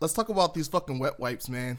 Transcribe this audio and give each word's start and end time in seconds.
let's 0.00 0.14
talk 0.14 0.28
about 0.28 0.54
these 0.54 0.68
fucking 0.68 0.98
wet 0.98 1.18
wipes, 1.18 1.48
man. 1.48 1.78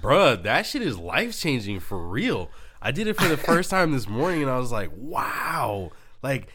Bruh, 0.00 0.42
that 0.42 0.66
shit 0.66 0.82
is 0.82 0.98
life 0.98 1.38
changing 1.38 1.80
for 1.80 1.98
real. 1.98 2.50
I 2.82 2.90
did 2.90 3.06
it 3.06 3.14
for 3.14 3.28
the 3.28 3.36
first 3.36 3.70
time 3.70 3.92
this 3.92 4.08
morning 4.08 4.42
and 4.42 4.50
I 4.50 4.58
was 4.58 4.70
like, 4.70 4.90
wow. 4.94 5.90
Like, 6.22 6.48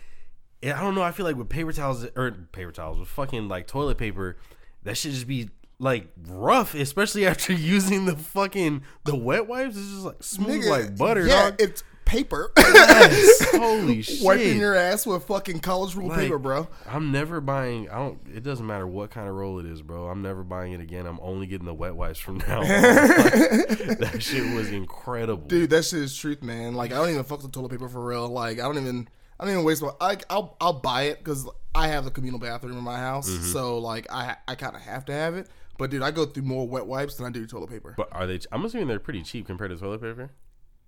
I 0.64 0.80
don't 0.82 0.94
know. 0.94 1.02
I 1.02 1.12
feel 1.12 1.26
like 1.26 1.36
with 1.36 1.50
paper 1.50 1.72
towels 1.72 2.06
or 2.16 2.32
paper 2.52 2.72
towels 2.72 3.00
with 3.00 3.08
fucking 3.08 3.48
like 3.48 3.66
toilet 3.66 3.98
paper, 3.98 4.38
that 4.84 4.98
should 4.98 5.12
just 5.12 5.28
be 5.28 5.50
like 5.80 6.10
rough, 6.28 6.76
especially 6.76 7.26
after 7.28 7.54
using 7.54 8.06
the 8.06 8.16
fucking 8.16 8.84
the 9.06 9.16
wet 9.16 9.48
wipes. 9.48 9.78
It's 9.78 9.90
just 9.90 10.04
like 10.04 10.22
smooth 10.24 10.64
Nigga, 10.64 10.70
like 10.70 10.98
butter. 10.98 11.26
Yeah, 11.26 11.52
dog. 11.52 11.56
it's 11.60 11.84
paper. 12.10 12.52
Yes. 12.58 13.52
Holy 13.56 14.02
shit. 14.02 14.24
Wiping 14.24 14.58
your 14.60 14.76
ass 14.76 15.06
with 15.06 15.24
fucking 15.26 15.60
college 15.60 15.96
rule 15.96 16.10
Like, 16.10 16.20
paper, 16.20 16.40
bro. 16.40 16.68
I'm 16.88 17.12
never 17.12 17.40
buying. 17.40 17.90
I 17.90 17.96
don't. 17.98 18.20
It 18.34 18.44
doesn't 18.44 18.66
matter 18.66 18.88
what 18.88 19.12
kind 19.12 19.30
of 19.30 19.36
roll 19.36 19.60
it 19.60 19.66
is, 19.66 19.82
bro. 19.82 20.08
I'm 20.08 20.22
never 20.22 20.44
buying 20.44 20.74
it 20.74 20.82
again. 20.82 21.06
I'm 21.06 21.20
only 21.22 21.46
getting 21.48 21.66
the 21.66 21.74
wet 21.74 21.96
wipes 21.96 22.20
from 22.20 22.38
now. 22.40 22.62
on. 22.62 22.68
Like, 22.70 23.98
that 24.00 24.18
shit 24.22 24.54
was 24.56 24.72
incredible, 24.72 25.48
Dude, 25.48 25.70
that 25.72 25.86
shit 25.86 26.00
is 26.02 26.16
truth, 26.16 26.42
man. 26.44 26.74
Like 26.76 26.92
I 26.92 26.96
don't 26.96 27.10
even 27.10 27.24
fuck 27.24 27.42
with 27.44 27.52
toilet 27.52 27.70
paper 27.70 27.88
for 27.90 28.04
real. 28.04 28.28
Like 28.28 28.60
I 28.60 28.64
don't 28.64 28.78
even 28.78 29.08
I 29.40 29.46
don't 29.46 29.54
even 29.54 29.66
waste 29.66 29.82
my 29.82 29.92
like 30.02 30.26
I'll 30.30 30.56
I'll 30.60 30.74
buy 30.74 31.04
it 31.04 31.20
because 31.20 31.48
I 31.76 31.88
have 31.90 32.06
the 32.06 32.12
communal 32.12 32.40
bathroom 32.40 32.78
in 32.78 32.84
my 32.84 32.98
house, 32.98 33.30
Mm-hmm. 33.30 33.44
so 33.52 33.78
like 33.80 34.12
I 34.12 34.36
I 34.48 34.56
kind 34.56 34.76
of 34.76 34.82
have 34.82 35.06
to 35.06 35.14
have 35.14 35.36
it. 35.36 35.48
But 35.78 35.92
dude, 35.92 36.02
I 36.02 36.12
go 36.12 36.26
through 36.26 36.44
more 36.44 36.68
wet 36.68 36.86
wipes 36.88 37.16
than 37.16 37.26
I 37.26 37.30
do 37.30 37.46
toilet 37.46 37.70
paper. 37.70 37.94
But 37.96 38.10
are 38.12 38.28
they? 38.28 38.40
I'm 38.52 38.66
assuming 38.66 38.88
they're 38.88 39.00
pretty 39.00 39.24
cheap 39.24 39.46
compared 39.48 39.72
to 39.72 39.78
toilet 39.78 40.02
paper. 40.02 40.32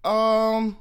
Um, 0.03 0.78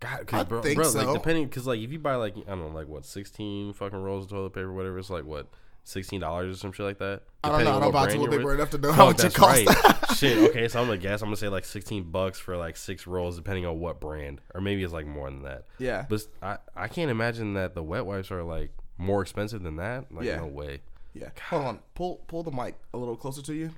God, 0.00 0.26
cause 0.26 0.40
I 0.40 0.44
bro, 0.44 0.62
think 0.62 0.76
bro 0.76 0.84
so. 0.88 1.02
like 1.04 1.14
depending, 1.14 1.48
cause 1.48 1.66
like 1.66 1.80
if 1.80 1.90
you 1.90 1.98
buy 1.98 2.16
like 2.16 2.36
I 2.36 2.50
don't 2.50 2.60
know, 2.60 2.68
like 2.68 2.88
what 2.88 3.04
16 3.06 3.72
fucking 3.72 3.98
rolls 4.02 4.24
of 4.24 4.30
toilet 4.30 4.50
paper, 4.54 4.72
whatever, 4.72 4.98
it's 4.98 5.08
like 5.10 5.24
what 5.24 5.46
sixteen 5.84 6.20
dollars 6.20 6.56
or 6.56 6.58
some 6.58 6.72
shit 6.72 6.84
like 6.84 6.98
that. 6.98 7.22
I 7.44 7.48
don't 7.50 7.64
know. 7.64 7.70
I 7.70 7.74
on 7.74 7.80
don't 7.80 7.92
what 7.92 7.92
buy 7.92 8.04
brand 8.06 8.16
toilet 8.18 8.30
you're 8.32 8.40
paper 8.40 8.54
enough 8.54 8.70
to 8.70 8.78
know 8.78 8.92
how 8.92 9.06
much 9.06 9.24
it 9.24 9.34
costs. 9.34 9.64
right. 9.66 9.96
shit. 10.16 10.50
Okay, 10.50 10.68
so 10.68 10.80
I'm 10.80 10.86
gonna 10.86 10.98
guess. 10.98 11.22
I'm 11.22 11.28
gonna 11.28 11.36
say 11.36 11.48
like 11.48 11.64
16 11.64 12.10
bucks 12.10 12.38
for 12.38 12.56
like 12.56 12.76
six 12.76 13.06
rolls, 13.06 13.36
depending 13.36 13.64
on 13.66 13.78
what 13.80 14.00
brand, 14.00 14.40
or 14.54 14.60
maybe 14.60 14.82
it's 14.82 14.92
like 14.92 15.06
more 15.06 15.30
than 15.30 15.42
that. 15.44 15.64
Yeah. 15.78 16.04
But 16.08 16.22
I 16.42 16.58
I 16.74 16.88
can't 16.88 17.10
imagine 17.10 17.54
that 17.54 17.74
the 17.74 17.82
wet 17.82 18.04
wipes 18.04 18.30
are 18.30 18.42
like 18.42 18.72
more 18.98 19.22
expensive 19.22 19.62
than 19.62 19.76
that. 19.76 20.12
Like 20.12 20.26
Yeah. 20.26 20.36
no 20.38 20.46
way. 20.46 20.80
Yeah. 21.14 21.28
Hold 21.48 21.64
on. 21.64 21.78
Pull 21.94 22.16
pull 22.26 22.42
the 22.42 22.50
mic 22.50 22.74
a 22.92 22.98
little 22.98 23.16
closer 23.16 23.40
to 23.42 23.54
you. 23.54 23.70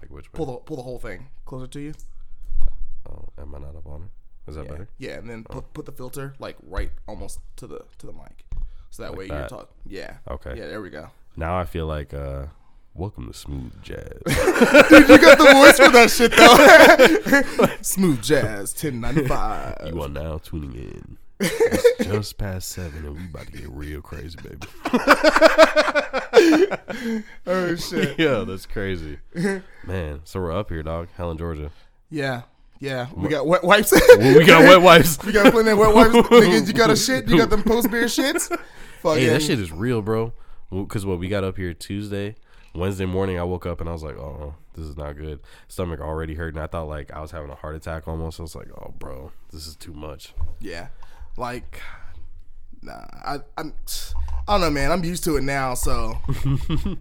Like 0.00 0.10
which 0.10 0.32
Pull 0.32 0.46
way? 0.46 0.52
the 0.54 0.58
pull 0.60 0.76
the 0.76 0.82
whole 0.82 0.98
thing 0.98 1.28
closer 1.44 1.66
to 1.68 1.80
you. 1.80 1.92
Oh, 3.08 3.28
am 3.38 3.54
I 3.54 3.58
not 3.58 3.76
up 3.76 3.86
on 3.86 4.02
it? 4.04 4.08
Is 4.50 4.56
that 4.56 4.64
Yeah. 4.66 4.70
better? 4.72 4.88
Yeah, 4.98 5.18
and 5.18 5.30
then 5.30 5.44
put 5.44 5.72
put 5.72 5.86
the 5.86 5.92
filter 5.92 6.34
like 6.38 6.56
right 6.62 6.90
almost 7.08 7.40
to 7.56 7.66
the 7.66 7.84
to 7.98 8.06
the 8.06 8.12
mic, 8.12 8.44
so 8.90 9.02
that 9.04 9.16
way 9.16 9.26
you're 9.26 9.36
that. 9.38 9.48
talking. 9.48 9.68
Yeah. 9.86 10.18
Okay. 10.28 10.54
Yeah. 10.56 10.66
There 10.66 10.82
we 10.82 10.90
go. 10.90 11.08
Now 11.36 11.58
I 11.58 11.64
feel 11.64 11.86
like 11.86 12.12
uh, 12.12 12.46
welcome 12.94 13.26
to 13.28 13.32
smooth 13.32 13.72
jazz. 13.82 14.20
Dude, 14.26 15.08
you 15.08 15.18
got 15.18 15.38
the 15.38 15.50
voice 15.54 15.78
for 15.78 15.88
that 15.90 16.10
shit 16.10 16.32
though. 16.36 17.76
Smooth 17.82 18.20
jazz, 18.22 18.72
ten 18.72 19.00
ninety 19.00 19.26
five. 19.26 19.76
You 19.86 20.02
are 20.02 20.08
now 20.08 20.38
tuning 20.38 20.74
in. 20.74 21.16
It's 21.42 22.04
just 22.04 22.36
past 22.36 22.68
seven, 22.68 23.06
and 23.06 23.16
we 23.16 23.24
about 23.24 23.46
to 23.46 23.52
get 23.52 23.70
real 23.70 24.02
crazy, 24.02 24.36
baby. 24.42 24.66
Oh 27.46 27.74
shit. 27.76 28.18
yeah, 28.18 28.44
that's 28.46 28.66
crazy, 28.66 29.18
man. 29.86 30.20
So 30.24 30.40
we're 30.40 30.52
up 30.52 30.68
here, 30.68 30.82
dog. 30.82 31.08
Helen, 31.16 31.38
Georgia. 31.38 31.70
Yeah. 32.10 32.42
Yeah. 32.80 33.08
We 33.14 33.28
got 33.28 33.46
wet 33.46 33.62
wipes. 33.62 33.92
We 33.92 34.44
got 34.44 34.62
wet 34.62 34.82
wipes. 34.82 35.22
we 35.24 35.32
got 35.32 35.52
plenty 35.52 35.70
of 35.70 35.78
wet 35.78 35.94
wipes. 35.94 36.14
Niggas, 36.28 36.66
you 36.66 36.72
got 36.72 36.90
a 36.90 36.96
shit. 36.96 37.28
You 37.28 37.36
got 37.36 37.50
them 37.50 37.62
post 37.62 37.90
beer 37.90 38.06
shits. 38.06 38.48
Fucking. 39.02 39.20
Hey, 39.20 39.26
yeah. 39.26 39.34
that 39.34 39.42
shit 39.42 39.60
is 39.60 39.70
real, 39.70 40.02
bro. 40.02 40.32
Because 40.70 41.04
what 41.04 41.18
we 41.18 41.28
got 41.28 41.44
up 41.44 41.56
here 41.56 41.74
Tuesday, 41.74 42.36
Wednesday 42.74 43.06
morning, 43.06 43.38
I 43.38 43.44
woke 43.44 43.66
up 43.66 43.80
and 43.80 43.88
I 43.88 43.92
was 43.92 44.02
like, 44.02 44.16
oh, 44.16 44.54
this 44.74 44.86
is 44.86 44.96
not 44.96 45.16
good. 45.16 45.40
Stomach 45.68 46.00
already 46.00 46.34
hurting. 46.34 46.60
I 46.60 46.66
thought 46.66 46.88
like 46.88 47.12
I 47.12 47.20
was 47.20 47.30
having 47.30 47.50
a 47.50 47.54
heart 47.54 47.76
attack 47.76 48.08
almost. 48.08 48.40
I 48.40 48.42
was 48.42 48.54
like, 48.54 48.68
oh, 48.70 48.94
bro, 48.98 49.32
this 49.52 49.66
is 49.66 49.76
too 49.76 49.92
much. 49.92 50.34
Yeah. 50.60 50.88
Like. 51.36 51.80
Nah, 52.82 53.04
I, 53.12 53.38
I'm, 53.58 53.74
I 54.48 54.52
don't 54.54 54.60
know, 54.62 54.70
man. 54.70 54.90
I'm 54.90 55.04
used 55.04 55.22
to 55.24 55.36
it 55.36 55.42
now, 55.42 55.74
so 55.74 56.18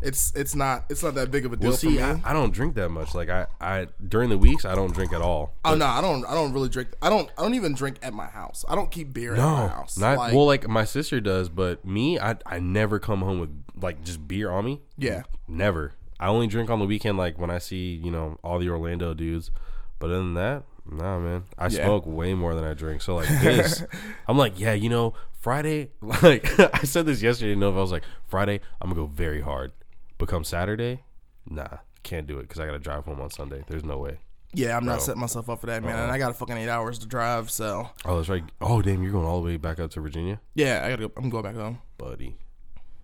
it's 0.02 0.32
it's 0.36 0.56
not 0.56 0.86
it's 0.90 1.02
not 1.04 1.16
that 1.16 1.32
big 1.32 1.46
of 1.46 1.54
a 1.54 1.58
deal 1.58 1.70
Well, 1.70 1.78
see, 1.78 1.90
me. 1.90 2.02
I, 2.02 2.22
I 2.24 2.34
don't 2.34 2.54
drink 2.54 2.76
that 2.76 2.90
much. 2.90 3.16
Like 3.16 3.30
I, 3.30 3.48
I 3.60 3.88
during 4.08 4.30
the 4.30 4.38
weeks, 4.38 4.66
I 4.66 4.76
don't 4.76 4.94
drink 4.94 5.14
at 5.14 5.22
all. 5.22 5.54
oh 5.66 5.76
no, 5.76 5.86
I 5.86 6.02
don't 6.02 6.26
I 6.26 6.34
don't 6.34 6.54
really 6.54 6.70
drink. 6.70 6.90
I 7.02 7.10
don't 7.10 7.30
I 7.38 7.42
don't 7.42 7.56
even 7.56 7.74
drink 7.74 7.98
at 8.04 8.14
my 8.14 8.28
house. 8.28 8.64
I 8.70 8.76
don't 8.76 8.92
keep 8.92 9.14
beer 9.14 9.34
at 9.34 9.38
my 9.40 9.44
No, 9.44 9.68
house. 9.68 9.98
not 9.98 10.18
Like, 10.18 10.34
well. 10.34 10.46
Like 10.46 10.68
my 10.68 10.84
sister 10.86 11.20
does, 11.22 11.50
but 11.50 11.84
me, 11.86 12.20
I 12.20 12.36
I 12.46 12.60
never 12.60 13.00
come 13.00 13.22
home 13.22 13.40
with 13.40 13.64
like 13.82 14.04
just 14.04 14.28
beer 14.28 14.52
on 14.52 14.66
me. 14.66 14.82
Yeah. 14.98 15.24
never. 15.48 15.94
I 16.20 16.28
only 16.28 16.48
drink 16.48 16.70
on 16.70 16.80
the 16.80 16.86
weekend, 16.86 17.18
like 17.18 17.40
when 17.40 17.50
I 17.50 17.60
see 17.60 17.94
you 18.04 18.12
know 18.12 18.38
all 18.44 18.60
the 18.60 18.70
Orlando 18.70 19.14
dudes. 19.14 19.52
But 20.00 20.08
other 20.12 20.20
than 20.20 20.34
that, 20.36 20.64
nah, 20.92 21.20
man. 21.20 21.44
I 21.58 21.68
Yeah. 21.68 21.86
smoke 21.86 22.06
way 22.06 22.34
more 22.34 22.56
than 22.56 22.64
I 22.64 22.74
drink. 22.74 23.02
So 23.02 23.16
like 23.16 23.28
this, 23.42 23.84
I'm 24.28 24.38
like, 24.38 24.60
yeah, 24.60 24.74
you 24.74 24.90
know, 24.90 25.14
Friday. 25.40 25.92
Like 26.02 26.60
I 26.60 26.84
said 26.84 27.06
this 27.06 27.22
yesterday. 27.22 27.56
No, 27.56 27.70
if 27.70 27.76
I 27.76 27.80
was 27.82 27.92
like, 27.92 28.04
Friday, 28.28 28.60
I'm 28.82 28.90
gonna 28.90 29.00
go 29.02 29.06
very 29.08 29.42
hard. 29.42 29.72
But 30.18 30.28
come 30.30 30.44
Saturday, 30.44 31.04
nah, 31.50 31.78
can't 32.04 32.28
do 32.28 32.40
it 32.40 32.44
because 32.44 32.60
I 32.60 32.66
gotta 32.66 32.80
drive 32.80 33.06
home 33.06 33.22
on 33.22 33.30
Sunday. 33.30 33.64
There's 33.68 33.84
no 33.86 33.98
way. 33.98 34.20
Yeah, 34.54 34.76
I'm 34.76 34.84
not 34.86 35.04
setting 35.04 35.22
myself 35.22 35.48
up 35.48 35.62
for 35.62 35.68
that, 35.68 35.84
man. 35.84 35.94
Uh-huh. 35.94 36.04
And 36.06 36.12
I 36.12 36.18
got 36.18 36.32
a 36.32 36.34
fucking 36.34 36.58
eight 36.58 36.70
hours 36.70 36.98
to 37.00 37.08
drive, 37.08 37.52
so 37.52 37.88
Oh, 38.04 38.16
that's 38.18 38.30
right. 38.30 38.44
Oh, 38.60 38.82
damn, 38.82 39.04
you're 39.04 39.12
going 39.12 39.28
all 39.28 39.42
the 39.42 39.46
way 39.46 39.58
back 39.58 39.80
up 39.80 39.92
to 39.92 40.02
Virginia. 40.02 40.42
yeah, 40.56 40.82
I 40.84 40.90
gotta 40.90 41.08
go. 41.08 41.12
I'm 41.18 41.30
going 41.30 41.44
back 41.44 41.56
home. 41.56 41.80
buddy. 42.00 42.36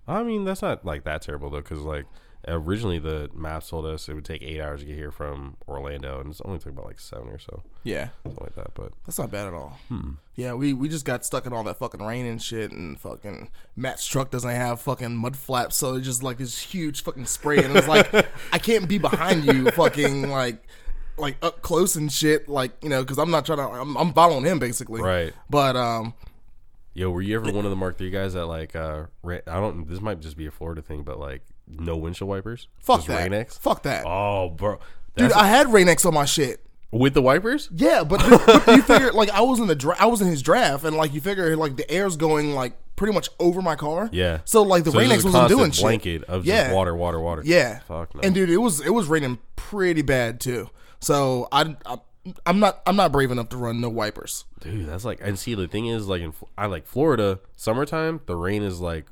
I 0.07 0.24
mean, 0.24 0.44
that's 0.44 0.62
not 0.62 0.84
like 0.85 1.03
that 1.06 1.22
terrible 1.22 1.50
though, 1.51 1.57
because 1.62 1.79
like 1.81 2.06
originally 2.47 3.00
the 3.00 3.29
maps 3.33 3.69
told 3.69 3.85
us 3.85 4.07
it 4.09 4.13
would 4.13 4.25
take 4.25 4.41
eight 4.41 4.61
hours 4.61 4.81
to 4.81 4.85
get 4.85 4.95
here 4.95 5.11
from 5.11 5.57
Orlando, 5.67 6.19
and 6.19 6.29
it's 6.29 6.41
only 6.41 6.59
took 6.59 6.73
about 6.73 6.85
like 6.85 7.00
seven 7.00 7.29
or 7.29 7.39
so, 7.39 7.63
Yeah, 7.83 8.09
something 8.23 8.44
like 8.44 8.56
that. 8.56 8.73
But 8.73 8.91
that's 9.06 9.17
not 9.17 9.31
bad 9.31 9.47
at 9.47 9.53
all. 9.53 9.79
Hmm. 9.89 10.11
Yeah, 10.35 10.53
we 10.53 10.73
we 10.73 10.89
just 10.89 11.06
got 11.06 11.25
stuck 11.25 11.45
in 11.45 11.53
all 11.53 11.63
that 11.63 11.78
fucking 11.78 12.03
rain 12.03 12.25
and 12.25 12.41
shit, 12.41 12.72
and 12.72 13.00
fucking 13.00 13.50
Matt's 13.75 14.06
truck 14.06 14.31
doesn't 14.31 14.50
have 14.50 14.81
fucking 14.81 15.16
mud 15.16 15.35
flaps, 15.35 15.78
so 15.78 15.95
it's 15.95 16.06
just 16.06 16.23
like 16.23 16.38
this 16.38 16.59
huge 16.59 17.03
fucking 17.03 17.25
spray, 17.25 17.63
and 17.63 17.75
it's 17.75 17.88
like 17.88 18.13
I 18.51 18.59
can't 18.59 18.88
be 18.88 18.97
behind 18.97 19.45
you, 19.45 19.72
fucking 19.72 20.29
like 20.29 20.63
like 21.17 21.38
up 21.41 21.62
close 21.62 21.95
and 21.95 22.12
shit, 22.12 22.50
like 22.50 22.72
you 22.83 22.89
know, 22.89 23.01
because 23.01 23.17
I'm 23.17 23.31
not 23.31 23.45
trying 23.45 23.59
to. 23.59 23.63
I'm, 23.63 23.95
I'm 23.95 24.13
following 24.13 24.45
him 24.45 24.59
basically, 24.59 25.01
right, 25.01 25.33
But 25.50 25.75
um, 25.75 26.13
yo, 26.94 27.09
were 27.09 27.22
you 27.22 27.35
ever 27.35 27.51
one 27.51 27.66
of 27.66 27.72
the 27.72 27.77
Mark 27.77 27.97
Three 27.97 28.09
guys 28.09 28.33
that 28.33 28.45
like 28.45 28.75
uh, 28.75 29.06
ran, 29.23 29.41
I 29.47 29.59
don't. 29.59 29.88
This 29.88 30.01
might 30.01 30.19
just 30.19 30.38
be 30.38 30.45
a 30.45 30.51
Florida 30.51 30.81
thing, 30.81 31.03
but 31.03 31.19
like 31.19 31.41
no 31.67 31.97
windshield 31.97 32.29
wipers, 32.29 32.67
fuck 32.79 32.97
just 32.99 33.07
that, 33.07 33.23
Rain-X? 33.23 33.57
fuck 33.57 33.83
that, 33.83 34.05
Oh, 34.05 34.49
bro, 34.49 34.79
dude. 35.15 35.31
I 35.31 35.47
had 35.47 35.71
Rain-X 35.71 36.05
on 36.05 36.13
my 36.13 36.25
shit. 36.25 36.61
with 36.91 37.13
the 37.13 37.21
wipers. 37.21 37.69
Yeah, 37.75 38.03
but, 38.03 38.19
but 38.65 38.67
you 38.75 38.81
figure 38.81 39.11
like 39.11 39.29
I 39.31 39.41
was 39.41 39.59
in 39.59 39.67
the 39.67 39.75
dra- 39.75 39.97
I 39.99 40.05
was 40.05 40.21
in 40.21 40.27
his 40.27 40.41
draft, 40.41 40.83
and 40.85 40.95
like 40.95 41.13
you 41.13 41.21
figure 41.21 41.55
like 41.57 41.75
the 41.77 41.89
air's 41.91 42.15
going 42.17 42.53
like 42.53 42.73
pretty 42.95 43.13
much 43.13 43.27
over 43.39 43.61
my 43.61 43.75
car. 43.75 44.09
Yeah. 44.13 44.39
So 44.45 44.61
like 44.61 44.85
the 44.85 44.91
So 44.91 44.99
Rain-X 44.99 45.23
wasn't 45.25 45.49
doing 45.49 45.65
constant 45.71 45.75
shit. 45.75 45.83
blanket 45.83 46.23
of 46.25 46.45
Yeah. 46.45 46.63
just 46.65 46.75
water, 46.75 46.95
water, 46.95 47.19
water. 47.19 47.41
Yeah. 47.43 47.79
Fuck 47.87 48.15
no. 48.15 48.21
And 48.21 48.33
dude, 48.33 48.49
it 48.49 48.57
was 48.57 48.79
it 48.79 48.91
was 48.93 49.07
raining 49.07 49.39
pretty 49.57 50.01
bad 50.01 50.39
too. 50.39 50.69
So 51.01 51.49
I, 51.51 51.75
I 51.85 51.97
I'm 52.45 52.59
not 52.61 52.81
I'm 52.87 52.95
not 52.95 53.11
brave 53.11 53.31
enough 53.31 53.49
to 53.49 53.57
run 53.57 53.81
no 53.81 53.89
wipers. 53.89 54.45
Dude, 54.61 54.87
that's 54.87 55.03
like, 55.03 55.19
and 55.21 55.37
see, 55.37 55.53
the 55.55 55.67
thing 55.67 55.87
is, 55.87 56.07
like, 56.07 56.21
in 56.21 56.33
I 56.57 56.65
like 56.67 56.87
Florida, 56.87 57.39
summertime, 57.57 58.21
the 58.25 58.35
rain 58.35 58.63
is 58.63 58.79
like 58.79 59.05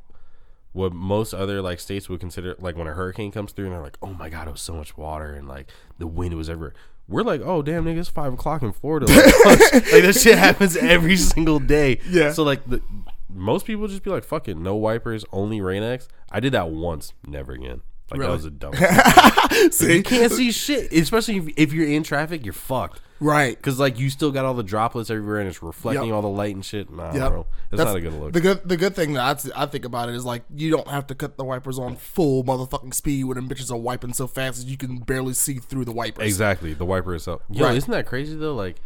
what 0.73 0.91
most 0.91 1.34
other 1.34 1.61
like 1.61 1.79
states 1.79 2.09
would 2.09 2.19
consider 2.19 2.56
like 2.59 2.75
when 2.75 2.88
a 2.88 2.94
hurricane 2.94 3.31
comes 3.31 3.51
through 3.51 3.66
and 3.66 3.73
they're 3.73 3.81
like, 3.81 3.97
oh 4.01 4.13
my 4.13 4.29
god, 4.29 4.47
it 4.47 4.51
was 4.51 4.61
so 4.61 4.73
much 4.73 4.97
water 4.97 5.34
and 5.34 5.47
like 5.47 5.72
the 6.00 6.07
wind 6.07 6.35
was 6.35 6.50
everywhere. 6.50 6.73
We're 7.07 7.22
like, 7.23 7.41
oh 7.41 7.61
damn, 7.61 7.85
nigga, 7.85 8.00
it's 8.00 8.09
five 8.09 8.34
o'clock 8.34 8.61
in 8.61 8.72
Florida. 8.72 9.06
Like, 9.06 9.16
like 9.45 10.03
that 10.03 10.17
shit 10.19 10.38
happens 10.38 10.75
every 10.75 11.17
single 11.17 11.59
day. 11.59 12.00
Yeah. 12.09 12.31
So 12.31 12.44
like 12.44 12.67
the 12.67 12.81
most 13.29 13.66
people 13.66 13.88
just 13.88 14.03
be 14.03 14.09
like, 14.09 14.23
fuck 14.23 14.47
it, 14.47 14.57
no 14.57 14.75
wipers, 14.75 15.25
only 15.31 15.62
Rain-X. 15.62 16.07
I 16.31 16.39
did 16.39 16.53
that 16.53 16.69
once, 16.69 17.13
never 17.25 17.53
again. 17.53 17.81
Like 18.12 18.19
Really? 18.19 18.31
that 18.31 18.33
was 18.33 18.45
a 18.45 18.51
dumb. 18.51 19.72
See, 19.72 19.95
you 19.97 20.03
can't 20.03 20.31
see 20.31 20.51
shit, 20.51 20.92
especially 20.92 21.38
if, 21.38 21.47
if 21.57 21.74
you're 21.74 21.88
in 21.88 22.03
traffic. 22.03 22.45
You're 22.45 22.53
fucked. 22.53 23.01
Right? 23.23 23.59
Cause 23.61 23.79
like 23.79 23.97
you 23.99 24.09
still 24.09 24.31
got 24.31 24.45
all 24.45 24.53
the 24.53 24.63
droplets 24.63 25.09
everywhere 25.09 25.39
and 25.39 25.47
it's 25.49 25.63
reflecting 25.63 26.07
Yep. 26.07 26.13
all 26.15 26.21
the 26.21 26.27
light 26.27 26.53
and 26.55 26.63
shit. 26.63 26.91
Nah, 26.91 27.13
Yep. 27.13 27.29
bro, 27.31 27.39
it's 27.71 27.77
That's 27.77 27.87
not 27.87 27.95
a 27.95 28.01
good 28.01 28.13
look. 28.13 28.33
The 28.33 28.41
good 28.41 28.61
the 28.67 28.77
good 28.77 28.95
thing 28.95 29.13
that 29.13 29.45
I, 29.55 29.63
I 29.63 29.65
think 29.65 29.85
about 29.85 30.09
it 30.09 30.15
is 30.15 30.25
like 30.25 30.43
you 30.53 30.69
don't 30.69 30.87
have 30.87 31.07
to 31.07 31.15
cut 31.15 31.37
the 31.37 31.43
wipers 31.43 31.79
on 31.79 31.95
full 31.95 32.43
motherfucking 32.43 32.93
speed 32.93 33.23
when 33.23 33.35
them 33.35 33.47
bitches 33.49 33.71
are 33.71 33.77
wiping 33.77 34.13
so 34.13 34.27
fast 34.27 34.59
that 34.59 34.67
you 34.69 34.77
can 34.77 34.97
barely 34.99 35.33
see 35.33 35.55
through 35.59 35.85
the 35.85 35.91
wipers. 35.93 36.25
exactly, 36.25 36.73
the 36.73 36.85
wiper 36.85 37.15
itself. 37.15 37.41
Yo, 37.49 37.65
Right. 37.65 37.75
isn't 37.77 37.91
that 37.91 38.05
crazy 38.05 38.35
though? 38.35 38.53
Like, 38.55 38.81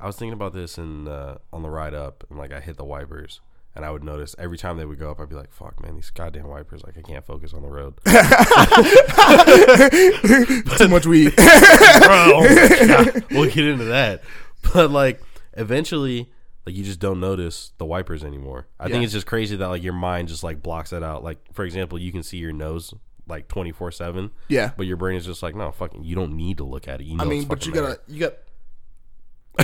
I 0.00 0.06
was 0.06 0.16
thinking 0.16 0.32
about 0.34 0.52
this 0.52 0.78
and 0.78 1.06
uh, 1.08 1.36
on 1.52 1.62
the 1.62 1.70
ride 1.70 1.94
up, 1.94 2.24
and 2.30 2.38
like 2.38 2.52
I 2.52 2.60
hit 2.60 2.76
the 2.76 2.84
wipers, 2.84 3.40
and 3.74 3.84
I 3.84 3.90
would 3.90 4.04
notice 4.04 4.34
every 4.38 4.58
time 4.58 4.76
they 4.76 4.84
would 4.84 4.98
go 4.98 5.10
up, 5.10 5.20
I'd 5.20 5.28
be 5.28 5.34
like, 5.34 5.52
"Fuck, 5.52 5.82
man, 5.82 5.94
these 5.94 6.10
goddamn 6.10 6.48
wipers! 6.48 6.82
Like, 6.84 6.98
I 6.98 7.02
can't 7.02 7.24
focus 7.24 7.54
on 7.54 7.62
the 7.62 7.68
road." 7.68 7.94
Too 10.78 10.88
much 10.88 11.06
weed. 11.06 11.34
bro. 11.36 12.32
oh 12.34 12.78
God. 12.86 13.24
We'll 13.30 13.50
get 13.50 13.66
into 13.66 13.84
that. 13.84 14.22
But 14.72 14.90
like 14.90 15.22
eventually, 15.54 16.30
like 16.66 16.76
you 16.76 16.84
just 16.84 17.00
don't 17.00 17.20
notice 17.20 17.72
the 17.78 17.86
wipers 17.86 18.24
anymore. 18.24 18.68
I 18.78 18.88
think 18.88 19.04
it's 19.04 19.12
just 19.12 19.26
crazy 19.26 19.56
that 19.56 19.68
like 19.68 19.82
your 19.82 19.92
mind 19.92 20.28
just 20.28 20.44
like 20.44 20.62
blocks 20.62 20.90
that 20.90 21.02
out. 21.02 21.24
Like 21.24 21.38
for 21.52 21.64
example, 21.64 21.98
you 21.98 22.12
can 22.12 22.22
see 22.22 22.36
your 22.36 22.52
nose 22.52 22.94
like 23.26 23.48
twenty 23.48 23.72
four 23.72 23.90
seven. 23.90 24.30
Yeah. 24.48 24.72
But 24.76 24.86
your 24.86 24.96
brain 24.96 25.16
is 25.16 25.26
just 25.26 25.42
like, 25.42 25.54
no, 25.54 25.70
fucking, 25.72 26.04
you 26.04 26.14
don't 26.14 26.36
need 26.36 26.58
to 26.58 26.64
look 26.64 26.88
at 26.88 27.00
it. 27.00 27.04
You 27.04 27.16
know 27.16 27.24
I 27.24 27.26
mean, 27.26 27.44
but 27.44 27.66
you 27.66 27.72
gotta, 27.72 28.00
you 28.06 28.20
got. 28.20 28.34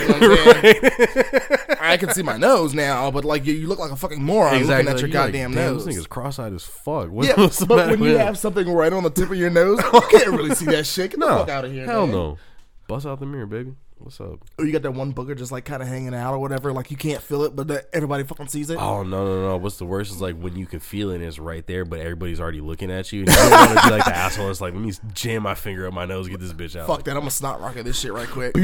You 0.01 0.07
know 0.09 0.19
what 0.19 0.57
I'm 0.57 0.63
saying? 0.63 1.77
I 1.81 1.97
can 1.97 2.11
see 2.13 2.23
my 2.23 2.37
nose 2.37 2.75
now, 2.75 3.11
but 3.11 3.25
like 3.25 3.47
you, 3.47 3.55
you 3.55 3.67
look 3.69 3.79
like 3.79 3.91
a 3.91 3.97
fucking 3.97 4.23
moron 4.23 4.55
exactly. 4.57 4.85
looking 4.85 4.95
at 4.95 5.01
your 5.01 5.09
You're 5.09 5.21
like, 5.23 5.33
goddamn 5.33 5.53
"Damn, 5.53 5.73
nose. 5.75 5.85
This 5.87 5.97
nigga's 5.97 6.07
cross-eyed 6.07 6.53
as 6.53 6.65
fuck. 6.65 7.11
What, 7.11 7.27
yeah, 7.27 7.35
what's 7.37 7.59
the 7.59 7.67
but 7.67 7.89
when 7.91 8.03
you 8.03 8.19
have 8.19 8.37
something 8.39 8.71
right 8.71 8.93
on 8.93 9.03
the 9.03 9.11
tip 9.11 9.31
of 9.31 9.37
your 9.37 9.51
nose, 9.61 9.79
I 9.81 10.01
can't 10.11 10.29
really 10.29 10.55
see 10.55 10.67
that 10.67 10.87
shit. 10.87 11.13
Get 11.13 11.21
the 11.21 11.27
No, 11.27 11.39
fuck 11.39 11.49
out 11.49 11.65
of 11.65 11.73
here. 11.73 11.87
Hell 11.87 12.07
man. 12.07 12.15
no. 12.15 12.39
Bust 12.87 13.07
out 13.07 13.21
the 13.21 13.27
mirror, 13.27 13.47
baby. 13.47 13.75
What's 14.01 14.21
up? 14.21 14.39
Or 14.59 14.65
you 14.65 14.73
got 14.73 14.83
that 14.83 14.93
one 14.93 15.13
booger 15.13 15.37
just 15.37 15.51
like 15.53 15.65
kind 15.65 15.83
of 15.83 15.89
hanging 15.89 16.15
out 16.15 16.33
or 16.33 16.39
whatever, 16.39 16.73
like 16.73 16.91
you 16.91 16.97
can't 16.97 17.21
feel 17.23 17.43
it, 17.43 17.55
but 17.57 17.69
that 17.69 17.89
everybody 17.93 18.23
fucking 18.25 18.47
sees 18.49 18.71
it. 18.71 18.77
Oh 18.79 19.03
no 19.03 19.25
no 19.25 19.49
no! 19.49 19.57
What's 19.57 19.77
the 19.79 19.85
worst 19.85 20.13
is 20.13 20.21
like 20.21 20.37
when 20.37 20.57
you 20.57 20.67
can 20.67 20.81
feel 20.81 21.11
it 21.11 21.17
and 21.17 21.25
it's 21.25 21.39
right 21.39 21.67
there, 21.67 21.85
but 21.85 21.99
everybody's 22.01 22.41
already 22.41 22.61
looking 22.61 22.91
at 22.91 23.13
you. 23.13 23.21
And 23.21 23.29
you 23.31 23.35
don't 23.35 23.51
want 23.51 23.79
to 23.79 23.85
be 23.85 23.91
like 23.91 24.05
the 24.05 24.17
asshole. 24.17 24.51
It's 24.51 24.61
like 24.61 24.73
let 24.73 24.83
me 24.83 24.93
jam 25.15 25.43
my 25.43 25.55
finger 25.55 25.87
up 25.87 25.93
my 25.95 26.05
nose, 26.07 26.29
get 26.29 26.39
this 26.41 26.53
bitch 26.53 26.79
out. 26.79 26.87
Fuck 26.87 27.05
that! 27.05 27.13
I'm 27.13 27.19
gonna 27.21 27.31
snot 27.31 27.61
rocket 27.61 27.85
this 27.85 27.99
shit 27.99 28.13
right 28.13 28.29
quick. 28.29 28.55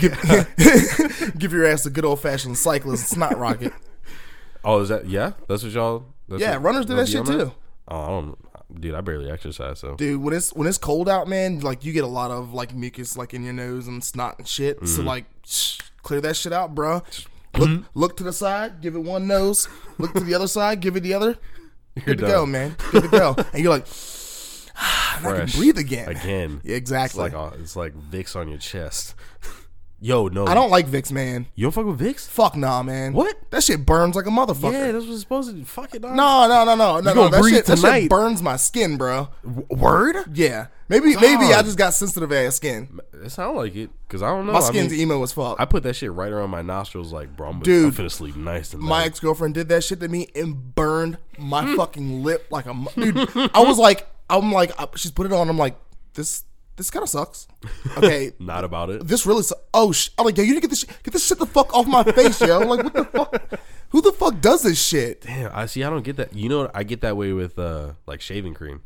give, 0.00 1.32
give 1.38 1.52
your 1.52 1.66
ass 1.66 1.86
a 1.86 1.90
good 1.90 2.04
old 2.04 2.20
fashioned 2.20 2.58
cyclist 2.58 3.08
snot 3.08 3.36
rocket. 3.38 3.72
Oh, 4.64 4.80
is 4.80 4.88
that 4.88 5.06
yeah? 5.06 5.32
That's 5.48 5.62
what 5.62 5.72
y'all. 5.72 6.06
That's 6.28 6.42
Yeah, 6.42 6.52
what, 6.54 6.62
runners 6.62 6.86
do 6.86 6.96
that 6.96 7.08
shit 7.08 7.24
too. 7.24 7.52
Oh, 7.88 8.00
I 8.00 8.08
don't, 8.08 8.38
dude. 8.80 8.94
I 8.94 9.00
barely 9.00 9.30
exercise, 9.30 9.78
so 9.80 9.94
Dude, 9.96 10.20
when 10.22 10.34
it's 10.34 10.52
when 10.52 10.66
it's 10.68 10.78
cold 10.78 11.08
out, 11.08 11.28
man, 11.28 11.60
like 11.60 11.84
you 11.84 11.92
get 11.92 12.04
a 12.04 12.08
lot 12.08 12.30
of 12.30 12.52
like 12.54 12.74
mucus 12.74 13.16
like 13.16 13.34
in 13.34 13.42
your 13.44 13.52
nose 13.52 13.86
and 13.88 14.02
snot 14.02 14.38
and 14.38 14.46
shit. 14.48 14.78
So 14.86 14.98
Mm-hmm. 14.98 15.06
like, 15.06 15.24
shh, 15.44 15.80
clear 16.02 16.20
that 16.20 16.36
shit 16.36 16.52
out, 16.52 16.74
bro. 16.74 17.02
Look, 17.56 17.84
look 17.94 18.16
to 18.18 18.22
the 18.24 18.34
side, 18.34 18.82
give 18.82 18.94
it 18.96 18.98
one 18.98 19.26
nose. 19.26 19.66
Look 19.96 20.12
to 20.12 20.20
the 20.20 20.34
other 20.34 20.46
side, 20.48 20.80
give 20.80 20.94
it 20.94 21.00
the 21.00 21.14
other. 21.14 21.38
Good 22.04 22.18
to 22.18 22.26
go, 22.26 22.44
man. 22.44 22.76
Good 22.90 23.04
to 23.04 23.08
go. 23.08 23.34
And 23.54 23.62
you're 23.62 23.72
like, 23.72 23.86
I 24.76 25.20
can 25.22 25.46
breathe 25.58 25.78
again. 25.78 26.08
Again, 26.10 26.60
Yeah, 26.62 26.72
it's 26.76 26.78
exactly. 26.90 27.20
like 27.22 27.32
uh, 27.32 27.50
it's 27.58 27.74
like 27.74 27.94
Vicks 28.10 28.36
on 28.36 28.48
your 28.48 28.58
chest. 28.58 29.14
Yo, 29.98 30.28
no, 30.28 30.46
I 30.46 30.52
don't 30.52 30.68
like 30.70 30.86
Vicks, 30.86 31.10
man. 31.10 31.46
You 31.54 31.62
don't 31.64 31.72
fuck 31.72 31.86
with 31.86 31.98
Vicks? 31.98 32.28
Fuck 32.28 32.54
nah, 32.54 32.82
man. 32.82 33.14
What? 33.14 33.34
That 33.50 33.62
shit 33.64 33.86
burns 33.86 34.14
like 34.14 34.26
a 34.26 34.30
motherfucker. 34.30 34.72
Yeah, 34.72 34.92
that's 34.92 35.06
what's 35.06 35.20
supposed 35.20 35.56
to. 35.56 35.64
Fuck 35.64 35.94
it, 35.94 36.02
dog. 36.02 36.14
No, 36.14 36.46
no, 36.46 36.64
no, 36.66 36.74
no, 36.74 37.00
no, 37.00 37.14
no. 37.14 37.28
That 37.30 37.42
shit, 37.48 37.64
that 37.64 37.78
shit 37.78 38.10
burns 38.10 38.42
my 38.42 38.56
skin, 38.56 38.98
bro. 38.98 39.28
word. 39.70 40.16
Yeah, 40.36 40.66
maybe, 40.90 41.16
maybe 41.16 41.44
I 41.54 41.62
just 41.62 41.78
got 41.78 41.94
sensitive 41.94 42.30
ass 42.30 42.56
skin. 42.56 43.00
It 43.24 43.30
sound 43.30 43.56
like 43.56 43.74
it 43.74 43.88
because 44.06 44.22
I 44.22 44.28
don't 44.28 44.44
know. 44.46 44.52
My 44.52 44.58
I 44.58 44.62
skin's 44.68 44.92
mean, 44.92 45.00
emo 45.00 45.22
as 45.22 45.32
fuck. 45.32 45.56
I 45.58 45.64
put 45.64 45.82
that 45.84 45.94
shit 45.96 46.12
right 46.12 46.30
around 46.30 46.50
my 46.50 46.60
nostrils, 46.62 47.10
like, 47.10 47.34
bro, 47.34 47.48
I'm, 47.48 47.60
Dude, 47.60 47.86
I'm 47.86 47.92
finna 48.04 48.10
sleep 48.10 48.36
nice 48.36 48.68
tonight. 48.70 48.84
my 48.86 49.04
ex 49.06 49.18
girlfriend 49.18 49.54
did 49.54 49.68
that 49.70 49.82
shit 49.82 50.00
to 50.00 50.08
me 50.08 50.28
and 50.34 50.74
burned 50.74 51.16
my 51.38 51.64
Hmm. 51.64 51.76
fucking 51.76 52.22
lip 52.22 52.46
like 52.50 52.66
a 52.66 52.74
dude. 52.96 53.16
I 53.54 53.60
was 53.62 53.78
like, 53.78 54.06
I'm 54.28 54.52
like, 54.52 54.72
I- 54.78 54.88
she's 54.96 55.10
put 55.10 55.24
it 55.24 55.32
on. 55.32 55.48
I'm 55.48 55.56
like, 55.58 55.76
this, 56.14 56.44
this 56.76 56.90
kind 56.90 57.02
of 57.02 57.08
sucks. 57.08 57.48
Okay, 57.96 58.32
Not 58.38 58.64
about 58.64 58.90
it. 58.90 59.06
this 59.06 59.24
really. 59.26 59.42
Su- 59.42 59.54
oh, 59.72 59.90
sh- 59.92 60.10
I'm 60.18 60.24
like, 60.26 60.36
yo, 60.36 60.42
you 60.44 60.50
need 60.50 60.56
to 60.56 60.60
get 60.62 60.70
this, 60.70 60.80
shit- 60.80 61.02
get 61.02 61.12
this 61.12 61.26
shit 61.26 61.38
the 61.38 61.46
fuck 61.46 61.74
off 61.74 61.86
my 61.86 62.02
face, 62.04 62.40
yo. 62.40 62.58
Like, 62.58 62.84
what 62.84 62.92
the 62.94 63.04
fuck? 63.16 63.60
Who 63.90 64.00
the 64.02 64.12
fuck 64.12 64.40
does 64.40 64.62
this 64.62 64.80
shit? 64.82 65.22
Damn, 65.22 65.50
I 65.54 65.66
see. 65.66 65.82
I 65.82 65.88
don't 65.90 66.02
get 66.04 66.16
that. 66.16 66.34
You 66.34 66.48
know. 66.48 66.70
I 66.74 66.82
get 66.82 67.00
that 67.00 67.16
way 67.16 67.32
with 67.32 67.58
uh 67.58 67.92
like 68.06 68.20
shaving 68.20 68.52
cream. 68.54 68.82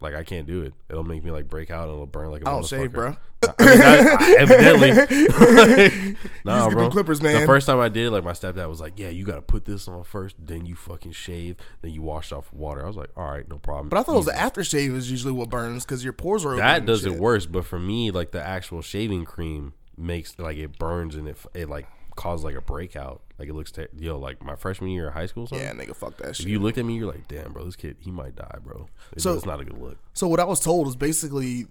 Like 0.00 0.14
I 0.14 0.24
can't 0.24 0.46
do 0.46 0.62
it. 0.62 0.74
It'll 0.90 1.04
make 1.04 1.24
me 1.24 1.30
like 1.30 1.48
break 1.48 1.70
out 1.70 1.84
and 1.84 1.92
it'll 1.92 2.06
burn 2.06 2.30
like 2.30 2.42
a 2.42 2.48
I 2.48 2.52
don't 2.52 2.66
shave, 2.66 2.92
bro. 2.92 3.16
I 3.42 3.46
mean, 3.46 3.78
that, 3.78 4.36
evidently. 4.38 6.16
nah, 6.44 6.68
bro. 6.68 6.90
clippers, 6.90 7.22
man. 7.22 7.40
The 7.40 7.46
first 7.46 7.66
time 7.66 7.80
I 7.80 7.88
did, 7.88 8.10
like 8.10 8.22
my 8.22 8.32
stepdad 8.32 8.68
was 8.68 8.80
like, 8.80 8.98
"Yeah, 8.98 9.08
you 9.08 9.24
got 9.24 9.36
to 9.36 9.42
put 9.42 9.64
this 9.64 9.88
on 9.88 10.04
first, 10.04 10.36
then 10.38 10.66
you 10.66 10.74
fucking 10.74 11.12
shave, 11.12 11.56
then 11.80 11.92
you 11.92 12.02
wash 12.02 12.30
off 12.30 12.52
water." 12.52 12.84
I 12.84 12.86
was 12.86 12.96
like, 12.96 13.10
"All 13.16 13.30
right, 13.30 13.48
no 13.48 13.56
problem." 13.56 13.88
But 13.88 13.98
I 13.98 14.02
thought 14.02 14.14
it 14.14 14.18
was 14.18 14.26
the 14.26 14.32
aftershave 14.32 14.94
is 14.94 15.10
usually 15.10 15.32
what 15.32 15.48
burns 15.48 15.84
because 15.84 16.04
your 16.04 16.12
pores 16.12 16.44
are 16.44 16.56
that 16.56 16.84
does 16.84 17.06
it 17.06 17.14
worse. 17.14 17.46
But 17.46 17.64
for 17.64 17.78
me, 17.78 18.10
like 18.10 18.32
the 18.32 18.42
actual 18.42 18.82
shaving 18.82 19.24
cream 19.24 19.72
makes 19.96 20.38
like 20.38 20.58
it 20.58 20.78
burns 20.78 21.14
and 21.14 21.26
it 21.26 21.38
it 21.54 21.70
like 21.70 21.88
causes 22.16 22.44
like 22.44 22.56
a 22.56 22.60
breakout. 22.60 23.22
Like 23.38 23.48
it 23.48 23.54
looks 23.54 23.70
ter- 23.70 23.88
yo 23.98 24.18
like 24.18 24.42
my 24.42 24.56
freshman 24.56 24.90
year 24.90 25.08
of 25.08 25.14
high 25.14 25.26
school. 25.26 25.46
Something. 25.46 25.66
Yeah, 25.66 25.72
nigga, 25.74 25.94
fuck 25.94 26.16
that 26.18 26.36
shit. 26.36 26.46
If 26.46 26.50
you 26.50 26.58
looked 26.58 26.78
at 26.78 26.84
me, 26.84 26.96
you're 26.96 27.10
like, 27.12 27.28
"Damn, 27.28 27.52
bro, 27.52 27.64
this 27.64 27.76
kid 27.76 27.96
he 28.00 28.10
might 28.10 28.34
die, 28.34 28.56
bro." 28.62 28.88
It's, 29.12 29.22
So- 29.22 29.34
it's 29.34 29.46
not 29.46 29.60
a 29.60 29.64
good 29.64 29.78
look. 29.78 29.98
So 30.14 30.26
what 30.26 30.40
I 30.40 30.44
was 30.44 30.58
told 30.60 30.88
is 30.88 30.96
basically 30.96 31.66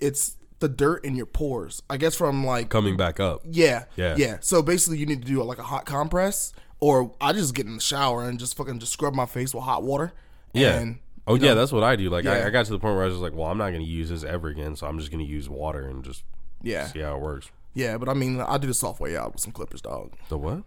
it's 0.00 0.36
the 0.60 0.68
dirt 0.68 1.04
in 1.04 1.14
your 1.14 1.26
pores. 1.26 1.82
I 1.90 1.96
guess 1.98 2.14
from 2.16 2.44
like 2.46 2.68
Coming 2.68 2.96
back 2.96 3.20
up. 3.20 3.42
yeah, 3.44 3.84
Yeah. 3.96 4.14
yeah. 4.16 4.38
So 4.40 4.62
basically, 4.62 4.98
you 4.98 5.06
need 5.06 5.22
to 5.22 5.28
do 5.28 5.42
like 5.42 5.58
a 5.58 5.62
hot 5.64 5.86
compress, 5.86 6.52
or 6.80 7.12
I 7.20 7.32
just 7.32 7.54
get 7.54 7.66
in 7.66 7.74
the 7.74 7.80
shower 7.80 8.28
and 8.28 8.38
just 8.38 8.56
fucking 8.56 8.78
just 8.80 8.92
scrub 8.92 9.14
my 9.14 9.26
face 9.26 9.54
with 9.54 9.64
hot 9.64 9.82
water. 9.82 10.12
Yeah. 10.52 10.78
And, 10.78 10.98
oh 11.26 11.34
yeah, 11.36 11.54
that's 11.54 11.70
what 11.72 11.84
I 11.84 11.94
do. 11.96 12.10
Like 12.10 12.24
Yeah. 12.24 12.32
I, 12.32 12.46
I 12.46 12.50
got 12.50 12.66
to 12.66 12.72
the 12.72 12.78
point 12.78 12.94
where 12.94 13.04
I 13.04 13.06
was 13.06 13.14
just 13.14 13.22
like, 13.22 13.34
well, 13.34 13.48
I'm 13.48 13.58
not 13.58 13.70
going 13.70 13.84
to 13.84 13.88
use 13.90 14.08
this 14.08 14.24
ever 14.24 14.48
again, 14.48 14.74
so 14.76 14.86
I'm 14.86 14.98
just 14.98 15.10
going 15.12 15.24
to 15.24 15.30
use 15.30 15.48
water 15.48 15.86
and 15.86 16.02
just 16.04 16.22
yeah, 16.62 16.86
see 16.86 17.00
how 17.00 17.14
it 17.16 17.20
works. 17.20 17.50
Yeah. 17.78 17.96
But 17.98 18.08
I 18.08 18.14
mean, 18.14 18.40
I 18.40 18.58
do 18.58 18.66
the 18.66 18.74
soft 18.74 19.00
way 19.00 19.16
out 19.16 19.32
with 19.32 19.40
some 19.40 19.52
clippers, 19.52 19.80
dog. 19.80 20.12
The 20.28 20.38
what? 20.38 20.62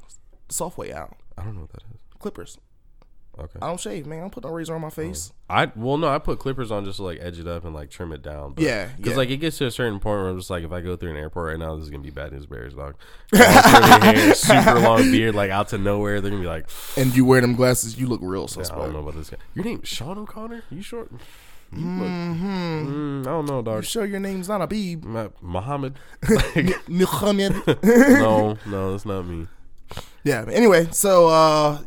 The 0.48 0.54
soft 0.54 0.78
way 0.78 0.94
out, 0.94 1.16
I 1.38 1.44
don't 1.44 1.56
know 1.56 1.62
what 1.62 1.74
that 1.74 1.84
is. 1.94 2.02
clippers. 2.20 2.58
Okay. 3.40 3.60
I 3.62 3.68
don't 3.68 3.80
shave, 3.80 4.06
man. 4.06 4.20
I 4.20 4.22
don't 4.22 4.32
put 4.32 4.44
no 4.44 4.50
razor 4.50 4.76
on 4.76 4.82
my 4.82 4.88
oh. 4.88 4.92
face. 4.92 5.32
I 5.50 5.72
well 5.76 5.98
no, 5.98 6.08
I 6.10 6.20
put 6.20 6.40
clippers 6.40 6.70
on 6.70 6.86
just 6.86 6.98
to 6.98 7.04
like 7.04 7.20
edge 7.22 7.40
it 7.40 7.48
up 7.48 7.64
and 7.66 7.74
like 7.74 7.90
trim 7.90 8.12
it 8.12 8.22
down. 8.22 8.54
But, 8.54 8.64
Yeah, 8.64 8.90
because 8.98 9.12
yeah. 9.12 9.18
like 9.18 9.30
it 9.30 9.38
gets 9.38 9.58
to 9.60 9.66
a 9.66 9.72
certain 9.72 10.00
point 10.00 10.20
where 10.20 10.30
I'm 10.30 10.38
just 10.38 10.50
like, 10.50 10.64
if 10.64 10.72
I 10.72 10.82
go 10.82 10.96
through 10.96 11.12
an 11.12 11.18
airport 11.18 11.52
right 11.52 11.60
now, 11.60 11.76
this 11.76 11.84
is 11.84 11.90
gonna 11.90 12.04
be 12.04 12.10
bad 12.10 12.34
news 12.34 12.46
bears, 12.46 12.74
dog. 12.74 12.96
Hair, 13.34 14.36
super 14.36 14.80
long 14.80 15.12
beard, 15.12 15.34
like 15.34 15.50
out 15.50 15.70
to 15.70 15.78
nowhere. 15.78 16.20
They're 16.22 16.32
gonna 16.32 16.42
be 16.42 16.48
like, 16.48 16.70
And 16.98 17.16
you 17.16 17.26
wear 17.26 17.42
them 17.42 17.56
glasses, 17.56 18.00
you 18.00 18.08
look 18.08 18.22
real 18.22 18.48
I 18.52 18.64
don't 18.64 18.94
know 18.94 19.00
about 19.00 19.16
this 19.16 19.30
guy. 19.30 19.38
Your 19.56 19.66
name's 19.66 19.88
Sean 19.88 20.18
O'Connor? 20.18 20.64
You 20.70 20.82
short? 20.82 21.12
You 21.74 21.86
look, 21.96 22.10
mm, 22.10 23.22
I 23.22 23.30
don't 23.30 23.46
know, 23.46 23.58
You 23.60 23.64
dog. 23.64 23.86
sure 23.86 24.06
your 24.06 24.20
name's 24.20 24.50
not 24.50 24.62
Abib? 24.62 25.04
Ma- 25.06 25.30
Muhammad? 25.42 25.98
Muhammad. 26.88 27.54
no, 27.84 28.58
no, 28.66 28.92
that's 28.92 29.06
not 29.06 29.24
me. 29.26 29.48
Yeah. 30.24 30.46
Anyway, 30.50 30.88
so 30.92 31.28
uh 31.28 31.80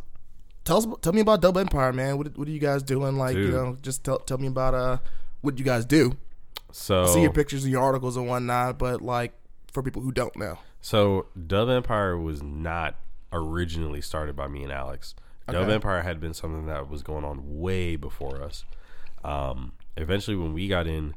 tell 0.64 0.78
us 0.78 0.86
tell 1.02 1.12
me 1.12 1.20
about 1.20 1.40
Dub 1.42 1.56
Empire, 1.56 1.92
man. 1.92 2.19
What 2.19 2.36
what 2.38 2.48
are 2.48 2.50
you 2.50 2.58
guys 2.60 2.82
doing? 2.82 3.16
Like, 3.16 3.36
you 3.36 3.50
know, 3.50 3.76
just 3.82 4.04
tell 4.04 4.19
tell 4.19 4.38
me 4.38 4.46
about 4.48 4.75
uh 4.75 4.98
what 5.42 5.58
you 5.58 5.64
guys 5.64 5.84
do. 5.84 6.16
So 6.72 7.06
See 7.06 7.22
your 7.22 7.32
pictures 7.32 7.64
and 7.64 7.72
your 7.72 7.82
articles 7.82 8.16
and 8.16 8.26
whatnot, 8.26 8.78
but 8.78 9.00
like 9.02 9.32
for 9.72 9.82
people 9.82 10.02
who 10.02 10.12
don't 10.12 10.34
know. 10.37 10.58
So 10.80 11.26
Dub 11.46 11.69
Empire 11.69 12.19
was 12.19 12.42
not 12.42 12.96
originally 13.32 14.00
started 14.00 14.34
by 14.37 14.48
me 14.48 14.62
and 14.62 14.72
Alex. 14.72 15.14
Dub 15.46 15.56
Okay. 15.56 15.75
Empire 15.75 16.02
had 16.02 16.20
been 16.20 16.32
something 16.34 16.66
that 16.66 16.88
was 16.88 17.02
going 17.02 17.25
on 17.25 17.60
way 17.60 17.96
before 17.96 18.42
us. 18.42 18.64
Um, 19.25 19.73
eventually, 19.97 20.37
when 20.37 20.53
we 20.53 20.69
got 20.69 20.87
in, 20.87 21.14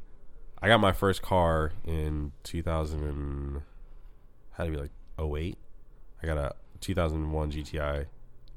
I 0.61 0.67
got 0.67 0.79
my 0.79 0.93
first 0.93 1.21
car 1.21 1.73
in 1.85 2.31
2000 2.43 3.03
and 3.03 3.61
had 4.53 4.65
to 4.65 4.71
be 4.71 4.77
like 4.77 4.91
08. 5.19 5.57
I 6.23 6.25
got 6.25 6.37
a 6.37 6.55
2001 6.81 7.51
GTI 7.51 8.05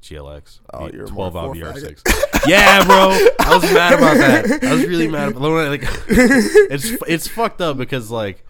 GLX. 0.01 0.59
Oh, 0.73 0.89
you're 0.91 1.05
12 1.05 1.33
more 1.33 1.53
valve 1.53 1.57
four 1.57 1.73
VR6. 1.73 2.47
yeah, 2.47 2.83
bro. 2.85 3.09
I 3.39 3.55
was 3.55 3.63
mad 3.73 3.93
about 3.93 4.17
that. 4.17 4.63
I 4.63 4.73
was 4.73 4.85
really 4.85 5.07
mad 5.07 5.29
about 5.29 5.41
like 5.41 5.83
it's 6.07 6.91
it's 7.07 7.27
fucked 7.27 7.61
up 7.61 7.77
because 7.77 8.09
like 8.09 8.43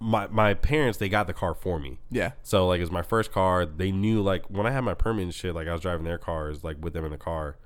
my 0.00 0.26
my 0.28 0.54
parents 0.54 0.98
they 0.98 1.08
got 1.08 1.26
the 1.26 1.32
car 1.32 1.54
for 1.54 1.78
me. 1.78 1.98
Yeah. 2.10 2.32
So 2.42 2.66
like 2.66 2.80
it's 2.80 2.90
my 2.90 3.02
first 3.02 3.30
car. 3.30 3.66
They 3.66 3.92
knew 3.92 4.20
like 4.20 4.46
when 4.48 4.66
I 4.66 4.72
had 4.72 4.80
my 4.80 4.94
permit 4.94 5.24
and 5.24 5.34
shit, 5.34 5.54
like 5.54 5.68
I 5.68 5.72
was 5.72 5.80
driving 5.80 6.04
their 6.04 6.18
cars 6.18 6.64
like 6.64 6.76
with 6.80 6.92
them 6.92 7.04
in 7.04 7.12
the 7.12 7.18
car. 7.18 7.56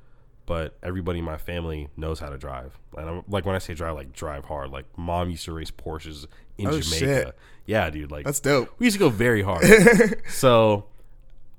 But 0.45 0.77
everybody 0.83 1.21
in 1.21 1.25
my 1.25 1.37
family 1.37 1.89
knows 1.97 2.19
how 2.19 2.29
to 2.29 2.37
drive. 2.39 2.77
And 2.99 3.09
I'm 3.09 3.23
like 3.29 3.47
when 3.47 3.55
I 3.55 3.59
say 3.59 3.75
drive, 3.75 3.95
like 3.95 4.13
drive 4.13 4.45
hard. 4.45 4.71
Like 4.71 4.87
mom 4.99 5.31
used 5.31 5.45
to 5.45 5.53
race 5.53 5.71
Porsches 5.71 6.27
in 6.59 6.67
Oh, 6.67 6.81
Jamaica. 6.81 6.85
shit. 7.25 7.37
Yeah, 7.67 7.89
dude. 7.91 8.11
Like 8.11 8.25
That's 8.25 8.41
dope. 8.41 8.75
we 8.79 8.87
used 8.87 8.95
to 8.97 8.99
go 9.01 9.09
very 9.09 9.43
hard. 9.43 9.65
so 10.29 10.87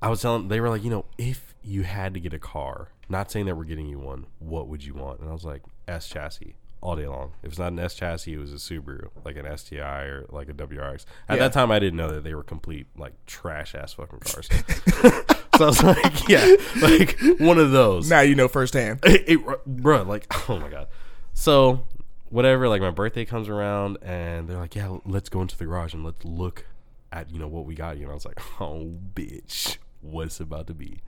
I 0.02 0.08
was 0.10 0.20
telling 0.20 0.48
they 0.48 0.60
were 0.60 0.68
like, 0.68 0.84
you 0.84 0.90
know, 0.90 1.06
if 1.18 1.54
you 1.62 1.82
had 1.82 2.12
to 2.14 2.20
get 2.20 2.34
a 2.34 2.38
car, 2.38 2.88
not 3.08 3.30
saying 3.30 3.46
that 3.46 3.56
we're 3.56 3.64
getting 3.64 3.86
you 3.88 3.98
one, 3.98 4.26
what 4.38 4.68
would 4.68 4.84
you 4.84 4.92
want? 4.94 5.20
And 5.20 5.30
I 5.30 5.32
was 5.32 5.44
like, 5.44 5.62
S 5.88 6.08
chassis 6.08 6.56
all 6.82 6.94
day 6.96 7.06
long. 7.06 7.32
If 7.42 7.50
it's 7.52 7.58
not 7.58 7.72
an 7.72 7.78
S 7.78 7.94
chassis, 7.94 8.34
it 8.34 8.38
was 8.38 8.52
a 8.52 8.56
Subaru, 8.56 9.08
like 9.24 9.36
an 9.38 9.46
STI 9.56 10.02
or 10.02 10.26
like 10.28 10.50
a 10.50 10.52
WRX. 10.52 11.06
At 11.26 11.36
Yeah. 11.38 11.44
that 11.44 11.54
time, 11.54 11.70
I 11.70 11.78
didn't 11.78 11.96
know 11.96 12.08
that 12.10 12.22
they 12.24 12.34
were 12.34 12.42
complete 12.42 12.86
like 12.98 13.14
trash 13.24 13.74
ass 13.74 13.94
fucking 13.94 14.18
cars. 14.20 14.48
so 15.56 15.64
I 15.64 15.66
was 15.66 15.82
like, 15.82 16.28
yeah, 16.28 16.56
like 16.80 17.18
one 17.38 17.58
of 17.58 17.70
those 17.70 18.10
Now 18.10 18.20
you 18.20 18.34
know 18.34 18.48
firsthand. 18.48 19.00
it, 19.04 19.24
it, 19.28 19.66
bro, 19.66 20.02
like, 20.02 20.26
oh 20.48 20.58
my 20.58 20.68
god. 20.68 20.88
So, 21.32 21.86
whatever, 22.30 22.68
like 22.68 22.80
my 22.80 22.90
birthday 22.90 23.24
comes 23.24 23.48
around 23.48 23.98
and 24.02 24.48
they're 24.48 24.58
like, 24.58 24.74
yeah, 24.74 24.96
let's 25.04 25.28
go 25.28 25.42
into 25.42 25.56
the 25.56 25.64
garage 25.64 25.94
and 25.94 26.04
let's 26.04 26.24
look 26.24 26.66
at, 27.12 27.30
you 27.30 27.38
know, 27.38 27.48
what 27.48 27.64
we 27.64 27.74
got 27.74 27.96
you. 27.98 28.06
know, 28.06 28.12
I 28.12 28.14
was 28.14 28.24
like, 28.24 28.40
oh, 28.60 28.92
bitch, 29.14 29.78
what's 30.00 30.40
about 30.40 30.66
to 30.68 30.74
be? 30.74 31.00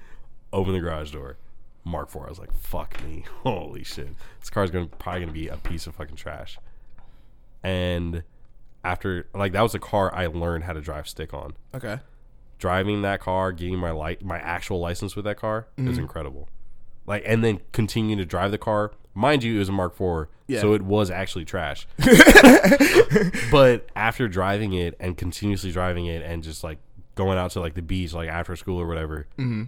Open 0.52 0.72
the 0.72 0.80
garage 0.80 1.12
door. 1.12 1.36
Mark 1.84 2.10
4. 2.10 2.26
I 2.26 2.28
was 2.28 2.38
like, 2.40 2.52
fuck 2.52 3.02
me. 3.04 3.24
Holy 3.44 3.84
shit. 3.84 4.08
This 4.40 4.50
car's 4.50 4.70
gonna 4.70 4.86
probably 4.86 5.20
gonna 5.20 5.32
be 5.32 5.48
a 5.48 5.56
piece 5.56 5.86
of 5.86 5.94
fucking 5.94 6.16
trash. 6.16 6.58
And 7.62 8.24
after, 8.84 9.28
like, 9.34 9.52
that 9.52 9.62
was 9.62 9.74
a 9.74 9.78
car 9.78 10.12
I 10.14 10.26
learned 10.26 10.64
how 10.64 10.72
to 10.72 10.80
drive 10.80 11.08
stick 11.08 11.32
on. 11.32 11.54
Okay. 11.74 12.00
Driving 12.58 13.02
that 13.02 13.20
car, 13.20 13.52
getting 13.52 13.78
my 13.78 13.90
light, 13.90 14.24
my 14.24 14.38
actual 14.38 14.80
license 14.80 15.14
with 15.16 15.24
that 15.26 15.36
car 15.36 15.66
Mm-hmm. 15.78 15.90
is 15.90 15.98
incredible. 15.98 16.48
like, 17.06 17.22
and 17.26 17.44
then 17.44 17.60
continuing 17.72 18.18
to 18.18 18.24
drive 18.24 18.50
the 18.50 18.58
car. 18.58 18.92
Mind 19.14 19.42
you, 19.44 19.56
it 19.56 19.58
was 19.60 19.68
a 19.68 19.72
Mark 19.72 19.92
IV, 20.00 20.26
Yeah. 20.46 20.60
so 20.60 20.74
it 20.74 20.82
was 20.82 21.10
actually 21.10 21.44
trash. 21.44 21.86
but 23.50 23.88
after 23.96 24.28
driving 24.28 24.72
it 24.72 24.94
and 25.00 25.16
continuously 25.16 25.70
driving 25.72 26.06
it 26.06 26.22
and 26.22 26.42
just 26.42 26.62
like 26.64 26.78
going 27.14 27.38
out 27.38 27.50
to 27.52 27.60
like 27.60 27.74
the 27.74 27.82
beach, 27.82 28.12
like 28.12 28.28
after 28.28 28.56
school 28.56 28.80
or 28.80 28.86
whatever, 28.86 29.26
Mm-hmm. 29.38 29.64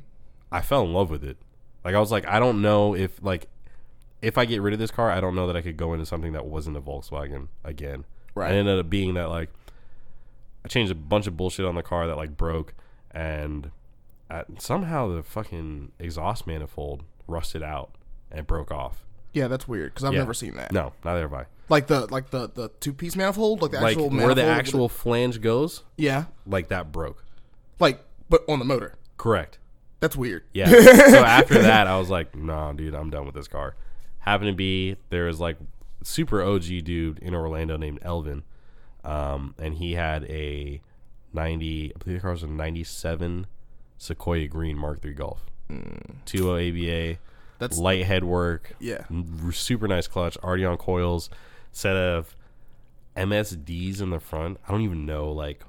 I 0.51 0.63
fell 0.63 0.83
in 0.83 0.95
love 0.95 1.11
with 1.11 1.23
it. 1.25 1.37
Like 1.85 1.95
I 1.95 2.01
was 2.01 2.11
like, 2.11 2.27
I 2.27 2.39
don't 2.39 2.63
know 2.63 2.95
if 2.97 3.23
like 3.23 3.49
if 4.23 4.39
I 4.39 4.47
get 4.47 4.63
rid 4.63 4.73
of 4.73 4.79
this 4.81 4.91
car, 4.91 5.11
I 5.11 5.21
don't 5.21 5.35
know 5.35 5.47
that 5.47 5.57
I 5.57 5.61
could 5.61 5.77
go 5.77 5.93
into 5.93 6.07
something 6.07 6.33
that 6.33 6.47
wasn't 6.47 6.77
a 6.77 6.81
Volkswagen 6.81 7.49
again. 7.65 8.05
Right. 8.35 8.49
And 8.49 8.57
it 8.57 8.61
ended 8.61 8.79
up 8.79 8.89
being 8.91 9.15
that 9.15 9.29
like 9.29 9.51
I 10.65 10.69
changed 10.69 10.91
a 10.93 10.95
bunch 10.95 11.27
of 11.27 11.37
bullshit 11.37 11.65
on 11.67 11.75
the 11.75 11.83
car 11.83 12.07
that 12.07 12.17
like 12.17 12.37
broke, 12.37 12.75
and 13.11 13.71
somehow 14.59 15.09
the 15.15 15.23
fucking 15.23 15.93
exhaust 15.99 16.47
manifold 16.47 17.05
rusted 17.27 17.63
out 17.63 17.91
and 18.31 18.47
broke 18.47 18.71
off. 18.71 19.05
Yeah, 19.33 19.49
that's 19.49 19.69
weird 19.69 19.93
because 19.95 20.05
I've 20.05 20.13
Yeah. 20.15 20.21
never 20.21 20.35
seen 20.35 20.55
that. 20.57 20.73
No, 20.73 20.93
neither 21.05 21.23
have 21.23 21.33
I. 21.35 21.45
Like 21.69 21.87
the 21.87 22.07
like 22.13 22.31
the 22.31 22.49
the 22.49 22.71
two 22.81 22.93
piece 22.93 23.15
manifold, 23.15 23.63
like 23.63 23.71
the 23.73 23.81
Like 23.81 23.93
actual 23.97 24.11
where 24.11 24.29
the 24.35 24.43
with 24.43 24.51
actual 24.51 24.89
flange 24.89 25.41
goes, 25.41 25.85
yeah, 25.97 26.25
like 26.47 26.69
that 26.69 26.91
broke. 26.93 27.25
like 27.79 28.05
but 28.31 28.43
on 28.49 28.59
the 28.59 28.65
motor. 28.65 28.95
Correct. 29.17 29.59
That's 30.01 30.17
weird. 30.17 30.45
Yeah. 30.53 30.69
so 30.71 31.25
after 31.25 31.61
that, 31.63 31.87
I 31.87 31.99
was 31.99 32.09
like, 32.09 32.35
nah, 32.37 32.73
dude, 32.73 32.95
I'm 32.95 33.11
done 33.11 33.27
with 33.27 33.35
this 33.35 33.49
car. 33.49 33.75
Happened 34.21 34.51
to 34.51 34.55
be 34.57 34.97
there 35.11 35.25
was 35.27 35.41
like 35.41 35.57
super 36.03 36.43
OG 36.43 36.85
dude 36.85 37.19
in 37.19 37.35
Orlando 37.35 37.77
named 37.77 37.99
Elvin, 38.03 38.43
um, 39.09 39.55
and 39.59 39.75
he 39.75 39.95
had 39.95 40.25
a 40.25 40.81
90. 41.33 41.93
I 41.95 41.99
believe 41.99 42.19
the 42.19 42.23
car 42.23 42.33
was 42.33 42.43
a 42.43 42.47
97 42.47 43.47
Sequoia 43.97 44.47
Green 44.49 44.77
Mark 44.79 45.05
III 45.05 45.13
Golf, 45.15 45.41
2.0 45.71 47.13
ABA, 47.15 47.19
That's 47.59 47.79
light 47.79 48.05
head 48.05 48.25
work, 48.25 48.73
yeah. 48.79 49.05
super 49.53 49.89
nice 49.89 50.07
clutch, 50.07 50.37
already 50.39 50.65
on 50.65 50.77
coils, 50.77 51.31
set 51.73 51.97
of 51.97 52.37
MSDs 53.17 54.01
in 54.01 54.11
the 54.11 54.21
front. 54.21 54.59
I 54.67 54.73
don't 54.73 54.83
even 54.83 55.05
know 55.07 55.33
like 55.33 55.63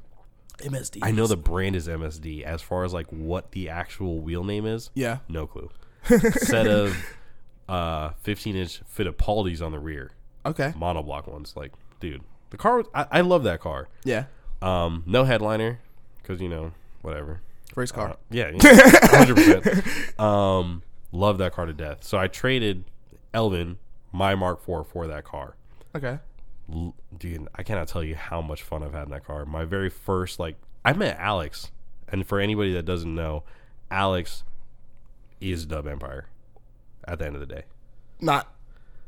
MSD. 0.59 0.99
I 1.01 1.11
know 1.11 1.25
the 1.25 1.37
brand 1.37 1.75
is 1.75 1.87
MSD. 1.87 2.43
As 2.43 2.61
far 2.61 2.83
as 2.83 2.93
like 2.93 3.07
what 3.07 3.51
the 3.51 3.69
actual 3.69 4.19
wheel 4.19 4.43
name 4.43 4.65
is, 4.65 4.89
Yeah. 4.93 5.19
no 5.27 5.47
clue. 5.47 5.69
Set 6.31 6.67
of 6.67 6.95
uh 7.67 8.09
15 8.21 8.55
inch 8.55 8.81
Fittipaldis 8.85 9.61
on 9.65 9.71
the 9.71 9.79
rear, 9.79 10.11
Okay. 10.45 10.73
monoblock 10.77 11.27
ones. 11.27 11.53
Like, 11.55 11.71
dude, 11.99 12.21
the 12.49 12.57
car. 12.57 12.77
was- 12.77 12.87
I, 12.93 13.05
I 13.11 13.21
love 13.21 13.43
that 13.43 13.59
car. 13.59 13.87
Yeah. 14.03 14.25
Um, 14.61 15.03
no 15.05 15.23
headliner, 15.23 15.79
because 16.21 16.41
you 16.41 16.49
know 16.49 16.71
whatever. 17.01 17.41
Race 17.75 17.91
car. 17.91 18.09
Uh, 18.11 18.15
yeah, 18.29 18.51
hundred 18.61 19.35
percent. 19.35 19.83
Um, 20.19 20.83
love 21.11 21.37
that 21.37 21.53
car 21.53 21.65
to 21.65 21.73
death. 21.73 22.03
So 22.03 22.17
I 22.17 22.27
traded 22.27 22.83
Elvin 23.33 23.77
my 24.11 24.35
Mark 24.35 24.59
IV 24.67 24.87
for 24.87 25.07
that 25.07 25.23
car. 25.23 25.55
okay. 25.95 26.19
L- 26.71 26.93
dude, 27.17 27.47
I 27.55 27.63
cannot 27.63 27.87
tell 27.87 28.03
you 28.03 28.15
how 28.15 28.41
much 28.41 28.63
fun 28.63 28.83
I've 28.83 28.93
had 28.93 29.03
in 29.03 29.09
that 29.11 29.23
car. 29.25 29.45
My 29.45 29.65
very 29.65 29.89
first, 29.89 30.39
like, 30.39 30.55
I 30.83 30.93
met 30.93 31.17
Alex, 31.19 31.71
and 32.09 32.27
for 32.27 32.39
anybody 32.39 32.73
that 32.73 32.85
doesn't 32.85 33.13
know, 33.15 33.43
Alex 33.89 34.43
is 35.39 35.65
Dub 35.65 35.87
Empire. 35.87 36.27
At 37.07 37.17
the 37.19 37.25
end 37.25 37.35
of 37.35 37.39
the 37.39 37.47
day, 37.47 37.63
Not 38.19 38.53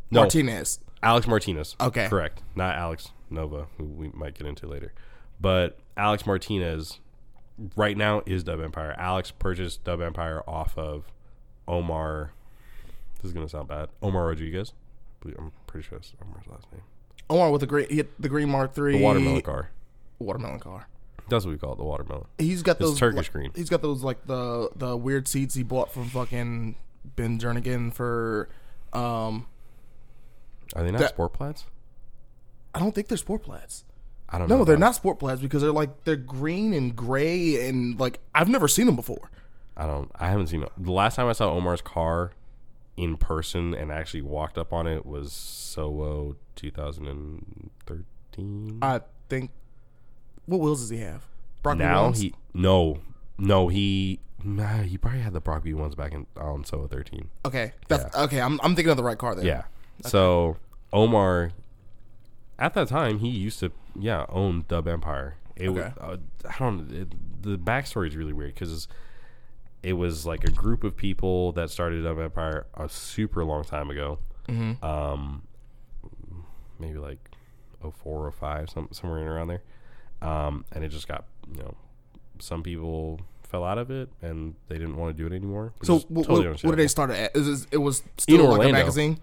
no, 0.09 0.21
Martinez. 0.21 0.79
Alex 1.03 1.27
Martinez. 1.27 1.75
Okay. 1.79 2.07
correct, 2.07 2.41
not 2.55 2.75
Alex 2.75 3.11
Nova, 3.29 3.67
who 3.77 3.85
we 3.85 4.09
might 4.13 4.35
get 4.37 4.45
into 4.47 4.67
later, 4.67 4.93
but 5.39 5.77
Alex 5.97 6.25
Martinez 6.25 6.99
right 7.75 7.97
now 7.97 8.21
is 8.25 8.43
Dub 8.43 8.59
Empire. 8.59 8.95
Alex 8.97 9.31
purchased 9.31 9.83
Dub 9.83 10.01
Empire 10.01 10.43
off 10.47 10.77
of 10.77 11.05
Omar. 11.67 12.31
This 13.17 13.25
is 13.29 13.33
gonna 13.33 13.49
sound 13.49 13.67
bad. 13.67 13.89
Omar 14.01 14.27
Rodriguez. 14.27 14.73
I'm 15.37 15.51
pretty 15.67 15.87
sure 15.87 15.99
that's 15.99 16.13
Omar's 16.23 16.47
last 16.47 16.65
name. 16.71 16.81
Omar 17.29 17.51
with 17.51 17.61
the 17.61 17.67
green, 17.67 18.07
the 18.19 18.29
green 18.29 18.49
Mark 18.49 18.73
Three, 18.73 18.97
The 18.97 19.03
watermelon 19.03 19.41
car. 19.41 19.69
watermelon 20.19 20.59
car. 20.59 20.87
That's 21.29 21.45
what 21.45 21.51
we 21.51 21.57
call 21.57 21.73
it, 21.73 21.77
the 21.77 21.83
watermelon. 21.83 22.25
He's 22.37 22.61
got 22.63 22.73
It's 22.73 22.79
those 22.81 22.99
Turkish 22.99 23.17
like- 23.27 23.31
green. 23.31 23.51
He's 23.55 23.69
got 23.69 23.81
those 23.81 24.03
like 24.03 24.25
the 24.25 24.69
the 24.75 24.97
weird 24.97 25.27
seeds 25.27 25.53
he 25.53 25.63
bought 25.63 25.91
from 25.93 26.09
fucking 26.09 26.75
Ben 27.15 27.39
Jernigan 27.39 27.93
for. 27.93 28.49
Um, 28.93 29.45
Are 30.75 30.83
they 30.83 30.91
not 30.91 30.99
That- 30.99 31.09
sport 31.09 31.33
plaids? 31.33 31.65
I 32.73 32.79
don't 32.79 32.95
think 32.95 33.09
they're 33.09 33.17
sport 33.17 33.43
plaids. 33.43 33.83
I 34.29 34.37
don't 34.37 34.47
know. 34.47 34.59
No, 34.59 34.65
they're 34.65 34.77
not 34.77 34.95
sport 34.95 35.19
plaids 35.19 35.41
because 35.41 35.61
they're 35.61 35.73
like 35.73 36.05
they're 36.05 36.15
green 36.15 36.73
and 36.73 36.95
gray 36.95 37.67
and 37.67 37.99
like 37.99 38.21
I've 38.33 38.47
never 38.47 38.69
seen 38.69 38.85
them 38.85 38.95
before. 38.95 39.29
I 39.75 39.85
don't. 39.85 40.09
I 40.15 40.29
haven't 40.29 40.47
seen 40.47 40.61
them. 40.61 40.69
The 40.77 40.91
last 40.91 41.15
time 41.15 41.27
I 41.27 41.33
saw 41.33 41.51
Omar's 41.51 41.81
car 41.81 42.31
in 42.95 43.17
person 43.17 43.73
and 43.73 43.91
actually 43.91 44.21
walked 44.21 44.57
up 44.57 44.71
on 44.71 44.87
it 44.87 45.05
was 45.05 45.31
SoWo 45.31 46.35
2013. 46.55 48.79
I 48.81 49.01
think. 49.29 49.51
What 50.45 50.59
wheels 50.61 50.81
does 50.81 50.89
he 50.89 50.97
have? 50.99 51.25
Brock 51.61 51.77
now 51.77 52.03
ones? 52.05 52.21
he 52.21 52.33
no 52.53 52.99
no 53.37 53.67
he 53.67 54.19
nah, 54.43 54.81
he 54.81 54.97
probably 54.97 55.19
had 55.19 55.33
the 55.33 55.41
Brock 55.41 55.63
B 55.63 55.73
ones 55.73 55.95
back 55.95 56.13
in 56.13 56.25
on 56.37 56.63
SoWo 56.63 56.89
13. 56.89 57.29
Okay, 57.45 57.73
that's 57.87 58.15
okay. 58.15 58.41
I'm 58.41 58.59
I'm 58.63 58.75
thinking 58.75 58.91
of 58.91 58.97
the 58.97 59.03
right 59.03 59.17
car 59.17 59.35
there. 59.35 59.45
Yeah. 59.45 59.63
So 60.09 60.57
Omar, 60.93 61.51
at 62.59 62.73
that 62.73 62.87
time, 62.87 63.19
he 63.19 63.29
used 63.29 63.59
to 63.59 63.71
yeah 63.99 64.25
own 64.29 64.65
Dub 64.67 64.87
Empire. 64.87 65.35
It 65.55 65.69
was 65.69 65.83
uh, 65.99 66.17
I 66.49 66.55
don't 66.59 66.91
it, 66.91 67.43
the 67.43 67.57
backstory 67.57 68.07
is 68.07 68.15
really 68.15 68.33
weird 68.33 68.53
because 68.53 68.87
it 69.83 69.93
was 69.93 70.25
like 70.25 70.43
a 70.43 70.51
group 70.51 70.83
of 70.83 70.95
people 70.95 71.51
that 71.53 71.69
started 71.69 72.03
Dub 72.03 72.19
Empire 72.19 72.65
a 72.75 72.87
super 72.89 73.43
long 73.43 73.63
time 73.63 73.89
ago. 73.89 74.19
Mm-hmm. 74.47 74.83
Um, 74.83 75.43
maybe 76.79 76.97
like 76.97 77.19
04 77.81 77.93
or 78.27 78.31
05, 78.31 78.69
some, 78.69 78.89
somewhere 78.91 79.19
in 79.19 79.27
around 79.27 79.47
there. 79.47 79.61
Um, 80.21 80.65
and 80.71 80.83
it 80.83 80.89
just 80.89 81.07
got 81.07 81.25
you 81.51 81.61
know 81.63 81.75
some 82.39 82.61
people 82.63 83.19
fell 83.43 83.63
out 83.63 83.77
of 83.77 83.91
it 83.91 84.09
and 84.21 84.55
they 84.69 84.75
didn't 84.75 84.95
want 84.95 85.15
to 85.15 85.21
do 85.21 85.31
it 85.31 85.35
anymore. 85.35 85.73
So 85.83 85.99
what, 86.09 86.25
totally 86.25 86.47
what 86.49 86.61
did 86.71 86.77
they 86.77 86.87
start 86.87 87.09
at? 87.11 87.35
Is 87.35 87.45
this- 87.47 87.67
it 87.71 87.77
was 87.77 88.03
still 88.17 88.45
like 88.57 88.69
a 88.69 88.71
magazine. 88.71 89.19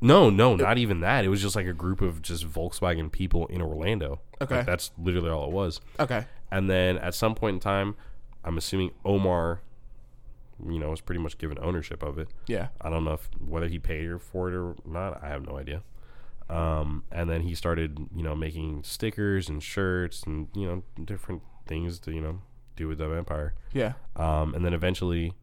No, 0.00 0.30
no, 0.30 0.56
not 0.56 0.78
even 0.78 1.00
that. 1.00 1.24
It 1.24 1.28
was 1.28 1.42
just 1.42 1.54
like 1.54 1.66
a 1.66 1.72
group 1.72 2.00
of 2.00 2.22
just 2.22 2.48
Volkswagen 2.48 3.12
people 3.12 3.46
in 3.48 3.60
Orlando. 3.60 4.20
Okay. 4.40 4.56
Like, 4.56 4.66
that's 4.66 4.92
literally 4.98 5.30
all 5.30 5.44
it 5.44 5.52
was. 5.52 5.80
Okay. 5.98 6.24
And 6.50 6.70
then 6.70 6.98
at 6.98 7.14
some 7.14 7.34
point 7.34 7.54
in 7.54 7.60
time, 7.60 7.96
I'm 8.44 8.56
assuming 8.56 8.92
Omar, 9.04 9.60
you 10.66 10.78
know, 10.78 10.90
was 10.90 11.00
pretty 11.00 11.20
much 11.20 11.38
given 11.38 11.58
ownership 11.60 12.02
of 12.02 12.18
it. 12.18 12.28
Yeah. 12.46 12.68
I 12.80 12.88
don't 12.90 13.04
know 13.04 13.14
if 13.14 13.28
whether 13.46 13.68
he 13.68 13.78
paid 13.78 14.06
her 14.06 14.18
for 14.18 14.48
it 14.48 14.54
or 14.54 14.76
not. 14.84 15.22
I 15.22 15.28
have 15.28 15.46
no 15.46 15.58
idea. 15.58 15.82
Um, 16.48 17.04
and 17.12 17.30
then 17.30 17.42
he 17.42 17.54
started, 17.54 18.08
you 18.14 18.22
know, 18.22 18.34
making 18.34 18.82
stickers 18.82 19.48
and 19.48 19.62
shirts 19.62 20.24
and 20.24 20.48
you 20.54 20.66
know 20.66 20.82
different 21.04 21.42
things 21.66 22.00
to 22.00 22.12
you 22.12 22.20
know 22.20 22.40
do 22.76 22.88
with 22.88 22.98
the 22.98 23.04
Empire. 23.04 23.54
Yeah. 23.72 23.92
Um, 24.16 24.54
and 24.54 24.64
then 24.64 24.74
eventually, 24.74 25.34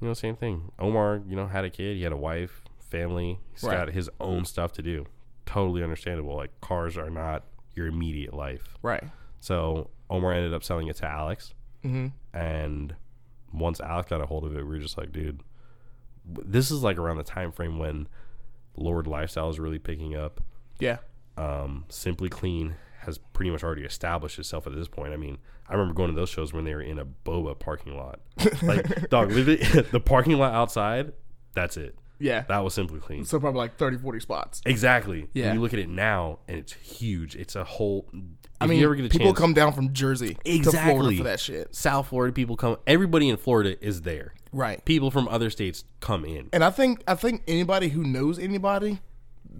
you 0.00 0.08
know, 0.08 0.14
same 0.14 0.34
thing. 0.34 0.72
Omar, 0.78 1.22
you 1.26 1.36
know, 1.36 1.46
had 1.46 1.64
a 1.64 1.70
kid. 1.70 1.96
He 1.96 2.02
had 2.02 2.12
a 2.12 2.16
wife, 2.16 2.62
family. 2.88 3.38
He's 3.52 3.62
Right. 3.64 3.76
got 3.86 3.90
his 3.90 4.10
own 4.20 4.44
stuff 4.44 4.72
to 4.72 4.82
do. 4.82 5.06
Totally 5.46 5.82
understandable. 5.82 6.36
Like 6.36 6.58
cars 6.60 6.96
are 6.96 7.10
not 7.10 7.44
your 7.74 7.86
immediate 7.86 8.34
life. 8.34 8.76
Right. 8.82 9.04
So 9.40 9.90
Omar 10.10 10.32
ended 10.32 10.52
up 10.54 10.64
selling 10.64 10.88
it 10.88 10.96
to 10.96 11.06
Alex, 11.06 11.54
Mm-hmm. 11.84 12.08
and 12.36 12.96
once 13.52 13.80
Alex 13.80 14.10
got 14.10 14.20
a 14.20 14.26
hold 14.26 14.44
of 14.44 14.52
it, 14.56 14.62
we 14.64 14.70
were 14.74 14.78
just 14.78 14.98
like, 14.98 15.12
dude, 15.12 15.42
this 16.24 16.70
is 16.70 16.82
like 16.82 16.98
around 16.98 17.16
the 17.18 17.22
time 17.22 17.52
frame 17.52 17.78
when 17.78 18.08
Lord 18.76 19.06
Lifestyle 19.06 19.48
is 19.48 19.58
really 19.60 19.78
picking 19.78 20.14
up. 20.16 20.40
Yeah. 20.80 20.98
Um, 21.36 21.84
Simply 21.88 22.28
Clean 22.28 22.74
has 23.00 23.18
pretty 23.32 23.50
much 23.50 23.62
already 23.62 23.84
established 23.84 24.38
itself 24.38 24.66
at 24.66 24.74
this 24.74 24.88
point. 24.88 25.12
I 25.12 25.16
mean, 25.16 25.38
I 25.68 25.72
remember 25.74 25.94
going 25.94 26.10
to 26.10 26.16
those 26.16 26.28
shows 26.28 26.52
when 26.52 26.64
they 26.64 26.74
were 26.74 26.82
in 26.82 26.98
a 26.98 27.04
boba 27.06 27.58
parking 27.58 27.96
lot. 27.96 28.20
Like, 28.62 29.08
dog, 29.10 29.30
the 29.32 30.02
parking 30.04 30.36
lot 30.36 30.52
outside, 30.52 31.12
that's 31.54 31.76
it. 31.76 31.96
Yeah. 32.18 32.44
That 32.48 32.58
was 32.58 32.74
Simply 32.74 33.00
Clean. 33.00 33.24
So 33.24 33.38
probably 33.38 33.58
like 33.58 33.76
30, 33.76 33.98
40 33.98 34.20
spots. 34.20 34.62
Exactly. 34.66 35.28
Yeah. 35.34 35.46
And 35.46 35.54
you 35.54 35.60
look 35.60 35.72
at 35.72 35.78
it 35.78 35.88
now, 35.88 36.40
and 36.48 36.58
it's 36.58 36.72
huge. 36.72 37.36
It's 37.36 37.56
a 37.56 37.64
whole. 37.64 38.08
I 38.60 38.66
mean, 38.66 38.80
you 38.80 38.84
ever 38.86 38.96
get 38.96 39.06
a 39.06 39.08
people 39.08 39.28
chance, 39.28 39.38
come 39.38 39.54
down 39.54 39.72
from 39.72 39.92
Jersey 39.92 40.34
to 40.34 40.50
Exactly. 40.50 40.92
Florida 40.92 41.16
for 41.18 41.24
that 41.24 41.40
shit. 41.40 41.74
South 41.74 42.08
Florida 42.08 42.32
people 42.32 42.56
come. 42.56 42.76
Everybody 42.86 43.28
in 43.28 43.36
Florida 43.36 43.76
is 43.84 44.02
there. 44.02 44.34
Right. 44.52 44.84
People 44.84 45.10
from 45.10 45.28
other 45.28 45.50
states 45.50 45.84
come 46.00 46.24
in. 46.24 46.48
And 46.52 46.64
I 46.64 46.70
think 46.70 47.02
I 47.06 47.14
think 47.14 47.42
anybody 47.46 47.88
who 47.90 48.02
knows 48.02 48.38
anybody 48.38 49.00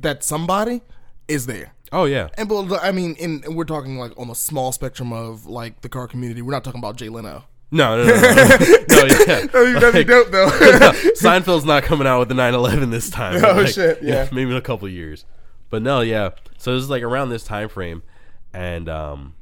that 0.01 0.25
somebody 0.25 0.83
is 1.29 1.47
there. 1.47 1.75
Oh 1.93 2.05
yeah. 2.07 2.29
And 2.37 2.49
but 2.49 2.83
I 2.83 2.91
mean, 2.91 3.15
in 3.15 3.43
and 3.45 3.57
we're 3.57 3.65
talking 3.65 3.99
like 3.99 4.13
on 4.19 4.31
a 4.31 4.35
small 4.35 4.73
spectrum 4.73 5.13
of 5.13 5.47
like 5.47 5.83
the 5.83 5.89
car 5.89 6.09
community. 6.09 6.43
We're 6.43 6.53
not 6.53 6.65
talking 6.65 6.81
about 6.81 6.97
Jay 6.97 7.09
Leno. 7.09 7.45
No, 7.71 8.03
no, 8.03 8.05
no, 8.05 8.15
no. 8.15 8.21
no, 8.21 8.27
no 8.89 9.05
yeah. 9.05 9.47
That'd 9.81 9.93
be 9.95 10.05
dope 10.05 10.31
though. 10.31 10.49
Seinfeld's 11.17 11.65
not 11.67 11.83
coming 11.83 12.07
out 12.07 12.19
with 12.21 12.29
the 12.29 12.35
911 12.35 12.91
this 12.91 13.11
time. 13.11 13.45
Oh, 13.45 13.53
like, 13.63 13.69
shit, 13.69 14.03
yeah. 14.03 14.29
maybe 14.33 14.51
in 14.51 14.57
a 14.57 14.63
couple 14.63 14.87
of 14.87 14.93
years. 14.93 15.25
But 15.71 15.83
no, 15.83 16.01
yeah. 16.01 16.31
So 16.57 16.75
this 16.75 16.83
is 16.83 16.91
like 16.91 17.03
around 17.03 17.29
this 17.29 17.45
time 17.45 17.69
frame, 17.69 18.03
and 18.55 18.89
um, 18.89 19.35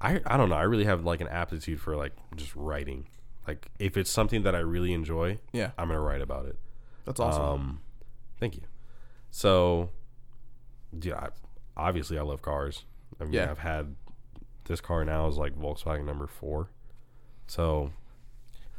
I 0.00 0.20
I 0.26 0.36
don't 0.36 0.48
know. 0.48 0.56
I 0.56 0.62
really 0.62 0.84
have 0.84 1.04
like 1.04 1.20
an 1.20 1.28
aptitude 1.28 1.80
for 1.80 1.96
like 1.96 2.12
just 2.34 2.54
writing, 2.56 3.06
Like 3.46 3.70
if 3.78 3.96
it's 3.96 4.10
something 4.10 4.42
that 4.42 4.56
I 4.56 4.58
really 4.58 4.92
enjoy, 4.92 5.38
Yeah, 5.52 5.70
I'm 5.78 5.86
gonna 5.88 6.00
write 6.00 6.22
about 6.22 6.46
it. 6.46 6.58
that's 7.04 7.20
awesome. 7.20 7.42
Um, 7.42 7.80
thank 8.40 8.56
you. 8.56 8.62
So, 9.30 9.90
yeah, 11.00 11.14
I, 11.14 11.28
obviously 11.76 12.18
I 12.18 12.22
love 12.22 12.42
cars. 12.42 12.84
I 13.20 13.24
mean, 13.24 13.34
Yeah. 13.34 13.50
I've 13.50 13.60
had 13.60 13.94
this 14.64 14.80
car 14.80 15.04
now 15.04 15.28
is 15.28 15.36
like 15.36 15.56
Volkswagen 15.56 16.04
number 16.04 16.26
four. 16.26 16.68
So 17.52 17.90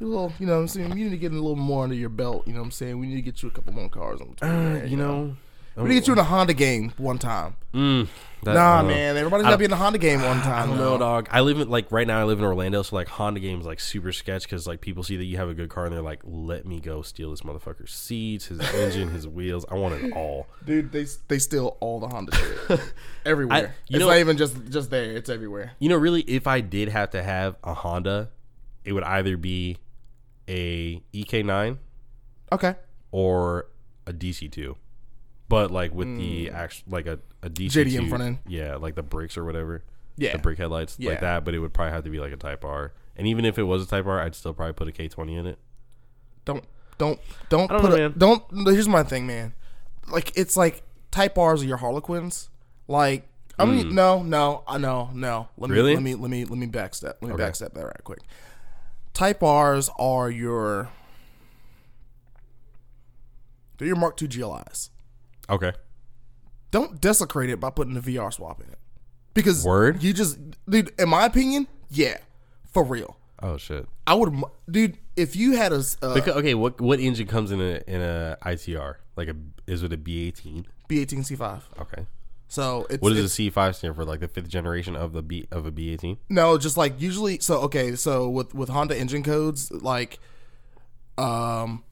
little, 0.00 0.32
you 0.40 0.46
know, 0.46 0.54
what 0.54 0.58
I'm 0.62 0.68
saying 0.68 0.88
you 0.98 1.04
need 1.04 1.10
to 1.10 1.16
get 1.16 1.30
a 1.30 1.36
little 1.36 1.54
more 1.54 1.84
under 1.84 1.94
your 1.94 2.08
belt. 2.08 2.46
You 2.46 2.54
know, 2.54 2.58
what 2.60 2.66
I'm 2.66 2.70
saying 2.72 2.98
we 2.98 3.06
need 3.06 3.14
to 3.16 3.22
get 3.22 3.40
you 3.42 3.48
a 3.48 3.52
couple 3.52 3.72
more 3.72 3.88
cars. 3.88 4.20
On 4.20 4.30
between 4.30 4.50
uh, 4.50 4.72
there, 4.74 4.86
you 4.86 4.96
know, 4.96 5.36
we 5.76 5.84
need 5.84 5.88
to 5.90 5.94
get 6.00 6.06
you 6.08 6.12
in 6.14 6.18
a 6.18 6.24
Honda 6.24 6.54
game 6.54 6.92
one 6.98 7.18
time. 7.18 7.54
mm, 7.72 8.08
that- 8.42 8.54
nah, 8.54 8.78
I 8.78 8.82
know. 8.82 8.88
man, 8.88 9.16
everybody's 9.16 9.46
I 9.46 9.50
gotta 9.50 9.58
be 9.58 9.64
in 9.66 9.72
a 9.72 9.76
Honda 9.76 9.98
game 10.00 10.22
one 10.22 10.38
I 10.38 10.42
time. 10.42 10.70
though. 10.70 10.76
know, 10.76 10.98
dog. 10.98 11.28
I 11.30 11.40
live 11.40 11.60
in 11.60 11.70
like 11.70 11.90
right 11.92 12.06
now. 12.06 12.20
I 12.20 12.24
live 12.24 12.40
in 12.40 12.44
Orlando, 12.44 12.82
so 12.82 12.96
like 12.96 13.06
Honda 13.08 13.38
games 13.40 13.64
like 13.64 13.78
super 13.80 14.10
sketch 14.12 14.42
because 14.42 14.66
like 14.66 14.80
people 14.80 15.04
see 15.04 15.16
that 15.16 15.24
you 15.24 15.36
have 15.36 15.48
a 15.48 15.54
good 15.54 15.70
car 15.70 15.84
and 15.86 15.94
they're 15.94 16.02
like, 16.02 16.20
"Let 16.24 16.66
me 16.66 16.80
go 16.80 17.02
steal 17.02 17.30
this 17.30 17.42
motherfucker's 17.42 17.92
seats, 17.94 18.46
his 18.46 18.58
engine, 18.74 19.10
his 19.10 19.26
wheels. 19.28 19.64
I 19.70 19.74
want 19.76 19.94
it 20.02 20.12
all." 20.14 20.48
dude. 20.66 20.90
They 20.90 21.06
they 21.28 21.38
steal 21.38 21.76
all 21.80 22.00
the 22.00 22.08
Honda 22.08 22.34
shit 22.36 22.80
everywhere. 23.24 23.56
I- 23.56 23.60
you 23.62 23.68
it's 23.90 23.98
know- 24.00 24.08
not 24.08 24.18
even 24.18 24.36
just 24.36 24.56
just 24.68 24.90
there; 24.90 25.12
it's 25.16 25.30
everywhere. 25.30 25.72
You 25.78 25.88
know, 25.88 25.96
really, 25.96 26.22
if 26.22 26.46
I 26.48 26.60
did 26.60 26.88
have 26.90 27.10
to 27.10 27.22
have 27.22 27.56
a 27.64 27.72
Honda, 27.74 28.30
it 28.84 28.92
would 28.92 29.04
either 29.04 29.36
be 29.36 29.78
a 30.48 31.00
EK9 31.12 31.78
Okay, 32.52 32.74
or 33.10 33.66
a 34.06 34.12
DC2, 34.12 34.76
but 35.48 35.70
like 35.70 35.94
with 35.94 36.16
the 36.18 36.50
actual 36.50 36.84
like 36.92 37.06
a 37.06 37.18
a 37.42 37.50
DC2 37.50 37.84
JDM 37.86 38.08
front 38.08 38.22
end. 38.24 38.38
yeah, 38.46 38.76
like 38.76 38.94
the 38.94 39.02
brakes 39.02 39.36
or 39.36 39.44
whatever, 39.44 39.82
yeah, 40.16 40.32
the 40.32 40.38
brake 40.38 40.58
headlights 40.58 40.96
Yeah. 40.98 41.10
like 41.12 41.20
that. 41.20 41.44
But 41.44 41.54
it 41.54 41.58
would 41.60 41.72
probably 41.72 41.92
have 41.92 42.04
to 42.04 42.10
be 42.10 42.18
like 42.20 42.32
a 42.32 42.36
Type 42.36 42.64
R, 42.64 42.92
and 43.16 43.26
even 43.26 43.44
if 43.44 43.58
it 43.58 43.64
was 43.64 43.82
a 43.82 43.86
Type 43.86 44.06
R, 44.06 44.20
I'd 44.20 44.34
still 44.34 44.52
probably 44.54 44.74
put 44.74 44.88
a 44.88 44.92
K20 44.92 45.38
in 45.38 45.46
it. 45.46 45.58
don't 46.44 46.64
don't 46.98 47.18
don't 47.48 47.70
I 47.70 47.74
don't 47.74 47.80
put 47.82 47.90
know, 47.90 47.96
a, 47.96 47.98
man. 48.10 48.14
don't. 48.16 48.68
Here's 48.68 48.88
my 48.88 49.02
thing, 49.02 49.26
man. 49.26 49.52
Like 50.06 50.36
it's 50.36 50.56
like 50.56 50.82
Type 51.10 51.36
R's 51.38 51.62
are 51.62 51.66
your 51.66 51.78
Harlequins. 51.78 52.50
Like 52.86 53.26
I 53.58 53.64
mean, 53.64 53.94
no, 53.94 54.22
no, 54.22 54.62
I 54.68 54.78
know, 54.78 55.10
no. 55.14 55.48
Let 55.56 55.70
me 55.70 55.74
Hmm. 55.76 55.82
Really? 55.82 55.94
let 55.94 56.02
me 56.02 56.14
let 56.14 56.30
me 56.30 56.44
let 56.44 56.58
me 56.58 56.66
backstep. 56.66 57.14
Let 57.20 57.22
me 57.22 57.30
Okay. 57.32 57.42
backstep 57.44 57.72
that 57.74 57.84
right 57.84 58.04
quick. 58.04 58.20
Type 59.14 59.42
R's 59.42 59.90
are 59.98 60.28
your 60.30 60.90
they're 63.78 63.88
your 63.88 63.96
Mark 63.96 64.20
II 64.20 64.28
GLIs. 64.28 64.90
Okay, 65.48 65.72
Don't 66.70 67.00
desecrate 67.00 67.50
it 67.50 67.60
by 67.60 67.70
putting 67.70 67.94
the 67.94 68.00
VR 68.00 68.32
swap 68.32 68.60
in 68.60 68.68
it. 68.70 68.78
Because 69.34 69.64
Word? 69.64 70.02
you 70.02 70.12
just 70.12 70.38
dude, 70.68 70.92
in 70.98 71.08
my 71.08 71.24
opinion, 71.26 71.66
yeah, 71.90 72.18
for 72.72 72.82
real. 72.84 73.16
oh 73.42 73.56
shit. 73.56 73.86
I 74.06 74.14
would, 74.14 74.34
dude. 74.70 74.98
If 75.16 75.36
you 75.36 75.52
had 75.56 75.72
a 75.72 75.82
uh, 76.02 76.14
Because, 76.14 76.34
okay, 76.36 76.54
what 76.54 76.80
what 76.80 76.98
engine 76.98 77.26
comes 77.26 77.50
in 77.52 77.60
a 77.60 77.80
in 77.86 78.00
a 78.00 78.36
ITR? 78.42 78.96
Like 79.16 79.28
a 79.28 79.36
is 79.66 79.82
it 79.82 79.92
a 79.92 79.96
B18? 79.96 80.64
B18 80.88 81.18
C5, 81.30 81.60
Okay. 81.80 82.06
So 82.54 82.86
it's, 82.88 83.02
What 83.02 83.10
does 83.10 83.24
it's 83.24 83.38
a 83.38 83.42
C5 83.50 83.74
stand 83.74 83.96
for? 83.96 84.04
Like 84.04 84.20
the 84.20 84.28
fifth 84.28 84.48
generation 84.48 84.94
of 84.94 85.12
the 85.12 85.22
B 85.22 85.46
of 85.50 85.66
a 85.66 85.72
B18? 85.72 86.18
no, 86.28 86.56
just 86.56 86.76
like 86.76 87.00
usually. 87.00 87.38
So 87.40 87.58
okay, 87.62 87.96
so 87.96 88.28
with 88.28 88.54
with 88.54 88.68
Honda 88.68 88.96
engine 88.98 89.22
codes, 89.24 89.70
like, 89.72 90.18
um, 91.18 91.82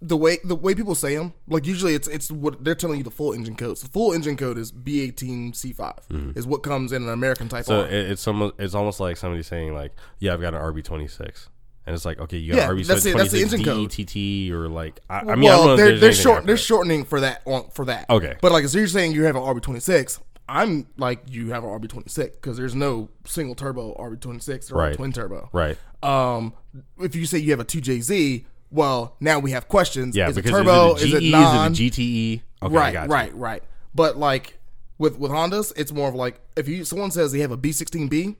the 0.00 0.16
way 0.16 0.38
the 0.44 0.54
way 0.54 0.74
people 0.74 0.94
say 0.94 1.16
them, 1.16 1.32
like 1.48 1.66
usually 1.66 1.94
it's 1.94 2.06
it's 2.06 2.30
what 2.30 2.62
they're 2.62 2.74
telling 2.74 2.98
you 2.98 3.04
the 3.04 3.10
full 3.10 3.32
engine 3.32 3.56
codes. 3.56 3.80
The 3.80 3.88
full 3.88 4.12
engine 4.12 4.36
code 4.36 4.56
is 4.58 4.70
B18 4.70 5.52
C5 5.54 6.36
is 6.36 6.46
what 6.46 6.62
comes 6.62 6.92
in 6.92 7.02
an 7.02 7.08
American 7.08 7.48
Type 7.48 7.64
Mm-hmm. 7.64 7.72
So 7.72 7.80
R. 7.82 7.88
it's 7.88 8.26
almost 8.28 8.54
it's 8.58 8.74
almost 8.74 9.00
like 9.00 9.16
somebody 9.16 9.42
saying 9.42 9.74
like, 9.74 9.92
"Yeah, 10.20 10.34
I've 10.34 10.40
got 10.40 10.54
an 10.54 10.60
RB26," 10.60 11.48
and 11.88 11.94
it's 11.96 12.04
like, 12.04 12.20
"Okay, 12.20 12.36
you 12.36 12.54
Yeah, 12.54 12.66
got 12.66 12.70
RB26 12.76 12.86
that's 12.86 13.06
it, 13.06 13.16
that's 13.16 13.30
the 13.32 13.42
engine 13.42 13.64
code. 13.64 13.90
DETT 13.90 14.52
or 14.52 14.68
like 14.68 15.00
I, 15.10 15.18
I 15.18 15.22
mean, 15.22 15.28
I 15.28 15.34
don't 15.34 15.42
know 15.42 15.66
well, 15.66 15.76
they're 15.76 15.86
there's 15.88 16.00
they're 16.00 16.12
short 16.12 16.46
they're 16.46 16.56
shortening 16.56 17.04
for 17.04 17.20
that 17.20 17.42
for 17.74 17.84
that. 17.86 18.08
Okay. 18.10 18.36
but 18.40 18.52
like 18.52 18.66
so 18.68 18.78
you're 18.78 18.86
saying 18.86 19.12
you 19.12 19.24
have 19.24 19.34
an 19.36 19.42
RB26. 19.42 20.20
I'm 20.50 20.86
like 20.96 21.20
you 21.28 21.50
have 21.50 21.62
an 21.64 21.70
RB26 21.70 22.32
because 22.32 22.56
there's 22.56 22.74
no 22.74 23.08
single 23.26 23.54
turbo 23.54 23.94
RB26 23.98 24.72
or 24.72 24.76
Right. 24.76 24.96
twin 24.96 25.12
turbo. 25.12 25.48
right? 25.52 25.76
Um, 26.02 26.54
if 27.00 27.14
you 27.16 27.26
say 27.26 27.38
you 27.38 27.50
have 27.50 27.60
a 27.60 27.64
2JZ, 27.64 28.44
well 28.70 29.16
now 29.20 29.38
we 29.40 29.50
have 29.50 29.68
questions. 29.68 30.16
Yeah, 30.16 30.28
is 30.28 30.36
it 30.38 30.44
because 30.44 30.58
turbo? 30.60 30.94
is 30.94 31.02
it 31.02 31.06
GE? 31.06 31.12
Is 31.14 31.28
it 31.28 31.30
non? 31.32 31.72
Is 31.72 31.80
it 31.80 31.98
a 31.98 32.00
GTE? 32.00 32.42
Okay, 32.62 32.76
I 32.76 32.78
right, 32.78 33.08
right, 33.08 33.34
right. 33.36 33.62
But 33.94 34.16
like 34.16 34.58
with 34.98 35.18
with 35.18 35.30
Hondas, 35.30 35.72
it's 35.76 35.92
more 35.92 36.08
of 36.08 36.14
like 36.14 36.40
if 36.56 36.66
you 36.68 36.84
someone 36.84 37.10
says 37.10 37.32
they 37.32 37.40
have 37.40 37.52
a 37.52 37.56
B16B, 37.58 38.36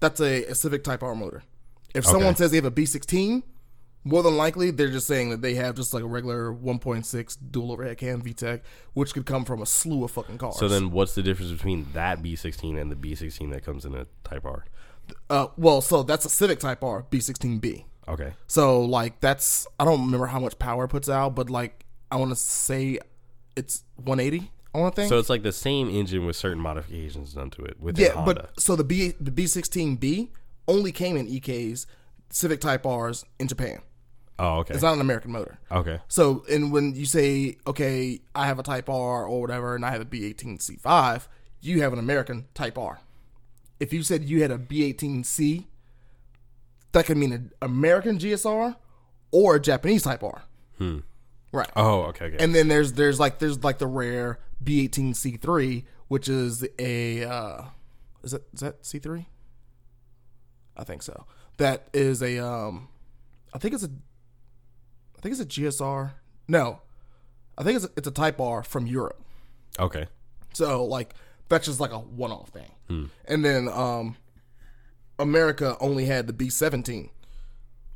that's 0.00 0.20
a, 0.20 0.44
a 0.44 0.54
Civic 0.54 0.84
Type 0.84 1.02
R 1.02 1.14
motor. 1.14 1.42
If 1.98 2.06
someone 2.06 2.36
says 2.36 2.50
they 2.50 2.56
have 2.56 2.64
a 2.64 2.70
B16, 2.70 3.42
more 4.04 4.22
than 4.22 4.36
likely 4.36 4.70
they're 4.70 4.90
just 4.90 5.06
saying 5.06 5.30
that 5.30 5.42
they 5.42 5.54
have 5.54 5.74
just 5.74 5.92
like 5.92 6.02
a 6.02 6.06
regular 6.06 6.52
1.6 6.52 7.36
dual 7.50 7.72
overhead 7.72 7.98
cam 7.98 8.22
VTEC, 8.22 8.60
which 8.94 9.12
could 9.12 9.26
come 9.26 9.44
from 9.44 9.60
a 9.60 9.66
slew 9.66 10.04
of 10.04 10.10
fucking 10.10 10.38
cars. 10.38 10.56
So 10.58 10.68
then, 10.68 10.90
what's 10.90 11.14
the 11.14 11.22
difference 11.22 11.50
between 11.52 11.86
that 11.92 12.22
B16 12.22 12.80
and 12.80 12.90
the 12.90 12.96
B16 12.96 13.52
that 13.52 13.64
comes 13.64 13.84
in 13.84 13.94
a 13.94 14.06
Type 14.24 14.44
R? 14.44 14.64
uh, 15.30 15.46
well, 15.56 15.80
so 15.80 16.02
that's 16.02 16.24
a 16.24 16.28
Civic 16.30 16.58
Type 16.60 16.82
R 16.84 17.04
B16B. 17.10 17.84
Okay, 18.08 18.32
So 18.46 18.80
like 18.80 19.20
that's 19.20 19.66
I 19.78 19.84
don't 19.84 20.00
remember 20.06 20.26
how 20.26 20.38
much 20.40 20.58
power 20.58 20.84
it 20.84 20.88
puts 20.88 21.10
out, 21.10 21.34
but 21.34 21.50
like 21.50 21.84
I 22.10 22.16
want 22.16 22.30
to 22.30 22.36
say 22.36 22.98
it's 23.54 23.84
180. 23.96 24.50
I 24.74 24.78
want 24.78 24.94
to 24.94 25.02
think. 25.02 25.08
so 25.10 25.18
it's 25.18 25.28
like 25.28 25.42
the 25.42 25.52
same 25.52 25.90
engine 25.90 26.24
with 26.24 26.36
certain 26.36 26.58
modifications 26.60 27.34
done 27.34 27.50
to 27.50 27.62
it 27.64 27.78
with 27.80 27.98
Yeah, 27.98 28.12
Honda. 28.12 28.34
but 28.54 28.60
so 28.62 28.76
the 28.76 28.84
B 28.84 29.12
the 29.20 29.30
B 29.30 29.46
sixteen 29.46 29.96
B 29.96 30.30
only 30.68 30.92
came 30.92 31.16
in 31.16 31.26
EKs, 31.26 31.86
Civic 32.30 32.60
Type 32.60 32.86
R's 32.86 33.24
in 33.40 33.48
Japan. 33.48 33.80
oh, 34.38 34.58
okay, 34.58 34.74
It's 34.74 34.82
not 34.82 34.94
an 34.94 35.00
American 35.00 35.32
motor. 35.32 35.58
okay, 35.72 35.98
So 36.08 36.44
and 36.50 36.70
when 36.70 36.94
you 36.94 37.06
say, 37.06 37.56
okay, 37.66 38.20
I 38.34 38.46
have 38.46 38.58
a 38.58 38.62
Type 38.62 38.88
R 38.88 39.24
or 39.26 39.40
whatever, 39.40 39.74
and 39.74 39.84
I 39.84 39.90
have 39.90 40.00
a 40.00 40.04
B 40.04 40.24
eighteen 40.24 40.58
C 40.60 40.76
five, 40.76 41.28
you 41.60 41.82
have 41.82 41.92
an 41.92 41.98
American 41.98 42.46
Type 42.54 42.78
R. 42.78 43.00
If 43.80 43.92
you 43.92 44.02
said 44.02 44.24
you 44.24 44.42
had 44.42 44.50
a 44.50 44.58
B 44.58 44.84
eighteen 44.84 45.24
C, 45.24 45.66
that 46.92 47.06
could 47.06 47.16
mean 47.16 47.32
an 47.32 47.52
American 47.62 48.18
GSR 48.18 48.76
or 49.30 49.56
a 49.56 49.60
Japanese 49.60 50.02
Type 50.02 50.22
R. 50.22 50.42
Hmm. 50.78 50.98
Right. 51.50 51.70
oh, 51.76 52.02
okay, 52.10 52.26
okay. 52.26 52.44
And 52.44 52.54
then 52.54 52.68
there's 52.68 52.92
there's 52.92 53.18
like 53.18 53.38
there's 53.38 53.64
like 53.64 53.78
the 53.78 53.86
rare 53.86 54.38
B18 54.62 55.10
C3, 55.14 55.84
which 56.08 56.28
is 56.28 56.66
a 56.78 57.24
uh, 57.24 57.62
is 58.22 58.32
that 58.32 58.42
is 58.52 58.60
that 58.60 58.82
C3? 58.82 59.24
I 60.78 60.84
think 60.84 61.02
so. 61.02 61.26
That 61.56 61.88
is 61.92 62.22
a 62.22 62.38
um, 62.38 62.88
I 63.52 63.58
think 63.58 63.74
it's 63.74 63.82
a 63.84 63.90
I 65.16 65.20
think 65.20 65.32
it's 65.32 65.40
a 65.42 65.46
GSR. 65.46 66.12
No, 66.46 66.80
I 67.58 67.64
think 67.64 67.76
it's 67.76 67.84
a, 67.86 67.90
it's 67.96 68.06
a 68.06 68.12
Type 68.12 68.40
R 68.40 68.62
from 68.62 68.86
Europe. 68.86 69.20
okay, 69.78 70.06
So 70.52 70.84
like 70.84 71.14
that's 71.48 71.66
just 71.66 71.80
like 71.80 71.92
a 71.92 71.98
one-off 71.98 72.50
thing. 72.50 72.70
And 73.26 73.44
then 73.44 73.68
um, 73.68 74.16
America 75.18 75.76
only 75.80 76.04
had 76.06 76.26
the 76.26 76.32
B17, 76.32 77.10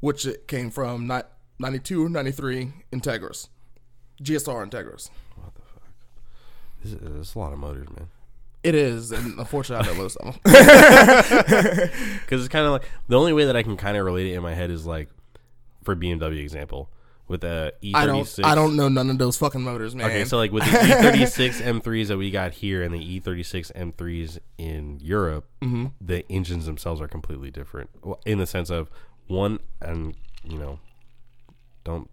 which 0.01 0.27
it 0.27 0.49
came 0.49 0.71
from 0.71 1.07
ni- 1.07 1.23
92, 1.59 2.09
93 2.09 2.73
Integras, 2.93 3.49
GSR 4.23 4.69
Integras. 4.69 5.09
What 5.37 5.55
the 5.55 5.63
fuck? 5.63 5.83
This 6.83 6.93
is, 6.93 6.99
this 7.01 7.29
is 7.31 7.35
a 7.35 7.39
lot 7.39 7.53
of 7.53 7.59
motors, 7.59 7.89
man. 7.91 8.09
It 8.63 8.75
is, 8.77 9.11
and 9.13 9.39
unfortunately, 9.39 9.85
I 9.85 9.89
don't 9.89 9.99
know 9.99 10.09
some. 10.09 10.35
Because 12.21 12.41
it's 12.41 12.49
kind 12.49 12.67
of 12.67 12.73
like 12.73 12.85
the 13.09 13.19
only 13.19 13.33
way 13.33 13.45
that 13.47 13.57
I 13.57 13.63
can 13.63 13.77
kind 13.77 13.97
of 13.97 14.05
relate 14.05 14.27
it 14.29 14.35
in 14.35 14.43
my 14.43 14.55
head 14.55 14.71
is 14.71 14.87
like 14.87 15.09
for 15.83 15.97
BMW 15.97 16.39
example 16.41 16.89
with 17.29 17.41
the 17.43 17.73
E36. 17.83 17.95
I 17.95 18.07
don't. 18.07 18.45
I 18.45 18.55
don't 18.55 18.77
know 18.77 18.89
none 18.89 19.11
of 19.11 19.19
those 19.19 19.37
fucking 19.37 19.63
motors, 19.63 19.95
man. 19.97 20.07
Okay, 20.07 20.25
so 20.25 20.37
like 20.37 20.53
with 20.53 20.65
the 20.65 20.71
E36 20.79 21.61
M3s 21.63 22.09
that 22.09 22.19
we 22.19 22.31
got 22.31 22.53
here 22.53 22.83
and 22.83 22.95
the 22.95 23.21
E36 23.21 23.73
M3s 23.73 24.39
in 24.59 24.99
Europe, 25.01 25.47
Mm-hmm. 25.63 25.87
the 26.01 26.25
engines 26.31 26.67
themselves 26.67 27.01
are 27.01 27.09
completely 27.09 27.51
different. 27.51 27.91
Well, 28.03 28.21
in 28.27 28.39
the 28.39 28.47
sense 28.47 28.71
of 28.71 28.91
one, 29.29 29.59
and 29.81 30.15
you 30.45 30.59
know, 30.59 30.79
don't 31.85 32.09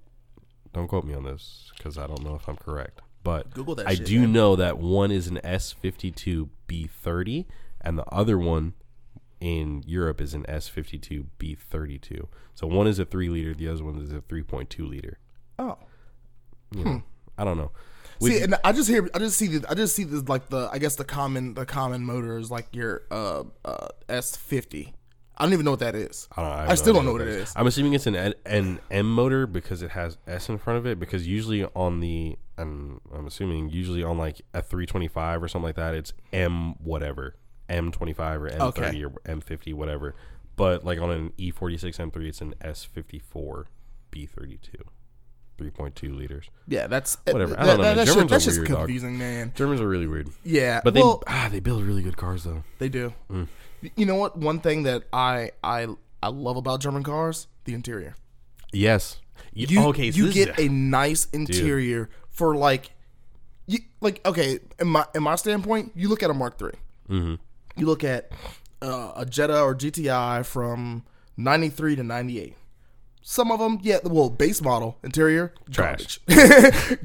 don't 0.74 0.88
quote 0.88 1.04
me 1.04 1.14
on 1.14 1.24
this 1.24 1.72
because 1.78 1.98
I 1.98 2.06
don't 2.08 2.24
know 2.24 2.36
if 2.36 2.48
I'm 2.48 2.58
correct, 2.58 3.02
but 3.24 3.52
Google 3.54 3.76
that 3.76 3.88
I 3.88 3.96
shit, 3.96 4.06
do 4.06 4.22
man. 4.22 4.34
know 4.34 4.56
that 4.56 4.78
one 4.78 5.12
is 5.12 5.28
an 5.28 5.40
S52 5.44 6.50
B30 6.68 7.46
and 7.82 7.98
the 7.98 8.06
other 8.06 8.38
one 8.38 8.74
in 9.40 9.84
Europe 9.86 10.20
is 10.22 10.34
an 10.34 10.44
S52 10.44 11.26
B32. 11.40 12.28
So 12.56 12.68
one 12.68 12.88
is 12.88 13.00
a 13.00 13.06
three 13.06 13.30
liter, 13.30 13.54
the 13.54 13.68
other 13.70 13.84
one 13.84 13.98
is 14.02 14.12
a 14.12 14.20
3.2 14.22 14.88
liter. 14.90 15.18
oh, 15.58 15.78
You 16.76 16.84
know, 16.84 17.04
I 17.38 17.44
don't 17.46 17.58
know. 17.58 17.72
See, 18.22 18.42
and 18.42 18.56
I 18.66 18.74
just 18.74 18.90
hear, 18.90 19.10
I 19.14 19.20
just 19.20 19.38
see 19.38 19.48
the, 19.48 19.72
I 19.72 19.76
just 19.76 19.96
see 19.96 20.04
the 20.04 20.20
like 20.30 20.50
the, 20.50 20.70
I 20.74 20.78
guess 20.78 20.98
the 20.98 21.06
common, 21.06 21.54
the 21.54 21.66
common 21.66 22.04
motor 22.06 22.38
is 22.38 22.52
like 22.52 22.68
your 22.74 23.04
uh 23.10 23.44
uh 23.64 23.88
S50. 24.10 24.92
I 25.39 25.45
don't 25.45 25.54
even 25.54 25.63
know 25.65 25.71
what 25.71 25.80
that 25.80 25.95
is. 25.95 26.28
I, 26.36 26.41
don't, 26.41 26.52
I, 26.52 26.58
have 26.58 26.65
I 26.65 26.69
no 26.71 26.75
still 26.75 26.93
don't 26.93 27.06
know 27.06 27.13
what 27.13 27.19
that 27.19 27.28
it 27.30 27.39
is. 27.41 27.54
I'm 27.56 27.65
assuming 27.67 27.93
it's 27.93 28.08
an 28.08 28.15
an 28.45 28.80
M 28.91 29.10
motor 29.13 29.47
because 29.47 29.82
it 29.82 29.91
has 29.91 30.17
S 30.28 30.49
in 30.49 30.58
front 30.58 30.80
of 30.80 30.86
it. 30.86 30.99
Because 30.99 31.25
usually 31.28 31.63
on 31.75 32.02
the, 32.02 32.38
and 32.58 32.99
I'm 33.15 33.25
assuming 33.28 33.69
usually 33.69 34.04
on 34.04 34.17
like 34.17 34.41
a 34.54 34.62
325 34.62 35.41
or 35.43 35.47
something 35.47 35.65
like 35.65 35.75
that, 35.78 35.93
it's 35.95 36.12
M 36.34 36.73
whatever, 36.84 37.36
M25 37.69 38.19
or 38.19 38.49
M30 38.49 38.62
Okay. 38.62 39.04
or 39.06 39.10
M50 39.25 39.73
whatever. 39.73 40.13
but 40.58 40.84
like 40.84 40.99
on 40.99 41.10
an 41.10 41.32
E46 41.39 42.12
M3, 42.12 42.28
it's 42.28 42.41
an 42.41 42.54
S54 42.62 43.65
B32, 44.12 44.82
3.2 45.60 46.15
liters. 46.17 46.45
Yeah, 46.67 46.88
that's 46.88 47.17
Whatever. 47.26 47.60
I 47.60 47.65
don't 47.65 47.78
know, 47.78 47.84
that, 47.84 47.95
man. 47.95 47.98
that 47.98 48.08
shit- 48.08 48.13
Germans 48.15 48.32
are 48.32 48.36
that's 48.36 48.45
just 48.45 48.58
weird, 48.60 48.69
dog. 48.69 48.78
confusing, 48.80 49.17
man. 49.17 49.52
Germans 49.56 49.82
are 49.82 49.88
really 49.88 50.08
weird, 50.08 50.30
Yeah, 50.43 50.82
but 50.84 50.93
they 50.93 51.02
well, 51.02 51.24
ah 51.28 51.50
they 51.52 51.60
build 51.60 51.84
really 51.84 52.02
good 52.02 52.17
cars 52.17 52.43
though. 52.43 52.63
they 52.80 52.89
do. 52.89 53.13
Mm. 53.32 53.48
You 53.95 54.06
know 54.06 54.15
what? 54.15 54.38
One 54.38 54.60
thing 54.60 54.84
that 54.84 55.04
I 55.13 55.52
I 55.63 55.88
I 56.22 56.28
love 56.30 56.58
about 56.58 56.82
German 56.82 57.04
cars, 57.04 57.48
the 57.65 57.74
interior. 57.74 58.15
Yes. 58.72 59.19
You, 59.54 59.67
You 59.69 59.84
okay, 59.88 60.12
so 60.12 60.17
you 60.17 60.32
get 60.34 60.60
is, 60.60 60.65
a 60.65 60.69
nice 60.69 61.28
interior 61.32 62.10
for 62.30 62.56
like, 62.56 62.91
you 63.67 63.80
like 64.02 64.26
okay. 64.26 64.60
In 64.80 64.88
my 64.89 65.06
in 65.15 65.24
my 65.24 65.36
standpoint, 65.36 65.91
you 65.95 66.08
look 66.10 66.22
at 66.24 66.30
a 66.30 66.34
Mark 66.34 66.58
3 66.60 66.72
Mm-hmm. 67.10 67.36
You 67.80 67.86
look 67.86 68.04
at 68.04 68.32
uh, 68.82 69.13
a 69.15 69.26
Jetta 69.26 69.62
or 69.62 69.74
GTI 69.76 70.45
from 70.45 71.04
'93 71.38 71.95
to 71.95 72.04
'98. 72.04 72.56
Some 73.22 73.52
of 73.52 73.60
them, 73.60 73.80
yeah, 73.82 74.00
well, 74.04 74.30
base 74.30 74.62
model 74.62 74.98
interior 75.04 75.54
Trash. 75.72 76.20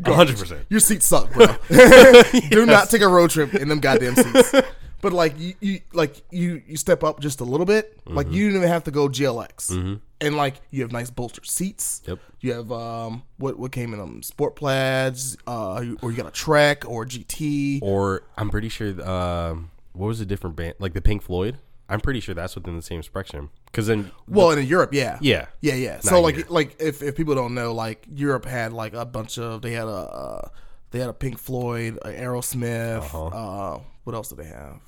hundred 0.05 0.39
percent. 0.39 0.67
Your 0.71 0.81
seats 0.81 1.07
suck, 1.07 1.33
bro. 1.33 1.47
Do 2.51 2.65
not 2.67 2.89
take 2.91 3.03
a 3.03 3.09
road 3.09 3.31
trip 3.31 3.55
in 3.55 3.69
them 3.69 3.81
goddamn 3.81 4.15
seats. 4.17 4.55
But 5.03 5.13
like 5.13 5.39
you, 5.39 5.55
you 5.61 5.81
like 5.93 6.23
you 6.31 6.63
you 6.67 6.77
step 6.79 7.05
up 7.05 7.21
just 7.21 7.41
a 7.41 7.45
little 7.45 7.67
bit. 7.67 7.99
Like 8.07 8.27
Mm-hmm. 8.27 8.35
you 8.37 8.45
didn't 8.47 8.57
even 8.59 8.69
have 8.71 8.85
to 8.85 8.91
go 8.91 9.09
GLX, 9.09 10.01
and 10.21 10.37
like 10.37 10.63
you 10.71 10.81
have 10.83 10.93
nice 10.93 11.11
bolstered 11.11 11.47
seats. 11.47 12.01
Yep. 12.07 12.19
You 12.41 12.53
have 12.55 12.73
um 12.73 13.23
what 13.37 13.59
what 13.59 13.71
came 13.73 13.93
in 13.93 13.99
them 13.99 14.23
sport 14.23 14.57
plaids, 14.57 15.37
uh, 15.47 15.85
or 16.01 16.11
you 16.11 16.17
got 16.17 16.27
a 16.27 16.31
Trek 16.31 16.89
or 16.89 17.05
GT. 17.05 17.81
Or 17.83 18.23
I'm 18.39 18.49
pretty 18.49 18.71
sure. 18.71 18.99
Um, 19.07 19.71
what 19.93 20.07
was 20.07 20.21
the 20.21 20.27
different 20.27 20.57
band? 20.57 20.77
Like 20.79 20.95
the 20.95 21.03
Pink 21.03 21.23
Floyd. 21.23 21.59
I'm 21.87 22.01
pretty 22.01 22.21
sure 22.21 22.35
that's 22.35 22.55
within 22.55 22.75
the 22.77 22.83
same 22.83 23.03
spectrum. 23.03 23.51
Because 23.75 23.89
then, 23.89 24.13
Well, 24.29 24.53
in 24.53 24.65
Europe, 24.65 24.95
yeah, 24.95 25.19
yeah, 25.21 25.47
yeah, 25.61 25.75
yeah. 25.75 25.99
So 25.99 26.21
like 26.21 26.37
here. 26.37 26.45
like 26.49 26.81
if, 26.81 27.03
if 27.03 27.17
people 27.17 27.35
don't 27.35 27.55
know, 27.55 27.75
like 27.75 28.07
Europe 28.09 28.45
had 28.45 28.73
like 28.73 28.95
a 28.95 29.05
bunch 29.05 29.37
of 29.37 29.63
they 29.63 29.73
had 29.73 29.89
a 29.89 29.91
uh, 29.91 30.49
they 30.93 31.01
had 31.01 31.09
a 31.09 31.13
Pink 31.13 31.41
Floyd, 31.41 31.99
a 32.03 32.11
Aerosmith. 32.11 32.99
Uh-huh. 32.99 33.27
uh 33.27 33.81
what 34.05 34.15
else 34.15 34.29
did 34.29 34.39
they 34.39 34.45
have? 34.45 34.79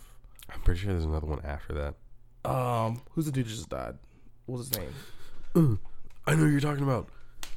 I'm 0.49 0.61
pretty 0.61 0.81
sure 0.83 0.93
there's 0.93 1.05
another 1.05 1.27
one 1.27 1.41
after 1.45 1.73
that. 2.45 2.49
Um, 2.49 3.03
who's 3.11 3.25
the 3.27 3.33
dude 3.33 3.47
that 3.47 3.51
just 3.51 3.69
died? 3.71 3.97
What 4.45 4.59
was 4.59 4.69
his 4.69 4.79
name? 4.79 5.81
I 6.29 6.35
know 6.37 6.43
what 6.45 6.51
you're 6.53 6.61
talking 6.61 6.85
about. 6.85 7.09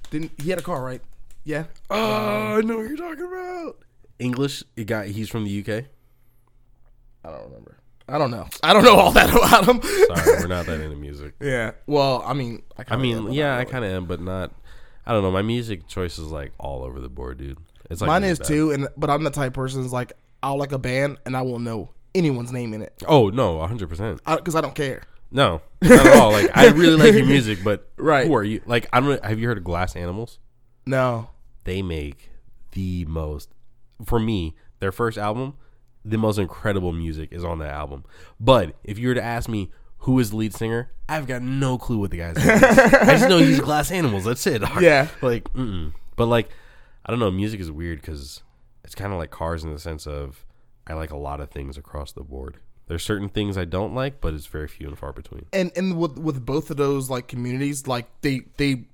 Didn't 0.10 0.32
he 0.42 0.50
had 0.50 0.58
a 0.58 0.64
car, 0.64 0.84
right? 0.84 1.02
Yeah. 1.44 1.66
Oh, 1.92 2.58
I 2.58 2.62
know 2.62 2.78
what 2.78 2.88
you're 2.88 2.98
talking 2.98 3.26
about. 3.26 3.84
English. 4.18 4.64
It 4.76 4.86
got. 4.86 5.06
He's 5.06 5.30
from 5.30 5.44
the 5.44 5.60
UK. 5.60 5.86
I 7.24 7.30
don't 7.30 7.44
remember. 7.44 7.78
I 8.10 8.18
don't 8.18 8.32
know. 8.32 8.48
I 8.64 8.74
don't 8.74 8.84
know 8.84 8.96
all 8.96 9.12
that 9.12 9.30
about 9.30 9.66
him. 9.66 9.82
Sorry, 9.82 10.40
we're 10.42 10.48
not 10.48 10.66
that 10.66 10.82
into 10.82 10.96
music. 10.96 11.34
yeah. 11.42 11.72
Well, 11.88 12.24
I 12.26 12.34
mean, 12.34 12.64
I, 12.78 12.84
I 12.96 12.98
mean, 12.98 13.32
yeah, 13.32 13.58
I 13.58 13.66
kind 13.66 13.86
of 13.86 13.92
am, 13.92 14.06
but 14.06 14.20
not. 14.22 14.52
I 15.06 15.14
don't 15.14 15.24
know. 15.24 15.32
My 15.32 15.42
music 15.42 15.88
choice 15.88 16.20
is 16.20 16.28
like 16.32 16.52
all 16.60 16.84
over 16.84 17.00
the 17.00 17.10
board, 17.10 17.38
dude. 17.38 17.58
It's 17.90 18.02
like 18.02 18.08
Mine 18.08 18.22
really 18.22 18.32
is 18.34 18.40
bad. 18.40 18.48
too, 18.48 18.72
and 18.72 18.88
but 18.98 19.10
I'm 19.10 19.24
the 19.24 19.32
type 19.32 19.48
of 19.48 19.54
person 19.54 19.84
is 19.84 19.92
like 19.92 20.14
I'll 20.44 20.58
like 20.58 20.72
a 20.72 20.78
band 20.78 21.18
and 21.26 21.36
I 21.36 21.42
won't 21.42 21.64
know 21.64 21.90
anyone's 22.16 22.52
name 22.52 22.74
in 22.74 22.82
it 22.82 22.94
Oh 23.08 23.30
no, 23.30 23.56
100. 23.56 23.90
percent 23.90 24.22
because 24.26 24.56
I, 24.56 24.62
don't 24.62 24.76
care. 24.76 25.04
No, 25.32 25.62
not 25.82 26.06
at 26.06 26.18
all. 26.20 26.32
Like 26.32 26.56
I 26.56 26.68
really 26.70 26.96
like 26.98 27.14
your 27.14 27.26
music, 27.26 27.60
but 27.64 27.90
Right. 27.98 28.28
who 28.28 28.36
are 28.36 28.44
you? 28.44 28.62
Like 28.66 28.88
I 28.94 29.00
don't. 29.00 29.24
Have 29.26 29.40
you 29.40 29.48
heard 29.48 29.58
of 29.58 29.64
Glass 29.64 29.96
Animals? 29.96 30.38
No. 30.86 31.30
They 31.64 31.82
make 31.82 32.30
the 32.72 33.06
most. 33.06 33.50
For 34.06 34.20
me, 34.20 34.56
their 34.80 34.92
first 34.92 35.18
album, 35.18 35.56
the 36.06 36.18
most 36.18 36.38
incredible 36.38 36.92
music 36.92 37.30
is 37.32 37.44
on 37.44 37.60
that 37.60 37.72
album. 37.72 38.06
But 38.40 38.76
if 38.84 38.98
you 38.98 39.10
were 39.10 39.16
to 39.16 39.24
ask 39.24 39.50
me 39.50 39.72
who 40.00 40.20
is 40.20 40.32
the 40.32 40.38
lead 40.38 40.54
singer, 40.54 40.92
I've 41.08 41.28
got 41.28 41.42
no 41.42 41.78
clue 41.78 41.98
what 41.98 42.12
the 42.12 42.18
guy's 42.18 42.38
name 42.38 42.50
is. 42.50 42.64
I 42.64 43.06
just 43.18 43.30
know 43.30 43.40
he's 43.40 43.60
Glass 43.60 43.92
Animals. 43.92 44.24
That's 44.24 44.46
it. 44.48 44.64
Yeah. 44.80 45.10
Like, 45.22 45.52
mm-mm. 45.54 45.94
but 46.16 46.28
like, 46.28 46.50
I 47.06 47.12
don't 47.12 47.20
know. 47.20 47.32
Music 47.32 47.60
is 47.60 47.72
weird 47.72 48.00
because 48.00 48.42
it's 48.84 48.96
kind 48.96 49.12
of 49.12 49.20
like 49.20 49.32
cars 49.32 49.64
in 49.64 49.74
the 49.74 49.80
sense 49.80 50.08
of 50.08 50.46
I 50.88 50.94
like 50.94 51.12
a 51.12 51.18
lot 51.18 51.42
of 51.42 51.50
things 51.50 51.78
across 51.78 52.12
the 52.12 52.24
board. 52.24 52.58
There's 52.88 53.04
certain 53.04 53.30
things 53.30 53.58
I 53.58 53.66
don't 53.66 53.94
like, 53.94 54.20
but 54.20 54.34
it's 54.34 54.48
very 54.48 54.68
few 54.68 54.88
and 54.88 54.98
far 54.98 55.14
between. 55.14 55.46
And 55.54 55.72
and 55.76 55.98
with 56.00 56.18
with 56.18 56.44
both 56.46 56.72
of 56.72 56.78
those 56.78 57.10
like 57.10 57.28
communities, 57.28 57.86
like 57.88 58.08
they 58.22 58.42
they, 58.58 58.86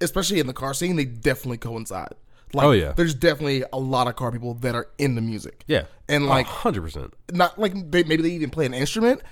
especially 0.00 0.40
in 0.40 0.46
the 0.46 0.54
car 0.54 0.72
scene, 0.72 0.96
they 0.96 1.04
definitely 1.04 1.58
coincide. 1.58 2.14
Like, 2.54 2.66
Oh, 2.66 2.72
yeah. 2.72 2.92
There's 2.92 3.14
definitely 3.14 3.64
a 3.72 3.78
lot 3.78 4.06
of 4.08 4.16
car 4.16 4.30
people 4.30 4.54
that 4.54 4.74
are 4.74 4.88
in 4.98 5.14
the 5.14 5.20
music. 5.20 5.64
Yeah, 5.66 5.84
And 6.08 6.26
like 6.26 6.46
hundred 6.46 6.82
percent. 6.82 7.14
not 7.32 7.58
like 7.58 7.72
they, 7.90 8.04
maybe 8.04 8.22
they 8.22 8.30
even 8.30 8.50
play 8.50 8.66
an 8.66 8.74
instrument 8.74 9.22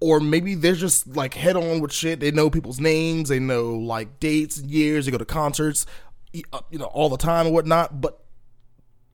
or 0.00 0.18
maybe 0.20 0.54
they're 0.54 0.74
just 0.74 1.06
like 1.06 1.34
head 1.34 1.54
on 1.56 1.80
with 1.80 1.92
shit 1.92 2.18
they 2.18 2.30
know 2.32 2.50
people's 2.50 2.80
names 2.80 3.28
they 3.28 3.38
know 3.38 3.74
like 3.74 4.18
dates 4.18 4.56
and 4.58 4.68
years 4.70 5.04
they 5.06 5.12
go 5.12 5.18
to 5.18 5.24
concerts 5.24 5.86
uh, 6.52 6.60
you 6.70 6.78
know 6.78 6.86
all 6.86 7.08
the 7.08 7.16
time 7.16 7.46
and 7.46 7.54
whatnot 7.54 8.00
but 8.00 8.24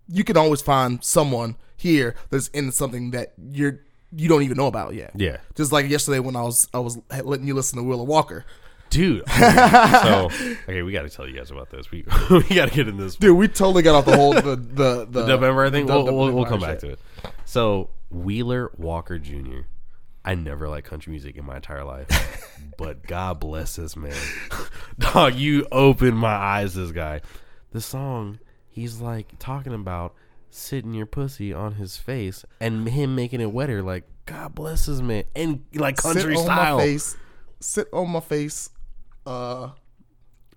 you 0.09 0.25
can 0.25 0.37
always 0.39 0.63
find 0.63 1.05
someone 1.05 1.57
here 1.77 2.15
that's 2.31 2.49
in 2.49 2.73
something 2.73 3.11
that 3.11 3.35
you're 3.53 3.81
you 4.17 4.29
don't 4.31 4.43
even 4.43 4.57
know 4.57 4.67
about 4.67 4.95
yet 4.95 5.11
Yeah. 5.15 5.37
just 5.55 5.71
like 5.73 5.91
yesterday 5.91 6.21
when 6.21 6.37
i 6.37 6.43
was 6.43 6.67
i 6.73 6.79
was 6.79 6.99
letting 7.23 7.47
you 7.47 7.53
listen 7.55 7.77
to 7.79 7.83
Wheeler 7.85 8.05
Walker 8.05 8.47
dude. 8.91 9.29
so 9.39 10.31
okay, 10.69 10.83
we 10.83 10.93
got 10.93 11.03
to 11.03 11.11
tell 11.11 11.29
you 11.29 11.37
guys 11.37 11.51
about 11.51 11.71
this. 11.71 11.91
We 11.91 12.05
we 12.31 12.43
got 12.55 12.69
to 12.69 12.75
get 12.75 12.89
in 12.89 12.97
this. 12.97 13.17
dude 13.17 13.37
we 13.37 13.49
totally 13.49 13.83
got 13.83 13.95
off 13.95 14.05
the 14.05 14.17
whole 14.17 14.35
the 14.35 14.57
the 14.57 15.07
the, 15.09 15.27
Dub 15.27 15.43
Empire 15.43 15.71
thing. 15.71 15.87
the 15.87 15.95
We'll, 15.95 16.05
Dub 16.07 16.15
we'll, 16.15 16.33
we'll 16.33 16.45
come 16.47 16.61
back 16.61 16.79
to 16.81 16.91
it. 16.91 17.01
So 17.45 17.91
Wheeler 18.11 18.71
Walker 18.77 19.19
Jr. 19.19 19.61
I 20.25 20.35
never 20.35 20.69
liked 20.69 20.87
country 20.87 21.11
music 21.11 21.37
in 21.37 21.45
my 21.45 21.57
entire 21.57 21.85
life, 21.85 22.53
but 22.77 23.07
God 23.07 23.41
bless 23.41 23.77
this 23.77 23.97
man, 23.97 24.15
dog. 24.99 25.35
You 25.35 25.67
opened 25.73 26.19
my 26.19 26.35
eyes. 26.35 26.75
This 26.75 26.91
guy, 26.91 27.23
the 27.71 27.81
song 27.81 28.39
he's 28.69 29.01
like 29.01 29.39
talking 29.39 29.73
about 29.73 30.15
sitting 30.51 30.95
your 30.95 31.07
pussy 31.07 31.53
on 31.53 31.75
his 31.75 31.97
face 31.97 32.45
and 32.61 32.89
him 32.89 33.15
making 33.15 33.41
it 33.41 33.53
wetter. 33.53 33.83
Like 33.83 34.05
God 34.27 34.55
bless 34.55 34.87
this 34.87 35.01
man, 35.01 35.25
and 35.35 35.65
like 35.75 35.97
country 35.97 36.37
sit 36.37 36.45
style. 36.45 36.75
on 36.75 36.77
my 36.79 36.85
face 36.85 37.17
sit 37.61 37.89
on 37.93 38.11
my 38.11 38.21
face 38.21 38.71
uh 39.29 39.71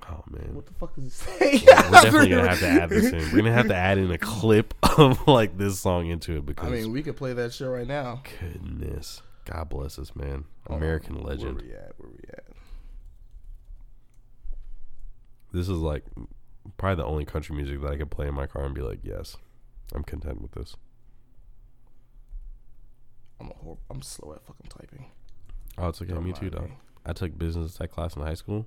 Oh 0.10 0.24
man, 0.32 0.56
what 0.56 0.66
the 0.66 0.74
fuck 0.74 0.96
does 0.96 1.04
he 1.04 1.10
say 1.12 1.64
we're 1.68 2.02
definitely 2.02 2.30
gonna 2.30 2.48
have 2.50 2.60
to 2.60 2.68
add 2.68 2.90
this 2.90 3.12
in. 3.12 3.20
We're 3.32 3.38
gonna 3.44 3.54
have 3.54 3.68
to 3.68 3.76
add 3.76 3.98
in 4.00 4.10
a 4.12 4.18
clip 4.18 4.74
of 4.98 5.28
like 5.28 5.58
this 5.58 5.80
song 5.80 6.08
into 6.08 6.38
it 6.38 6.46
because 6.46 6.68
I 6.68 6.72
mean, 6.72 6.92
we 6.92 7.04
could 7.04 7.16
play 7.16 7.34
that 7.34 7.54
shit 7.54 7.68
right 7.68 7.86
now. 7.88 8.24
goodness, 8.40 9.22
God 9.46 9.70
bless 9.70 10.00
us, 10.00 10.16
man, 10.16 10.46
American 10.68 11.16
Where 11.16 11.36
legend. 11.36 11.56
Where 11.58 11.66
we 11.66 11.74
at? 11.74 11.94
Where 11.98 12.10
we 12.10 12.24
at? 12.30 12.46
This 15.54 15.70
is 15.70 15.78
like 15.78 16.04
probably 16.78 16.96
the 16.96 17.06
only 17.06 17.26
country 17.26 17.56
music 17.56 17.82
that 17.82 17.92
I 17.92 17.98
could 17.98 18.10
play 18.10 18.28
in 18.28 18.34
my 18.34 18.48
car 18.48 18.64
and 18.64 18.74
be 18.74 18.82
like, 18.82 19.00
yes, 19.04 19.38
I'm 19.94 20.04
content 20.04 20.42
with 20.42 20.54
this. 20.54 20.76
I'm 23.40 23.50
a 23.50 23.54
hor- 23.54 23.78
I'm 23.90 24.02
slow 24.02 24.34
at 24.34 24.44
fucking 24.46 24.68
typing. 24.70 25.06
Oh, 25.78 25.90
it's 25.90 26.02
okay, 26.02 26.14
Don't 26.14 26.24
me 26.24 26.34
too, 26.34 26.50
dog. 26.50 26.66
me. 26.66 26.78
I 27.06 27.14
took 27.14 27.38
business 27.38 27.76
tech 27.76 27.92
class 27.92 28.16
in 28.16 28.22
high 28.22 28.34
school. 28.36 28.66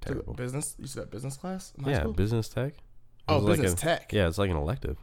Took 0.00 0.12
Terrible. 0.14 0.34
Business? 0.34 0.74
You 0.78 0.86
said 0.86 1.10
business 1.10 1.36
class? 1.36 1.72
In 1.78 1.84
high 1.84 1.90
Yeah, 1.92 2.00
school? 2.00 2.12
business 2.12 2.48
tech. 2.48 2.74
Oh, 3.28 3.36
was 3.36 3.44
like 3.44 3.60
business 3.60 3.72
a- 3.74 3.76
tech. 3.76 4.12
Yeah, 4.12 4.28
it's 4.28 4.38
like 4.38 4.50
an 4.50 4.56
elective. 4.56 4.96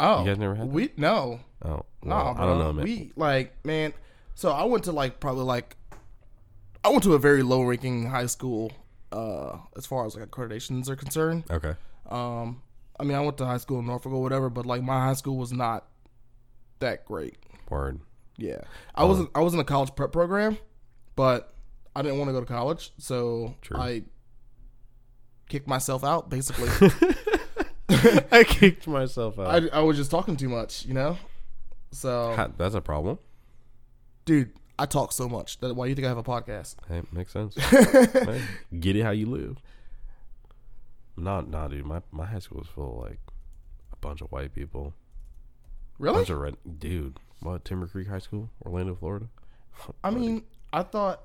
Oh, 0.00 0.20
You 0.20 0.26
guys 0.30 0.38
never 0.38 0.54
had 0.54 0.68
that? 0.68 0.72
we 0.72 0.92
no, 0.96 1.40
Oh, 1.64 1.68
no, 1.68 2.14
well, 2.14 2.34
bro. 2.34 2.44
I 2.44 2.46
don't 2.46 2.58
know, 2.58 2.72
man. 2.72 2.84
We 2.84 3.12
like, 3.16 3.64
man. 3.64 3.92
So 4.36 4.52
I 4.52 4.62
went 4.64 4.84
to 4.84 4.92
like 4.92 5.18
probably 5.18 5.42
like, 5.44 5.76
I 6.84 6.90
went 6.90 7.02
to 7.02 7.14
a 7.14 7.18
very 7.18 7.42
low 7.42 7.62
ranking 7.62 8.06
high 8.06 8.26
school, 8.26 8.70
uh, 9.10 9.56
as 9.76 9.86
far 9.86 10.06
as 10.06 10.14
like 10.14 10.30
accreditations 10.30 10.88
are 10.88 10.94
concerned. 10.94 11.44
okay. 11.50 11.74
Um, 12.08 12.62
I 13.00 13.04
mean, 13.04 13.16
I 13.16 13.20
went 13.20 13.38
to 13.38 13.46
high 13.46 13.56
school 13.58 13.80
in 13.80 13.86
Norfolk 13.86 14.12
or 14.12 14.22
whatever, 14.22 14.48
but 14.50 14.66
like 14.66 14.82
my 14.82 15.00
high 15.00 15.14
school 15.14 15.36
was 15.36 15.52
not 15.52 15.86
that 16.78 17.04
great. 17.04 17.36
Word. 17.68 18.00
Yeah, 18.36 18.60
I 18.94 19.02
wasn't. 19.04 19.30
I 19.34 19.40
was 19.40 19.52
in 19.54 19.58
a 19.60 19.64
college 19.64 19.94
prep 19.96 20.12
program, 20.12 20.58
but 21.18 21.52
I 21.96 22.02
didn't 22.02 22.18
want 22.18 22.28
to 22.28 22.32
go 22.32 22.38
to 22.38 22.46
college, 22.46 22.92
so 22.96 23.56
True. 23.60 23.76
I 23.76 24.02
kicked 25.48 25.66
myself 25.66 26.04
out. 26.04 26.30
Basically, 26.30 26.68
I 28.30 28.44
kicked 28.44 28.86
myself 28.86 29.36
out. 29.36 29.48
I, 29.48 29.78
I 29.78 29.80
was 29.80 29.96
just 29.96 30.12
talking 30.12 30.36
too 30.36 30.48
much, 30.48 30.86
you 30.86 30.94
know. 30.94 31.18
So, 31.90 32.34
Ha, 32.36 32.50
That's 32.56 32.76
a 32.76 32.80
problem. 32.80 33.18
dude, 34.26 34.52
I 34.78 34.86
talk 34.86 35.10
so 35.12 35.28
much. 35.28 35.58
That 35.58 35.74
why 35.74 35.86
you 35.86 35.96
think 35.96 36.04
I 36.04 36.08
have 36.08 36.18
a 36.18 36.22
podcast? 36.22 36.76
Hey, 36.88 37.02
makes 37.10 37.32
sense. 37.32 37.56
Hey, 37.58 38.42
get 38.78 38.94
it 38.94 39.02
how 39.02 39.10
you 39.10 39.26
live. 39.26 39.56
Nah, 41.16 41.40
nah, 41.40 41.66
dude. 41.66 41.84
My 41.84 42.00
my 42.12 42.26
high 42.26 42.38
school 42.38 42.58
was 42.58 42.68
full 42.68 43.02
of 43.02 43.10
like 43.10 43.18
a 43.92 43.96
bunch 43.96 44.20
of 44.20 44.30
white 44.30 44.54
people. 44.54 44.94
Really? 45.98 46.18
Bunch 46.18 46.30
of 46.30 46.38
red, 46.38 46.56
dude. 46.78 47.18
What 47.40 47.64
Timber 47.64 47.88
Creek 47.88 48.06
High 48.06 48.20
School, 48.20 48.50
Orlando, 48.64 48.94
Florida. 48.94 49.26
I 50.04 50.10
mean, 50.10 50.44
I 50.72 50.82
thought. 50.82 51.22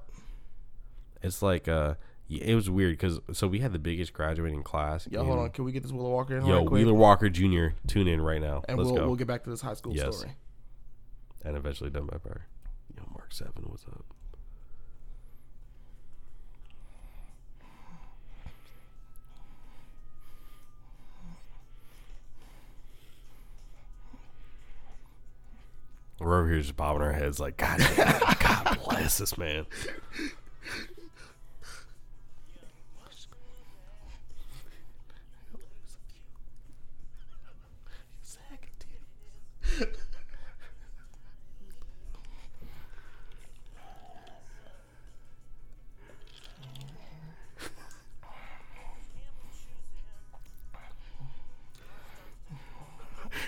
It's 1.22 1.42
like 1.42 1.68
uh, 1.68 1.96
it 2.30 2.56
was 2.56 2.70
weird 2.70 2.94
because 2.98 3.20
so 3.32 3.48
we 3.48 3.60
had 3.60 3.72
the 3.74 3.80
biggest 3.80 4.14
graduating 4.14 4.64
class. 4.64 5.08
Yo, 5.10 5.24
hold 5.24 5.40
on. 5.40 5.50
Can 5.52 5.64
we 5.66 5.72
get 5.72 5.84
this 5.84 5.92
Wheeler 5.92 6.10
Walker 6.10 6.38
in 6.38 6.46
Yo, 6.46 6.58
right 6.60 6.68
quick? 6.68 6.80
Wheeler 6.80 6.94
Walker 6.94 7.30
Jr. 7.30 7.68
Tune 7.88 8.08
in 8.08 8.20
right 8.22 8.42
now. 8.42 8.64
and 8.68 8.78
Let's 8.78 8.90
we'll 8.90 9.00
go. 9.02 9.08
we'll 9.08 9.16
get 9.16 9.28
back 9.28 9.44
to 9.46 9.50
this 9.50 9.62
high 9.62 9.74
school 9.74 9.96
Yes. 9.96 10.18
story. 10.18 10.34
and 11.46 11.56
eventually 11.58 11.90
Dub 11.90 12.10
Empire. 12.14 12.48
Yo, 12.96 13.04
Mark 13.12 13.32
Seven, 13.34 13.64
what's 13.68 13.86
up? 13.86 14.06
We're 26.20 26.40
over 26.40 26.50
here 26.50 26.62
just 26.62 26.78
bobbing 26.78 27.02
our 27.02 27.12
heads 27.12 27.40
like, 27.40 27.58
God, 27.58 27.80
damn, 27.80 28.20
God 28.40 28.78
bless 28.86 29.18
this 29.18 29.38
man. 29.38 29.66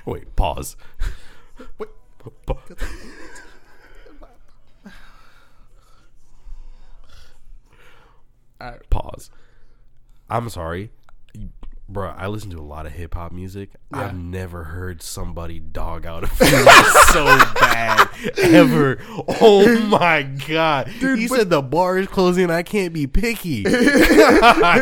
Wait, 0.05 0.35
pause. 0.35 0.75
Wait. 1.79 1.89
Pa- 1.89 1.89
All 1.89 1.89
right. 1.89 2.14
Pause. 8.89 9.29
I'm 10.29 10.49
sorry, 10.49 10.91
bro. 11.87 12.09
I 12.09 12.27
listen 12.27 12.49
to 12.51 12.59
a 12.59 12.61
lot 12.61 12.85
of 12.85 12.93
hip 12.93 13.13
hop 13.13 13.31
music. 13.31 13.71
Yeah. 13.91 14.05
I've 14.05 14.15
never 14.15 14.63
heard 14.65 15.01
somebody 15.01 15.59
dog 15.59 16.05
out 16.05 16.23
a 16.23 16.27
female 16.35 16.83
so 17.11 17.25
bad 17.59 18.09
ever. 18.37 18.97
Oh 19.39 19.79
my 19.81 20.23
god, 20.23 20.91
dude! 20.99 21.19
He 21.19 21.27
said 21.27 21.49
the 21.49 21.61
bar 21.61 21.97
is 21.97 22.07
closing. 22.07 22.49
I 22.49 22.63
can't 22.63 22.93
be 22.93 23.07
picky. 23.07 23.63
God 23.63 23.73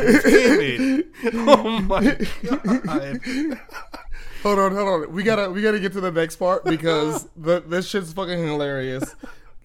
damn 0.01 0.23
it! 0.23 1.07
Oh 1.33 1.81
my 1.81 2.17
god. 2.43 3.19
Hold 4.43 4.59
on, 4.59 4.75
hold 4.75 4.89
on. 4.89 5.11
We 5.13 5.23
gotta 5.23 5.49
we 5.49 5.61
gotta 5.61 5.79
get 5.79 5.93
to 5.93 6.01
the 6.01 6.11
next 6.11 6.35
part 6.35 6.65
because 6.65 7.27
the, 7.37 7.61
this 7.61 7.87
shit's 7.87 8.11
fucking 8.13 8.37
hilarious. 8.37 9.15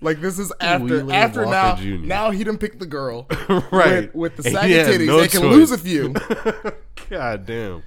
Like 0.00 0.20
this 0.20 0.38
is 0.38 0.52
after 0.60 1.10
after 1.12 1.44
Walker 1.44 1.50
now 1.50 1.74
Jr.. 1.76 2.06
now 2.06 2.30
he 2.30 2.44
done 2.44 2.56
picked 2.58 2.78
the 2.78 2.86
girl 2.86 3.26
Right. 3.72 4.14
with, 4.14 4.36
with 4.36 4.36
the 4.36 4.44
saggy 4.44 4.74
titties. 4.74 5.06
no 5.06 5.18
they 5.20 5.26
can 5.26 5.42
lose 5.42 5.72
a 5.72 5.78
few. 5.78 6.14
God 7.10 7.44
damn. 7.46 7.82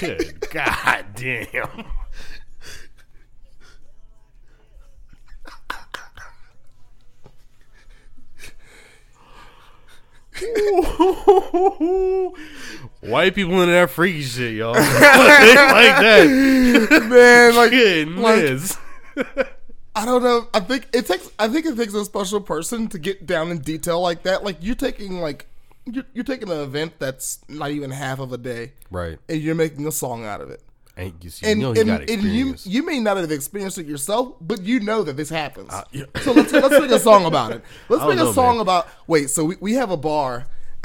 Good 0.00 0.40
God 0.50 1.04
damn. 1.14 1.84
White 13.00 13.34
people 13.34 13.60
into 13.60 13.72
that 13.72 13.90
freaky 13.90 14.22
shit, 14.22 14.54
y'all. 14.54 14.72
Like 14.74 15.96
that. 16.00 17.06
Man, 17.08 17.54
like, 17.54 17.70
Goodness. 17.70 18.78
I 19.94 20.06
don't 20.06 20.22
know. 20.22 20.48
I 20.54 20.60
think 20.60 20.88
it 20.94 21.06
takes. 21.06 21.30
I 21.38 21.48
think 21.48 21.66
it 21.66 21.76
takes 21.76 21.92
a 21.94 22.04
special 22.04 22.40
person 22.40 22.88
to 22.88 22.98
get 22.98 23.26
down 23.26 23.50
in 23.50 23.58
detail 23.58 24.00
like 24.00 24.22
that. 24.22 24.44
Like 24.44 24.56
you're 24.60 24.74
taking 24.74 25.20
like 25.20 25.46
you're, 25.86 26.04
you're 26.14 26.24
taking 26.24 26.50
an 26.50 26.60
event 26.60 26.94
that's 26.98 27.40
not 27.48 27.70
even 27.70 27.90
half 27.90 28.18
of 28.18 28.32
a 28.32 28.38
day, 28.38 28.72
right. 28.90 29.18
and 29.28 29.40
you're 29.40 29.54
making 29.54 29.86
a 29.86 29.92
song 29.92 30.24
out 30.24 30.40
of 30.40 30.50
it. 30.50 30.62
And 30.96 31.14
you, 31.22 31.30
see, 31.30 31.46
And 31.50 31.60
you 31.60 31.66
know 31.66 31.72
he 31.72 31.80
and, 31.80 31.90
and 32.10 32.22
you 32.22 32.56
you 32.64 32.82
may 32.84 33.00
not 33.00 33.16
have 33.16 33.30
experienced 33.30 33.78
it 33.78 33.86
yourself, 33.86 34.34
but 34.40 34.62
you 34.62 34.80
know 34.80 35.02
that 35.02 35.16
this 35.16 35.30
happens. 35.30 35.72
Uh, 35.72 35.84
yeah. 35.92 36.04
So 36.22 36.32
let's 36.32 36.52
let's 36.52 36.78
make 36.78 36.90
a 36.90 36.98
song 36.98 37.24
about 37.24 37.52
it. 37.52 37.64
Let's 37.88 38.04
make 38.04 38.18
don't 38.18 38.28
a 38.28 38.34
song 38.34 38.56
man. 38.56 38.62
about. 38.62 38.88
Wait, 39.06 39.30
so 39.30 39.44
we, 39.44 39.56
we 39.60 39.74
have 39.74 39.90
a 39.90 39.96
bar. 39.96 40.46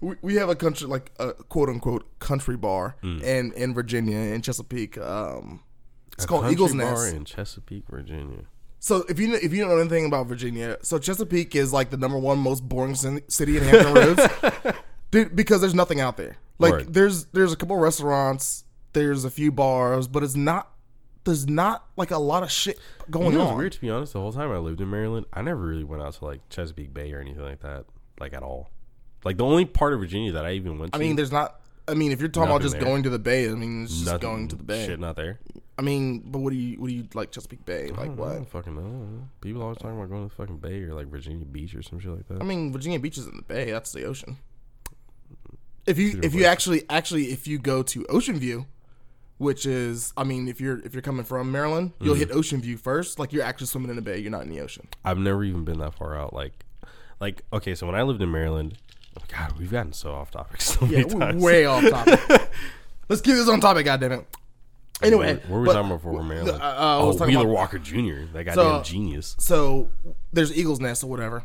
we, 0.00 0.16
we 0.22 0.34
have 0.36 0.48
a 0.48 0.54
country 0.54 0.86
like 0.86 1.10
a 1.18 1.32
quote 1.32 1.68
unquote 1.68 2.18
country 2.18 2.56
bar 2.56 2.96
in 3.02 3.52
in 3.52 3.74
Virginia 3.74 4.18
in 4.18 4.42
Chesapeake. 4.42 4.98
Um, 4.98 5.62
it's 6.12 6.24
Mm. 6.24 6.28
A 6.28 6.28
called 6.28 6.52
Eagles 6.52 6.74
bar 6.74 6.92
Nest. 6.92 7.14
in 7.14 7.24
Chesapeake, 7.24 7.84
Virginia. 7.88 8.44
So 8.84 9.02
if 9.08 9.18
you 9.18 9.32
if 9.32 9.50
you 9.54 9.62
don't 9.62 9.70
know 9.70 9.78
anything 9.78 10.04
about 10.04 10.26
Virginia, 10.26 10.76
so 10.82 10.98
Chesapeake 10.98 11.56
is 11.56 11.72
like 11.72 11.88
the 11.88 11.96
number 11.96 12.18
one 12.18 12.38
most 12.38 12.68
boring 12.68 12.94
city 12.94 13.56
in 13.56 13.62
Hampton 13.62 13.94
Roads, 13.94 14.22
dude. 15.10 15.34
Because 15.34 15.62
there's 15.62 15.74
nothing 15.74 16.02
out 16.02 16.18
there. 16.18 16.36
Like 16.58 16.92
there's 16.92 17.24
there's 17.32 17.50
a 17.50 17.56
couple 17.56 17.78
restaurants, 17.78 18.64
there's 18.92 19.24
a 19.24 19.30
few 19.30 19.50
bars, 19.50 20.06
but 20.06 20.22
it's 20.22 20.36
not. 20.36 20.70
There's 21.24 21.48
not 21.48 21.86
like 21.96 22.10
a 22.10 22.18
lot 22.18 22.42
of 22.42 22.50
shit 22.50 22.78
going 23.10 23.32
You 23.32 23.38
know, 23.38 23.44
on. 23.44 23.50
it's 23.52 23.56
weird 23.56 23.72
to 23.72 23.80
be 23.80 23.88
honest. 23.88 24.12
The 24.12 24.20
whole 24.20 24.34
time 24.34 24.50
I 24.52 24.58
lived 24.58 24.82
in 24.82 24.90
Maryland, 24.90 25.24
I 25.32 25.40
never 25.40 25.62
really 25.62 25.82
went 25.84 26.02
out 26.02 26.12
to 26.16 26.24
like 26.26 26.46
Chesapeake 26.50 26.92
Bay 26.92 27.10
or 27.14 27.20
anything 27.20 27.42
like 27.42 27.60
that, 27.60 27.86
like 28.20 28.34
at 28.34 28.42
all. 28.42 28.70
Like 29.24 29.38
the 29.38 29.46
only 29.46 29.64
part 29.64 29.94
of 29.94 30.00
Virginia 30.00 30.32
that 30.32 30.44
I 30.44 30.52
even 30.52 30.78
went 30.78 30.92
to. 30.92 30.98
I 30.98 31.00
mean, 31.00 31.16
there's 31.16 31.32
not. 31.32 31.58
I 31.88 31.94
mean, 31.94 32.12
if 32.12 32.20
you're 32.20 32.28
talking 32.28 32.50
about 32.50 32.60
just 32.60 32.74
there. 32.74 32.84
going 32.84 33.04
to 33.04 33.08
the 33.08 33.18
bay, 33.18 33.48
I 33.48 33.54
mean, 33.54 33.84
it's 33.84 33.94
just 33.94 34.04
nothing- 34.04 34.20
going 34.20 34.48
to 34.48 34.56
the 34.56 34.62
bay. 34.62 34.84
Shit, 34.84 35.00
not 35.00 35.16
there. 35.16 35.40
I 35.76 35.82
mean, 35.82 36.22
but 36.24 36.38
what 36.38 36.52
do 36.52 36.56
you 36.56 36.80
what 36.80 36.88
do 36.88 36.94
you 36.94 37.08
like 37.14 37.32
Chesapeake 37.32 37.64
Bay? 37.64 37.88
Like 37.88 38.06
don't 38.06 38.16
what? 38.16 38.38
know, 38.38 38.44
fucking 38.44 38.74
know. 38.74 39.28
People 39.40 39.62
always 39.62 39.78
talking 39.78 39.96
about 39.96 40.08
going 40.08 40.28
to 40.28 40.28
the 40.28 40.34
fucking 40.34 40.58
Bay 40.58 40.82
or 40.82 40.94
like 40.94 41.08
Virginia 41.08 41.44
Beach 41.44 41.74
or 41.74 41.82
some 41.82 41.98
shit 41.98 42.12
like 42.12 42.28
that. 42.28 42.40
I 42.40 42.44
mean, 42.44 42.72
Virginia 42.72 43.00
Beach 43.00 43.18
is 43.18 43.26
in 43.26 43.36
the 43.36 43.42
bay. 43.42 43.70
That's 43.70 43.92
the 43.92 44.04
ocean. 44.04 44.38
If 45.86 45.98
you 45.98 46.20
if 46.22 46.34
you 46.34 46.44
actually 46.44 46.84
actually 46.88 47.24
if 47.26 47.46
you 47.46 47.58
go 47.58 47.82
to 47.82 48.06
Ocean 48.06 48.38
View, 48.38 48.66
which 49.38 49.66
is 49.66 50.12
I 50.16 50.24
mean 50.24 50.48
if 50.48 50.60
you're 50.60 50.78
if 50.80 50.94
you're 50.94 51.02
coming 51.02 51.24
from 51.24 51.50
Maryland, 51.50 51.92
you'll 52.00 52.14
mm-hmm. 52.14 52.20
hit 52.20 52.30
Ocean 52.30 52.60
View 52.60 52.76
first. 52.76 53.18
Like 53.18 53.32
you're 53.32 53.44
actually 53.44 53.66
swimming 53.66 53.90
in 53.90 53.96
the 53.96 54.02
bay. 54.02 54.18
You're 54.18 54.30
not 54.30 54.42
in 54.42 54.50
the 54.50 54.60
ocean. 54.60 54.88
I've 55.04 55.18
never 55.18 55.44
even 55.44 55.64
been 55.64 55.78
that 55.78 55.94
far 55.94 56.16
out. 56.16 56.32
Like, 56.32 56.64
like 57.20 57.42
okay, 57.52 57.74
so 57.74 57.86
when 57.86 57.96
I 57.96 58.02
lived 58.02 58.22
in 58.22 58.30
Maryland, 58.30 58.78
oh 59.18 59.24
God, 59.28 59.58
we've 59.58 59.70
gotten 59.70 59.92
so 59.92 60.12
off 60.12 60.30
topic 60.30 60.60
so 60.62 60.86
Yeah, 60.86 60.98
many 60.98 61.18
times. 61.18 61.42
way 61.42 61.64
off 61.66 61.86
topic. 61.88 62.20
Let's 63.08 63.20
keep 63.20 63.34
this 63.34 63.48
on 63.48 63.60
topic. 63.60 63.84
God 63.84 64.00
damn 64.00 64.12
it. 64.12 64.26
Anyway, 65.02 65.34
what 65.34 65.48
were 65.50 65.60
we 65.62 65.66
talking 65.66 65.86
about 65.90 66.02
before 66.02 66.22
Maryland? 66.22 66.60
uh, 66.62 66.64
uh, 66.64 67.00
I 67.00 67.04
was 67.04 67.16
oh, 67.16 67.18
talking 67.18 67.34
Wheeler 67.34 67.46
about- 67.46 67.54
Walker 67.54 67.78
Jr. 67.78 68.24
That 68.32 68.44
goddamn 68.44 68.54
So- 68.54 68.82
genius. 68.82 69.36
so 69.38 69.88
there's 70.32 70.56
Eagles 70.56 70.80
Nest 70.80 71.02
or 71.04 71.08
whatever. 71.08 71.44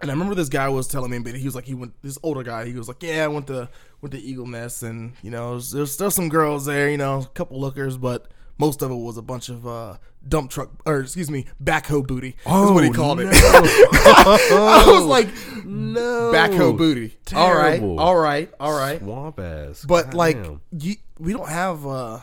And 0.00 0.10
I 0.10 0.14
remember 0.14 0.36
this 0.36 0.48
guy 0.48 0.68
was 0.68 0.86
telling 0.86 1.10
me, 1.10 1.18
but 1.18 1.34
he 1.34 1.44
was 1.44 1.56
like, 1.56 1.64
he 1.64 1.74
went 1.74 1.92
this 2.02 2.18
older 2.22 2.44
guy. 2.44 2.66
He 2.66 2.74
was 2.74 2.86
like, 2.86 3.02
yeah, 3.02 3.24
I 3.24 3.28
went 3.28 3.48
to 3.48 3.68
went 4.00 4.12
to 4.12 4.18
Eagle 4.20 4.46
Nest, 4.46 4.84
and 4.84 5.12
you 5.22 5.30
know, 5.32 5.52
there's, 5.52 5.72
there's 5.72 5.90
still 5.92 6.10
some 6.12 6.28
girls 6.28 6.66
there, 6.66 6.88
you 6.88 6.96
know, 6.96 7.18
a 7.22 7.26
couple 7.26 7.60
lookers, 7.60 7.96
but 7.96 8.28
most 8.58 8.80
of 8.82 8.92
it 8.92 8.94
was 8.94 9.16
a 9.16 9.22
bunch 9.22 9.48
of 9.48 9.66
uh, 9.66 9.96
dump 10.28 10.50
truck 10.52 10.70
or 10.86 11.00
excuse 11.00 11.30
me, 11.32 11.46
backhoe 11.62 12.06
booty. 12.06 12.28
is 12.28 12.36
what 12.46 12.84
he 12.84 12.90
Oh, 12.90 12.92
called 12.92 13.18
it. 13.20 13.28
I 13.32 14.84
was 14.86 15.04
like, 15.04 15.28
No 15.64 16.30
backhoe 16.32 16.76
booty. 16.78 17.16
All 17.34 17.52
right, 17.52 17.78
Terrible. 17.78 17.98
all 17.98 18.16
right, 18.16 18.52
all 18.60 18.72
right. 18.78 19.00
swamp 19.00 19.40
ass. 19.40 19.84
But 19.84 20.14
like, 20.14 20.38
you, 20.78 20.94
we 21.18 21.32
don't 21.32 21.48
have, 21.48 21.84
uh 21.86 22.20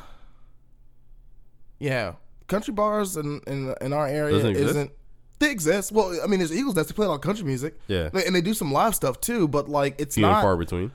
yeah, 1.80 2.14
country 2.48 2.74
bars 2.74 3.18
in 3.18 3.42
in, 3.48 3.74
in 3.82 3.94
our 3.94 4.08
area 4.08 4.34
Doesn't 4.36 4.52
exist? 4.52 4.70
isn't. 4.72 4.92
They 5.40 5.52
exist. 5.52 5.92
Well, 5.92 6.18
I 6.24 6.28
mean, 6.28 6.40
there's 6.40 6.56
Eagles 6.56 6.76
Nest. 6.76 6.88
They 6.90 6.94
play 6.96 7.06
a 7.06 7.10
lot 7.10 7.16
of 7.16 7.22
country 7.22 7.44
music. 7.46 7.78
Yeah. 7.88 8.10
and 8.14 8.34
they 8.34 8.42
do 8.42 8.54
some 8.54 8.72
live 8.72 8.96
stuff 8.96 9.20
too. 9.20 9.48
But 9.50 9.68
like, 9.68 10.00
it's 10.00 10.16
few 10.16 10.24
and 10.26 10.32
not. 10.34 10.42
far 10.42 10.56
between. 10.56 10.92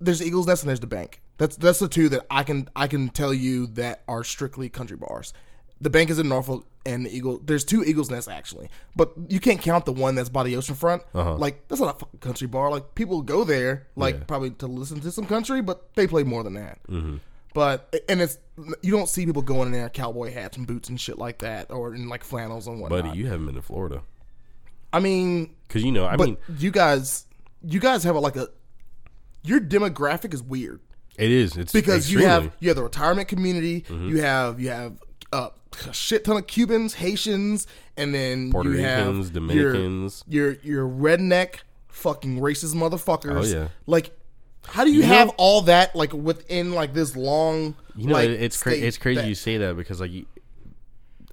There's 0.00 0.22
Eagles 0.22 0.46
Nest 0.46 0.62
and 0.62 0.68
there's 0.70 0.80
the 0.80 0.86
Bank. 0.86 1.20
That's 1.36 1.56
that's 1.56 1.78
the 1.78 1.88
two 1.88 2.08
that 2.10 2.26
I 2.30 2.42
can 2.42 2.68
I 2.74 2.86
can 2.86 3.08
tell 3.10 3.34
you 3.34 3.66
that 3.68 4.02
are 4.08 4.24
strictly 4.24 4.68
country 4.68 4.96
bars. 4.96 5.32
The 5.82 5.90
Bank 5.90 6.10
is 6.10 6.18
in 6.18 6.28
Norfolk, 6.28 6.66
and 6.84 7.06
the 7.06 7.14
Eagle. 7.14 7.40
There's 7.42 7.64
two 7.64 7.82
Eagles 7.84 8.10
Nests 8.10 8.28
actually, 8.28 8.68
but 8.96 9.12
you 9.28 9.40
can't 9.40 9.60
count 9.60 9.84
the 9.86 9.92
one 9.92 10.14
that's 10.14 10.28
by 10.28 10.42
the 10.42 10.56
ocean 10.56 10.74
front. 10.74 11.02
Uh-huh. 11.14 11.36
Like 11.36 11.68
that's 11.68 11.80
not 11.80 11.96
a 11.96 11.98
fucking 11.98 12.20
country 12.20 12.46
bar. 12.46 12.70
Like 12.70 12.94
people 12.94 13.22
go 13.22 13.44
there, 13.44 13.86
like 13.96 14.16
Yeah. 14.16 14.24
probably 14.24 14.50
to 14.52 14.66
listen 14.66 15.00
to 15.00 15.10
some 15.10 15.26
country, 15.26 15.60
but 15.62 15.94
they 15.94 16.06
play 16.06 16.22
more 16.22 16.42
than 16.42 16.54
that. 16.54 16.78
Mm-hmm. 16.88 17.16
But 17.54 18.02
and 18.08 18.20
it's 18.22 18.38
you 18.82 18.90
don't 18.92 19.08
see 19.08 19.26
people 19.26 19.42
going 19.42 19.66
in 19.66 19.72
there 19.72 19.88
cowboy 19.88 20.32
hats 20.32 20.56
and 20.56 20.66
boots 20.66 20.88
and 20.88 21.00
shit 21.00 21.18
like 21.18 21.38
that, 21.38 21.70
or 21.70 21.94
in 21.94 22.08
like 22.08 22.24
flannels 22.24 22.66
and 22.66 22.80
whatnot. 22.80 23.04
Buddy, 23.04 23.18
you 23.18 23.26
haven't 23.26 23.46
been 23.46 23.54
to 23.56 23.62
Florida. 23.62 24.02
I 24.92 25.00
mean, 25.00 25.54
Because, 25.68 25.84
you 25.84 25.92
know, 25.92 26.06
I 26.06 26.16
but 26.16 26.26
mean, 26.26 26.36
you 26.58 26.70
guys, 26.70 27.26
you 27.62 27.78
guys 27.78 28.04
have 28.04 28.16
a, 28.16 28.20
like 28.20 28.36
a 28.36 28.48
your 29.42 29.60
demographic 29.60 30.34
is 30.34 30.42
weird 30.42 30.80
it 31.20 31.30
is. 31.30 31.56
It's 31.56 31.72
because 31.72 32.10
you 32.10 32.20
have 32.26 32.50
you 32.60 32.68
have 32.68 32.76
the 32.76 32.82
retirement 32.82 33.28
community, 33.28 33.84
you 33.90 34.22
have 34.22 34.58
you 34.58 34.70
have 34.70 34.98
uh, 35.32 35.50
a 35.88 35.92
shit 35.92 36.24
ton 36.24 36.36
of 36.38 36.46
Cubans, 36.46 36.94
Haitians, 36.94 37.66
and 37.96 38.14
then 38.14 38.50
Puerto 38.50 38.70
you 38.70 38.76
Ricans, 38.76 39.26
have 39.26 39.34
Dominicans. 39.34 40.24
your, 40.26 40.52
your 40.52 40.84
your 40.84 40.88
redneck 40.88 41.56
fucking 41.88 42.38
racist 42.40 42.74
motherfuckers. 42.74 43.54
Oh, 43.54 43.58
yeah. 43.60 43.68
like 43.86 44.16
how 44.66 44.84
do 44.84 44.90
you, 44.90 44.96
You 45.00 45.02
know- 45.08 45.14
have 45.14 45.28
all 45.36 45.62
that 45.62 45.94
like 45.96 46.12
within 46.12 46.72
like 46.72 46.92
this 46.94 47.16
long? 47.16 47.74
You 47.96 48.06
know, 48.08 48.14
like, 48.14 48.28
it's 48.30 48.62
cra- 48.62 48.72
it's 48.76 48.98
crazy 48.98 49.20
that- 49.20 49.28
you 49.28 49.34
say 49.34 49.56
that 49.58 49.76
because 49.76 50.00
like, 50.00 50.12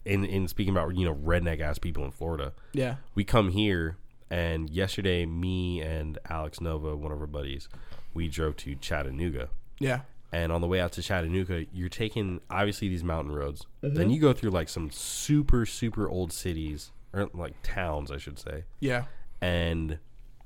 in 0.06 0.24
in 0.26 0.48
speaking 0.48 0.72
about 0.74 0.96
you 0.96 1.06
know 1.06 1.16
redneck 1.16 1.60
ass 1.60 1.78
people 1.78 2.04
in 2.06 2.12
Florida, 2.12 2.54
Yeah. 2.74 2.96
we 3.16 3.24
come 3.24 3.50
here 3.50 3.98
and 4.30 4.70
yesterday 4.70 5.26
me 5.26 5.82
and 5.82 6.18
Alex 6.30 6.60
Nova, 6.62 6.96
one 6.96 7.12
of 7.12 7.20
our 7.22 7.28
buddies, 7.28 7.70
we 8.14 8.28
drove 8.28 8.56
to 8.58 8.76
Chattanooga. 8.76 9.50
Yeah. 9.80 10.02
And 10.34 10.52
on 10.52 10.60
the 10.60 10.68
way 10.68 10.82
out 10.82 10.92
to 10.94 11.02
Chattanooga, 11.02 11.66
you're 11.74 11.88
taking 11.90 12.42
obviously 12.50 12.90
these 12.90 13.04
mountain 13.04 13.34
roads. 13.34 13.66
Mm-hmm. 13.84 13.96
Then 13.96 14.10
you 14.10 14.20
go 14.20 14.34
through 14.34 14.50
like 14.52 14.68
some 14.70 14.90
super 14.92 15.66
super 15.66 16.10
old 16.10 16.32
cities 16.34 16.92
or 17.14 17.30
like 17.34 17.56
towns, 17.64 18.12
I 18.12 18.18
should 18.18 18.38
say. 18.40 18.64
Yeah. 18.80 19.06
And 19.42 20.00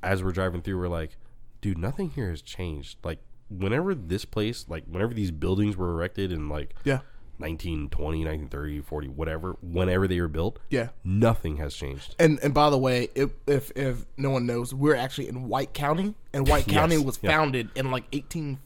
as 0.04 0.24
we're 0.24 0.32
driving 0.32 0.62
through, 0.62 0.78
we're 0.80 0.88
like, 0.88 1.18
dude, 1.62 1.78
nothing 1.78 2.10
here 2.12 2.30
has 2.30 2.42
changed. 2.42 2.98
Like 3.04 3.20
whenever 3.50 3.94
this 3.96 4.26
place, 4.26 4.66
like 4.68 4.86
whenever 4.86 5.14
these 5.14 5.32
buildings 5.32 5.78
were 5.78 5.92
erected 5.92 6.32
in 6.32 6.50
like 6.50 6.74
Yeah. 6.84 7.00
1920, 7.38 8.20
1930, 8.20 8.82
40, 8.82 9.08
whatever, 9.08 9.56
whenever 9.64 10.08
they 10.08 10.22
were 10.22 10.28
built, 10.28 10.60
Yeah. 10.70 10.90
nothing 11.04 11.58
has 11.58 11.74
changed. 11.76 12.16
And 12.20 12.40
and 12.44 12.54
by 12.54 12.70
the 12.70 12.78
way, 12.78 13.10
if 13.16 13.32
if, 13.48 13.72
if 13.76 14.06
no 14.18 14.30
one 14.30 14.46
knows, 14.46 14.74
we're 14.74 14.96
actually 14.96 15.28
in 15.28 15.48
White 15.48 15.74
County, 15.74 16.14
and 16.34 16.48
White 16.48 16.68
County 16.78 16.98
was 16.98 17.18
yeah. 17.22 17.32
founded 17.32 17.70
in 17.76 17.90
like 17.92 18.04
eighteen. 18.14 18.60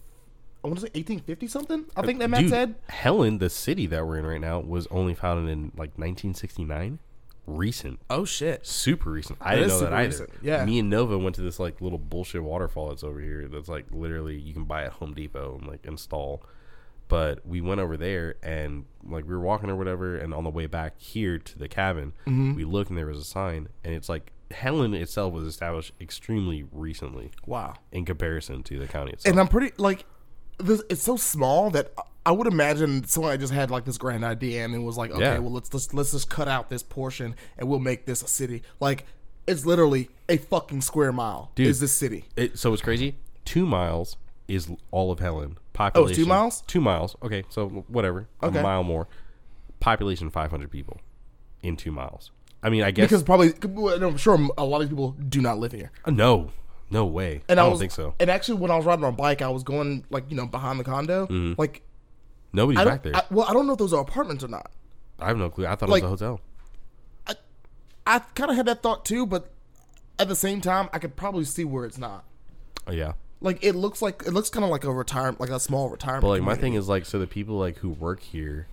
I 0.64 0.68
want 0.68 0.80
to 0.80 0.86
say 0.88 0.92
eighteen 0.96 1.20
fifty 1.20 1.48
something. 1.48 1.86
I 1.96 2.02
think 2.02 2.20
that 2.20 2.30
Matt 2.30 2.42
Dude, 2.42 2.50
said. 2.50 2.76
Helen, 2.90 3.38
the 3.38 3.50
city 3.50 3.86
that 3.88 4.06
we're 4.06 4.18
in 4.18 4.26
right 4.26 4.42
now, 4.42 4.60
was 4.60 4.88
only 4.92 5.14
founded 5.14 5.50
in 5.52 5.66
like 5.78 5.98
1969. 5.98 7.00
Recent, 7.48 8.00
Oh 8.10 8.26
shit. 8.26 8.66
super 8.66 9.12
recent. 9.12 9.38
I 9.42 9.56
That 9.56 9.62
didn't 9.62 9.70
know 9.74 9.80
that 9.82 9.94
either. 9.94 10.08
recent, 10.10 10.30
yeah. 10.42 10.66
Me 10.66 10.80
and 10.80 10.90
Nova 10.90 11.18
went 11.18 11.36
to 11.36 11.42
this 11.42 11.60
like 11.60 11.80
little 11.82 12.00
bullshit 12.00 12.44
waterfall 12.44 12.90
that's 12.90 13.04
over 13.04 13.20
here. 13.20 13.48
That's 13.48 13.68
like 13.70 13.86
literally 13.92 14.36
you 14.38 14.54
can 14.54 14.64
buy 14.66 14.84
at 14.84 14.94
Home 14.94 15.14
Depot 15.14 15.58
and 15.60 15.68
like 15.68 15.86
install. 15.86 16.44
But 17.08 17.46
we 17.46 17.62
went 17.62 17.80
over 17.82 17.98
there 17.98 18.36
and 18.42 18.86
like 19.08 19.26
we 19.26 19.34
were 19.36 19.40
walking 19.40 19.70
or 19.70 19.76
whatever, 19.76 20.18
and 20.18 20.34
on 20.34 20.44
the 20.44 20.50
way 20.50 20.66
back 20.66 21.00
here 21.00 21.38
to 21.38 21.60
the 21.60 21.68
cabin, 21.68 22.14
Mm-hmm. 22.26 22.56
we 22.56 22.64
looked 22.66 22.90
and 22.90 22.98
there 22.98 23.06
was 23.06 23.20
a 23.20 23.24
sign, 23.24 23.68
and 23.84 23.94
it's 23.94 24.10
like 24.10 24.32
Helen 24.52 24.94
itself 24.96 25.32
was 25.34 25.46
established 25.46 25.92
extremely 26.02 26.66
recently 26.72 27.30
Wow. 27.46 27.76
in 27.92 28.06
comparison 28.06 28.64
to 28.64 28.80
the 28.80 28.88
county 28.88 29.12
itself. 29.14 29.32
And 29.32 29.40
I'm 29.40 29.48
pretty 29.48 29.72
like, 29.78 30.06
this. 30.58 30.82
It's 30.90 31.04
so 31.04 31.16
small 31.16 31.70
that 31.72 31.94
I 32.26 32.32
would 32.32 32.48
imagine 32.48 33.04
someone 33.06 33.40
just 33.40 33.54
had 33.54 33.70
like 33.70 33.86
this 33.86 33.98
grand 33.98 34.26
idea 34.26 34.66
and 34.66 34.74
it 34.74 34.80
was 34.80 34.98
like, 34.98 35.12
okay, 35.12 35.22
Yeah. 35.22 35.40
well 35.40 35.52
let's 35.52 35.74
let's 35.74 35.94
let's 35.94 36.12
just 36.12 36.30
cut 36.30 36.48
out 36.48 36.70
this 36.70 36.82
portion 36.84 37.36
and 37.58 37.70
we'll 37.70 37.80
make 37.80 38.06
this 38.06 38.24
a 38.24 38.28
city. 38.28 38.64
Like 38.80 39.06
it's 39.48 39.66
literally 39.66 40.10
a 40.28 40.38
fucking 40.38 40.82
square 40.82 41.12
mile. 41.12 41.52
Dude. 41.56 41.68
is 41.68 41.80
this 41.80 41.94
city? 41.94 42.26
It, 42.36 42.58
so 42.58 42.74
it's 42.74 42.82
crazy. 42.82 43.16
Two 43.46 43.68
miles 43.68 44.18
is 44.48 44.70
all 44.92 45.12
of 45.12 45.20
Helen. 45.20 45.58
Oh, 45.58 45.62
Population. 45.74 46.16
two 46.16 46.26
miles? 46.26 46.62
Two 46.62 46.82
miles. 46.82 47.16
Okay, 47.22 47.44
so 47.50 47.68
whatever. 47.88 48.28
Okay. 48.42 48.58
A 48.60 48.64
mile 48.64 48.84
more. 48.84 49.08
Population 49.80 50.30
five 50.32 50.50
hundred 50.50 50.72
people 50.72 51.00
in 51.62 51.78
two 51.78 51.92
miles. 51.92 52.32
I 52.64 52.70
mean, 52.70 52.82
I 52.82 52.90
guess 52.90 53.06
Because 53.06 53.22
probably, 53.22 53.54
I'm 53.64 54.18
sure 54.18 54.40
a 54.58 54.66
lot 54.66 54.82
of 54.82 54.90
people 54.90 55.12
do 55.12 55.40
not 55.42 55.60
live 55.60 55.72
here. 55.72 55.92
Uh, 56.04 56.10
no, 56.10 56.50
no 56.90 57.06
way. 57.06 57.44
And 57.48 57.60
I, 57.60 57.64
I, 57.64 57.66
don't 57.66 57.74
was, 57.74 57.80
think 57.80 57.92
so. 57.92 58.16
And 58.20 58.32
actually, 58.32 58.60
when 58.60 58.72
I 58.72 58.78
was 58.78 58.86
riding 58.88 59.02
my 59.04 59.12
bike, 59.12 59.44
I 59.44 59.50
was 59.50 59.62
going 59.62 60.06
like 60.10 60.24
you 60.30 60.36
know 60.36 60.48
behind 60.48 60.80
the 60.80 60.84
condo. 60.84 61.28
Like 61.58 61.84
Nobody's 62.56 62.84
back 62.84 63.04
there. 63.04 63.16
I, 63.16 63.24
well, 63.30 63.46
I 63.48 63.54
don't 63.54 63.68
know 63.68 63.74
if 63.74 63.80
those 63.80 63.94
are 63.94 64.02
apartments 64.02 64.44
or 64.44 64.48
not. 64.48 64.72
I, 65.20 65.28
have 65.28 65.38
no 65.38 65.50
clue. 65.50 65.66
I 65.66 65.76
thought 65.76 65.90
like- 65.90 66.04
it 66.04 66.10
was 66.10 66.22
a 66.22 66.26
hotel. 66.26 66.42
I 68.08 68.20
kind 68.20 68.52
of 68.52 68.56
had 68.56 68.68
that 68.68 68.84
thought 68.84 69.04
too, 69.04 69.26
but 69.26 69.50
at 70.20 70.28
the 70.28 70.36
same 70.36 70.62
time, 70.62 70.90
I 70.94 71.00
could 71.00 71.16
probably 71.16 71.44
see 71.44 71.66
where 71.66 71.86
it's 71.86 71.98
not. 71.98 72.24
Oh 72.86 72.92
yeah. 72.92 73.14
Like 73.42 73.64
it 73.64 73.74
looks 73.74 74.02
like 74.02 74.24
it 74.26 74.32
looks 74.32 74.50
kind 74.50 74.64
of 74.64 74.70
like 74.70 74.84
a 74.84 74.92
retirement, 74.92 75.40
like 75.40 75.50
a 75.50 75.60
small 75.60 75.90
retirement. 75.90 76.22
But 76.22 76.30
like 76.30 76.42
my 76.42 76.54
community. 76.54 76.62
thing 76.62 76.74
is 76.76 76.88
like 76.88 77.06
so 77.06 77.18
the 77.18 77.26
people 77.26 77.58
like 77.58 77.78
who 77.78 77.90
work 77.90 78.22
here 78.22 78.68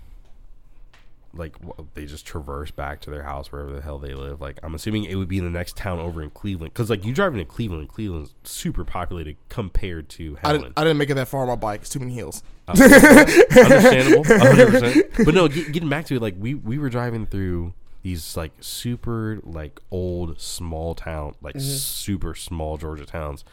like 1.34 1.56
they 1.94 2.04
just 2.04 2.26
traverse 2.26 2.70
back 2.70 3.00
to 3.00 3.10
their 3.10 3.22
house 3.22 3.50
wherever 3.50 3.72
the 3.72 3.80
hell 3.80 3.98
they 3.98 4.14
live. 4.14 4.40
Like 4.40 4.58
I'm 4.62 4.74
assuming 4.74 5.04
it 5.04 5.14
would 5.14 5.28
be 5.28 5.40
the 5.40 5.48
next 5.50 5.76
town 5.76 5.98
over 5.98 6.22
in 6.22 6.30
Cleveland. 6.30 6.74
Cuz 6.74 6.90
like 6.90 7.04
you 7.04 7.14
driving 7.14 7.40
into 7.40 7.50
Cleveland, 7.50 7.88
Cleveland's 7.88 8.34
super 8.44 8.84
populated 8.84 9.36
compared 9.48 10.08
to 10.10 10.36
I 10.44 10.52
didn't, 10.52 10.72
I 10.76 10.84
didn't 10.84 10.98
make 10.98 11.10
it 11.10 11.14
that 11.14 11.28
far 11.28 11.42
on 11.42 11.48
my 11.48 11.56
bike. 11.56 11.80
It's 11.80 11.90
too 11.90 12.00
many 12.00 12.12
hills. 12.14 12.42
Oh, 12.68 12.72
understandable. 12.72 14.24
100% 14.24 15.24
but 15.24 15.34
no 15.34 15.48
get, 15.48 15.72
getting 15.72 15.88
back 15.88 16.06
to 16.06 16.16
it 16.16 16.22
like 16.22 16.34
we 16.38 16.54
we 16.54 16.78
were 16.78 16.90
driving 16.90 17.26
through 17.26 17.72
these 18.02 18.36
like 18.36 18.52
super 18.60 19.40
like 19.42 19.80
old 19.90 20.40
small 20.40 20.94
town 20.94 21.34
like 21.40 21.54
mm-hmm. 21.54 21.66
super 21.66 22.34
small 22.34 22.76
georgia 22.76 23.06
towns. 23.06 23.44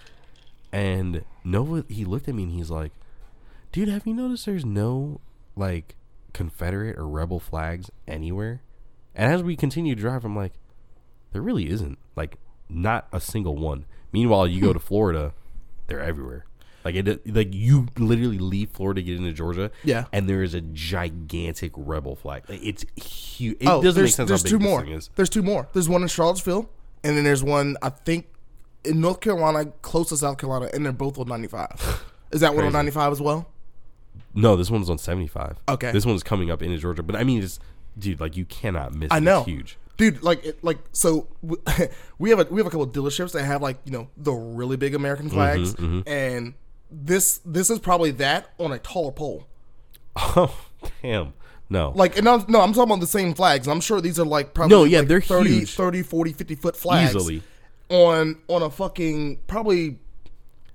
And 0.72 1.24
nova 1.46 1.86
he 1.88 2.04
looked 2.04 2.28
at 2.28 2.36
me 2.36 2.44
and 2.44 2.52
he's 2.52 2.70
like 2.70 2.92
dude 3.72 3.88
have 3.88 4.06
you 4.06 4.14
noticed 4.14 4.46
there's 4.46 4.66
no 4.66 5.22
like 5.56 5.96
confederate 6.34 6.98
or 6.98 7.08
rebel 7.08 7.40
flags 7.40 7.90
anywhere 8.08 8.62
and 9.16 9.32
as 9.34 9.44
we 9.44 9.56
continue 9.56 9.96
to 9.96 10.02
drive 10.02 10.24
i'm 10.26 10.36
like 10.36 10.54
there 11.32 11.42
really 11.42 11.70
isn't 11.70 11.98
like 12.16 12.38
not 12.70 13.08
a 13.12 13.20
single 13.20 13.56
one 13.56 13.86
meanwhile 14.12 14.48
you 14.48 14.62
go 14.62 14.74
to 14.74 14.80
hmm. 14.80 14.86
florida 14.86 15.34
they're 15.88 16.02
everywhere 16.02 16.46
like 16.86 16.96
it 16.96 17.36
like 17.36 17.54
you 17.54 17.88
literally 17.98 18.38
leave 18.38 18.70
florida 18.70 19.02
get 19.02 19.18
into 19.18 19.34
georgia 19.34 19.72
Yeah. 19.84 20.06
and 20.14 20.30
there 20.30 20.44
is 20.44 20.54
a 20.54 20.62
gigantic 20.62 21.72
rebel 21.76 22.16
flag 22.16 22.44
like 22.48 22.64
it's 22.64 22.86
huge 22.96 23.58
it 23.60 23.68
oh, 23.68 23.82
doesn't 23.82 23.86
make 23.86 23.96
there's, 23.96 24.16
sense 24.16 24.30
there's 24.30 24.44
two 24.44 24.60
more. 24.60 24.86
There's 25.16 25.30
two 25.30 25.44
more. 25.44 25.68
There's 25.74 25.90
one 25.90 26.02
in 26.02 26.08
Charlottesville, 26.08 26.70
and 27.04 27.18
then 27.18 27.24
there's 27.24 27.44
one 27.44 27.78
I 27.82 27.90
think 27.90 28.28
in 28.84 29.02
North 29.02 29.20
Carolina, 29.22 29.72
close 29.82 30.10
to 30.10 30.18
South 30.18 30.38
Carolina, 30.38 30.70
and 30.74 30.86
they're 30.86 30.94
both 30.94 31.18
on 31.18 31.28
95. 31.28 32.06
Is 32.32 32.42
that 32.42 32.56
one 32.56 32.66
on 32.66 32.74
95 32.74 33.14
as 33.14 33.22
well? 33.22 33.50
No 34.34 34.56
this 34.56 34.70
one's 34.70 34.90
on 34.90 34.98
75 34.98 35.58
Okay. 35.68 35.92
this 35.92 36.06
one's 36.06 36.24
coming 36.24 36.50
up 36.52 36.62
into 36.62 36.78
georgia 36.78 37.04
but 37.04 37.16
i 37.16 37.24
mean 37.24 37.42
it's 37.44 37.60
dude 37.98 38.20
like 38.20 38.38
you 38.38 38.46
cannot 38.46 38.94
miss 38.94 39.12
I 39.12 39.18
it. 39.18 39.22
know, 39.22 39.40
it's 39.40 39.48
huge 39.48 39.78
dude. 39.98 40.24
Like, 40.24 40.46
it, 40.46 40.64
like 40.64 40.78
so, 40.94 41.28
we 42.20 42.30
have 42.30 42.40
a 42.40 42.46
we 42.50 42.60
have 42.62 42.68
a 42.68 42.70
couple 42.70 42.84
of 42.84 42.94
dealerships 42.94 43.34
that 43.34 43.44
have 43.44 43.62
like 43.62 43.78
you 43.84 43.92
know 43.92 44.08
the 44.16 44.32
really 44.32 44.78
big 44.78 44.96
American 44.96 45.30
flags, 45.30 45.74
Mm-hmm, 45.76 46.08
and 46.08 46.54
this 46.90 47.42
this 47.44 47.70
is 47.70 47.80
probably 47.80 48.12
that 48.12 48.50
on 48.60 48.72
a 48.72 48.80
taller 48.80 49.12
pole. 49.12 49.46
oh 50.16 50.56
damn 51.02 51.34
no 51.70 51.92
Like, 51.96 52.18
and 52.18 52.28
I'm, 52.30 52.46
no, 52.48 52.62
I'm 52.62 52.72
talking 52.74 52.92
about 52.92 53.00
the 53.02 53.08
same 53.08 53.34
flags. 53.34 53.68
I'm 53.68 53.82
sure 53.82 54.00
these 54.02 54.18
are 54.20 54.26
like 54.26 54.54
probably 54.54 54.76
No, 54.76 54.84
yeah, 54.86 55.00
like 55.00 55.08
they're 55.10 55.22
30, 55.22 55.50
huge. 55.50 55.76
30, 55.76 56.02
40, 56.04 56.34
50 56.34 56.56
foot 56.56 56.76
flags 56.78 57.14
easily 57.16 57.44
on 57.90 58.38
on 58.48 58.62
a 58.64 58.70
fucking 58.70 59.40
probably 59.48 60.00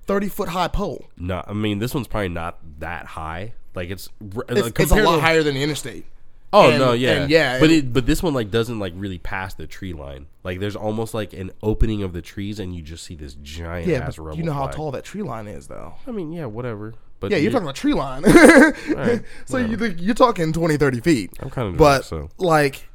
30 0.07 0.29
foot 0.29 0.49
high 0.51 0.69
pole. 0.69 1.07
no 1.17 1.43
i 1.47 1.53
mean 1.53 1.79
this 1.79 1.95
one's 1.95 2.07
probably 2.09 2.29
not 2.29 2.59
that 2.81 3.07
high 3.07 3.55
like 3.75 3.91
it's 3.91 4.09
It's, 4.21 4.37
like, 4.63 4.79
it's 4.81 4.93
a 4.93 5.03
lot 5.03 5.17
to- 5.17 5.21
higher 5.23 5.43
than 5.43 5.55
the 5.55 5.63
interstate. 5.63 6.05
Oh 6.53 6.71
And- 6.71 6.79
no, 6.79 6.93
yeah, 6.93 7.27
yeah, 7.27 7.59
but 7.59 7.69
it 7.71 7.93
but 7.93 8.07
this 8.07 8.23
one 8.23 8.33
like 8.33 8.49
doesn't 8.53 8.79
like 8.79 8.93
really 8.95 9.19
pass 9.19 9.55
the 9.55 9.67
tree 9.67 9.93
line. 9.93 10.27
Like 10.45 10.61
there's 10.61 10.77
almost 10.77 11.13
like 11.13 11.33
an 11.33 11.51
opening 11.65 12.05
of 12.05 12.13
the 12.13 12.23
trees, 12.23 12.61
and 12.61 12.73
you 12.77 12.81
just 12.81 13.03
see 13.03 13.17
this 13.17 13.35
giant 13.43 13.89
Yeah, 13.89 14.07
ass 14.07 14.15
but 14.17 14.37
you 14.37 14.45
know 14.45 14.53
how 14.53 14.67
flag. 14.67 14.77
tall 14.77 14.91
that 14.93 15.03
tree 15.03 15.23
line 15.25 15.49
is, 15.49 15.67
though. 15.67 15.95
I 16.07 16.13
mean, 16.13 16.31
yeah, 16.33 16.47
whatever. 16.47 16.95
But 17.19 17.33
Yeah, 17.33 17.39
you're 17.39 17.47
you- 17.47 17.51
talking 17.51 17.65
about 17.65 17.75
tree 17.75 17.93
line. 17.95 18.23
right, 18.23 19.23
so 19.47 19.57
you, 19.57 19.77
you're 19.99 20.15
talking 20.15 20.53
20, 20.53 20.77
30 20.77 21.01
feet. 21.01 21.33
I'm 21.41 21.51
kind 21.51 21.67
of 21.67 21.77
but 21.77 22.05
so 22.05 22.29
like, 22.39 22.89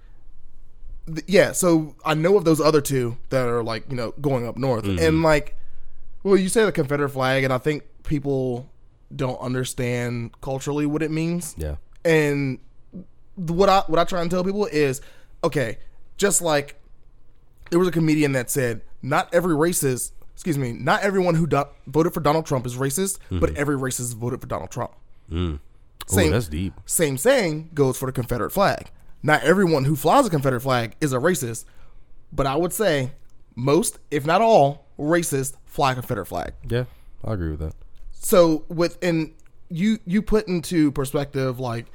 yeah. 1.28 1.52
So 1.52 1.96
I 2.06 2.14
know 2.14 2.38
of 2.38 2.46
those 2.46 2.62
other 2.62 2.80
two 2.80 3.18
that 3.30 3.46
are 3.48 3.62
like 3.62 3.90
you 3.90 3.98
know 3.98 4.14
going 4.22 4.48
up 4.48 4.58
north, 4.58 4.86
Mm-hmm. 4.86 5.04
and 5.04 5.22
like, 5.22 5.58
well, 6.24 6.38
you 6.38 6.50
say 6.50 6.64
the 6.66 6.72
Confederate 6.72 7.10
flag, 7.10 7.44
and 7.44 7.54
I 7.54 7.58
think 7.58 7.84
people 8.04 8.70
don't 9.16 9.40
understand 9.40 10.40
culturally 10.42 10.86
what 10.86 11.02
it 11.02 11.12
means. 11.12 11.56
yeah, 11.58 11.76
And 12.06 12.60
what 13.36 13.70
I 13.70 13.84
what 13.88 14.00
I 14.00 14.04
try 14.04 14.22
and 14.22 14.30
tell 14.30 14.44
people 14.44 14.66
is, 14.66 15.02
okay, 15.44 15.78
just 16.18 16.42
like 16.42 16.80
there 17.70 17.80
was 17.80 17.88
a 17.88 17.92
comedian 17.92 18.34
that 18.34 18.50
said, 18.50 18.82
not 19.02 19.34
every 19.34 19.56
racist, 19.56 20.12
excuse 20.34 20.58
me, 20.58 20.74
not 20.74 21.02
everyone 21.02 21.36
who 21.36 21.48
do- 21.48 21.64
voted 21.88 22.14
for 22.14 22.20
Donald 22.20 22.46
Trump 22.46 22.66
is 22.66 22.76
racist, 22.76 23.20
but 23.30 23.50
mm-hmm. 23.52 23.58
every 23.58 23.76
racist 23.76 24.16
voted 24.16 24.42
for 24.42 24.48
Donald 24.48 24.72
Trump. 24.72 24.92
oh, 25.32 25.60
Same, 26.08 26.32
that's 26.32 26.48
deep. 26.48 26.74
same 26.86 27.18
saying 27.18 27.70
goes 27.74 27.98
for 27.98 28.06
the 28.08 28.12
Confederate 28.12 28.52
flag. 28.52 28.90
Not 29.22 29.44
everyone 29.44 29.86
who 29.86 29.96
flies 29.96 30.26
a 30.26 30.30
Confederate 30.30 30.62
flag 30.62 30.96
is 31.02 31.14
a 31.14 31.18
racist, 31.18 31.66
but 32.32 32.48
I 32.48 32.56
would 32.56 32.74
say 32.74 33.12
most, 33.56 34.00
if 34.12 34.26
not 34.26 34.42
all, 34.42 34.86
racists 35.00 35.56
fly 35.66 35.94
Confederate 35.94 36.26
flag. 36.26 36.54
Yeah, 36.70 36.86
I 37.24 37.34
agree 37.34 37.52
with 37.52 37.60
that. 37.62 37.74
So 38.12 38.66
within 38.68 39.34
you 39.70 40.00
you 40.06 40.22
put 40.22 40.48
into 40.48 40.92
perspective 40.92 41.60
like 41.60 41.86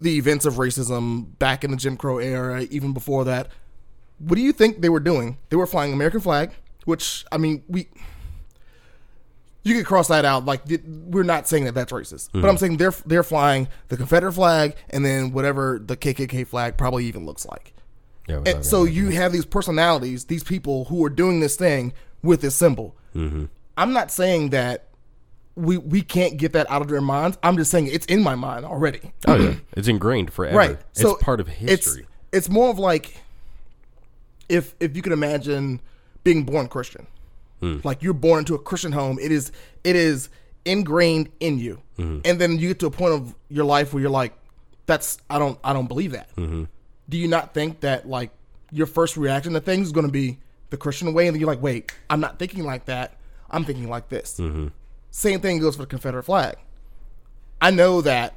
the 0.00 0.16
events 0.16 0.44
of 0.44 0.54
racism 0.54 1.38
back 1.38 1.64
in 1.64 1.70
the 1.70 1.76
Jim 1.76 1.96
Crow 1.96 2.18
era, 2.18 2.62
even 2.62 2.92
before 2.92 3.24
that. 3.24 3.48
What 4.18 4.36
do 4.36 4.42
you 4.42 4.52
think 4.52 4.80
they 4.80 4.88
were 4.88 5.00
doing? 5.00 5.38
They 5.48 5.56
were 5.56 5.66
flying 5.66 5.92
American 5.92 6.20
flag, 6.20 6.52
which 6.84 7.24
I 7.30 7.38
mean 7.38 7.62
we. 7.68 7.88
You 9.62 9.74
could 9.74 9.86
cross 9.86 10.06
that 10.08 10.24
out. 10.24 10.44
Like 10.44 10.62
we're 10.86 11.24
not 11.24 11.48
saying 11.48 11.64
that 11.64 11.74
that's 11.74 11.92
racist, 11.92 12.28
but 12.32 12.38
I'm 12.38 12.44
mm-hmm. 12.44 12.56
saying 12.56 12.76
they're 12.76 12.94
they're 13.04 13.24
flying 13.24 13.68
the 13.88 13.96
Confederate 13.96 14.32
flag 14.32 14.76
and 14.90 15.04
then 15.04 15.32
whatever 15.32 15.80
the 15.84 15.96
KKK 15.96 16.46
flag 16.46 16.76
probably 16.76 17.04
even 17.06 17.26
looks 17.26 17.44
like. 17.44 17.72
Yeah, 18.28 18.42
And 18.46 18.64
so 18.64 18.84
you 18.84 19.10
have 19.10 19.32
these 19.32 19.44
personalities, 19.44 20.24
these 20.24 20.42
people 20.42 20.86
who 20.86 21.04
are 21.04 21.10
doing 21.10 21.40
this 21.40 21.56
thing 21.56 21.92
with 22.26 22.40
this 22.40 22.54
symbol. 22.54 22.96
Mm-hmm. 23.14 23.46
I'm 23.76 23.92
not 23.92 24.10
saying 24.10 24.50
that 24.50 24.88
we 25.54 25.78
we 25.78 26.02
can't 26.02 26.36
get 26.36 26.52
that 26.52 26.70
out 26.70 26.82
of 26.82 26.88
their 26.88 27.00
minds. 27.00 27.38
I'm 27.42 27.56
just 27.56 27.70
saying 27.70 27.88
it's 27.88 28.06
in 28.06 28.22
my 28.22 28.34
mind 28.34 28.64
already. 28.64 29.12
oh 29.26 29.36
yeah, 29.36 29.54
it's 29.72 29.88
ingrained 29.88 30.32
forever. 30.32 30.56
Right. 30.56 30.78
It's 30.90 31.00
So 31.00 31.14
part 31.16 31.40
of 31.40 31.48
history. 31.48 32.06
it's 32.32 32.48
more 32.48 32.70
of 32.70 32.78
like 32.78 33.16
if 34.48 34.74
if 34.80 34.94
you 34.94 35.02
can 35.02 35.12
imagine 35.12 35.80
being 36.24 36.44
born 36.44 36.68
Christian, 36.68 37.06
mm. 37.62 37.84
like 37.84 38.02
you're 38.02 38.12
born 38.12 38.40
into 38.40 38.54
a 38.54 38.58
Christian 38.58 38.92
home. 38.92 39.18
It 39.20 39.32
is 39.32 39.50
it 39.82 39.96
is 39.96 40.28
ingrained 40.64 41.30
in 41.40 41.58
you, 41.58 41.80
mm-hmm. 41.98 42.20
and 42.24 42.40
then 42.40 42.58
you 42.58 42.68
get 42.68 42.80
to 42.80 42.86
a 42.86 42.90
point 42.90 43.14
of 43.14 43.34
your 43.48 43.64
life 43.64 43.94
where 43.94 44.00
you're 44.00 44.10
like, 44.10 44.34
that's 44.84 45.18
I 45.30 45.38
don't 45.38 45.58
I 45.64 45.72
don't 45.72 45.86
believe 45.86 46.12
that. 46.12 46.34
Mm-hmm. 46.36 46.64
Do 47.08 47.16
you 47.16 47.28
not 47.28 47.54
think 47.54 47.80
that 47.80 48.08
like 48.08 48.30
your 48.72 48.86
first 48.86 49.16
reaction 49.16 49.52
to 49.54 49.60
things 49.60 49.86
is 49.86 49.92
going 49.92 50.06
to 50.06 50.12
be 50.12 50.38
the 50.70 50.76
Christian 50.76 51.12
way, 51.14 51.26
and 51.26 51.34
then 51.34 51.40
you're 51.40 51.48
like, 51.48 51.62
wait, 51.62 51.92
I'm 52.10 52.20
not 52.20 52.38
thinking 52.38 52.64
like 52.64 52.86
that. 52.86 53.16
I'm 53.50 53.64
thinking 53.64 53.88
like 53.88 54.08
this. 54.08 54.38
Mm-hmm. 54.38 54.68
Same 55.10 55.40
thing 55.40 55.58
goes 55.60 55.76
for 55.76 55.82
the 55.82 55.86
Confederate 55.86 56.24
flag. 56.24 56.56
I 57.60 57.70
know 57.70 58.00
that 58.02 58.34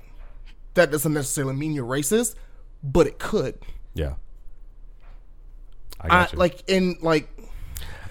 that 0.76 0.92
doesn't 0.92 1.14
necessarily 1.14 1.56
mean 1.56 1.74
you're 1.74 1.86
racist, 1.86 2.36
but 2.84 3.08
it 3.08 3.20
could. 3.20 3.60
Yeah. 3.94 4.14
I 6.00 6.08
I, 6.08 6.28
you. 6.32 6.38
like 6.38 6.64
in 6.70 6.98
like 7.02 7.30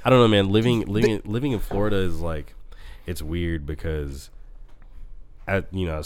I 0.05 0.11
don't 0.11 0.21
know, 0.21 0.29
man. 0.29 0.51
Living 0.51 0.83
living 0.83 1.23
living 1.25 1.53
in 1.53 1.61
Florida 1.61 1.97
is 1.97 2.21
like 2.21 2.55
it's 3.07 3.23
weird 3.23 3.65
because 3.65 4.31
at 5.47 5.73
you 5.73 5.87
know 5.87 6.03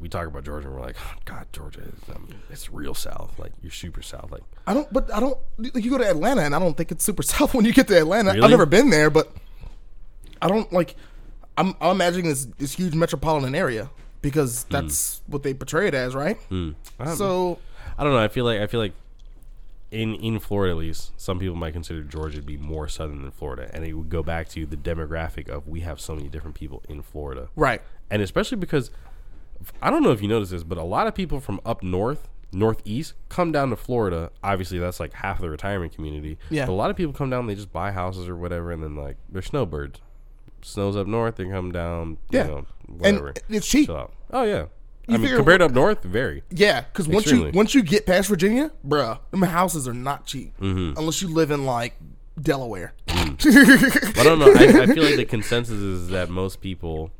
we 0.00 0.08
talk 0.08 0.26
about 0.26 0.44
Georgia 0.44 0.66
and 0.68 0.76
we're 0.76 0.82
like, 0.82 0.96
oh, 0.98 1.14
God, 1.24 1.46
Georgia 1.52 1.80
is 1.80 2.14
um, 2.14 2.28
it's 2.48 2.70
real 2.70 2.94
south. 2.94 3.38
Like 3.38 3.52
you're 3.62 3.70
super 3.72 4.02
south. 4.02 4.30
Like 4.30 4.42
I 4.66 4.74
don't, 4.74 4.90
but 4.92 5.12
I 5.12 5.20
don't. 5.20 5.36
like, 5.58 5.84
You 5.84 5.90
go 5.90 5.98
to 5.98 6.08
Atlanta, 6.08 6.40
and 6.42 6.54
I 6.54 6.58
don't 6.58 6.76
think 6.76 6.90
it's 6.90 7.04
super 7.04 7.22
south 7.34 7.54
when 7.54 7.64
you 7.64 7.72
get 7.72 7.88
to 7.88 7.98
Atlanta. 7.98 8.30
Really? 8.32 8.44
I've 8.44 8.50
never 8.50 8.66
been 8.66 8.90
there, 8.90 9.10
but 9.10 9.32
I 10.40 10.48
don't 10.48 10.72
like. 10.72 10.96
I'm, 11.58 11.74
I'm 11.80 11.90
imagining 11.90 12.28
this 12.30 12.46
this 12.58 12.72
huge 12.72 12.94
metropolitan 12.94 13.54
area 13.54 13.90
because 14.22 14.64
that's 14.64 15.20
what 15.26 15.42
they 15.42 15.52
portray 15.54 15.88
it 15.88 15.94
as, 15.94 16.14
right? 16.14 16.38
um, 16.50 16.76
So 17.16 17.58
I 17.98 18.04
don't 18.04 18.12
know. 18.12 18.18
I 18.18 18.28
feel 18.28 18.44
like 18.46 18.60
I 18.60 18.66
feel 18.66 18.80
like 18.80 18.92
in 19.90 20.14
in 20.14 20.38
Florida 20.38 20.72
at 20.72 20.78
least, 20.78 21.12
some 21.20 21.38
people 21.38 21.56
might 21.56 21.72
consider 21.72 22.02
Georgia 22.02 22.36
to 22.38 22.42
be 22.42 22.56
more 22.56 22.88
southern 22.88 23.22
than 23.22 23.30
Florida, 23.32 23.68
and 23.74 23.84
it 23.84 23.92
would 23.92 24.08
go 24.08 24.22
back 24.22 24.48
to 24.50 24.64
the 24.64 24.76
demographic 24.76 25.48
of 25.48 25.66
we 25.68 25.80
have 25.80 26.00
so 26.00 26.14
many 26.14 26.28
different 26.28 26.54
people 26.56 26.82
in 26.88 27.02
Florida, 27.02 27.48
right, 27.56 27.82
and 28.10 28.22
especially 28.22 28.56
because 28.56 28.90
I 29.82 29.90
don't 29.90 30.02
know 30.02 30.10
if 30.12 30.22
you 30.22 30.28
noticed 30.28 30.52
this, 30.52 30.62
but 30.64 30.78
a 30.78 30.82
lot 30.84 31.06
of 31.06 31.14
people 31.14 31.40
from 31.40 31.60
up 31.64 31.82
north, 31.82 32.28
northeast, 32.52 33.14
come 33.28 33.52
down 33.52 33.70
to 33.70 33.76
Florida. 33.76 34.30
Obviously, 34.42 34.78
that's 34.78 34.98
like 35.00 35.12
half 35.14 35.36
of 35.36 35.42
the 35.42 35.50
retirement 35.50 35.94
community. 35.94 36.38
Yeah. 36.50 36.66
But 36.66 36.72
a 36.72 36.74
lot 36.74 36.90
of 36.90 36.96
people 36.96 37.12
come 37.12 37.30
down, 37.30 37.46
they 37.46 37.54
just 37.54 37.72
buy 37.72 37.92
houses 37.92 38.28
or 38.28 38.36
whatever, 38.36 38.72
and 38.72 38.82
then 38.82 38.96
like 38.96 39.16
they're 39.28 39.42
snowbirds. 39.42 40.00
Snows 40.62 40.96
up 40.96 41.06
north, 41.06 41.36
they 41.36 41.44
come 41.46 41.72
down. 41.72 42.18
Yeah. 42.30 42.44
You 42.44 42.50
know, 42.50 42.66
whatever. 42.88 43.28
and 43.28 43.38
it's 43.56 43.66
cheap. 43.68 43.88
Out. 43.90 44.12
Oh 44.32 44.42
yeah. 44.44 44.66
I 45.08 45.16
mean, 45.16 45.34
compared 45.34 45.58
to 45.60 45.64
up 45.64 45.72
north, 45.72 46.04
very. 46.04 46.44
Yeah, 46.50 46.82
because 46.82 47.08
once 47.08 47.30
you 47.30 47.50
once 47.52 47.74
you 47.74 47.82
get 47.82 48.06
past 48.06 48.28
Virginia, 48.28 48.70
bruh, 48.86 49.18
them 49.32 49.42
houses 49.42 49.88
are 49.88 49.94
not 49.94 50.24
cheap 50.26 50.56
Mm-hmm. 50.60 50.98
unless 50.98 51.20
you 51.20 51.28
live 51.28 51.50
in 51.50 51.64
like 51.66 51.94
Delaware. 52.40 52.92
But 53.08 54.18
I 54.18 54.22
don't 54.24 54.38
know. 54.38 54.52
I, 54.54 54.82
I 54.82 54.86
feel 54.86 55.02
like 55.04 55.16
the 55.16 55.24
consensus 55.28 55.78
is 55.80 56.08
that 56.08 56.28
most 56.30 56.60
people 56.60 57.10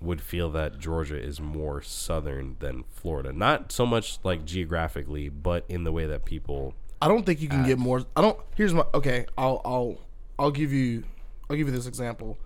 would 0.00 0.20
feel 0.20 0.50
that 0.50 0.78
Georgia 0.78 1.20
is 1.20 1.40
more 1.40 1.82
southern 1.82 2.56
than 2.60 2.84
Florida. 2.90 3.32
Not 3.32 3.72
so 3.72 3.84
much 3.84 4.18
like 4.24 4.44
geographically, 4.44 5.28
but 5.28 5.64
in 5.68 5.84
the 5.84 5.92
way 5.92 6.06
that 6.06 6.24
people. 6.24 6.74
I 7.02 7.08
don't 7.08 7.24
think 7.24 7.40
you 7.40 7.48
can 7.48 7.64
get 7.64 7.78
more. 7.78 8.04
I 8.16 8.22
don't. 8.22 8.38
Here's 8.54 8.74
my 8.74 8.84
okay. 8.94 9.26
I'll 9.36 9.60
I'll 9.64 9.98
I'll 10.38 10.50
give 10.50 10.72
you 10.72 11.04
I'll 11.48 11.56
give 11.56 11.66
you 11.66 11.72
this 11.72 11.86
example. 11.86 12.38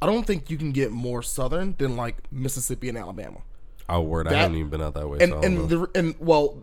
I 0.00 0.06
don't 0.06 0.26
think 0.26 0.50
you 0.50 0.58
can 0.58 0.72
get 0.72 0.90
more 0.90 1.22
southern 1.22 1.74
than 1.78 1.96
like 1.96 2.16
Mississippi 2.30 2.88
and 2.88 2.98
Alabama. 2.98 3.40
Oh, 3.88 4.02
word! 4.02 4.28
I 4.28 4.34
haven't 4.34 4.56
even 4.56 4.70
been 4.70 4.82
out 4.82 4.94
that 4.94 5.08
way. 5.08 5.18
And 5.20 5.32
so 5.32 5.38
I 5.38 5.42
don't 5.42 5.54
know. 5.54 5.60
and 5.60 5.68
the 5.70 5.90
and 5.94 6.14
well, 6.18 6.62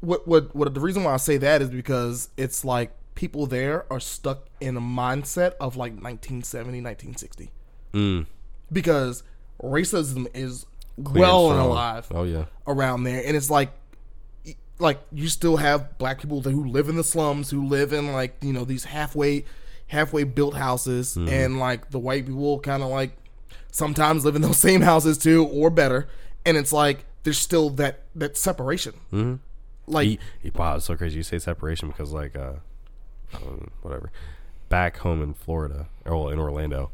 what 0.00 0.26
what 0.26 0.54
what 0.54 0.72
the 0.72 0.80
reason 0.80 1.04
why 1.04 1.14
I 1.14 1.18
say 1.18 1.36
that 1.38 1.62
is 1.62 1.68
because 1.68 2.30
it's 2.36 2.64
like 2.64 2.92
people 3.14 3.46
there 3.46 3.84
are 3.92 4.00
stuck 4.00 4.46
in 4.60 4.76
a 4.76 4.80
mindset 4.80 5.54
of 5.60 5.76
like 5.76 5.92
1970, 5.92 6.80
1960. 6.80 7.50
Mm. 7.92 8.26
Because 8.72 9.24
racism 9.62 10.26
is 10.34 10.66
well 10.96 11.50
and 11.50 11.60
alive 11.60 12.06
Oh 12.10 12.24
yeah. 12.24 12.44
around 12.66 13.04
there 13.04 13.22
and 13.24 13.36
it's 13.36 13.50
like 13.50 13.70
like 14.78 15.00
you 15.12 15.28
still 15.28 15.56
have 15.58 15.98
black 15.98 16.20
people 16.20 16.40
who 16.40 16.66
live 16.66 16.88
in 16.88 16.96
the 16.96 17.04
slums 17.04 17.50
who 17.50 17.66
live 17.66 17.92
in 17.92 18.12
like 18.12 18.36
you 18.42 18.52
know 18.52 18.64
these 18.64 18.84
halfway 18.84 19.44
halfway 19.88 20.24
built 20.24 20.54
houses 20.54 21.16
and 21.16 21.58
like 21.58 21.90
the 21.90 21.98
white 21.98 22.26
people 22.26 22.58
kind 22.60 22.82
of 22.82 22.88
like 22.88 23.12
sometimes 23.72 24.24
live 24.24 24.36
in 24.36 24.42
those 24.42 24.56
same 24.68 24.80
houses 24.80 25.18
too 25.18 25.44
or 25.46 25.68
better 25.70 26.08
and 26.46 26.56
it's 26.56 26.72
like 26.72 27.04
there's 27.22 27.38
still 27.38 27.70
that 27.70 28.02
that 28.14 28.36
separation 28.36 28.94
mm-hmm. 29.12 29.34
like 29.86 30.08
He, 30.08 30.18
he, 30.42 30.50
wow, 30.50 30.76
it's 30.76 30.86
so 30.86 30.96
crazy. 30.96 31.18
You 31.18 31.22
say 31.22 31.38
separation 31.38 31.88
because 31.88 32.12
like 32.12 32.36
uh, 32.36 32.54
um, 33.34 33.70
whatever. 33.82 34.10
Back 34.68 34.98
home 34.98 35.20
in 35.22 35.34
Florida, 35.34 35.88
or 36.04 36.16
well, 36.16 36.28
in 36.28 36.38
Orlando, 36.38 36.90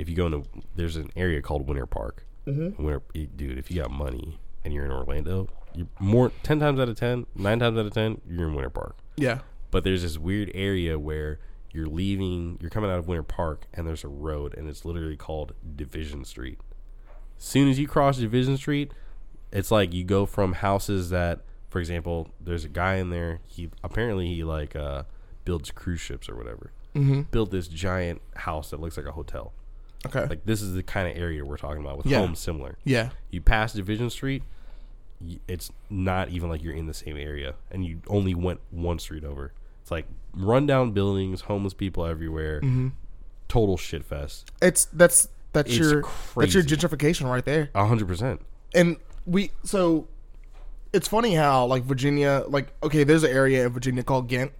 if 0.00 0.08
you 0.08 0.16
go 0.16 0.26
into 0.26 0.44
there's 0.74 0.96
an 0.96 1.10
area 1.14 1.42
called 1.42 1.68
Winter 1.68 1.86
Park. 1.86 2.26
Mm-hmm. 2.46 2.82
Winter, 2.82 3.02
dude, 3.36 3.58
if 3.58 3.70
you 3.70 3.82
got 3.82 3.90
money 3.90 4.40
and 4.64 4.72
you're 4.72 4.84
in 4.84 4.90
Orlando, 4.90 5.48
you 5.74 5.88
more 5.98 6.32
ten 6.42 6.58
times 6.58 6.80
out 6.80 6.88
of 6.88 6.96
ten, 6.96 7.26
nine 7.34 7.58
times 7.58 7.78
out 7.78 7.86
of 7.86 7.92
ten, 7.92 8.20
you're 8.26 8.48
in 8.48 8.54
Winter 8.54 8.70
Park. 8.70 8.96
yeah 9.16 9.40
But 9.70 9.84
there's 9.84 10.02
this 10.02 10.18
weird 10.18 10.50
area 10.54 10.98
where 10.98 11.38
you're 11.72 11.86
leaving, 11.86 12.58
you're 12.60 12.70
coming 12.70 12.90
out 12.90 12.98
of 12.98 13.06
Winter 13.06 13.22
Park, 13.22 13.66
and 13.74 13.86
there's 13.86 14.02
a 14.02 14.08
road, 14.08 14.56
and 14.56 14.68
it's 14.68 14.84
literally 14.84 15.16
called 15.16 15.52
Division 15.76 16.24
Street. 16.24 16.58
As 17.38 17.44
soon 17.44 17.68
as 17.68 17.78
you 17.78 17.86
cross 17.86 18.16
Division 18.18 18.56
Street, 18.56 18.92
it's 19.52 19.70
like 19.70 19.92
you 19.92 20.02
go 20.02 20.26
from 20.26 20.54
houses 20.54 21.10
that, 21.10 21.40
for 21.68 21.78
example, 21.78 22.28
there's 22.40 22.64
a 22.64 22.68
guy 22.68 22.94
in 22.96 23.10
there. 23.10 23.40
He 23.46 23.70
apparently 23.84 24.34
he 24.34 24.44
like 24.44 24.74
uh, 24.74 25.04
builds 25.44 25.70
cruise 25.70 26.00
ships 26.00 26.28
or 26.28 26.36
whatever. 26.36 26.72
Mm-hmm. 26.94 27.22
Built 27.30 27.50
this 27.50 27.68
giant 27.68 28.20
house 28.34 28.70
that 28.70 28.80
looks 28.80 28.96
like 28.96 29.06
a 29.06 29.12
hotel. 29.12 29.52
Okay 30.06 30.26
Like 30.26 30.44
this 30.44 30.62
is 30.62 30.74
the 30.74 30.82
kind 30.82 31.08
of 31.10 31.16
area 31.16 31.44
we're 31.44 31.56
talking 31.56 31.82
about 31.84 31.96
with 31.98 32.06
Yeah. 32.06 32.18
homes 32.18 32.38
similar. 32.38 32.76
yeah 32.84 33.10
You 33.30 33.40
pass 33.40 33.72
Division 33.72 34.10
Street, 34.10 34.42
it's 35.46 35.70
not 35.90 36.30
even 36.30 36.48
like 36.48 36.62
you're 36.62 36.74
in 36.74 36.86
the 36.86 36.94
same 36.94 37.16
area, 37.16 37.54
and 37.70 37.84
you 37.84 38.00
only 38.08 38.34
went 38.34 38.60
one 38.70 38.98
street 38.98 39.24
over. 39.24 39.52
It's 39.82 39.90
like 39.90 40.06
rundown 40.32 40.92
buildings, 40.92 41.42
homeless 41.42 41.74
people 41.74 42.06
everywhere, 42.06 42.60
Mm-hmm. 42.60 42.88
total 43.48 43.76
shit 43.76 44.04
fest. 44.04 44.50
it's 44.62 44.86
that's 44.86 45.28
that's 45.52 45.68
It's 45.70 45.78
your 45.78 46.02
that's 46.36 46.54
your 46.54 46.62
gentrification 46.62 47.28
right 47.28 47.44
there 47.44 47.70
A 47.74 47.84
hundred 47.86 48.08
percent. 48.08 48.40
and 48.74 48.96
we 49.26 49.50
so 49.64 50.06
it's 50.92 51.06
funny 51.08 51.34
how 51.34 51.66
like 51.66 51.82
Virginia 51.84 52.44
like 52.48 52.72
okay 52.82 53.04
there's 53.04 53.22
an 53.24 53.30
area 53.32 53.66
in 53.66 53.72
Virginia 53.72 54.02
called 54.02 54.28
Ghent 54.28 54.52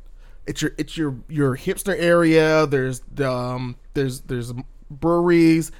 it's 0.46 0.60
your 0.62 0.72
it's 0.78 0.96
your 0.96 1.16
your 1.28 1.56
hipster 1.56 1.94
area 1.98 2.66
there's 2.66 3.00
um 3.22 3.76
there's 3.94 4.20
there's 4.22 4.52
breweries 4.90 5.70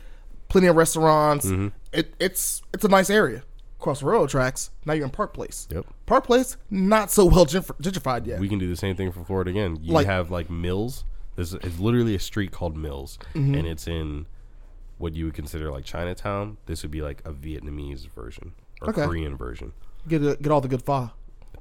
plenty 0.49 0.67
of 0.69 0.77
restaurants 0.77 1.47
Mm-hmm. 1.47 1.69
it, 1.93 2.15
it's 2.21 2.63
it's 2.73 2.85
a 2.85 2.89
nice 2.89 3.11
area 3.11 3.43
across 3.79 4.01
the 4.01 4.07
railroad 4.07 4.29
tracks 4.31 4.71
now 4.85 4.93
you're 4.93 5.05
in 5.05 5.11
Park 5.11 5.33
Place 5.35 5.67
Yep. 5.71 5.87
Park 6.07 6.27
Place 6.27 6.57
not 6.71 7.11
so 7.11 7.25
well 7.27 7.47
gentrified 7.47 8.27
yet 8.27 8.41
We 8.41 8.49
can 8.49 8.59
do 8.59 8.69
the 8.69 8.77
same 8.77 8.97
thing 8.97 9.11
for 9.13 9.25
Florida 9.25 9.51
again. 9.51 9.79
You 9.81 9.93
Like- 9.93 10.07
have 10.07 10.31
like 10.31 10.49
Mills. 10.51 11.05
There's 11.37 11.55
it's 11.55 11.79
literally 11.79 12.15
a 12.15 12.19
street 12.19 12.51
called 12.53 12.77
Mills, 12.77 13.19
Mm-hmm. 13.35 13.55
and 13.55 13.67
it's 13.67 13.87
in 13.87 14.27
what 14.99 15.15
you 15.15 15.25
would 15.27 15.35
consider 15.35 15.71
like 15.71 15.85
Chinatown. 15.85 16.59
This 16.67 16.83
would 16.83 16.91
be 16.91 17.01
like 17.01 17.23
a 17.25 17.33
Vietnamese 17.33 18.09
version 18.11 18.53
or 18.83 18.91
Okay. 18.91 19.05
Korean 19.07 19.37
version. 19.37 19.73
get 20.09 20.23
a, 20.23 20.37
get 20.37 20.53
all 20.53 20.61
the 20.61 20.69
good 20.69 20.83
pho 20.83 21.11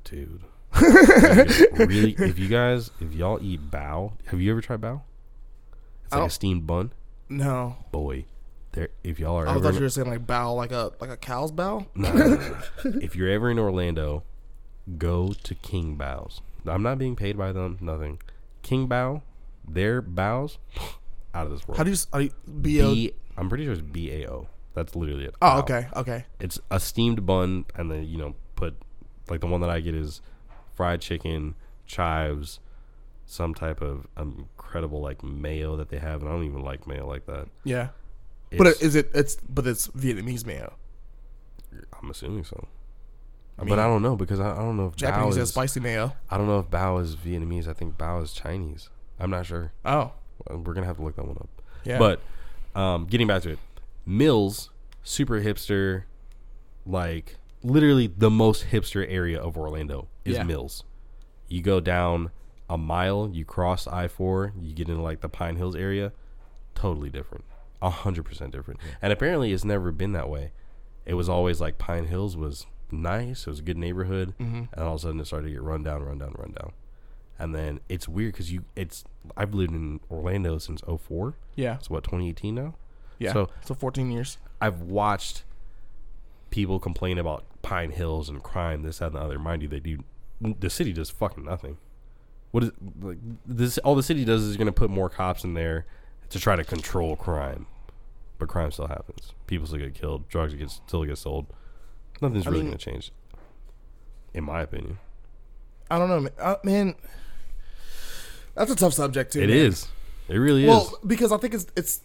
dude. 0.03 0.41
really, 0.81 2.15
if 2.19 2.37
you 2.39 2.47
guys, 2.47 2.91
if 2.99 3.13
y'all 3.13 3.39
eat 3.41 3.71
bao, 3.71 4.13
have 4.27 4.41
you 4.41 4.51
ever 4.51 4.61
tried 4.61 4.81
bao? 4.81 5.01
It's 6.05 6.13
like 6.13 6.27
a 6.27 6.29
steamed 6.29 6.65
bun. 6.67 6.91
No 7.29 7.77
Boy, 7.91 8.25
there. 8.71 8.89
If 9.03 9.19
y'all 9.19 9.35
are 9.37 9.47
I 9.47 9.51
ever, 9.51 9.59
thought 9.61 9.73
you 9.75 9.81
were 9.81 9.89
saying 9.89 10.09
like 10.09 10.25
bow 10.25 10.53
like 10.53 10.71
a 10.71 10.91
like 10.99 11.09
a 11.09 11.17
cow's 11.17 11.51
bow 11.51 11.85
No, 11.95 12.11
no, 12.11 12.25
no, 12.27 12.35
no. 12.85 12.99
if 13.01 13.15
you're 13.15 13.29
ever 13.29 13.49
in 13.51 13.59
Orlando, 13.59 14.23
go 14.97 15.33
to 15.43 15.55
King 15.55 15.95
Baos. 15.95 16.41
I'm 16.65 16.83
not 16.83 16.97
being 16.97 17.15
paid 17.15 17.37
by 17.37 17.51
them. 17.51 17.77
Nothing. 17.81 18.19
King 18.63 18.87
Bao, 18.87 19.21
their 19.67 20.01
bows, 20.01 20.57
out 21.33 21.45
of 21.45 21.51
this 21.51 21.67
world. 21.67 21.77
how 21.77 21.83
do 21.83 21.91
you, 21.91 21.97
do 22.13 22.19
you 22.23 22.31
B 22.61 22.81
O 22.81 22.93
B. 22.93 23.13
I'm 23.37 23.47
pretty 23.49 23.63
sure 23.65 23.73
it's 23.73 23.81
B 23.81 24.11
A 24.11 24.29
O. 24.29 24.47
That's 24.73 24.95
literally 24.95 25.25
it. 25.25 25.35
oh 25.41 25.45
Bao. 25.45 25.59
okay 25.59 25.87
okay 25.95 26.25
It's 26.39 26.59
a 26.71 26.79
steamed 26.79 27.25
bun, 27.25 27.65
and 27.75 27.89
then 27.91 28.03
you 28.05 28.17
know 28.17 28.35
put 28.55 28.75
like 29.29 29.41
the 29.41 29.47
one 29.47 29.61
that 29.61 29.69
I 29.69 29.79
get 29.79 29.93
is 29.95 30.21
fried 30.75 31.01
chicken, 31.01 31.55
chives, 31.85 32.59
some 33.31 33.53
type 33.53 33.79
of 33.81 34.07
incredible 34.17 35.01
like 35.01 35.23
mayo 35.23 35.75
that 35.77 35.89
they 35.89 35.99
have, 35.99 36.21
and 36.21 36.29
I 36.29 36.33
don't 36.33 36.45
even 36.45 36.61
like 36.63 36.87
mayo 36.87 37.07
like 37.07 37.25
that. 37.27 37.47
yeah 37.63 37.89
It's, 38.49 38.57
but 38.57 38.81
is 38.81 38.95
it 38.95 39.11
it's 39.13 39.35
but 39.47 39.67
it's 39.67 39.87
Vietnamese 39.89 40.45
mayo 40.45 40.73
I'm 42.01 42.09
assuming 42.09 42.43
so, 42.43 42.67
I 43.59 43.65
but 43.65 43.77
I 43.77 43.85
don't 43.85 44.01
know 44.01 44.15
because 44.15 44.39
I, 44.39 44.51
I 44.51 44.55
don't 44.57 44.77
know 44.77 44.87
if 44.87 44.95
Japanese 44.95 45.37
is. 45.37 45.49
spicy 45.49 45.79
mayo. 45.79 46.13
I 46.29 46.37
don't 46.37 46.47
know 46.47 46.59
if 46.59 46.69
bao 46.69 47.01
is 47.01 47.15
Vietnamese. 47.15 47.67
I 47.67 47.73
think 47.73 47.97
bao 47.97 48.23
is 48.23 48.31
Chinese. 48.33 48.89
I'm 49.19 49.29
not 49.29 49.45
sure. 49.45 49.73
Oh, 49.85 50.13
We're 50.49 50.73
gonna 50.73 50.87
have 50.87 50.95
to 50.97 51.03
look 51.03 51.15
that 51.17 51.27
one 51.27 51.37
up. 51.37 51.49
yeah. 51.83 51.99
But 51.99 52.21
um, 52.73 53.05
getting 53.05 53.27
back 53.27 53.41
to 53.43 53.51
it, 53.51 53.59
Mills, 54.05 54.69
super 55.03 55.41
hipster, 55.41 56.03
like 56.85 57.35
literally 57.61 58.07
the 58.07 58.29
most 58.31 58.67
hipster 58.67 59.05
area 59.07 59.39
of 59.39 59.57
Orlando 59.57 60.07
is 60.25 60.35
Yeah. 60.37 60.43
Mills. 60.43 60.83
You 61.49 61.61
go 61.61 61.79
down 61.79 62.31
a 62.69 62.77
mile, 62.77 63.29
you 63.33 63.45
cross 63.45 63.87
I 63.87 64.07
four, 64.07 64.53
you 64.61 64.73
get 64.73 64.89
into 64.89 65.01
like 65.01 65.21
the 65.21 65.29
Pine 65.29 65.55
Hills 65.55 65.75
area, 65.75 66.11
totally 66.75 67.09
different, 67.09 67.45
a 67.81 67.89
hundred 67.89 68.23
percent 68.23 68.51
different. 68.51 68.79
And 69.01 69.11
apparently, 69.11 69.51
it's 69.53 69.65
never 69.65 69.91
been 69.91 70.11
that 70.13 70.29
way. 70.29 70.51
It 71.05 71.15
was 71.15 71.27
always 71.29 71.59
like 71.59 71.77
Pine 71.77 72.05
Hills 72.05 72.37
was 72.37 72.67
nice, 72.91 73.41
it 73.41 73.47
was 73.47 73.59
a 73.59 73.63
good 73.63 73.77
neighborhood, 73.77 74.33
mm-hmm. 74.39 74.63
and 74.71 74.83
all 74.83 74.93
of 74.95 74.99
a 74.99 75.01
sudden 75.01 75.19
it 75.19 75.25
started 75.25 75.47
to 75.47 75.53
get 75.53 75.61
run 75.61 75.83
down, 75.83 76.03
run 76.03 76.19
down, 76.19 76.33
run 76.37 76.51
down. 76.51 76.71
And 77.39 77.55
then 77.55 77.79
it's 77.87 78.07
weird 78.07 78.33
because 78.33 78.51
you, 78.51 78.65
it's 78.75 79.05
I've 79.37 79.53
lived 79.53 79.71
in 79.71 80.01
Orlando 80.11 80.57
since 80.57 80.81
04. 80.81 81.35
Yeah. 81.55 81.75
It's 81.75 81.89
what 81.89 82.03
2018 82.03 82.53
now. 82.53 82.75
Yeah. 83.17 83.31
So- 83.33 83.49
So, 83.65 83.73
14 83.73 84.11
years. 84.11 84.37
I've 84.59 84.81
watched 84.81 85.43
people 86.49 86.79
complain 86.79 87.17
about 87.17 87.45
Pine 87.61 87.91
Hills 87.91 88.27
and 88.29 88.43
crime, 88.43 88.83
this, 88.83 88.97
that, 88.99 89.07
and 89.07 89.15
the 89.15 89.19
other. 89.21 89.39
Mind 89.39 89.61
you, 89.61 89.67
they 89.69 89.79
do. 89.79 90.03
The 90.41 90.69
city 90.69 90.91
does 90.93 91.09
fucking 91.09 91.45
nothing. 91.45 91.77
What 92.51 92.63
is 92.63 92.71
like 93.01 93.17
this? 93.45 93.77
All 93.79 93.95
the 93.95 94.03
city 94.03 94.25
does 94.25 94.43
is 94.43 94.57
going 94.57 94.65
to 94.67 94.71
put 94.71 94.89
more 94.89 95.09
cops 95.09 95.43
in 95.43 95.53
there 95.53 95.85
to 96.29 96.39
try 96.39 96.55
to 96.55 96.63
control 96.63 97.15
crime, 97.15 97.67
but 98.39 98.49
crime 98.49 98.71
still 98.71 98.87
happens. 98.87 99.33
People 99.47 99.67
still 99.67 99.79
get 99.79 99.93
killed. 99.93 100.27
Drugs 100.29 100.53
get 100.55 100.69
still 100.71 101.03
get 101.05 101.17
sold. 101.17 101.45
Nothing's 102.21 102.47
I 102.47 102.49
really 102.49 102.63
mean- 102.63 102.71
going 102.71 102.77
to 102.79 102.85
change, 102.85 103.11
in 104.33 104.43
my 104.43 104.61
opinion. 104.61 104.97
I 105.91 105.97
don't 105.99 106.09
know, 106.09 106.19
man. 106.21 106.33
Uh, 106.39 106.55
man 106.63 106.95
that's 108.55 108.71
a 108.71 108.75
tough 108.75 108.93
subject 108.93 109.33
too. 109.33 109.41
It 109.41 109.47
man. 109.47 109.57
is. 109.57 109.87
It 110.27 110.37
really 110.37 110.65
Well, 110.65 110.81
is. 110.83 110.91
Well, 110.91 110.99
because 111.07 111.31
I 111.31 111.37
think 111.37 111.53
it's 111.53 111.67
it's 111.75 112.01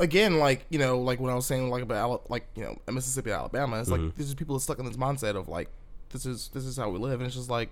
again 0.00 0.38
like 0.38 0.64
you 0.68 0.78
know 0.78 0.98
like 1.00 1.20
when 1.20 1.32
I 1.32 1.34
was 1.34 1.46
saying 1.46 1.70
like 1.70 1.82
about 1.82 2.30
like 2.30 2.46
you 2.54 2.64
know 2.64 2.78
Mississippi, 2.92 3.30
Alabama. 3.32 3.80
It's 3.80 3.88
Mm-hmm. 3.90 4.06
like 4.06 4.16
there's 4.16 4.28
just 4.28 4.38
people 4.38 4.56
are 4.56 4.60
stuck 4.60 4.78
in 4.78 4.84
this 4.84 4.96
mindset 4.96 5.36
of 5.36 5.48
like 5.48 5.68
this 6.10 6.26
is 6.26 6.50
this 6.54 6.64
is 6.64 6.76
how 6.76 6.88
we 6.90 6.98
live, 6.98 7.20
and 7.20 7.26
it's 7.26 7.36
just 7.36 7.50
like, 7.50 7.70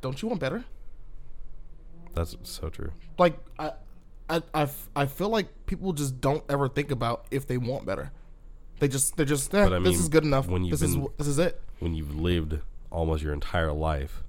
don't 0.00 0.20
you 0.22 0.28
want 0.28 0.40
better? 0.40 0.64
That's 2.14 2.36
so 2.42 2.68
true. 2.68 2.92
Like 3.18 3.38
I, 3.58 3.72
I, 4.28 4.42
I, 4.54 4.68
I 4.94 5.06
feel 5.06 5.28
like 5.28 5.66
people 5.66 5.92
just 5.92 6.20
don't 6.20 6.44
ever 6.48 6.68
think 6.68 6.90
about 6.90 7.26
if 7.30 7.46
they 7.46 7.58
want 7.58 7.86
better. 7.86 8.10
They 8.78 8.88
just 8.88 9.16
they're 9.16 9.26
just 9.26 9.54
eh, 9.54 9.64
I 9.64 9.68
this 9.68 9.80
mean, 9.80 9.92
is 9.94 10.08
good 10.08 10.24
enough. 10.24 10.48
when 10.48 10.64
you've 10.64 10.78
this 10.80 10.92
been- 10.94 11.02
wh- 11.04 11.16
this 11.18 11.26
is 11.28 11.38
it. 11.38 11.60
When 11.78 11.94
you've 11.94 12.14
lived 12.14 12.58
almost 12.90 13.22
your 13.22 13.32
entire 13.32 13.72
life 13.72 14.22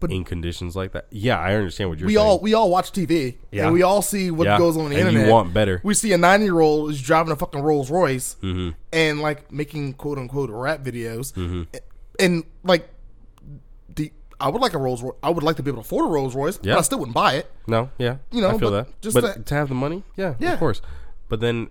But- 0.00 0.10
in 0.12 0.24
conditions 0.24 0.74
like 0.76 0.92
that, 0.92 1.06
yeah, 1.10 1.38
I 1.38 1.54
understand 1.54 1.90
what 1.90 1.98
you're 1.98 2.08
saying. 2.08 2.14
we 2.14 2.14
saying. 2.14 2.26
all 2.26 2.38
we 2.40 2.54
all 2.54 2.70
watch 2.70 2.92
TV 2.92 3.36
Yeah. 3.50 3.64
and 3.64 3.72
we 3.72 3.82
all 3.82 4.02
see 4.02 4.30
what 4.30 4.46
Yeah. 4.46 4.58
goes 4.58 4.76
on 4.76 4.90
the 4.90 4.96
And 5.00 5.12
you 5.12 5.26
want 5.30 5.54
better. 5.54 5.80
We 5.84 5.94
see 5.94 6.12
a 6.12 6.18
nine 6.18 6.42
year 6.42 6.58
old 6.60 6.90
is 6.90 7.00
driving 7.00 7.32
a 7.32 7.36
fucking 7.36 7.60
Rolls 7.62 7.90
Royce 7.90 8.36
Mm-hmm. 8.42 8.70
and 8.92 9.20
like 9.20 9.50
making 9.52 9.94
quote 9.94 10.18
unquote 10.18 10.50
rap 10.50 10.82
videos, 10.82 11.32
and 12.20 12.44
like 12.62 12.88
I 14.44 14.48
would 14.48 14.60
like 14.60 14.74
a 14.74 14.78
Rolls 14.78 15.02
Royce. 15.02 15.14
I 15.22 15.30
would 15.30 15.42
like 15.42 15.56
to 15.56 15.62
be 15.62 15.70
able 15.70 15.82
to 15.82 15.86
afford 15.86 16.04
a 16.06 16.08
Rolls 16.08 16.34
Royce, 16.34 16.58
Yeah. 16.62 16.74
but 16.74 16.78
I 16.80 16.82
still 16.82 16.98
wouldn't 16.98 17.14
buy 17.14 17.34
it. 17.34 17.50
No, 17.66 17.88
yeah, 17.98 18.18
You 18.30 18.42
know, 18.42 18.50
I 18.50 18.58
feel 18.58 18.70
that. 18.72 18.88
just 19.00 19.14
but 19.14 19.22
that- 19.22 19.46
to 19.46 19.54
have 19.54 19.68
the 19.70 19.74
money, 19.74 20.02
yeah, 20.16 20.34
Yeah. 20.38 20.52
of 20.52 20.58
course. 20.58 20.82
But 21.28 21.40
then 21.40 21.70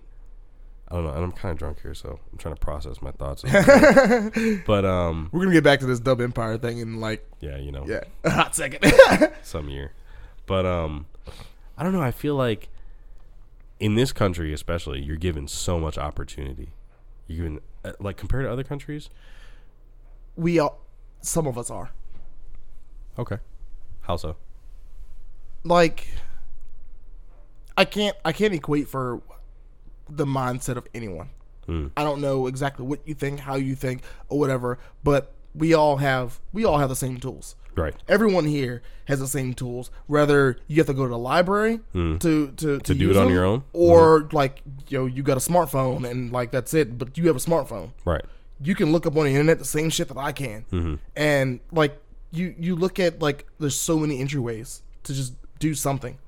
I 0.88 0.96
don't 0.96 1.04
know, 1.04 1.12
and 1.12 1.24
I'm 1.24 1.32
kind 1.32 1.52
of 1.52 1.58
drunk 1.58 1.80
here, 1.82 1.94
so 1.94 2.18
I'm 2.32 2.38
trying 2.38 2.54
to 2.54 2.60
process 2.60 3.00
my 3.00 3.10
thoughts. 3.12 3.42
but 4.66 4.84
um, 4.84 5.28
We're 5.32 5.40
gonna 5.42 5.52
get 5.54 5.64
back 5.64 5.80
to 5.80 5.86
this 5.86 6.00
Dub 6.00 6.20
Empire 6.20 6.58
thing 6.58 6.78
in 6.78 7.00
like 7.00 7.24
yeah, 7.40 7.56
you 7.56 7.70
know, 7.72 7.84
yeah 7.86 8.00
a 8.24 8.30
hot 8.30 8.54
second. 8.54 8.84
some 9.42 9.68
year. 9.68 9.92
But 10.46 10.66
um, 10.66 11.06
I 11.78 11.84
don't 11.84 11.92
know. 11.92 12.02
I 12.02 12.10
feel 12.10 12.34
like 12.34 12.68
in 13.80 13.94
this 13.94 14.12
country, 14.12 14.52
especially, 14.52 15.00
you're 15.00 15.16
given 15.16 15.46
so 15.48 15.78
much 15.80 15.96
opportunity. 15.96 16.70
You're 17.28 17.38
given 17.46 17.60
uh, 17.84 17.92
like 18.00 18.16
compared 18.16 18.44
to 18.44 18.50
other 18.52 18.64
countries. 18.64 19.08
we 20.36 20.58
all 20.58 20.80
some 21.22 21.46
of 21.46 21.56
us 21.56 21.70
are 21.70 21.90
Okay, 23.18 23.38
how 24.02 24.16
so? 24.16 24.36
like 25.64 26.08
I 27.76 27.84
can't 27.84 28.16
I 28.24 28.32
can't 28.32 28.54
equate 28.54 28.88
for 28.88 29.20
the 30.08 30.24
mindset 30.26 30.76
of 30.76 30.86
anyone. 30.94 31.30
Mm. 31.68 31.90
I 31.96 32.04
don't 32.04 32.20
know 32.20 32.46
exactly 32.46 32.84
what 32.84 33.00
you 33.06 33.14
think, 33.14 33.40
how 33.40 33.56
you 33.56 33.74
think, 33.74 34.02
or 34.28 34.38
whatever, 34.38 34.78
but 35.02 35.32
we 35.54 35.72
all 35.74 35.96
have 35.98 36.40
we 36.52 36.64
all 36.64 36.78
have 36.78 36.88
the 36.88 36.96
same 36.96 37.18
tools. 37.18 37.56
Right. 37.76 37.94
Everyone 38.06 38.44
here 38.44 38.82
has 39.06 39.18
the 39.18 39.26
same 39.26 39.52
tools. 39.54 39.90
Whether 40.06 40.58
you 40.68 40.76
have 40.76 40.86
to 40.86 40.94
go 40.94 41.02
to 41.04 41.08
the 41.08 41.18
library 41.18 41.80
to 41.94 42.18
to, 42.18 42.48
to, 42.50 42.78
Hmm. 42.92 42.98
do 42.98 43.10
it 43.10 43.16
on 43.16 43.24
them, 43.26 43.34
your 43.34 43.44
own? 43.44 43.64
Or 43.72 44.28
like 44.32 44.62
yo, 44.88 45.06
you 45.06 45.22
got 45.22 45.36
a 45.36 45.40
smartphone 45.40 46.08
and 46.08 46.30
like 46.30 46.50
that's 46.52 46.74
it. 46.74 46.98
But 46.98 47.16
you 47.18 47.26
have 47.28 47.36
a 47.36 47.40
smartphone. 47.40 47.90
Right. 48.04 48.24
You 48.60 48.74
can 48.76 48.92
look 48.92 49.06
up 49.06 49.16
on 49.16 49.24
the 49.24 49.30
internet 49.30 49.58
the 49.58 49.64
same 49.64 49.90
shit 49.90 50.06
that 50.08 50.16
I 50.16 50.30
can, 50.30 50.64
Mm-hmm. 50.70 50.94
and 51.16 51.58
like 51.72 51.98
you 52.34 52.54
you 52.58 52.76
look 52.76 52.98
at 52.98 53.20
like 53.20 53.46
there's 53.58 53.78
so 53.78 53.98
many 53.98 54.18
entryways 54.24 54.80
to 55.04 55.14
just 55.14 55.34
do 55.58 55.74
something. 55.74 56.18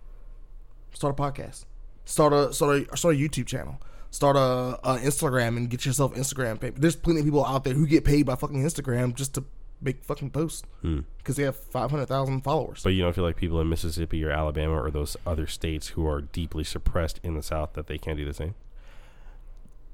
Start 0.92 1.18
a 1.18 1.22
podcast. 1.22 1.64
Start 2.04 2.32
a 2.32 2.52
start 2.52 2.88
a 2.92 2.96
start 2.96 3.14
a 3.14 3.18
YouTube 3.18 3.46
channel. 3.46 3.80
Start 4.10 4.36
a, 4.36 4.78
a 4.84 4.98
Instagram 4.98 5.56
and 5.56 5.68
get 5.68 5.84
yourself 5.84 6.14
Instagram 6.14 6.58
paid. 6.60 6.76
There's 6.76 6.96
plenty 6.96 7.20
of 7.20 7.26
people 7.26 7.44
out 7.44 7.64
there 7.64 7.74
who 7.74 7.86
get 7.86 8.04
paid 8.04 8.24
by 8.24 8.34
fucking 8.36 8.62
Instagram 8.62 9.14
just 9.14 9.34
to 9.34 9.44
make 9.82 10.02
fucking 10.04 10.30
posts 10.30 10.62
because 11.18 11.36
they 11.36 11.42
have 11.42 11.56
five 11.56 11.90
hundred 11.90 12.06
thousand 12.06 12.40
followers. 12.42 12.78
Hmm. 12.82 12.88
But 12.88 12.90
you 12.94 13.02
don't 13.02 13.12
feel 13.14 13.24
like 13.24 13.36
people 13.36 13.60
in 13.60 13.68
Mississippi 13.68 14.24
or 14.24 14.30
Alabama 14.30 14.80
or 14.80 14.90
those 14.90 15.16
other 15.26 15.46
states 15.46 15.88
who 15.88 16.06
are 16.06 16.22
deeply 16.22 16.64
suppressed 16.64 17.20
in 17.22 17.34
the 17.34 17.42
South 17.42 17.74
that 17.74 17.88
they 17.88 17.98
can't 17.98 18.16
do 18.16 18.24
the 18.24 18.32
same. 18.32 18.54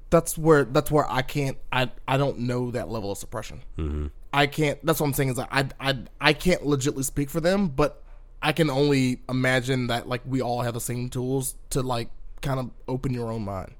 that's 0.09 0.37
where 0.37 0.63
that's 0.63 0.91
where 0.91 1.09
I 1.11 1.21
can't 1.23 1.57
I 1.71 1.89
I 2.07 2.17
don't 2.17 2.39
know 2.39 2.71
that 2.71 2.87
level 2.89 3.11
of 3.11 3.17
suppression. 3.17 3.61
Mm-hmm. 3.77 4.07
I 4.33 4.47
can't. 4.47 4.83
That's 4.83 4.99
what 4.99 5.07
I'm 5.07 5.13
saying 5.13 5.29
is 5.29 5.39
I 5.39 5.69
I 5.79 5.97
I 6.19 6.33
can't 6.33 6.63
legitly 6.63 7.05
speak 7.05 7.29
for 7.29 7.39
them, 7.39 7.67
but 7.67 8.01
I 8.41 8.51
can 8.51 8.69
only 8.69 9.21
imagine 9.29 9.87
that 9.87 10.09
like 10.09 10.21
we 10.25 10.41
all 10.41 10.61
have 10.61 10.73
the 10.73 10.81
same 10.81 11.09
tools 11.09 11.55
to 11.69 11.81
like 11.81 12.09
kind 12.41 12.59
of 12.59 12.71
open 12.87 13.13
your 13.13 13.31
own 13.31 13.45
mind. 13.45 13.73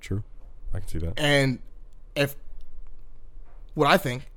True. 0.00 0.24
I 0.74 0.80
can 0.80 0.88
see 0.88 0.98
that. 0.98 1.18
And 1.18 1.58
if 2.16 2.34
what 3.74 3.86
I 3.86 3.98
think 3.98 4.30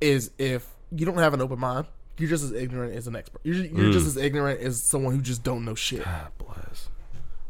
is 0.00 0.30
if 0.38 0.66
you 0.90 1.04
don't 1.04 1.18
have 1.18 1.34
an 1.34 1.42
open 1.42 1.60
mind, 1.60 1.86
you're 2.16 2.30
just 2.30 2.44
as 2.44 2.52
ignorant 2.52 2.94
as 2.94 3.06
an 3.06 3.14
expert. 3.14 3.40
You're, 3.44 3.56
you're 3.56 3.92
just 3.92 4.06
mm. 4.06 4.08
as 4.08 4.16
ignorant 4.16 4.60
as 4.60 4.82
someone 4.82 5.14
who 5.14 5.20
just 5.20 5.42
don't 5.42 5.64
know 5.64 5.74
shit. 5.74 6.04
God 6.04 6.32
bless. 6.38 6.88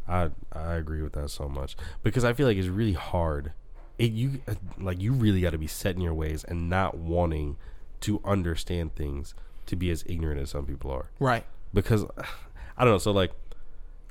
I 0.09 0.30
I 0.53 0.74
agree 0.74 1.03
with 1.03 1.12
that 1.12 1.30
so 1.30 1.49
much 1.49 1.76
because 2.03 2.24
I 2.24 2.32
feel 2.32 2.47
like 2.47 2.57
it's 2.57 2.68
really 2.68 2.95
hard. 2.95 3.53
It 3.99 4.12
you 4.12 4.40
uh, 4.46 4.55
like 4.78 5.01
you 5.01 5.12
really 5.12 5.40
got 5.40 5.51
to 5.51 5.59
be 5.59 5.66
set 5.66 5.96
in 5.96 6.01
your 6.01 6.14
ways 6.14 6.44
and 6.44 6.68
not 6.70 6.96
wanting 6.96 7.57
to 8.01 8.20
understand 8.24 8.94
things 8.94 9.34
to 9.66 9.76
be 9.76 9.90
as 9.90 10.05
ignorant 10.07 10.40
as 10.40 10.51
some 10.51 10.66
people 10.66 10.90
are. 10.90 11.11
Right. 11.18 11.44
Because 11.74 12.05
I 12.76 12.84
don't 12.84 12.94
know. 12.94 12.99
So 12.99 13.11
like, 13.11 13.32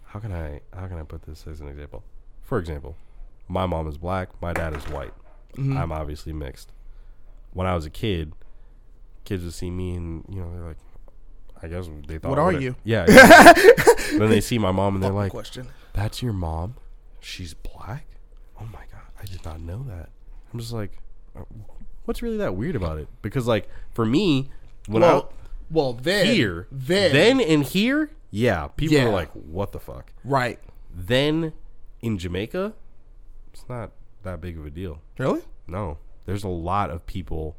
how 0.05 0.19
can 0.19 0.31
I 0.31 0.61
how 0.73 0.87
can 0.87 0.97
I 0.97 1.03
put 1.03 1.23
this 1.23 1.45
as 1.47 1.61
an 1.61 1.67
example? 1.69 2.03
For 2.43 2.59
example, 2.59 2.95
my 3.47 3.65
mom 3.65 3.87
is 3.87 3.97
black, 3.97 4.29
my 4.41 4.53
dad 4.53 4.75
is 4.75 4.83
white. 4.89 5.13
I'm 5.57 5.91
obviously 5.91 6.33
mixed. 6.33 6.71
When 7.51 7.65
I 7.65 7.73
was 7.73 7.83
a 7.85 7.89
kid, 7.89 8.33
kids 9.25 9.43
would 9.43 9.53
see 9.55 9.71
me 9.71 9.95
and 9.95 10.23
you 10.29 10.39
know 10.39 10.51
they're 10.53 10.67
like, 10.67 10.77
I 11.63 11.67
guess 11.67 11.89
they 12.07 12.19
thought, 12.19 12.29
What 12.29 12.39
are 12.39 12.51
you? 12.51 12.75
Yeah. 12.83 13.05
then 14.11 14.29
they 14.29 14.41
see 14.41 14.59
my 14.59 14.71
mom 14.71 14.95
and 14.95 15.03
they're 15.03 15.11
like, 15.11 15.31
question. 15.31 15.67
"That's 15.93 16.21
your 16.21 16.33
mom? 16.33 16.75
She's 17.19 17.53
black? 17.55 18.05
Oh 18.61 18.65
my 18.65 18.83
god, 18.91 18.96
I 19.21 19.25
did 19.25 19.43
not 19.45 19.59
know 19.61 19.83
that." 19.87 20.09
I'm 20.53 20.59
just 20.59 20.73
like, 20.73 20.91
uh, 21.35 21.43
what's 22.05 22.21
really 22.21 22.37
that 22.37 22.55
weird 22.55 22.75
about 22.75 22.97
it? 22.99 23.07
Because 23.21 23.47
like 23.47 23.67
for 23.91 24.05
me, 24.05 24.49
when 24.87 25.01
Well, 25.01 25.31
well 25.69 25.93
then 25.93 26.25
here, 26.27 26.67
then 26.71 27.11
then 27.13 27.41
and 27.41 27.63
here, 27.63 28.11
yeah, 28.31 28.67
people 28.67 28.95
Yeah. 28.97 29.05
are 29.07 29.11
like, 29.11 29.31
"What 29.33 29.71
the 29.71 29.79
fuck?" 29.79 30.13
right. 30.23 30.59
Then 30.93 31.53
in 32.01 32.17
Jamaica, 32.17 32.73
it's 33.53 33.67
not 33.69 33.91
that 34.23 34.41
big 34.41 34.57
of 34.57 34.65
a 34.65 34.69
deal. 34.71 34.99
Really? 35.17 35.41
No, 35.67 35.97
there's 36.25 36.43
a 36.43 36.47
lot 36.49 36.89
of 36.89 37.05
people, 37.05 37.55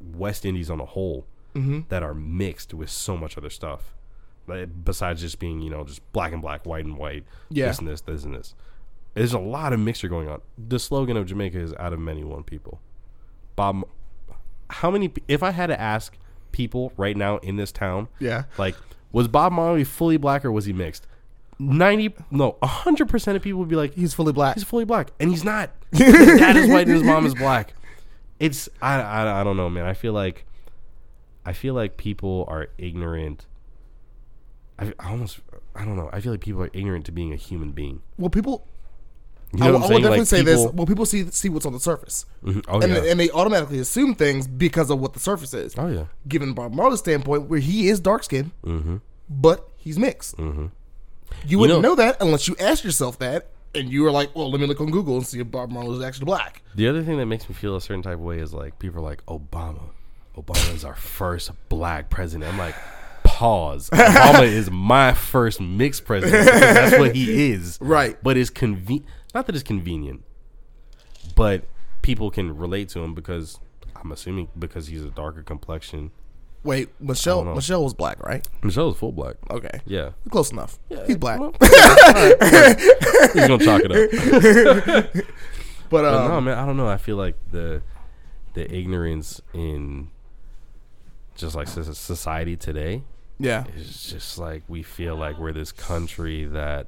West 0.00 0.44
Indies 0.44 0.70
on 0.70 0.80
a 0.80 0.84
whole, 0.86 1.26
Mm-hmm. 1.54 1.80
that 1.90 2.02
are 2.02 2.14
mixed 2.14 2.72
with 2.72 2.88
so 2.88 3.14
much 3.16 3.36
other 3.36 3.50
stuff. 3.50 3.94
Like, 4.46 4.84
besides 4.86 5.20
just 5.20 5.38
being, 5.38 5.60
you 5.60 5.68
know, 5.68 5.84
just 5.84 6.00
black 6.12 6.32
and 6.32 6.40
black, 6.40 6.64
white 6.64 6.84
and 6.86 6.96
white, 6.96 7.24
Yeah. 7.50 7.66
this 7.68 7.78
and 7.78 7.86
this, 7.88 8.00
this 8.00 8.24
and 8.24 8.34
this. 8.34 8.54
There's 9.14 9.32
a 9.34 9.38
lot 9.38 9.72
of 9.72 9.80
mixture 9.80 10.08
going 10.08 10.28
on. 10.28 10.40
The 10.56 10.78
slogan 10.78 11.16
of 11.16 11.26
Jamaica 11.26 11.58
is 11.58 11.74
"Out 11.74 11.92
of 11.92 11.98
many, 11.98 12.24
one 12.24 12.42
people." 12.44 12.80
Bob, 13.56 13.82
how 14.70 14.90
many? 14.90 15.12
If 15.28 15.42
I 15.42 15.50
had 15.50 15.66
to 15.66 15.78
ask 15.80 16.16
people 16.52 16.92
right 16.96 17.16
now 17.16 17.38
in 17.38 17.56
this 17.56 17.72
town, 17.72 18.08
Yeah. 18.18 18.44
like, 18.58 18.74
was 19.12 19.28
Bob 19.28 19.52
Marley 19.52 19.84
fully 19.84 20.16
black 20.16 20.44
or 20.44 20.52
was 20.52 20.64
he 20.64 20.72
mixed? 20.72 21.06
Ninety, 21.58 22.14
no, 22.30 22.56
hundred 22.62 23.08
percent 23.08 23.36
of 23.36 23.42
people 23.42 23.60
would 23.60 23.68
be 23.68 23.76
like, 23.76 23.92
He's 23.94 24.14
fully 24.14 24.32
black. 24.32 24.54
He's 24.54 24.64
fully 24.64 24.84
black, 24.86 25.10
and 25.20 25.30
he's 25.30 25.44
not. 25.44 25.70
his 25.92 26.12
dad 26.38 26.56
is 26.56 26.68
white 26.68 26.86
and 26.88 26.96
his 26.96 27.02
mom 27.02 27.26
is 27.26 27.34
black. 27.34 27.74
It's 28.40 28.68
I, 28.80 29.00
I 29.00 29.40
I 29.40 29.44
don't 29.44 29.56
know, 29.58 29.68
man. 29.70 29.84
I 29.84 29.92
feel 29.92 30.14
like 30.14 30.46
I 31.44 31.52
feel 31.52 31.74
like 31.74 31.96
people 31.98 32.46
are 32.48 32.68
ignorant. 32.78 33.46
I, 34.78 34.92
I 34.98 35.10
almost 35.10 35.40
I 35.76 35.84
don't 35.84 35.96
know. 35.96 36.08
I 36.12 36.20
feel 36.20 36.32
like 36.32 36.40
people 36.40 36.62
are 36.62 36.70
ignorant 36.72 37.04
to 37.06 37.12
being 37.12 37.32
a 37.32 37.36
human 37.36 37.72
being. 37.72 38.00
well, 38.18 38.30
people 38.30 38.66
You 39.54 39.58
know 39.60 39.66
I, 39.66 39.70
what 39.72 39.72
will- 39.72 39.76
I'm 39.76 39.82
I 39.82 39.94
will 39.94 40.00
definitely 40.00 40.18
Like, 40.20 40.26
say 40.28 40.42
this. 40.42 40.60
people- 40.60 40.72
Well, 40.74 40.86
people 40.86 41.06
see 41.06 41.30
see 41.30 41.48
what's 41.50 41.66
on 41.66 41.72
the 41.74 41.80
surface, 41.80 42.24
Mhm. 42.44 42.64
Oh 42.68 42.80
and 42.80 42.92
yeah. 42.92 43.02
and 43.04 43.20
they 43.20 43.30
automatically 43.30 43.78
assume 43.80 44.14
things 44.14 44.46
because 44.46 44.90
of 44.90 44.98
what 44.98 45.12
the 45.12 45.20
surface 45.20 45.52
is. 45.54 45.74
oh 45.76 45.88
yeah. 45.88 46.04
Given 46.26 46.54
Bob 46.54 46.72
Marley's 46.74 47.00
standpoint, 47.00 47.48
where 47.50 47.58
he 47.60 47.88
is 47.88 48.00
dark 48.00 48.24
skinned, 48.24 48.52
Mm-hmm. 48.64 48.96
but 49.28 49.68
he's 49.76 49.98
mixed. 49.98 50.38
You 50.38 51.58
wouldn't 51.58 51.82
know- 51.82 51.90
know 51.90 51.94
that 51.96 52.16
unless 52.20 52.46
you 52.48 52.56
asked 52.60 52.84
yourself 52.84 53.18
that, 53.18 53.48
and 53.74 53.90
you 53.90 54.02
were 54.02 54.10
like, 54.10 54.34
"Well, 54.36 54.50
let 54.50 54.60
me 54.60 54.66
look 54.66 54.80
on 54.80 54.90
Google 54.90 55.16
and 55.16 55.26
see 55.26 55.40
if 55.40 55.50
Bob 55.50 55.70
Marley 55.70 55.96
is 55.96 56.02
actually 56.02 56.26
black." 56.26 56.62
The 56.74 56.88
other 56.88 57.02
thing 57.02 57.18
that 57.18 57.26
makes 57.26 57.48
me 57.48 57.54
feel 57.54 57.74
a 57.76 57.80
certain 57.80 58.02
type 58.02 58.14
of 58.14 58.20
way 58.20 58.38
is 58.38 58.52
like 58.54 58.78
people 58.78 59.00
are 59.00 59.02
like 59.02 59.24
Obama. 59.26 59.80
Obama 60.36 60.74
is 60.74 60.84
our 60.84 60.94
first 60.94 61.50
black 61.68 62.08
president. 62.10 62.50
I'm 62.52 62.58
like, 62.58 62.74
pause. 63.24 63.88
Obama 63.92 64.44
is 64.44 64.70
my 64.70 65.12
first 65.14 65.60
mixed 65.60 66.04
president 66.04 66.46
that's 66.46 66.98
what 66.98 67.14
he 67.14 67.50
is. 67.52 67.78
Right. 67.80 68.16
But 68.22 68.36
it's 68.36 68.50
convenient. 68.50 69.06
Not 69.34 69.46
that 69.46 69.54
it's 69.54 69.62
convenient, 69.62 70.22
but 71.34 71.64
people 72.02 72.30
can 72.30 72.56
relate 72.56 72.88
to 72.90 73.00
him 73.00 73.14
because 73.14 73.58
I'm 73.96 74.12
assuming 74.12 74.48
because 74.58 74.88
he's 74.88 75.02
a 75.04 75.10
darker 75.10 75.42
complexion. 75.42 76.10
Wait, 76.64 76.90
Michelle. 77.00 77.44
Michelle 77.44 77.82
was 77.82 77.92
black, 77.94 78.22
right? 78.22 78.46
Michelle 78.62 78.86
was 78.86 78.96
full 78.96 79.10
black. 79.12 79.34
Okay, 79.50 79.80
Yeah. 79.84 80.10
close 80.30 80.52
enough. 80.52 80.78
Yeah, 80.88 81.04
He's 81.06 81.16
black, 81.16 81.40
Well, 81.40 81.52
He's 81.60 83.46
gonna 83.48 83.58
chalk 83.64 83.82
it 83.84 83.90
up. 83.90 85.12
but 85.90 86.02
But 86.02 86.04
um, 86.04 86.28
no, 86.28 86.40
man, 86.40 86.58
I 86.58 86.64
don't 86.64 86.76
know. 86.76 86.88
I 86.88 86.98
feel 86.98 87.16
like 87.16 87.36
the 87.50 87.82
the 88.54 88.72
ignorance 88.72 89.40
in 89.54 90.10
just 91.34 91.54
like 91.56 91.66
society 91.66 92.54
today 92.54 93.02
yeah, 93.42 93.64
It's 93.76 94.08
just 94.10 94.38
like 94.38 94.62
we 94.68 94.84
feel 94.84 95.16
like 95.16 95.36
we're 95.38 95.52
this 95.52 95.72
country 95.72 96.44
that 96.44 96.86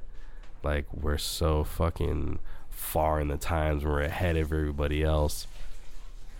like 0.65 0.85
we're 0.93 1.17
so 1.17 1.63
fucking 1.63 2.39
far 2.69 3.21
in 3.21 3.29
the 3.29 3.37
times 3.37 3.85
we're 3.85 4.01
ahead 4.01 4.35
of 4.35 4.51
everybody 4.51 5.03
else 5.03 5.47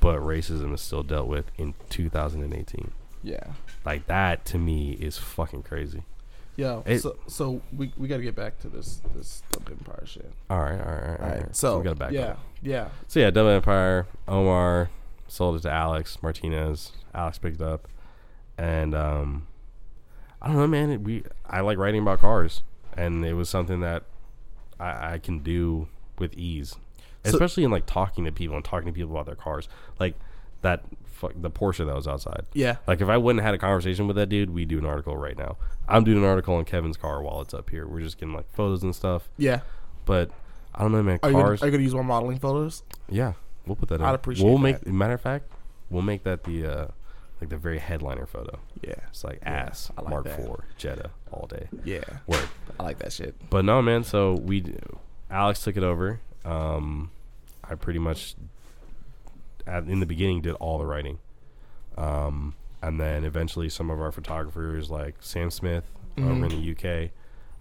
but 0.02 0.20
racism 0.20 0.74
is 0.74 0.82
still 0.82 1.04
dealt 1.04 1.28
with 1.28 1.50
in 1.58 1.74
2018 1.90 2.92
yeah, 3.24 3.40
like 3.86 4.06
that 4.08 4.46
to 4.46 4.58
me 4.58 4.92
is 4.92 5.18
fucking 5.18 5.64
crazy 5.64 6.04
yeah. 6.58 6.82
So, 6.98 7.18
so 7.28 7.62
we 7.76 7.92
we 7.98 8.08
got 8.08 8.18
to 8.18 8.24
get 8.24 8.36
back 8.36 8.60
to 8.62 8.70
this 8.70 9.02
this 9.14 9.44
Dub 9.52 9.68
Empire 9.70 10.06
shit. 10.06 10.32
All 10.50 10.60
right, 10.62 10.80
all 10.80 10.86
right, 10.86 10.86
all 10.86 10.94
right. 10.94 11.20
All 11.20 11.28
right. 11.28 11.42
right. 11.44 11.56
so 11.56 11.78
we 11.80 11.84
gotta 11.84 11.96
back 11.98 12.12
yeah, 12.12 12.28
up 12.28 12.40
yeah, 12.62 12.88
so 13.08 13.20
yeah 13.20 13.30
Dub 13.30 13.48
Empire 13.48 14.08
omar 14.28 14.90
sold 15.28 15.56
it 15.56 15.62
to 15.64 15.72
alex 15.72 16.22
martinez 16.22 16.92
alex 17.14 17.38
picked 17.38 17.60
it 17.60 17.68
up 17.68 17.88
and 18.58 18.94
um 18.94 19.48
i 20.42 20.48
don't 20.48 20.56
know 20.56 20.68
man 20.68 20.92
it, 20.92 21.02
we 21.02 21.24
i 21.48 21.62
like 21.62 21.78
writing 21.78 22.02
about 22.02 22.20
cars 22.20 22.62
and 22.96 23.26
it 23.26 23.34
was 23.34 23.50
something 23.50 23.80
that 23.82 24.04
i, 24.80 25.14
I 25.14 25.18
can 25.18 25.40
do 25.40 25.88
with 26.20 26.34
ease 26.38 26.76
So- 27.24 27.32
especially 27.32 27.64
in 27.64 27.72
like 27.72 27.86
talking 27.86 28.26
to 28.26 28.32
people 28.32 28.56
and 28.56 28.64
talking 28.66 28.88
to 28.88 28.94
people 28.94 29.12
about 29.12 29.26
their 29.26 29.36
cars 29.36 29.68
like 30.00 30.16
that 30.62 30.84
fuck 31.06 31.32
the 31.36 31.50
porsche 31.50 31.86
that 31.86 31.96
was 31.96 32.08
outside 32.08 32.46
yeah. 32.54 32.78
like 32.88 33.00
if 33.02 33.08
i 33.08 33.18
wouldn't 33.18 33.40
have 33.42 33.46
had 33.48 33.56
a 33.56 33.58
conversation 33.58 34.08
with 34.08 34.16
that 34.18 34.28
dude 34.28 34.50
we 34.50 34.66
do 34.66 34.78
an 34.78 34.86
article 34.86 35.16
right 35.16 35.38
now 35.38 35.56
i'm 35.88 36.04
doing 36.04 36.18
an 36.18 36.24
article 36.26 36.56
on 36.56 36.66
kevin's 36.66 36.98
car 36.98 37.22
while 37.22 37.40
it's 37.42 37.54
up 37.54 37.70
here 37.70 37.88
we're 37.88 38.02
just 38.02 38.18
getting 38.20 38.34
like 38.36 38.52
photos 38.54 38.84
and 38.84 38.94
stuff 38.96 39.30
Yeah. 39.38 39.62
but 40.06 40.30
i 40.74 40.82
don't 40.82 40.92
know 40.92 41.02
man 41.04 41.20
Are 41.24 41.30
you, 41.30 41.34
gonna, 41.36 41.46
cars 41.46 41.62
are 41.64 41.68
you 41.68 41.72
gonna 41.72 41.84
use 41.84 41.94
my 41.96 42.02
modeling 42.02 42.38
photos? 42.40 42.84
yeah, 43.10 43.34
we'll 43.66 43.76
put 43.78 43.88
that. 43.90 44.02
I'd 44.02 44.10
in. 44.10 44.16
appreciate 44.16 44.46
We'll 44.48 44.58
make. 44.58 44.86
Matter 44.86 45.14
of 45.14 45.22
fact, 45.22 45.46
we'll 45.90 46.02
make 46.02 46.24
that 46.24 46.44
the 46.44 46.66
uh, 46.66 46.88
like 47.46 47.50
the 47.52 47.58
very 47.58 47.80
headliner 47.80 48.26
photo. 48.26 48.60
Yeah. 48.82 48.96
It's 49.10 49.24
like 49.24 49.40
Yeah, 49.42 49.50
ass 49.68 49.92
I 49.98 50.02
like 50.02 50.10
Mark 50.10 50.24
that. 50.26 50.40
IV 50.40 50.56
Jetta 50.78 51.12
all 51.32 51.48
day. 51.48 51.68
Yeah. 51.84 52.04
Word. 52.28 52.48
I 52.80 52.84
like 52.84 53.00
that 53.00 53.14
shit. 53.14 53.36
But 53.50 53.66
no, 53.66 53.82
man. 53.82 54.04
So 54.04 54.34
we, 54.34 54.76
Alex 55.30 55.64
took 55.64 55.78
it 55.78 55.84
over. 55.84 56.20
Um, 56.44 57.12
I 57.64 57.76
pretty 57.76 58.00
much, 58.00 58.36
at, 59.66 59.84
in 59.86 60.00
the 60.00 60.06
beginning, 60.06 60.42
did 60.42 60.54
all 60.56 60.78
the 60.78 60.86
writing. 60.86 61.20
Um, 61.98 62.56
and 62.82 63.00
then 63.00 63.24
eventually, 63.24 63.70
some 63.70 63.90
of 63.90 64.00
our 64.00 64.12
photographers, 64.12 64.90
like 64.92 65.16
Sam 65.22 65.50
Smith 65.50 65.86
over 66.18 66.28
Mhm. 66.28 66.44
in 66.44 66.50
the 66.50 66.58
UK, 66.58 67.12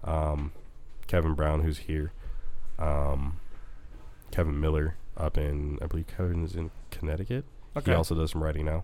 um, 0.03 0.51
Kevin 1.07 1.33
Brown, 1.33 1.61
who's 1.61 1.79
here, 1.79 2.11
um, 2.77 3.39
Kevin 4.31 4.59
Miller 4.59 4.95
up 5.17 5.37
in, 5.37 5.79
I 5.81 5.87
believe 5.87 6.07
Kevin 6.07 6.43
is 6.43 6.55
in 6.55 6.69
Connecticut. 6.91 7.45
Okay. 7.77 7.91
He 7.91 7.95
also 7.95 8.15
does 8.15 8.31
some 8.31 8.43
writing 8.43 8.65
now. 8.65 8.83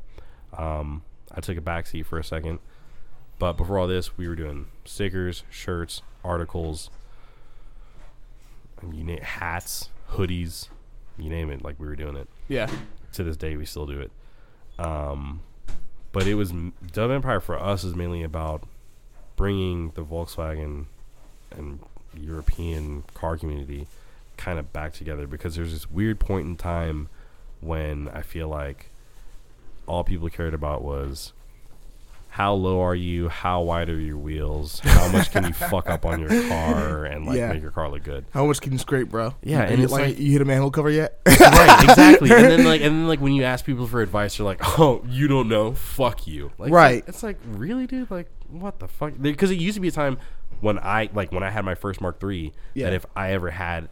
Um, 0.57 1.03
I 1.33 1.41
took 1.41 1.57
a 1.57 1.61
backseat 1.61 2.05
for 2.05 2.19
a 2.19 2.23
second, 2.23 2.59
but 3.39 3.53
before 3.53 3.79
all 3.79 3.87
this, 3.87 4.17
we 4.17 4.27
were 4.27 4.35
doing 4.35 4.67
stickers, 4.85 5.43
shirts, 5.49 6.01
articles, 6.23 6.89
you 8.91 9.03
name 9.03 9.21
hats, 9.21 9.89
hoodies, 10.11 10.67
you 11.17 11.29
name 11.29 11.49
it. 11.49 11.63
Like 11.63 11.79
we 11.79 11.87
were 11.87 11.95
doing 11.95 12.15
it. 12.15 12.27
Yeah. 12.47 12.69
To 13.13 13.23
this 13.23 13.37
day, 13.37 13.55
we 13.55 13.65
still 13.65 13.85
do 13.85 13.99
it. 13.99 14.11
Um, 14.79 15.41
but 16.11 16.27
it 16.27 16.35
was 16.35 16.53
Dub 16.91 17.11
Empire 17.11 17.39
for 17.39 17.59
us 17.59 17.83
is 17.83 17.95
mainly 17.95 18.23
about 18.23 18.67
bringing 19.35 19.91
the 19.91 20.03
Volkswagen 20.03 20.85
and 21.51 21.79
European 22.15 23.03
car 23.13 23.37
community 23.37 23.87
kind 24.37 24.59
of 24.59 24.73
back 24.73 24.93
together 24.93 25.27
because 25.27 25.55
there's 25.55 25.71
this 25.71 25.89
weird 25.89 26.19
point 26.19 26.47
in 26.47 26.55
time 26.55 27.09
when 27.59 28.09
I 28.09 28.21
feel 28.21 28.47
like 28.47 28.90
all 29.91 30.03
people 30.03 30.29
cared 30.29 30.53
about 30.53 30.83
was 30.83 31.33
how 32.29 32.53
low 32.53 32.79
are 32.81 32.95
you, 32.95 33.27
how 33.27 33.61
wide 33.61 33.89
are 33.89 33.99
your 33.99 34.17
wheels, 34.17 34.79
how 34.79 35.11
much 35.11 35.31
can 35.31 35.43
you 35.43 35.51
fuck 35.51 35.89
up 35.89 36.05
on 36.05 36.21
your 36.21 36.29
car 36.47 37.03
and 37.03 37.25
like 37.25 37.37
Yeah. 37.37 37.51
make 37.51 37.61
your 37.61 37.71
car 37.71 37.89
look 37.89 38.03
good. 38.03 38.23
How 38.31 38.45
much 38.45 38.61
can 38.61 38.71
you 38.71 38.77
scrape, 38.77 39.09
bro? 39.09 39.35
Yeah, 39.43 39.63
Are 39.63 39.63
and 39.65 39.79
you, 39.79 39.83
it's 39.83 39.91
like, 39.91 40.05
like- 40.05 40.19
you 40.19 40.31
hit 40.31 40.41
a 40.41 40.45
manhole 40.45 40.71
cover 40.71 40.89
yet? 40.89 41.19
right, 41.25 41.83
exactly. 41.83 42.31
And 42.31 42.45
then 42.45 42.63
like 42.63 42.79
and 42.85 42.95
then 43.01 43.07
like 43.09 43.19
when 43.19 43.33
you 43.33 43.43
ask 43.43 43.65
people 43.65 43.85
for 43.85 44.01
advice, 44.01 44.37
they're 44.37 44.45
like, 44.45 44.61
"Oh, 44.79 45.03
you 45.09 45.27
don't 45.27 45.49
know, 45.49 45.73
fuck 45.73 46.25
you." 46.25 46.51
Like, 46.57 46.71
Right. 46.71 47.03
It's 47.05 47.21
like 47.21 47.37
really, 47.45 47.85
dude. 47.85 48.09
Like, 48.09 48.29
what 48.49 48.79
the 48.79 48.87
fuck? 48.87 49.11
Because 49.21 49.51
it 49.51 49.59
used 49.59 49.75
to 49.75 49.81
be 49.81 49.89
a 49.89 49.91
time 49.91 50.17
when 50.61 50.79
I 50.79 51.09
like 51.13 51.33
when 51.33 51.43
I 51.43 51.49
had 51.49 51.65
my 51.65 51.75
first 51.75 51.99
Mark 51.99 52.23
III 52.23 52.53
Yeah. 52.75 52.85
that 52.85 52.93
if 52.93 53.05
I 53.13 53.33
ever 53.33 53.49
had, 53.51 53.89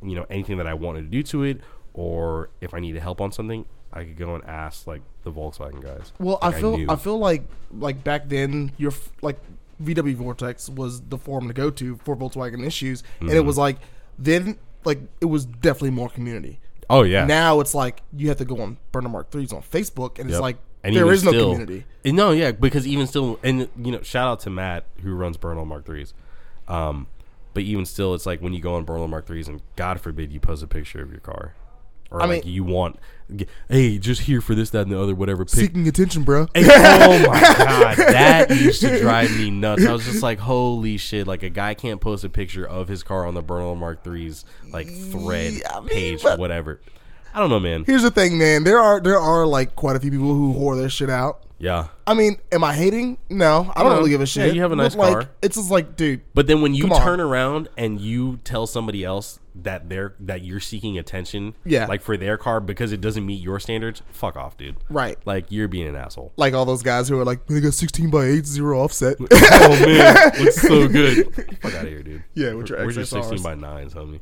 you 0.00 0.14
know, 0.14 0.26
anything 0.30 0.58
that 0.58 0.66
I 0.68 0.74
wanted 0.74 1.00
to 1.02 1.08
do 1.08 1.24
to 1.24 1.42
it, 1.42 1.60
or 1.92 2.50
if 2.60 2.72
I 2.72 2.78
needed 2.78 3.02
help 3.02 3.20
on 3.20 3.32
something, 3.32 3.64
I 3.92 4.04
could 4.04 4.16
go 4.16 4.34
and 4.34 4.44
ask 4.44 4.86
like 4.86 5.02
the 5.24 5.32
Volkswagen 5.32 5.82
guys. 5.82 6.12
Well, 6.18 6.38
Like, 6.42 6.54
I 6.54 6.60
feel 6.60 6.76
knew. 6.76 6.86
I, 6.88 6.96
feel 6.96 7.18
like 7.18 7.42
like 7.72 8.04
back 8.04 8.28
then 8.28 8.72
your 8.76 8.92
like 9.22 9.38
VW 9.82 10.14
Vortex 10.14 10.68
was 10.68 11.00
the 11.00 11.18
forum 11.18 11.48
to 11.48 11.54
go 11.54 11.70
to 11.70 11.96
for 12.04 12.16
Volkswagen 12.16 12.64
issues, 12.66 13.02
and 13.20 13.28
Mm-hmm. 13.30 13.36
it 13.38 13.44
was 13.44 13.58
like 13.58 13.78
then 14.18 14.58
like 14.84 15.00
it 15.20 15.26
was 15.26 15.44
definitely 15.46 15.90
more 15.90 16.08
community. 16.08 16.60
oh 16.88 17.02
yeah. 17.02 17.24
Now 17.24 17.60
it's 17.60 17.74
like 17.74 18.02
you 18.16 18.28
have 18.28 18.38
to 18.38 18.44
go 18.44 18.60
on 18.60 18.76
Burner 18.92 19.08
Mark 19.08 19.30
threes 19.30 19.52
on 19.52 19.62
Facebook, 19.62 20.18
and 20.18 20.30
it's 20.30 20.38
like 20.40 20.58
And 20.84 20.94
there 20.94 21.10
is 21.12 21.24
no 21.24 21.32
community. 21.32 21.84
And 22.04 22.16
no, 22.16 22.30
yeah, 22.30 22.52
because 22.52 22.86
even 22.86 23.06
still, 23.06 23.38
and 23.42 23.68
you 23.76 23.92
know, 23.92 24.02
shout 24.02 24.28
out 24.28 24.40
to 24.40 24.50
Matt 24.50 24.84
who 25.02 25.14
runs 25.14 25.36
Burner 25.36 25.64
Mark 25.64 25.84
threes. 25.84 26.14
Um, 26.68 27.08
but 27.52 27.64
even 27.64 27.84
still, 27.84 28.14
it's 28.14 28.26
like 28.26 28.40
when 28.40 28.52
you 28.52 28.60
go 28.60 28.74
on 28.76 28.84
Burner 28.84 29.08
Mark 29.08 29.26
threes, 29.26 29.48
and 29.48 29.60
God 29.76 30.00
forbid 30.00 30.32
you 30.32 30.38
post 30.40 30.62
a 30.62 30.66
picture 30.68 31.02
of 31.02 31.10
your 31.10 31.20
car, 31.20 31.54
or 32.10 32.22
I 32.22 32.26
like 32.26 32.44
mean- 32.44 32.52
you 32.54 32.64
want, 32.64 32.98
hey, 33.68 33.98
just 33.98 34.22
here 34.22 34.40
for 34.40 34.54
this, 34.54 34.70
that, 34.70 34.82
and 34.82 34.90
the 34.92 35.00
other, 35.00 35.14
whatever. 35.14 35.44
Pick. 35.44 35.54
Seeking 35.54 35.86
attention, 35.86 36.22
bro. 36.24 36.48
And- 36.54 36.66
oh 36.68 37.18
my 37.28 37.40
god, 37.58 37.96
that 37.98 38.50
used 38.50 38.80
to 38.82 38.98
drive 39.00 39.30
me 39.36 39.50
nuts. 39.50 39.84
I 39.86 39.92
was 39.92 40.04
just 40.04 40.22
like, 40.22 40.38
holy 40.40 40.96
shit! 40.96 41.26
Like 41.26 41.42
a 41.42 41.50
guy 41.50 41.74
can't 41.74 42.00
post 42.00 42.24
a 42.24 42.28
picture 42.28 42.66
of 42.66 42.88
his 42.88 43.02
car 43.02 43.26
on 43.26 43.34
the 43.34 43.42
Burner 43.42 43.74
Mark 43.76 44.02
threes 44.04 44.44
like 44.72 44.88
thread 44.88 45.52
Yeah, 45.54 45.76
I 45.76 45.80
mean, 45.80 45.88
page, 45.88 46.22
whatever. 46.24 46.80
I 47.32 47.38
don't 47.38 47.48
know, 47.50 47.60
man. 47.60 47.84
Here's 47.84 48.02
the 48.02 48.10
thing, 48.10 48.38
man. 48.38 48.64
There 48.64 48.78
are 48.80 49.00
there 49.00 49.18
are 49.18 49.46
like 49.46 49.76
quite 49.76 49.94
a 49.96 50.00
few 50.00 50.10
people 50.10 50.34
who 50.34 50.52
whore 50.52 50.76
their 50.76 50.90
shit 50.90 51.08
out. 51.10 51.44
Yeah. 51.60 51.88
I 52.06 52.14
mean, 52.14 52.38
am 52.50 52.64
I 52.64 52.74
hating? 52.74 53.18
No, 53.28 53.70
I 53.76 53.82
don't 53.82 53.92
No. 53.92 53.98
really 53.98 54.10
give 54.10 54.20
a 54.20 54.22
Yeah, 54.22 54.26
shit. 54.26 54.54
you 54.54 54.62
have 54.62 54.72
a 54.72 54.76
But, 54.76 54.82
nice 54.82 54.96
like, 54.96 55.12
car. 55.12 55.28
It's 55.42 55.56
just 55.56 55.70
like, 55.70 55.94
dude, 55.94 56.22
But 56.34 56.46
then 56.46 56.62
when 56.62 56.74
you 56.74 56.84
Come 56.84 56.92
on. 56.94 57.02
turn 57.02 57.20
around 57.20 57.68
and 57.76 58.00
you 58.00 58.38
tell 58.44 58.66
somebody 58.66 59.04
else 59.04 59.38
that 59.54 59.88
they're 59.90 60.14
that 60.20 60.42
you're 60.42 60.58
seeking 60.60 60.96
attention, 60.96 61.54
Yeah. 61.66 61.84
like 61.86 62.00
for 62.00 62.16
their 62.16 62.38
car 62.38 62.60
because 62.60 62.92
it 62.92 63.00
doesn't 63.02 63.26
meet 63.26 63.42
your 63.42 63.60
standards, 63.60 64.00
fuck 64.10 64.36
off, 64.36 64.56
dude. 64.56 64.76
right? 64.88 65.18
Like 65.26 65.46
you're 65.50 65.68
being 65.68 65.86
an 65.86 65.96
asshole. 65.96 66.32
Like 66.38 66.54
all 66.54 66.64
those 66.64 66.82
guys 66.82 67.08
who 67.10 67.20
are 67.20 67.24
like, 67.26 67.46
they 67.46 67.60
got 67.60 67.74
16 67.74 68.08
by 68.10 68.24
8 68.24 68.46
zero 68.46 68.80
offset. 68.80 69.16
oh 69.30 69.86
man, 69.86 70.32
looks 70.42 70.62
so 70.62 70.88
good. 70.88 71.34
Fuck 71.60 71.74
out 71.74 71.82
of 71.84 71.88
here, 71.88 72.02
dude. 72.02 72.24
Yeah, 72.34 72.54
with 72.54 72.70
your 72.70 72.78
Where's 72.78 72.96
your 72.96 73.04
XSRs. 73.04 73.28
16 73.28 73.42
by 73.42 73.54
nines, 73.54 73.92
homie? 73.92 74.20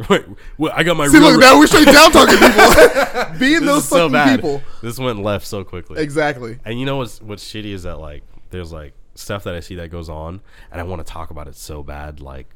Wait, 0.08 0.24
well, 0.56 0.72
I 0.74 0.82
got 0.82 0.96
my 0.96 1.08
See, 1.08 1.18
look, 1.18 1.38
now 1.40 1.58
we're 1.58 1.66
straight 1.66 1.86
down 1.86 2.10
talking 2.10 2.38
people. 2.38 3.38
Being 3.38 3.66
those 3.66 3.86
so 3.86 3.96
fucking 4.08 4.12
bad. 4.12 4.36
people. 4.36 4.62
This 4.82 4.98
went 4.98 5.22
left 5.22 5.46
so 5.46 5.62
quickly. 5.64 6.00
Exactly. 6.02 6.58
And 6.64 6.80
you 6.80 6.86
know 6.86 6.96
what's 6.96 7.20
what's 7.20 7.44
shitty 7.44 7.72
is 7.72 7.82
that 7.82 7.98
like 7.98 8.22
there's 8.50 8.72
like 8.72 8.94
stuff 9.14 9.44
that 9.44 9.54
I 9.54 9.60
see 9.60 9.74
that 9.76 9.90
goes 9.90 10.08
on, 10.08 10.40
and 10.70 10.80
I 10.80 10.84
want 10.84 11.04
to 11.04 11.12
talk 11.12 11.30
about 11.30 11.48
it 11.48 11.56
so 11.56 11.82
bad. 11.82 12.20
Like 12.20 12.46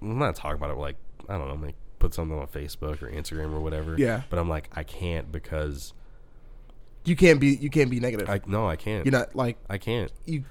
I'm 0.00 0.18
not 0.18 0.34
talk 0.36 0.54
about 0.54 0.70
it. 0.70 0.76
Like 0.76 0.96
I 1.28 1.36
don't 1.36 1.48
know, 1.48 1.66
like 1.66 1.76
put 1.98 2.14
something 2.14 2.38
on 2.38 2.46
Facebook 2.46 3.02
or 3.02 3.10
Instagram 3.10 3.52
or 3.52 3.60
whatever. 3.60 3.96
Yeah. 3.98 4.22
But 4.30 4.38
I'm 4.38 4.48
like 4.48 4.70
I 4.74 4.82
can't 4.82 5.30
because 5.32 5.92
You 7.04 7.16
can't 7.16 7.38
be 7.40 7.48
you 7.56 7.70
can't 7.70 7.90
be 7.90 8.00
negative. 8.00 8.30
I 8.30 8.40
no 8.46 8.66
I 8.68 8.76
can't. 8.76 9.04
You're 9.04 9.12
not 9.12 9.34
like 9.36 9.58
I 9.68 9.78
can't. 9.78 10.10
you 10.24 10.44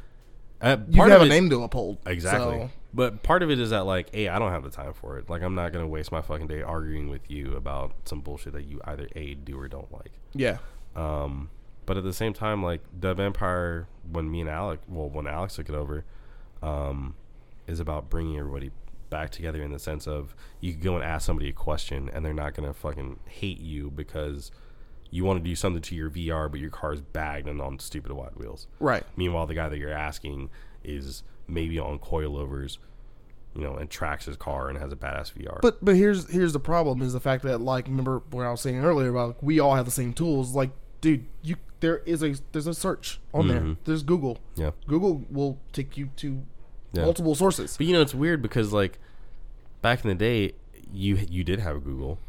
Uh, 0.62 0.78
you 0.90 1.02
have 1.02 1.22
a 1.22 1.26
name 1.26 1.50
to 1.50 1.64
uphold. 1.64 1.98
Exactly. 2.06 2.58
So, 2.60 2.70
But 2.94 3.24
part 3.24 3.42
of 3.42 3.50
it 3.50 3.60
is 3.60 3.72
that 3.72 3.86
like, 3.86 4.14
hey, 4.14 4.28
I 4.28 4.38
don't 4.38 4.52
have 4.52 4.64
the 4.64 4.70
time 4.70 4.94
for 4.94 5.18
it. 5.18 5.30
Like, 5.30 5.42
I'm 5.42 5.56
not 5.56 5.74
gonna 5.74 5.88
waste 5.88 6.12
my 6.12 6.22
fucking 6.22 6.48
day 6.48 6.62
arguing 6.62 7.10
with 7.10 7.30
you 7.30 7.56
about 7.56 7.94
some 8.06 8.22
bullshit 8.22 8.54
that 8.54 8.66
you 8.66 8.80
either 8.86 9.08
a 9.16 9.34
do 9.34 9.60
or 9.60 9.68
don't 9.68 9.92
like. 9.92 10.12
Yeah. 10.34 10.58
Um, 10.96 11.50
but 11.86 11.98
at 11.98 12.04
the 12.04 12.14
same 12.14 12.34
time, 12.34 12.62
like 12.62 12.82
Dub 13.00 13.20
Empire, 13.20 13.88
when 14.10 14.30
me 14.30 14.42
and 14.42 14.50
Alex, 14.50 14.84
well, 14.88 15.10
when 15.10 15.28
Alex 15.28 15.56
took 15.56 15.70
it 15.70 15.76
over, 15.76 16.06
um, 16.62 17.16
is 17.68 17.80
about 17.80 18.10
bringing 18.10 18.38
everybody 18.38 18.72
back 19.10 19.32
together 19.32 19.62
in 19.62 19.72
the 19.72 19.80
sense 19.80 20.08
of 20.08 20.36
you 20.60 20.74
could 20.74 20.82
go 20.82 20.96
and 20.96 21.04
ask 21.04 21.26
somebody 21.26 21.50
a 21.50 21.54
question 21.54 22.10
and 22.14 22.26
they're 22.26 22.34
not 22.34 22.54
gonna 22.54 22.74
fucking 22.74 23.20
hate 23.28 23.60
you 23.60 23.90
because 23.92 24.52
you 25.14 25.24
want 25.24 25.44
to 25.44 25.48
do 25.48 25.56
something 25.56 25.82
to 25.82 25.96
your 25.96 26.10
VR, 26.10 26.50
but 26.50 26.60
your 26.60 26.72
car's 26.72 27.00
bagged 27.00 27.48
and 27.48 27.62
on 27.62 27.78
stupid 27.78 28.12
wide 28.12 28.36
wheels. 28.36 28.66
Right. 28.80 29.04
Meanwhile, 29.16 29.46
the 29.46 29.54
guy 29.54 29.70
that 29.70 29.78
you're 29.78 29.94
asking 29.94 30.50
is 30.84 31.22
maybe 31.48 31.80
on 31.80 32.00
coilovers, 32.00 32.78
you 33.56 33.62
know, 33.62 33.76
and 33.76 33.90
tracks 33.90 34.26
his 34.26 34.38
car 34.38 34.70
and 34.70 34.78
has 34.80 34.92
a 34.92 34.96
badass 34.96 35.34
VR. 35.34 35.60
But 35.62 35.84
but 35.84 35.96
here's 35.96 36.30
here's 36.32 36.54
the 36.54 36.60
problem 36.60 37.02
is 37.02 37.14
the 37.14 37.20
fact 37.20 37.44
that 37.44 37.60
like 37.62 37.88
remember 37.88 38.22
what 38.32 38.46
I 38.46 38.52
was 38.52 38.62
saying 38.62 38.84
earlier 38.84 39.10
about 39.10 39.28
like, 39.28 39.44
we 39.44 39.60
all 39.60 39.76
have 39.76 39.86
the 39.86 39.92
same 39.92 40.14
tools. 40.14 40.56
Like, 40.56 40.72
dude, 41.02 41.26
you 41.44 41.56
there 41.80 41.98
is 42.06 42.24
a 42.24 42.36
there's 42.54 42.68
a 42.68 42.74
search 42.74 43.20
on 43.34 43.48
there. 43.48 43.60
Mhm. 43.62 43.78
There's 43.86 44.04
Google. 44.04 44.38
yeah. 44.56 44.72
Google 44.88 45.24
will 45.30 45.60
take 45.74 45.98
you 45.98 46.10
to 46.18 46.44
Yeah. 46.94 47.04
multiple 47.04 47.36
sources. 47.36 47.76
But 47.78 47.86
you 47.88 47.94
know, 47.94 48.02
it's 48.02 48.16
weird 48.16 48.42
because 48.42 48.72
like 48.74 49.00
back 49.82 50.04
in 50.04 50.08
the 50.10 50.16
day, 50.16 50.54
you 50.94 51.18
you 51.30 51.44
did 51.44 51.60
have 51.60 51.84
Google, 51.84 52.20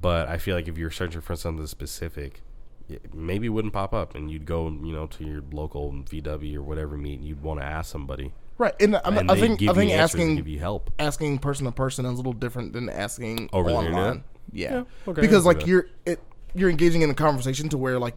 but 0.00 0.28
I 0.28 0.38
feel 0.38 0.56
like 0.56 0.66
if 0.68 0.76
you're 0.76 0.90
searching 0.90 1.20
for 1.20 1.36
something 1.36 1.66
specific, 1.66 2.42
it- 2.88 3.14
maybe 3.14 3.46
it 3.46 3.50
wouldn't 3.50 3.74
pop 3.74 3.92
up, 3.94 4.14
and 4.14 4.30
you'd 4.30 4.44
go, 4.46 4.68
you 4.68 4.92
know, 4.92 5.06
to 5.06 5.24
your 5.24 5.42
local 5.52 5.92
VW 5.92 6.56
or 6.56 6.62
whatever 6.62 6.96
meet, 6.96 7.18
and 7.20 7.28
you'd 7.28 7.42
want 7.42 7.60
to 7.60 7.66
ask 7.66 7.90
somebody. 7.92 8.32
Right. 8.58 8.74
And, 8.80 8.96
I, 8.96 9.00
and 9.04 9.30
I 9.30 9.34
they'd 9.34 9.40
think 9.40 9.60
give 9.60 9.70
I 9.70 9.74
think 9.74 9.90
you 9.90 9.96
answers 9.96 10.14
and 10.14 10.22
asking 10.22 10.36
give 10.36 10.48
you 10.48 10.58
help. 10.58 10.90
asking 10.98 11.38
person 11.38 11.66
to 11.66 11.72
person 11.72 12.06
is 12.06 12.12
a 12.12 12.16
little 12.16 12.32
different 12.32 12.72
than 12.72 12.88
asking 12.88 13.50
Over 13.52 13.70
the 13.70 13.76
online. 13.76 13.92
internet? 13.94 14.22
Yeah. 14.52 14.72
Yeah, 14.72 14.84
okay, 15.08 15.20
because 15.20 15.44
like 15.44 15.60
that. 15.60 15.66
you're 15.68 15.86
it, 16.06 16.20
you're 16.54 16.70
engaging 16.70 17.02
in 17.02 17.10
a 17.10 17.14
conversation 17.14 17.68
to 17.70 17.76
where 17.78 17.98
like 17.98 18.16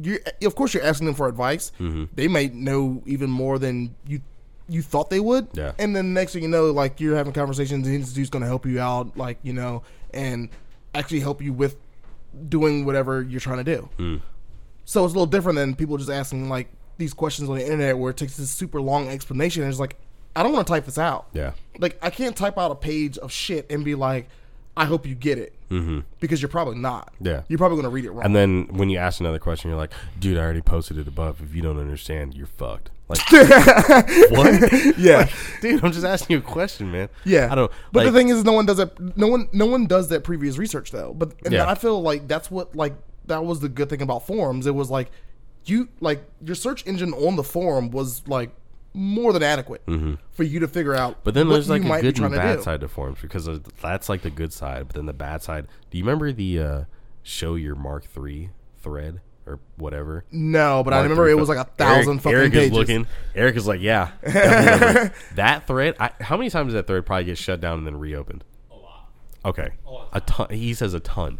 you 0.00 0.18
of 0.44 0.54
course 0.54 0.72
you're 0.72 0.84
asking 0.84 1.06
them 1.06 1.14
for 1.14 1.28
advice. 1.28 1.72
Mm-hmm. 1.80 2.04
They 2.14 2.28
might 2.28 2.54
know 2.54 3.02
even 3.04 3.28
more 3.30 3.58
than 3.58 3.94
you 4.06 4.22
you 4.68 4.80
thought 4.82 5.10
they 5.10 5.20
would. 5.20 5.48
Yeah. 5.52 5.72
And 5.78 5.94
then 5.94 6.14
next 6.14 6.32
thing 6.32 6.42
you 6.42 6.48
know, 6.48 6.70
like 6.70 7.00
you're 7.00 7.16
having 7.16 7.32
conversations 7.32 7.86
and 7.86 8.02
this 8.02 8.12
dude's 8.12 8.30
gonna 8.30 8.46
help 8.46 8.64
you 8.64 8.80
out, 8.80 9.16
like, 9.16 9.38
you 9.42 9.52
know, 9.52 9.82
and 10.14 10.48
actually 10.94 11.20
help 11.20 11.42
you 11.42 11.52
with 11.52 11.76
doing 12.48 12.84
whatever 12.84 13.20
you're 13.22 13.40
trying 13.40 13.62
to 13.62 13.64
do. 13.64 13.88
Mm. 13.98 14.20
So 14.84 15.04
it's 15.04 15.12
a 15.12 15.16
little 15.16 15.26
different 15.26 15.56
than 15.56 15.74
people 15.74 15.96
just 15.98 16.10
asking 16.10 16.48
like 16.48 16.68
these 17.00 17.14
questions 17.14 17.48
on 17.48 17.56
the 17.56 17.64
internet 17.64 17.98
where 17.98 18.10
it 18.10 18.16
takes 18.16 18.36
this 18.36 18.50
super 18.50 18.80
long 18.80 19.08
explanation 19.08 19.62
and 19.64 19.70
it's 19.70 19.80
like, 19.80 19.96
I 20.36 20.44
don't 20.44 20.52
want 20.52 20.66
to 20.68 20.72
type 20.72 20.84
this 20.84 20.98
out. 20.98 21.26
Yeah. 21.32 21.52
Like 21.78 21.98
I 22.00 22.10
can't 22.10 22.36
type 22.36 22.56
out 22.56 22.70
a 22.70 22.76
page 22.76 23.18
of 23.18 23.32
shit 23.32 23.66
and 23.70 23.84
be 23.84 23.96
like, 23.96 24.28
I 24.76 24.84
hope 24.84 25.04
you 25.06 25.14
get 25.14 25.38
it. 25.38 25.54
Mm-hmm. 25.70 26.00
Because 26.20 26.40
you're 26.40 26.48
probably 26.48 26.78
not. 26.78 27.12
Yeah. 27.20 27.42
You're 27.48 27.58
probably 27.58 27.76
gonna 27.76 27.90
read 27.90 28.04
it 28.04 28.12
wrong. 28.12 28.24
And 28.24 28.34
then 28.36 28.68
when 28.70 28.88
you 28.88 28.98
ask 28.98 29.20
another 29.20 29.38
question, 29.38 29.70
you're 29.70 29.78
like, 29.78 29.92
"Dude, 30.18 30.36
I 30.36 30.40
already 30.40 30.62
posted 30.62 30.98
it 30.98 31.06
above. 31.06 31.40
If 31.42 31.54
you 31.54 31.62
don't 31.62 31.78
understand, 31.78 32.34
you're 32.34 32.46
fucked." 32.46 32.90
Like, 33.08 33.20
what? 34.30 34.72
yeah. 34.98 35.28
Dude, 35.60 35.84
I'm 35.84 35.92
just 35.92 36.04
asking 36.06 36.34
you 36.34 36.38
a 36.38 36.42
question, 36.42 36.90
man. 36.90 37.08
Yeah, 37.24 37.48
I 37.50 37.56
don't. 37.56 37.70
But 37.92 38.04
like, 38.04 38.12
the 38.12 38.18
thing 38.18 38.28
is, 38.30 38.44
no 38.44 38.52
one 38.52 38.66
does 38.66 38.78
that. 38.78 38.98
No 39.16 39.26
one, 39.26 39.48
no 39.52 39.66
one 39.66 39.86
does 39.86 40.08
that 40.08 40.24
previous 40.24 40.56
research 40.58 40.92
though. 40.92 41.12
But 41.14 41.34
and 41.44 41.52
Yeah. 41.52 41.68
I 41.68 41.74
feel 41.74 42.00
like 42.00 42.26
that's 42.26 42.50
what 42.50 42.74
like 42.74 42.94
that 43.26 43.44
was 43.44 43.60
the 43.60 43.68
good 43.68 43.90
thing 43.90 44.02
about 44.02 44.26
forums. 44.26 44.66
It 44.66 44.74
was 44.74 44.90
like 44.90 45.10
you 45.64 45.88
like 46.00 46.24
your 46.44 46.54
search 46.54 46.86
engine 46.86 47.12
on 47.12 47.36
the 47.36 47.44
forum 47.44 47.90
was 47.90 48.26
like 48.26 48.50
more 48.92 49.32
than 49.32 49.42
adequate 49.42 49.82
for 50.32 50.42
you 50.42 50.60
to 50.60 50.68
figure 50.68 50.94
out. 50.94 51.12
Mm-hmm. 51.12 51.20
But 51.24 51.34
then 51.34 51.48
what 51.48 51.54
there's 51.54 51.70
like 51.70 51.82
you 51.82 51.92
a 51.92 52.00
good 52.00 52.18
and 52.18 52.34
bad 52.34 52.56
do. 52.56 52.62
side 52.62 52.80
to 52.80 52.88
forums 52.88 53.18
because 53.20 53.48
that's 53.80 54.08
like 54.08 54.22
the 54.22 54.30
good 54.30 54.52
side. 54.52 54.88
But 54.88 54.96
then 54.96 55.06
the 55.06 55.12
bad 55.12 55.42
side. 55.42 55.66
Do 55.90 55.98
you 55.98 56.04
remember 56.04 56.32
the 56.32 56.60
uh, 56.60 56.84
show 57.22 57.54
your 57.54 57.74
Mark 57.74 58.04
III 58.16 58.50
thread 58.78 59.20
or 59.46 59.60
whatever? 59.76 60.24
No, 60.30 60.82
but 60.82 60.92
I 60.92 61.02
remember 61.02 61.28
it 61.28 61.38
was 61.38 61.48
like 61.48 61.58
a 61.58 61.64
thousand 61.64 62.14
Eric, 62.14 62.22
fucking 62.22 62.38
Eric 62.38 62.52
pages. 62.52 62.70
is 62.70 62.72
looking. 62.72 63.06
Eric 63.34 63.56
is 63.56 63.66
like, 63.66 63.80
yeah, 63.80 64.10
that 64.22 65.66
thread. 65.66 65.96
I, 66.00 66.10
how 66.20 66.36
many 66.36 66.50
times 66.50 66.72
did 66.72 66.78
that 66.78 66.86
thread 66.86 67.06
probably 67.06 67.24
get 67.24 67.38
shut 67.38 67.60
down 67.60 67.78
and 67.78 67.86
then 67.86 67.96
reopened? 67.96 68.44
A 68.70 68.74
lot. 68.74 69.08
Okay, 69.44 69.70
a 70.12 70.20
ton. 70.20 70.50
He 70.50 70.74
says 70.74 70.94
a 70.94 71.00
ton. 71.00 71.38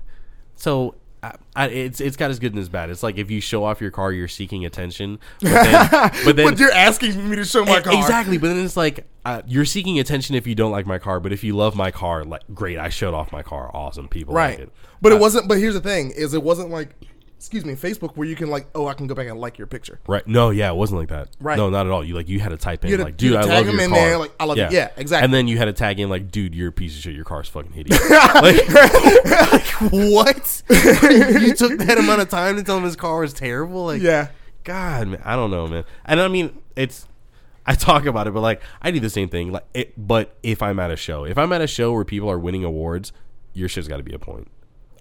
So 0.55 0.95
I, 1.23 1.35
I, 1.55 1.67
it's 1.69 2.01
it's 2.01 2.17
got 2.17 2.31
as 2.31 2.39
good 2.39 2.53
and 2.53 2.61
as 2.61 2.69
bad. 2.71 2.89
It's 2.91 3.03
like 3.03 3.19
if 3.19 3.31
you 3.31 3.41
show 3.41 3.65
off 3.65 3.81
your 3.81 3.91
car, 3.91 4.11
you're 4.13 4.27
seeking 4.29 4.65
attention. 4.65 5.19
But 5.41 5.51
then, 5.53 6.11
but 6.25 6.37
then 6.37 6.47
But 6.51 6.59
you're 6.59 6.73
asking 6.73 7.29
me 7.29 7.37
to 7.37 7.45
show 7.45 7.65
my 7.65 7.79
E- 7.81 7.83
car. 7.83 7.93
Exactly, 7.95 8.39
but 8.39 8.49
then 8.49 8.65
it's 8.65 8.77
like 8.77 9.07
uh, 9.27 9.43
you're 9.47 9.65
seeking 9.67 9.99
attention 9.99 10.35
if 10.35 10.47
you 10.47 10.55
don't 10.55 10.73
like 10.73 10.87
my 10.87 10.99
car, 10.99 11.21
but 11.21 11.33
if 11.33 11.45
you 11.45 11.55
love 11.55 11.75
my 11.77 11.91
car, 11.91 12.25
like 12.25 12.43
great, 12.55 12.79
I 12.79 12.89
showed 12.89 13.13
off 13.15 13.33
my 13.33 13.43
car, 13.43 13.71
awesome, 13.75 14.09
people 14.09 14.35
Right. 14.35 14.59
like 14.59 14.69
it. 14.69 14.73
But 15.03 15.13
Uh, 15.13 15.17
it 15.17 15.21
wasn't. 15.21 15.49
But 15.49 15.59
here's 15.59 15.75
the 15.75 15.81
thing: 15.81 16.11
is 16.13 16.33
it 16.33 16.43
wasn't 16.43 16.71
like, 16.71 16.95
excuse 17.41 17.65
me, 17.65 17.73
Facebook 17.75 18.19
where 18.19 18.29
you 18.29 18.37
can 18.37 18.51
like, 18.51 18.67
oh, 18.75 18.87
I 18.87 18.93
can 18.93 19.07
go 19.07 19.15
back 19.15 19.27
and 19.27 19.41
like 19.41 19.57
your 19.57 19.67
picture. 19.67 19.99
right? 20.07 20.27
No, 20.27 20.51
yeah, 20.51 20.71
it 20.71 20.77
wasn't 20.77 21.01
like 21.01 21.09
that. 21.09 21.31
Right. 21.41 21.57
No, 21.57 21.71
not 21.71 21.87
at 21.87 21.91
all. 21.91 22.05
You 22.05 22.15
like 22.15 22.29
you 22.29 22.39
had 22.39 22.51
to 22.51 22.59
type 22.59 22.85
in 22.85 22.91
had 22.91 22.99
to- 22.99 23.05
like, 23.05 23.17
dude, 23.17 23.35
I 23.35 23.41
to 23.41 23.47
love 23.49 23.65
tag 23.65 23.73
your 23.73 23.83
in 23.83 23.89
car. 23.91 23.99
there, 23.99 24.19
like, 24.19 24.33
I 24.39 24.45
love 24.45 24.59
it. 24.59 24.71
Yeah, 24.73 24.91
exactly. 24.99 25.25
And 25.25 25.33
then 25.33 25.49
you 25.49 25.57
had 25.57 25.65
to 25.65 25.73
tag 25.73 25.99
in 25.99 26.11
like, 26.11 26.31
dude, 26.31 26.55
you're 26.55 26.69
a 26.69 26.73
piece 26.73 26.95
of 26.95 27.03
shit. 27.03 27.15
Your 27.15 27.25
car's 27.25 27.49
fucking 27.49 27.73
hideous. 27.73 27.99
like, 28.11 28.69
like, 29.53 29.67
what? 29.91 30.63
you 30.71 31.55
took 31.55 31.79
that 31.79 31.97
amount 31.99 32.21
of 32.21 32.29
time 32.29 32.57
to 32.57 32.63
tell 32.63 32.77
him 32.77 32.85
his 32.85 32.95
car 32.97 33.21
was 33.21 33.33
terrible? 33.33 33.87
Like, 33.87 34.03
Yeah. 34.03 34.29
God, 34.65 35.09
man, 35.09 35.23
I 35.25 35.35
don't 35.35 35.51
know, 35.51 35.67
man. 35.67 35.85
And 36.05 36.21
I 36.21 36.29
mean, 36.29 36.59
it's 36.77 37.09
I 37.65 37.75
talk 37.75 38.05
about 38.05 38.27
it, 38.27 38.35
but 38.35 38.41
like 38.43 38.61
I 38.83 38.91
do 38.91 39.01
the 39.01 39.09
same 39.09 39.31
thing. 39.31 39.51
Like, 39.53 39.65
it, 39.73 39.95
but 39.97 40.37
if 40.43 40.63
I'm 40.63 40.79
at 40.79 40.91
a 40.91 40.97
show, 40.97 41.25
if 41.25 41.39
I'm 41.39 41.53
at 41.55 41.63
a 41.63 41.67
show 41.67 41.93
where 41.95 42.05
people 42.05 42.29
are 42.31 42.39
winning 42.39 42.65
awards, 42.65 43.13
your 43.55 43.69
shit's 43.71 43.89
got 43.89 43.97
to 43.97 44.03
be 44.03 44.13
a 44.13 44.19
point. 44.19 44.49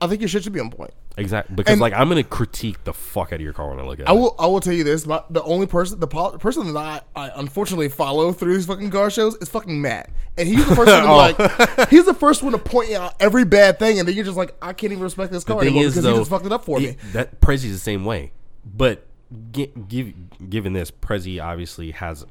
I 0.02 0.08
think 0.08 0.22
your 0.22 0.30
shit 0.30 0.46
should 0.46 0.54
be 0.54 0.62
on 0.62 0.70
point. 0.72 0.94
Exactly, 1.20 1.55
because 1.55 1.74
And- 1.74 1.82
like 1.82 1.93
I'm 1.93 2.07
gonna 2.09 2.24
critique 2.24 2.84
the 2.86 2.93
fuck 2.93 3.28
out 3.34 3.36
of 3.36 3.41
your 3.41 3.53
car 3.53 3.70
when 3.70 3.80
I 3.80 3.84
look 3.84 3.99
at 3.99 4.09
I 4.09 4.13
it. 4.13 4.15
will. 4.15 4.36
I 4.39 4.47
will 4.47 4.59
tell 4.61 4.74
you 4.74 4.84
this: 4.84 5.05
my, 5.05 5.22
the 5.30 5.43
only 5.43 5.67
person, 5.67 5.99
the 5.99 6.07
pol- 6.07 6.38
person 6.38 6.74
that 6.74 6.78
I, 6.80 7.01
I 7.15 7.32
unfortunately 7.36 7.89
follow 7.89 8.32
through 8.32 8.55
these 8.55 8.65
fucking 8.65 8.89
car 8.91 9.09
shows 9.09 9.36
is 9.36 9.49
fucking 9.49 9.82
Matt, 9.82 10.09
and 10.38 10.47
he's 10.47 10.67
the 10.67 10.76
first 10.76 10.91
one 10.91 11.03
to 11.03 11.09
Oh. 11.09 11.76
like, 11.78 11.89
he's 11.89 12.05
the 12.05 12.13
first 12.13 12.41
one 12.41 12.53
to 12.53 12.57
point 12.57 12.91
out 12.93 13.15
every 13.20 13.43
bad 13.45 13.78
thing, 13.80 13.99
and 13.99 14.07
then 14.07 14.15
you're 14.15 14.26
just 14.26 14.38
like, 14.38 14.55
I 14.61 14.74
can't 14.74 14.91
even 14.93 15.03
respect 15.03 15.32
this 15.32 15.43
car 15.43 15.61
anymore 15.61 15.84
is, 15.84 15.91
because 15.93 16.03
though, 16.03 16.13
he 16.13 16.17
just 16.20 16.30
fucked 16.30 16.45
it 16.45 16.51
up 16.51 16.63
for 16.65 16.78
it- 16.80 16.82
me. 16.82 16.95
That 17.13 17.41
Prezi 17.41 17.72
the 17.72 17.78
same 17.78 18.05
way, 18.05 18.32
but 18.65 19.05
gi- 19.51 19.74
give, 19.88 20.13
given 20.49 20.74
this, 20.74 20.89
Prezi 20.91 21.43
obviously 21.43 21.91
has 21.91 22.26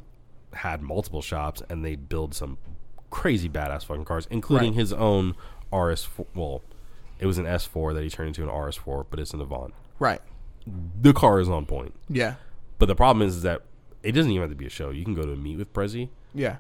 had 0.55 0.82
multiple 0.82 1.22
shops, 1.22 1.62
and 1.68 1.84
they 1.84 1.95
build 1.95 2.34
some 2.34 2.59
crazy 3.11 3.49
badass 3.49 3.84
fucking 3.84 4.05
cars, 4.05 4.26
including 4.30 4.70
Right. 4.70 4.78
his 4.80 4.93
own 4.93 5.34
RS. 5.72 6.09
Well, 6.34 6.62
it 7.19 7.27
was 7.27 7.39
an 7.39 7.45
S4 7.47 7.95
that 7.95 8.03
he 8.05 8.11
turned 8.11 8.29
into 8.29 8.43
an 8.43 8.49
RS4, 8.49 9.07
but 9.11 9.19
it's 9.21 9.33
an 9.35 9.41
Avant. 9.41 9.75
Right? 9.99 10.21
The 11.01 11.12
car 11.12 11.41
is 11.41 11.49
on 11.49 11.66
point, 11.66 11.95
Yeah. 12.09 12.35
but 12.79 12.87
the 12.87 12.95
problem 12.95 13.27
is, 13.27 13.37
is 13.37 13.43
that 13.43 13.62
it 14.03 14.12
doesn't 14.12 14.31
even 14.31 14.43
have 14.43 14.51
to 14.51 14.57
be 14.57 14.66
a 14.66 14.71
show. 14.71 14.91
You 14.91 15.05
can 15.05 15.14
go 15.14 15.23
to 15.23 15.33
a 15.33 15.37
meet 15.37 15.57
with 15.59 15.73
Prezi, 15.73 16.09
Yeah. 16.35 16.57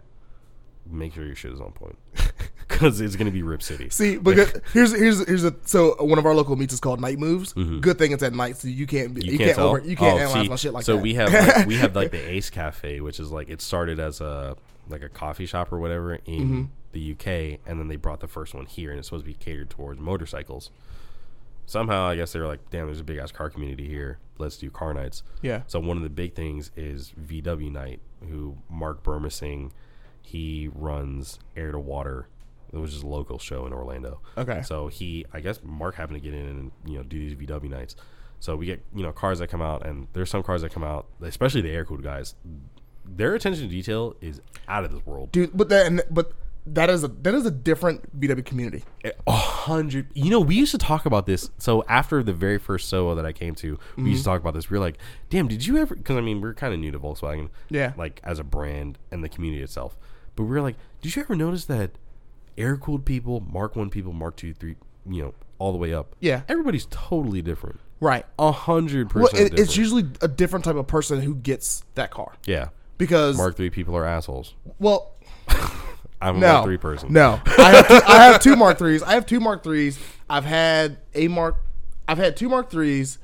make 0.90 1.14
sure 1.14 1.24
your 1.24 1.34
shit 1.36 1.52
is 1.52 1.60
on 1.60 1.72
point, 1.72 1.96
because 2.68 3.00
it's 3.00 3.16
gonna 3.16 3.30
be 3.30 3.42
Rip 3.42 3.62
City. 3.62 3.90
See, 3.90 4.16
but 4.16 4.34
good- 4.36 4.62
here's 4.72 4.92
here's 4.92 5.26
here's 5.26 5.44
a 5.44 5.54
so 5.66 5.94
one 6.02 6.18
of 6.18 6.24
our 6.26 6.34
local 6.34 6.56
meets 6.56 6.72
is 6.72 6.80
called 6.80 7.00
Night 7.00 7.18
Moves. 7.18 7.52
Good 7.52 7.98
thing 7.98 8.12
it's 8.12 8.22
at 8.22 8.32
night, 8.32 8.56
so 8.56 8.68
you 8.68 8.86
can't 8.86 9.14
be, 9.14 9.20
Mm-hmm. 9.20 9.26
You, 9.26 9.32
you, 9.32 9.38
can't, 9.38 9.50
can't, 9.56 9.58
over 9.60 9.78
you 9.80 9.96
can't 9.96 10.14
Oh, 10.14 10.18
analyze 10.18 10.42
see, 10.44 10.48
my 10.48 10.56
shit 10.56 10.72
like 10.72 10.84
so 10.84 10.92
that. 10.94 10.98
So 10.98 11.02
we 11.02 11.14
have 11.14 11.32
like, 11.32 11.66
we 11.66 11.76
have 11.76 11.94
like 11.94 12.10
the 12.12 12.30
Ace 12.30 12.50
Cafe, 12.50 13.00
which 13.00 13.20
is 13.20 13.30
like 13.30 13.48
it 13.50 13.60
started 13.60 14.00
as 14.00 14.20
a 14.20 14.56
like 14.88 15.02
a 15.02 15.08
coffee 15.10 15.44
shop 15.46 15.70
or 15.72 15.78
whatever 15.78 16.14
in 16.14 16.20
Mm-hmm. 16.24 16.64
The 16.98 17.12
UK, 17.12 17.60
and 17.66 17.78
then 17.78 17.88
they 17.88 17.96
brought 17.96 18.20
the 18.20 18.28
first 18.28 18.54
one 18.54 18.66
here, 18.66 18.90
and 18.90 18.98
it's 18.98 19.08
supposed 19.08 19.24
to 19.24 19.30
be 19.30 19.34
catered 19.34 19.70
towards 19.70 20.00
motorcycles. 20.00 20.70
Somehow, 21.66 22.06
I 22.06 22.16
guess 22.16 22.32
they 22.32 22.40
were 22.40 22.46
like, 22.46 22.70
"Damn, 22.70 22.86
there's 22.86 23.00
a 23.00 23.04
big 23.04 23.18
ass 23.18 23.30
car 23.30 23.50
community 23.50 23.86
here. 23.88 24.18
Let's 24.38 24.56
do 24.56 24.70
car 24.70 24.94
nights." 24.94 25.22
yeah. 25.42 25.62
So 25.66 25.78
one 25.80 25.96
of 25.96 26.02
the 26.02 26.08
big 26.08 26.34
things 26.34 26.70
is 26.76 27.12
VW 27.20 27.70
Night, 27.70 28.00
who 28.28 28.56
Mark 28.70 29.02
Burmessing, 29.02 29.70
he 30.22 30.70
runs 30.74 31.38
Air 31.56 31.72
to 31.72 31.78
Water. 31.78 32.28
It 32.72 32.78
was 32.78 32.92
just 32.92 33.04
a 33.04 33.06
local 33.06 33.38
show 33.38 33.66
in 33.66 33.72
Orlando. 33.72 34.20
Okay. 34.36 34.62
So 34.62 34.88
he, 34.88 35.24
I 35.32 35.40
guess 35.40 35.60
Mark 35.62 35.94
happened 35.94 36.22
to 36.22 36.24
get 36.30 36.34
in 36.34 36.46
and 36.46 36.72
you 36.86 36.98
know 36.98 37.02
do 37.02 37.18
these 37.18 37.34
VW 37.34 37.70
nights. 37.70 37.96
So 38.40 38.56
we 38.56 38.66
get 38.66 38.82
you 38.94 39.02
know 39.02 39.12
cars 39.12 39.40
that 39.40 39.48
come 39.48 39.62
out, 39.62 39.84
and 39.86 40.06
there's 40.12 40.30
some 40.30 40.42
cars 40.42 40.62
that 40.62 40.72
come 40.72 40.84
out, 40.84 41.06
especially 41.20 41.60
the 41.60 41.70
air 41.70 41.84
cooled 41.84 42.02
guys. 42.02 42.34
Their 43.04 43.34
attention 43.34 43.64
to 43.64 43.68
detail 43.68 44.16
is 44.20 44.40
out 44.68 44.84
of 44.84 44.92
this 44.92 45.04
world. 45.04 45.32
Dude, 45.32 45.56
but 45.56 45.68
then 45.68 46.02
but 46.10 46.32
that 46.66 46.90
is 46.90 47.04
a 47.04 47.08
that 47.08 47.34
is 47.34 47.46
a 47.46 47.50
different 47.50 48.20
VW 48.20 48.44
community. 48.44 48.84
A 49.26 49.32
hundred. 49.32 50.08
You 50.14 50.30
know, 50.30 50.40
we 50.40 50.56
used 50.56 50.72
to 50.72 50.78
talk 50.78 51.06
about 51.06 51.26
this. 51.26 51.50
So 51.58 51.84
after 51.88 52.22
the 52.22 52.32
very 52.32 52.58
first 52.58 52.92
SoWo 52.92 53.16
that 53.16 53.24
I 53.24 53.32
came 53.32 53.54
to, 53.56 53.78
we 53.96 54.10
used 54.10 54.24
to 54.24 54.30
mhm. 54.30 54.32
talk 54.32 54.40
about 54.40 54.54
this. 54.54 54.70
We 54.70 54.78
were 54.78 54.84
like, 54.84 54.98
"Damn, 55.30 55.48
did 55.48 55.66
you 55.66 55.78
ever?" 55.78 55.94
Because 55.94 56.16
I 56.16 56.20
mean, 56.20 56.40
we're 56.40 56.54
kind 56.54 56.74
of 56.74 56.80
new 56.80 56.90
to 56.90 56.98
Volkswagen, 56.98 57.48
Yeah. 57.70 57.92
like 57.96 58.20
as 58.24 58.38
a 58.38 58.44
brand 58.44 58.98
and 59.10 59.24
the 59.24 59.28
community 59.28 59.62
itself. 59.62 59.96
But 60.36 60.44
we 60.44 60.50
were 60.50 60.60
like, 60.62 60.76
"Did 61.00 61.16
you 61.16 61.22
ever 61.22 61.34
notice 61.34 61.64
that 61.66 61.92
air 62.56 62.76
cooled 62.76 63.04
people, 63.04 63.40
Mark 63.40 63.76
One 63.76 63.90
people, 63.90 64.12
Mark 64.12 64.36
Two, 64.36 64.52
Three, 64.52 64.76
you 65.08 65.22
know, 65.22 65.34
all 65.58 65.72
the 65.72 65.78
way 65.78 65.94
up? 65.94 66.14
Yeah. 66.20 66.42
everybody's 66.48 66.86
totally 66.90 67.42
different. 67.42 67.80
Right. 68.00 68.24
A 68.38 68.52
hundred 68.52 69.10
percent. 69.10 69.52
it, 69.52 69.58
it's 69.58 69.76
usually 69.76 70.06
a 70.20 70.28
different 70.28 70.64
type 70.64 70.76
of 70.76 70.86
person 70.86 71.20
who 71.20 71.34
gets 71.34 71.82
that 71.94 72.10
car 72.10 72.34
yeah. 72.46 72.68
because 72.96 73.36
Mark 73.36 73.56
Three 73.56 73.70
people 73.70 73.96
are 73.96 74.04
assholes. 74.04 74.54
well, 74.78 75.14
I'm 76.20 76.36
a 76.36 76.40
no, 76.40 76.52
Mark 76.54 76.64
three 76.64 76.76
person. 76.78 77.12
No, 77.12 77.40
I 77.58 77.70
have, 77.70 77.88
two, 77.88 78.00
I 78.06 78.24
have 78.24 78.42
two 78.42 78.56
Mark 78.56 78.78
threes. 78.78 79.02
I 79.02 79.14
have 79.14 79.26
two 79.26 79.40
Mark 79.40 79.62
threes. 79.62 79.98
I've 80.28 80.44
had 80.44 80.98
a 81.14 81.28
Mark. 81.28 81.56
I've 82.08 82.18
had 82.18 82.36
two 82.36 82.48
Mark 82.48 82.70
threes, 82.70 83.18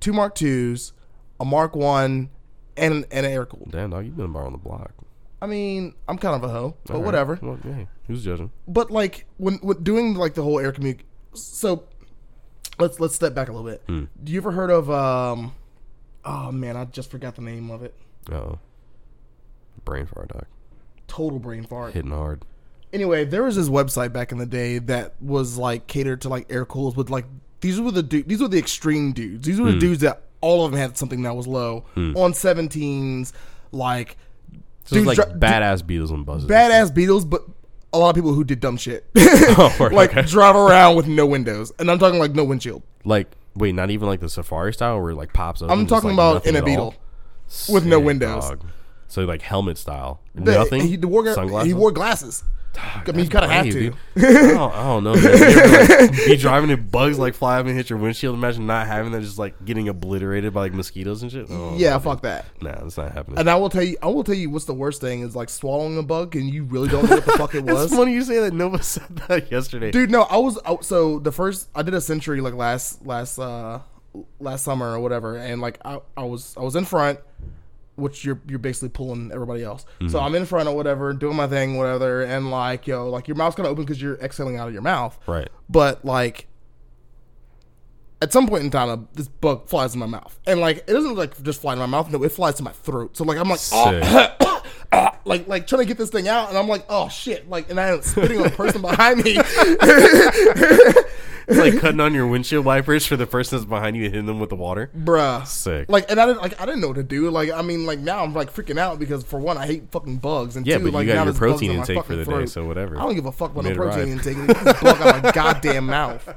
two 0.00 0.12
Mark 0.12 0.34
twos, 0.34 0.92
a 1.40 1.44
Mark 1.44 1.74
one, 1.74 2.30
and 2.76 3.06
and 3.10 3.24
an 3.26 3.32
air 3.32 3.46
cooled. 3.46 3.70
Damn 3.72 3.90
dog, 3.90 4.04
you've 4.04 4.16
been 4.16 4.32
bar 4.32 4.44
on 4.46 4.52
the 4.52 4.58
block. 4.58 4.92
I 5.40 5.46
mean, 5.46 5.94
I'm 6.08 6.18
kind 6.18 6.34
of 6.34 6.42
a 6.44 6.52
hoe, 6.52 6.76
but 6.84 6.94
All 6.94 7.00
right. 7.00 7.06
whatever. 7.06 7.38
Well, 7.42 7.58
hey, 7.62 7.86
who's 8.06 8.24
judging? 8.24 8.50
But 8.66 8.90
like 8.90 9.26
when, 9.36 9.54
when 9.56 9.82
doing 9.82 10.14
like 10.14 10.34
the 10.34 10.42
whole 10.42 10.58
air 10.58 10.72
commute, 10.72 11.00
so 11.34 11.84
let's 12.78 13.00
let's 13.00 13.14
step 13.14 13.34
back 13.34 13.48
a 13.48 13.52
little 13.52 13.68
bit. 13.70 13.82
Hmm. 13.86 14.04
Do 14.22 14.32
you 14.32 14.38
ever 14.38 14.52
heard 14.52 14.70
of 14.70 14.90
um? 14.90 15.54
Oh 16.24 16.50
man, 16.52 16.76
I 16.76 16.84
just 16.86 17.10
forgot 17.10 17.34
the 17.36 17.42
name 17.42 17.70
of 17.70 17.82
it. 17.82 17.94
Oh, 18.32 18.58
brain 19.84 20.06
fart 20.06 20.28
dog, 20.28 20.46
Total 21.08 21.38
brain 21.38 21.64
fart. 21.64 21.92
hitting 21.94 22.10
hard. 22.10 22.42
anyway, 22.92 23.24
there 23.24 23.42
was 23.42 23.56
this 23.56 23.68
website 23.68 24.12
back 24.12 24.32
in 24.32 24.38
the 24.38 24.46
day 24.46 24.78
that 24.78 25.14
was 25.20 25.56
like 25.58 25.86
catered 25.86 26.20
to 26.22 26.28
like 26.28 26.46
air 26.50 26.64
cools 26.64 26.96
with 26.96 27.10
like 27.10 27.24
these 27.60 27.80
were 27.80 27.90
the 27.90 28.02
du- 28.02 28.22
these 28.22 28.40
were 28.40 28.48
the 28.48 28.58
extreme 28.58 29.12
dudes. 29.12 29.46
These 29.46 29.58
were 29.60 29.66
Hmm. 29.66 29.72
the 29.74 29.78
dudes 29.80 30.00
that 30.02 30.22
all 30.40 30.64
of 30.64 30.70
them 30.72 30.80
had 30.80 30.96
something 30.96 31.22
that 31.22 31.34
was 31.34 31.46
low 31.46 31.84
on 31.96 32.32
17s, 32.32 33.32
like 33.72 34.16
So 34.84 34.96
dudes 34.96 35.06
like 35.06 35.16
dri- 35.16 35.38
badass 35.38 35.84
Beetles 35.86 36.10
and 36.10 36.24
buzzes. 36.26 36.48
badass 36.48 36.94
Beetles, 36.94 37.24
but 37.24 37.42
a 37.92 37.98
lot 37.98 38.10
of 38.10 38.14
people 38.14 38.34
who 38.34 38.44
did 38.44 38.60
dumb 38.60 38.76
shit, 38.76 39.04
Oh, 39.16 39.88
like 39.92 40.10
okay. 40.16 40.22
drive 40.22 40.54
around 40.56 40.96
with 40.96 41.06
no 41.06 41.24
windows, 41.26 41.72
and 41.78 41.90
I'm 41.90 41.98
talking 41.98 42.18
like 42.18 42.32
no 42.34 42.44
windshield. 42.44 42.82
Like, 43.04 43.28
wait, 43.54 43.74
not 43.74 43.90
even 43.90 44.06
like 44.08 44.20
the 44.20 44.28
Safari 44.28 44.72
style 44.74 45.00
where 45.00 45.12
it 45.12 45.16
like 45.16 45.32
pops 45.32 45.62
up. 45.62 45.70
I'm 45.70 45.86
talking 45.86 46.10
like, 46.10 46.14
about 46.14 46.46
in 46.46 46.56
a 46.56 46.62
Beetle 46.62 46.94
with 47.68 47.86
no 47.86 47.98
windows. 47.98 48.48
dog. 48.48 48.64
So 49.08 49.24
like 49.24 49.42
helmet 49.42 49.78
style, 49.78 50.20
nothing. 50.34 50.82
He 50.82 50.96
wore, 50.96 51.32
Sunglasses. 51.32 51.66
he 51.68 51.74
wore 51.74 51.90
glasses. 51.92 52.42
I 52.78 53.12
mean, 53.12 53.24
you 53.24 53.30
kind 53.30 53.44
of 53.46 53.50
have 53.50 53.64
to. 53.70 53.92
I, 54.16 54.20
don't, 54.52 54.74
I 54.74 54.82
don't 54.82 55.04
know. 55.04 55.14
Man. 55.14 55.24
Ever, 55.24 56.06
like, 56.12 56.26
be 56.26 56.36
driving 56.36 56.70
and 56.70 56.90
bugs 56.90 57.18
like 57.18 57.34
fly 57.34 57.58
up 57.58 57.64
and 57.64 57.74
hit 57.74 57.88
your 57.88 57.98
windshield. 57.98 58.34
Imagine 58.34 58.66
not 58.66 58.86
having 58.86 59.12
that, 59.12 59.22
just 59.22 59.38
like 59.38 59.64
getting 59.64 59.88
obliterated 59.88 60.52
by 60.52 60.60
like 60.60 60.74
mosquitoes 60.74 61.22
and 61.22 61.32
shit. 61.32 61.46
Oh, 61.48 61.74
Yeah, 61.78 61.98
fuck 61.98 62.20
that. 62.22 62.44
Nah, 62.60 62.72
that's 62.72 62.98
not 62.98 63.12
happening. 63.12 63.38
And 63.38 63.48
I 63.48 63.54
will 63.54 63.70
tell 63.70 63.82
you, 63.82 63.96
I 64.02 64.08
will 64.08 64.24
tell 64.24 64.34
you 64.34 64.50
what's 64.50 64.66
the 64.66 64.74
worst 64.74 65.00
thing 65.00 65.22
is 65.22 65.34
like 65.34 65.48
swallowing 65.48 65.96
a 65.96 66.02
bug 66.02 66.36
and 66.36 66.52
you 66.52 66.64
really 66.64 66.88
don't 66.88 67.08
know 67.08 67.16
what 67.16 67.24
the 67.24 67.32
fuck 67.32 67.54
it 67.54 67.64
was. 67.64 67.86
It's 67.86 67.96
funny 67.96 68.12
you 68.12 68.22
say 68.22 68.40
that. 68.40 68.52
Nova 68.52 68.82
said 68.82 69.16
that 69.28 69.50
yesterday. 69.50 69.90
Dude, 69.90 70.10
no, 70.10 70.22
I 70.24 70.36
was. 70.36 70.58
So 70.86 71.18
the 71.18 71.32
first 71.32 71.68
I 71.74 71.82
did 71.82 71.94
a 71.94 72.00
century 72.02 72.42
like 72.42 72.52
last 72.54 73.06
last 73.06 73.38
uh 73.38 73.78
last 74.38 74.64
summer 74.64 74.92
or 74.92 75.00
whatever, 75.00 75.36
and 75.36 75.62
like 75.62 75.78
I, 75.82 76.00
I 76.14 76.24
was 76.24 76.54
I 76.58 76.60
was 76.60 76.76
in 76.76 76.84
front, 76.84 77.20
which 77.96 78.24
you're 78.24 78.40
you're 78.46 78.58
basically 78.58 78.90
pulling 78.90 79.32
everybody 79.32 79.64
else. 79.64 79.84
Mm-hmm. 80.00 80.08
So 80.08 80.20
I'm 80.20 80.34
in 80.34 80.46
front 80.46 80.68
or 80.68 80.76
whatever, 80.76 81.12
doing 81.12 81.36
my 81.36 81.46
thing, 81.48 81.76
whatever, 81.76 82.22
and 82.22 82.50
like 82.50 82.86
yo, 82.86 83.08
like 83.10 83.26
your 83.28 83.36
mouth's 83.36 83.56
kind 83.56 83.66
of 83.66 83.72
open 83.72 83.84
because 83.84 84.00
you're 84.00 84.16
exhaling 84.18 84.56
out 84.58 84.68
of 84.68 84.72
your 84.74 84.82
mouth, 84.82 85.18
Right. 85.26 85.48
but 85.68 86.04
like. 86.04 86.46
At 88.22 88.32
some 88.32 88.46
point 88.48 88.64
in 88.64 88.70
time, 88.70 88.88
uh, 88.88 88.96
this 89.12 89.28
bug 89.28 89.68
flies 89.68 89.92
in 89.92 90.00
my 90.00 90.06
mouth, 90.06 90.40
and 90.46 90.58
like 90.58 90.78
it 90.78 90.86
doesn't 90.94 91.16
like 91.16 91.40
just 91.42 91.60
fly 91.60 91.74
in 91.74 91.78
my 91.78 91.84
mouth. 91.84 92.10
No, 92.10 92.22
it 92.22 92.30
flies 92.32 92.54
to 92.54 92.62
my 92.62 92.72
throat. 92.72 93.14
So 93.14 93.24
like 93.24 93.36
I'm 93.36 93.46
like, 93.46 93.60
oh, 93.72 94.00
Sick. 94.00 95.12
like 95.26 95.46
like 95.46 95.66
trying 95.66 95.80
to 95.82 95.84
get 95.86 95.98
this 95.98 96.08
thing 96.08 96.26
out, 96.26 96.48
and 96.48 96.56
I'm 96.56 96.66
like, 96.66 96.86
oh 96.88 97.10
shit, 97.10 97.46
like, 97.50 97.68
and 97.68 97.78
I'm 97.78 98.00
spitting 98.00 98.38
on 98.38 98.44
the 98.44 98.50
person 98.50 98.80
behind 98.88 99.22
me. 99.22 99.34
It's 101.48 101.58
like 101.58 101.78
cutting 101.80 102.00
on 102.00 102.12
your 102.14 102.26
windshield 102.26 102.64
wipers 102.64 103.06
for 103.06 103.16
the 103.16 103.26
person 103.26 103.58
that's 103.58 103.68
behind 103.68 103.96
you 103.96 104.04
and 104.04 104.12
hitting 104.14 104.26
them 104.26 104.40
with 104.40 104.50
the 104.50 104.56
water. 104.56 104.90
bruh. 104.96 105.46
Sick. 105.46 105.88
Like, 105.88 106.10
and 106.10 106.20
I 106.20 106.26
didn't 106.26 106.42
like 106.42 106.60
I 106.60 106.66
didn't 106.66 106.80
know 106.80 106.88
what 106.88 106.96
to 106.96 107.02
do. 107.02 107.30
Like, 107.30 107.50
I 107.50 107.62
mean, 107.62 107.86
like 107.86 107.98
now 108.00 108.22
I'm 108.24 108.34
like 108.34 108.52
freaking 108.52 108.78
out 108.78 108.98
because 108.98 109.22
for 109.22 109.38
one, 109.38 109.56
I 109.56 109.66
hate 109.66 109.90
fucking 109.90 110.18
bugs, 110.18 110.56
and 110.56 110.66
Yeah, 110.66 110.78
two, 110.78 110.84
but 110.84 110.92
like 110.94 111.06
you 111.06 111.12
got 111.12 111.18
now 111.20 111.24
your 111.24 111.32
there's 111.32 111.38
bugs 111.40 111.60
protein 111.60 111.70
in 111.70 111.76
my 111.76 111.82
intake 111.82 111.96
for 111.98 112.02
fucking 112.02 112.24
the 112.24 112.38
day, 112.40 112.46
so 112.46 112.64
whatever. 112.66 112.98
I 112.98 113.02
don't 113.02 113.14
give 113.14 113.26
a 113.26 113.32
fuck 113.32 113.52
about 113.52 113.64
Made 113.64 113.72
it 113.72 113.76
protein 113.76 114.16
right. 114.16 114.26
intake. 114.26 114.36
This 114.64 114.80
bug 114.82 115.00
out 115.00 115.22
my 115.22 115.30
goddamn 115.34 115.86
mouth. 115.86 116.34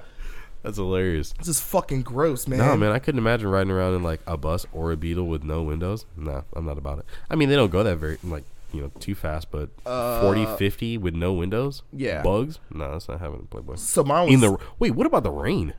That's 0.62 0.76
hilarious. 0.78 1.34
This 1.38 1.48
is 1.48 1.60
fucking 1.62 2.02
gross, 2.02 2.46
man. 2.46 2.60
No, 2.60 2.76
man, 2.76 2.92
I 2.92 3.00
couldn't 3.00 3.20
imagine 3.20 3.48
riding 3.48 3.72
around 3.72 3.96
in 3.96 4.04
like 4.04 4.20
a 4.28 4.36
bus 4.36 4.66
or 4.74 4.92
a 4.92 4.98
Beetle 4.98 5.26
with 5.26 5.42
no 5.44 5.64
windows. 5.64 6.06
Nah, 6.18 6.42
I'm 6.54 6.66
not 6.66 6.78
about 6.78 7.00
it. 7.00 7.06
I 7.30 7.36
mean, 7.36 7.48
they 7.50 7.56
don't 7.56 7.72
go 7.72 7.82
that 7.82 7.96
very 7.98 8.18
like 8.24 8.44
you 8.72 8.82
know 8.82 8.92
too 9.00 9.16
fast, 9.16 9.52
but 9.52 9.70
40, 9.84 10.46
50 10.58 10.98
with 10.98 11.16
no 11.16 11.34
windows. 11.34 11.82
Uh, 11.82 11.98
yeah. 11.98 12.22
bugs. 12.22 12.60
No, 12.72 12.92
that's 12.92 13.08
not 13.08 13.20
happening, 13.20 13.48
Playboy. 13.50 13.76
So 13.76 14.04
mine 14.04 14.26
was. 14.26 14.34
In 14.34 14.40
the 14.42 14.58
wait, 14.78 14.92
what 14.92 15.08
about 15.08 15.24
the 15.24 15.32
rain? 15.32 15.74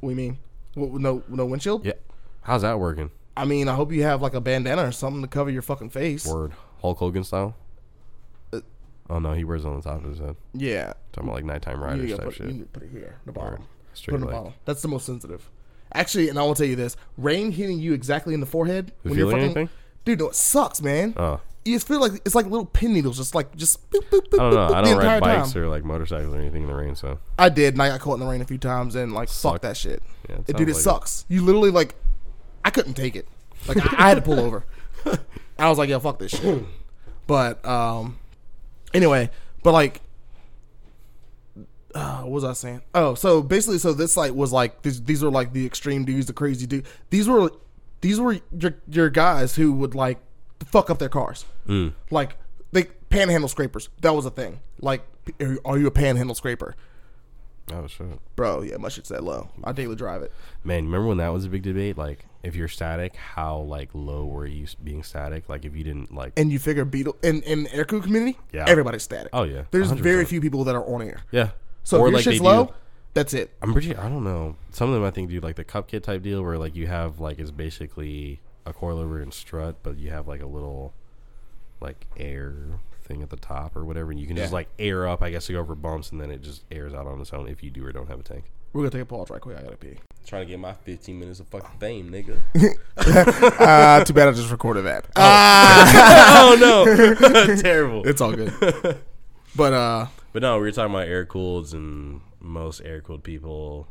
what 0.00 0.10
do 0.10 0.14
you 0.14 0.16
mean? 0.16 0.38
What, 0.74 1.00
no, 1.00 1.22
no 1.28 1.46
windshield. 1.46 1.84
Yeah, 1.84 1.92
how's 2.42 2.62
that 2.62 2.78
working? 2.78 3.10
I 3.36 3.44
mean, 3.44 3.68
I 3.68 3.74
hope 3.74 3.92
you 3.92 4.02
have 4.02 4.22
like 4.22 4.34
a 4.34 4.40
bandana 4.40 4.86
or 4.86 4.92
something 4.92 5.22
to 5.22 5.28
cover 5.28 5.50
your 5.50 5.62
fucking 5.62 5.90
face. 5.90 6.26
Word, 6.26 6.52
Hulk 6.80 6.98
Hogan 6.98 7.24
style. 7.24 7.54
Uh, 8.52 8.60
oh 9.08 9.18
no, 9.18 9.32
he 9.32 9.44
wears 9.44 9.64
it 9.64 9.68
on 9.68 9.76
the 9.76 9.82
top 9.82 10.04
of 10.04 10.10
his 10.10 10.18
head. 10.18 10.36
Yeah. 10.52 10.94
Talking 11.12 11.28
about 11.28 11.36
like 11.36 11.44
nighttime 11.44 11.82
riders 11.82 12.10
type 12.10 12.20
put, 12.20 12.38
you 12.38 12.46
shit. 12.46 12.58
to 12.60 12.64
put 12.66 12.82
it 12.82 12.90
here, 12.90 13.18
the 13.26 13.32
bottom. 13.32 13.66
Straight 13.94 14.12
Put 14.12 14.20
it 14.20 14.22
in 14.22 14.26
the 14.26 14.32
bottom. 14.32 14.54
That's 14.64 14.82
the 14.82 14.88
most 14.88 15.06
sensitive. 15.06 15.50
Actually, 15.92 16.28
and 16.28 16.38
I 16.38 16.42
will 16.42 16.54
tell 16.54 16.66
you 16.66 16.76
this: 16.76 16.96
rain 17.16 17.50
hitting 17.52 17.78
you 17.78 17.92
exactly 17.92 18.34
in 18.34 18.40
the 18.40 18.46
forehead 18.46 18.92
when 19.02 19.14
You 19.14 19.20
feeling 19.20 19.42
anything? 19.42 19.68
dude, 20.04 20.20
no, 20.20 20.28
it 20.28 20.34
sucks, 20.36 20.80
man. 20.80 21.14
Oh, 21.16 21.40
You 21.64 21.74
just 21.76 21.86
feel 21.86 22.00
like 22.00 22.12
it's 22.24 22.34
like 22.34 22.46
little 22.46 22.64
pin 22.64 22.94
needles, 22.94 23.18
just 23.18 23.34
like 23.34 23.54
just. 23.54 23.90
Boop, 23.90 24.08
boop, 24.10 24.28
boop, 24.28 24.38
I 24.40 24.50
don't 24.50 24.54
know. 24.54 24.74
I 24.76 24.80
don't 24.82 24.96
ride 24.98 25.20
bikes 25.20 25.52
time. 25.52 25.62
or 25.62 25.68
like 25.68 25.84
motorcycles 25.84 26.32
or 26.34 26.38
anything 26.38 26.62
in 26.62 26.68
the 26.68 26.74
rain, 26.74 26.94
so 26.96 27.18
I 27.38 27.50
did, 27.50 27.74
and 27.74 27.82
I 27.82 27.88
got 27.90 28.00
caught 28.00 28.14
in 28.14 28.20
the 28.20 28.26
rain 28.26 28.40
a 28.40 28.46
few 28.46 28.56
times, 28.56 28.94
and 28.94 29.12
like 29.12 29.28
fuck 29.28 29.34
Sucked. 29.34 29.62
that 29.62 29.76
shit. 29.76 30.02
Yeah, 30.28 30.36
it 30.36 30.48
It- 30.48 30.56
dude, 30.56 30.68
it 30.70 30.72
like 30.72 30.82
sucks. 30.82 31.26
You 31.28 31.42
literally 31.44 31.70
like, 31.70 31.94
I 32.64 32.70
couldn't 32.70 32.94
take 32.94 33.14
it. 33.14 33.28
Like 33.68 33.76
I, 33.78 34.04
I 34.04 34.08
had 34.08 34.14
to 34.14 34.22
pull 34.22 34.40
over. 34.40 34.64
I 35.58 35.68
was 35.68 35.76
like, 35.76 35.90
yeah, 35.90 35.98
fuck 35.98 36.18
this 36.18 36.32
shit. 36.32 36.64
But 37.26 37.62
um, 37.66 38.18
anyway, 38.94 39.28
but 39.62 39.72
like, 39.72 40.00
uh, 41.94 42.22
what 42.22 42.30
was 42.30 42.44
I 42.44 42.52
saying? 42.54 42.82
Oh, 42.94 43.14
so 43.14 43.42
basically, 43.42 43.78
so 43.78 43.92
this 43.92 44.16
like 44.16 44.32
was 44.32 44.52
like 44.52 44.82
these 44.82 45.02
these 45.02 45.22
are 45.22 45.30
like 45.30 45.52
the 45.52 45.66
extreme 45.66 46.04
dudes, 46.04 46.26
the 46.26 46.32
crazy 46.32 46.66
dude. 46.66 46.86
These 47.10 47.28
were 47.28 47.50
these 48.00 48.18
were 48.20 48.38
your 48.58 48.76
your 48.88 49.10
guys 49.10 49.56
who 49.56 49.72
would 49.74 49.94
like 49.94 50.18
fuck 50.66 50.90
up 50.90 50.98
their 50.98 51.08
cars. 51.08 51.44
Mm. 51.66 51.94
Like 52.10 52.36
they 52.72 52.84
panhandle 53.08 53.48
scrapers. 53.48 53.88
That 54.00 54.14
was 54.14 54.26
a 54.26 54.30
thing. 54.30 54.60
Like, 54.80 55.02
are 55.40 55.46
you- 55.46 55.60
are 55.64 55.78
you 55.78 55.86
a 55.86 55.90
panhandle 55.90 56.34
scraper? 56.34 56.74
oh 57.72 57.86
shit. 57.86 58.18
Bro, 58.36 58.62
yeah, 58.62 58.76
my 58.78 58.88
shit's 58.88 59.10
that 59.10 59.22
low. 59.22 59.48
I 59.62 59.72
daily 59.72 59.94
drive 59.96 60.22
it. 60.22 60.32
Man, 60.64 60.86
remember 60.86 61.06
when 61.08 61.18
that 61.18 61.28
was 61.32 61.44
a 61.44 61.48
big 61.48 61.62
debate? 61.62 61.96
Like, 61.96 62.24
if 62.42 62.56
you're 62.56 62.66
static, 62.68 63.14
how 63.16 63.58
like 63.58 63.90
low 63.94 64.24
were 64.24 64.46
you 64.46 64.66
being 64.82 65.02
static? 65.04 65.48
Like, 65.48 65.64
if 65.64 65.76
you 65.76 65.84
didn't 65.84 66.12
like, 66.14 66.32
And 66.36 66.50
you 66.50 66.58
figure 66.58 66.84
Beetle 66.84 67.16
in 67.22 67.42
in 67.42 67.64
the 67.64 67.74
air 67.74 67.84
crew 67.84 68.00
community, 68.02 68.38
Yeah. 68.52 68.64
everybody's 68.66 69.02
static. 69.04 69.28
oh 69.32 69.44
yeah, 69.44 69.62
There's 69.70 69.90
100%. 69.92 70.00
very 70.00 70.24
few 70.24 70.40
people 70.40 70.64
that 70.64 70.74
are 70.74 70.84
on 70.84 71.02
air. 71.02 71.20
Yeah. 71.30 71.50
So 71.84 71.98
Or, 72.00 72.06
if 72.08 72.10
your 72.10 72.16
like, 72.18 72.24
shit's 72.24 72.38
do- 72.38 72.44
low, 72.44 72.74
that's 73.14 73.34
it. 73.34 73.50
I'm 73.62 73.72
pretty. 73.72 73.94
I 73.96 74.08
don't 74.08 74.24
know. 74.24 74.56
Some 74.70 74.88
of 74.88 74.94
them 74.94 75.04
I 75.04 75.10
think 75.10 75.30
do 75.30 75.40
like 75.40 75.56
the 75.56 75.64
cup 75.64 75.88
kit 75.88 76.02
type 76.02 76.22
deal 76.22 76.42
where 76.42 76.58
like 76.58 76.74
you 76.76 76.86
have 76.88 77.20
like 77.20 77.38
it's 77.38 77.50
basically 77.52 78.40
a 78.70 78.72
coilover 78.74 79.22
and 79.22 79.32
strut, 79.34 79.76
but 79.82 79.98
you 79.98 80.10
have 80.10 80.26
like 80.26 80.40
a 80.40 80.46
little 80.46 80.94
like 81.80 82.06
air 82.16 82.54
thing 83.04 83.22
at 83.22 83.30
the 83.30 83.36
top 83.36 83.76
or 83.76 83.84
whatever, 83.84 84.10
and 84.10 84.20
you 84.20 84.26
can 84.26 84.36
just 84.36 84.52
like 84.52 84.68
air 84.78 85.06
up, 85.08 85.22
I 85.22 85.30
guess, 85.30 85.46
to 85.46 85.52
go 85.52 85.60
over 85.60 85.74
bumps, 85.74 86.10
and 86.12 86.20
then 86.20 86.30
it 86.30 86.42
just 86.42 86.64
airs 86.70 86.94
out 86.94 87.06
on 87.06 87.20
its 87.20 87.32
own 87.32 87.48
if 87.48 87.62
you 87.62 87.70
do 87.70 87.84
or 87.84 87.92
don't 87.92 88.08
have 88.08 88.20
a 88.20 88.22
tank. 88.22 88.44
We're 88.72 88.82
gonna 88.82 88.90
take 88.90 89.02
a 89.02 89.06
pause 89.06 89.30
right 89.30 89.40
quick. 89.40 89.58
I 89.58 89.62
gotta 89.62 89.76
pee. 89.76 89.98
Trying 90.24 90.42
to 90.46 90.50
get 90.50 90.60
my 90.60 90.74
15 90.74 91.18
minutes 91.18 91.40
of 91.40 91.48
fucking 91.48 91.78
fame, 91.80 92.10
nigga. 92.10 92.38
uh, 92.96 94.04
too 94.04 94.12
bad 94.12 94.28
I 94.28 94.32
just 94.32 94.50
recorded 94.50 94.82
that. 94.84 95.06
oh 95.16 96.56
no, 96.60 97.56
terrible. 97.60 98.06
It's 98.06 98.20
all 98.20 98.32
good. 98.32 98.52
But 99.56 99.72
uh, 99.72 100.06
But 100.32 100.42
no, 100.42 100.56
we 100.56 100.62
were 100.62 100.72
talking 100.72 100.94
about 100.94 101.08
air 101.08 101.26
cooleds 101.26 101.72
and 101.72 102.20
most 102.38 102.80
air 102.84 103.00
cooled 103.00 103.24
people 103.24 103.88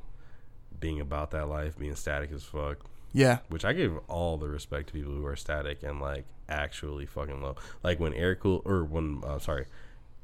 being 0.79 1.01
about 1.01 1.31
that 1.31 1.49
life, 1.49 1.77
being 1.77 1.95
static 1.95 2.31
as 2.31 2.43
fuck. 2.43 2.77
Yeah, 3.13 3.39
Which 3.49 3.65
I 3.65 3.73
give 3.73 3.97
all 4.07 4.37
the 4.37 4.47
respect 4.47 4.87
to 4.87 4.93
people 4.93 5.13
who 5.13 5.25
are 5.25 5.35
static 5.35 5.83
and 5.83 5.99
like 5.99 6.25
actually 6.47 7.05
fucking 7.05 7.41
low. 7.41 7.55
Like 7.83 7.99
when 7.99 8.13
air 8.13 8.35
cool 8.35 8.61
or 8.65 8.83
when 8.83 9.21
uh, 9.25 9.39
sorry, 9.39 9.65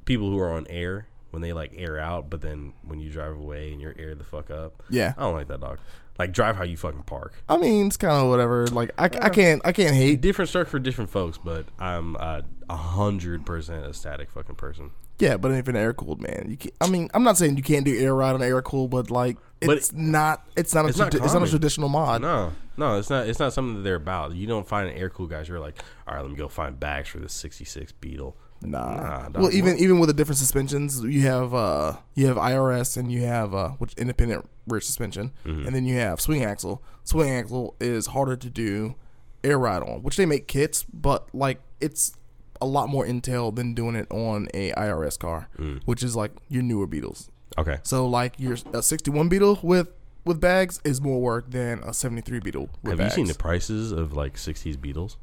people 0.06 0.30
who 0.30 0.40
are 0.40 0.52
on 0.52 0.66
air 0.70 1.08
when 1.32 1.42
they 1.42 1.52
like 1.52 1.74
air 1.76 2.00
out, 2.00 2.30
but 2.30 2.42
then 2.42 2.74
when 2.84 3.00
you 3.00 3.10
drive 3.10 3.36
away 3.36 3.72
and 3.74 3.82
you're 3.82 3.96
air 4.00 4.16
the 4.16 4.24
fuck 4.24 4.50
up. 4.50 4.84
yeah. 4.90 5.14
I 5.18 5.22
don't 5.24 5.34
like 5.34 5.48
that 5.50 5.60
dog. 5.60 5.80
Like 6.18 6.32
drive 6.32 6.56
how 6.56 6.64
you 6.64 6.78
fucking 6.78 7.04
park. 7.04 7.34
I 7.50 7.58
mean, 7.58 7.88
it's 7.88 7.98
kind 7.98 8.24
of 8.24 8.30
whatever. 8.30 8.68
Like 8.68 8.92
I, 8.98 9.06
I 9.06 9.30
can't 9.30 9.62
I 9.66 9.74
can't 9.74 9.94
hate. 9.96 10.22
Different 10.22 10.48
stroke 10.48 10.70
for 10.70 10.80
different 10.80 11.10
folks, 11.10 11.38
but 11.38 11.66
I'm 11.78 12.16
a 12.16 12.44
a 12.70 12.78
hundred 12.78 13.46
percent 13.46 13.86
a 13.86 13.94
static 13.94 14.32
fucking 14.32 14.56
person. 14.56 14.92
Yeah, 15.20 15.38
but 15.38 15.52
if 15.52 15.66
you're 15.68 15.78
air 15.78 15.94
cooled, 15.94 16.22
man, 16.22 16.48
you 16.50 16.58
can 16.58 16.72
I 16.82 16.90
mean, 16.90 17.10
I'm 17.14 17.24
not 17.24 17.38
saying 17.38 17.58
you 17.58 17.64
can't 17.64 17.86
do 17.86 17.98
air 17.98 18.14
ride 18.14 18.34
on 18.36 18.42
air 18.44 18.62
cool, 18.62 18.88
but 18.88 19.10
like 19.10 19.38
But 19.62 19.78
it's 19.78 19.94
not 19.94 20.46
it's 20.58 20.74
not 20.74 20.86
a 20.86 20.88
it's 20.90 20.98
not 20.98 21.14
it's 21.16 21.34
not 21.34 21.44
a 21.44 21.50
traditional 21.50 21.90
mod. 21.90 22.22
No, 22.22 22.52
no, 22.78 22.98
it's 23.00 23.10
not. 23.10 23.28
It's 23.28 23.40
not 23.40 23.54
something 23.54 23.76
that 23.78 23.82
they're 23.84 23.96
about. 23.96 24.34
You 24.36 24.46
don't 24.48 24.68
find 24.68 24.90
an 24.90 24.96
air 24.98 25.10
cool 25.10 25.28
guys 25.28 25.48
You're 25.48 25.60
like, 25.62 25.82
all 26.08 26.16
right, 26.16 26.22
let 26.22 26.30
me 26.32 26.36
go 26.38 26.48
find 26.50 26.78
bags 26.80 27.08
for 27.10 27.20
the 27.20 27.30
'66 27.30 27.94
Beetle. 27.94 28.36
Nah. 28.62 29.28
Nah, 29.30 29.40
well, 29.42 29.54
even 29.54 29.78
even 29.78 30.00
with 30.00 30.08
the 30.08 30.14
different 30.14 30.38
suspensions, 30.40 31.02
you 31.04 31.22
have 31.22 31.54
uh 31.54 31.96
you 32.16 32.28
have 32.28 32.36
IRS 32.38 32.98
and 32.98 33.12
you 33.12 33.22
have 33.22 33.54
uh 33.54 33.70
which 33.72 33.94
independent 33.94 34.50
rear 34.68 34.82
suspension, 34.82 35.32
Mm-hmm. 35.46 35.66
and 35.68 35.76
then 35.76 35.86
you 35.86 35.96
have 35.96 36.20
swing 36.20 36.44
axle. 36.44 36.82
Swing 37.04 37.30
axle 37.30 37.76
is 37.80 38.08
harder 38.08 38.36
to 38.36 38.50
do 38.50 38.96
air 39.44 39.58
ride 39.60 39.84
on, 39.84 40.02
which 40.04 40.18
they 40.18 40.26
make 40.26 40.48
kits, 40.48 40.84
but 40.92 41.34
like 41.34 41.62
it's 41.80 42.16
a 42.62 42.66
lot 42.66 42.90
more 42.90 43.06
intel 43.06 43.54
than 43.56 43.74
doing 43.74 43.96
it 43.96 44.08
on 44.12 44.48
a 44.54 44.72
IRS 44.74 45.18
car, 45.20 45.50
Mm. 45.60 45.82
which 45.86 46.04
is 46.04 46.16
like 46.16 46.32
your 46.50 46.64
newer 46.64 46.88
Beetles. 46.88 47.30
Okay. 47.58 47.78
So 47.84 48.08
like 48.08 48.40
your 48.40 48.58
a 48.74 48.82
61 48.84 49.30
Beetle 49.30 49.60
with 49.62 49.90
with 50.26 50.42
bags 50.42 50.80
is 50.84 51.00
more 51.02 51.22
work 51.22 51.52
than 51.52 51.80
a 51.84 51.94
73 51.94 52.40
Beetle 52.40 52.70
with 52.82 52.92
Have 52.92 52.98
bags. 52.98 53.18
you 53.18 53.24
seen 53.26 53.32
the 53.32 53.38
prices 53.38 53.92
of 53.92 54.14
like 54.14 54.36
'60s 54.38 54.80
Beetles? 54.80 55.18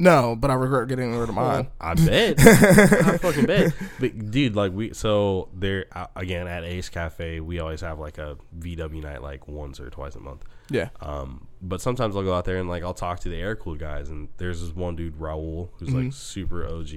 No, 0.00 0.36
but 0.36 0.48
I 0.50 0.54
regret 0.54 0.86
getting 0.86 1.12
rid 1.18 1.28
of 1.28 1.34
mine. 1.34 1.66
I 1.80 1.94
bet. 1.94 2.36
I 2.40 3.18
fucking 3.18 3.46
bet. 3.46 3.72
But 3.98 4.30
dude, 4.30 4.54
like 4.54 4.72
we 4.72 4.92
so 4.94 5.48
there 5.52 5.86
again 6.14 6.46
at 6.46 6.62
Ace 6.62 6.88
Cafe, 6.88 7.40
we 7.40 7.58
always 7.58 7.80
have 7.80 7.98
like 7.98 8.16
a 8.16 8.36
VW 8.56 9.02
night 9.02 9.22
like 9.22 9.48
once 9.48 9.80
or 9.80 9.90
twice 9.90 10.14
a 10.14 10.20
month. 10.20 10.44
Yeah. 10.70 10.88
Um, 11.00 11.46
but 11.62 11.80
sometimes 11.80 12.14
I'll 12.16 12.22
go 12.22 12.34
out 12.34 12.44
there 12.44 12.58
and 12.58 12.68
like 12.68 12.82
I'll 12.82 12.94
talk 12.94 13.20
to 13.20 13.28
the 13.28 13.36
air 13.36 13.56
cooled 13.56 13.78
guys, 13.78 14.08
and 14.10 14.28
there's 14.38 14.60
this 14.60 14.74
one 14.74 14.96
dude 14.96 15.18
Raul 15.18 15.68
who's 15.78 15.88
Mm-hmm. 15.88 16.04
like 16.04 16.12
super 16.12 16.66
OG. 16.66 16.90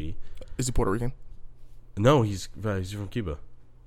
Is 0.57 0.65
he 0.67 0.71
Puerto 0.71 0.91
Rican? 0.91 1.13
No, 1.97 2.21
he's 2.21 2.49
uh, 2.63 2.75
he's 2.75 2.91
from 2.91 3.07
Cuba, 3.07 3.37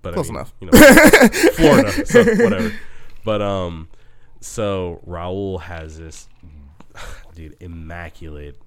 but 0.03 0.15
Close 0.15 0.29
I 0.31 0.33
mean, 0.33 0.37
enough. 0.41 0.55
You 0.61 0.67
know, 0.71 0.73
Florida, 1.55 2.07
so 2.07 2.25
whatever. 2.45 2.73
But 3.25 3.41
um, 3.43 3.89
so 4.41 5.01
Raul 5.07 5.61
has 5.63 5.99
this 5.99 6.29
dude 7.35 7.57
immaculate. 7.61 8.61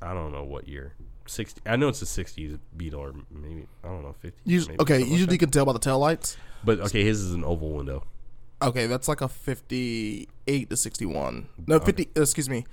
I 0.00 0.14
don't 0.14 0.32
know 0.32 0.44
what 0.44 0.68
year. 0.68 0.94
Sixty. 1.26 1.60
I 1.66 1.76
know 1.76 1.88
it's 1.88 2.00
a 2.00 2.06
'60s 2.06 2.58
Beetle 2.76 3.00
or 3.00 3.12
maybe 3.30 3.66
I 3.84 3.88
don't 3.88 4.02
know 4.02 4.14
50. 4.18 4.40
You, 4.44 4.60
okay, 4.60 4.64
something 4.68 5.00
like 5.00 5.10
usually 5.10 5.32
you 5.34 5.38
can 5.38 5.50
tell 5.50 5.66
by 5.66 5.74
the 5.74 5.78
tail 5.78 5.98
lights. 5.98 6.38
But 6.64 6.80
okay, 6.80 7.04
his 7.04 7.20
is 7.20 7.34
an 7.34 7.44
oval 7.44 7.72
window. 7.72 8.04
Okay, 8.60 8.86
that's 8.86 9.08
like 9.08 9.20
a 9.20 9.28
58 9.28 10.70
to 10.70 10.76
61. 10.76 11.48
No, 11.66 11.78
50, 11.78 12.10
excuse 12.16 12.48
me. 12.48 12.64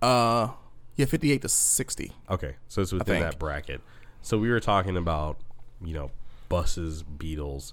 Uh 0.00 0.48
yeah, 0.96 1.06
58 1.06 1.42
to 1.42 1.48
60. 1.48 2.12
Okay, 2.30 2.56
so 2.68 2.82
it's 2.82 2.92
within 2.92 3.20
that 3.20 3.38
bracket. 3.38 3.80
So 4.20 4.38
we 4.38 4.50
were 4.50 4.60
talking 4.60 4.96
about, 4.96 5.38
you 5.82 5.94
know, 5.94 6.10
buses, 6.48 7.02
Beetles, 7.02 7.72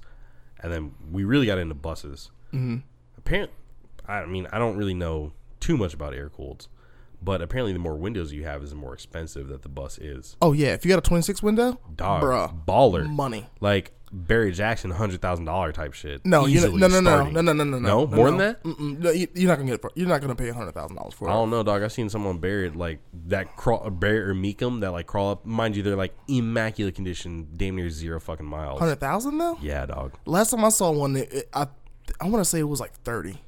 and 0.61 0.72
then 0.72 0.93
we 1.11 1.24
really 1.24 1.45
got 1.45 1.57
into 1.57 1.76
buses. 1.76 2.32
Mm-hmm. 2.53 2.78
Apparently, 3.17 3.55
I 4.07 4.26
mean, 4.26 4.47
I 4.51 4.57
don't 4.57 4.78
really 4.78 4.93
know 4.93 5.34
too 5.59 5.78
much 5.78 5.93
about 5.93 6.13
air 6.13 6.30
cooled, 6.30 6.67
but 7.22 7.41
apparently, 7.41 7.74
the 7.74 7.80
more 7.80 7.95
windows 7.95 8.32
you 8.32 8.45
have 8.45 8.63
is 8.63 8.70
the 8.70 8.78
more 8.78 8.93
expensive 8.93 9.49
that 9.49 9.61
the 9.61 9.70
bus 9.70 9.97
is. 9.97 10.38
Oh 10.41 10.53
yeah, 10.53 10.70
if 10.70 10.86
you 10.86 10.89
got 10.89 10.99
a 10.99 11.07
26 11.07 11.43
window, 11.43 11.80
Dog, 11.93 12.24
bruh, 12.24 12.65
baller, 12.65 13.07
money. 13.07 13.47
like 13.59 13.91
Barrett-Jackson, 14.12 14.91
hundred 14.91 15.22
thousand 15.22 15.45
dollar 15.45 15.72
type 15.72 15.93
shit. 15.93 16.26
No, 16.26 16.45
you 16.45 16.62
no 16.62 16.88
no 16.88 16.99
no 16.99 16.99
no 17.30 17.41
no 17.41 17.41
no 17.41 17.53
no 17.53 17.64
No? 17.64 17.80
no 17.80 18.07
More 18.07 18.32
no. 18.32 18.38
than 18.38 18.38
that? 18.38 18.64
Mm-mm, 18.64 18.99
no, 18.99 19.12
you, 19.12 19.28
you're 19.36 19.47
not 19.47 19.55
gonna 19.57 19.68
get 19.68 19.76
it 19.76 19.82
for, 19.82 19.91
you're 19.95 20.07
not 20.07 20.22
gonna 20.22 20.36
pay 20.36 20.49
hundred 20.49 20.74
thousand 20.74 20.95
dollars 20.95 21.14
for 21.14 21.28
it. 21.28 21.32
I 21.32 21.34
don't 21.34 21.49
know, 21.49 21.64
dog. 21.64 21.84
I've 21.84 21.91
seen 21.91 22.10
someone 22.10 22.38
buried 22.39 22.76
like 22.76 22.99
that 23.28 23.55
crawl 23.55 23.89
Barry 23.89 24.20
or 24.22 24.34
Mecum 24.34 24.82
that 24.82 24.91
like 24.91 25.07
crawl 25.07 25.32
up. 25.32 25.45
Mind 25.45 25.76
you, 25.76 25.84
they're 25.84 25.95
like 25.95 26.16
immaculate 26.28 26.95
condition, 26.95 27.47
damn 27.55 27.76
near 27.76 27.89
zero 27.89 28.20
fucking 28.20 28.45
miles. 28.45 28.80
Hundred 28.80 28.99
thousand 28.99 29.38
though. 29.38 29.57
Yeah, 29.62 29.86
dog. 29.86 30.14
Last 30.26 30.51
time 30.51 30.64
I 30.66 30.70
saw 30.70 30.91
one, 30.91 31.16
it, 31.16 31.32
it- 31.34 31.49
I 31.53 31.68
I 32.20 32.28
want 32.28 32.43
to 32.43 32.49
say 32.49 32.60
it 32.60 32.64
was 32.64 32.80
like 32.80 32.93
thirty. 33.03 33.41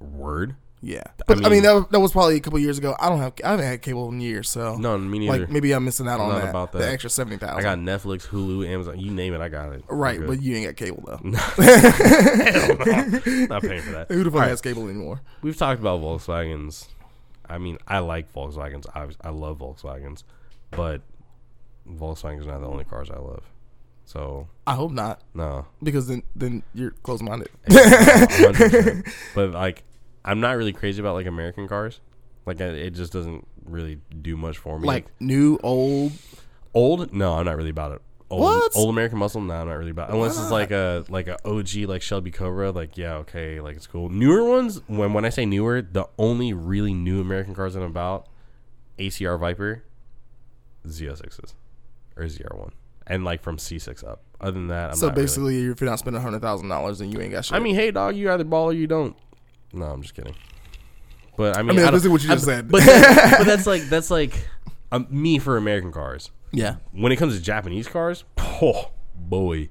Word? 0.00 0.56
Yeah, 0.82 1.02
but 1.26 1.38
I 1.38 1.40
mean, 1.42 1.50
mean- 1.50 1.62
that, 1.64 1.72
was, 1.74 1.84
that 1.90 2.00
was 2.00 2.12
probably 2.12 2.36
a 2.36 2.40
couple 2.40 2.58
years 2.58 2.78
ago. 2.78 2.96
I 2.98 3.10
don't 3.10 3.18
have 3.18 3.34
I 3.44 3.50
haven't 3.50 3.66
had 3.66 3.82
cable 3.82 4.08
in 4.08 4.18
years, 4.20 4.48
so 4.48 4.76
No, 4.76 4.96
me 4.96 5.18
neither. 5.18 5.40
like 5.40 5.50
maybe 5.50 5.72
I'm 5.72 5.84
missing 5.84 6.08
out 6.08 6.20
on 6.20 6.30
Not 6.30 6.40
that. 6.40 6.48
about 6.50 6.72
The 6.72 6.78
that. 6.78 6.92
extra 6.94 7.10
seventy 7.10 7.36
thousand. 7.36 7.58
I 7.58 7.62
got 7.62 7.76
Netflix, 7.76 8.26
Hulu, 8.26 8.66
Amazon. 8.66 8.98
You 8.98 9.10
name 9.10 9.34
it, 9.34 9.42
I 9.42 9.50
got 9.50 9.72
it. 9.74 9.84
right, 9.88 10.18
but 10.26 10.40
you 10.40 10.56
ain't 10.56 10.66
got 10.68 10.76
cable 10.76 11.04
though. 11.06 11.30
Hell 11.62 12.76
no. 12.78 13.46
not 13.50 13.62
paying 13.62 13.82
for 13.82 13.92
that. 13.92 14.06
Who 14.08 14.24
the 14.24 14.30
fuck 14.30 14.48
has 14.48 14.62
cable 14.62 14.84
anymore? 14.88 15.20
We've 15.42 15.56
talked 15.56 15.80
about 15.80 16.00
Volkswagens. 16.00 16.86
I 17.46 17.58
mean, 17.58 17.76
I 17.86 17.98
like 17.98 18.32
Volkswagens. 18.32 18.86
I, 18.94 19.08
I 19.26 19.30
love 19.32 19.58
Volkswagens, 19.58 20.22
but 20.70 21.02
Volkswagens 21.86 22.44
are 22.44 22.52
not 22.52 22.60
the 22.60 22.68
only 22.68 22.84
cars 22.84 23.10
I 23.10 23.18
love. 23.18 23.42
So 24.06 24.48
I 24.66 24.74
hope 24.74 24.92
not, 24.92 25.20
no, 25.34 25.66
because 25.82 26.08
then 26.08 26.22
then 26.34 26.62
you're 26.74 26.90
close 27.02 27.20
minded. 27.22 27.48
but 29.34 29.50
like, 29.52 29.84
I'm 30.30 30.40
not 30.40 30.56
really 30.56 30.72
crazy 30.72 31.00
about 31.00 31.14
like 31.14 31.26
American 31.26 31.66
cars. 31.66 32.00
Like, 32.46 32.60
I, 32.60 32.66
it 32.66 32.90
just 32.90 33.12
doesn't 33.12 33.46
really 33.64 33.98
do 34.22 34.36
much 34.36 34.58
for 34.58 34.78
me. 34.78 34.86
like 34.86 35.06
new, 35.20 35.58
old. 35.62 36.12
Old? 36.72 37.12
No, 37.12 37.34
I'm 37.34 37.44
not 37.44 37.56
really 37.56 37.70
about 37.70 37.92
it. 37.92 38.02
Old, 38.30 38.42
What? 38.42 38.72
Old 38.76 38.90
American 38.90 39.18
Muscle? 39.18 39.40
No, 39.40 39.54
I'm 39.54 39.66
not 39.66 39.74
really 39.74 39.90
about. 39.90 40.10
It. 40.10 40.14
Unless 40.14 40.38
it's 40.38 40.52
like 40.52 40.70
a 40.70 41.04
like 41.08 41.26
a 41.26 41.36
OG 41.44 41.88
like 41.88 42.00
Shelby 42.00 42.30
Cobra. 42.30 42.70
Like 42.70 42.96
yeah, 42.96 43.14
okay, 43.16 43.60
like 43.60 43.74
it's 43.76 43.88
cool. 43.88 44.08
Newer 44.08 44.44
ones. 44.44 44.80
When 44.86 45.12
when 45.12 45.24
I 45.24 45.30
say 45.30 45.44
newer, 45.46 45.82
the 45.82 46.06
only 46.16 46.52
really 46.52 46.94
new 46.94 47.20
American 47.20 47.54
cars 47.56 47.74
that 47.74 47.80
I'm 47.80 47.90
about, 47.90 48.28
ACR 49.00 49.36
Viper, 49.38 49.82
Z06s, 50.86 51.54
or 52.16 52.24
ZR1, 52.24 52.70
and 53.08 53.24
like 53.24 53.42
from 53.42 53.56
C6 53.56 54.06
up. 54.06 54.22
Other 54.40 54.52
than 54.52 54.68
that, 54.68 54.90
I'm 54.90 54.96
so 54.96 55.08
not 55.08 55.16
really- 55.16 55.22
basically, 55.26 55.66
if 55.66 55.80
you're 55.80 55.90
not 55.90 55.98
spending 55.98 56.22
hundred 56.22 56.40
thousand 56.40 56.68
dollars, 56.68 57.00
then 57.00 57.10
you 57.10 57.20
ain't 57.20 57.32
got 57.32 57.44
shit. 57.46 57.56
I 57.56 57.58
mean, 57.58 57.74
hey 57.74 57.90
dog, 57.90 58.14
you 58.14 58.30
either 58.30 58.44
ball 58.44 58.70
or 58.70 58.72
you 58.72 58.86
don't. 58.86 59.16
No, 59.72 59.86
I'm 59.86 60.02
just 60.02 60.14
kidding. 60.14 60.34
But 61.36 61.56
I 61.56 61.62
mean, 61.62 61.70
I 61.70 61.72
mean, 61.74 61.82
don't- 61.84 61.92
basically 61.92 62.10
what 62.10 62.22
you 62.22 62.28
just 62.28 62.48
I- 62.48 62.52
said. 62.52 62.68
But, 62.70 62.82
that- 62.84 63.34
but 63.38 63.44
that's 63.46 63.66
like 63.66 63.82
that's 63.84 64.10
like 64.10 64.46
um, 64.92 65.06
me 65.10 65.38
for 65.38 65.56
American 65.56 65.92
cars. 65.92 66.30
yeah, 66.52 66.76
when 66.92 67.12
it 67.12 67.16
comes 67.16 67.36
to 67.36 67.42
Japanese 67.42 67.86
cars, 67.88 68.24
oh 68.38 68.90
boy, 69.14 69.68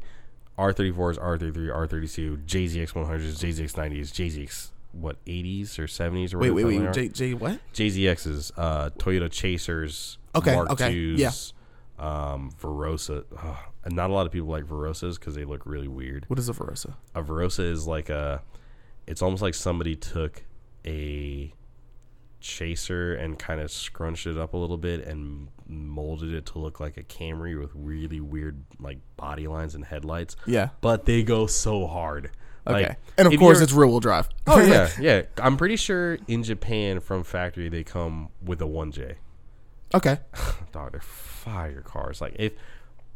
R34s, 0.57 1.17
R33, 1.19 1.53
R32, 1.69 2.45
JZX 2.45 2.93
100s, 2.93 3.39
JZX 3.39 3.73
90s, 3.73 4.11
JZX 4.11 4.69
what 4.91 5.23
80s 5.25 5.77
or 5.77 5.83
70s 5.83 6.33
or 6.33 6.39
wait, 6.39 6.49
whatever 6.49 6.53
wait, 6.55 6.61
the 6.61 6.65
wait, 6.67 6.73
hell 6.75 6.81
they 6.81 6.87
are. 6.87 6.93
J, 6.93 7.07
J, 7.09 7.33
what? 7.35 7.59
JZXs, 7.73 8.51
uh, 8.57 8.89
Toyota 8.97 9.29
Chasers, 9.29 10.17
Okay, 10.35 10.55
Mark 10.55 10.71
okay, 10.71 10.91
IIs, 10.93 11.53
um, 11.99 12.51
Verossa. 12.61 13.23
ugh, 13.37 13.57
and 13.83 13.95
not 13.95 14.09
a 14.09 14.13
lot 14.13 14.25
of 14.25 14.31
people 14.31 14.47
like 14.47 14.63
Verossas 14.63 15.19
because 15.19 15.35
they 15.35 15.45
look 15.45 15.65
really 15.65 15.87
weird. 15.87 16.25
What 16.27 16.39
is 16.39 16.49
a 16.49 16.53
Verossa? 16.53 16.95
A 17.13 17.21
Verossa 17.21 17.69
is 17.69 17.85
like 17.87 18.09
a, 18.09 18.41
it's 19.09 19.23
almost 19.23 19.41
like 19.41 19.55
somebody 19.55 19.95
took 19.95 20.43
a 20.85 21.51
chaser 22.39 23.15
and 23.15 23.39
kind 23.39 23.59
of 23.59 23.71
scrunched 23.71 24.27
it 24.27 24.37
up 24.37 24.53
a 24.53 24.57
little 24.57 24.77
bit 24.77 25.05
and 25.05 25.49
molded 25.67 26.31
it 26.31 26.45
to 26.45 26.59
look 26.59 26.79
like 26.79 26.95
a 26.95 27.03
Camry 27.03 27.59
with 27.59 27.71
really 27.73 28.21
weird 28.21 28.63
like 28.79 28.99
body 29.17 29.47
lines 29.47 29.73
and 29.73 29.83
headlights. 29.83 30.35
Yeah. 30.45 30.69
But 30.79 31.05
they 31.05 31.23
go 31.23 31.47
so 31.47 31.87
hard. 31.87 32.29
Okay, 32.67 32.89
Like, 32.89 32.97
and 33.17 33.33
of 33.33 33.39
course 33.39 33.61
it's 33.61 33.71
rear 33.71 33.87
wheel 33.87 33.99
drive. 33.99 34.29
Oh 34.45 34.61
yeah, 34.65 34.89
yeah. 34.99 35.23
I'm 35.41 35.57
pretty 35.57 35.75
sure 35.75 36.19
in 36.27 36.43
Japan 36.43 36.99
from 36.99 37.23
factory 37.23 37.67
they 37.67 37.83
come 37.83 38.29
with 38.43 38.61
a 38.61 38.65
1J. 38.65 39.15
okay. 39.95 40.19
Dog, 40.71 40.91
they're 40.91 41.01
fire 41.01 41.81
cars. 41.81 42.21
Like 42.21 42.35
if 42.37 42.53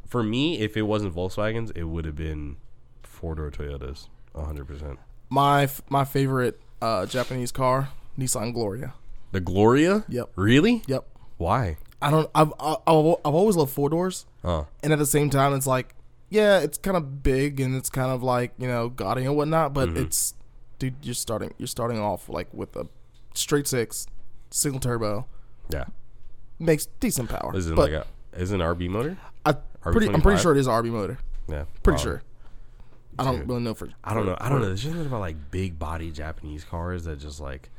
for 0.07 0.23
me, 0.23 0.59
if 0.59 0.75
it 0.75 0.83
wasn't 0.83 1.13
Volkswagens, 1.13 1.71
it 1.75 1.83
would 1.83 2.05
have 2.05 2.15
been 2.15 2.57
four 3.03 3.35
door 3.35 3.51
Toyotas, 3.51 4.07
100. 4.31 4.97
My 5.33 5.63
f- 5.63 5.81
my 5.89 6.05
favorite 6.05 6.59
uh, 6.79 7.07
Japanese 7.07 7.51
car, 7.51 7.89
Nissan 8.19 8.53
Gloria. 8.53 8.93
The 9.31 9.39
Gloria. 9.39 10.05
Yep. 10.07 10.29
Really? 10.35 10.83
Yep. 10.85 11.07
Why? 11.37 11.77
I 11.99 12.11
don't. 12.11 12.29
I've 12.35 12.53
I've, 12.59 12.77
I've 12.85 13.33
always 13.33 13.55
loved 13.55 13.71
four 13.71 13.89
doors, 13.89 14.27
Oh, 14.43 14.67
and 14.83 14.93
at 14.93 14.99
the 14.99 15.07
same 15.07 15.31
time, 15.31 15.55
it's 15.55 15.65
like, 15.65 15.95
yeah, 16.29 16.59
it's 16.59 16.77
kind 16.77 16.95
of 16.95 17.23
big 17.23 17.59
and 17.59 17.75
it's 17.75 17.89
kind 17.89 18.11
of 18.11 18.21
like 18.21 18.51
you 18.59 18.67
know 18.67 18.89
gaudy 18.89 19.25
and 19.25 19.35
whatnot, 19.35 19.73
but 19.73 19.89
it's 19.97 20.35
dude, 20.77 20.95
you're 21.01 21.15
starting 21.15 21.51
you're 21.57 21.65
starting 21.67 21.99
off 21.99 22.29
like 22.29 22.53
with 22.53 22.75
a 22.75 22.85
straight 23.33 23.67
six, 23.67 24.05
single 24.51 24.79
turbo, 24.79 25.25
yeah. 25.69 25.85
makes 26.59 26.85
decent 26.99 27.29
power. 27.29 27.55
Is 27.55 27.67
it 27.71 27.75
but 27.75 27.91
like 27.91 28.03
a 28.03 28.05
is 28.39 28.51
it 28.51 28.55
an 28.55 28.61
RB 28.61 28.87
motor? 28.87 29.17
I 29.45 29.53
pretty, 29.81 30.09
I'm 30.09 30.21
pretty 30.21 30.41
sure 30.41 30.51
it 30.55 30.59
is 30.59 30.67
an 30.67 30.73
RB 30.73 30.91
motor. 30.91 31.17
Yeah, 31.49 31.63
Pretty 31.81 31.97
Wow. 31.97 32.03
sure. 32.03 32.23
I 33.19 33.23
don't 33.25 33.39
Dude. 33.39 33.49
really 33.49 33.61
know 33.61 33.73
for. 33.73 33.89
I 34.03 34.13
don't 34.13 34.25
know. 34.25 34.37
I 34.39 34.49
don't 34.49 34.61
know. 34.61 34.67
There's 34.67 34.81
just 34.81 34.93
something 34.93 35.07
about 35.07 35.19
like 35.21 35.51
big 35.51 35.77
body 35.79 36.11
Japanese 36.11 36.63
cars 36.63 37.03
that 37.05 37.19
just 37.19 37.39
like 37.39 37.69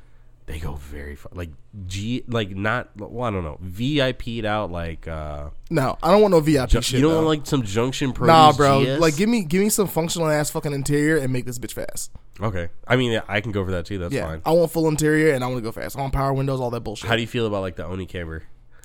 they 0.46 0.58
go 0.58 0.74
very 0.74 1.16
far. 1.16 1.32
Like 1.34 1.50
G, 1.86 2.22
like 2.28 2.50
not. 2.54 2.90
Well, 2.96 3.24
I 3.26 3.30
don't 3.30 3.44
know. 3.44 3.58
VIP'd 3.62 4.44
out 4.44 4.70
like. 4.70 5.08
uh 5.08 5.50
No, 5.70 5.96
I 6.02 6.10
don't 6.10 6.20
want 6.22 6.32
no 6.32 6.40
VIP 6.40 6.68
ju- 6.70 6.82
shit. 6.82 6.94
You 6.98 7.02
don't 7.02 7.10
though. 7.12 7.16
want 7.24 7.28
like 7.28 7.46
some 7.46 7.62
Junction 7.62 8.12
Pro. 8.12 8.26
Nah, 8.26 8.52
bro. 8.52 8.84
GS? 8.84 9.00
Like, 9.00 9.16
give 9.16 9.28
me 9.28 9.44
give 9.44 9.62
me 9.62 9.68
some 9.70 9.86
functional 9.86 10.28
ass 10.28 10.50
fucking 10.50 10.72
interior 10.72 11.16
and 11.16 11.32
make 11.32 11.46
this 11.46 11.58
bitch 11.58 11.72
fast. 11.72 12.10
Okay. 12.40 12.68
I 12.86 12.96
mean, 12.96 13.22
I 13.28 13.40
can 13.40 13.52
go 13.52 13.64
for 13.64 13.70
that 13.70 13.86
too. 13.86 13.98
That's 13.98 14.12
Yeah, 14.12 14.26
fine. 14.26 14.42
I 14.44 14.50
want 14.52 14.70
full 14.70 14.88
interior 14.88 15.34
and 15.34 15.42
I 15.42 15.46
want 15.46 15.58
to 15.58 15.62
go 15.62 15.72
fast. 15.72 15.96
I 15.96 16.00
want 16.00 16.12
power 16.12 16.32
windows, 16.32 16.60
all 16.60 16.70
that 16.70 16.80
bullshit. 16.80 17.08
How 17.08 17.14
do 17.16 17.20
you 17.22 17.28
feel 17.28 17.46
about 17.46 17.60
like 17.62 17.76
the 17.76 17.84
Oni 17.86 18.06
camber? 18.06 18.42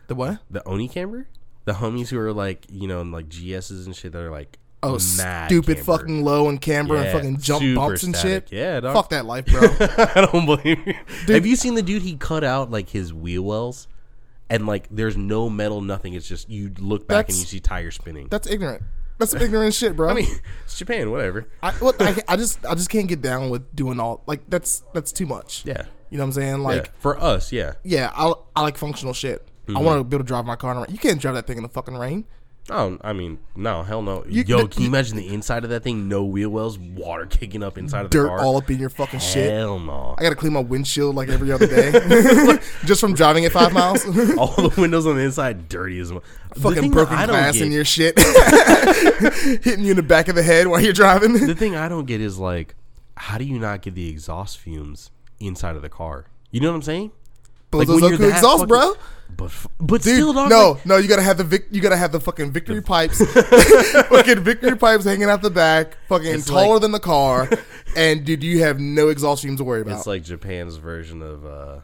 the 0.07 0.15
what? 0.15 0.39
The 0.49 0.63
Oni 0.67 0.87
camber? 0.87 1.27
The 1.65 1.73
homies 1.73 2.09
who 2.09 2.17
are 2.19 2.31
like, 2.33 2.65
you 2.71 2.87
know, 2.87 3.01
in 3.01 3.11
like 3.11 3.27
GSs 3.29 3.85
and 3.85 3.95
shit 3.95 4.11
that 4.13 4.19
are 4.21 4.31
like 4.31 4.57
Oh, 4.81 4.97
mad 5.17 5.47
stupid 5.47 5.77
camber. 5.77 5.97
fucking 5.97 6.23
low 6.23 6.47
and 6.47 6.61
camber 6.61 6.95
and 6.95 7.11
fucking 7.11 7.39
jump 7.39 7.75
bumps 7.75 8.03
and 8.03 8.15
static. 8.15 8.47
shit. 8.47 8.57
Yeah, 8.57 8.79
dog. 8.79 8.93
Fuck 8.93 9.09
that 9.09 9.25
life, 9.25 9.45
bro. 9.45 9.61
I 10.15 10.27
don't 10.31 10.45
believe 10.45 10.87
you. 10.87 10.93
Have 11.27 11.45
you 11.45 11.57
seen 11.57 11.75
the 11.75 11.81
dude 11.81 12.01
he 12.01 12.15
cut 12.15 12.45
out 12.45 12.71
like 12.71 12.89
his 12.89 13.13
wheel 13.13 13.43
wells? 13.43 13.87
And 14.49 14.65
like 14.65 14.87
there's 14.89 15.17
no 15.17 15.49
metal, 15.49 15.81
nothing. 15.81 16.13
It's 16.13 16.27
just 16.27 16.49
you 16.49 16.73
look 16.79 17.07
back 17.07 17.29
and 17.29 17.37
you 17.37 17.43
see 17.43 17.59
tire 17.59 17.91
spinning. 17.91 18.29
That's 18.29 18.47
ignorant. 18.47 18.83
That's 19.19 19.31
some 19.31 19.41
ignorant 19.41 19.73
shit, 19.73 19.95
bro. 19.97 20.09
I 20.11 20.13
mean, 20.13 20.27
it's 20.63 20.79
Japan, 20.79 21.11
whatever. 21.11 21.47
I, 21.61 21.71
what, 21.73 22.01
I, 22.01 22.15
I 22.27 22.37
just 22.37 22.65
I 22.65 22.73
just 22.73 22.89
can't 22.89 23.07
get 23.07 23.21
down 23.21 23.49
with 23.49 23.75
doing 23.75 23.99
all 23.99 24.23
like 24.25 24.49
that's 24.49 24.83
that's 24.93 25.11
too 25.11 25.25
much. 25.25 25.65
Yeah. 25.65 25.83
You 26.09 26.17
know 26.17 26.23
what 26.23 26.27
I'm 26.29 26.33
saying? 26.33 26.59
Like, 26.63 26.85
yeah. 26.85 26.91
For 26.99 27.19
us, 27.21 27.51
yeah. 27.51 27.73
yeah, 27.83 28.11
I 28.15 28.33
I 28.55 28.61
like 28.61 28.77
functional 28.77 29.13
shit. 29.13 29.45
I 29.67 29.73
mm-hmm. 29.73 29.83
want 29.83 29.99
to 29.99 30.03
be 30.03 30.15
able 30.15 30.23
to 30.23 30.27
drive 30.27 30.45
my 30.45 30.55
car 30.55 30.71
in 30.71 30.77
the 30.77 30.85
rain. 30.85 30.91
You 30.91 30.97
can't 30.97 31.21
drive 31.21 31.35
that 31.35 31.45
thing 31.45 31.57
in 31.57 31.63
the 31.63 31.69
fucking 31.69 31.95
rain. 31.95 32.25
Oh, 32.71 32.97
I 33.01 33.13
mean, 33.13 33.39
no, 33.55 33.81
hell 33.83 34.01
no. 34.03 34.23
You- 34.27 34.43
Yo, 34.45 34.67
can 34.67 34.83
you 34.83 34.87
imagine 34.89 35.17
the 35.17 35.27
inside 35.33 35.63
of 35.63 35.71
that 35.71 35.81
thing? 35.83 36.07
No 36.07 36.23
wheel 36.23 36.49
wells, 36.49 36.77
water 36.77 37.25
kicking 37.25 37.63
up 37.63 37.77
inside 37.77 38.05
of 38.05 38.11
the 38.11 38.17
Dirt 38.17 38.27
car. 38.27 38.39
all 38.41 38.57
up 38.57 38.69
in 38.69 38.79
your 38.79 38.89
fucking 38.91 39.19
shit. 39.19 39.51
Hell 39.51 39.79
no. 39.79 40.13
I 40.17 40.21
gotta 40.23 40.35
clean 40.35 40.53
my 40.53 40.59
windshield 40.59 41.15
like 41.15 41.29
every 41.29 41.51
other 41.51 41.65
day, 41.67 41.91
just 42.85 43.01
from 43.01 43.13
driving 43.15 43.43
it 43.43 43.51
five 43.51 43.73
miles. 43.73 44.05
all 44.37 44.53
the 44.69 44.73
windows 44.79 45.07
on 45.07 45.15
the 45.15 45.23
inside 45.23 45.67
dirty 45.67 45.99
as 45.99 46.11
well. 46.11 46.23
The 46.53 46.59
fucking 46.59 46.81
thing 46.81 46.89
that 46.91 46.95
broken 46.95 47.15
I 47.15 47.25
don't 47.25 47.35
glass 47.35 47.55
get- 47.55 47.65
in 47.65 47.71
your 47.71 47.85
shit, 47.85 48.19
hitting 49.63 49.83
you 49.83 49.91
in 49.91 49.97
the 49.97 50.03
back 50.03 50.27
of 50.27 50.35
the 50.35 50.43
head 50.43 50.67
while 50.67 50.81
you're 50.81 50.93
driving. 50.93 51.33
The 51.33 51.55
thing 51.55 51.75
I 51.75 51.87
don't 51.89 52.05
get 52.05 52.21
is 52.21 52.37
like, 52.37 52.75
how 53.17 53.37
do 53.37 53.43
you 53.45 53.59
not 53.59 53.81
get 53.81 53.95
the 53.95 54.09
exhaust 54.09 54.57
fumes 54.59 55.11
inside 55.39 55.75
of 55.75 55.81
the 55.81 55.89
car? 55.89 56.25
You 56.51 56.61
know 56.61 56.69
what 56.69 56.75
I'm 56.75 56.81
saying? 56.83 57.11
Like, 57.71 57.87
when 57.87 57.99
you're 57.99 58.17
that 58.17 58.29
exhaust, 58.29 58.59
fucking- 58.63 58.67
bro. 58.67 58.93
But 59.37 59.45
f- 59.45 59.67
but 59.79 60.01
Dude, 60.01 60.15
still, 60.15 60.33
dog. 60.33 60.49
no, 60.49 60.71
like- 60.71 60.85
no, 60.85 60.97
you 60.97 61.07
gotta 61.07 61.21
have 61.21 61.37
the 61.37 61.43
vic- 61.45 61.67
you 61.71 61.81
gotta 61.81 61.95
have 61.97 62.11
the 62.11 62.19
fucking 62.19 62.51
victory 62.51 62.81
pipes, 62.93 63.19
fucking 64.09 64.39
victory 64.41 64.75
pipes 64.77 65.05
hanging 65.05 65.29
out 65.29 65.41
the 65.41 65.49
back, 65.49 65.97
fucking 66.07 66.27
It's 66.27 66.45
taller 66.45 66.73
like- 66.73 66.81
than 66.81 66.91
the 66.91 66.99
car, 66.99 67.49
and 67.95 68.25
dude, 68.25 68.43
you 68.43 68.61
have 68.63 68.79
no 68.79 69.09
exhaust 69.09 69.43
fumes 69.43 69.59
to 69.59 69.63
worry 69.63 69.81
about. 69.81 69.97
it's 69.97 70.07
like 70.07 70.23
Japan's 70.23 70.75
version 70.77 71.21
of 71.21 71.45
uh, 71.45 71.79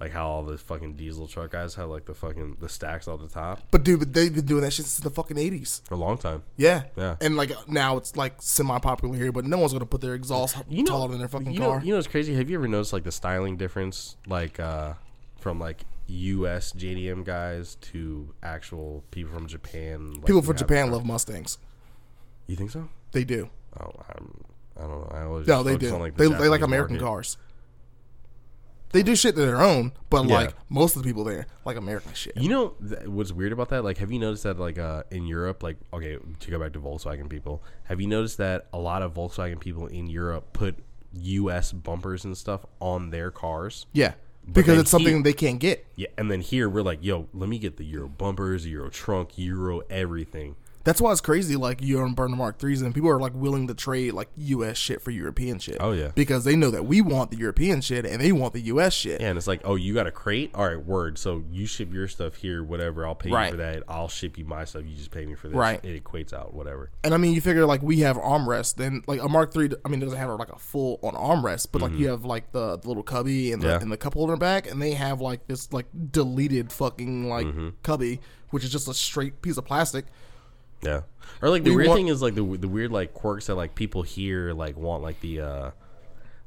like 0.00 0.10
how 0.12 0.28
all 0.28 0.42
the 0.44 0.58
fucking 0.58 0.94
diesel 0.96 1.26
truck 1.28 1.52
guys 1.52 1.74
have 1.76 1.88
like 1.88 2.04
the 2.04 2.14
fucking 2.14 2.56
the 2.60 2.68
stacks 2.68 3.06
on 3.08 3.20
the 3.22 3.28
top 3.28 3.60
but 3.70 3.84
dude, 3.84 4.00
but 4.00 4.12
they've 4.12 4.34
been 4.34 4.44
doing 4.46 4.62
that 4.62 4.72
shit 4.72 4.84
since 4.86 5.02
the 5.02 5.10
fucking 5.10 5.38
eighties. 5.38 5.80
for 5.86 5.94
a 5.94 5.98
long 5.98 6.18
time. 6.18 6.42
Yeah, 6.56 6.82
Yeah. 6.96 7.16
and 7.20 7.36
like 7.36 7.52
now 7.68 7.96
it's 7.96 8.16
like 8.16 8.34
semi 8.42 8.78
popular 8.80 9.16
here, 9.16 9.32
but 9.32 9.44
no 9.46 9.58
one's 9.58 9.72
gonna 9.72 9.86
put 9.86 10.00
their 10.00 10.14
exhaust 10.14 10.56
You 10.68 10.82
know, 10.82 10.90
taller 10.90 11.08
than 11.08 11.18
their 11.20 11.28
fucking 11.28 11.52
you 11.52 11.60
know, 11.60 11.70
car. 11.70 11.80
you 11.82 11.90
know 11.92 11.96
what's 11.96 12.08
crazy? 12.08 12.34
Have 12.34 12.50
you 12.50 12.58
ever 12.58 12.68
noticed 12.68 12.92
like 12.92 13.04
the 13.04 13.12
styling 13.12 13.56
difference, 13.56 14.16
like 14.26 14.58
uh, 14.60 14.94
from 15.40 15.58
like 15.58 15.84
U.S. 16.12 16.72
JDM 16.72 17.24
guys 17.24 17.76
to 17.76 18.34
actual 18.42 19.02
people 19.10 19.32
from 19.32 19.46
Japan? 19.46 20.12
like, 20.14 20.26
People 20.26 20.42
from 20.42 20.56
Japan 20.56 20.90
love 20.90 21.04
Mustangs. 21.06 21.58
You 22.46 22.56
think 22.56 22.70
so? 22.70 22.88
They 23.12 23.24
do. 23.24 23.48
Oh, 23.80 23.90
I'm, 24.14 24.44
I 24.76 24.80
don't 24.82 24.90
know. 24.90 25.08
I 25.12 25.22
always 25.22 25.46
No, 25.46 25.62
they 25.62 25.76
do. 25.76 25.94
On, 25.94 26.00
like, 26.00 26.16
the 26.16 26.28
they 26.28 26.34
they 26.36 26.48
like 26.48 26.60
American 26.60 26.96
market. 26.96 27.06
cars. 27.06 27.36
They 28.92 29.02
do 29.02 29.16
shit 29.16 29.34
to 29.36 29.40
their 29.46 29.62
own, 29.62 29.92
but 30.10 30.26
Yeah. 30.26 30.34
like 30.34 30.54
most 30.68 30.96
of 30.96 31.02
the 31.02 31.08
people 31.08 31.24
there 31.24 31.46
like 31.64 31.78
American 31.78 32.12
shit. 32.12 32.36
You 32.36 32.50
know 32.50 32.68
th- 32.86 33.06
what's 33.06 33.32
weird 33.32 33.52
about 33.52 33.70
that? 33.70 33.84
Like, 33.84 33.96
have 33.98 34.12
you 34.12 34.18
noticed 34.18 34.42
that 34.42 34.58
like 34.58 34.78
uh, 34.78 35.04
in 35.10 35.26
Europe, 35.26 35.62
like 35.62 35.78
okay, 35.94 36.18
to 36.40 36.50
go 36.50 36.58
back 36.58 36.74
to 36.74 36.80
Volkswagen 36.80 37.28
people, 37.30 37.62
have 37.84 38.02
you 38.02 38.06
noticed 38.06 38.36
that 38.36 38.66
a 38.74 38.78
lot 38.78 39.00
of 39.00 39.14
Volkswagen 39.14 39.58
people 39.58 39.86
in 39.86 40.08
Europe 40.08 40.52
put 40.52 40.76
U.S. 41.14 41.72
bumpers 41.72 42.26
and 42.26 42.36
stuff 42.36 42.66
on 42.80 43.08
their 43.08 43.30
cars? 43.30 43.86
Yeah, 43.94 44.12
because 44.50 44.78
it's 44.78 44.90
something 44.90 45.16
he- 45.18 45.22
they 45.22 45.32
can't 45.32 45.58
get. 45.60 45.86
Yeah, 45.96 46.08
and 46.18 46.30
then 46.30 46.40
here 46.40 46.68
we're 46.68 46.82
like, 46.82 46.98
yo, 47.02 47.28
let 47.32 47.48
me 47.48 47.58
get 47.58 47.76
the 47.76 47.84
Euro 47.84 48.08
bumpers, 48.08 48.66
Euro 48.66 48.90
trunk, 48.90 49.36
Euro 49.38 49.80
everything. 49.90 50.56
That's 50.84 51.00
why 51.00 51.12
it's 51.12 51.20
crazy. 51.20 51.56
Like 51.56 51.78
you're 51.80 52.04
on 52.04 52.14
Burner 52.14 52.36
Mark 52.36 52.58
threes, 52.58 52.82
and 52.82 52.94
people 52.94 53.08
are 53.10 53.20
like 53.20 53.34
willing 53.34 53.66
to 53.68 53.74
trade 53.74 54.12
like 54.14 54.28
U.S. 54.36 54.76
shit 54.76 55.00
for 55.00 55.10
European 55.10 55.58
shit. 55.58 55.76
Oh, 55.80 55.92
yeah. 55.92 56.08
because 56.14 56.44
they 56.44 56.56
know 56.56 56.70
that 56.70 56.84
we 56.86 57.00
want 57.00 57.30
the 57.30 57.36
European 57.36 57.80
shit 57.80 58.04
and 58.04 58.20
they 58.20 58.32
want 58.32 58.52
the 58.52 58.60
U.S. 58.62 58.92
shit. 58.92 59.20
Yeah, 59.20 59.28
and 59.28 59.38
it's 59.38 59.46
like, 59.46 59.60
oh, 59.64 59.74
you 59.76 59.94
got 59.94 60.06
a 60.06 60.10
crate? 60.10 60.50
All 60.54 60.66
right, 60.66 60.84
word. 60.84 61.18
So 61.18 61.44
you 61.50 61.66
ship 61.66 61.92
your 61.92 62.08
stuff 62.08 62.34
here, 62.36 62.64
whatever. 62.64 63.06
I'll 63.06 63.14
pay 63.14 63.30
Right. 63.30 63.46
you 63.46 63.50
for 63.52 63.56
that. 63.58 63.82
I'll 63.88 64.08
ship 64.08 64.36
you 64.38 64.44
my 64.44 64.64
stuff. 64.64 64.82
You 64.86 64.94
just 64.96 65.10
pay 65.10 65.24
me 65.26 65.34
for 65.34 65.48
this. 65.48 65.56
Right. 65.56 65.84
It 65.84 66.02
equates 66.02 66.32
out, 66.32 66.52
whatever. 66.54 66.90
And 67.04 67.14
I 67.14 67.16
mean, 67.16 67.32
you 67.34 67.40
figure 67.40 67.64
like 67.66 67.82
we 67.82 68.00
have 68.00 68.16
armrest, 68.16 68.76
then 68.76 69.02
like 69.06 69.20
a 69.22 69.28
Mark 69.28 69.52
three. 69.52 69.70
I 69.84 69.88
mean, 69.88 70.02
it 70.02 70.04
doesn't 70.06 70.18
have 70.18 70.30
like 70.38 70.52
a 70.52 70.58
full 70.58 70.98
on 71.02 71.14
armrest, 71.14 71.68
but 71.72 71.82
like 71.82 71.92
you 71.92 72.08
have 72.08 72.24
like 72.24 72.52
the, 72.52 72.76
the 72.78 72.88
little 72.88 73.02
cubby 73.02 73.52
and 73.52 73.60
the, 73.62 73.66
Mm-hmm. 73.66 73.72
Yeah. 73.76 73.82
and 73.82 73.92
the 73.92 73.96
cup 73.96 74.14
holder 74.14 74.36
back, 74.36 74.68
and 74.70 74.82
they 74.82 74.92
have 74.94 75.20
like 75.20 75.46
this 75.46 75.72
like 75.72 75.86
deleted 76.10 76.72
fucking 76.72 77.28
like 77.28 77.46
Mm-hmm. 77.46 77.68
cubby, 77.82 78.20
which 78.50 78.64
is 78.64 78.70
just 78.70 78.88
a 78.88 78.94
straight 78.94 79.40
piece 79.42 79.56
of 79.56 79.64
plastic. 79.64 80.06
Yeah. 80.82 81.02
Or 81.40 81.48
like 81.50 81.64
the 81.64 81.70
We 81.70 81.76
weird 81.76 81.88
want- 81.88 81.98
thing 81.98 82.08
is 82.08 82.22
like 82.22 82.34
the 82.34 82.42
the 82.44 82.68
weird 82.68 82.90
like 82.92 83.14
quirks 83.14 83.46
that 83.46 83.54
like 83.54 83.74
people 83.74 84.02
here 84.02 84.52
like 84.52 84.76
want 84.76 85.02
like 85.02 85.20
the 85.20 85.40
uh 85.40 85.70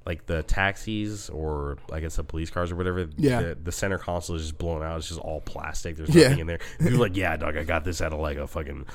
like 0.05 0.25
the 0.27 0.43
taxis 0.43 1.29
or 1.29 1.77
I 1.91 1.99
guess 1.99 2.17
the 2.17 2.23
police 2.23 2.49
cars 2.51 2.71
or 2.71 2.75
whatever. 2.75 3.07
Yeah. 3.17 3.41
The, 3.41 3.55
the 3.55 3.71
center 3.71 3.97
console 3.97 4.35
is 4.35 4.43
just 4.43 4.57
blown 4.57 4.83
out. 4.83 4.97
It's 4.97 5.07
just 5.07 5.19
all 5.19 5.41
plastic. 5.41 5.95
There's 5.97 6.09
Yeah. 6.13 6.23
nothing 6.23 6.39
in 6.39 6.47
there. 6.47 6.59
And 6.79 6.87
People 6.89 7.03
are 7.03 7.07
like, 7.07 7.17
yeah, 7.17 7.35
dog, 7.37 7.57
I 7.57 7.63
got 7.63 7.83
this 7.83 8.01
out 8.01 8.13
of 8.13 8.19
like 8.19 8.37
a 8.37 8.45
fucking 8.47 8.85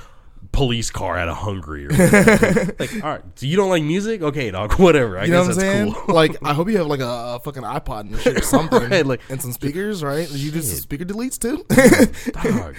police 0.52 0.90
car 0.90 1.18
out 1.18 1.28
of 1.28 1.36
Hungary. 1.36 1.86
Or 1.86 1.90
like, 2.78 2.94
all 3.04 3.10
right, 3.10 3.22
so 3.34 3.44
you 3.46 3.56
don't 3.56 3.68
like 3.70 3.82
music? 3.82 4.22
Okay, 4.22 4.50
dog, 4.52 4.72
whatever. 4.78 5.18
I 5.18 5.24
You 5.24 5.32
know 5.32 5.46
guess 5.46 5.56
what 5.56 5.64
I'm 5.64 5.70
saying? 5.72 5.86
that's 5.90 6.00
cool. 6.06 6.14
like, 6.14 6.36
I 6.44 6.54
hope 6.54 6.68
you 6.70 6.76
have 6.78 6.86
like 6.86 7.00
a, 7.00 7.34
a 7.36 7.40
fucking 7.40 7.62
iPod 7.64 8.00
and 8.02 8.18
shit 8.20 8.36
or 8.38 8.42
something, 8.44 8.88
Right, 8.88 9.04
like- 9.04 9.20
and 9.28 9.42
some 9.42 9.52
speakers, 9.52 10.02
right? 10.04 10.30
You 10.30 10.50
do 10.52 10.62
some 10.62 10.78
speaker 10.78 11.04
deletes 11.04 11.38
too. 11.38 11.64
dog. 12.50 12.76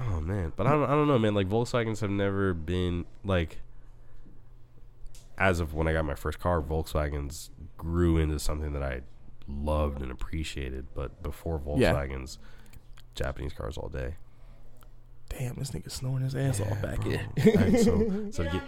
Oh 0.00 0.20
man, 0.20 0.52
but 0.56 0.66
I 0.66 0.70
don't, 0.70 0.84
I 0.84 0.90
don't 0.94 1.06
know, 1.08 1.18
man. 1.18 1.34
Like 1.34 1.48
Volkswagens 1.48 2.00
have 2.00 2.10
never 2.10 2.54
been 2.54 3.04
like. 3.24 3.60
As 5.38 5.58
of 5.58 5.72
when 5.72 5.88
I 5.88 5.94
got 5.94 6.04
my 6.04 6.14
first 6.14 6.38
car, 6.38 6.60
Volkswagens 6.60 7.48
grew 7.78 8.18
into 8.18 8.38
something 8.38 8.74
that 8.74 8.82
I 8.82 9.00
loved 9.48 10.02
and 10.02 10.10
appreciated. 10.12 10.88
But 10.94 11.22
before 11.22 11.60
Yeah. 11.76 11.94
Volkswagens, 11.94 12.36
Japanese 13.14 13.54
cars 13.54 13.78
all 13.78 13.88
day. 13.88 14.16
Damn, 15.30 15.54
this 15.56 15.70
nigga 15.70 15.90
snoring 15.90 16.24
his 16.24 16.34
ass 16.34 16.60
off 16.60 16.82
back 16.82 17.00
bro. 17.00 17.10
here. 17.12 17.26
Alright, 17.56 17.78
so 17.80 18.26
so 18.32 18.44
gi- 18.44 18.60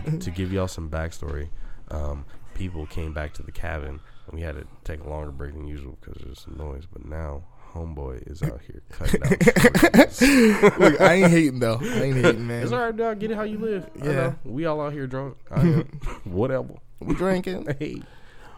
to, 0.00 0.18
to 0.18 0.30
give 0.30 0.50
y'all 0.52 0.66
some 0.68 0.88
backstory, 0.88 1.48
um, 1.90 2.24
people 2.54 2.86
came 2.86 3.12
back 3.12 3.34
to 3.34 3.42
the 3.42 3.52
cabin 3.52 4.00
and 4.26 4.32
we 4.32 4.40
had 4.40 4.54
to 4.54 4.66
take 4.84 5.00
a 5.04 5.08
longer 5.08 5.30
break 5.32 5.52
than 5.52 5.66
usual 5.66 5.98
because 6.00 6.22
there's 6.22 6.40
some 6.40 6.56
noise. 6.56 6.84
But 6.90 7.04
now, 7.04 7.42
homeboy 7.74 8.30
is 8.30 8.42
out 8.42 8.60
here 8.66 8.82
cutting 8.90 9.22
out. 9.22 9.30
Look, 10.80 11.00
I 11.00 11.14
ain't 11.14 11.30
hating 11.30 11.60
though. 11.60 11.78
I 11.82 12.02
ain't 12.02 12.16
hating, 12.16 12.46
man. 12.46 12.62
It's 12.62 12.72
all 12.72 12.80
right, 12.80 12.96
dog. 12.96 13.18
Get 13.18 13.30
it 13.30 13.36
how 13.36 13.42
you 13.42 13.58
live. 13.58 13.88
I 14.00 14.06
Yeah. 14.06 14.12
know. 14.12 14.34
we 14.44 14.64
all 14.66 14.80
out 14.80 14.92
here 14.92 15.06
drunk. 15.06 15.36
I 15.50 15.60
am. 15.60 16.00
Whatever. 16.24 16.74
We 17.00 17.14
drinking, 17.14 17.66
Hey, 17.78 18.02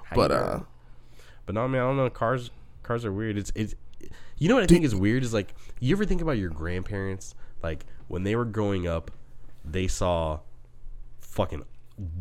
How 0.04 0.16
but 0.16 0.30
uh, 0.30 0.60
but 1.46 1.54
no, 1.54 1.66
man. 1.66 1.80
I 1.80 1.84
don't 1.84 1.96
know. 1.96 2.10
Cars, 2.10 2.50
cars 2.82 3.04
are 3.04 3.12
weird. 3.12 3.36
It's 3.38 3.52
it's. 3.54 3.74
You 4.38 4.48
know 4.50 4.56
what 4.56 4.64
I 4.64 4.66
think 4.66 4.84
is 4.84 4.94
weird 4.94 5.22
is 5.22 5.32
like 5.32 5.54
you 5.80 5.94
ever 5.96 6.04
think 6.04 6.20
about 6.20 6.32
your 6.38 6.50
grandparents 6.50 7.34
like 7.62 7.86
when 8.08 8.22
they 8.22 8.36
were 8.36 8.44
growing 8.44 8.86
up, 8.86 9.10
they 9.64 9.88
saw 9.88 10.40
fucking 11.20 11.64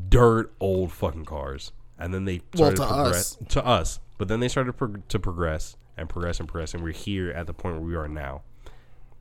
dirt 0.10 0.54
old 0.62 0.92
fucking 0.94 1.26
cars, 1.26 1.74
and 2.00 2.14
then 2.14 2.24
they 2.26 2.40
Well, 2.56 2.72
started 2.74 2.78
to 2.78 2.88
progress 2.88 3.38
us. 3.42 3.48
to 3.50 3.66
us, 3.66 4.00
but 4.18 4.30
then 4.30 4.40
they 4.40 4.48
started 4.48 4.74
prog- 4.74 5.06
to 5.10 5.20
progress 5.20 5.76
and 5.98 6.10
progress 6.10 6.40
and 6.40 6.48
progress, 6.50 6.74
and 6.74 6.84
we're 6.84 6.92
here 6.94 7.30
at 7.32 7.48
the 7.48 7.54
point 7.54 7.76
where 7.76 7.86
we 7.86 7.96
are 7.96 8.08
now, 8.08 8.42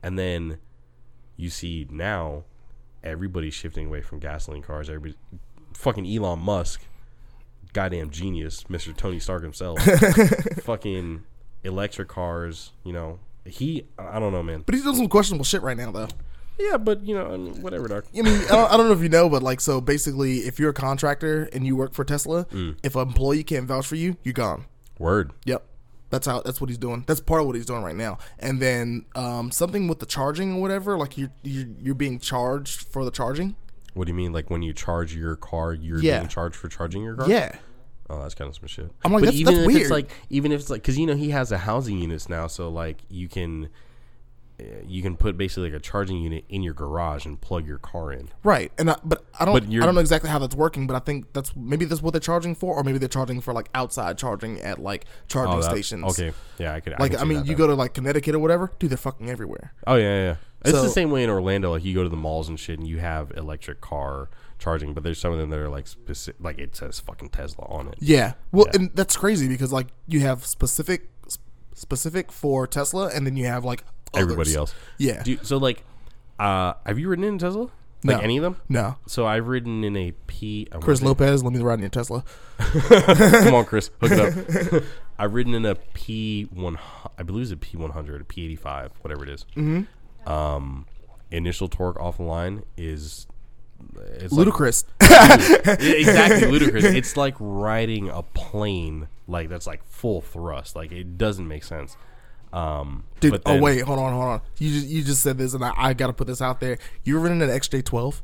and 0.02 0.18
then 0.18 0.58
you 1.36 1.50
see 1.50 1.86
now 1.90 2.44
everybody's 3.02 3.54
shifting 3.54 3.86
away 3.86 4.00
from 4.00 4.18
gasoline 4.18 4.62
cars. 4.62 4.88
Everybody, 4.88 5.14
fucking 5.74 6.06
Elon 6.06 6.38
Musk, 6.40 6.82
goddamn 7.72 8.10
genius, 8.10 8.68
Mister 8.68 8.92
Tony 8.92 9.18
Stark 9.18 9.42
himself, 9.42 9.78
fucking 10.62 11.22
electric 11.62 12.08
cars. 12.08 12.72
You 12.84 12.92
know, 12.92 13.18
he, 13.44 13.86
I 13.98 14.18
don't 14.18 14.32
know, 14.32 14.42
man. 14.42 14.62
but 14.66 14.74
he's 14.74 14.84
doing 14.84 14.96
some 14.96 15.08
questionable 15.08 15.44
shit 15.44 15.62
right 15.62 15.76
now 15.76 15.90
though. 15.92 16.08
Yeah, 16.58 16.76
but 16.76 17.04
you 17.04 17.16
know, 17.16 17.36
whatever, 17.60 17.88
dog. 17.88 18.04
I 18.16 18.22
mean, 18.22 18.40
I 18.44 18.48
don't, 18.48 18.72
I 18.72 18.76
don't 18.76 18.86
know 18.86 18.92
if 18.94 19.02
you 19.02 19.08
know, 19.08 19.28
but 19.28 19.42
like, 19.42 19.60
so 19.60 19.80
basically, 19.80 20.38
if 20.38 20.60
you're 20.60 20.70
a 20.70 20.74
contractor 20.74 21.48
and 21.52 21.66
you 21.66 21.74
work 21.74 21.94
for 21.94 22.04
Tesla, 22.04 22.44
Mm. 22.46 22.76
if 22.84 22.94
an 22.94 23.02
employee 23.08 23.42
can't 23.42 23.66
vouch 23.66 23.86
for 23.86 23.96
you, 23.96 24.16
you're 24.22 24.34
gone. 24.34 24.66
Word. 25.00 25.32
Yep. 25.46 25.64
That's 26.14 26.26
how. 26.28 26.40
That's 26.42 26.60
what 26.60 26.70
he's 26.70 26.78
doing. 26.78 27.02
That's 27.08 27.18
part 27.20 27.40
of 27.40 27.46
what 27.48 27.56
he's 27.56 27.66
doing 27.66 27.82
right 27.82 27.96
now. 27.96 28.18
And 28.38 28.60
then 28.62 29.04
um, 29.16 29.50
something 29.50 29.88
with 29.88 29.98
the 29.98 30.06
charging 30.06 30.54
or 30.54 30.60
whatever. 30.60 30.96
Like 30.96 31.18
you're 31.18 31.32
you're, 31.42 31.66
you're 31.80 31.94
being 31.94 32.20
charged 32.20 32.82
for 32.82 33.04
the 33.04 33.10
charging. 33.10 33.56
What 33.94 34.06
do 34.06 34.10
you 34.10 34.14
mean? 34.16 34.32
Like 34.32 34.48
when 34.50 34.62
you 34.62 34.72
charge 34.72 35.14
your 35.14 35.34
car, 35.36 35.72
you're 35.72 35.98
Yeah. 35.98 36.18
being 36.18 36.28
charged 36.28 36.56
for 36.56 36.68
charging 36.68 37.02
your 37.02 37.16
car? 37.16 37.28
Yeah. 37.28 37.56
Oh, 38.10 38.20
that's 38.22 38.34
kind 38.34 38.48
of 38.48 38.54
some 38.54 38.66
shit. 38.68 38.90
I'm 39.04 39.12
like, 39.12 39.22
but 39.22 39.26
that's- 39.26 39.40
even 39.40 39.54
that's 39.54 39.62
if 39.62 39.66
weird. 39.66 39.80
it's 39.82 39.90
like, 39.90 40.10
even 40.30 40.52
if 40.52 40.60
it's 40.60 40.70
like, 40.70 40.82
because 40.82 40.98
you 40.98 41.06
know 41.06 41.14
he 41.16 41.30
has 41.30 41.50
a 41.52 41.58
housing 41.58 41.98
units 41.98 42.28
now, 42.28 42.46
so 42.46 42.68
like 42.68 42.98
you 43.08 43.28
can, 43.28 43.68
you 44.86 45.02
can 45.02 45.16
put 45.16 45.36
basically 45.36 45.70
like 45.70 45.78
a 45.78 45.82
charging 45.82 46.18
unit 46.18 46.44
in 46.48 46.62
your 46.62 46.74
garage 46.74 47.26
and 47.26 47.40
plug 47.40 47.66
your 47.66 47.78
car 47.78 48.12
in. 48.12 48.28
Right. 48.44 48.70
And 48.78 48.90
I, 48.90 48.96
but 49.04 49.24
I 49.38 49.44
don't 49.44 49.54
But 49.54 49.64
I 49.64 49.84
don't 49.84 49.94
know 49.96 50.00
exactly 50.00 50.30
how 50.30 50.38
that's 50.38 50.54
working. 50.54 50.86
But 50.86 50.94
I 50.94 51.00
think 51.00 51.32
that's 51.32 51.56
maybe 51.56 51.84
that's 51.84 52.00
what 52.02 52.12
they're 52.12 52.20
charging 52.20 52.54
for, 52.54 52.76
or 52.76 52.84
maybe 52.84 52.98
they're 52.98 53.08
charging 53.08 53.40
for 53.40 53.52
like 53.52 53.68
outside 53.74 54.16
charging 54.16 54.60
at 54.60 54.78
like 54.78 55.06
charging 55.28 55.54
Oh, 55.54 55.60
that- 55.60 55.70
stations. 55.70 56.04
Okay, 56.18 56.32
yeah, 56.58 56.72
I 56.72 56.80
could. 56.80 56.94
Like 57.00 57.16
I, 57.16 57.22
I, 57.22 57.24
mean, 57.24 57.38
that 57.38 57.46
you 57.46 57.56
go 57.56 57.66
to 57.66 57.74
like 57.74 57.94
Connecticut 57.94 58.34
or 58.34 58.38
whatever, 58.38 58.70
dude, 58.78 58.90
they're 58.90 58.96
fucking 58.96 59.28
everywhere. 59.28 59.72
Oh 59.86 59.96
yeah, 59.96 60.02
yeah. 60.02 60.22
yeah. 60.24 60.36
It's 60.62 60.70
So- 60.70 60.82
the 60.82 60.88
same 60.88 61.10
way 61.10 61.24
in 61.24 61.30
Orlando. 61.30 61.72
Like 61.72 61.84
you 61.84 61.94
go 61.94 62.04
to 62.04 62.08
the 62.08 62.16
malls 62.16 62.48
and 62.48 62.58
shit, 62.58 62.78
and 62.78 62.86
you 62.86 62.98
have 63.00 63.32
electric 63.36 63.80
car 63.80 64.30
charging, 64.60 64.94
but 64.94 65.02
there's 65.02 65.18
some 65.18 65.32
of 65.32 65.38
them 65.38 65.50
that 65.50 65.58
are 65.58 65.68
like 65.68 65.88
specific, 65.88 66.40
like 66.42 66.58
it 66.60 66.76
says 66.76 67.00
fucking 67.00 67.30
Tesla 67.30 67.64
on 67.68 67.88
it. 67.88 67.96
Yeah. 67.98 68.34
Well, 68.52 68.66
Yeah. 68.72 68.80
and 68.82 68.90
that's 68.94 69.16
crazy 69.16 69.48
because 69.48 69.72
like 69.72 69.88
you 70.06 70.20
have 70.20 70.46
specific 70.46 71.10
specific 71.74 72.30
for 72.30 72.66
Tesla, 72.66 73.08
and 73.08 73.26
then 73.26 73.36
you 73.36 73.46
have 73.46 73.64
like 73.64 73.82
Everybody 74.20 74.50
others. 74.50 74.56
else. 74.56 74.74
Yeah. 74.98 75.22
Do 75.22 75.32
you- 75.32 75.38
so 75.42 75.56
like, 75.58 75.82
uh, 76.38 76.74
have 76.86 76.98
you 76.98 77.08
ridden 77.08 77.24
in 77.24 77.38
Tesla? 77.38 77.68
Like 78.06 78.18
No. 78.18 78.22
any 78.22 78.36
of 78.36 78.42
them? 78.42 78.56
No, 78.68 78.96
So 79.06 79.26
I've 79.26 79.48
ridden 79.48 79.82
in 79.82 79.96
a 79.96 80.12
P. 80.26 80.68
I 80.70 80.76
Chris 80.78 81.00
wanna 81.00 81.10
Lopez, 81.10 81.42
let 81.42 81.52
me 81.54 81.60
ride 81.60 81.74
in 81.74 81.80
your 81.80 81.88
Tesla. 81.88 82.22
Come 82.58 83.54
on, 83.54 83.64
Chris, 83.64 83.90
hook 84.00 84.10
it 84.12 84.72
up. 84.74 84.82
I've 85.18 85.32
ridden 85.32 85.54
in 85.54 85.64
a 85.64 85.74
P 85.74 86.48
one. 86.52 86.76
I 87.16 87.22
believe 87.22 87.44
it's 87.44 87.52
a 87.52 87.56
P 87.56 87.76
one 87.78 87.90
hundred, 87.92 88.20
a 88.20 88.24
P 88.24 88.44
eighty 88.44 88.56
five, 88.56 88.90
whatever 89.00 89.22
it 89.22 89.30
is. 89.30 89.46
Mm-hmm. 89.56 90.30
Um, 90.30 90.86
initial 91.30 91.68
torque 91.68 91.98
off 91.98 92.16
the 92.18 92.24
line 92.24 92.64
is 92.76 93.26
it's 94.06 94.32
like- 94.32 94.32
Ludicrous. 94.32 94.84
Yeah, 95.00 95.76
exactly 95.78 96.50
ludicrous. 96.50 96.84
It's 96.84 97.16
like 97.16 97.36
riding 97.38 98.08
a 98.10 98.22
plane 98.22 99.08
like 99.26 99.48
that's 99.48 99.66
like 99.66 99.82
full 99.86 100.20
thrust. 100.20 100.76
Like 100.76 100.92
it 100.92 101.16
doesn't 101.16 101.46
make 101.48 101.64
sense. 101.64 101.96
Um, 102.54 103.04
Dude, 103.18 103.32
but 103.32 103.42
oh 103.46 103.58
wait, 103.60 103.80
hold 103.82 103.98
on, 103.98 104.12
hold 104.12 104.24
on. 104.26 104.40
You 104.58 104.70
just 104.70 104.86
you 104.86 105.02
just 105.02 105.22
said 105.22 105.38
this, 105.38 105.54
and 105.54 105.64
I, 105.64 105.72
I 105.76 105.92
got 105.94 106.06
to 106.06 106.12
put 106.12 106.26
this 106.28 106.40
out 106.40 106.60
there. 106.60 106.78
You 107.02 107.16
ever 107.16 107.24
ridden 107.24 107.42
an 107.42 107.50
XJ12? 107.50 108.22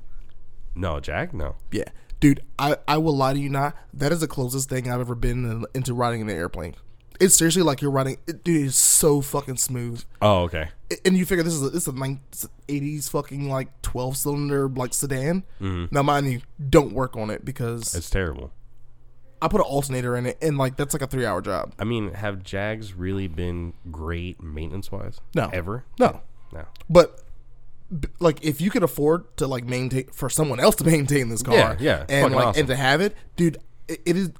no, 0.76 1.00
Jack, 1.00 1.34
no. 1.34 1.56
Yeah, 1.72 1.84
dude. 2.20 2.40
I 2.58 2.76
I 2.86 2.98
will 2.98 3.16
lie 3.16 3.32
to 3.32 3.38
you 3.40 3.48
not. 3.48 3.76
That 3.92 4.12
is 4.12 4.20
the 4.20 4.28
closest 4.28 4.68
thing 4.68 4.90
I've 4.90 5.00
ever 5.00 5.14
been 5.16 5.44
in, 5.50 5.64
into 5.74 5.94
riding 5.94 6.20
in 6.20 6.28
an 6.30 6.36
airplane. 6.36 6.76
It's 7.18 7.36
seriously 7.36 7.62
like 7.62 7.82
you're 7.82 7.90
riding. 7.90 8.18
It, 8.26 8.44
dude, 8.44 8.68
it's 8.68 8.76
so 8.76 9.20
fucking 9.20 9.56
smooth. 9.56 10.04
Oh, 10.22 10.42
okay. 10.44 10.70
And 11.04 11.18
you 11.18 11.26
figure 11.26 11.44
this 11.44 11.52
is 11.52 11.62
a, 11.62 11.68
this 11.68 11.86
is 11.86 11.88
a 11.88 11.92
80s 11.92 13.10
fucking 13.10 13.46
like 13.48 13.82
12 13.82 14.16
cylinder 14.16 14.68
like 14.68 14.94
sedan. 14.94 15.44
Now, 15.60 16.02
mind 16.02 16.32
you, 16.32 16.40
don't 16.70 16.92
work 16.94 17.16
on 17.16 17.28
it 17.28 17.44
because 17.44 17.82
Mm-hmm. 17.82 17.98
It's 17.98 18.08
terrible. 18.10 18.52
I 19.42 19.48
put 19.48 19.60
an 19.60 19.66
alternator 19.66 20.16
in 20.16 20.26
it, 20.26 20.38
and 20.42 20.58
like 20.58 20.76
that's 20.76 20.92
like 20.94 21.02
a 21.02 21.06
three 21.06 21.24
hour 21.26 21.40
job. 21.40 21.72
I 21.78 21.84
mean, 21.84 22.12
have 22.14 22.42
Jags 22.42 22.94
really 22.94 23.26
been 23.28 23.72
great 23.90 24.42
maintenance 24.42 24.92
wise? 24.92 25.20
No. 25.34 25.48
ever. 25.52 25.84
No, 25.98 26.20
No. 26.52 26.66
but 26.88 27.22
b- 27.98 28.08
like 28.18 28.44
if 28.44 28.60
you 28.60 28.70
could 28.70 28.82
afford 28.82 29.36
to 29.38 29.46
like 29.46 29.64
maintain 29.64 30.08
for 30.12 30.28
someone 30.28 30.60
else 30.60 30.76
to 30.76 30.84
maintain 30.94 31.28
this 31.30 31.42
car, 31.42 31.54
Yeah, 31.54 31.76
yeah, 31.80 32.02
it's 32.02 32.12
and 32.12 32.22
fucking 32.24 32.36
like 32.36 32.46
awesome. 32.48 32.60
and 32.60 32.68
to 32.68 32.76
have 32.76 33.00
it, 33.00 33.16
dude, 33.36 33.58
it, 33.88 34.00
it 34.04 34.16
is 34.16 34.30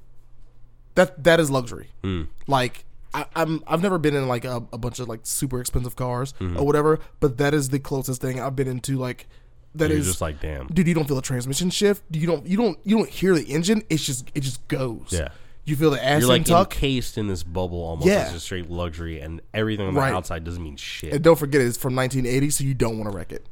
that 0.95 1.23
that 1.23 1.39
is 1.39 1.49
luxury. 1.49 1.89
Hmm. 2.03 2.23
Like 2.47 2.85
I, 3.13 3.25
I'm 3.35 3.63
I've 3.67 3.81
never 3.81 3.97
been 3.97 4.15
in 4.15 4.27
like 4.27 4.45
a, 4.45 4.57
a 4.71 4.77
bunch 4.77 4.99
of 4.99 5.07
like 5.07 5.21
super 5.23 5.59
expensive 5.59 5.95
cars 5.95 6.33
Mm-hmm. 6.39 6.57
or 6.57 6.65
whatever, 6.65 6.99
but 7.19 7.37
that 7.37 7.53
is 7.53 7.69
the 7.69 7.79
closest 7.79 8.21
thing 8.21 8.39
I've 8.39 8.55
been 8.55 8.67
into 8.67 8.97
like 8.97 9.27
that 9.75 9.89
You're 9.89 9.99
is 9.99 10.05
just 10.07 10.21
like, 10.21 10.39
damn. 10.41 10.67
dude. 10.67 10.87
You 10.87 10.93
don't 10.93 11.07
feel 11.07 11.15
the 11.15 11.21
transmission 11.21 11.69
shift. 11.69 12.03
You 12.11 12.27
don't 12.27 12.45
you 12.45 12.57
don't 12.57 12.77
you 12.83 12.97
don't 12.97 13.09
hear 13.09 13.33
the 13.35 13.43
engine. 13.43 13.83
It's 13.89 14.05
just 14.05 14.29
it 14.35 14.41
just 14.41 14.67
goes. 14.67 15.07
Yeah. 15.11 15.29
You 15.63 15.75
feel 15.75 15.91
the 15.91 15.97
You're 15.97 16.05
Ashton 16.05 16.27
like 16.29 16.45
tuck. 16.45 16.73
encased 16.75 17.17
in 17.19 17.27
this 17.27 17.43
bubble 17.43 17.77
almost 17.83 18.07
Yeah. 18.07 18.23
as 18.27 18.33
a 18.33 18.39
straight 18.39 18.69
luxury, 18.71 19.19
and 19.21 19.41
everything 19.53 19.87
on 19.87 19.93
the 19.93 19.99
Right. 19.99 20.11
outside 20.11 20.43
doesn't 20.43 20.61
mean 20.61 20.75
shit. 20.75 21.13
and 21.13 21.23
don't 21.23 21.37
forget 21.37 21.61
it's 21.61 21.77
from 21.77 21.93
1980, 21.93 22.49
so 22.49 22.63
you 22.63 22.73
don't 22.73 22.97
want 22.97 23.11
to 23.11 23.15
wreck 23.15 23.31
it. 23.31 23.45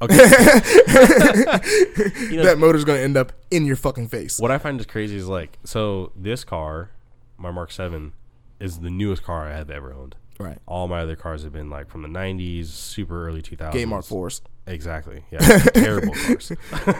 You 2.30 2.36
know, 2.36 2.42
that 2.44 2.56
motor's 2.58 2.84
gonna 2.84 2.98
end 3.00 3.16
up 3.16 3.32
in 3.50 3.64
your 3.64 3.76
fucking 3.76 4.08
face. 4.08 4.38
what 4.38 4.50
I 4.50 4.58
find 4.58 4.78
is 4.80 4.86
crazy 4.86 5.16
is 5.16 5.26
like, 5.28 5.58
so 5.64 6.12
this 6.16 6.44
car, 6.44 6.90
my 7.38 7.50
Mark 7.50 7.70
Seven, 7.72 8.12
is 8.58 8.80
the 8.80 8.90
newest 8.90 9.22
car 9.22 9.48
I 9.48 9.56
have 9.56 9.70
ever 9.70 9.92
owned. 9.92 10.16
Right. 10.38 10.58
All 10.66 10.88
my 10.88 11.00
other 11.00 11.16
cars 11.16 11.42
have 11.44 11.52
been 11.52 11.70
like 11.70 11.88
from 11.90 12.02
the 12.02 12.08
'90s, 12.08 12.66
super 12.68 13.26
early 13.26 13.42
2000s. 13.42 13.72
Game 13.72 13.88
Mark 13.90 14.04
Force. 14.04 14.40
Exactly. 14.70 15.24
Yeah. 15.30 15.40
terrible 15.74 16.14
cars. 16.26 16.52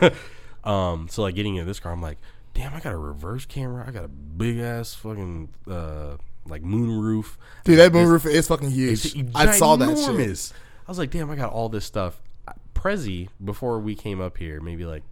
um. 0.65 1.09
So 1.09 1.23
like 1.23 1.35
getting 1.35 1.57
into 1.57 1.67
this 1.67 1.81
car, 1.81 1.93
I'm 1.93 2.03
like, 2.03 2.19
damn, 2.55 2.75
I 2.75 2.81
got 2.81 2.93
a 2.93 2.99
reverse 2.99 3.47
camera. 3.47 3.85
I 3.87 3.91
got 3.91 4.05
a 4.05 4.09
big 4.09 4.59
ass 4.59 4.95
fucking 4.95 5.49
uh 5.69 6.17
like 6.47 6.63
moon 6.63 7.01
roof. 7.01 7.39
Dude, 7.65 7.79
that 7.79 7.93
moonroof 7.93 8.27
is 8.27 8.49
fucking 8.49 8.71
huge. 8.71 9.17
I 9.35 9.53
saw 9.53 9.77
that 9.77 9.97
shit. 9.99 10.53
I 10.87 10.91
was 10.91 10.99
like, 10.99 11.11
damn, 11.11 11.31
I 11.31 11.37
got 11.37 11.53
all 11.53 11.69
this 11.69 11.85
stuff. 11.85 12.21
Uh, 12.49 12.53
Prezi, 12.75 13.29
before 13.43 13.79
we 13.79 13.95
came 13.95 14.21
up 14.21 14.39
here, 14.39 14.61
maybe 14.61 14.85
like 14.85 15.03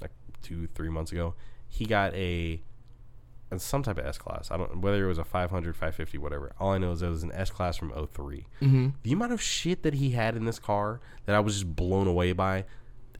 like 0.00 0.10
two, 0.42 0.66
three 0.74 0.88
months 0.88 1.12
ago, 1.12 1.34
he 1.68 1.84
got 1.84 2.14
a 2.14 2.60
uh, 3.50 3.58
some 3.58 3.82
type 3.82 3.98
of 3.98 4.06
S 4.06 4.18
class. 4.18 4.50
I 4.50 4.56
don't 4.56 4.80
whether 4.80 5.04
it 5.04 5.08
was 5.08 5.18
a 5.18 5.24
500, 5.24 5.74
550, 5.74 6.18
whatever. 6.18 6.52
All 6.60 6.72
I 6.72 6.78
know 6.78 6.92
is 6.92 7.02
it 7.02 7.08
was 7.08 7.22
an 7.22 7.32
S 7.32 7.50
class 7.50 7.76
from 7.76 7.90
3 7.90 8.46
Mm-hmm. 8.62 8.88
The 9.02 9.12
amount 9.12 9.32
of 9.32 9.40
shit 9.42 9.82
that 9.82 9.94
he 9.94 10.10
had 10.10 10.36
in 10.36 10.44
this 10.44 10.58
car 10.58 11.00
that 11.26 11.34
I 11.34 11.40
was 11.40 11.54
just 11.54 11.74
blown 11.76 12.06
away 12.06 12.32
by. 12.32 12.64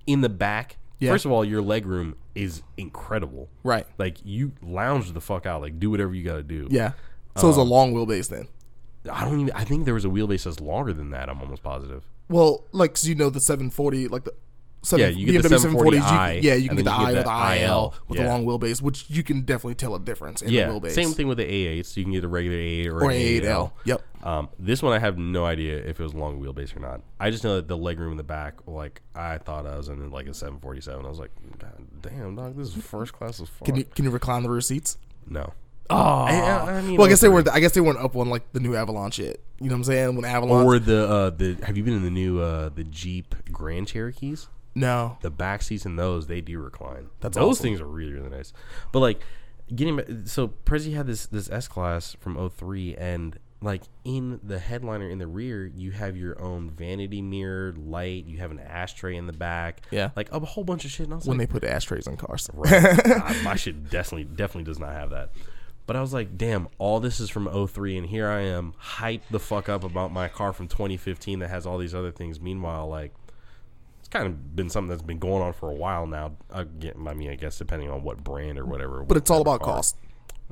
In 0.06 0.20
the 0.22 0.28
back, 0.28 0.76
Yeah. 0.98 1.10
first 1.12 1.24
of 1.24 1.32
all, 1.32 1.44
your 1.44 1.60
leg 1.62 1.84
room 1.86 2.16
is 2.34 2.62
incredible. 2.76 3.48
Right. 3.62 3.86
Like 3.98 4.18
you 4.24 4.52
lounge 4.62 5.12
the 5.12 5.20
fuck 5.20 5.44
out, 5.46 5.60
like 5.62 5.78
do 5.78 5.90
whatever 5.90 6.14
you 6.14 6.24
got 6.24 6.36
to 6.36 6.42
do. 6.42 6.68
Yeah. 6.70 6.92
So 7.36 7.48
it's 7.48 7.58
a 7.58 7.62
long 7.62 7.92
wheelbase 7.94 8.28
then. 8.28 8.48
I 9.10 9.24
don't 9.24 9.40
even. 9.40 9.52
I 9.54 9.64
think 9.64 9.84
there 9.84 9.94
was 9.94 10.04
a 10.04 10.08
wheelbase 10.08 10.44
that's 10.44 10.60
longer 10.60 10.92
than 10.92 11.10
that. 11.10 11.28
I'm 11.28 11.40
almost 11.40 11.62
positive. 11.62 12.02
Well, 12.28 12.64
like 12.72 12.94
'cause 12.94 13.04
you 13.04 13.14
know 13.14 13.30
the 13.30 13.40
740, 13.40 14.08
like 14.08 14.24
the 14.24 14.34
seven, 14.88 15.04
Yeah, 15.06 15.18
you 15.18 15.32
get 15.32 15.42
the 15.42 15.48
BMW 15.48 15.72
740i, 15.72 15.94
you 15.94 16.00
can, 16.00 16.42
yeah, 16.42 16.54
you 16.54 16.68
can 16.68 16.76
get 16.78 16.84
the 16.84 16.90
you 16.90 16.96
I 16.96 17.12
get 17.12 17.24
the 17.24 17.64
IL 17.66 17.94
with 18.08 18.18
yeah. 18.18 18.24
the 18.24 18.30
long 18.30 18.44
wheelbase, 18.46 18.82
which 18.82 19.04
you 19.08 19.22
can 19.22 19.42
definitely 19.42 19.74
tell 19.76 19.94
a 19.94 20.00
difference 20.00 20.42
in 20.42 20.50
Yeah, 20.50 20.68
the 20.70 20.80
wheelbase. 20.80 20.92
same 20.92 21.12
thing 21.12 21.28
with 21.28 21.38
the 21.38 21.44
A8. 21.44 21.86
So 21.86 22.00
you 22.00 22.04
can 22.04 22.12
get 22.12 22.24
a 22.24 22.28
regular 22.28 22.56
A8 22.56 22.86
or, 22.88 23.04
Or 23.04 23.10
an 23.10 23.16
A8L. 23.16 23.42
A8L. 23.42 23.70
Yep. 23.84 24.02
Um, 24.24 24.48
this 24.58 24.82
one 24.82 24.92
I 24.92 24.98
have 24.98 25.16
no 25.16 25.44
idea 25.46 25.76
if 25.78 26.00
it 26.00 26.02
was 26.02 26.12
long 26.14 26.40
wheelbase 26.42 26.76
or 26.76 26.80
not. 26.80 27.02
I 27.20 27.30
just 27.30 27.44
know 27.44 27.56
that 27.56 27.68
the 27.68 27.78
legroom 27.78 28.10
in 28.10 28.16
the 28.16 28.24
back, 28.24 28.54
like 28.66 29.02
I 29.14 29.38
thought 29.38 29.64
I 29.66 29.76
was 29.76 29.88
in 29.88 30.10
like 30.10 30.26
a 30.26 30.34
747. 30.34 31.04
I 31.04 31.08
was 31.08 31.18
like, 31.20 31.30
God 31.58 31.70
damn, 32.02 32.34
dog, 32.34 32.56
this 32.56 32.76
is 32.76 32.82
first 32.82 33.12
class 33.12 33.40
as 33.40 33.48
fuck. 33.48 33.66
Can 33.66 33.76
you 33.76 33.84
can 33.84 34.04
you 34.04 34.10
recline 34.10 34.42
the 34.42 34.50
rear 34.50 34.60
seats? 34.60 34.98
no. 35.28 35.52
Oh, 35.90 35.96
I, 35.96 36.32
I- 36.34 36.72
I 36.72 36.82
mean, 36.82 36.98
well, 36.98 37.06
I 37.06 37.08
guess 37.08 37.22
they 37.22 37.30
weren't. 37.30 37.48
I 37.48 37.60
guess 37.60 37.72
they 37.72 37.80
weren't 37.80 37.98
up 37.98 38.14
on 38.14 38.28
like 38.28 38.52
the 38.52 38.60
new 38.60 38.74
Avalon 38.76 39.10
shit. 39.10 39.42
You 39.58 39.68
know 39.70 39.74
what 39.74 39.78
I'm 39.78 39.84
saying? 39.84 40.16
When 40.16 40.24
Avalon, 40.26 40.66
Or 40.66 40.78
the 40.78 41.08
uh, 41.08 41.30
the 41.30 41.56
have 41.64 41.78
you 41.78 41.82
been 41.82 41.94
in 41.94 42.02
the 42.02 42.10
new 42.10 42.40
uh, 42.42 42.68
the 42.68 42.84
Jeep 42.84 43.34
Grand 43.50 43.88
Cherokees? 43.88 44.48
No, 44.78 45.18
the 45.22 45.30
back 45.30 45.62
seats 45.62 45.86
in 45.86 45.96
those 45.96 46.26
they 46.26 46.40
do 46.40 46.58
recline. 46.58 47.08
That's 47.20 47.36
those 47.36 47.56
awesome. 47.56 47.62
things 47.64 47.80
are 47.80 47.86
really 47.86 48.12
really 48.12 48.30
nice. 48.30 48.52
But 48.92 49.00
like 49.00 49.20
getting 49.74 50.26
so 50.26 50.48
Prezi 50.48 50.94
had 50.94 51.06
this 51.06 51.26
this 51.26 51.50
S 51.50 51.68
class 51.68 52.16
from 52.20 52.50
03 52.50 52.96
and 52.96 53.38
like 53.60 53.82
in 54.04 54.40
the 54.42 54.58
headliner 54.58 55.08
in 55.08 55.18
the 55.18 55.26
rear 55.26 55.66
you 55.66 55.90
have 55.90 56.16
your 56.16 56.40
own 56.40 56.70
vanity 56.70 57.20
mirror 57.20 57.74
light, 57.76 58.24
you 58.24 58.38
have 58.38 58.50
an 58.50 58.60
ashtray 58.60 59.16
in 59.16 59.26
the 59.26 59.32
back. 59.32 59.82
Yeah. 59.90 60.10
Like 60.14 60.32
a 60.32 60.38
whole 60.40 60.64
bunch 60.64 60.84
of 60.84 60.90
shit 60.90 61.04
and 61.04 61.14
I 61.14 61.16
was 61.16 61.26
when 61.26 61.38
like 61.38 61.48
they 61.48 61.52
put 61.52 61.64
ashtrays 61.64 62.06
in 62.06 62.16
cars. 62.16 62.48
right. 62.54 63.42
my 63.44 63.56
shit 63.56 63.90
definitely 63.90 64.24
definitely 64.24 64.64
does 64.64 64.78
not 64.78 64.92
have 64.92 65.10
that. 65.10 65.30
But 65.86 65.96
I 65.96 66.02
was 66.02 66.12
like, 66.12 66.36
damn, 66.36 66.68
all 66.76 67.00
this 67.00 67.18
is 67.18 67.30
from 67.30 67.48
03 67.66 67.96
and 67.96 68.06
here 68.06 68.28
I 68.28 68.42
am 68.42 68.74
hyped 68.80 69.28
the 69.30 69.40
fuck 69.40 69.68
up 69.68 69.84
about 69.84 70.12
my 70.12 70.28
car 70.28 70.52
from 70.52 70.68
2015 70.68 71.38
that 71.38 71.48
has 71.48 71.66
all 71.66 71.78
these 71.78 71.94
other 71.94 72.12
things. 72.12 72.40
Meanwhile, 72.40 72.88
like 72.88 73.12
it's 74.08 74.12
kind 74.14 74.26
of 74.26 74.56
been 74.56 74.70
something 74.70 74.88
that's 74.88 75.02
been 75.02 75.18
going 75.18 75.42
on 75.42 75.52
for 75.52 75.70
a 75.70 75.74
while 75.74 76.06
now. 76.06 76.32
Again, 76.50 76.94
I 77.06 77.12
mean, 77.12 77.28
I 77.30 77.34
guess 77.34 77.58
depending 77.58 77.90
on 77.90 78.02
what 78.02 78.24
brand 78.24 78.58
or 78.58 78.64
whatever. 78.64 79.02
But 79.04 79.18
it's 79.18 79.30
all 79.30 79.42
about 79.42 79.60
cost. 79.60 79.96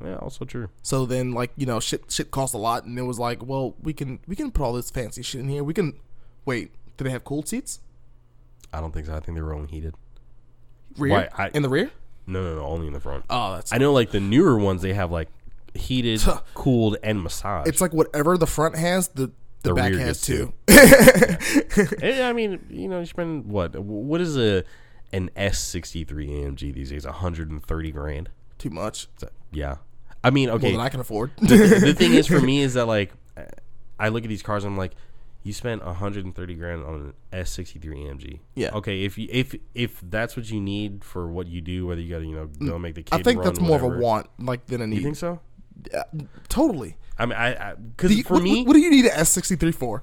Yeah, 0.04 0.16
also 0.16 0.44
true. 0.44 0.68
So 0.82 1.06
then, 1.06 1.32
like 1.32 1.52
you 1.56 1.64
know, 1.64 1.80
shit 1.80 2.04
shit 2.10 2.30
costs 2.30 2.54
a 2.54 2.58
lot, 2.58 2.84
and 2.84 2.98
it 2.98 3.02
was 3.02 3.18
like, 3.18 3.42
well, 3.42 3.74
we 3.82 3.94
can 3.94 4.18
we 4.26 4.36
can 4.36 4.50
put 4.50 4.62
all 4.62 4.74
this 4.74 4.90
fancy 4.90 5.22
shit 5.22 5.40
in 5.40 5.48
here. 5.48 5.64
We 5.64 5.72
can 5.72 5.94
wait. 6.44 6.72
Do 6.98 7.04
they 7.04 7.10
have 7.10 7.24
cooled 7.24 7.48
seats? 7.48 7.80
I 8.74 8.80
don't 8.82 8.92
think 8.92 9.06
so. 9.06 9.14
I 9.14 9.20
think 9.20 9.38
they 9.38 9.42
were 9.42 9.54
only 9.54 9.68
heated. 9.68 9.94
Rear 10.98 11.12
Why, 11.12 11.28
I- 11.44 11.48
in 11.54 11.62
the 11.62 11.70
rear? 11.70 11.90
No, 12.26 12.42
no, 12.42 12.56
no, 12.56 12.66
only 12.66 12.88
in 12.88 12.92
the 12.92 13.00
front. 13.00 13.24
Oh, 13.30 13.54
that's 13.54 13.72
I 13.72 13.78
know, 13.78 13.92
like 13.94 14.10
the 14.10 14.20
newer 14.20 14.58
ones, 14.58 14.82
they 14.82 14.92
have 14.92 15.10
like 15.10 15.28
heated, 15.74 16.22
cooled, 16.54 16.98
and 17.02 17.22
massage. 17.22 17.66
it's 17.68 17.80
like 17.80 17.94
whatever 17.94 18.36
the 18.36 18.46
front 18.46 18.76
has, 18.76 19.08
the 19.08 19.30
the, 19.66 19.74
The 19.74 19.80
back 19.80 19.90
rear 19.92 20.00
has 20.00 20.24
gets 20.24 20.26
too. 20.26 20.52
Eh, 22.02 22.26
I 22.28 22.32
mean, 22.32 22.64
you 22.70 22.88
know, 22.88 23.00
you 23.00 23.06
spend 23.06 23.46
what? 23.46 23.76
What 23.78 24.20
is 24.20 24.36
a 24.36 24.64
an 25.12 25.30
S 25.36 25.58
sixty 25.58 26.04
three 26.04 26.28
AMG 26.28 26.72
these 26.74 26.90
days? 26.90 27.04
hundred 27.04 27.50
and 27.50 27.64
thirty 27.64 27.90
grand. 27.90 28.30
Too 28.58 28.70
much. 28.70 29.04
Is 29.16 29.20
that- 29.20 29.32
yeah. 29.52 29.76
I 30.24 30.30
mean, 30.30 30.48
More 30.48 30.56
okay. 30.56 30.72
than 30.72 30.80
I 30.80 30.88
can 30.88 30.98
afford. 31.00 31.30
the, 31.38 31.56
the 31.84 31.94
thing 31.94 32.14
is 32.14 32.26
for 32.26 32.40
me 32.50 32.60
is 32.60 32.74
that 32.74 32.86
like, 32.86 33.12
I 33.98 34.08
look 34.08 34.24
at 34.24 34.28
these 34.28 34.42
cars. 34.42 34.64
and 34.64 34.72
I'm 34.72 34.76
like, 34.78 34.92
you 35.44 35.52
spent 35.52 35.82
hundred 35.82 36.24
and 36.24 36.34
thirty 36.34 36.54
grand 36.54 36.84
on 36.84 36.94
an 36.94 37.12
S 37.32 37.50
sixty 37.50 37.78
three 37.78 37.96
AMG. 37.98 38.40
Yeah. 38.54 38.70
Okay. 38.74 39.04
If 39.04 39.16
you 39.18 39.28
if 39.30 39.54
if 39.74 40.00
that's 40.02 40.36
what 40.36 40.50
you 40.50 40.60
need 40.60 41.04
for 41.04 41.28
what 41.28 41.46
you 41.46 41.60
do, 41.60 41.86
whether 41.86 42.00
you 42.00 42.10
got 42.12 42.18
to 42.20 42.26
you 42.26 42.34
know 42.34 42.46
go 42.46 42.78
make 42.78 42.94
the 42.96 43.02
kid. 43.02 43.14
I 43.20 43.22
think 43.22 43.38
run, 43.38 43.46
that's 43.46 43.60
more 43.60 43.76
of 43.76 43.82
a 43.84 43.88
want, 43.88 44.26
like 44.40 44.66
than 44.66 44.80
a 44.80 44.86
need. 44.86 44.96
You 44.96 45.02
think 45.02 45.16
so? 45.16 45.40
Yeah, 45.92 46.02
totally. 46.48 46.96
I 47.18 47.26
mean, 47.26 47.36
I 47.36 47.74
because 47.74 48.20
for 48.22 48.34
what, 48.34 48.42
me, 48.42 48.64
what, 48.64 48.74
do 48.74 48.80
you 48.80 48.90
need 48.90 49.06
an 49.06 49.12
S 49.14 49.30
sixty 49.30 49.56
three 49.56 49.72
for? 49.72 50.02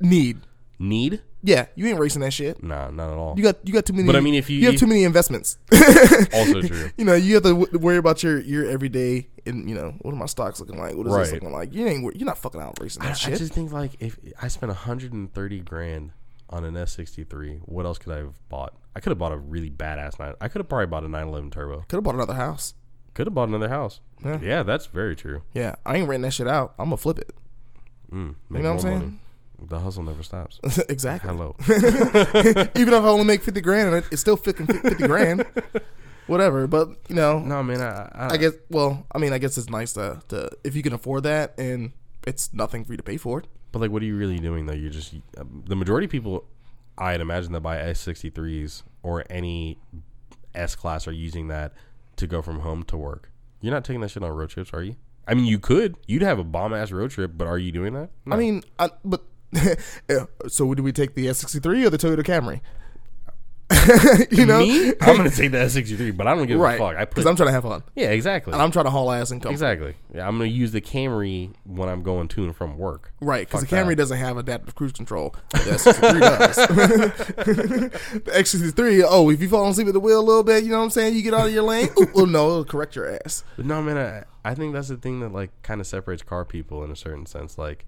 Need? 0.00 0.40
need 0.78 1.22
Yeah, 1.42 1.66
you 1.76 1.86
ain't 1.86 1.98
racing 1.98 2.22
that 2.22 2.32
shit. 2.32 2.62
nah, 2.62 2.90
not 2.90 3.10
at 3.12 3.16
all. 3.18 3.34
You 3.36 3.42
got 3.42 3.56
you 3.64 3.72
got 3.72 3.84
too 3.86 3.92
many. 3.92 4.06
But 4.06 4.16
I 4.16 4.20
mean, 4.20 4.34
if 4.34 4.48
you- 4.50 4.58
you 4.58 4.66
have 4.66 4.76
too 4.76 4.86
many 4.86 5.04
investments. 5.04 5.58
also 6.32 6.62
true. 6.66 6.90
you 6.96 7.04
know, 7.04 7.14
you 7.14 7.34
have 7.34 7.42
to 7.44 7.58
w- 7.60 7.78
worry 7.78 7.96
about 7.96 8.22
your 8.22 8.40
your 8.40 8.68
everyday 8.68 9.28
and 9.46 9.68
you 9.68 9.74
know 9.74 9.94
what 10.02 10.12
are 10.12 10.16
my 10.16 10.26
stocks 10.26 10.60
looking 10.60 10.78
like? 10.78 10.96
What 10.96 11.06
is 11.06 11.14
this 11.16 11.32
looking 11.32 11.52
like? 11.52 11.74
You 11.74 11.86
ain't 11.86 12.16
you're 12.16 12.26
not 12.26 12.38
fucking 12.38 12.60
out 12.60 12.78
racing 12.80 13.02
that 13.02 13.26
I, 13.26 13.32
I 13.32 13.34
just 13.36 13.52
think 13.52 13.72
like 13.72 13.92
if 14.00 14.18
I 14.40 14.48
spent 14.48 14.70
130 14.70 15.60
grand 15.60 16.12
on 16.50 16.64
an 16.64 16.74
S63, 16.74 17.60
what 17.64 17.84
else 17.86 17.98
could 17.98 18.12
I 18.12 18.18
have 18.18 18.48
bought? 18.48 18.74
I 18.94 19.00
could 19.00 19.10
have 19.10 19.18
bought 19.18 19.32
a 19.32 19.36
really 19.38 19.70
badass 19.70 20.18
nine. 20.18 20.34
I 20.40 20.48
could 20.48 20.60
have 20.60 20.68
probably 20.68 20.86
bought 20.86 21.02
a 21.04 21.08
911 21.08 21.50
turbo. 21.50 21.84
Could 21.88 21.96
have 21.96 22.04
bought 22.04 22.14
another 22.14 22.34
house. 22.34 22.74
Could 23.14 23.26
have 23.28 23.34
bought 23.34 23.48
another 23.48 23.68
house. 23.68 24.00
Yeah. 24.24 24.62
that's 24.62 24.86
very 24.86 25.14
true. 25.16 25.42
Yeah, 25.52 25.76
I 25.86 25.96
ain't 25.96 26.08
renting 26.08 26.22
that 26.22 26.32
shit 26.32 26.48
out. 26.48 26.74
I'm 26.78 26.86
gonna 26.86 26.96
flip 26.96 27.18
it. 27.18 27.32
Mm, 28.12 28.34
You 28.50 28.58
know 28.58 28.70
what 28.70 28.74
I'm 28.74 28.78
saying? 28.80 28.98
money. 28.98 29.18
The 29.68 29.78
hustle 29.78 30.02
never 30.02 30.22
stops. 30.22 30.58
exactly. 30.88 31.30
Hello. 31.30 31.54
Even 32.76 32.92
if 32.94 33.02
I 33.02 33.08
only 33.08 33.24
make 33.24 33.42
fifty 33.42 33.60
grand, 33.60 34.04
it's 34.10 34.20
still 34.20 34.36
50, 34.36 34.66
50 34.66 35.06
grand. 35.06 35.46
Whatever, 36.26 36.66
but 36.66 36.88
you 37.08 37.14
know, 37.14 37.38
no, 37.38 37.62
man. 37.62 37.80
I, 37.82 38.10
I, 38.14 38.28
I 38.32 38.36
guess. 38.38 38.54
Well, 38.70 39.06
I 39.12 39.18
mean, 39.18 39.32
I 39.32 39.38
guess 39.38 39.56
it's 39.58 39.68
nice 39.68 39.92
to, 39.92 40.20
to 40.28 40.50
if 40.64 40.74
you 40.74 40.82
can 40.82 40.92
afford 40.94 41.22
that, 41.24 41.54
and 41.58 41.92
it's 42.26 42.52
nothing 42.52 42.84
for 42.84 42.92
you 42.92 42.96
to 42.96 43.02
pay 43.02 43.18
for 43.18 43.38
it. 43.40 43.46
But 43.72 43.80
like, 43.80 43.90
what 43.90 44.00
are 44.02 44.06
you 44.06 44.16
really 44.16 44.38
doing 44.38 44.64
though? 44.66 44.72
You're 44.74 44.90
just 44.90 45.14
um, 45.36 45.62
the 45.66 45.76
majority 45.76 46.06
of 46.06 46.10
people, 46.10 46.44
I'd 46.96 47.20
imagine 47.20 47.52
that 47.52 47.60
buy 47.60 47.76
S63s 47.76 48.82
or 49.02 49.24
any 49.28 49.78
S 50.54 50.74
class 50.74 51.06
are 51.06 51.12
using 51.12 51.48
that 51.48 51.74
to 52.16 52.26
go 52.26 52.42
from 52.42 52.60
home 52.60 52.82
to 52.84 52.96
work. 52.96 53.30
You're 53.60 53.72
not 53.72 53.84
taking 53.84 54.00
that 54.02 54.10
shit 54.10 54.22
on 54.22 54.30
road 54.30 54.50
trips, 54.50 54.72
are 54.72 54.82
you? 54.82 54.96
I 55.26 55.34
mean, 55.34 55.46
you 55.46 55.58
could. 55.58 55.96
You'd 56.06 56.22
have 56.22 56.38
a 56.38 56.44
bomb 56.44 56.74
ass 56.74 56.92
road 56.92 57.10
trip, 57.10 57.32
but 57.34 57.46
are 57.46 57.58
you 57.58 57.72
doing 57.72 57.94
that? 57.94 58.10
No. 58.26 58.36
I 58.36 58.38
mean, 58.38 58.62
I, 58.78 58.90
but 59.04 59.22
eh, 60.08 60.24
so 60.48 60.74
do 60.74 60.82
we 60.82 60.92
take 60.92 61.14
the 61.14 61.28
S 61.28 61.38
sixty 61.38 61.60
three 61.60 61.84
or 61.86 61.90
the 61.90 61.98
Toyota 61.98 62.24
Camry? 62.24 62.60
you 64.30 64.46
know, 64.46 64.60
me, 64.60 64.88
I'm 65.00 65.16
gonna 65.16 65.30
take 65.30 65.52
the 65.52 65.58
S63, 65.58 66.16
but 66.16 66.26
I 66.26 66.34
don't 66.34 66.46
give 66.46 66.58
right. 66.58 66.76
a 66.76 66.78
fuck. 66.78 66.96
I 66.96 67.04
because 67.04 67.26
I'm 67.26 67.36
trying 67.36 67.48
to 67.48 67.52
have 67.52 67.62
fun, 67.62 67.82
yeah, 67.94 68.10
exactly, 68.10 68.52
and 68.52 68.62
I'm 68.62 68.70
trying 68.70 68.86
to 68.86 68.90
haul 68.90 69.10
ass 69.10 69.30
and 69.30 69.42
come. 69.42 69.52
exactly. 69.52 69.94
Yeah, 70.14 70.26
I'm 70.26 70.38
gonna 70.38 70.50
use 70.50 70.72
the 70.72 70.80
Camry 70.80 71.52
when 71.64 71.88
I'm 71.88 72.02
going 72.02 72.28
to 72.28 72.44
and 72.44 72.56
from 72.56 72.78
work. 72.78 73.12
Right, 73.20 73.46
because 73.46 73.62
the 73.62 73.66
Camry 73.66 73.90
that. 73.90 73.96
doesn't 73.96 74.18
have 74.18 74.36
adaptive 74.36 74.74
cruise 74.74 74.92
control. 74.92 75.34
The 75.50 75.58
S63 75.58 76.20
does. 76.20 76.56
the 78.24 78.30
X63, 78.32 79.04
oh, 79.08 79.30
if 79.30 79.40
you 79.40 79.48
fall 79.48 79.68
asleep 79.68 79.88
at 79.88 79.94
the 79.94 80.00
wheel 80.00 80.20
a 80.20 80.22
little 80.22 80.44
bit, 80.44 80.64
you 80.64 80.70
know 80.70 80.78
what 80.78 80.84
I'm 80.84 80.90
saying? 80.90 81.14
You 81.14 81.22
get 81.22 81.34
out 81.34 81.46
of 81.46 81.52
your 81.52 81.62
lane. 81.62 81.88
Ooh, 81.98 82.08
well, 82.14 82.26
no, 82.26 82.50
it'll 82.50 82.64
correct 82.64 82.96
your 82.96 83.18
ass. 83.24 83.44
But 83.56 83.66
no, 83.66 83.82
man, 83.82 83.98
I, 83.98 84.50
I 84.50 84.54
think 84.54 84.74
that's 84.74 84.88
the 84.88 84.96
thing 84.96 85.20
that 85.20 85.32
like 85.32 85.50
kind 85.62 85.80
of 85.80 85.86
separates 85.86 86.22
car 86.22 86.44
people 86.44 86.84
in 86.84 86.90
a 86.90 86.96
certain 86.96 87.26
sense. 87.26 87.58
Like, 87.58 87.86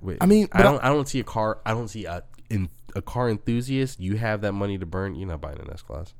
wait, 0.00 0.18
I 0.20 0.26
mean, 0.26 0.48
I 0.52 0.62
don't, 0.62 0.82
I 0.82 0.88
don't 0.88 1.08
see 1.08 1.20
a 1.20 1.24
car. 1.24 1.58
I 1.64 1.72
don't 1.72 1.88
see 1.88 2.04
a 2.04 2.24
in 2.50 2.68
a 2.98 3.02
car 3.02 3.30
enthusiast. 3.30 3.98
You 4.00 4.16
have 4.16 4.42
that 4.42 4.52
money 4.52 4.76
to 4.78 4.84
burn. 4.86 5.14
You're 5.14 5.28
not 5.28 5.40
buying 5.40 5.58
an 5.58 5.68
S 5.72 5.82
class. 5.82 6.12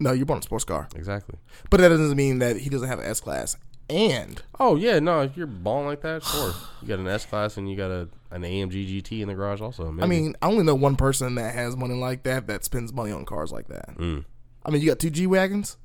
No, 0.00 0.12
you're 0.12 0.26
born 0.26 0.40
a 0.40 0.42
sports 0.42 0.64
car, 0.64 0.88
Exactly. 0.96 1.38
but 1.70 1.78
that 1.80 1.88
doesn't 1.90 2.16
mean 2.16 2.40
that 2.40 2.56
he 2.56 2.68
doesn't 2.68 2.88
have 2.88 2.98
an 2.98 3.04
S 3.06 3.20
class. 3.20 3.56
And 3.88 4.42
Oh 4.58 4.76
yeah, 4.76 4.98
no. 4.98 5.20
If 5.20 5.36
you're 5.36 5.46
balling 5.46 5.86
like 5.86 6.00
that, 6.00 6.24
sure. 6.24 6.52
You 6.82 6.88
got 6.88 6.98
an 6.98 7.06
S 7.06 7.26
class 7.26 7.56
and 7.58 7.70
you 7.70 7.76
got 7.76 7.90
a 7.90 8.08
an 8.30 8.42
AMG 8.42 9.02
GT 9.02 9.20
in 9.20 9.28
the 9.28 9.34
garage 9.34 9.60
also. 9.60 9.94
I 10.00 10.06
mean, 10.06 10.34
I 10.42 10.46
only 10.48 10.64
know 10.64 10.74
one 10.74 10.96
person 10.96 11.34
that 11.36 11.54
has 11.54 11.76
money 11.76 11.94
like 11.94 12.22
that 12.24 12.46
that 12.48 12.64
spends 12.64 12.92
money 12.92 13.12
on 13.12 13.24
cars 13.26 13.52
like 13.52 13.68
that. 13.68 13.96
Mm. 13.98 14.24
I 14.64 14.70
mean, 14.70 14.80
you 14.82 14.88
got 14.88 14.98
two 14.98 15.10
G 15.10 15.26
wagons, 15.26 15.76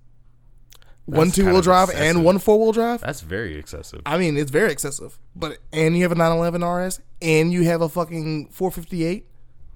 one 1.06 1.30
two 1.30 1.46
wheel 1.46 1.62
drive 1.62 1.90
excessive. 1.90 2.16
and 2.16 2.24
one 2.26 2.40
four 2.40 2.58
wheel 2.58 2.72
drive. 2.72 3.02
that's 3.02 3.22
very 3.22 3.58
excessive. 3.60 4.02
I 4.06 4.18
mean, 4.18 4.38
it's 4.38 4.50
very 4.50 4.72
excessive. 4.72 5.20
But 5.36 5.58
and 5.74 5.96
you 5.98 6.04
have 6.04 6.12
a 6.14 6.16
911 6.16 6.64
RS 6.64 7.02
and 7.22 7.52
you 7.52 7.64
have 7.66 7.82
a 7.82 7.90
fucking 7.90 8.48
458. 8.52 9.26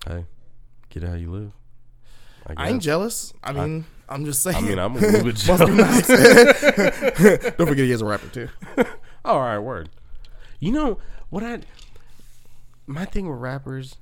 Hey, 0.08 0.26
get 0.90 1.04
how 1.04 1.14
you 1.14 1.32
live. 1.32 1.52
I 2.58 2.70
ain't 2.70 2.82
jealous. 2.82 3.34
I 3.44 3.54
mean, 3.54 3.86
I, 4.10 4.16
am 4.16 4.26
just 4.26 4.44
saying. 4.44 4.58
I 4.58 4.62
mean, 4.62 4.80
I'm 4.80 4.96
a 4.96 5.00
little 5.00 5.24
bit 5.24 5.36
jealous. 5.38 5.70
nice. 5.70 6.08
Don't 7.58 7.68
forget 7.68 7.86
he 7.86 7.92
has 7.92 8.02
a 8.02 8.06
rapper 8.06 8.28
too. 8.28 8.50
All 9.24 9.40
right, 9.40 9.60
word. 9.60 9.90
You 10.60 10.72
know 10.72 10.98
what 11.30 11.44
I? 11.44 11.62
My 12.86 13.06
thing 13.06 13.30
with 13.30 13.40
rappers, 13.40 13.96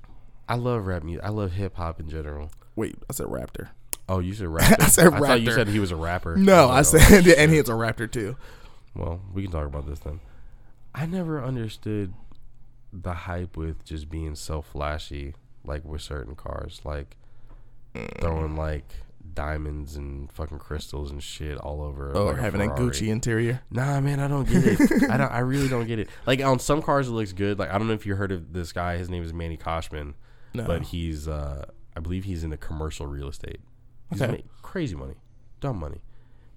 I 0.50 0.56
love 0.56 0.88
rap 0.88 1.04
music. 1.04 1.24
I 1.24 1.30
love 1.30 1.52
hip 1.54 1.76
hop 1.76 2.00
in 2.00 2.10
general. 2.10 2.52
Wait, 2.76 2.96
I 3.10 3.14
said 3.14 3.28
raptor. 3.28 3.70
Oh, 4.10 4.20
you 4.20 4.34
said 4.34 4.48
rapper. 4.48 4.84
I 4.84 4.88
said 4.88 5.14
thought 5.14 5.42
you 5.42 5.52
said 5.52 5.68
he 5.68 5.80
was 5.80 5.92
a 5.92 5.96
rapper. 5.96 6.36
No, 6.36 6.68
was 6.68 6.94
I 6.94 6.98
oh, 6.98 7.00
said, 7.00 7.28
and 7.28 7.52
he 7.52 7.58
has 7.58 7.70
a 7.70 7.74
raptor 7.74 8.12
too. 8.12 8.36
Well, 8.96 9.22
we 9.34 9.44
can 9.44 9.52
talk 9.52 9.68
about 9.68 9.88
this 9.88 10.00
then. 10.00 10.20
I 10.94 11.06
never 11.06 11.42
understood 11.42 12.14
the 12.92 13.14
hype 13.14 13.56
with 13.56 13.86
just 13.86 14.10
being 14.10 14.36
so 14.36 14.62
flashy, 14.62 15.36
like 15.64 15.84
with 15.86 16.02
certain 16.02 16.36
cars, 16.36 16.82
like 16.84 17.16
throwing 18.20 18.56
like 18.56 18.86
diamonds 19.34 19.96
and 19.96 20.32
fucking 20.32 20.60
crystals 20.60 21.12
and 21.12 21.22
shit 21.22 21.58
all 21.58 21.82
over. 21.82 22.12
Or 22.12 22.32
like 22.34 22.38
having 22.38 22.62
a 22.62 22.66
Ferrari. 22.66 22.82
Gucci 22.92 23.08
interior. 23.10 23.62
Nah, 23.70 24.00
man, 24.02 24.20
I 24.20 24.28
don't 24.28 24.48
get 24.48 24.64
it. 24.66 25.10
I 25.10 25.18
don't. 25.18 25.32
I 25.32 25.40
really 25.40 25.68
don't 25.68 25.88
get 25.88 26.00
it. 26.00 26.10
Like 26.26 26.42
on 26.42 26.60
some 26.60 26.82
cars, 26.82 27.08
it 27.08 27.12
looks 27.12 27.34
good. 27.34 27.60
Like 27.60 27.70
I 27.72 27.78
don't 27.78 27.88
know 27.88 27.94
if 27.94 28.06
you 28.06 28.16
heard 28.16 28.32
of 28.32 28.54
this 28.54 28.72
guy. 28.74 28.98
His 28.98 29.10
name 29.10 29.24
is 29.24 29.34
Manny 29.34 29.58
Khoshbin, 29.58 30.14
No. 30.54 30.66
but 30.66 30.84
he's, 30.84 31.28
uh 31.28 31.66
I 31.96 32.00
believe 32.00 32.24
he's 32.24 32.44
in 32.44 32.50
the 32.50 32.58
commercial 32.58 33.06
real 33.08 33.28
estate. 33.28 33.60
He's 34.10 34.22
Okay. 34.22 34.44
crazy 34.62 34.96
money, 34.96 35.16
dumb 35.60 35.78
money. 35.78 36.02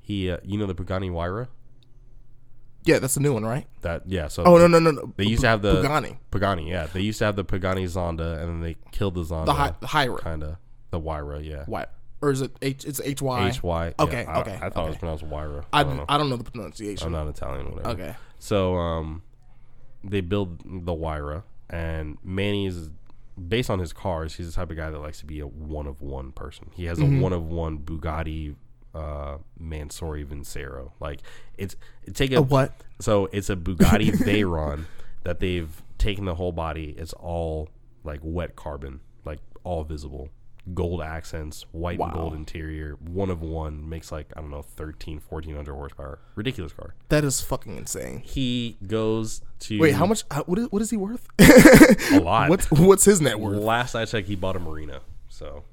He, 0.01 0.31
uh, 0.31 0.37
you 0.45 0.59
know, 0.59 0.67
the 0.67 0.75
Pagani 0.75 1.09
Huayra. 1.11 1.49
Yeah, 2.85 2.99
that's 2.99 3.15
the 3.15 3.21
new 3.21 3.33
one, 3.33 3.45
right? 3.45 3.67
That 3.83 4.03
yeah. 4.07 4.29
So 4.29 4.45
Oh 4.45 4.59
no 4.59 4.67
no 4.67 4.79
no 4.79 4.91
no. 4.91 5.13
They 5.17 5.25
used 5.25 5.43
to 5.43 5.49
have 5.49 5.63
the 5.63 5.81
Pagani, 5.83 6.19
Pagani, 6.31 6.69
yeah. 6.69 6.87
They 6.87 7.01
used 7.01 7.19
to 7.21 7.25
have 7.25 7.37
the 7.37 7.45
Pagani 7.45 7.85
Zonda, 7.85 8.39
and 8.41 8.49
then 8.49 8.61
they 8.61 8.77
killed 8.93 9.15
the 9.15 9.23
Zonda. 9.23 9.47
the 9.47 9.75
the 9.81 9.87
Hyra. 9.87 10.19
kind 10.19 10.43
of 10.43 10.57
the 10.91 11.01
Huayra, 11.01 11.45
yeah. 11.45 11.65
Why? 11.67 11.87
Or 12.21 12.31
is 12.31 12.41
it 12.41 12.53
H? 12.63 12.85
It's 12.85 13.01
H 13.03 13.21
Y. 13.23 13.49
H 13.49 13.63
Y. 13.63 13.95
Okay, 13.99 14.25
I, 14.25 14.41
okay, 14.41 14.59
I 14.63 14.71
thought 14.71 14.87
it 14.87 14.89
was 14.91 14.99
pronounced 14.99 15.25
Huayra. 15.25 15.65
I 15.73 15.81
I 15.81 15.85
don't 15.85 15.97
know. 15.97 16.05
I 16.09 16.19
don't 16.19 16.31
know 16.31 16.37
the 16.37 16.45
pronunciation. 16.51 17.07
I'm 17.07 17.13
not 17.13 17.27
Italian, 17.29 17.71
whatever. 17.71 17.89
Okay. 17.91 18.15
So 18.39 18.77
um, 18.77 19.23
they 20.03 20.21
build 20.21 20.61
the 20.65 20.93
Huayra, 20.93 21.43
and 21.71 22.19
Manny 22.23 22.67
is 22.67 22.91
based 23.49 23.69
on 23.71 23.79
his 23.79 23.93
cars. 23.93 24.35
He's 24.35 24.47
the 24.47 24.53
type 24.53 24.71
of 24.71 24.77
guy 24.77 24.91
that 24.91 24.99
likes 24.99 25.19
to 25.21 25.27
be 25.27 25.41
a 25.41 25.47
one 25.47 25.87
of 25.87 26.01
one 26.03 26.33
person. 26.33 26.71
He 26.75 26.85
has 26.85 26.99
Mm-hmm. 26.99 27.19
a 27.19 27.23
one 27.23 27.33
of 27.33 27.45
one 27.47 27.79
Bugatti 27.79 28.55
uh, 28.95 29.39
Mansory 29.59 30.23
Vivere. 30.25 30.91
Like 31.01 31.21
it's 31.59 31.77
take 32.13 32.33
a, 32.33 32.37
A 32.37 32.43
what? 32.43 32.73
So 33.01 33.29
it's 33.33 33.51
a 33.51 33.57
Bugatti 33.57 34.13
Veyron 34.13 34.85
that 35.25 35.41
they've 35.41 35.83
taken 35.99 36.25
the 36.25 36.35
whole 36.35 36.53
body. 36.53 36.95
It's 36.97 37.13
all 37.15 37.69
like 38.05 38.21
wet 38.23 38.57
carbon, 38.57 39.01
like 39.25 39.41
all 39.65 39.85
visible. 39.85 40.29
Gold 40.73 41.03
accents, 41.03 41.67
white 41.73 42.01
and 42.01 42.11
gold 42.15 42.33
interior, 42.33 42.97
one 43.07 43.29
of 43.29 43.43
one, 43.43 43.87
makes 43.87 44.11
like, 44.11 44.33
I 44.35 44.41
don't 44.41 44.51
know, 44.51 44.63
13, 44.63 45.21
1400 45.29 45.75
horsepower. 45.75 46.21
Ridiculous 46.37 46.73
car 46.73 46.95
That 47.11 47.23
is 47.23 47.43
fucking 47.43 47.77
insane. 47.77 48.21
he 48.25 48.79
goes 48.87 49.43
to 49.61 49.79
Wait, 49.79 49.93
how 49.95 50.07
much? 50.07 50.23
What 50.47 50.59
is 50.59 50.69
what 50.71 50.81
is 50.81 50.89
he 50.89 50.97
worth? 50.97 51.29
a 51.39 52.19
lot. 52.21 52.49
What's 52.49 52.71
what's 52.71 53.05
his 53.05 53.21
net 53.21 53.39
worth? 53.39 53.59
Last 53.59 53.95
I 53.95 54.07
checked, 54.07 54.27
he 54.27 54.37
bought 54.37 54.57
a 54.57 54.59
marina. 54.59 55.01
So 55.29 55.65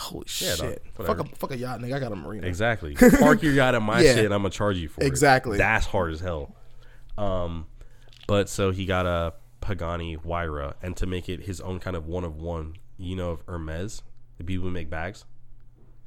Holy 0.00 0.26
Yeah, 0.40 0.54
shit! 0.54 0.82
Fuck 0.94 1.18
a 1.20 1.24
fuck 1.36 1.50
a 1.52 1.56
yacht, 1.58 1.80
nigga. 1.80 1.94
I 1.94 1.98
got 2.00 2.12
a 2.12 2.16
marina. 2.16 2.46
exactly, 2.46 2.94
park 3.18 3.42
your 3.42 3.52
yacht 3.52 3.74
at 3.74 3.82
my 3.82 4.00
Yeah. 4.00 4.14
shit. 4.14 4.24
and 4.26 4.34
I'm 4.34 4.40
gonna 4.40 4.50
charge 4.50 4.76
you 4.78 4.88
for 4.88 5.02
it. 5.02 5.06
Exactly. 5.06 5.58
That's 5.58 5.86
hard 5.86 6.12
as 6.12 6.20
hell. 6.20 6.54
Um, 7.18 7.66
but 8.26 8.48
so 8.48 8.70
he 8.70 8.86
got 8.86 9.06
a 9.06 9.34
Pagani 9.60 10.16
Huayra, 10.18 10.74
and 10.82 10.96
to 10.96 11.06
make 11.06 11.28
it 11.28 11.40
his 11.40 11.60
own 11.60 11.80
kind 11.80 11.96
of 11.96 12.06
one 12.06 12.24
of 12.24 12.36
one, 12.36 12.76
you 12.96 13.14
know, 13.16 13.30
of 13.30 13.42
Hermes, 13.46 14.02
the 14.38 14.44
people 14.44 14.64
who 14.66 14.70
make 14.72 14.88
bags. 14.90 15.24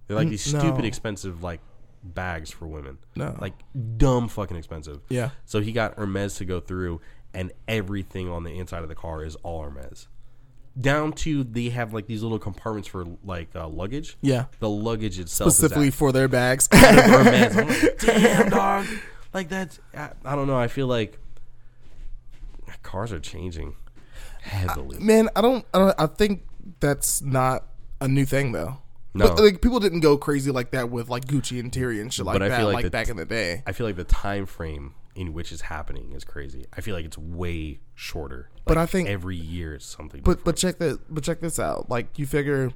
They're 0.07 0.17
like 0.17 0.29
these 0.29 0.51
no. 0.53 0.59
stupid 0.59 0.83
expensive 0.85 1.43
like 1.43 1.61
bags 2.03 2.51
for 2.51 2.67
women. 2.67 2.97
No. 3.15 3.35
like 3.39 3.53
dumb 3.97 4.27
fucking 4.27 4.57
expensive. 4.57 4.99
Yeah. 5.09 5.29
So 5.45 5.61
he 5.61 5.71
got 5.71 5.95
Hermes 5.97 6.35
to 6.35 6.45
go 6.45 6.59
through, 6.59 6.99
and 7.33 7.51
everything 7.67 8.29
on 8.29 8.43
the 8.43 8.57
inside 8.57 8.83
of 8.83 8.89
the 8.89 8.95
car 8.95 9.23
is 9.23 9.35
all 9.37 9.61
Hermes. 9.63 10.07
Down 10.79 11.13
to 11.13 11.43
they 11.43 11.69
have 11.69 11.93
like 11.93 12.07
these 12.07 12.23
little 12.23 12.39
compartments 12.39 12.87
for 12.87 13.05
like 13.23 13.49
uh, 13.55 13.67
luggage. 13.67 14.17
Yeah. 14.21 14.45
The 14.59 14.69
luggage 14.69 15.19
itself 15.19 15.51
Specifically 15.51 15.91
for 15.91 16.11
their 16.11 16.27
bags. 16.27 16.67
Hermes. 16.71 17.57
I'm 17.57 17.67
like, 17.67 17.99
damn 17.99 18.49
dog. 18.49 18.87
Like 19.33 19.49
that's 19.49 19.79
I, 19.95 20.11
I 20.25 20.35
don't 20.35 20.47
know. 20.47 20.57
I 20.57 20.67
feel 20.67 20.87
like 20.87 21.19
cars 22.83 23.11
are 23.11 23.19
changing 23.19 23.75
heavily. 24.41 24.99
Man, 24.99 25.29
I 25.35 25.41
don't, 25.41 25.65
I 25.73 25.79
don't. 25.79 25.95
I 25.97 26.05
think 26.07 26.43
that's 26.79 27.21
not 27.21 27.65
a 27.99 28.07
new 28.07 28.25
thing 28.25 28.51
though. 28.51 28.77
No. 29.15 29.29
But, 29.29 29.39
like 29.39 29.61
people 29.61 29.79
didn't 29.79 30.01
go 30.01 30.17
crazy 30.17 30.51
like 30.51 30.71
that 30.71 30.89
with 30.89 31.09
like 31.09 31.25
Gucci 31.25 31.59
interior 31.59 32.01
and 32.01 32.11
shit 32.11 32.25
like 32.25 32.41
I 32.41 32.49
that, 32.49 32.63
like 32.63 32.83
like 32.83 32.91
back 32.91 33.09
in 33.09 33.17
the 33.17 33.25
day. 33.25 33.63
I 33.65 33.71
feel 33.71 33.87
like 33.87 33.95
the 33.95 34.03
time 34.03 34.45
frame 34.45 34.93
in 35.15 35.33
which 35.33 35.51
it's 35.51 35.61
happening 35.63 36.11
is 36.13 36.23
crazy. 36.23 36.65
I 36.75 36.81
feel 36.81 36.95
like 36.95 37.05
it's 37.05 37.17
way 37.17 37.79
shorter. 37.95 38.49
But 38.65 38.77
I 38.77 38.85
think- 38.85 39.07
every 39.09 39.35
year 39.37 39.75
it's 39.75 39.85
something. 39.85 40.21
But 40.21 40.43
but 40.43 40.55
check 40.55 40.77
this. 40.79 40.97
But 41.09 41.23
check 41.23 41.39
this 41.41 41.59
out. 41.59 41.89
Like 41.89 42.17
you 42.17 42.25
figure, 42.25 42.71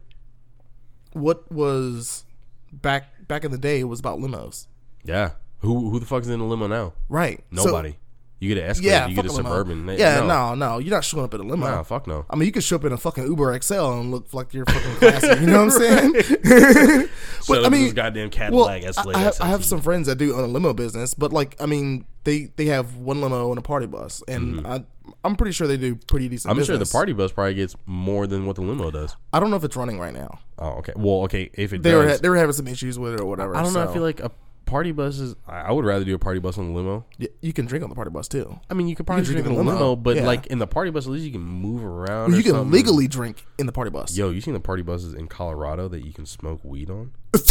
what 1.14 1.52
was 1.52 2.26
back 2.72 3.28
back 3.28 3.44
in 3.44 3.52
the 3.52 3.58
day 3.58 3.80
it 3.80 3.86
was 3.86 4.00
about 4.00 4.20
limos, 4.20 4.68
yeah, 5.04 5.32
who 5.60 5.90
who 5.90 6.00
the 6.00 6.06
fuck's 6.06 6.28
in 6.28 6.40
a 6.40 6.48
limo 6.48 6.68
now? 6.68 6.94
right? 7.10 7.44
So- 7.56 7.66
Nobody. 7.66 7.98
You 8.40 8.54
get 8.54 8.64
an 8.64 8.70
Escalade. 8.70 8.92
yeah, 8.92 9.08
you 9.08 9.16
get 9.16 9.26
a 9.26 9.32
limo. 9.32 9.50
suburban. 9.50 9.86
They- 9.88 9.98
Yeah, 9.98 10.20
no, 10.22 10.54
no. 10.54 10.56
no, 10.56 10.78
you're 10.80 10.94
not 10.94 11.04
showing 11.04 11.24
up 11.26 11.34
in 11.34 11.42
a 11.42 11.44
limo. 11.44 11.66
Nah, 11.66 11.84
fuck 11.84 12.06
no. 12.08 12.26
I 12.30 12.36
mean, 12.36 12.46
you 12.46 12.52
could 12.52 12.64
show 12.64 12.76
up 12.76 12.86
in 12.86 12.92
a 12.92 12.98
fucking 12.98 13.26
Uber 13.26 13.60
XL 13.62 13.74
and 14.00 14.12
look 14.12 14.34
like 14.34 14.54
you're 14.54 14.66
fucking 14.66 14.96
classy. 14.96 15.28
You 15.42 15.48
know 15.48 15.66
what 15.66 15.74
I'm 15.74 16.14
saying? 16.44 17.10
But 17.48 17.66
I 17.66 17.70
mean, 17.70 17.94
goddamn 17.94 18.30
Cadillac 18.30 18.84
I, 18.84 18.88
Escalade. 18.88 19.16
I 19.16 19.20
have, 19.20 19.38
I 19.42 19.48
have 19.48 19.64
some 19.64 19.80
friends 19.82 20.08
that 20.08 20.18
do 20.18 20.36
own 20.36 20.44
a 20.44 20.48
limo 20.48 20.74
business, 20.74 21.14
but 21.14 21.32
like, 21.32 21.56
I 21.62 21.66
mean, 21.66 22.06
they 22.26 22.52
they 22.58 22.66
have 22.66 22.98
one 22.98 23.22
limo 23.22 23.50
and 23.52 23.58
a 23.58 23.62
party 23.62 23.86
bus, 23.88 24.22
and 24.28 24.68
I 24.68 24.84
I'm 25.24 25.38
pretty 25.38 25.54
sure 25.54 25.66
they 25.66 25.78
do 25.78 25.96
pretty 25.96 26.28
decent. 26.28 26.52
Mm-hmm. 26.52 26.60
I'm 26.60 26.66
sure 26.66 26.78
the 26.78 26.86
party 26.86 27.14
bus 27.14 27.32
probably 27.32 27.54
gets 27.54 27.78
more 27.86 28.28
than 28.28 28.46
what 28.46 28.58
the 28.58 28.64
limo 28.64 28.92
does. 28.92 29.16
I 29.32 29.40
don't 29.40 29.50
know 29.50 29.56
if 29.56 29.64
it's 29.64 29.78
running 29.78 29.98
right 29.98 30.14
now. 30.14 30.40
Oh, 30.60 30.72
okay. 30.80 30.92
Well, 30.98 31.22
okay. 31.24 31.50
If 31.54 31.72
it 31.72 31.84
They 31.84 31.92
does, 31.92 32.06
were 32.06 32.18
they 32.18 32.28
were 32.30 32.36
having 32.38 32.52
some 32.54 32.68
issues 32.68 33.00
with 33.00 33.14
it 33.14 33.22
or 33.22 33.26
whatever. 33.26 33.56
I 33.56 33.64
don't 33.64 33.72
know. 33.74 33.86
so- 33.86 33.92
I 33.92 33.94
feel 33.94 34.04
like 34.04 34.20
a 34.20 34.30
party 34.68 34.92
buses. 34.92 35.36
I, 35.48 35.62
I 35.62 35.72
would 35.72 35.84
rather 35.86 36.06
do 36.06 36.14
a 36.14 36.20
party 36.20 36.40
bus 36.40 36.58
on 36.60 36.68
the 36.70 36.74
limo. 36.76 37.06
Y- 37.20 37.28
You 37.42 37.54
can 37.54 37.66
drink 37.66 37.82
on 37.84 37.90
the 37.90 37.96
party 37.96 38.12
bus 38.12 38.28
too. 38.28 38.60
I 38.70 38.76
mean, 38.76 38.88
you 38.88 38.96
could 38.96 39.08
probably 39.08 39.26
drink 39.26 39.38
drink 39.44 39.48
in 39.48 39.52
in 39.54 39.58
the 39.58 39.64
the 39.64 39.76
limo. 39.76 39.86
limo, 39.92 39.96
but 39.96 40.18
Yeah. 40.18 40.26
like 40.28 40.46
in 40.48 40.60
the 40.60 40.68
party 40.68 40.92
bus, 40.92 41.06
at 41.08 41.12
least 41.12 41.26
you 41.26 41.32
can 41.32 41.42
move 41.42 41.84
around. 41.84 42.34
you 42.34 42.40
or 42.40 42.42
can 42.44 42.52
something. 42.52 42.72
legally 42.72 43.08
drink 43.08 43.44
in 43.58 43.66
the 43.66 43.72
party 43.72 43.90
bus. 43.90 44.16
Yo, 44.16 44.30
you 44.30 44.42
seen 44.42 44.54
the 44.54 44.60
party 44.60 44.84
buses 44.84 45.14
in 45.16 45.28
Colorado 45.28 45.88
that 45.88 46.06
you 46.06 46.14
can 46.14 46.26
smoke 46.28 46.60
weed 46.64 46.90
on? 46.92 47.12
Dog, 47.34 47.44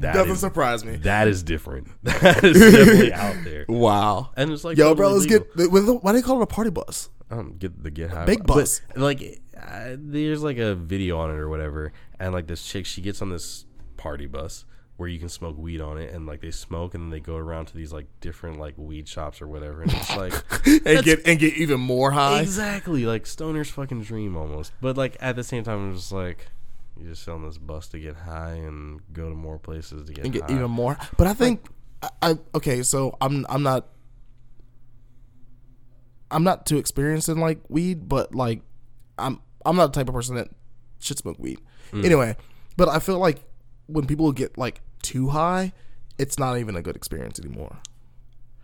Doesn't 0.14 0.32
is- 0.32 0.40
surprise 0.40 0.84
me. 0.84 0.96
That 0.96 1.28
is 1.28 1.42
different. 1.42 1.88
That 2.02 2.44
is 2.44 2.58
definitely 2.60 3.12
out 3.12 3.36
there. 3.44 3.64
Wow. 3.68 4.30
And 4.36 4.52
it's 4.52 4.64
like 4.64 4.76
Yo, 4.76 4.94
totally 4.94 4.96
bro, 4.96 5.10
let's 5.12 5.24
legal. 5.30 5.46
get. 5.56 6.02
Why 6.04 6.12
do 6.12 6.18
they 6.18 6.22
call 6.22 6.40
it 6.40 6.42
a 6.44 6.46
party 6.46 6.70
bus? 6.70 7.10
um, 7.30 7.56
get 7.58 7.82
the 7.82 7.90
get 7.90 8.10
high 8.10 8.24
Big 8.24 8.46
but, 8.46 8.54
bus. 8.54 8.80
like, 8.94 9.40
uh, 9.60 9.96
there's 9.98 10.42
like 10.44 10.58
a 10.58 10.76
video 10.76 11.18
on 11.18 11.30
it 11.30 11.34
or 11.38 11.48
whatever, 11.48 11.92
and 12.20 12.32
like 12.32 12.46
this 12.46 12.64
chick, 12.64 12.86
she 12.86 13.00
gets 13.00 13.20
on 13.20 13.30
this 13.30 13.64
party 13.96 14.26
bus 14.26 14.64
where 14.96 15.08
you 15.08 15.18
can 15.18 15.28
smoke 15.28 15.58
weed 15.58 15.80
on 15.80 15.98
it, 15.98 16.12
and 16.14 16.26
like 16.26 16.40
they 16.40 16.50
smoke, 16.50 16.94
and 16.94 17.04
then 17.04 17.10
they 17.10 17.20
go 17.20 17.36
around 17.36 17.66
to 17.66 17.76
these 17.76 17.92
like 17.92 18.06
different 18.20 18.58
like 18.58 18.74
weed 18.76 19.06
shops 19.08 19.42
or 19.42 19.48
whatever, 19.48 19.82
and 19.82 19.92
it's 19.92 20.16
like 20.16 20.32
And 20.86 21.04
get 21.04 21.26
and 21.26 21.38
get 21.38 21.54
even 21.54 21.80
more 21.80 22.10
high. 22.12 22.40
exactly 22.40 23.04
like 23.06 23.26
stoner's 23.26 23.70
fucking 23.70 24.02
dream 24.02 24.36
almost. 24.36 24.72
But 24.80 24.96
like 24.96 25.16
at 25.20 25.36
the 25.36 25.44
same 25.44 25.64
time, 25.64 25.90
I'm 25.90 25.94
just 25.94 26.12
like. 26.12 26.48
You 26.98 27.10
just 27.10 27.24
sit 27.24 27.32
on 27.32 27.44
this 27.44 27.58
bus 27.58 27.88
to 27.88 27.98
get 27.98 28.16
high 28.16 28.52
and 28.52 29.02
go 29.12 29.28
to 29.28 29.34
more 29.34 29.58
places 29.58 30.06
to 30.06 30.12
get, 30.14 30.24
and 30.24 30.32
get 30.32 30.44
high. 30.44 30.54
even 30.54 30.70
more. 30.70 30.96
But 31.18 31.26
I 31.26 31.34
think 31.34 31.66
I, 32.02 32.08
I 32.22 32.38
okay. 32.54 32.82
So 32.82 33.14
I'm 33.20 33.44
I'm 33.50 33.62
not 33.62 33.86
I'm 36.30 36.42
not 36.42 36.64
too 36.64 36.78
experienced 36.78 37.28
in 37.28 37.38
like 37.38 37.58
weed, 37.68 38.08
but 38.08 38.34
like 38.34 38.62
I'm 39.18 39.40
I'm 39.64 39.76
not 39.76 39.92
the 39.92 40.00
type 40.00 40.08
of 40.08 40.14
person 40.14 40.36
that 40.36 40.48
should 40.98 41.18
smoke 41.18 41.38
weed. 41.38 41.60
Mm. 41.92 42.04
Anyway, 42.04 42.36
but 42.76 42.88
I 42.88 42.98
feel 42.98 43.18
like 43.18 43.44
when 43.86 44.06
people 44.06 44.32
get 44.32 44.56
like 44.58 44.80
too 45.06 45.28
high, 45.28 45.72
it's 46.18 46.38
not 46.38 46.58
even 46.58 46.76
a 46.76 46.82
good 46.82 46.96
experience 46.96 47.38
anymore. 47.38 47.76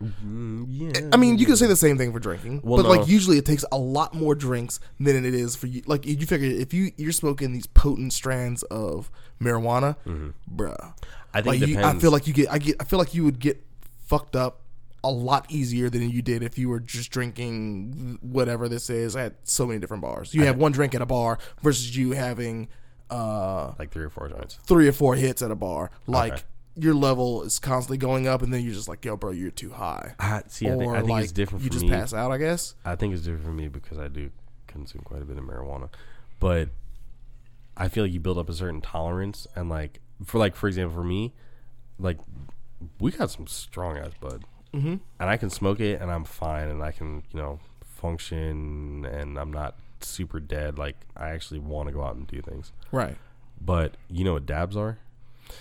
Mm, 0.03 0.65
yeah. 0.69 1.09
I 1.13 1.17
mean, 1.17 1.37
you 1.37 1.45
can 1.45 1.55
say 1.55 1.65
the 1.67 1.75
same 1.75 1.97
thing 1.97 2.11
for 2.11 2.19
drinking, 2.19 2.61
Well, 2.63 2.81
but 2.81 2.89
no. 2.89 2.95
like 2.97 3.07
usually 3.07 3.37
it 3.37 3.45
takes 3.45 3.63
a 3.71 3.77
lot 3.77 4.13
more 4.13 4.35
drinks 4.35 4.79
than 4.99 5.23
it 5.25 5.33
is 5.33 5.55
for 5.55 5.67
you. 5.67 5.81
Like 5.85 6.05
you 6.05 6.25
figure 6.25 6.49
if 6.49 6.73
you 6.73 6.91
you're 6.97 7.11
smoking 7.13 7.53
these 7.53 7.67
potent 7.67 8.11
strands 8.11 8.63
of 8.63 9.09
marijuana, 9.41 9.95
bruh. 10.05 10.75
Mm-hmm. 10.75 10.89
I 11.35 11.41
think 11.41 11.61
Like 11.61 11.69
you, 11.69 11.79
I 11.79 11.97
feel 11.99 12.11
like 12.11 12.27
you 12.27 12.33
get 12.33 12.51
I 12.51 12.57
get 12.57 12.75
I 12.79 12.83
feel 12.83 12.99
like 12.99 13.13
you 13.13 13.23
would 13.23 13.39
get 13.39 13.63
fucked 14.05 14.35
up 14.35 14.59
a 15.05 15.11
lot 15.11 15.45
easier 15.49 15.89
than 15.89 16.09
you 16.09 16.21
did 16.21 16.43
if 16.43 16.57
you 16.57 16.69
were 16.69 16.79
just 16.79 17.11
drinking 17.11 18.19
whatever 18.21 18.67
this 18.69 18.89
is 18.89 19.15
at 19.15 19.35
so 19.43 19.65
many 19.65 19.79
different 19.79 20.01
bars. 20.01 20.33
You 20.33 20.45
have 20.45 20.57
one 20.57 20.71
drink 20.71 20.93
at 20.95 21.01
a 21.01 21.05
bar 21.05 21.39
versus 21.61 21.95
you 21.95 22.11
having 22.11 22.67
uh 23.13 23.73
like 23.79 23.91
three 23.91 24.03
or 24.03 24.09
four 24.09 24.27
joints. 24.29 24.55
three 24.65 24.87
or 24.87 24.91
four 24.91 25.15
hits 25.15 25.41
at 25.41 25.51
a 25.51 25.55
bar. 25.55 25.91
Like 26.07 26.33
Okay. 26.33 26.43
your 26.75 26.93
level 26.95 27.43
is 27.43 27.59
constantly 27.59 27.97
going 27.97 28.27
up 28.27 28.41
and 28.41 28.53
then 28.53 28.61
you're 28.63 28.73
just 28.73 28.87
like, 28.87 29.05
yo, 29.05 29.15
bro, 29.15 29.31
you're 29.31 29.51
too 29.51 29.71
high. 29.71 30.15
I, 30.19 30.41
see, 30.47 30.67
I 30.67 30.77
think, 30.77 30.91
I 30.91 30.99
think 30.99 31.09
like 31.09 31.23
it's 31.23 31.31
different 31.31 31.61
for 31.61 31.63
me. 31.63 31.65
you 31.65 31.69
just 31.69 31.85
me. 31.85 31.91
pass 31.91 32.13
out, 32.13 32.31
I 32.31 32.37
guess. 32.37 32.75
I 32.83 32.95
think 32.95 33.13
it's 33.13 33.23
different 33.23 33.45
for 33.45 33.51
me 33.51 33.67
because 33.67 33.99
I 33.99 34.07
do 34.07 34.31
consume 34.67 35.03
quite 35.03 35.21
a 35.21 35.25
bit 35.25 35.37
of 35.37 35.43
marijuana, 35.43 35.89
but 36.39 36.69
I 37.77 37.89
feel 37.89 38.03
like 38.03 38.13
you 38.13 38.19
build 38.19 38.37
up 38.37 38.49
a 38.49 38.53
certain 38.53 38.81
tolerance 38.81 39.47
and 39.55 39.69
like 39.69 39.99
for 40.25 40.37
like 40.39 40.55
for 40.55 40.67
example 40.67 40.95
for 40.95 41.03
me, 41.03 41.33
like 41.99 42.17
we 42.99 43.11
got 43.11 43.31
some 43.31 43.47
strong 43.47 43.97
ass 43.97 44.11
bud, 44.19 44.43
mm-hmm. 44.73 44.95
and 45.19 45.29
I 45.29 45.37
can 45.37 45.49
smoke 45.49 45.79
it 45.79 46.01
and 46.01 46.11
I'm 46.11 46.23
fine 46.25 46.69
and 46.69 46.81
I 46.83 46.91
can 46.91 47.23
you 47.31 47.39
know 47.39 47.59
function 47.83 49.05
and 49.05 49.37
I'm 49.37 49.51
not 49.51 49.75
super 50.03 50.39
dead. 50.39 50.77
Like 50.77 50.95
I 51.15 51.29
actually 51.29 51.59
want 51.59 51.87
to 51.89 51.93
go 51.93 52.03
out 52.03 52.15
and 52.15 52.27
do 52.27 52.41
things, 52.41 52.71
Right. 52.91 53.17
but 53.61 53.95
you 54.09 54.23
know 54.23 54.33
what 54.33 54.45
dabs 54.45 54.75
are? 54.77 54.99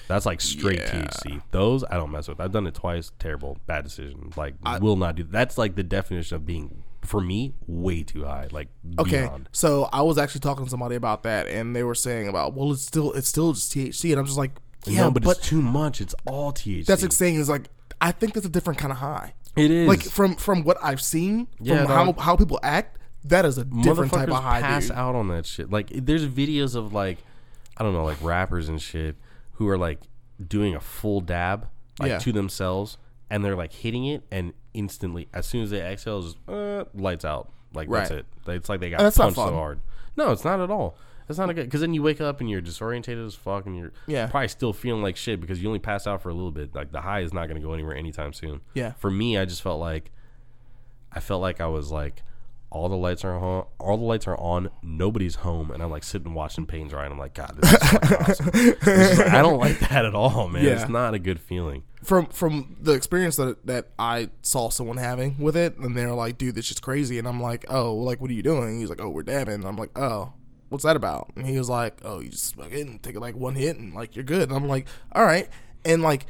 That's 0.09 0.24
like 0.27 0.40
straight 0.40 0.78
Yeah. 0.81 1.02
THC. 1.05 1.43
Those 1.51 1.85
I 1.85 1.94
don't 1.97 2.10
mess 2.10 2.28
with. 2.28 2.40
I've 2.40 2.52
done 2.52 2.66
it 2.66 2.74
twice. 2.74 3.12
Terrible, 3.19 3.59
bad 3.66 3.85
decision. 3.85 4.32
Like 4.36 4.55
I, 4.64 4.78
will 4.78 4.97
not 4.97 5.16
do. 5.16 5.24
That's 5.24 5.59
like 5.59 5.74
the 5.74 5.82
definition 5.82 6.36
of 6.36 6.47
being 6.47 6.82
for 7.02 7.20
me 7.20 7.52
way 7.66 8.02
too 8.05 8.24
high. 8.24 8.48
Like 8.52 8.69
Okay, 8.98 9.23
beyond. 9.23 9.48
so 9.52 9.89
I 9.93 10.02
was 10.02 10.19
actually 10.19 10.40
talking 10.40 10.64
to 10.64 10.70
somebody 10.70 10.94
about 10.94 11.24
that, 11.24 11.47
and 11.48 11.74
they 11.74 11.82
were 11.82 11.97
saying 11.97 12.28
about, 12.28 12.55
well, 12.55 12.73
it's 12.73 12.82
still 12.82 13.12
it's 13.12 13.28
still 13.28 13.52
just 13.52 13.73
THC, 13.74 14.10
and 14.12 14.20
I'm 14.20 14.27
just 14.27 14.39
like, 14.39 14.52
yeah, 14.86 15.01
no, 15.02 15.10
but, 15.10 15.24
but, 15.24 15.39
it's 15.39 15.47
too 15.48 15.60
much. 15.60 16.01
It's 16.01 16.14
all 16.27 16.52
THC. 16.52 16.86
that's 16.86 17.02
like 17.02 17.12
saying 17.12 17.35
is 17.35 17.48
like, 17.48 17.69
I 18.01 18.12
think 18.12 18.35
that's 18.35 18.47
a 18.47 18.51
different 18.51 18.78
kind 18.78 18.93
of 18.93 18.98
high. 18.98 19.35
it 19.56 19.70
is 19.70 19.89
Like 19.89 20.02
from 20.02 20.36
from 20.36 20.62
what 20.62 20.78
I've 20.82 21.02
seen, 21.02 21.48
Yeah, 21.60 21.78
from 21.86 21.86
how 21.89 22.12
how 22.23 22.36
people 22.36 22.60
act, 22.62 22.98
that 23.24 23.44
is 23.44 23.59
a 23.59 23.65
different 23.65 24.12
type 24.12 24.28
of 24.28 24.43
high. 24.43 24.61
pass 24.61 24.89
dude. 24.89 24.97
out 24.97 25.15
on 25.15 25.28
that 25.28 25.47
shit. 25.47 25.70
Like 25.70 25.90
there's 25.93 26.27
videos 26.27 26.74
of 26.74 26.93
like 26.93 27.19
I 27.77 27.85
don't 27.85 27.93
know, 27.94 28.05
like 28.05 28.23
rappers 28.23 28.69
and 28.69 28.81
shit 28.81 29.16
who 29.53 29.69
are 29.69 29.78
like 29.78 30.01
doing 30.44 30.74
a 30.74 30.81
full 30.81 31.20
dab 31.20 31.69
like 32.01 32.09
Yeah. 32.11 32.19
to 32.19 32.32
themselves, 32.32 32.99
and 33.31 33.44
they're 33.44 33.57
like 33.57 33.73
hitting 33.73 34.07
it, 34.07 34.23
and 34.31 34.53
instantly 34.74 35.28
as 35.32 35.47
soon 35.47 35.62
as 35.62 35.70
they 35.70 35.81
exhale, 35.82 36.23
just 36.23 36.36
uh, 36.49 36.85
lights 36.94 37.24
out. 37.24 37.51
Like 37.74 37.89
that's 37.90 38.11
it. 38.11 38.27
It's 38.47 38.69
like 38.69 38.81
they 38.81 38.90
got 38.90 38.99
that's 39.01 39.16
not 39.19 39.24
punched 39.35 39.36
so 39.36 39.53
hard. 39.55 39.81
No, 40.16 40.31
it's 40.32 40.44
not 40.44 40.61
at 40.61 40.70
all. 40.70 40.97
It's 41.28 41.39
not 41.39 41.49
a 41.49 41.55
good 41.55 41.65
because 41.65 41.81
then 41.81 41.94
you 41.94 42.03
wake 42.03 42.20
up 42.20 42.40
and 42.40 42.51
you're 42.51 42.61
disorientated 42.61 43.24
as 43.24 43.35
fuck, 43.35 43.65
and 43.65 43.77
you're 43.77 43.93
Yeah. 44.07 44.27
probably 44.27 44.49
still 44.49 44.73
feeling 44.73 45.03
like 45.03 45.16
shit 45.16 45.40
because 45.40 45.62
you 45.62 45.69
only 45.69 45.78
passed 45.78 46.07
out 46.09 46.20
for 46.20 46.28
a 46.28 46.35
little 46.35 46.51
bit. 46.51 46.74
Like 46.74 46.90
the 46.93 47.01
high 47.01 47.20
is 47.20 47.32
not 47.32 47.47
going 47.47 47.61
to 47.61 47.66
go 47.66 47.73
anywhere 47.73 47.94
anytime 47.97 48.32
soon. 48.35 48.61
Yeah. 48.74 48.93
For 48.94 49.11
me, 49.11 49.39
I 49.39 49.44
just 49.47 49.62
felt 49.62 49.81
like 49.81 50.11
I 51.12 51.20
felt 51.20 51.40
like 51.40 51.61
I 51.61 51.66
was 51.69 51.90
like 51.90 52.23
all 52.73 52.89
the 52.89 52.97
lights 52.97 53.23
are 53.23 53.35
on, 53.35 53.66
all 53.78 53.99
the 53.99 54.05
lights 54.05 54.27
are 54.27 54.36
on, 54.39 54.70
nobody's 54.82 55.36
home, 55.36 55.70
and 55.70 55.82
I'm 55.82 55.90
like 55.90 56.05
sitting 56.05 56.32
watching 56.32 56.65
paint 56.66 56.89
dry, 56.89 57.05
and 57.05 57.12
I'm 57.12 57.19
like, 57.19 57.35
God, 57.35 57.55
this 57.61 57.70
is 57.70 57.78
fucking 57.78 58.16
awesome. 58.16 59.35
I 59.35 59.43
don't 59.43 59.59
like 59.59 59.78
that 59.81 60.07
at 60.07 60.15
all, 60.15 60.49
man. 60.49 60.65
Yeah. 60.65 60.81
It's 60.81 60.89
not 60.89 61.12
a 61.12 61.19
good 61.19 61.39
feeling. 61.39 61.82
from 62.03 62.27
from 62.27 62.77
the 62.81 62.93
experience 62.93 63.36
that 63.36 63.65
that 63.66 63.90
I 63.99 64.31
saw 64.40 64.70
someone 64.70 64.97
having 64.97 65.36
with 65.39 65.57
it, 65.57 65.77
and 65.77 65.97
they're 65.97 66.15
like, 66.15 66.39
"Dude, 66.39 66.55
this 66.55 66.70
is 66.70 66.81
crazy," 66.81 67.19
and 67.19 67.28
I'm 67.28 67.40
like, 67.40 67.65
"Oh, 67.69 67.94
like 67.94 68.20
what 68.20 68.31
are 68.31 68.35
you 68.35 68.43
doing?" 68.43 68.81
He's 68.81 68.89
like, 68.89 69.01
"Oh, 69.01 69.11
we're 69.11 69.23
dabbing." 69.23 69.55
And 69.55 69.65
I'm 69.65 69.77
like, 69.77 69.97
"Oh, 69.97 70.32
what's 70.69 70.85
that 70.85 70.97
about?" 70.97 71.31
And 71.36 71.47
he 71.47 71.59
was 71.59 71.69
like, 71.69 72.01
"Oh, 72.03 72.20
you 72.20 72.31
just 72.31 72.57
and 72.57 73.03
take 73.03 73.15
it 73.15 73.20
like 73.20 73.36
one 73.36 73.55
hit, 73.55 73.77
and 73.77 73.94
like 73.94 74.16
you're 74.16 74.24
good." 74.24 74.49
And 74.49 74.57
I'm 74.57 74.66
like, 74.66 74.89
"All 75.12 75.24
right," 75.24 75.49
and 75.85 76.03
like, 76.03 76.27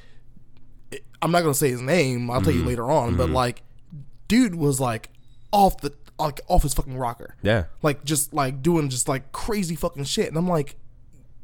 I'm 1.23 1.31
not 1.31 1.43
gonna 1.43 1.55
say 1.55 1.71
his 1.71 1.81
name. 1.83 2.31
I'll 2.31 2.43
tell 2.43 2.53
you 2.53 2.61
mm-hmm. 2.61 2.69
later 2.69 2.91
on, 2.91 3.17
but 3.17 3.27
mm-hmm. 3.27 3.35
like, 3.35 3.63
dude 4.29 4.57
was 4.57 4.81
like 4.81 5.09
off 5.53 5.79
the 5.81 5.93
like 6.25 6.41
off 6.49 6.63
his 6.63 6.75
fucking 6.75 6.97
rocker, 6.97 7.37
Yeah. 7.43 7.65
like 7.83 8.05
just 8.05 8.33
like 8.33 8.63
doing 8.63 8.89
just 8.89 9.09
like 9.09 9.33
crazy 9.33 9.77
fucking 9.77 10.05
shit, 10.05 10.29
and 10.29 10.37
I'm 10.37 10.49
like. 10.49 10.77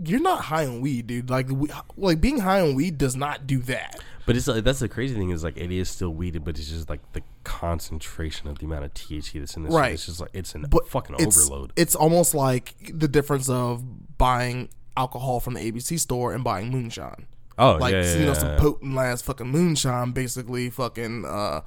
You're 0.00 0.20
not 0.20 0.42
high 0.42 0.64
on 0.64 0.80
weed, 0.80 1.08
dude. 1.08 1.28
Like, 1.28 1.50
we, 1.50 1.68
like 1.96 2.20
being 2.20 2.38
high 2.38 2.60
on 2.60 2.76
weed 2.76 2.98
does 2.98 3.16
not 3.16 3.48
do 3.48 3.58
that. 3.62 3.98
But 4.26 4.36
it's 4.36 4.46
like, 4.46 4.62
that's 4.62 4.78
the 4.78 4.88
crazy 4.88 5.16
thing 5.16 5.30
is 5.30 5.42
like 5.42 5.56
it 5.56 5.72
is 5.72 5.88
still 5.88 6.10
weeded, 6.10 6.44
but 6.44 6.56
it's 6.56 6.68
just 6.68 6.88
like 6.88 7.00
the 7.14 7.22
concentration 7.42 8.46
of 8.46 8.60
the 8.60 8.66
amount 8.66 8.84
of 8.84 8.94
THC 8.94 9.40
that's 9.40 9.56
in 9.56 9.64
this. 9.64 9.72
Right. 9.74 9.94
It's 9.94 10.06
just 10.06 10.20
like 10.20 10.30
it's 10.32 10.54
an 10.54 10.66
but 10.70 10.86
fucking 10.86 11.16
it's, 11.18 11.36
overload. 11.36 11.72
It's 11.74 11.96
almost 11.96 12.32
like 12.32 12.74
the 12.94 13.08
difference 13.08 13.48
of 13.48 14.16
buying 14.18 14.68
alcohol 14.96 15.40
from 15.40 15.54
the 15.54 15.60
ABC 15.72 15.98
store 15.98 16.32
and 16.32 16.44
buying 16.44 16.70
moonshine. 16.70 17.26
Oh 17.58 17.72
Like 17.80 17.92
yeah, 17.92 18.04
yeah, 18.04 18.12
you 18.14 18.20
know, 18.20 18.26
yeah, 18.34 18.38
some 18.38 18.56
potent 18.58 18.96
ass 18.96 19.20
fucking 19.22 19.48
moonshine, 19.48 20.12
basically 20.12 20.70
fucking 20.70 21.24
uh, 21.24 21.62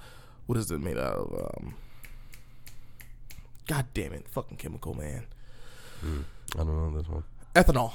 what 0.45 0.57
is 0.57 0.71
it 0.71 0.79
made 0.79 0.97
out 0.97 1.15
of? 1.15 1.51
Um, 1.57 1.73
God 3.71 3.85
damn 3.93 4.11
it, 4.13 4.27
fucking 4.27 4.57
chemical 4.57 4.93
man, 4.93 5.25
hmm. 6.01 6.21
I 6.55 6.57
don't 6.57 6.67
know 6.93 6.97
this 6.99 7.07
one. 7.07 7.23
ethanol. 7.55 7.93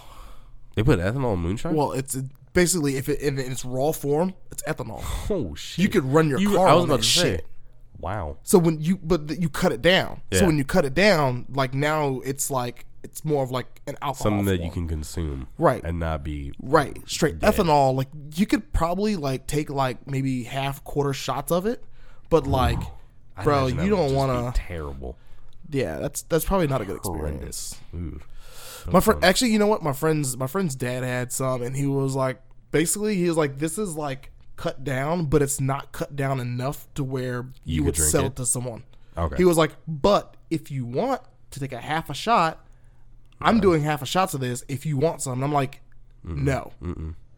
They 0.75 0.83
put 0.83 0.99
ethanol 1.01 1.35
in 1.35 1.41
moonshine. 1.41 1.75
Well, 1.75 1.93
it's 1.93 2.17
basically 2.55 2.97
if 2.97 3.09
it 3.11 3.21
in 3.21 3.39
its 3.39 3.63
raw 3.65 3.93
form, 3.93 4.33
it's 4.51 4.63
ethanol. 4.63 5.03
oh 5.31 5.55
shit! 5.55 5.83
You 5.83 5.89
could 5.91 6.05
run 6.05 6.29
your 6.31 6.39
You- 6.39 6.55
car 6.55 6.69
I 6.69 6.73
was 6.75 6.85
on 6.85 6.89
about 6.91 6.97
that 7.01 7.03
to 7.03 7.09
shit. 7.09 7.41
say. 7.41 7.47
Wow. 7.99 8.37
So 8.43 8.59
when 8.59 8.81
you 8.81 8.97
but 9.03 9.29
th- 9.29 9.41
you 9.41 9.49
cut 9.51 9.73
it 9.73 9.83
down. 9.83 10.21
So 10.33 10.41
Yeah. 10.41 10.47
when 10.47 10.57
you 10.59 10.65
cut 10.65 10.85
it 10.87 10.95
down, 10.95 11.45
like 11.51 11.75
now 11.75 12.21
it's 12.25 12.51
like 12.51 12.87
it's 13.03 13.25
more 13.25 13.43
of 13.45 13.51
like 13.51 13.81
an 13.87 13.97
alcohol. 14.03 14.25
Something 14.31 14.47
that 14.47 14.57
you 14.57 14.71
form. 14.71 14.73
can 14.73 14.89
consume, 14.89 15.47
Right. 15.59 15.83
and 15.85 15.99
not 15.99 16.25
be 16.25 16.53
Right, 16.63 16.99
straight 17.07 17.39
ethanol. 17.41 17.95
Like 17.95 18.09
you 18.35 18.47
could 18.47 18.73
probably 18.73 19.17
like 19.17 19.47
take 19.47 19.69
like 19.71 20.07
maybe 20.07 20.45
half 20.45 20.83
quarter 20.85 21.13
shots 21.13 21.53
of 21.53 21.67
it, 21.67 21.85
but 22.31 22.47
like, 22.47 22.79
bro, 23.45 23.67
imagine 23.67 23.77
that 23.79 23.85
you 23.85 23.91
would 23.93 23.97
don't 23.97 24.05
just 24.07 24.13
be 24.15 24.17
want 24.17 24.55
to. 24.55 24.61
terrible. 24.61 25.17
Yeah, 25.71 25.99
that's 25.99 26.23
that's 26.23 26.45
probably 26.45 26.67
not 26.69 26.81
a 26.81 26.85
good 26.85 26.97
experience. 26.97 27.79
Horrendous. 27.93 28.21
Ooh. 28.89 28.91
My 28.93 29.01
friend, 29.01 29.25
actually, 29.25 29.51
you 29.51 29.59
know 29.59 29.67
what? 29.67 29.83
My 29.83 29.93
friend's 29.93 30.37
my 30.37 30.47
friend's 30.47 30.75
dad 30.77 31.03
had 31.03 31.33
some, 31.33 31.63
and 31.63 31.75
he 31.77 31.87
was 31.87 32.15
like, 32.15 32.41
basically, 32.71 33.17
he 33.17 33.27
was 33.29 33.37
like, 33.37 33.59
this 33.59 33.79
is 33.79 33.97
like 33.97 34.31
cut 34.57 34.85
down, 34.85 35.27
but 35.27 35.43
it's 35.43 35.61
not 35.61 35.91
cut 35.93 36.15
down 36.15 36.39
enough 36.41 36.87
to 36.95 37.03
where 37.05 37.47
you, 37.65 37.77
You 37.77 37.85
would 37.85 37.97
sell 37.97 38.25
it? 38.25 38.27
it 38.29 38.37
to 38.37 38.47
someone. 38.47 38.85
Okay. 39.19 39.37
He 39.37 39.45
was 39.45 39.57
like, 39.59 39.73
but 39.89 40.37
if 40.51 40.71
you 40.71 40.85
want 40.87 41.21
to 41.51 41.61
take 41.61 41.73
a 41.73 41.81
half 41.81 42.09
a 42.11 42.15
shot, 42.15 42.65
I'm 43.41 43.61
doing 43.61 43.83
half 43.83 44.03
a 44.03 44.07
shots 44.07 44.35
of 44.35 44.41
this. 44.41 44.63
If 44.69 44.87
you 44.87 44.97
want 44.97 45.21
some, 45.21 45.33
and 45.35 45.45
I'm 45.45 45.53
like, 45.53 45.81
no. 46.23 46.73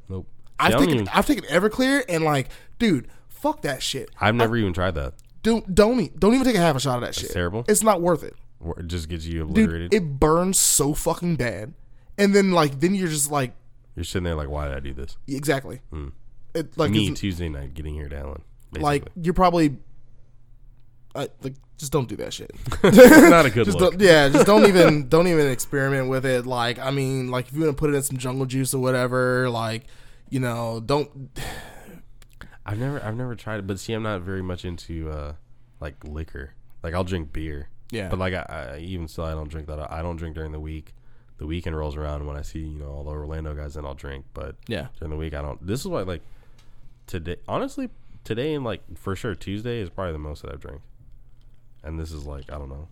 Nope. 0.09 0.26
I've 0.60 0.68
See, 0.72 0.74
I 0.74 0.78
don't 0.78 0.80
taken 0.80 0.94
even- 0.96 1.09
I've 1.09 1.26
taken 1.26 1.44
Everclear 1.44 2.05
and 2.09 2.24
like, 2.24 2.48
dude, 2.78 3.09
fuck 3.28 3.62
that 3.62 3.82
shit. 3.82 4.10
I've 4.20 4.34
never 4.34 4.56
even 4.56 4.72
tried 4.72 4.94
that. 4.96 5.14
Don't 5.43 5.74
don't 5.74 6.01
e- 6.01 6.10
don't 6.19 6.35
even 6.35 6.44
take 6.44 6.56
a 6.56 6.60
half 6.60 6.77
a 6.77 6.81
shot 6.81 6.97
of 6.97 7.02
that 7.02 7.15
shit. 7.15 7.31
terrible? 7.31 7.65
It's 7.69 7.82
not 7.82 8.01
worth 8.02 8.23
it, 8.24 8.35
It 8.78 8.86
just 8.89 9.09
gets 9.09 9.24
you 9.24 9.40
dude. 9.40 9.43
obliterated. 9.51 9.94
It 9.94 10.19
burns 10.20 10.59
so 10.59 10.94
fucking 10.94 11.36
bad, 11.36 11.74
and 12.19 12.35
then 12.35 12.51
like 12.52 12.81
then 12.81 12.94
you're 12.94 13.09
just 13.09 13.31
like 13.31 13.52
You're 13.94 14.05
sitting 14.05 14.24
there 14.24 14.35
like, 14.35 14.48
why 14.51 14.69
did 14.69 14.77
I 14.77 14.81
do 14.81 14.93
this? 14.94 15.16
exactly. 15.28 15.81
Hmm. 15.90 16.09
it 16.55 16.77
like 16.77 16.90
Me 16.90 17.05
it's- 17.06 17.20
Tuesday 17.20 17.48
night 17.48 17.74
getting 17.74 17.94
here 17.94 18.09
to 18.09 18.16
Helen. 18.16 18.43
like 18.73 19.05
you're 19.20 19.35
probably 19.35 19.77
uh, 21.15 21.27
like 21.43 21.55
just 21.78 21.93
don't 21.93 22.09
do 22.09 22.16
that 22.16 22.32
shit. 22.32 22.51
not 22.82 23.47
a 23.47 23.51
good 23.51 23.65
just 23.66 23.78
look. 23.78 23.93
don't, 23.93 24.01
yeah, 24.01 24.28
just 24.28 24.47
don't 24.47 24.66
even 24.66 25.09
don't 25.09 25.28
even 25.28 25.47
experiment 25.48 26.09
with 26.09 26.27
it. 26.27 26.44
Like 26.47 26.78
I 26.81 26.90
mean, 26.90 27.31
like 27.31 27.47
if 27.48 27.55
you 27.55 27.60
want 27.60 27.77
to 27.77 27.78
put 27.81 27.90
it 27.90 27.97
in 27.97 28.02
some 28.02 28.16
jungle 28.19 28.47
juice 28.47 28.74
or 28.74 28.82
whatever, 28.82 29.48
like 29.48 29.85
you 30.31 30.40
know, 30.40 30.81
don't. 30.85 31.31
I've 32.68 32.78
never 32.78 33.02
I've 33.02 33.16
never 33.16 33.34
tried 33.34 33.58
it, 33.60 33.66
but 33.66 33.80
see, 33.80 33.92
I'm 33.94 34.02
not 34.02 34.20
very 34.20 34.42
much 34.42 34.64
into 34.64 35.10
uh 35.10 35.32
like 35.80 35.96
liquor. 36.04 36.52
Like 36.82 36.94
I'll 36.94 37.04
drink 37.04 37.32
beer, 37.32 37.68
Yeah, 37.90 38.08
but 38.08 38.18
like 38.18 38.34
I, 38.34 38.74
I 38.74 38.78
even 38.80 39.08
still 39.08 39.24
I 39.24 39.32
don't 39.32 39.48
drink 39.48 39.66
that. 39.68 39.90
I 39.90 40.02
don't 40.02 40.16
drink 40.16 40.34
during 40.34 40.52
the 40.52 40.60
week. 40.60 40.94
The 41.38 41.46
weekend 41.46 41.76
rolls 41.76 41.96
around 41.96 42.26
when 42.26 42.36
I 42.36 42.42
see 42.42 42.58
you 42.60 42.78
know 42.78 42.88
all 42.90 43.04
the 43.04 43.10
Orlando 43.10 43.54
guys, 43.54 43.74
then 43.74 43.84
I'll 43.84 43.94
drink. 43.94 44.24
But 44.34 44.56
yeah, 44.66 44.88
during 44.98 45.10
the 45.10 45.16
week, 45.16 45.34
I 45.34 45.40
don't. 45.42 45.64
This 45.66 45.80
is 45.80 45.86
why 45.86 46.02
like 46.02 46.20
today, 47.06 47.36
honestly, 47.48 47.88
today 48.24 48.54
and 48.54 48.64
like 48.64 48.82
for 48.98 49.14
sure 49.16 49.34
Tuesday 49.34 49.78
is 49.80 49.88
probably 49.88 50.12
the 50.12 50.18
most 50.18 50.42
that 50.42 50.52
I've 50.52 50.60
drank. 50.60 50.80
And 51.84 51.98
this 51.98 52.12
is 52.12 52.26
like 52.26 52.52
I 52.52 52.58
don't 52.58 52.68
know. 52.68 52.88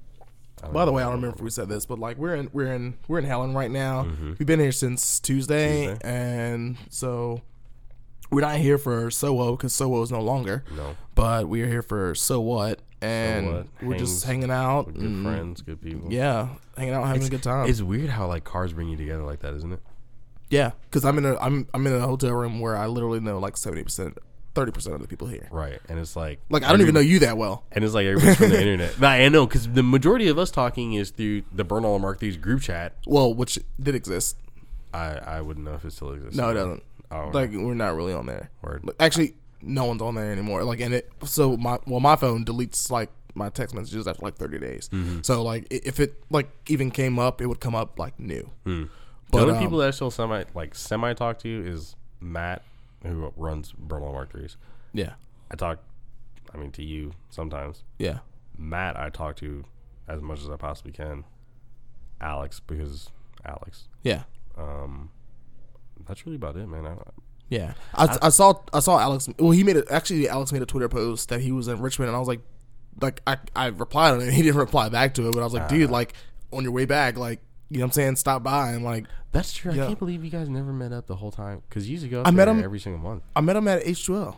I 0.62 0.68
By 0.68 0.84
the 0.84 0.90
know. 0.90 0.96
way, 0.96 1.02
I 1.02 1.06
don't 1.06 1.16
remember 1.16 1.36
if 1.36 1.42
we 1.42 1.50
said 1.50 1.68
this, 1.68 1.84
but 1.86 1.98
like 1.98 2.16
we're 2.16 2.34
in 2.36 2.48
we're 2.52 2.72
in 2.72 2.94
we're 3.08 3.18
in 3.18 3.24
Helen 3.24 3.52
right 3.52 3.70
now. 3.70 4.04
Mhm. 4.04 4.38
We've 4.38 4.46
been 4.46 4.60
here 4.60 4.72
since 4.72 5.20
Tuesday, 5.20 5.88
Tuesday. 5.88 6.08
and 6.08 6.76
so 6.88 7.42
we're 8.30 8.40
not 8.40 8.56
here 8.58 8.78
for 8.78 9.06
SoWo 9.08 9.56
because 9.56 9.72
SoWo 9.72 10.02
is 10.02 10.10
no 10.10 10.20
longer. 10.20 10.64
No, 10.76 10.96
But 11.14 11.48
we 11.48 11.62
are 11.62 11.66
here 11.68 11.82
for 11.82 12.14
So 12.14 12.40
What, 12.40 12.80
and 13.00 13.46
What, 13.52 13.66
we're 13.82 13.98
just 13.98 14.24
hanging 14.24 14.50
out. 14.50 14.86
good 14.92 15.02
and- 15.02 15.24
friends, 15.24 15.62
good 15.62 15.80
people. 15.80 16.12
Yeah, 16.12 16.48
hanging 16.76 16.94
out, 16.94 17.06
having 17.06 17.24
a 17.24 17.28
good 17.28 17.42
time. 17.42 17.68
It's 17.68 17.82
weird 17.82 18.10
how 18.10 18.26
like 18.26 18.44
cars 18.44 18.72
bring 18.72 18.88
you 18.88 18.96
together 18.96 19.22
like 19.22 19.40
that, 19.40 19.54
isn't 19.54 19.72
it? 19.72 19.80
Yeah, 20.48 20.72
because 20.90 21.04
I'm 21.04 21.18
in 21.18 21.26
a 21.26 21.36
I'm 21.38 21.66
I'm 21.74 21.86
in 21.86 21.92
a 21.92 22.00
hotel 22.06 22.32
room 22.32 22.60
where 22.60 22.76
I 22.76 22.86
literally 22.86 23.18
know 23.20 23.38
like 23.40 23.56
seventy 23.56 23.82
percent, 23.82 24.16
thirty 24.54 24.70
percent 24.70 24.94
of 24.94 25.02
the 25.02 25.08
people 25.08 25.26
here. 25.26 25.48
Right, 25.50 25.80
and 25.88 25.98
it's 25.98 26.14
like 26.14 26.38
Like 26.50 26.62
I 26.62 26.70
don't 26.70 26.80
even 26.82 26.94
know 26.94 27.00
you 27.00 27.18
that 27.20 27.36
well. 27.36 27.64
And 27.72 27.82
it's 27.84 27.94
like 27.94 28.06
everybody's 28.06 28.36
from 28.36 28.50
the 28.50 28.60
internet. 28.68 29.02
I 29.02 29.28
know 29.28 29.44
because 29.46 29.68
the 29.68 29.82
majority 29.82 30.28
of 30.28 30.38
us 30.38 30.52
talking 30.52 30.94
is 30.94 31.10
through 31.10 31.42
the 31.52 31.64
Burner 31.64 31.92
and 31.92 32.00
Mark 32.02 32.20
Three's 32.20 32.36
group 32.36 32.62
chat. 32.62 32.92
Well, 33.06 33.34
which 33.34 33.58
did 33.82 33.96
exist. 33.96 34.36
I 34.94 35.16
I 35.16 35.40
wouldn't 35.40 35.66
know 35.66 35.74
if 35.74 35.84
it 35.84 35.92
still 35.92 36.12
exists. 36.12 36.36
No, 36.36 36.50
it 36.50 36.54
doesn't. 36.54 36.82
Oh, 37.10 37.30
Like 37.32 37.50
we're 37.52 37.74
not 37.74 37.94
really 37.96 38.12
on 38.12 38.26
there. 38.26 38.50
word. 38.62 38.84
Like, 38.84 38.96
Actually, 39.00 39.34
no 39.62 39.84
one's 39.84 40.02
on 40.02 40.14
there 40.14 40.30
anymore. 40.32 40.64
Like 40.64 40.80
and 40.80 40.94
it 40.94 41.10
so 41.24 41.56
my 41.56 41.78
well 41.86 42.00
my 42.00 42.16
phone 42.16 42.44
deletes 42.44 42.90
like 42.90 43.10
my 43.34 43.48
text 43.50 43.74
messages 43.74 44.06
after 44.06 44.24
like 44.24 44.36
thirty 44.36 44.58
days. 44.58 44.88
Mm-hmm. 44.92 45.20
So 45.22 45.42
like 45.42 45.66
if 45.70 46.00
it 46.00 46.22
like 46.30 46.48
even 46.68 46.90
came 46.90 47.18
up, 47.18 47.40
it 47.40 47.46
would 47.46 47.60
come 47.60 47.74
up 47.74 47.98
like 47.98 48.18
new. 48.18 48.50
Hmm. 48.64 48.84
But, 49.30 49.38
the 49.38 49.42
only 49.44 49.54
um, 49.56 49.62
people 49.62 49.78
that 49.78 49.88
I 49.88 49.90
still 49.90 50.10
semi 50.10 50.44
like 50.54 50.74
semi 50.74 51.12
talk 51.14 51.38
to 51.40 51.48
you 51.48 51.60
is 51.62 51.96
Matt, 52.20 52.62
who 53.04 53.32
runs 53.36 53.72
Burner 53.72 54.12
Mark 54.12 54.34
Yeah, 54.92 55.14
I 55.50 55.56
talk, 55.56 55.80
I 56.54 56.58
mean, 56.58 56.70
to 56.72 56.82
you 56.84 57.12
sometimes. 57.30 57.82
yeah, 57.98 58.18
Matt, 58.56 58.96
I 58.96 59.10
talk 59.10 59.36
to 59.36 59.64
as 60.08 60.22
much 60.22 60.40
as 60.42 60.48
I 60.48 60.56
possibly 60.56 60.92
can. 60.92 61.24
Alex, 62.20 62.60
because 62.60 63.10
Alex. 63.44 63.88
yeah. 64.02 64.22
Um, 64.56 65.10
that's 66.06 66.26
really 66.26 66.36
about 66.36 66.56
it, 66.56 66.66
man. 66.68 66.86
I, 66.86 66.94
Yeah, 67.48 67.74
I, 67.94 68.18
I, 68.22 68.28
saw 68.30 68.54
I 68.72 68.80
saw 68.80 68.98
Alex. 68.98 69.28
Well, 69.38 69.52
he 69.52 69.62
made 69.64 69.76
it. 69.76 69.86
Actually, 69.90 70.28
Alex 70.28 70.52
made 70.52 70.62
a 70.62 70.66
Twitter 70.66 70.88
post 70.88 71.28
that 71.28 71.40
he 71.40 71.52
was 71.52 71.68
in 71.68 71.80
Richmond, 71.80 72.08
and 72.08 72.16
I 72.16 72.18
was 72.18 72.28
like, 72.28 72.40
like 73.00 73.20
I, 73.26 73.38
I 73.54 73.66
replied 73.66 74.14
on 74.14 74.20
it. 74.20 74.32
He 74.34 74.42
didn't 74.42 74.58
reply 74.58 74.88
back 74.88 75.14
to 75.14 75.28
it, 75.28 75.32
but 75.32 75.40
I 75.40 75.44
was 75.44 75.52
like, 75.54 75.64
Ah. 75.64 75.68
dude, 75.68 75.90
like 75.90 76.14
on 76.52 76.62
your 76.62 76.72
way 76.72 76.84
back, 76.86 77.16
like 77.16 77.40
you 77.70 77.78
know 77.78 77.84
what 77.84 77.88
I'm 77.88 77.92
saying, 77.92 78.16
stop 78.16 78.42
by 78.42 78.70
and 78.70 78.84
like 78.84 79.06
that's 79.32 79.52
true. 79.52 79.72
Yeah. 79.72 79.84
I 79.84 79.86
can't 79.88 79.98
believe 79.98 80.24
you 80.24 80.30
guys 80.30 80.48
never 80.48 80.72
met 80.72 80.92
up 80.92 81.06
the 81.06 81.16
whole 81.16 81.30
time 81.32 81.62
because 81.68 81.86
you 81.88 81.92
used 81.92 82.04
to 82.04 82.08
go. 82.10 82.22
I 82.24 82.30
met 82.30 82.48
him- 82.48 82.62
every 82.62 82.78
single 82.80 83.00
month. 83.02 83.22
I 83.34 83.40
met 83.40 83.56
him 83.56 83.68
at 83.68 83.82
H2L. 83.84 84.36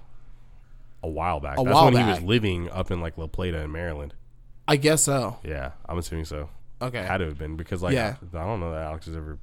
a 1.03 1.09
while 1.09 1.39
back. 1.41 1.59
A 1.59 1.63
That's 1.63 1.75
while 1.75 1.85
when 1.85 1.97
he 1.97 2.11
was 2.11 2.21
living 2.23 2.69
up 2.71 2.91
in 2.91 3.01
like 3.01 3.17
La 3.19 3.27
Plata 3.27 3.61
in 3.61 3.71
Maryland. 3.71 4.15
I 4.67 4.77
guess 4.77 5.03
so. 5.03 5.39
Yeah, 5.45 5.73
I'm 5.89 5.99
assuming 5.99 6.25
so. 6.25 6.49
Okay. 6.83 7.03
Had 7.05 7.19
to 7.19 7.27
have 7.27 7.39
been 7.39 7.57
because 7.57 7.83
like 7.83 7.95
Yeah. 7.95 8.17
I, 8.35 8.45
don't 8.45 8.61
know 8.61 8.73
that 8.73 8.83
Alex 8.83 9.07
has 9.07 9.17
ever. 9.17 9.39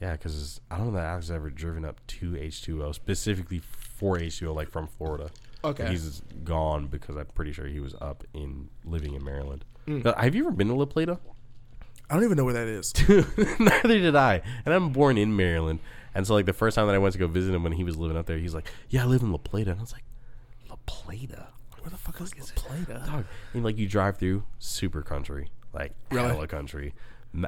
Yeah, 0.00 0.12
because 0.12 0.60
I 0.70 0.76
don't 0.76 0.88
know 0.88 0.98
that 0.98 1.06
Alex 1.06 1.28
has 1.28 1.36
ever 1.36 1.50
driven 1.50 1.84
up 1.84 2.06
to 2.08 2.32
H2O 2.32 2.94
specifically 2.94 3.60
for 3.60 4.18
H2O, 4.18 4.54
like 4.54 4.70
from 4.70 4.86
Florida. 4.86 5.30
Okay. 5.64 5.88
He's 5.88 6.22
gone 6.44 6.86
because 6.86 7.16
I'm 7.16 7.26
pretty 7.26 7.52
sure 7.52 7.66
he 7.66 7.80
was 7.80 7.94
up 8.00 8.24
in 8.34 8.68
living 8.84 9.14
in 9.14 9.24
Maryland. 9.24 9.64
Mm. 9.86 10.04
Now, 10.04 10.14
have 10.14 10.34
you 10.34 10.42
ever 10.42 10.52
been 10.52 10.68
to 10.68 10.74
La 10.74 10.84
Plata? 10.84 11.18
I 12.08 12.14
don't 12.14 12.24
even 12.24 12.36
know 12.36 12.44
where 12.44 12.54
that 12.54 12.68
is. 12.68 12.92
Neither 13.58 13.98
did 13.98 14.14
I. 14.14 14.42
And 14.64 14.72
I'm 14.72 14.90
born 14.90 15.18
in 15.18 15.34
Maryland. 15.34 15.80
And 16.14 16.26
so 16.26 16.34
like 16.34 16.46
the 16.46 16.52
first 16.52 16.76
time 16.76 16.86
that 16.86 16.94
I 16.94 16.98
went 16.98 17.12
to 17.14 17.18
go 17.18 17.26
visit 17.26 17.54
him 17.54 17.62
when 17.62 17.72
he 17.72 17.84
was 17.84 17.96
living 17.96 18.16
up 18.16 18.26
there, 18.26 18.38
he's 18.38 18.54
like, 18.54 18.66
"Yeah, 18.88 19.02
I 19.02 19.06
live 19.06 19.22
in 19.22 19.32
La 19.32 19.38
Plata." 19.38 19.72
And 19.72 19.80
I 19.80 19.82
was 19.82 19.92
like, 19.92 20.04
"La 20.70 20.76
Plata." 20.86 21.48
Where 21.80 21.90
the 21.90 21.96
fuck 21.96 22.20
is 22.20 22.30
this 22.30 22.52
Plata? 22.54 23.02
dog. 23.06 23.24
And 23.52 23.64
like 23.64 23.76
you 23.76 23.86
drive 23.86 24.16
through 24.18 24.44
super 24.58 25.02
country, 25.02 25.50
like 25.72 25.92
hella 26.10 26.46
country, 26.46 26.94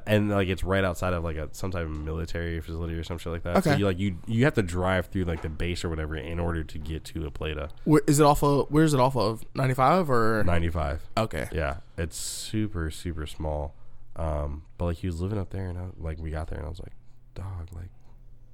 and 0.07 0.31
like 0.31 0.49
it's 0.49 0.65
right 0.65 0.85
outside 0.85 1.13
of 1.13 1.25
like 1.25 1.37
a 1.37 1.49
some 1.53 1.71
type 1.71 1.85
of 1.85 1.91
military 1.91 2.61
facility 2.61 2.95
or 2.95 3.05
some 3.05 3.19
shit 3.19 3.33
like 3.33 3.43
that. 3.45 3.57
Okay. 3.59 3.71
So 3.73 3.77
you 3.77 3.87
like 3.87 3.99
you 3.99 4.19
you 4.27 4.45
have 4.45 4.55
to 4.55 4.63
drive 4.63 5.07
through 5.07 5.25
like 5.25 5.43
the 5.43 5.49
base 5.49 5.85
or 5.85 5.89
whatever 5.89 6.17
in 6.17 6.39
order 6.39 6.65
to 6.65 6.79
get 6.79 7.05
to 7.05 7.21
La 7.21 7.31
Plata. 7.31 7.71
Where 7.85 8.03
is 8.07 8.21
it 8.21 8.25
off 8.25 8.43
of? 8.43 8.71
Where 8.71 8.85
is 8.85 8.95
it 8.95 9.01
off 9.01 9.17
of? 9.17 9.45
95 9.55 10.11
or? 10.11 10.45
Ninety 10.45 10.69
five. 10.71 11.03
Okay. 11.17 11.49
Yeah, 11.53 11.79
it's 11.97 12.17
super 12.17 12.91
super 12.91 13.27
small. 13.27 13.75
Um, 14.17 14.65
but 14.79 14.87
like 14.87 14.97
he 14.99 15.07
was 15.07 15.21
living 15.21 15.39
up 15.39 15.51
there, 15.51 15.69
and 15.69 15.79
I, 15.79 15.85
like 15.99 16.19
we 16.19 16.31
got 16.31 16.49
there, 16.49 16.59
and 16.59 16.67
I 16.67 16.71
was 16.71 16.81
like, 16.81 16.93
dog, 17.35 17.69
like 17.73 17.91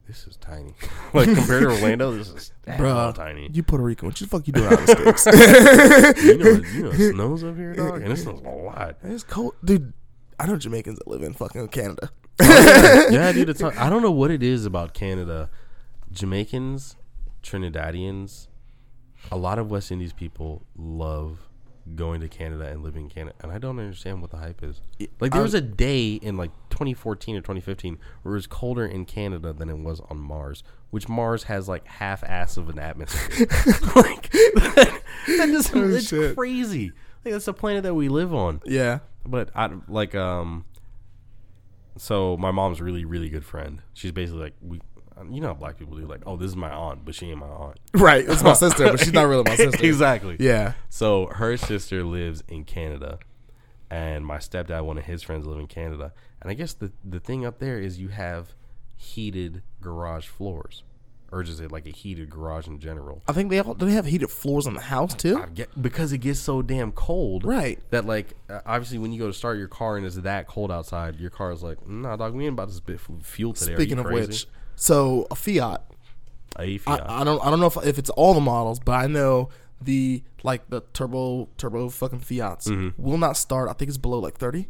this 0.06 0.26
is 0.26 0.36
tiny. 0.36 0.74
like 1.14 1.32
compared 1.32 1.62
to 1.62 1.68
Orlando, 1.70 2.12
this 2.12 2.28
is 2.28 2.52
Bruh, 2.66 3.14
tiny. 3.14 3.48
You 3.52 3.62
Puerto 3.62 3.82
Rican. 3.82 4.08
What 4.08 4.16
the 4.16 4.26
fuck 4.26 4.46
you 4.46 4.52
doing 4.52 4.66
out 4.66 4.72
of 4.80 4.86
the 4.86 5.16
sticks? 5.16 6.22
You 6.22 6.38
know, 6.38 6.50
you 6.50 6.82
know, 6.82 6.90
it 6.90 7.12
snows 7.14 7.44
up 7.44 7.56
here, 7.56 7.72
dog, 7.74 8.02
and 8.02 8.12
it 8.12 8.16
snows 8.18 8.40
a 8.44 8.48
lot. 8.48 8.96
it's 9.02 9.22
cold, 9.24 9.54
dude. 9.64 9.94
I 10.38 10.46
know 10.46 10.56
Jamaicans 10.56 10.98
that 10.98 11.08
live 11.08 11.22
in 11.22 11.32
fucking 11.32 11.68
Canada. 11.68 12.10
Oh, 12.40 13.06
yeah, 13.12 13.30
dude. 13.30 13.48
It's 13.48 13.60
not, 13.60 13.76
I 13.76 13.88
don't 13.88 14.02
know 14.02 14.10
what 14.10 14.32
it 14.32 14.42
is 14.42 14.66
about 14.66 14.92
Canada. 14.92 15.50
Jamaicans, 16.10 16.96
Trinidadians, 17.44 18.48
a 19.30 19.36
lot 19.36 19.58
of 19.60 19.70
West 19.70 19.92
Indies 19.92 20.12
people 20.12 20.64
love 20.76 21.48
going 21.94 22.20
to 22.22 22.28
Canada 22.28 22.66
and 22.66 22.82
living 22.82 23.04
in 23.04 23.10
Canada, 23.10 23.36
and 23.40 23.52
I 23.52 23.58
don't 23.58 23.78
understand 23.78 24.20
what 24.20 24.30
the 24.32 24.38
hype 24.38 24.62
is. 24.64 24.80
Like 25.20 25.32
there 25.32 25.42
was 25.42 25.54
a 25.54 25.60
day 25.60 26.14
in 26.14 26.36
like 26.36 26.50
2014 26.70 27.36
or 27.36 27.40
2015 27.40 27.98
where 28.22 28.34
it 28.34 28.36
was 28.36 28.46
colder 28.46 28.84
in 28.86 29.04
Canada 29.04 29.52
than 29.52 29.68
it 29.68 29.78
was 29.78 30.00
on 30.10 30.18
Mars, 30.18 30.64
which 30.90 31.08
Mars 31.08 31.44
has 31.44 31.68
like 31.68 31.86
half 31.86 32.24
ass 32.24 32.56
of 32.56 32.68
an 32.68 32.78
atmosphere. 32.80 33.46
like 33.96 34.30
that, 34.32 35.00
that 35.28 35.46
just, 35.50 35.76
Oh, 35.76 35.88
it's 35.88 36.08
shit. 36.08 36.34
crazy. 36.34 36.92
Like 37.24 37.32
that's 37.32 37.44
the 37.44 37.54
planet 37.54 37.82
that 37.84 37.94
we 37.94 38.08
live 38.08 38.34
on. 38.34 38.60
Yeah. 38.64 39.00
But 39.26 39.50
I 39.54 39.70
like 39.88 40.14
um. 40.14 40.64
So 41.96 42.36
my 42.36 42.50
mom's 42.50 42.80
really 42.80 43.04
really 43.04 43.28
good 43.28 43.44
friend. 43.44 43.80
She's 43.92 44.12
basically 44.12 44.42
like 44.42 44.54
we, 44.60 44.80
you 45.30 45.40
know 45.40 45.48
how 45.48 45.54
black 45.54 45.78
people 45.78 45.96
do 45.96 46.06
like 46.06 46.22
oh 46.26 46.36
this 46.36 46.48
is 46.48 46.56
my 46.56 46.70
aunt 46.70 47.04
but 47.04 47.14
she 47.14 47.30
ain't 47.30 47.38
my 47.38 47.46
aunt. 47.46 47.78
Right. 47.94 48.24
It's 48.28 48.42
my 48.42 48.52
sister, 48.54 48.84
but 48.90 48.98
she's 49.00 49.12
not 49.12 49.28
really 49.28 49.44
my 49.44 49.56
sister. 49.66 49.84
exactly. 49.86 50.36
Yeah. 50.40 50.72
So 50.88 51.26
her 51.26 51.56
sister 51.56 52.02
lives 52.02 52.42
in 52.48 52.64
Canada, 52.64 53.18
and 53.90 54.26
my 54.26 54.38
stepdad, 54.38 54.84
one 54.84 54.98
of 54.98 55.04
his 55.04 55.22
friends, 55.22 55.46
live 55.46 55.58
in 55.58 55.68
Canada. 55.68 56.12
And 56.42 56.50
I 56.50 56.54
guess 56.54 56.74
the 56.74 56.90
the 57.04 57.20
thing 57.20 57.46
up 57.46 57.60
there 57.60 57.78
is 57.78 58.00
you 58.00 58.08
have 58.08 58.54
heated 58.96 59.62
garage 59.80 60.26
floors, 60.26 60.82
or 61.34 61.42
just 61.42 61.60
like 61.72 61.86
a 61.86 61.90
heated 61.90 62.30
garage 62.30 62.66
in 62.68 62.78
general. 62.78 63.22
I 63.26 63.32
think 63.32 63.50
they 63.50 63.58
all 63.60 63.74
do 63.74 63.86
they 63.86 63.92
have 63.92 64.06
heated 64.06 64.30
floors 64.30 64.66
in 64.66 64.74
the 64.74 64.80
house 64.80 65.14
too? 65.14 65.36
I 65.38 65.46
get 65.46 65.82
because 65.82 66.12
it 66.12 66.18
gets 66.18 66.38
so 66.38 66.62
damn 66.62 66.92
cold, 66.92 67.44
Right. 67.44 67.78
That 67.90 68.06
like 68.06 68.34
uh, 68.48 68.60
obviously 68.64 68.98
when 68.98 69.12
you 69.12 69.18
go 69.18 69.26
to 69.26 69.32
start 69.32 69.58
your 69.58 69.68
car 69.68 69.96
and 69.96 70.06
it's 70.06 70.16
that 70.16 70.46
cold 70.46 70.70
outside, 70.70 71.18
your 71.18 71.30
car 71.30 71.50
is 71.52 71.62
like, 71.62 71.86
nah, 71.88 72.16
dog, 72.16 72.34
we 72.34 72.44
ain't 72.44 72.52
about 72.52 72.68
to 72.68 72.74
spit 72.74 72.96
f- 72.96 73.26
fuel 73.26 73.52
today. 73.52 73.72
Are 73.72 73.76
Speaking 73.76 73.96
you 73.98 74.02
of 74.04 74.06
crazy?" 74.06 74.26
which, 74.28 74.46
so 74.76 75.26
a 75.30 75.34
Fiat. 75.34 75.82
a 76.58 76.62
I, 76.74 76.78
Fiat. 76.78 77.02
I 77.10 77.24
don't 77.24 77.44
I 77.44 77.50
don't 77.50 77.60
know 77.60 77.66
if, 77.66 77.76
if 77.84 77.98
it's 77.98 78.10
all 78.10 78.34
the 78.34 78.40
models, 78.40 78.78
but 78.80 78.92
I 78.92 79.06
know 79.08 79.48
the 79.82 80.22
like 80.44 80.70
the 80.70 80.82
turbo 80.92 81.48
turbo 81.58 81.88
fucking 81.88 82.20
Fiats 82.20 82.68
Mm-hmm. 82.68 83.02
will 83.02 83.18
not 83.18 83.36
start. 83.36 83.68
I 83.68 83.72
think 83.72 83.88
it's 83.88 83.98
below 83.98 84.18
like 84.20 84.36
thirty. 84.38 84.68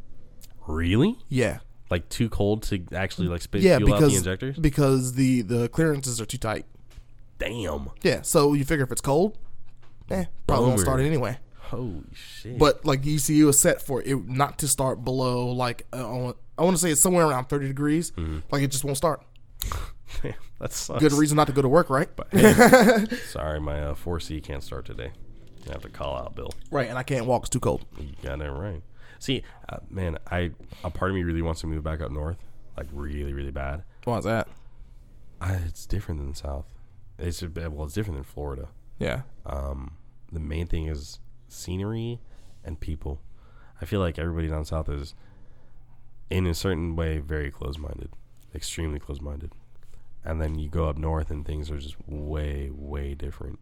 really? 0.66 1.18
Yeah. 1.28 1.58
Like 1.90 2.08
too 2.08 2.28
cold 2.28 2.62
to 2.64 2.82
actually 2.94 3.28
like 3.28 3.42
spit 3.42 3.62
Yeah, 3.62 3.76
fuel 3.78 3.92
out 3.94 4.00
the 4.00 4.06
because 4.06 4.16
injectors? 4.18 4.58
because 4.58 5.12
the 5.14 5.42
the 5.42 5.68
clearances 5.68 6.20
are 6.20 6.26
too 6.26 6.38
tight. 6.38 6.64
Damn. 7.38 7.90
Yeah, 8.02 8.22
so 8.22 8.54
you 8.54 8.64
figure 8.64 8.84
if 8.84 8.92
it's 8.92 9.00
cold, 9.00 9.36
eh, 10.10 10.24
probably 10.46 10.68
won't 10.68 10.80
start 10.80 11.00
it 11.00 11.06
anyway. 11.06 11.38
Holy 11.58 12.02
shit. 12.14 12.58
But 12.58 12.84
like 12.84 13.06
ECU 13.06 13.48
is 13.48 13.58
set 13.58 13.82
for 13.82 14.00
it 14.02 14.28
not 14.28 14.58
to 14.60 14.68
start 14.68 15.04
below 15.04 15.48
like 15.48 15.86
uh, 15.92 16.32
I 16.58 16.62
want 16.62 16.76
to 16.76 16.78
say 16.78 16.90
it's 16.90 17.00
somewhere 17.00 17.26
around 17.26 17.46
thirty 17.46 17.66
degrees. 17.68 18.12
Mm-hmm. 18.12 18.38
Like 18.50 18.62
it 18.62 18.70
just 18.70 18.84
won't 18.84 18.96
start. 18.96 19.22
Damn, 20.22 20.34
that 20.60 20.72
sucks. 20.72 21.00
Good 21.00 21.12
reason 21.12 21.36
not 21.36 21.48
to 21.48 21.52
go 21.52 21.62
to 21.62 21.68
work, 21.68 21.90
right? 21.90 22.08
Sorry, 23.30 23.60
my 23.60 23.82
uh, 23.82 23.94
4C 23.94 24.42
can't 24.42 24.62
start 24.62 24.84
today. 24.84 25.10
I 25.68 25.72
have 25.72 25.82
to 25.82 25.88
call 25.88 26.16
out 26.16 26.34
Bill. 26.36 26.52
right, 26.70 26.88
and 26.88 26.96
I 26.96 27.02
can't 27.02 27.26
walk. 27.26 27.42
It's 27.42 27.50
too 27.50 27.58
cold. 27.60 27.84
You 27.98 28.10
got 28.22 28.40
it 28.40 28.50
right. 28.50 28.80
See, 29.24 29.42
uh, 29.70 29.78
man, 29.88 30.18
I 30.30 30.50
a 30.84 30.90
part 30.90 31.10
of 31.10 31.14
me 31.14 31.22
really 31.22 31.40
wants 31.40 31.62
to 31.62 31.66
move 31.66 31.82
back 31.82 32.02
up 32.02 32.10
north, 32.10 32.36
like 32.76 32.88
really, 32.92 33.32
really 33.32 33.50
bad. 33.50 33.82
Why's 34.04 34.24
that? 34.24 34.48
I, 35.40 35.54
it's 35.54 35.86
different 35.86 36.20
than 36.20 36.28
the 36.28 36.36
south. 36.36 36.66
it's 37.18 37.42
well, 37.42 37.84
it's 37.84 37.94
different 37.94 38.18
than 38.18 38.24
Florida. 38.24 38.68
Yeah. 38.98 39.22
Um, 39.46 39.96
the 40.30 40.40
main 40.40 40.66
thing 40.66 40.88
is 40.88 41.20
scenery 41.48 42.20
and 42.66 42.78
people. 42.78 43.22
I 43.80 43.86
feel 43.86 44.00
like 44.00 44.18
everybody 44.18 44.48
down 44.48 44.66
south 44.66 44.90
is, 44.90 45.14
in 46.28 46.46
a 46.46 46.52
certain 46.52 46.94
way, 46.94 47.16
very 47.16 47.50
close-minded, 47.50 48.10
extremely 48.54 48.98
close-minded, 48.98 49.52
and 50.22 50.38
then 50.38 50.58
you 50.58 50.68
go 50.68 50.86
up 50.86 50.98
north 50.98 51.30
and 51.30 51.46
things 51.46 51.70
are 51.70 51.78
just 51.78 51.96
way, 52.06 52.68
way 52.70 53.14
different. 53.14 53.58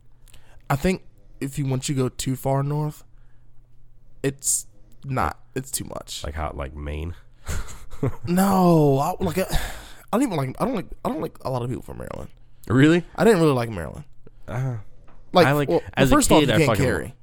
I 0.68 0.74
think 0.74 1.04
if 1.40 1.56
you 1.56 1.66
once 1.66 1.88
you 1.88 1.94
go 1.94 2.08
too 2.08 2.34
far 2.34 2.64
north, 2.64 3.04
it's 4.24 4.66
not. 5.04 5.38
It's 5.54 5.70
too 5.70 5.84
much. 5.84 6.24
Like 6.24 6.34
how, 6.34 6.52
like 6.54 6.74
Maine. 6.74 7.14
no, 8.26 8.98
I, 8.98 9.22
like 9.24 9.38
I, 9.38 9.42
I 10.12 10.18
don't 10.18 10.22
even 10.22 10.36
like. 10.36 10.56
I 10.60 10.64
don't 10.64 10.74
like. 10.74 10.86
I 11.04 11.08
don't 11.08 11.20
like 11.20 11.38
a 11.44 11.50
lot 11.50 11.62
of 11.62 11.68
people 11.68 11.82
from 11.82 11.98
Maryland. 11.98 12.30
Really? 12.68 13.04
I 13.16 13.24
didn't 13.24 13.40
really 13.40 13.52
like 13.54 13.70
Maryland. 13.70 14.04
Uh, 14.48 14.76
Like, 15.32 15.46
I 15.46 15.52
like- 15.52 15.68
well, 15.68 15.82
as 15.94 16.10
a 16.12 16.14
first 16.14 16.30
off, 16.30 16.40
kid, 16.40 16.48
you 16.48 16.54
I 16.54 16.58
can't 16.58 16.68
fucking- 16.68 16.84
carry. 16.84 17.14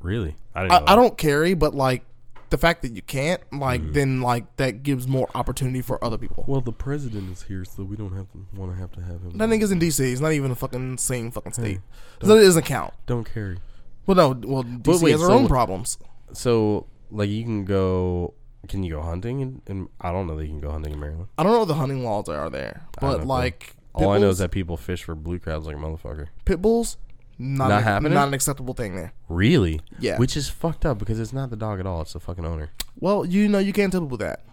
really? 0.00 0.36
I 0.54 0.62
didn't. 0.62 0.72
I, 0.88 0.92
I 0.92 0.96
don't 0.96 1.16
carry, 1.16 1.54
but 1.54 1.74
like 1.74 2.04
the 2.50 2.58
fact 2.58 2.82
that 2.82 2.92
you 2.92 3.00
can't, 3.02 3.40
like, 3.52 3.80
Mm-hmm. 3.80 3.92
then 3.92 4.20
like 4.20 4.56
that 4.56 4.82
gives 4.82 5.06
more 5.08 5.28
opportunity 5.34 5.80
for 5.80 6.02
other 6.04 6.18
people. 6.18 6.44
Well, 6.46 6.60
the 6.60 6.72
president 6.72 7.30
is 7.32 7.42
here, 7.42 7.64
so 7.64 7.82
we 7.84 7.96
don't 7.96 8.14
have 8.14 8.30
to 8.32 8.46
want 8.54 8.72
to 8.72 8.78
have 8.78 8.92
to 8.92 9.00
have 9.00 9.22
him. 9.22 9.38
That 9.38 9.48
nigga's 9.48 9.70
in 9.70 9.78
DC. 9.80 10.04
He's 10.04 10.20
not 10.20 10.32
even 10.32 10.50
a 10.50 10.54
fucking 10.54 10.98
same 10.98 11.30
fucking 11.30 11.52
state. 11.52 11.80
Hey, 12.20 12.26
so 12.26 12.36
it 12.36 12.42
doesn't 12.42 12.64
count. 12.64 12.92
Don't 13.06 13.24
carry. 13.32 13.58
Well, 14.06 14.16
no. 14.16 14.28
Well, 14.46 14.64
DC 14.64 15.02
wait, 15.02 15.12
has 15.12 15.20
their 15.20 15.30
so- 15.30 15.34
own 15.34 15.46
problems. 15.48 15.98
So, 16.34 16.86
like, 17.12 17.28
you 17.30 17.42
can 17.44 17.64
go. 17.64 18.34
Can 18.68 18.82
you 18.84 18.94
go 18.94 19.02
hunting? 19.02 19.40
In, 19.40 19.62
in 19.66 19.88
I 20.00 20.12
don't 20.12 20.26
know 20.28 20.36
that 20.36 20.44
you 20.44 20.50
can 20.50 20.60
go 20.60 20.70
hunting 20.70 20.92
in 20.92 21.00
Maryland. 21.00 21.26
I 21.36 21.42
don't 21.42 21.52
know 21.52 21.58
what 21.60 21.68
the 21.68 21.74
hunting 21.74 22.04
laws 22.04 22.28
are 22.28 22.48
there, 22.48 22.82
but 23.00 23.26
like 23.26 23.74
All 23.92 24.10
I 24.10 24.18
know 24.18 24.28
is 24.28 24.38
that 24.38 24.52
people 24.52 24.76
fish 24.76 25.02
for 25.02 25.16
blue 25.16 25.40
crabs 25.40 25.66
like 25.66 25.74
a 25.74 25.78
motherfucker. 25.80 26.28
pit 26.44 26.62
bulls, 26.62 26.96
not 27.38 27.68
Not 27.70 27.78
an, 27.78 27.82
happening? 27.82 28.14
not 28.14 28.28
an 28.28 28.34
acceptable 28.34 28.72
thing 28.74 28.94
there. 28.94 29.12
Really? 29.28 29.80
Yeah. 29.98 30.16
Which 30.16 30.36
is 30.36 30.48
fucked 30.48 30.86
up 30.86 30.98
because 30.98 31.18
it's 31.18 31.32
not 31.32 31.50
the 31.50 31.56
dog 31.56 31.80
at 31.80 31.86
all. 31.86 32.02
It's 32.02 32.12
the 32.12 32.20
fucking 32.20 32.46
owner. 32.46 32.70
Well, 33.00 33.24
you 33.26 33.48
know, 33.48 33.58
you 33.58 33.72
can't 33.72 33.90
tell 33.90 34.00
people 34.02 34.18
that. 34.18 34.44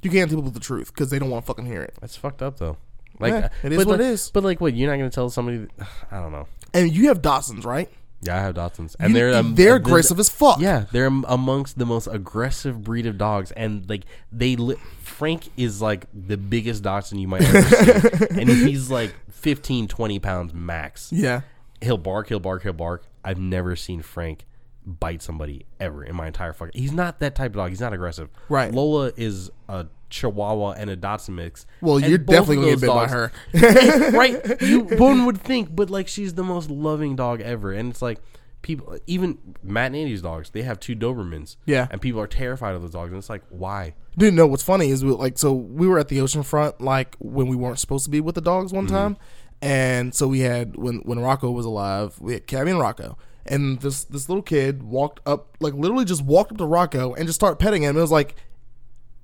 You 0.00 0.10
can't 0.10 0.30
tell 0.30 0.38
people 0.38 0.50
the 0.50 0.58
truth 0.58 0.92
because 0.94 1.10
they 1.10 1.18
don't 1.18 1.28
want 1.28 1.44
to 1.44 1.46
fucking 1.46 1.66
hear 1.66 1.82
it. 1.82 1.94
That's 2.00 2.16
fucked 2.16 2.40
up 2.40 2.58
though. 2.58 2.78
Like 3.20 3.32
Yeah, 3.34 3.48
it 3.62 3.72
uh, 3.72 3.74
is 3.74 3.76
but 3.76 3.86
what 3.86 3.98
like, 3.98 4.00
it 4.00 4.12
is. 4.12 4.30
But 4.30 4.44
like, 4.44 4.60
what? 4.62 4.72
You're 4.74 4.90
not 4.90 4.96
gonna 4.96 5.10
tell 5.10 5.28
somebody? 5.28 5.58
That, 5.58 5.88
I 6.10 6.20
don't 6.20 6.32
know. 6.32 6.48
And 6.72 6.90
you 6.90 7.08
have 7.08 7.20
Dachshunds, 7.20 7.66
right? 7.66 7.90
Yeah, 8.24 8.36
I 8.36 8.40
have 8.40 8.54
Dachshunds, 8.54 8.94
And 8.98 9.06
and 9.06 9.16
they're 9.16 9.30
they're 9.32 9.40
um, 9.40 9.54
they're 9.54 9.66
they're- 9.66 9.76
aggressive 9.76 10.18
as 10.20 10.28
fuck. 10.28 10.60
Yeah, 10.60 10.84
they're 10.92 11.06
am- 11.06 11.24
amongst 11.28 11.78
the 11.78 11.84
most 11.86 12.06
aggressive 12.06 12.82
breed 12.84 13.06
of 13.06 13.18
dogs, 13.18 13.50
and 13.52 13.88
like 13.90 14.02
they, 14.30 14.54
li- 14.56 14.76
Frank 15.02 15.48
is 15.56 15.82
like 15.82 16.06
the 16.14 16.36
biggest 16.36 16.82
dachshund 16.84 17.20
you 17.20 17.26
might 17.28 17.42
ever 17.42 17.62
see, 17.62 18.26
and 18.40 18.48
he's 18.48 18.90
like 18.90 19.14
15, 19.30 19.88
20 19.88 20.18
pounds 20.20 20.54
max. 20.54 21.10
Yeah. 21.12 21.40
He'll 21.80 21.98
bark, 21.98 22.28
he'll 22.28 22.38
bark, 22.40 22.62
he'll 22.62 22.72
bark. 22.72 23.04
I've 23.24 23.38
never 23.40 23.74
seen 23.74 24.02
Frank 24.02 24.46
bite 24.86 25.20
somebody 25.22 25.66
ever 25.80 26.04
in 26.04 26.14
my 26.14 26.28
entire 26.28 26.52
fucking. 26.52 26.80
He's 26.80 26.92
not 26.92 27.18
that 27.20 27.34
type 27.34 27.50
of 27.52 27.56
dog. 27.56 27.70
He's 27.70 27.80
not 27.80 27.92
aggressive. 27.92 28.28
Right. 28.48 28.72
Lola 28.72 29.12
is 29.16 29.50
a 29.68 29.86
Chihuahua 30.12 30.72
and 30.72 30.90
a 30.90 30.96
Dachshund 30.96 31.34
mix. 31.34 31.66
Well, 31.80 31.96
and 31.96 32.06
you're 32.06 32.18
definitely 32.18 32.56
gonna 32.56 32.68
get 32.68 32.80
bit 32.82 32.86
those 32.86 32.94
by 32.94 33.08
her. 33.08 33.32
right? 34.12 34.62
You 34.62 34.80
one 34.98 35.26
would 35.26 35.40
think, 35.40 35.74
but 35.74 35.90
like 35.90 36.06
she's 36.06 36.34
the 36.34 36.44
most 36.44 36.70
loving 36.70 37.16
dog 37.16 37.40
ever, 37.40 37.72
and 37.72 37.90
it's 37.90 38.02
like 38.02 38.20
people, 38.60 38.98
even 39.06 39.38
Matt 39.62 39.86
and 39.86 39.96
Andy's 39.96 40.22
dogs, 40.22 40.50
they 40.50 40.62
have 40.62 40.78
two 40.78 40.94
Dobermans. 40.94 41.56
Yeah. 41.66 41.88
and 41.90 42.00
people 42.00 42.20
are 42.20 42.26
terrified 42.26 42.74
of 42.74 42.82
those 42.82 42.92
dogs, 42.92 43.10
and 43.10 43.18
it's 43.18 43.30
like, 43.30 43.42
why? 43.48 43.94
Dude, 44.16 44.34
no. 44.34 44.46
What's 44.46 44.62
funny 44.62 44.90
is 44.90 45.04
we, 45.04 45.10
like, 45.10 45.38
so 45.38 45.52
we 45.52 45.88
were 45.88 45.98
at 45.98 46.08
the 46.08 46.20
ocean 46.20 46.42
front, 46.42 46.80
like 46.80 47.16
when 47.18 47.48
we 47.48 47.56
weren't 47.56 47.78
supposed 47.78 48.04
to 48.04 48.10
be 48.10 48.20
with 48.20 48.34
the 48.34 48.40
dogs 48.40 48.72
one 48.72 48.86
mm-hmm. 48.86 48.94
time, 48.94 49.16
and 49.60 50.14
so 50.14 50.28
we 50.28 50.40
had 50.40 50.76
when 50.76 50.96
when 50.98 51.18
Rocco 51.18 51.50
was 51.50 51.66
alive, 51.66 52.20
we 52.20 52.34
had 52.34 52.46
Cabby 52.46 52.70
and 52.70 52.80
Rocco, 52.80 53.16
and 53.46 53.80
this 53.80 54.04
this 54.04 54.28
little 54.28 54.42
kid 54.42 54.82
walked 54.82 55.20
up, 55.26 55.56
like 55.60 55.72
literally 55.74 56.04
just 56.04 56.22
walked 56.22 56.52
up 56.52 56.58
to 56.58 56.66
Rocco 56.66 57.14
and 57.14 57.26
just 57.26 57.38
started 57.38 57.56
petting 57.56 57.82
him. 57.82 57.96
It 57.96 58.00
was 58.00 58.10
like, 58.10 58.36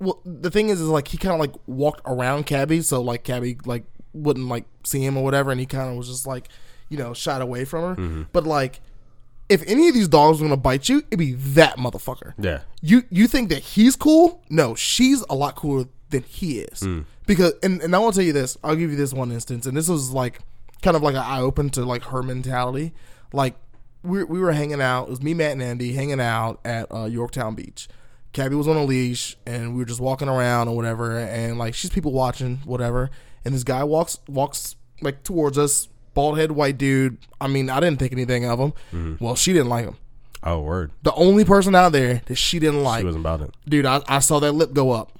well, 0.00 0.20
the 0.24 0.50
thing 0.50 0.68
is, 0.68 0.80
is 0.80 0.88
like 0.88 1.08
he 1.08 1.16
kind 1.18 1.34
of 1.34 1.40
like 1.40 1.54
walked 1.66 2.02
around 2.06 2.46
Cabby, 2.46 2.82
so 2.82 3.02
like 3.02 3.24
Cabby 3.24 3.58
like 3.64 3.84
wouldn't 4.12 4.48
like 4.48 4.64
see 4.84 5.04
him 5.04 5.16
or 5.16 5.24
whatever, 5.24 5.50
and 5.50 5.60
he 5.60 5.66
kind 5.66 5.90
of 5.90 5.96
was 5.96 6.08
just 6.08 6.26
like, 6.26 6.48
you 6.88 6.96
know, 6.98 7.14
shot 7.14 7.42
away 7.42 7.64
from 7.64 7.96
her. 7.96 8.26
But 8.32 8.44
like, 8.44 8.80
if 9.48 9.62
any 9.66 9.88
of 9.88 9.94
these 9.94 10.08
dogs 10.08 10.40
were 10.40 10.46
gonna 10.46 10.56
bite 10.56 10.88
you, 10.88 10.98
it'd 11.10 11.18
be 11.18 11.32
that 11.32 11.76
motherfucker 11.76 12.34
Yeah, 12.38 12.60
you 12.80 13.04
you 13.10 13.26
think 13.26 13.48
that 13.50 13.60
he's 13.60 13.96
cool? 13.96 14.42
No, 14.50 14.74
she's 14.74 15.24
a 15.28 15.34
lot 15.34 15.56
cooler 15.56 15.86
than 16.10 16.22
he 16.22 16.60
is. 16.60 16.86
Because 17.26 17.52
and, 17.62 17.82
and 17.82 17.94
I 17.94 17.98
will 17.98 18.12
tell 18.12 18.24
you 18.24 18.32
this, 18.32 18.56
I'll 18.64 18.76
give 18.76 18.90
you 18.90 18.96
this 18.96 19.12
one 19.12 19.32
instance, 19.32 19.66
and 19.66 19.76
this 19.76 19.88
was 19.88 20.10
like 20.12 20.40
kind 20.80 20.96
of 20.96 21.02
like 21.02 21.14
an 21.14 21.22
eye 21.22 21.40
open 21.40 21.70
to 21.70 21.84
like 21.84 22.04
her 22.04 22.22
mentality. 22.22 22.92
Like 23.32 23.56
we 24.02 24.22
we 24.24 24.38
were 24.38 24.52
hanging 24.52 24.80
out, 24.80 25.08
it 25.08 25.10
was 25.10 25.22
me, 25.22 25.34
Matt, 25.34 25.52
and 25.52 25.62
Andy 25.62 25.92
hanging 25.92 26.20
out 26.20 26.60
at 26.64 26.86
uh, 26.94 27.04
Yorktown 27.04 27.54
Beach. 27.54 27.88
Cabby 28.32 28.54
was 28.56 28.68
on 28.68 28.76
a 28.76 28.84
leash, 28.84 29.36
and 29.46 29.72
we 29.72 29.78
were 29.78 29.84
just 29.84 30.00
walking 30.00 30.28
around 30.28 30.68
or 30.68 30.76
whatever, 30.76 31.18
and 31.18 31.58
like 31.58 31.74
she's 31.74 31.90
people 31.90 32.12
watching, 32.12 32.58
whatever. 32.64 33.10
And 33.44 33.54
this 33.54 33.64
guy 33.64 33.84
walks 33.84 34.18
walks 34.28 34.76
like 35.00 35.22
towards 35.22 35.56
us, 35.58 35.88
bald 36.14 36.38
head 36.38 36.52
white 36.52 36.78
dude. 36.78 37.18
I 37.40 37.48
mean, 37.48 37.70
I 37.70 37.80
didn't 37.80 37.98
think 37.98 38.12
anything 38.12 38.44
of 38.44 38.58
him. 38.58 38.72
Mm-hmm. 38.92 39.24
Well, 39.24 39.34
she 39.34 39.52
didn't 39.52 39.68
like 39.70 39.86
him. 39.86 39.96
oh 40.42 40.60
word, 40.60 40.92
The 41.02 41.14
only 41.14 41.44
person 41.44 41.74
out 41.74 41.92
there 41.92 42.22
that 42.26 42.36
she 42.36 42.58
didn't 42.58 42.82
like 42.82 43.00
she 43.00 43.06
wasn't 43.06 43.22
about 43.22 43.40
it. 43.40 43.54
Dude, 43.68 43.86
I, 43.86 44.02
I 44.08 44.18
saw 44.18 44.38
that 44.40 44.52
lip 44.52 44.72
go 44.72 44.90
up. 44.90 45.12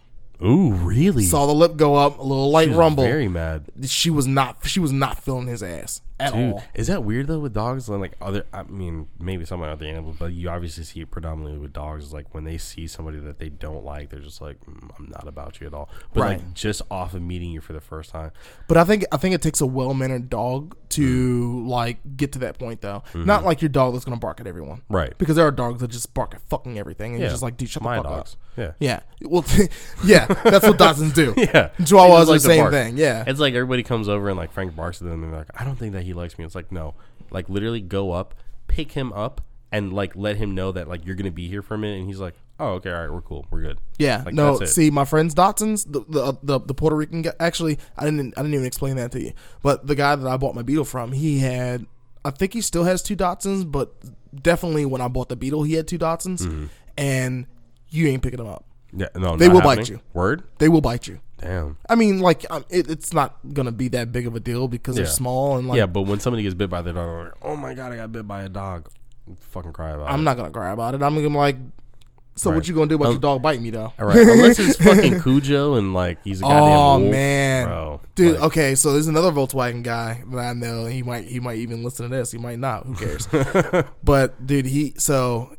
Ooh, 0.44 0.72
really? 0.72 1.24
Saw 1.24 1.46
the 1.46 1.54
lip 1.54 1.76
go 1.76 1.96
up, 1.96 2.18
a 2.18 2.22
little 2.22 2.50
light 2.50 2.70
rumble. 2.70 3.04
Very 3.04 3.26
mad. 3.28 3.64
she 3.84 4.10
was 4.10 4.26
not. 4.26 4.58
She 4.66 4.78
was 4.80 4.92
not 4.92 5.22
feeling 5.22 5.46
his 5.48 5.62
ass 5.62 6.00
at 6.20 6.32
Dude, 6.32 6.52
all. 6.54 6.62
is 6.74 6.86
that 6.88 7.04
weird 7.04 7.26
though 7.28 7.38
with 7.38 7.54
dogs? 7.54 7.88
And 7.88 8.00
like 8.00 8.12
other, 8.20 8.44
I 8.52 8.64
mean, 8.64 9.08
maybe 9.18 9.44
some 9.44 9.62
other 9.62 9.86
animals, 9.86 10.16
but 10.18 10.32
you 10.32 10.48
obviously 10.48 10.84
see 10.84 11.00
it 11.00 11.10
predominantly 11.10 11.58
with 11.58 11.72
dogs. 11.72 12.04
Is 12.06 12.12
like 12.12 12.34
when 12.34 12.44
they 12.44 12.58
see 12.58 12.86
somebody 12.86 13.18
that 13.20 13.38
they 13.38 13.48
don't 13.48 13.84
like, 13.84 14.10
they're 14.10 14.20
just 14.20 14.40
like, 14.40 14.58
mm, 14.66 14.90
"I'm 14.98 15.08
not 15.10 15.26
about 15.28 15.60
you 15.60 15.66
at 15.66 15.74
all." 15.74 15.88
But 16.12 16.20
Right. 16.20 16.38
like 16.38 16.54
just 16.54 16.82
off 16.90 17.14
of 17.14 17.22
meeting 17.22 17.50
you 17.50 17.60
for 17.60 17.72
the 17.72 17.80
first 17.80 18.10
time, 18.10 18.32
But 18.66 18.76
I 18.76 18.84
think 18.84 19.04
I 19.12 19.16
think 19.16 19.34
it 19.34 19.42
takes 19.42 19.60
a 19.60 19.66
well 19.66 19.94
mannered 19.94 20.28
dog 20.30 20.76
to 20.90 21.66
like 21.66 21.98
get 22.16 22.32
to 22.32 22.38
that 22.40 22.58
point 22.58 22.80
though. 22.80 23.02
Not 23.14 23.44
like 23.44 23.62
your 23.62 23.68
dog 23.68 23.92
that's 23.92 24.04
gonna 24.04 24.16
bark 24.16 24.40
at 24.40 24.46
everyone. 24.46 24.82
right? 24.88 25.16
Because 25.18 25.36
there 25.36 25.46
are 25.46 25.50
dogs 25.52 25.80
that 25.80 25.88
just 25.90 26.12
bark 26.14 26.34
at 26.34 26.40
fucking 26.48 26.78
everything, 26.78 27.12
and 27.12 27.20
Yeah, 27.20 27.26
you're 27.26 27.32
just 27.32 27.42
like, 27.42 27.56
dude, 27.56 27.68
shut 27.70 27.82
my 27.82 27.96
the 27.96 28.02
fuck 28.02 28.12
dogs. 28.12 28.32
up. 28.34 28.38
Yeah, 28.58 28.72
Yeah. 28.80 29.00
Well, 29.22 29.44
yeah, 30.04 30.26
that's 30.26 30.66
what 30.66 30.76
Dachshunds 30.78 31.14
do. 31.14 31.32
yeah. 31.36 31.70
Chihuahuas 31.78 32.22
are 32.22 32.34
the 32.34 32.40
same 32.40 32.60
bark. 32.64 32.72
thing. 32.72 32.96
Yeah. 32.98 33.24
It's 33.26 33.40
like 33.40 33.54
everybody 33.54 33.82
comes 33.82 34.08
over 34.08 34.28
and 34.28 34.36
like 34.36 34.52
Frank 34.52 34.74
barks 34.76 35.00
at 35.00 35.08
them 35.08 35.22
and 35.22 35.32
they're 35.32 35.40
like, 35.40 35.50
I 35.60 35.64
don't 35.64 35.76
think 35.76 35.92
that 35.94 36.02
he 36.02 36.12
likes 36.14 36.38
me. 36.38 36.44
It's 36.44 36.54
like, 36.54 36.70
no. 36.72 36.94
Like 37.30 37.48
literally 37.48 37.80
go 37.80 38.12
up, 38.12 38.34
pick 38.66 38.92
him 38.92 39.12
up, 39.12 39.40
and 39.70 39.92
like 39.92 40.16
let 40.16 40.36
him 40.36 40.54
know 40.54 40.72
that 40.72 40.88
like 40.88 41.04
you're 41.06 41.14
gonna 41.16 41.30
be 41.30 41.46
here 41.48 41.62
for 41.62 41.74
a 41.74 41.78
minute 41.78 41.98
and 42.00 42.06
he's 42.08 42.18
like, 42.20 42.34
Oh, 42.60 42.70
okay, 42.74 42.90
all 42.90 43.00
right, 43.02 43.12
we're 43.12 43.20
cool. 43.20 43.46
We're 43.50 43.62
good. 43.62 43.78
Yeah, 44.00 44.22
Like, 44.26 44.34
no. 44.34 44.58
See, 44.64 44.90
my 44.90 45.04
friend's 45.04 45.32
Dachshund, 45.34 45.78
the, 45.86 46.00
the 46.08 46.38
the 46.42 46.58
the 46.60 46.74
Puerto 46.74 46.96
Rican 46.96 47.22
guy. 47.22 47.32
Actually, 47.38 47.78
I 47.96 48.04
didn't 48.04 48.34
I 48.36 48.40
didn't 48.42 48.54
even 48.54 48.66
explain 48.66 48.96
that 48.96 49.12
to 49.12 49.20
you. 49.22 49.32
But 49.62 49.86
the 49.86 49.94
guy 49.94 50.16
that 50.16 50.26
I 50.26 50.36
bought 50.38 50.56
my 50.56 50.62
Beetle 50.62 50.84
from, 50.84 51.12
he 51.12 51.38
had. 51.38 51.86
I 52.24 52.30
think 52.30 52.52
he 52.54 52.60
still 52.60 52.82
has 52.82 53.00
two 53.00 53.14
Dachshunds, 53.16 53.70
but 53.70 53.94
definitely 54.34 54.84
when 54.86 55.00
I 55.00 55.06
bought 55.06 55.28
the 55.28 55.36
Beetle, 55.36 55.62
he 55.62 55.74
had 55.74 55.86
two 55.86 55.98
Dachshunds, 55.98 56.40
Mm-hmm. 56.46 56.66
and 56.96 57.46
you 57.90 58.06
ain't 58.08 58.22
picking 58.22 58.38
them 58.38 58.48
up. 58.48 58.64
Yeah, 58.92 59.08
no, 59.14 59.36
They 59.36 59.48
will 59.48 59.60
bite 59.60 59.88
you. 59.88 60.00
Word? 60.14 60.44
They 60.58 60.68
will 60.68 60.80
bite 60.80 61.06
you. 61.06 61.20
Damn. 61.38 61.76
I 61.88 61.94
mean, 61.94 62.20
like 62.20 62.44
um, 62.50 62.64
it, 62.68 62.90
it's 62.90 63.12
not 63.12 63.36
gonna 63.52 63.70
be 63.70 63.88
that 63.88 64.10
big 64.10 64.26
of 64.26 64.34
a 64.34 64.40
deal 64.40 64.66
because 64.66 64.96
they're 64.96 65.06
small 65.06 65.56
and 65.56 65.68
like 65.68 65.76
yeah, 65.76 65.86
but 65.86 66.02
when 66.02 66.18
somebody 66.20 66.42
gets 66.42 66.54
bit 66.54 66.68
by 66.70 66.82
their 66.82 66.94
dog, 66.94 67.26
like, 67.26 67.34
oh 67.42 67.54
my 67.54 67.74
god, 67.74 67.92
I 67.92 67.96
got 67.96 68.10
bit 68.12 68.26
by 68.26 68.42
a 68.42 68.48
dog. 68.48 68.88
Fucking 69.40 69.72
cry 69.72 69.90
about 69.90 70.08
it. 70.10 70.12
I'm 70.12 70.24
not 70.24 70.36
gonna 70.36 70.50
cry 70.50 70.72
about 70.72 70.94
it. 70.94 71.02
I'm 71.02 71.14
gonna 71.14 71.28
be 71.28 71.34
like, 71.36 71.56
so 72.34 72.50
what 72.50 72.66
you 72.66 72.74
gonna 72.74 72.86
do 72.88 72.94
about 72.96 73.08
Um, 73.08 73.12
your 73.12 73.20
dog 73.20 73.42
biting 73.42 73.62
me 73.62 73.70
though? 73.70 73.92
All 74.00 74.06
right, 74.06 74.16
unless 74.16 74.58
it's 74.58 74.76
fucking 74.84 75.20
Cujo 75.20 75.74
and 75.74 75.92
like 75.94 76.18
he's 76.24 76.40
a 76.40 76.42
goddamn 76.42 76.62
Oh 76.62 76.98
wolf, 76.98 77.10
man, 77.12 77.66
bro. 77.66 78.00
dude. 78.14 78.34
Like, 78.34 78.42
okay, 78.44 78.74
so 78.74 78.92
there's 78.94 79.06
another 79.06 79.30
Volkswagen 79.30 79.82
guy 79.84 80.24
that 80.32 80.38
I 80.38 80.52
know. 80.54 80.86
He 80.86 81.02
might 81.04 81.26
he 81.26 81.38
might 81.40 81.58
even 81.58 81.84
listen 81.84 82.08
to 82.10 82.16
this. 82.16 82.32
He 82.32 82.38
might 82.38 82.58
not. 82.58 82.84
Who 82.86 82.94
cares? 82.94 83.28
but 84.02 84.44
dude, 84.44 84.66
he 84.66 84.94
so 84.98 85.54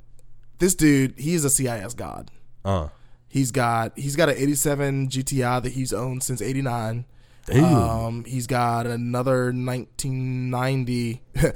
this 0.60 0.76
dude 0.76 1.16
he's 1.18 1.44
a 1.46 1.50
CIS 1.50 1.94
god. 1.94 2.32
uh, 2.66 2.90
He's 3.28 3.52
got 3.52 3.92
he's 3.98 4.16
got 4.16 4.30
an 4.30 4.36
'87 4.38 5.10
GTI 5.10 5.62
that 5.64 5.74
he's 5.74 5.94
owned 5.94 6.24
since 6.24 6.42
'89. 6.42 7.06
Damn. 7.46 7.64
Um, 7.64 8.26
he's 8.26 8.48
got 8.48 8.86
another 8.88 9.52
1990 9.54 11.22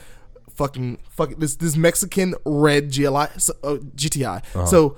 fucking 0.56 1.00
fucking 1.10 1.40
this 1.40 1.56
this 1.56 1.76
Mexican 1.76 2.36
red 2.46 2.92
GLI 2.92 3.28
so- 3.38 3.54
uh, 3.64 3.78
GTI. 3.96 4.38
Uh-huh. 4.38 4.66
So 4.66 4.98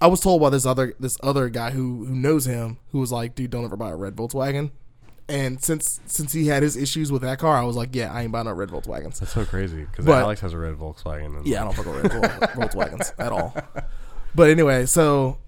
I 0.00 0.06
was 0.06 0.20
told 0.20 0.40
by 0.40 0.50
this 0.50 0.66
other 0.66 0.94
this 0.98 1.18
other 1.22 1.48
guy 1.48 1.70
who 1.70 2.04
who 2.06 2.14
knows 2.14 2.46
him 2.46 2.78
who 2.92 2.98
was 3.00 3.12
like, 3.12 3.34
dude, 3.34 3.50
don't 3.50 3.64
ever 3.64 3.76
buy 3.76 3.90
a 3.90 3.96
red 3.96 4.16
Volkswagen. 4.16 4.70
And 5.28 5.62
since 5.62 6.00
since 6.06 6.32
he 6.32 6.48
had 6.48 6.62
his 6.62 6.76
issues 6.76 7.10
with 7.10 7.22
that 7.22 7.38
car, 7.38 7.56
I 7.56 7.64
was 7.64 7.76
like, 7.76 7.94
yeah, 7.94 8.12
I 8.12 8.22
ain't 8.22 8.32
buying 8.32 8.44
no 8.46 8.52
red 8.52 8.68
Volkswagens. 8.68 9.18
that's 9.20 9.32
so 9.32 9.44
crazy 9.44 9.84
because 9.84 10.06
Alex 10.06 10.40
has 10.42 10.52
a 10.52 10.58
red 10.58 10.74
Volkswagen. 10.74 11.36
And 11.38 11.46
Yeah, 11.46 11.62
I 11.62 11.64
don't 11.64 11.74
fuck 11.74 11.86
with 11.86 12.12
red 12.14 12.40
Volkswagens 12.50 13.12
at 13.18 13.32
all. 13.32 13.56
But 14.34 14.50
anyway, 14.50 14.84
so 14.86 15.38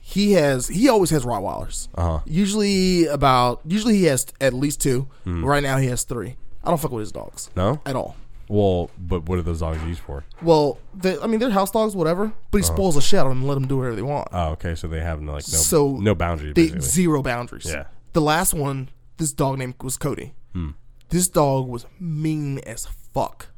he 0.00 0.32
has 0.32 0.68
he 0.68 0.88
always 0.88 1.10
has 1.10 1.24
Rottweilers. 1.24 1.88
Uh 1.96 2.02
huh. 2.02 2.20
Usually 2.26 3.06
about 3.06 3.60
usually 3.66 3.96
he 3.96 4.04
has 4.04 4.26
at 4.40 4.54
least 4.54 4.80
two. 4.80 5.08
Right 5.26 5.62
now 5.62 5.78
he 5.78 5.88
has 5.88 6.04
three. 6.04 6.36
I 6.62 6.68
don't 6.68 6.80
fuck 6.80 6.92
with 6.92 7.00
his 7.00 7.12
dogs 7.12 7.50
No. 7.56 7.80
at 7.84 7.96
all. 7.96 8.16
Well, 8.48 8.90
but 8.98 9.26
what 9.28 9.38
are 9.38 9.42
those 9.42 9.60
dogs 9.60 9.82
used 9.84 10.00
for? 10.00 10.22
Well, 10.42 10.78
they, 10.94 11.18
I 11.18 11.26
mean, 11.26 11.40
they're 11.40 11.48
house 11.50 11.70
dogs, 11.70 11.96
whatever. 11.96 12.32
But 12.50 12.58
he 12.58 12.62
spoils 12.64 12.94
the 12.94 13.00
shit 13.00 13.18
out 13.18 13.26
of 13.26 13.30
them 13.30 13.38
and 13.38 13.48
let 13.48 13.54
them 13.54 13.66
do 13.66 13.78
whatever 13.78 13.96
they 13.96 14.02
want. 14.02 14.28
Oh, 14.32 14.50
okay. 14.50 14.74
So 14.74 14.86
they 14.86 15.00
have 15.00 15.20
no 15.22 15.32
like 15.32 15.44
no 15.48 15.58
So 15.58 15.96
no 15.96 16.14
boundaries. 16.14 16.54
They 16.54 16.64
basically. 16.66 16.80
zero 16.82 17.22
boundaries. 17.22 17.64
Yeah. 17.66 17.84
The 18.12 18.20
last 18.20 18.52
one, 18.54 18.90
this 19.16 19.32
dog 19.32 19.58
name 19.58 19.74
was 19.82 19.96
Cody. 19.96 20.34
Hmm. 20.52 20.70
This 21.08 21.28
dog 21.28 21.68
was 21.68 21.86
mean 22.00 22.58
as 22.60 22.86
fuck. 22.86 23.48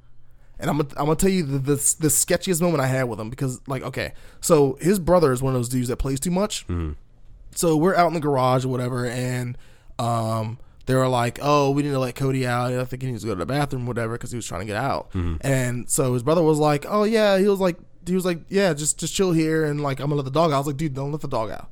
And 0.59 0.71
I'm 0.71 0.79
gonna, 0.79 0.89
I'm 0.97 1.07
gonna 1.07 1.17
tell 1.17 1.31
you 1.31 1.43
the, 1.43 1.59
the 1.59 1.75
the 1.75 2.09
sketchiest 2.09 2.63
moment 2.63 2.81
I 2.81 2.87
had 2.87 3.05
with 3.05 3.21
him 3.21 3.29
because 3.29 3.61
like 3.67 3.83
okay, 3.83 4.13
so 4.41 4.79
his 4.81 4.99
brother 4.99 5.33
is 5.33 5.43
one 5.43 5.55
of 5.55 5.59
those 5.59 5.69
dudes 5.69 5.89
that 5.89 5.99
plays 5.99 6.21
too 6.21 6.31
much. 6.31 6.63
Hmm. 6.65 6.93
So 7.55 7.77
we're 7.77 7.95
out 7.95 8.09
in 8.09 8.15
the 8.15 8.21
garage 8.21 8.65
or 8.65 8.69
whatever, 8.69 9.07
and 9.07 9.57
um, 9.99 10.59
they 10.87 10.95
were 10.95 11.09
like, 11.09 11.39
"Oh, 11.43 11.71
we 11.71 11.83
need 11.83 11.91
to 11.91 11.99
let 11.99 12.15
Cody 12.15 12.47
out. 12.47 12.73
I 12.73 12.85
think 12.85 13.03
he 13.03 13.09
needs 13.11 13.23
to 13.23 13.29
go 13.29 13.35
to 13.35 13.39
the 13.39 13.47
bathroom, 13.47 13.87
whatever," 13.87 14.15
because 14.15 14.31
he 14.31 14.37
was 14.37 14.47
trying 14.47 14.63
to 14.63 14.67
get 14.67 14.77
out. 14.77 15.11
Mm-hmm. 15.13 15.37
And 15.41 15.91
so 15.91 16.15
his 16.15 16.23
brother 16.23 16.43
was 16.43 16.59
like, 16.59 16.87
"Oh 16.89 17.05
yeah," 17.05 17.39
he 17.39 17.49
was 17.49 17.61
like, 17.61 17.77
he 18.07 18.15
was 18.15 18.25
like, 18.25 18.41
"Yeah, 18.49 18.73
just 18.73 18.99
just 18.99 19.15
chill 19.15 19.33
here 19.33 19.65
and 19.65 19.83
like 19.83 20.01
I'm 20.01 20.07
gonna 20.07 20.17
let 20.17 20.25
the 20.25 20.31
dog 20.31 20.53
out." 20.53 20.57
I 20.57 20.59
was 20.59 20.67
like, 20.67 20.77
"Dude, 20.77 20.95
don't 20.95 21.13
let 21.13 21.21
the 21.21 21.29
dog 21.29 21.51
out." 21.51 21.71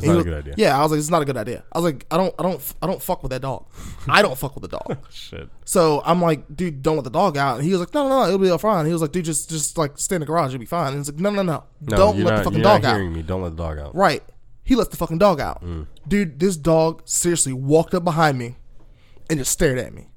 He 0.00 0.06
not 0.06 0.20
a 0.20 0.24
good 0.24 0.34
idea. 0.34 0.54
Yeah, 0.56 0.78
I 0.78 0.82
was 0.82 0.90
like, 0.90 0.98
it's 0.98 1.10
not 1.10 1.22
a 1.22 1.24
good 1.24 1.36
idea. 1.36 1.64
I 1.72 1.78
was 1.78 1.84
like, 1.84 2.06
I 2.10 2.16
don't, 2.16 2.34
I 2.38 2.42
don't, 2.42 2.74
I 2.82 2.86
don't 2.86 3.02
fuck 3.02 3.22
with 3.22 3.30
that 3.30 3.42
dog. 3.42 3.66
I 4.08 4.22
don't 4.22 4.36
fuck 4.36 4.54
with 4.54 4.62
the 4.62 4.76
dog. 4.76 4.98
Shit. 5.10 5.48
So 5.64 6.02
I'm 6.04 6.20
like, 6.22 6.44
dude, 6.54 6.82
don't 6.82 6.96
let 6.96 7.04
the 7.04 7.10
dog 7.10 7.36
out. 7.36 7.56
And 7.56 7.64
he 7.64 7.70
was 7.70 7.80
like, 7.80 7.92
no, 7.94 8.08
no, 8.08 8.20
no, 8.20 8.26
it'll 8.26 8.38
be 8.38 8.50
all 8.50 8.58
fine. 8.58 8.86
He 8.86 8.92
was 8.92 9.02
like, 9.02 9.12
dude, 9.12 9.24
just, 9.24 9.48
just 9.50 9.76
like 9.78 9.98
stay 9.98 10.16
in 10.16 10.20
the 10.20 10.26
garage, 10.26 10.50
it'll 10.50 10.60
be 10.60 10.66
fine. 10.66 10.88
And 10.88 10.98
he's 10.98 11.10
like, 11.10 11.20
no, 11.20 11.30
no, 11.30 11.42
no, 11.42 11.64
No, 11.80 11.96
don't 11.96 12.18
let 12.18 12.30
not, 12.30 12.36
the 12.38 12.44
fucking 12.44 12.62
dog 12.62 12.84
out. 12.84 12.96
hearing 12.96 13.12
me. 13.12 13.22
Don't 13.22 13.42
let 13.42 13.56
the 13.56 13.62
dog 13.62 13.78
out. 13.78 13.94
Right. 13.94 14.22
He 14.62 14.74
lets 14.76 14.88
the 14.90 14.96
fucking 14.96 15.18
dog 15.18 15.40
out. 15.40 15.62
Mm. 15.62 15.86
Dude, 16.08 16.38
this 16.40 16.56
dog 16.56 17.02
seriously 17.04 17.52
walked 17.52 17.94
up 17.94 18.04
behind 18.04 18.38
me 18.38 18.56
and 19.28 19.38
just 19.38 19.52
stared 19.52 19.78
at 19.78 19.92
me. 19.92 20.08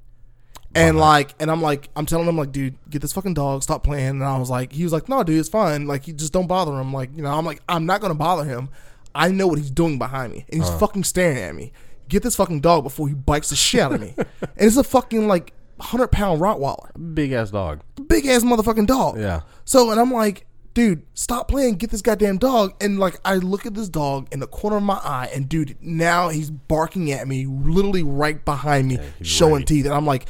And 0.74 0.98
like, 0.98 1.34
and 1.40 1.50
I'm 1.50 1.62
like, 1.62 1.88
I'm 1.96 2.06
telling 2.06 2.28
him 2.28 2.36
like, 2.36 2.52
dude, 2.52 2.76
get 2.88 3.02
this 3.02 3.12
fucking 3.12 3.34
dog, 3.34 3.62
stop 3.62 3.82
playing. 3.82 4.08
And 4.08 4.24
I 4.24 4.38
was 4.38 4.50
like, 4.50 4.72
he 4.72 4.84
was 4.84 4.92
like, 4.92 5.08
no, 5.08 5.22
dude, 5.22 5.40
it's 5.40 5.48
fine. 5.48 5.86
Like, 5.86 6.06
you 6.06 6.14
just 6.14 6.32
don't 6.32 6.46
bother 6.46 6.78
him. 6.78 6.92
Like, 6.92 7.10
you 7.16 7.22
know, 7.22 7.30
I'm 7.32 7.44
like, 7.44 7.60
I'm 7.68 7.86
not 7.86 8.00
gonna 8.00 8.14
bother 8.14 8.44
him. 8.44 8.68
I 9.14 9.28
know 9.30 9.46
what 9.46 9.58
he's 9.58 9.70
doing 9.70 9.98
behind 9.98 10.32
me, 10.32 10.44
and 10.50 10.60
he's 10.60 10.68
Uh-huh. 10.70 10.78
fucking 10.78 11.04
staring 11.04 11.38
at 11.38 11.54
me. 11.54 11.72
Get 12.08 12.22
this 12.22 12.36
fucking 12.36 12.60
dog 12.60 12.84
before 12.84 13.08
he 13.08 13.14
bites 13.14 13.50
the 13.50 13.56
shit 13.56 13.80
out 13.80 13.92
of 13.92 14.00
me. 14.00 14.14
and 14.16 14.26
it's 14.56 14.76
a 14.76 14.84
fucking 14.84 15.28
like 15.28 15.52
hundred 15.80 16.08
pound 16.08 16.40
Rottweiler, 16.40 17.14
Big 17.14 17.32
ass 17.32 17.50
dog. 17.50 17.80
big 18.08 18.26
ass 18.26 18.42
motherfucking 18.42 18.86
dog. 18.86 19.18
Yeah. 19.18 19.42
So, 19.64 19.90
and 19.90 20.00
I'm 20.00 20.12
like, 20.12 20.46
dude, 20.74 21.02
stop 21.14 21.48
playing, 21.48 21.74
get 21.76 21.90
this 21.90 22.02
goddamn 22.02 22.38
dog. 22.38 22.72
And 22.80 22.98
like, 22.98 23.20
I 23.24 23.34
look 23.36 23.66
at 23.66 23.74
this 23.74 23.88
dog 23.88 24.28
in 24.32 24.40
the 24.40 24.46
corner 24.46 24.76
of 24.78 24.82
my 24.82 24.98
eye, 25.04 25.30
and 25.34 25.48
dude, 25.48 25.76
now 25.80 26.28
he's 26.30 26.50
barking 26.50 27.12
at 27.12 27.28
me, 27.28 27.46
literally 27.46 28.02
right 28.02 28.42
behind 28.44 28.88
me, 28.88 28.98
he's 29.18 29.26
showing 29.28 29.52
ready. 29.54 29.64
teeth. 29.66 29.84
And 29.86 29.94
I'm 29.94 30.06
like, 30.06 30.26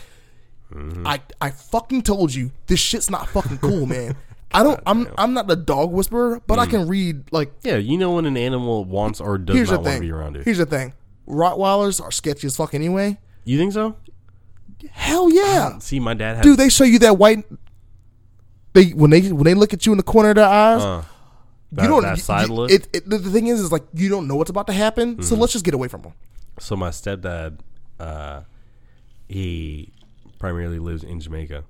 I, 1.06 1.20
I 1.40 1.50
fucking 1.50 2.02
told 2.02 2.34
you, 2.34 2.50
this 2.66 2.78
shit's 2.80 3.08
not 3.10 3.28
fucking 3.30 3.58
cool, 3.58 3.86
man. 3.86 4.16
I 4.52 4.62
don't, 4.62 4.80
I'm, 4.86 5.08
I'm 5.18 5.34
not 5.34 5.46
the 5.46 5.56
dog 5.56 5.90
whisperer, 5.92 6.40
but 6.46 6.58
I 6.58 6.66
can 6.66 6.88
read 6.88 7.30
like. 7.32 7.52
Yeah, 7.62 7.76
you 7.76 7.98
know 7.98 8.12
when 8.14 8.24
an 8.24 8.36
animal 8.36 8.84
wants 8.84 9.20
or 9.20 9.36
does 9.38 9.54
here's 9.54 9.70
not 9.70 9.82
want 9.82 9.96
to 9.96 10.00
be 10.00 10.10
around 10.10 10.36
you. 10.36 10.42
Here's 10.42 10.58
the 10.58 10.66
thing. 10.66 10.94
Rottweilers 11.28 12.00
are 12.02 12.10
sketchy 12.10 12.46
as 12.46 12.56
fuck 12.56 12.72
anyway. 12.72 13.18
You 13.44 13.58
think 13.58 13.72
so? 13.74 13.96
Hell 14.90 15.30
yeah, 15.32 15.78
See, 15.80 16.00
my 16.00 16.14
dad 16.14 16.36
had. 16.36 16.42
dude. 16.44 16.58
They 16.58 16.68
show 16.70 16.84
you 16.84 16.98
that 17.00 17.18
white. 17.18 17.44
They 18.72 18.90
when 18.90 19.10
they 19.10 19.20
when 19.32 19.44
they 19.44 19.54
look 19.54 19.72
at 19.74 19.84
you 19.84 19.92
in 19.92 19.98
the 19.98 20.04
corner 20.04 20.30
of 20.30 20.36
their 20.36 20.46
eyes, 20.46 20.82
uh, 20.82 21.04
that, 21.72 21.82
you 21.82 21.88
don't 21.88 22.02
that 22.02 22.18
side 22.18 22.48
you- 22.48 22.54
look. 22.54 22.70
It, 22.70 22.88
it, 22.92 23.08
the 23.08 23.18
thing 23.18 23.48
is, 23.48 23.60
is 23.60 23.70
like 23.72 23.82
you 23.94 24.08
don't 24.08 24.26
know 24.28 24.36
what's 24.36 24.50
about 24.50 24.66
to 24.68 24.72
happen, 24.72 25.22
so 25.22 25.32
Mm-hmm. 25.34 25.40
let's 25.42 25.52
just 25.52 25.64
get 25.64 25.74
away 25.74 25.88
from 25.88 26.02
them. 26.02 26.12
So 26.60 26.74
my 26.76 26.88
stepdad, 26.90 27.58
uh, 28.00 28.42
he 29.28 29.92
primarily 30.38 30.78
lives 30.78 31.02
in 31.04 31.20
Jamaica, 31.20 31.64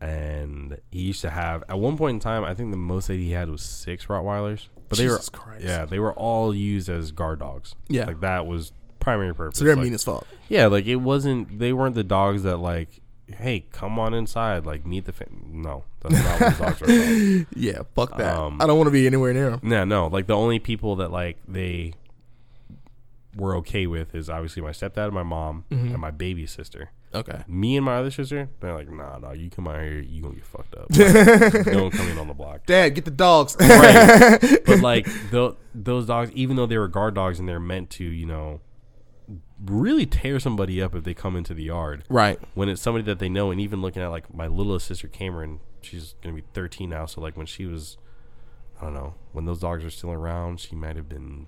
and 0.00 0.78
he 0.90 1.00
used 1.02 1.20
to 1.22 1.30
have 1.30 1.64
at 1.68 1.78
one 1.78 1.96
point 1.96 2.14
in 2.14 2.20
time. 2.20 2.44
I 2.44 2.54
think 2.54 2.70
the 2.70 2.76
most 2.76 3.08
that 3.08 3.14
he 3.14 3.30
had 3.32 3.48
was 3.50 3.62
six 3.62 4.06
Rottweilers, 4.06 4.66
but 4.88 4.98
they 4.98 5.08
were 5.08 5.18
Christ. 5.32 5.64
yeah, 5.64 5.84
they 5.84 5.98
were 5.98 6.12
all 6.12 6.54
used 6.54 6.88
as 6.88 7.12
guard 7.12 7.38
dogs. 7.40 7.74
Yeah. 7.88 8.04
like 8.04 8.20
that 8.20 8.46
was 8.46 8.72
primary 9.00 9.34
purpose. 9.34 9.58
So 9.58 9.64
they're 9.64 9.76
Like, 9.76 9.84
mean 9.84 9.94
as 9.94 10.04
fuck. 10.04 10.26
Yeah, 10.48 10.66
like 10.66 10.86
it 10.86 10.96
wasn't. 10.96 11.58
They 11.58 11.72
weren't 11.72 11.94
the 11.94 12.04
dogs 12.04 12.42
that 12.42 12.58
like, 12.58 13.00
hey, 13.26 13.66
come 13.72 13.98
on 13.98 14.14
inside, 14.14 14.66
like 14.66 14.86
meet 14.86 15.04
the. 15.06 15.12
fam-. 15.12 15.44
No, 15.50 15.84
that's 16.00 16.14
not 16.14 16.40
what 16.40 16.58
dogs 16.58 16.82
are. 16.82 16.84
About. 16.84 17.46
Yeah, 17.56 17.82
fuck 17.94 18.16
that. 18.18 18.36
Um, 18.36 18.60
I 18.60 18.66
don't 18.66 18.76
want 18.76 18.88
to 18.88 18.92
be 18.92 19.06
anywhere 19.06 19.32
near 19.32 19.50
them. 19.50 19.60
No, 19.62 19.84
no. 19.84 20.06
Like 20.08 20.26
the 20.26 20.36
only 20.36 20.58
people 20.58 20.96
that 20.96 21.10
like 21.10 21.38
they 21.48 21.94
were 23.36 23.54
okay 23.56 23.86
with 23.86 24.14
is 24.14 24.28
obviously 24.30 24.62
my 24.62 24.70
stepdad 24.70 25.04
and 25.06 25.12
my 25.14 25.22
mom 25.22 25.64
Mm-hmm. 25.70 25.88
and 25.92 25.98
my 25.98 26.10
baby 26.10 26.46
sister. 26.46 26.90
Okay. 27.14 27.44
Me 27.46 27.76
and 27.76 27.84
my 27.86 27.96
other 27.96 28.10
sister, 28.10 28.48
they're 28.60 28.74
like, 28.74 28.90
nah, 28.90 29.18
nah, 29.18 29.32
you 29.32 29.48
come 29.48 29.68
out 29.68 29.80
here, 29.80 30.00
you 30.00 30.22
gonna 30.22 30.34
get 30.34 30.44
fucked 30.44 30.74
up. 30.74 30.86
Like, 30.90 31.64
don't 31.64 31.90
come 31.92 32.08
in 32.08 32.18
on 32.18 32.28
the 32.28 32.34
block. 32.34 32.66
Dad, 32.66 32.90
get 32.94 33.04
the 33.04 33.10
dogs. 33.10 33.56
Right. 33.60 34.58
but 34.66 34.80
like 34.80 35.06
tho- 35.30 35.56
those 35.74 36.06
dogs, 36.06 36.30
even 36.32 36.56
though 36.56 36.66
they 36.66 36.76
were 36.78 36.88
guard 36.88 37.14
dogs 37.14 37.38
and 37.38 37.48
they're 37.48 37.60
meant 37.60 37.90
to, 37.90 38.04
you 38.04 38.26
know, 38.26 38.60
really 39.64 40.04
tear 40.06 40.38
somebody 40.38 40.82
up 40.82 40.94
if 40.94 41.04
they 41.04 41.14
come 41.14 41.36
into 41.36 41.54
the 41.54 41.62
yard. 41.64 42.04
right. 42.08 42.38
When 42.54 42.68
it's 42.68 42.82
somebody 42.82 43.04
that 43.04 43.18
they 43.18 43.28
know, 43.28 43.50
and 43.50 43.60
even 43.60 43.80
looking 43.82 44.02
at 44.02 44.08
like 44.08 44.32
my 44.34 44.46
littlest 44.46 44.86
sister 44.86 45.08
Cameron, 45.08 45.60
she's 45.80 46.14
gonna 46.22 46.34
be 46.34 46.42
13 46.54 46.90
now. 46.90 47.06
So 47.06 47.20
like 47.20 47.36
when 47.36 47.46
she 47.46 47.64
was, 47.66 47.96
I 48.80 48.84
don't 48.84 48.94
know, 48.94 49.14
when 49.32 49.46
those 49.46 49.60
dogs 49.60 49.84
are 49.84 49.90
still 49.90 50.12
around, 50.12 50.60
she 50.60 50.74
might 50.76 50.96
have 50.96 51.08
been 51.08 51.46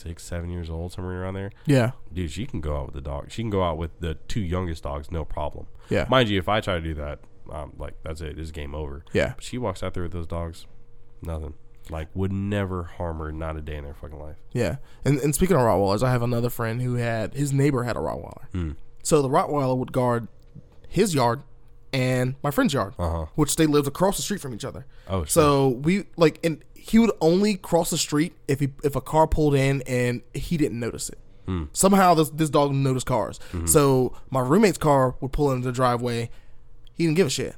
six, 0.00 0.22
seven 0.24 0.50
years 0.50 0.68
old, 0.70 0.92
somewhere 0.92 1.22
around 1.22 1.34
there. 1.34 1.50
Yeah. 1.66 1.92
Dude, 2.12 2.30
she 2.30 2.46
can 2.46 2.60
go 2.60 2.76
out 2.76 2.86
with 2.86 2.94
the 2.94 3.00
dog. 3.00 3.30
She 3.30 3.42
can 3.42 3.50
go 3.50 3.62
out 3.62 3.78
with 3.78 3.90
the 4.00 4.14
two 4.28 4.40
youngest 4.40 4.82
dogs, 4.82 5.10
no 5.10 5.24
problem. 5.24 5.66
Yeah. 5.88 6.06
Mind 6.08 6.28
you, 6.28 6.38
if 6.38 6.48
I 6.48 6.60
try 6.60 6.74
to 6.74 6.80
do 6.80 6.94
that, 6.94 7.20
um, 7.50 7.72
like 7.78 7.94
that's 8.02 8.20
it. 8.20 8.38
It's 8.38 8.50
game 8.50 8.74
over. 8.74 9.04
Yeah. 9.12 9.32
But 9.36 9.44
she 9.44 9.58
walks 9.58 9.82
out 9.82 9.94
there 9.94 10.02
with 10.04 10.12
those 10.12 10.26
dogs, 10.26 10.66
nothing. 11.22 11.54
Like 11.88 12.08
would 12.14 12.30
never 12.32 12.84
harm 12.84 13.18
her, 13.18 13.32
not 13.32 13.56
a 13.56 13.60
day 13.60 13.76
in 13.76 13.84
their 13.84 13.94
fucking 13.94 14.18
life. 14.20 14.36
Yeah. 14.52 14.76
And 15.04 15.18
and 15.20 15.34
speaking 15.34 15.56
of 15.56 15.62
Rottweilers, 15.62 16.02
I 16.04 16.10
have 16.12 16.22
another 16.22 16.50
friend 16.50 16.80
who 16.80 16.94
had 16.94 17.34
his 17.34 17.52
neighbor 17.52 17.82
had 17.82 17.96
a 17.96 18.00
Rottweiler. 18.00 18.44
Hmm. 18.52 18.70
So 19.02 19.22
the 19.22 19.28
Rottweiler 19.28 19.76
would 19.76 19.90
guard 19.92 20.28
his 20.88 21.14
yard 21.14 21.42
and 21.92 22.36
my 22.44 22.52
friend's 22.52 22.72
yard, 22.72 22.94
Uh 22.98 23.10
huh. 23.10 23.26
which 23.34 23.56
they 23.56 23.66
lived 23.66 23.88
across 23.88 24.16
the 24.16 24.22
street 24.22 24.40
from 24.40 24.54
each 24.54 24.64
other. 24.64 24.86
Oh, 25.08 25.24
shit. 25.24 25.30
So 25.32 25.68
we 25.68 26.04
like, 26.16 26.38
and 26.44 26.62
he 26.80 26.98
would 26.98 27.12
only 27.20 27.54
cross 27.56 27.90
the 27.90 27.98
street 27.98 28.34
if 28.48 28.60
he 28.60 28.68
if 28.82 28.96
a 28.96 29.00
car 29.00 29.26
pulled 29.26 29.54
in 29.54 29.82
and 29.82 30.22
he 30.34 30.56
didn't 30.56 30.80
notice 30.80 31.08
it. 31.10 31.18
Hmm. 31.46 31.64
Somehow 31.72 32.14
this 32.14 32.30
this 32.30 32.50
dog 32.50 32.72
noticed 32.72 33.06
cars. 33.06 33.38
Mm-hmm. 33.52 33.66
So 33.66 34.14
my 34.30 34.40
roommate's 34.40 34.78
car 34.78 35.14
would 35.20 35.32
pull 35.32 35.52
into 35.52 35.66
the 35.66 35.72
driveway. 35.72 36.30
He 36.94 37.04
didn't 37.04 37.16
give 37.16 37.26
a 37.26 37.30
shit. 37.30 37.56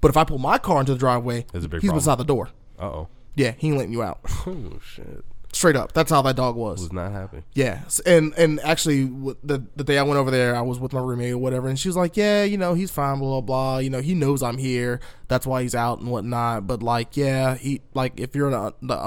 But 0.00 0.08
if 0.10 0.16
I 0.16 0.24
pull 0.24 0.38
my 0.38 0.58
car 0.58 0.80
into 0.80 0.92
the 0.92 0.98
driveway, 0.98 1.46
he's 1.52 1.66
problem. 1.66 1.94
beside 1.94 2.18
the 2.18 2.24
door. 2.24 2.50
Uh 2.78 2.84
oh. 2.84 3.08
Yeah, 3.34 3.52
he 3.58 3.68
ain't 3.68 3.76
letting 3.76 3.92
you 3.92 4.02
out. 4.02 4.20
Oh 4.46 4.78
shit. 4.82 5.24
Straight 5.56 5.74
up. 5.74 5.92
That's 5.92 6.10
how 6.10 6.20
that 6.20 6.36
dog 6.36 6.54
was. 6.54 6.80
Was 6.80 6.92
not 6.92 7.12
happy. 7.12 7.42
Yeah, 7.54 7.80
and 8.04 8.34
and 8.36 8.60
actually, 8.60 9.04
the 9.42 9.64
the 9.74 9.84
day 9.84 9.96
I 9.96 10.02
went 10.02 10.18
over 10.18 10.30
there, 10.30 10.54
I 10.54 10.60
was 10.60 10.78
with 10.78 10.92
my 10.92 11.00
roommate 11.00 11.32
or 11.32 11.38
whatever, 11.38 11.66
and 11.66 11.78
she 11.78 11.88
was 11.88 11.96
like, 11.96 12.14
"Yeah, 12.14 12.44
you 12.44 12.58
know, 12.58 12.74
he's 12.74 12.90
fine, 12.90 13.18
blah 13.20 13.40
blah 13.40 13.40
blah. 13.40 13.78
You 13.78 13.88
know, 13.88 14.02
he 14.02 14.14
knows 14.14 14.42
I'm 14.42 14.58
here. 14.58 15.00
That's 15.28 15.46
why 15.46 15.62
he's 15.62 15.74
out 15.74 15.98
and 16.00 16.10
whatnot. 16.10 16.66
But 16.66 16.82
like, 16.82 17.16
yeah, 17.16 17.54
he 17.54 17.80
like 17.94 18.20
if 18.20 18.34
you're 18.36 18.48
in 18.48 18.52
a, 18.52 18.74
the 18.82 18.98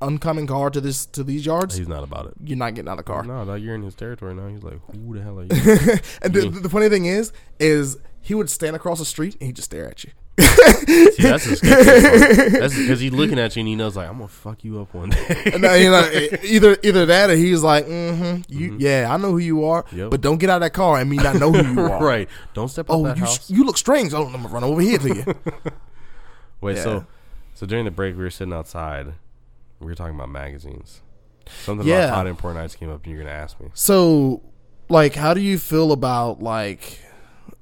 oncoming 0.00 0.46
car 0.46 0.70
to 0.70 0.80
this 0.80 1.04
to 1.06 1.24
these 1.24 1.44
yards, 1.44 1.76
He's 1.76 1.88
not 1.88 2.04
about 2.04 2.26
it. 2.26 2.34
you're 2.44 2.56
not 2.56 2.74
getting 2.74 2.88
out 2.88 2.92
of 3.00 3.04
the 3.04 3.12
car. 3.12 3.24
No, 3.24 3.42
no, 3.42 3.54
you're 3.56 3.74
in 3.74 3.82
his 3.82 3.96
territory 3.96 4.34
now. 4.36 4.46
He's 4.46 4.62
like, 4.62 4.78
who 4.94 5.14
the 5.14 5.22
hell 5.24 5.40
are 5.40 5.42
you? 5.42 5.48
and 6.22 6.32
the, 6.32 6.60
the 6.62 6.68
funny 6.68 6.88
thing 6.88 7.06
is, 7.06 7.32
is 7.58 7.98
he 8.20 8.34
would 8.36 8.50
stand 8.50 8.76
across 8.76 9.00
the 9.00 9.04
street 9.04 9.34
and 9.40 9.48
he'd 9.48 9.56
just 9.56 9.66
stare 9.70 9.88
at 9.88 10.04
you. 10.04 10.12
See, 10.38 11.22
that's 11.22 11.46
a 11.46 11.56
scary 11.56 11.84
part. 11.84 12.52
That's 12.60 12.76
because 12.76 13.00
he's 13.00 13.12
looking 13.12 13.38
at 13.38 13.56
you 13.56 13.60
and 13.60 13.68
he 13.68 13.74
knows 13.76 13.96
like 13.96 14.08
I'm 14.08 14.14
gonna 14.18 14.28
fuck 14.28 14.62
you 14.64 14.80
up 14.80 14.94
one 14.94 15.10
day. 15.10 15.50
And, 15.52 15.64
uh, 15.64 15.72
you 15.72 15.90
know, 15.90 16.08
either 16.44 16.76
either 16.82 17.06
that 17.06 17.30
or 17.30 17.34
he's 17.36 17.62
like, 17.62 17.86
mm-hmm, 17.86 18.42
you, 18.48 18.76
yeah, 18.78 19.08
I 19.12 19.16
know 19.16 19.32
who 19.32 19.38
you 19.38 19.64
are, 19.64 19.84
Yep. 19.92 20.10
but 20.10 20.20
don't 20.20 20.38
get 20.38 20.48
out 20.50 20.56
of 20.56 20.60
that 20.62 20.72
car 20.74 20.98
and 20.98 21.10
me 21.10 21.16
not 21.16 21.36
know 21.36 21.52
who 21.52 21.72
you 21.74 21.80
are. 21.92 22.02
right. 22.02 22.28
Don't 22.54 22.68
step 22.68 22.88
out 22.88 22.94
Oh, 22.94 23.04
that 23.04 23.16
you 23.16 23.24
house. 23.24 23.50
you 23.50 23.64
look 23.64 23.76
strange. 23.78 24.14
Oh, 24.14 24.26
I'm 24.26 24.32
gonna 24.32 24.48
run 24.48 24.62
over 24.64 24.80
here 24.80 24.98
to 24.98 25.08
you. 25.14 25.24
Wait, 26.60 26.76
Yeah. 26.76 26.82
so 26.82 27.06
so 27.54 27.66
during 27.66 27.84
the 27.84 27.90
break 27.90 28.16
we 28.16 28.22
were 28.22 28.30
sitting 28.30 28.54
outside. 28.54 29.14
We 29.80 29.86
were 29.86 29.94
talking 29.96 30.14
about 30.14 30.28
magazines. 30.30 31.02
Something 31.64 31.86
Yeah. 31.86 32.04
about 32.04 32.14
hot 32.14 32.26
import 32.28 32.54
nights 32.54 32.76
came 32.76 32.90
up 32.90 33.02
and 33.04 33.12
you're 33.12 33.22
gonna 33.24 33.34
ask 33.34 33.58
me. 33.60 33.68
So, 33.74 34.42
like, 34.88 35.16
how 35.16 35.34
do 35.34 35.40
you 35.40 35.58
feel 35.58 35.90
about 35.92 36.40
like 36.42 37.00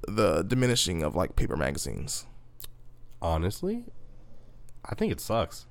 the 0.07 0.43
diminishing 0.43 1.01
of 1.03 1.15
like 1.15 1.35
paper 1.35 1.57
magazines? 1.57 2.25
Honestly, 3.21 3.85
I 4.85 4.95
think 4.95 5.11
it 5.11 5.19
sucks. 5.19 5.65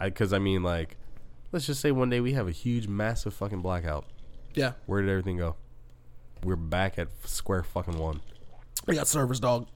I 0.00 0.06
because 0.06 0.32
I 0.32 0.38
mean 0.38 0.62
like, 0.62 0.96
let's 1.52 1.66
just 1.66 1.80
say 1.80 1.92
one 1.92 2.10
day 2.10 2.20
we 2.20 2.32
have 2.32 2.48
a 2.48 2.52
huge, 2.52 2.88
massive 2.88 3.34
fucking 3.34 3.60
blackout. 3.60 4.06
Yeah, 4.54 4.72
Where 4.86 5.00
did 5.00 5.10
everything 5.10 5.36
go? 5.36 5.56
We're 6.44 6.56
back 6.56 6.98
at 6.98 7.08
square 7.24 7.62
fucking 7.62 7.98
one. 7.98 8.20
they 8.86 8.94
got 8.94 9.08
servers, 9.08 9.40
dog. 9.40 9.66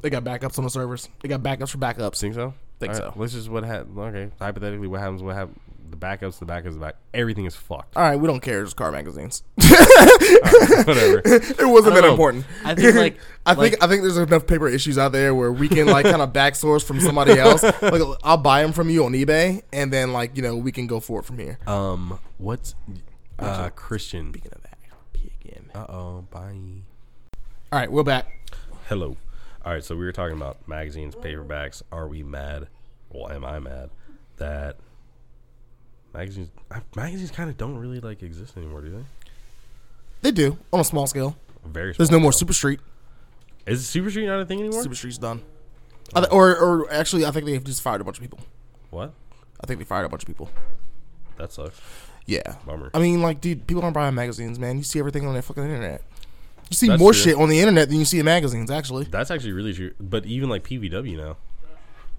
They 0.00 0.10
got 0.10 0.24
backups 0.24 0.56
on 0.58 0.64
the 0.64 0.70
servers. 0.70 1.08
They 1.20 1.28
got 1.28 1.42
backups 1.42 1.70
for 1.70 1.78
backups. 1.78 2.20
Think 2.20 2.34
so? 2.34 2.54
Think 2.78 2.92
All 2.94 2.98
so. 2.98 3.12
Let's 3.16 3.32
just 3.32 3.48
what 3.48 3.64
happened. 3.64 3.98
Okay, 3.98 4.30
hypothetically, 4.38 4.86
what 4.86 5.00
happens? 5.00 5.22
What 5.22 5.34
happens? 5.34 5.58
The 5.94 6.06
backups, 6.06 6.38
the 6.38 6.46
backups, 6.46 6.74
the 6.74 6.80
back. 6.80 6.96
Everything 7.12 7.44
is 7.44 7.54
fucked. 7.54 7.96
All 7.96 8.02
right, 8.02 8.16
we 8.16 8.26
don't 8.26 8.40
care. 8.40 8.62
Just 8.64 8.76
car 8.76 8.90
magazines. 8.90 9.42
Whatever. 9.56 11.22
it 11.24 11.68
wasn't 11.68 11.94
that 11.94 12.02
know. 12.02 12.10
important. 12.10 12.44
I 12.64 12.74
think, 12.74 12.94
like- 12.96 13.18
I 13.46 13.54
think 13.54 13.82
I 13.82 13.86
think 13.86 14.02
there's 14.02 14.16
enough 14.16 14.46
paper 14.46 14.68
issues 14.68 14.98
out 14.98 15.12
there 15.12 15.34
where 15.34 15.52
we 15.52 15.68
can 15.68 15.86
like 15.86 16.04
kind 16.04 16.22
of 16.22 16.32
back 16.32 16.54
source 16.56 16.82
from 16.82 17.00
somebody 17.00 17.32
else. 17.38 17.62
Like 17.62 18.02
I'll 18.22 18.36
buy 18.36 18.62
them 18.62 18.72
from 18.72 18.90
you 18.90 19.04
on 19.04 19.12
eBay, 19.12 19.62
and 19.72 19.92
then 19.92 20.12
like 20.12 20.36
you 20.36 20.42
know 20.42 20.56
we 20.56 20.72
can 20.72 20.86
go 20.86 20.98
for 21.00 21.20
it 21.20 21.24
from 21.24 21.38
here. 21.38 21.58
Um, 21.66 22.18
what's 22.38 22.74
uh 23.38 23.68
Christian? 23.70 24.30
Speaking 24.30 24.52
of 24.54 24.62
that, 24.62 24.78
pee 25.12 25.30
again. 25.44 25.70
Uh 25.74 25.86
oh, 25.88 26.24
bye. 26.30 26.56
All 27.72 27.78
right, 27.78 27.90
we're 27.92 28.02
back. 28.02 28.26
Hello. 28.88 29.16
All 29.64 29.72
right, 29.72 29.84
so 29.84 29.96
we 29.96 30.04
were 30.04 30.12
talking 30.12 30.36
about 30.36 30.66
magazines, 30.68 31.14
paperbacks. 31.14 31.82
Are 31.92 32.06
we 32.08 32.22
mad? 32.22 32.68
Well, 33.10 33.30
am 33.30 33.44
I 33.44 33.58
mad 33.60 33.90
that 34.36 34.76
magazines 36.14 36.48
magazines 36.94 37.30
kind 37.30 37.50
of 37.50 37.56
don't 37.56 37.76
really 37.76 38.00
like 38.00 38.22
exist 38.22 38.56
anymore? 38.56 38.80
Do 38.80 38.90
they? 38.90 39.04
They 40.22 40.30
do 40.30 40.56
on 40.72 40.80
a 40.80 40.84
small 40.84 41.06
scale. 41.06 41.36
Very. 41.64 41.92
There's 41.92 42.08
small 42.08 42.18
no 42.18 42.22
more 42.22 42.32
scale. 42.32 42.40
Super 42.40 42.52
Street. 42.52 42.80
Is 43.66 43.86
Super 43.88 44.10
Street 44.10 44.26
not 44.26 44.40
a 44.40 44.46
thing 44.46 44.60
anymore? 44.60 44.82
Super 44.82 44.94
Street's 44.94 45.18
done. 45.18 45.42
I 46.14 46.18
oh. 46.18 46.22
th- 46.22 46.32
or 46.32 46.56
or 46.56 46.92
actually, 46.92 47.24
I 47.24 47.30
think 47.30 47.46
they've 47.46 47.62
just 47.62 47.82
fired 47.82 48.00
a 48.00 48.04
bunch 48.04 48.18
of 48.18 48.22
people. 48.22 48.38
what? 48.90 49.12
I 49.60 49.66
think 49.66 49.78
they 49.78 49.84
fired 49.84 50.04
a 50.04 50.08
bunch 50.08 50.22
of 50.22 50.26
people. 50.26 50.50
That 51.38 51.52
sucks. 51.52 51.80
Yeah. 52.26 52.56
Bummer. 52.66 52.90
I 52.94 52.98
mean, 52.98 53.22
like, 53.22 53.40
dude, 53.40 53.66
people 53.66 53.82
don't 53.82 53.92
buy 53.92 54.10
magazines, 54.10 54.58
man. 54.58 54.76
You 54.76 54.82
see 54.82 54.98
everything 54.98 55.26
on 55.26 55.34
the 55.34 55.42
fucking 55.42 55.62
internet. 55.62 56.02
You 56.70 56.74
see 56.74 56.88
That's 56.88 57.00
more 57.00 57.12
true. 57.12 57.22
shit 57.22 57.36
on 57.36 57.48
the 57.48 57.60
internet 57.60 57.88
than 57.88 57.98
you 57.98 58.04
see 58.04 58.18
in 58.18 58.24
magazines, 58.24 58.70
actually. 58.70 59.04
That's 59.04 59.30
actually 59.30 59.52
really 59.52 59.74
true. 59.74 59.92
But 60.00 60.24
even 60.26 60.48
like 60.48 60.64
PVW 60.64 61.16
now, 61.16 61.36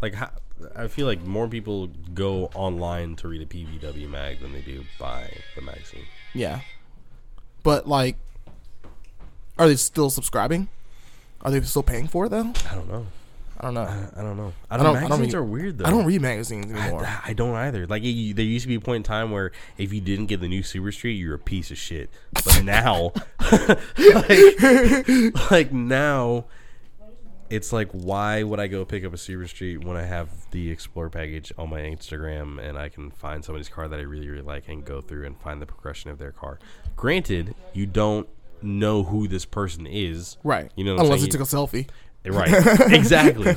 like 0.01 0.13
how, 0.13 0.31
I 0.75 0.87
feel 0.87 1.05
like 1.05 1.21
more 1.21 1.47
people 1.47 1.87
go 2.13 2.45
online 2.55 3.15
to 3.17 3.27
read 3.27 3.41
a 3.41 3.45
PVW 3.45 4.09
mag 4.09 4.39
than 4.39 4.53
they 4.53 4.61
do 4.61 4.83
buy 4.99 5.29
the 5.55 5.61
magazine. 5.61 6.05
Yeah. 6.33 6.61
But 7.63 7.87
like, 7.87 8.15
are 9.57 9.67
they 9.67 9.75
still 9.75 10.09
subscribing? 10.09 10.67
Are 11.41 11.51
they 11.51 11.61
still 11.61 11.83
paying 11.83 12.07
for 12.07 12.25
it 12.25 12.29
though? 12.29 12.53
I 12.71 12.75
don't 12.75 12.89
know. 12.89 13.05
I 13.57 13.63
don't 13.63 13.73
know. 13.73 13.81
I, 13.81 14.09
I 14.19 14.21
don't 14.21 14.35
know. 14.37 14.53
I 14.69 14.75
I 14.75 14.77
don't, 14.77 14.85
don't- 14.85 14.95
I 14.97 14.99
don't 15.01 15.09
magazines 15.09 15.33
read- 15.33 15.39
are 15.39 15.43
weird 15.43 15.77
though. 15.77 15.85
I 15.85 15.89
don't 15.89 16.05
read 16.05 16.21
magazines 16.21 16.71
anymore. 16.73 17.05
I, 17.05 17.21
I 17.27 17.33
don't 17.33 17.55
either. 17.55 17.85
Like 17.87 18.03
it, 18.03 18.35
there 18.35 18.43
used 18.45 18.63
to 18.63 18.67
be 18.67 18.75
a 18.75 18.81
point 18.81 18.97
in 18.97 19.03
time 19.03 19.31
where 19.31 19.51
if 19.77 19.93
you 19.93 20.01
didn't 20.01 20.25
get 20.25 20.41
the 20.41 20.47
new 20.47 20.61
Super 20.63 20.91
Street, 20.91 21.13
you're 21.13 21.35
a 21.35 21.39
piece 21.39 21.71
of 21.71 21.77
shit. 21.77 22.09
But 22.33 22.63
now, 22.63 23.13
like, 24.13 25.51
like 25.51 25.71
now, 25.71 26.45
it's 27.49 27.71
like 27.71 27.89
why 27.91 28.43
would 28.43 28.59
I 28.59 28.67
go 28.67 28.85
pick 28.85 29.05
up 29.05 29.13
a 29.13 29.17
Super 29.17 29.47
Street 29.47 29.83
when 29.83 29.97
I 29.97 30.03
have 30.03 30.29
the 30.51 30.69
Explore 30.69 31.09
package 31.09 31.51
on 31.57 31.69
my 31.69 31.81
Instagram 31.81 32.59
and 32.61 32.77
I 32.77 32.89
can 32.89 33.11
find 33.11 33.43
somebody's 33.43 33.69
car 33.69 33.87
that 33.87 33.99
I 33.99 34.03
really 34.03 34.27
really 34.27 34.43
like 34.43 34.67
and 34.67 34.83
go 34.83 35.01
through 35.01 35.25
and 35.25 35.37
find 35.39 35.61
the 35.61 35.65
progression 35.65 36.09
of 36.09 36.17
their 36.17 36.31
car. 36.31 36.59
Granted, 36.95 37.55
you 37.73 37.85
don't 37.85 38.27
know 38.61 39.03
who 39.03 39.27
this 39.27 39.45
person 39.45 39.85
is, 39.85 40.37
right. 40.43 40.71
You 40.75 40.83
know, 40.83 40.95
what 40.95 41.01
I'm 41.01 41.05
unless 41.05 41.21
you 41.21 41.27
took 41.27 41.41
a 41.41 41.43
selfie. 41.43 41.87
Right. 42.27 42.51
exactly. 42.91 43.53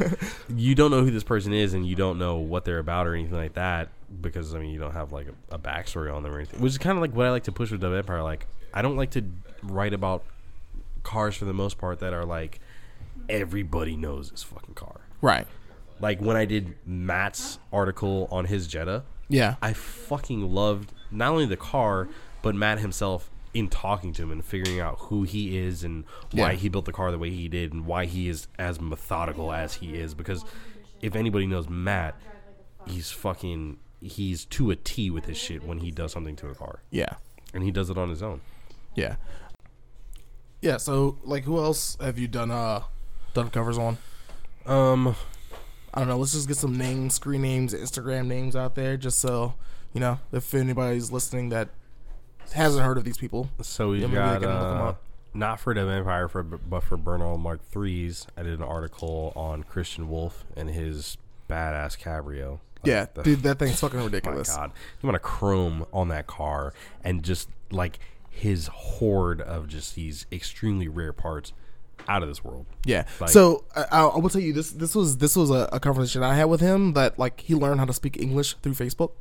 You 0.54 0.74
don't 0.74 0.90
know 0.90 1.02
who 1.02 1.10
this 1.10 1.24
person 1.24 1.52
is 1.52 1.74
and 1.74 1.86
you 1.86 1.96
don't 1.96 2.18
know 2.18 2.36
what 2.36 2.64
they're 2.64 2.78
about 2.78 3.06
or 3.06 3.14
anything 3.14 3.36
like 3.36 3.54
that 3.54 3.88
because, 4.20 4.54
I 4.54 4.58
mean, 4.58 4.70
you 4.70 4.78
don't 4.78 4.92
have 4.92 5.12
like 5.12 5.26
a, 5.28 5.54
a 5.54 5.58
backstory 5.58 6.14
on 6.14 6.22
them 6.22 6.34
or 6.34 6.36
anything. 6.36 6.60
Which 6.60 6.72
is 6.72 6.78
kind 6.78 6.96
of 6.96 7.02
like 7.02 7.14
what 7.14 7.26
I 7.26 7.30
like 7.30 7.44
to 7.44 7.52
push 7.52 7.70
with 7.70 7.80
Dub 7.80 7.92
Empire. 7.92 8.22
Like, 8.22 8.46
I 8.74 8.82
don't 8.82 8.96
like 8.96 9.10
to 9.12 9.24
write 9.62 9.94
about 9.94 10.22
cars 11.02 11.36
for 11.36 11.46
the 11.46 11.54
most 11.54 11.78
part 11.78 12.00
that 12.00 12.12
are 12.12 12.24
like, 12.24 12.60
everybody 13.28 13.96
knows 13.96 14.30
this 14.30 14.42
fucking 14.42 14.74
car. 14.74 15.00
Right. 15.20 15.46
Like, 16.00 16.20
when 16.20 16.36
I 16.36 16.44
did 16.44 16.74
Matt's 16.86 17.58
article 17.72 18.28
on 18.30 18.44
his 18.46 18.66
Jetta, 18.66 19.04
Yeah. 19.28 19.56
I 19.60 19.72
fucking 19.72 20.52
loved 20.54 20.92
not 21.10 21.32
only 21.32 21.46
the 21.46 21.56
car, 21.56 22.08
but 22.42 22.54
Matt 22.54 22.78
himself 22.78 23.30
in 23.52 23.68
talking 23.68 24.12
to 24.12 24.22
him 24.22 24.30
and 24.30 24.44
figuring 24.44 24.78
out 24.80 24.96
who 24.98 25.24
he 25.24 25.58
is 25.58 25.82
and 25.82 26.04
why 26.32 26.52
Yeah. 26.52 26.56
he 26.56 26.68
built 26.68 26.84
the 26.84 26.92
car 26.92 27.10
the 27.10 27.18
way 27.18 27.30
he 27.30 27.48
did 27.48 27.72
and 27.72 27.84
why 27.86 28.04
he 28.06 28.28
is 28.28 28.46
as 28.58 28.80
methodical 28.80 29.52
as 29.52 29.74
he 29.74 29.94
is. 29.96 30.14
Because 30.14 30.44
if 31.02 31.16
anybody 31.16 31.46
knows 31.46 31.68
Matt, 31.68 32.14
he's 32.86 33.10
fucking 33.10 33.78
he's 34.00 34.44
to 34.44 34.70
a 34.70 34.76
T 34.76 35.10
with 35.10 35.24
his 35.24 35.36
shit 35.36 35.64
when 35.64 35.78
he 35.78 35.90
does 35.90 36.12
something 36.12 36.36
to 36.36 36.48
a 36.48 36.54
car, 36.54 36.82
yeah. 36.90 37.14
and 37.52 37.64
he 37.64 37.70
does 37.72 37.90
it 37.90 37.98
on 37.98 38.08
his 38.10 38.22
own. 38.22 38.40
Yeah. 38.94 39.16
Yeah. 40.60 40.76
So, 40.76 41.18
like, 41.24 41.44
who 41.44 41.58
else 41.58 41.96
have 42.00 42.18
you 42.18 42.28
done 42.28 42.50
uh 42.50 42.82
done 43.34 43.50
covers 43.50 43.78
on? 43.78 43.98
Um, 44.66 45.14
I 45.94 46.00
don't 46.00 46.08
know. 46.08 46.18
Let's 46.18 46.32
just 46.32 46.48
get 46.48 46.56
some 46.56 46.76
names, 46.76 47.14
screen 47.14 47.42
names, 47.42 47.72
Instagram 47.74 48.26
names 48.26 48.54
out 48.56 48.74
there, 48.74 48.96
just 48.96 49.20
so 49.20 49.54
you 49.92 50.00
know 50.00 50.18
if 50.32 50.54
anybody's 50.54 51.10
listening 51.10 51.48
that 51.50 51.68
hasn't 52.52 52.84
heard 52.84 52.98
of 52.98 53.04
these 53.04 53.16
people. 53.18 53.48
so 53.62 53.90
we've 53.90 54.00
Yeah, 54.02 54.06
maybe 54.08 54.18
they 54.18 54.22
got 54.22 54.40
can 54.40 54.48
look 54.50 54.76
'em 54.76 54.80
uh, 54.82 54.88
up. 54.90 55.02
not 55.34 55.60
for 55.60 55.72
Dub 55.74 55.88
Empire, 55.88 56.28
for 56.28 56.42
but 56.42 56.82
for 56.82 56.96
Burner 56.96 57.36
Mark 57.38 57.60
threes. 57.70 58.26
I 58.36 58.42
did 58.42 58.54
an 58.58 58.62
article 58.64 59.32
on 59.36 59.62
Christian 59.64 60.08
Wolf 60.08 60.44
and 60.56 60.70
his 60.70 61.16
badass 61.48 61.98
Cabrio. 61.98 62.52
Like, 62.52 62.60
Yeah, 62.84 63.06
the 63.14 63.22
dude, 63.22 63.42
that 63.42 63.58
thing's 63.58 63.80
fucking 63.80 63.98
my 63.98 64.04
ridiculous. 64.04 64.54
god 64.54 64.70
the 65.00 65.06
amount 65.06 65.16
of 65.16 65.22
chrome 65.22 65.84
on 65.92 66.08
that 66.08 66.26
car 66.26 66.72
and 67.02 67.22
just 67.24 67.48
like 67.70 67.98
his 68.30 68.68
horde 68.68 69.40
of 69.40 69.66
just 69.66 69.94
these 69.96 70.26
extremely 70.30 70.86
rare 70.86 71.12
parts 71.12 71.52
out 72.08 72.22
of 72.22 72.28
this 72.28 72.42
world 72.42 72.66
Yeah. 72.86 73.04
Like- 73.20 73.30
so 73.30 73.64
I, 73.76 73.84
I 74.06 74.18
will 74.18 74.30
tell 74.30 74.40
you 74.40 74.52
this. 74.52 74.70
This 74.70 74.94
was 74.94 75.18
this 75.18 75.36
was 75.36 75.50
a, 75.50 75.68
a 75.72 75.78
conversation 75.80 76.22
I 76.22 76.34
had 76.34 76.44
with 76.46 76.60
him 76.60 76.94
that 76.94 77.18
like 77.18 77.40
he 77.40 77.54
learned 77.54 77.80
how 77.80 77.86
to 77.86 77.92
speak 77.92 78.16
English 78.20 78.54
through 78.62 78.72
Facebook. 78.74 79.12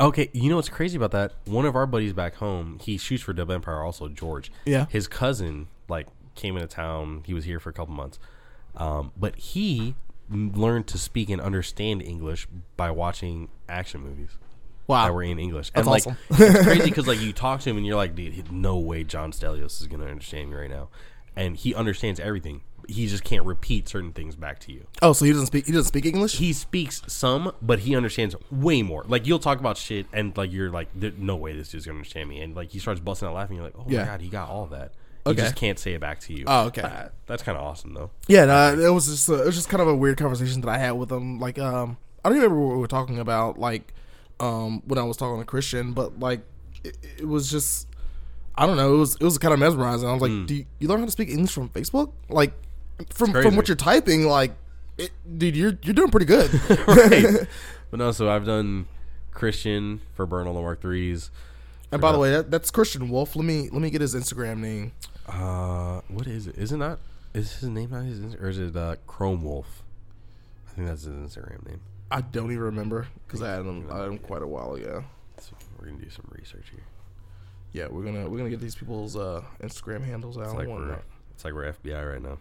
okay 0.00 0.30
you 0.32 0.48
know 0.48 0.56
what's 0.56 0.70
crazy 0.70 0.96
about 0.96 1.10
that 1.10 1.32
one 1.44 1.66
of 1.66 1.76
our 1.76 1.86
buddies 1.86 2.12
back 2.14 2.36
home 2.36 2.78
he 2.80 2.96
shoots 2.96 3.22
for 3.22 3.32
dub 3.34 3.50
empire 3.50 3.82
also 3.82 4.08
george 4.08 4.50
Yeah. 4.64 4.86
his 4.88 5.06
cousin 5.06 5.68
like 5.88 6.06
came 6.34 6.56
into 6.56 6.68
town 6.68 7.22
he 7.26 7.34
was 7.34 7.44
here 7.44 7.60
for 7.60 7.68
a 7.68 7.72
couple 7.74 7.92
months 7.94 8.18
um, 8.76 9.12
but 9.16 9.36
he 9.36 9.94
learned 10.30 10.86
to 10.86 10.96
speak 10.96 11.28
and 11.28 11.38
understand 11.40 12.00
english 12.02 12.46
by 12.76 12.90
watching 12.90 13.48
action 13.68 14.00
movies 14.00 14.30
Wow. 14.86 15.04
that 15.06 15.14
were 15.14 15.22
in 15.22 15.38
English. 15.38 15.70
That's 15.70 15.86
and 15.86 15.90
like 15.92 16.04
awesome. 16.04 16.16
it's 16.30 16.64
crazy 16.64 16.84
because 16.90 17.06
like 17.06 17.20
you 17.20 17.32
talk 17.32 17.60
to 17.60 17.70
him 17.70 17.76
and 17.76 17.86
you're 17.86 17.94
like, 17.94 18.16
dude, 18.16 18.50
no 18.50 18.76
way 18.76 19.04
John 19.04 19.30
Stelios 19.30 19.80
is 19.80 19.86
gonna 19.86 20.06
understand 20.06 20.50
me 20.50 20.56
right 20.56 20.68
now, 20.70 20.88
and 21.36 21.56
he 21.56 21.74
understands 21.74 22.20
everything. 22.20 22.62
He 22.88 23.06
just 23.06 23.22
can't 23.22 23.44
repeat 23.44 23.88
certain 23.88 24.12
things 24.12 24.34
back 24.34 24.58
to 24.60 24.72
you. 24.72 24.84
oh, 25.00 25.12
so 25.12 25.24
he 25.24 25.30
doesn't 25.30 25.46
speak. 25.46 25.66
He 25.66 25.72
doesn't 25.72 25.88
speak 25.88 26.06
English. 26.06 26.38
He 26.38 26.52
speaks 26.52 27.02
some, 27.06 27.52
but 27.62 27.80
he 27.80 27.94
understands 27.94 28.34
way 28.50 28.82
more. 28.82 29.04
Like 29.06 29.26
you'll 29.28 29.38
talk 29.38 29.60
about 29.60 29.76
shit, 29.76 30.06
and 30.12 30.36
like 30.36 30.50
you're 30.50 30.70
like, 30.70 30.88
"There- 30.94 31.12
no 31.16 31.36
way 31.36 31.52
this 31.54 31.68
dude's 31.70 31.86
gonna 31.86 31.98
understand 31.98 32.28
me, 32.28 32.40
and 32.40 32.56
like 32.56 32.72
he 32.72 32.80
starts 32.80 32.98
busting 33.00 33.28
out 33.28 33.34
laughing. 33.34 33.56
You're 33.56 33.66
like, 33.66 33.74
oh 33.78 33.84
Yeah. 33.86 34.00
my 34.00 34.06
god, 34.06 34.20
he 34.22 34.28
got 34.28 34.48
all 34.48 34.66
that. 34.66 34.92
He 35.24 35.30
Okay. 35.32 35.42
just 35.42 35.54
can't 35.54 35.78
say 35.78 35.92
it 35.92 36.00
back 36.00 36.18
to 36.20 36.32
you. 36.34 36.44
Oh, 36.48 36.66
okay. 36.68 36.80
Uh, 36.82 37.08
that's 37.26 37.42
kind 37.44 37.56
of 37.56 37.62
awesome 37.62 37.92
though. 37.94 38.10
Yeah, 38.26 38.46
no, 38.46 38.76
it 38.76 38.88
was 38.92 39.06
just 39.06 39.28
uh, 39.30 39.34
it 39.42 39.46
was 39.46 39.54
just 39.54 39.68
kind 39.68 39.82
of 39.82 39.86
a 39.86 39.94
weird 39.94 40.16
conversation 40.18 40.60
that 40.62 40.70
I 40.70 40.78
had 40.78 40.92
with 40.92 41.12
him. 41.12 41.38
Like, 41.38 41.58
um, 41.60 41.96
I 42.24 42.30
don't 42.30 42.38
remember 42.38 42.58
what 42.60 42.72
we 42.74 42.80
were 42.80 42.88
talking 42.88 43.18
about. 43.20 43.56
Like, 43.58 43.92
um, 44.40 44.82
when 44.86 44.98
I 44.98 45.02
was 45.04 45.16
talking 45.16 45.38
to 45.38 45.44
Christian, 45.44 45.92
but 45.92 46.18
like, 46.18 46.40
it, 46.82 46.96
it 47.18 47.28
was 47.28 47.50
just, 47.50 47.86
I 48.56 48.66
don't 48.66 48.76
know. 48.76 48.94
It 48.94 48.98
was 48.98 49.16
it 49.16 49.24
was 49.24 49.38
kind 49.38 49.54
of 49.54 49.60
mesmerizing. 49.60 50.08
I 50.08 50.12
was 50.12 50.22
like, 50.22 50.46
do 50.46 50.54
you, 50.54 50.66
you 50.78 50.88
learn 50.88 51.00
how 51.00 51.06
to 51.06 51.10
speak 51.10 51.28
English 51.28 51.52
from 51.52 51.68
Facebook? 51.70 52.12
Like, 52.28 52.52
from 53.08 53.32
from 53.32 53.56
what 53.56 53.68
you're 53.68 53.76
typing, 53.76 54.26
like, 54.26 54.52
it, 54.98 55.10
dude, 55.38 55.56
you're 55.56 55.78
you're 55.82 55.94
doing 55.94 56.10
pretty 56.10 56.26
good. 56.26 56.52
right. 56.86 57.46
But 57.90 57.98
no, 57.98 58.12
so 58.12 58.30
I've 58.30 58.44
done 58.44 58.86
Christian 59.32 60.00
for 60.14 60.26
Burner 60.26 60.52
Mark 60.52 60.80
threes. 60.80 61.30
and 61.90 62.00
by 62.00 62.12
the 62.12 62.18
way, 62.18 62.30
that, 62.30 62.50
that's 62.50 62.70
Christian 62.70 63.08
Wolf. 63.08 63.34
Let 63.34 63.44
me 63.44 63.70
let 63.70 63.80
me 63.80 63.90
get 63.90 64.00
his 64.00 64.14
Instagram 64.14 64.58
name. 64.58 64.92
Uh, 65.26 66.00
what 66.08 66.26
is 66.26 66.46
it? 66.46 66.56
Is 66.56 66.72
it 66.72 66.76
not? 66.76 66.98
Is 67.32 67.60
his 67.60 67.68
name 67.68 67.90
not 67.90 68.04
his? 68.04 68.34
Or 68.34 68.48
is 68.48 68.58
it 68.58 68.76
uh, 68.76 68.96
Chrome 69.06 69.42
Wolf? 69.42 69.82
I 70.68 70.72
think 70.72 70.88
that's 70.88 71.04
his 71.04 71.14
Instagram 71.14 71.66
name. 71.66 71.80
I 72.10 72.20
don't 72.20 72.50
even 72.50 72.64
remember 72.64 73.06
because 73.26 73.40
I 73.42 73.50
had 73.50 73.60
him 73.60 73.86
I 73.90 73.98
had 73.98 74.08
him 74.08 74.18
quite 74.18 74.42
a 74.42 74.46
while 74.46 74.74
ago. 74.74 75.04
So 75.38 75.52
we're 75.78 75.86
gonna 75.86 76.02
do 76.02 76.10
some 76.10 76.26
research 76.32 76.66
here. 76.72 76.84
Yeah, 77.72 77.86
we're 77.90 78.04
gonna 78.04 78.28
we're 78.28 78.38
gonna 78.38 78.50
get 78.50 78.60
these 78.60 78.74
people's 78.74 79.16
uh, 79.16 79.42
Instagram 79.62 80.04
handles 80.04 80.36
out. 80.36 80.46
It's 80.46 80.54
like 80.54 80.68
we're 80.68 80.98
it's 81.32 81.44
like 81.44 81.54
we're 81.54 81.72
FBI 81.72 82.12
right 82.12 82.22
now. 82.22 82.38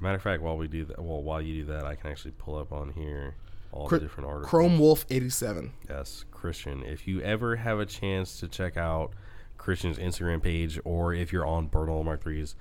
Matter 0.00 0.16
of 0.16 0.22
fact, 0.22 0.42
while 0.42 0.56
we 0.56 0.66
do 0.66 0.84
that, 0.86 0.98
well, 1.02 1.22
while 1.22 1.42
you 1.42 1.62
do 1.62 1.72
that, 1.72 1.84
I 1.84 1.94
can 1.94 2.10
actually 2.10 2.32
pull 2.32 2.56
up 2.56 2.72
on 2.72 2.92
here 2.92 3.34
all 3.72 3.88
the 3.88 4.00
different 4.00 4.28
articles. 4.28 4.50
Chrome 4.50 4.78
Wolf 4.78 5.04
eighty 5.10 5.28
seven. 5.28 5.72
Yes, 5.88 6.24
Christian. 6.30 6.82
If 6.82 7.06
you 7.06 7.20
ever 7.20 7.56
have 7.56 7.78
a 7.78 7.86
chance 7.86 8.40
to 8.40 8.48
check 8.48 8.76
out 8.76 9.12
Christian's 9.58 9.98
Instagram 9.98 10.42
page, 10.42 10.80
or 10.84 11.12
if 11.12 11.32
you're 11.32 11.46
on 11.46 11.66
Burner 11.66 12.02
Mark 12.02 12.22
threes 12.22 12.54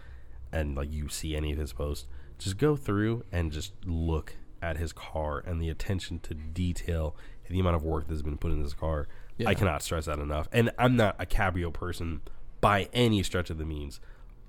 and 0.51 0.75
like 0.75 0.91
you 0.91 1.07
see 1.07 1.35
any 1.35 1.53
of 1.53 1.57
his 1.57 1.71
posts, 1.71 2.07
just 2.37 2.57
go 2.57 2.75
through 2.75 3.23
and 3.31 3.51
just 3.51 3.73
look 3.85 4.35
at 4.61 4.77
his 4.77 4.91
car 4.91 5.41
and 5.45 5.61
the 5.61 5.69
attention 5.69 6.19
to 6.19 6.33
detail 6.33 7.15
and 7.47 7.55
the 7.55 7.59
amount 7.59 7.77
of 7.77 7.83
work 7.83 8.07
that's 8.07 8.21
been 8.21 8.37
put 8.37 8.51
in 8.51 8.61
this 8.61 8.73
car. 8.73 9.07
Yeah. 9.39 9.49
I 9.49 9.55
cannot 9.55 9.81
stress 9.81 10.05
that 10.05 10.19
enough. 10.19 10.47
And 10.51 10.69
I'm 10.77 10.95
not 10.95 11.15
a 11.17 11.25
cabrio 11.25 11.73
person 11.73 12.21
by 12.61 12.87
any 12.93 13.23
stretch 13.23 13.49
of 13.49 13.57
the 13.57 13.65
means, 13.65 13.99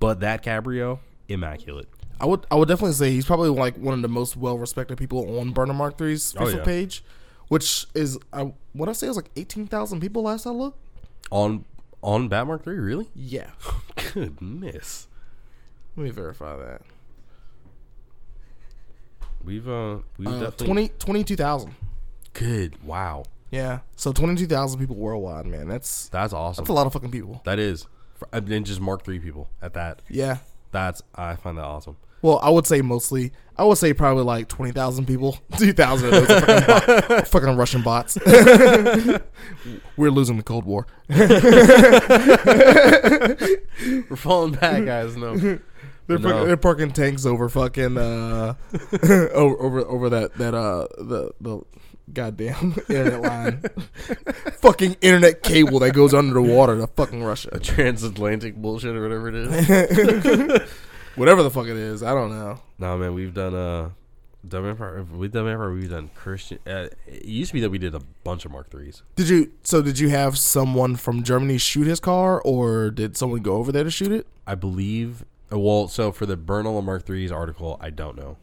but 0.00 0.20
that 0.20 0.42
cabrio, 0.44 0.98
immaculate. 1.28 1.88
I 2.20 2.26
would 2.26 2.44
I 2.50 2.56
would 2.56 2.68
definitely 2.68 2.92
say 2.94 3.10
he's 3.12 3.24
probably 3.24 3.48
like 3.48 3.76
one 3.78 3.94
of 3.94 4.02
the 4.02 4.08
most 4.08 4.36
well 4.36 4.58
respected 4.58 4.98
people 4.98 5.38
on 5.40 5.52
Burner 5.52 5.72
Mark 5.74 5.96
3's 5.96 6.34
Oh, 6.36 6.42
Facebook 6.44 6.56
yeah. 6.58 6.64
page. 6.64 7.04
which 7.48 7.86
is 7.94 8.18
I 8.32 8.52
what 8.74 8.88
I 8.88 8.92
say 8.92 9.06
it 9.06 9.10
was 9.10 9.16
like 9.16 9.30
eighteen 9.36 9.66
thousand 9.66 10.00
people 10.00 10.22
last 10.22 10.44
I 10.46 10.50
looked. 10.50 10.78
On 11.30 11.64
on 12.02 12.28
Bat 12.28 12.46
Mark 12.48 12.64
Three, 12.64 12.76
really? 12.78 13.08
Yeah, 13.14 13.50
Goodness, 14.12 15.06
let 15.96 16.04
me 16.04 16.10
verify 16.10 16.56
that. 16.56 16.82
we've 19.44 19.68
uh 19.68 19.98
we've 20.18 20.28
Uh, 20.28 20.40
definitely 20.50 20.66
20 20.66 20.88
22,000. 20.98 21.74
good. 22.32 22.82
Wow, 22.84 23.24
Yeah, 23.50 23.80
so 23.96 24.12
twenty 24.12 24.36
two 24.36 24.46
thousand 24.46 24.78
people 24.80 24.96
worldwide, 24.96 25.46
man. 25.46 25.66
That's 25.68 26.08
that's 26.08 26.32
awesome. 26.32 26.62
that's 26.62 26.70
a 26.70 26.72
lot 26.72 26.86
of 26.86 26.92
fucking 26.92 27.10
people. 27.10 27.40
That 27.44 27.58
is, 27.58 27.86
For- 28.14 28.28
and 28.32 28.64
just 28.66 28.80
Mark 28.80 29.04
Three 29.04 29.18
people 29.18 29.48
at 29.60 29.74
that. 29.74 30.02
Yeah. 30.08 30.38
That's 30.72 31.02
I 31.16 31.34
find 31.34 31.58
that 31.58 31.64
awesome. 31.64 31.96
Well, 32.22 32.38
I 32.42 32.50
would 32.50 32.64
say 32.66 32.80
mostly. 32.82 33.32
I 33.56 33.64
would 33.64 33.76
say 33.78 33.92
probably 33.92 34.22
like 34.22 34.46
twenty 34.46 34.70
thousand 34.72 35.06
people. 35.06 35.36
Two 35.58 35.72
thousand 35.72 36.14
of 36.14 36.28
those 36.28 36.30
are 36.30 36.40
fucking, 36.42 37.08
bot- 37.08 37.26
fucking 37.28 37.56
Russian 37.56 37.82
bots. 37.82 38.16
We're 39.96 40.10
losing 40.10 40.36
the 40.36 40.42
Cold 40.44 40.64
War. 40.64 40.86
We're 44.08 44.16
falling 44.16 44.52
back, 44.52 44.84
guys. 44.84 45.16
No, 45.16 45.36
They're, 45.36 45.60
No. 46.08 46.18
fucking, 46.18 46.46
they're 46.46 46.56
parking 46.56 46.90
tanks 46.92 47.24
over 47.26 47.48
fucking 47.48 47.96
uh 47.96 48.54
over 49.02 49.56
over 49.60 49.80
over 49.86 50.10
that 50.10 50.34
that 50.38 50.54
uh 50.54 50.86
the 50.98 51.32
the 51.40 51.60
goddamn 52.14 52.74
internet 52.88 53.20
line, 53.22 53.62
fucking 54.60 54.96
internet 55.00 55.42
cable 55.42 55.78
that 55.80 55.92
goes 55.94 56.12
under 56.14 56.34
the 56.34 56.42
water 56.42 56.76
to 56.78 56.86
fucking 56.86 57.22
Russia. 57.24 57.50
A 57.52 57.58
transatlantic 57.60 58.56
bullshit 58.56 58.94
or 58.96 59.02
whatever 59.02 59.28
it 59.28 59.34
is. 59.34 60.70
Whatever 61.16 61.42
the 61.42 61.50
fuck 61.50 61.66
it 61.66 61.76
is, 61.76 62.02
I 62.02 62.14
don't 62.14 62.30
know. 62.30 62.60
no, 62.78 62.96
man, 62.96 63.14
we've 63.14 63.34
done 63.34 63.52
uh, 63.54 63.90
Dub 64.46 64.64
Empire. 64.64 65.04
We've 65.12 65.30
done 65.32 65.48
Empire. 65.48 65.72
We've 65.72 65.90
done 65.90 66.08
Christian. 66.14 66.60
Uh, 66.66 66.86
it 67.06 67.24
used 67.24 67.50
to 67.50 67.54
be 67.54 67.60
that 67.60 67.68
we 67.70 67.78
did 67.78 67.94
a 67.96 68.00
bunch 68.22 68.44
of 68.44 68.52
Mark 68.52 68.70
threes. 68.70 69.02
Did 69.16 69.28
you? 69.28 69.50
So 69.64 69.82
did 69.82 69.98
you 69.98 70.08
have 70.10 70.38
someone 70.38 70.94
from 70.96 71.22
Germany 71.24 71.58
shoot 71.58 71.86
his 71.88 71.98
car, 72.00 72.40
or 72.40 72.90
did 72.92 73.16
someone 73.16 73.42
go 73.42 73.56
over 73.56 73.72
there 73.72 73.84
to 73.84 73.90
shoot 73.90 74.12
it? 74.12 74.26
I 74.46 74.54
believe. 74.54 75.24
uh, 75.52 75.58
Well, 75.58 75.88
so 75.88 76.12
for 76.12 76.26
the 76.26 76.36
Burner 76.36 76.80
Mark 76.80 77.04
threes 77.04 77.32
article, 77.32 77.76
I 77.80 77.90
don't 77.90 78.16
know. 78.16 78.36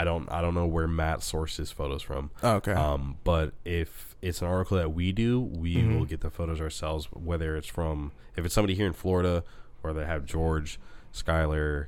I 0.00 0.04
don't. 0.04 0.30
I 0.30 0.40
don't 0.40 0.54
know 0.54 0.66
where 0.66 0.86
Matt 0.86 1.20
sourced 1.20 1.56
his 1.56 1.70
photos 1.72 2.02
from. 2.02 2.30
Oh, 2.42 2.54
okay. 2.56 2.72
Um, 2.72 3.16
but 3.24 3.52
if 3.64 4.14
it's 4.22 4.40
an 4.40 4.46
article 4.48 4.76
that 4.76 4.92
we 4.92 5.10
do, 5.12 5.40
we 5.40 5.76
Mm-hmm. 5.76 5.98
will 5.98 6.04
get 6.06 6.20
the 6.20 6.30
photos 6.30 6.60
ourselves. 6.60 7.06
Whether 7.12 7.56
it's 7.56 7.66
from 7.66 8.12
if 8.36 8.44
it's 8.44 8.54
somebody 8.54 8.74
here 8.74 8.86
in 8.86 8.92
Florida, 8.92 9.42
or 9.82 9.92
they 9.92 10.04
have 10.04 10.24
George, 10.24 10.78
Skylar, 11.12 11.86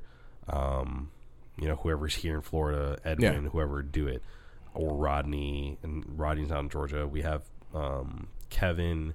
um, 0.48 1.10
you 1.58 1.68
know, 1.68 1.76
whoever's 1.76 2.16
here 2.16 2.34
in 2.34 2.40
Florida, 2.42 2.98
Edwin, 3.04 3.46
whoever 3.46 3.82
do 3.82 4.06
it, 4.08 4.22
or 4.74 4.96
Rodney, 4.96 5.78
and 5.82 6.04
Rodney's 6.18 6.50
out 6.50 6.60
in 6.64 6.68
Georgia. 6.68 7.06
We 7.06 7.22
have 7.22 7.44
um, 7.74 8.28
Kevin 8.48 9.14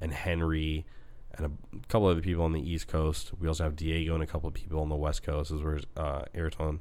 and 0.00 0.12
Henry. 0.12 0.86
And 1.38 1.44
a 1.74 1.86
couple 1.88 2.06
other 2.08 2.22
people 2.22 2.44
on 2.44 2.52
the 2.52 2.62
East 2.66 2.88
Coast. 2.88 3.32
We 3.38 3.46
also 3.46 3.64
have 3.64 3.76
Diego 3.76 4.14
and 4.14 4.22
a 4.22 4.26
couple 4.26 4.48
of 4.48 4.54
people 4.54 4.80
on 4.80 4.88
the 4.88 4.96
West 4.96 5.22
Coast, 5.22 5.50
as 5.50 5.60
well 5.62 5.74
as 5.74 5.82
uh, 5.94 6.24
Ayrton. 6.34 6.80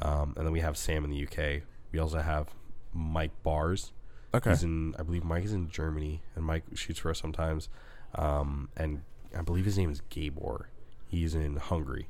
Um, 0.00 0.34
and 0.36 0.46
then 0.46 0.52
we 0.52 0.60
have 0.60 0.76
Sam 0.76 1.04
in 1.04 1.10
the 1.10 1.24
UK. 1.24 1.62
We 1.92 1.98
also 1.98 2.18
have 2.20 2.48
Mike 2.94 3.32
Bars. 3.42 3.92
okay. 4.34 4.50
He's 4.50 4.62
in, 4.62 4.94
I 4.98 5.02
believe 5.02 5.24
Mike 5.24 5.44
is 5.44 5.52
in 5.52 5.68
Germany, 5.70 6.22
and 6.34 6.44
Mike 6.44 6.64
shoots 6.74 6.98
for 7.00 7.10
us 7.10 7.20
sometimes. 7.20 7.68
Um, 8.14 8.68
and 8.76 9.02
I 9.36 9.42
believe 9.42 9.64
his 9.64 9.76
name 9.78 9.90
is 9.90 10.00
Gabor. 10.10 10.68
He's 11.08 11.34
in 11.34 11.56
Hungary. 11.56 12.08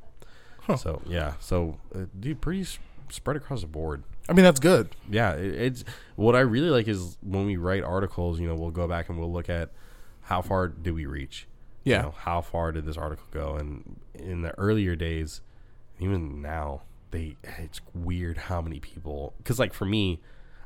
So 0.77 1.03
yeah, 1.05 1.33
so 1.41 1.79
uh, 1.93 2.05
dude, 2.21 2.41
pretty 2.41 2.61
s- 2.61 2.79
spread 3.09 3.37
across 3.37 3.63
the 3.63 3.67
board. 3.67 4.05
I 4.29 4.35
mean, 4.35 4.45
that's 4.45 4.61
good. 4.61 4.95
Yeah, 5.11 5.33
it, 5.33 5.55
it's 5.55 5.85
what 6.15 6.37
I 6.37 6.41
really 6.41 6.71
like 6.71 6.87
is 6.87 7.19
when 7.23 7.45
we 7.47 7.57
write 7.57 7.83
articles. 7.83 8.39
You 8.39 8.47
know, 8.47 8.55
we'll 8.55 8.71
go 8.71 8.87
back 8.87 9.09
and 9.09 9.19
we'll 9.19 9.33
look 9.33 9.49
at 9.51 9.71
how 10.21 10.43
far 10.43 10.69
did 10.69 10.95
we 10.95 11.07
reach. 11.07 11.49
You 11.83 11.95
Yeah. 11.95 12.03
know, 12.03 12.11
how 12.17 12.41
far 12.41 12.71
did 12.71 12.87
this 12.87 12.97
article 12.97 13.25
go? 13.33 13.57
And 13.57 13.99
in 14.15 14.43
the 14.43 14.57
earlier 14.59 14.95
days, 14.95 15.41
even 15.99 16.41
now, 16.41 16.83
they 17.11 17.37
it's 17.59 17.81
weird 17.95 18.37
how 18.39 18.61
many 18.61 18.81
people. 18.81 19.35
Because 19.39 19.59
like 19.59 19.73
for 19.73 19.85
me, 19.85 20.21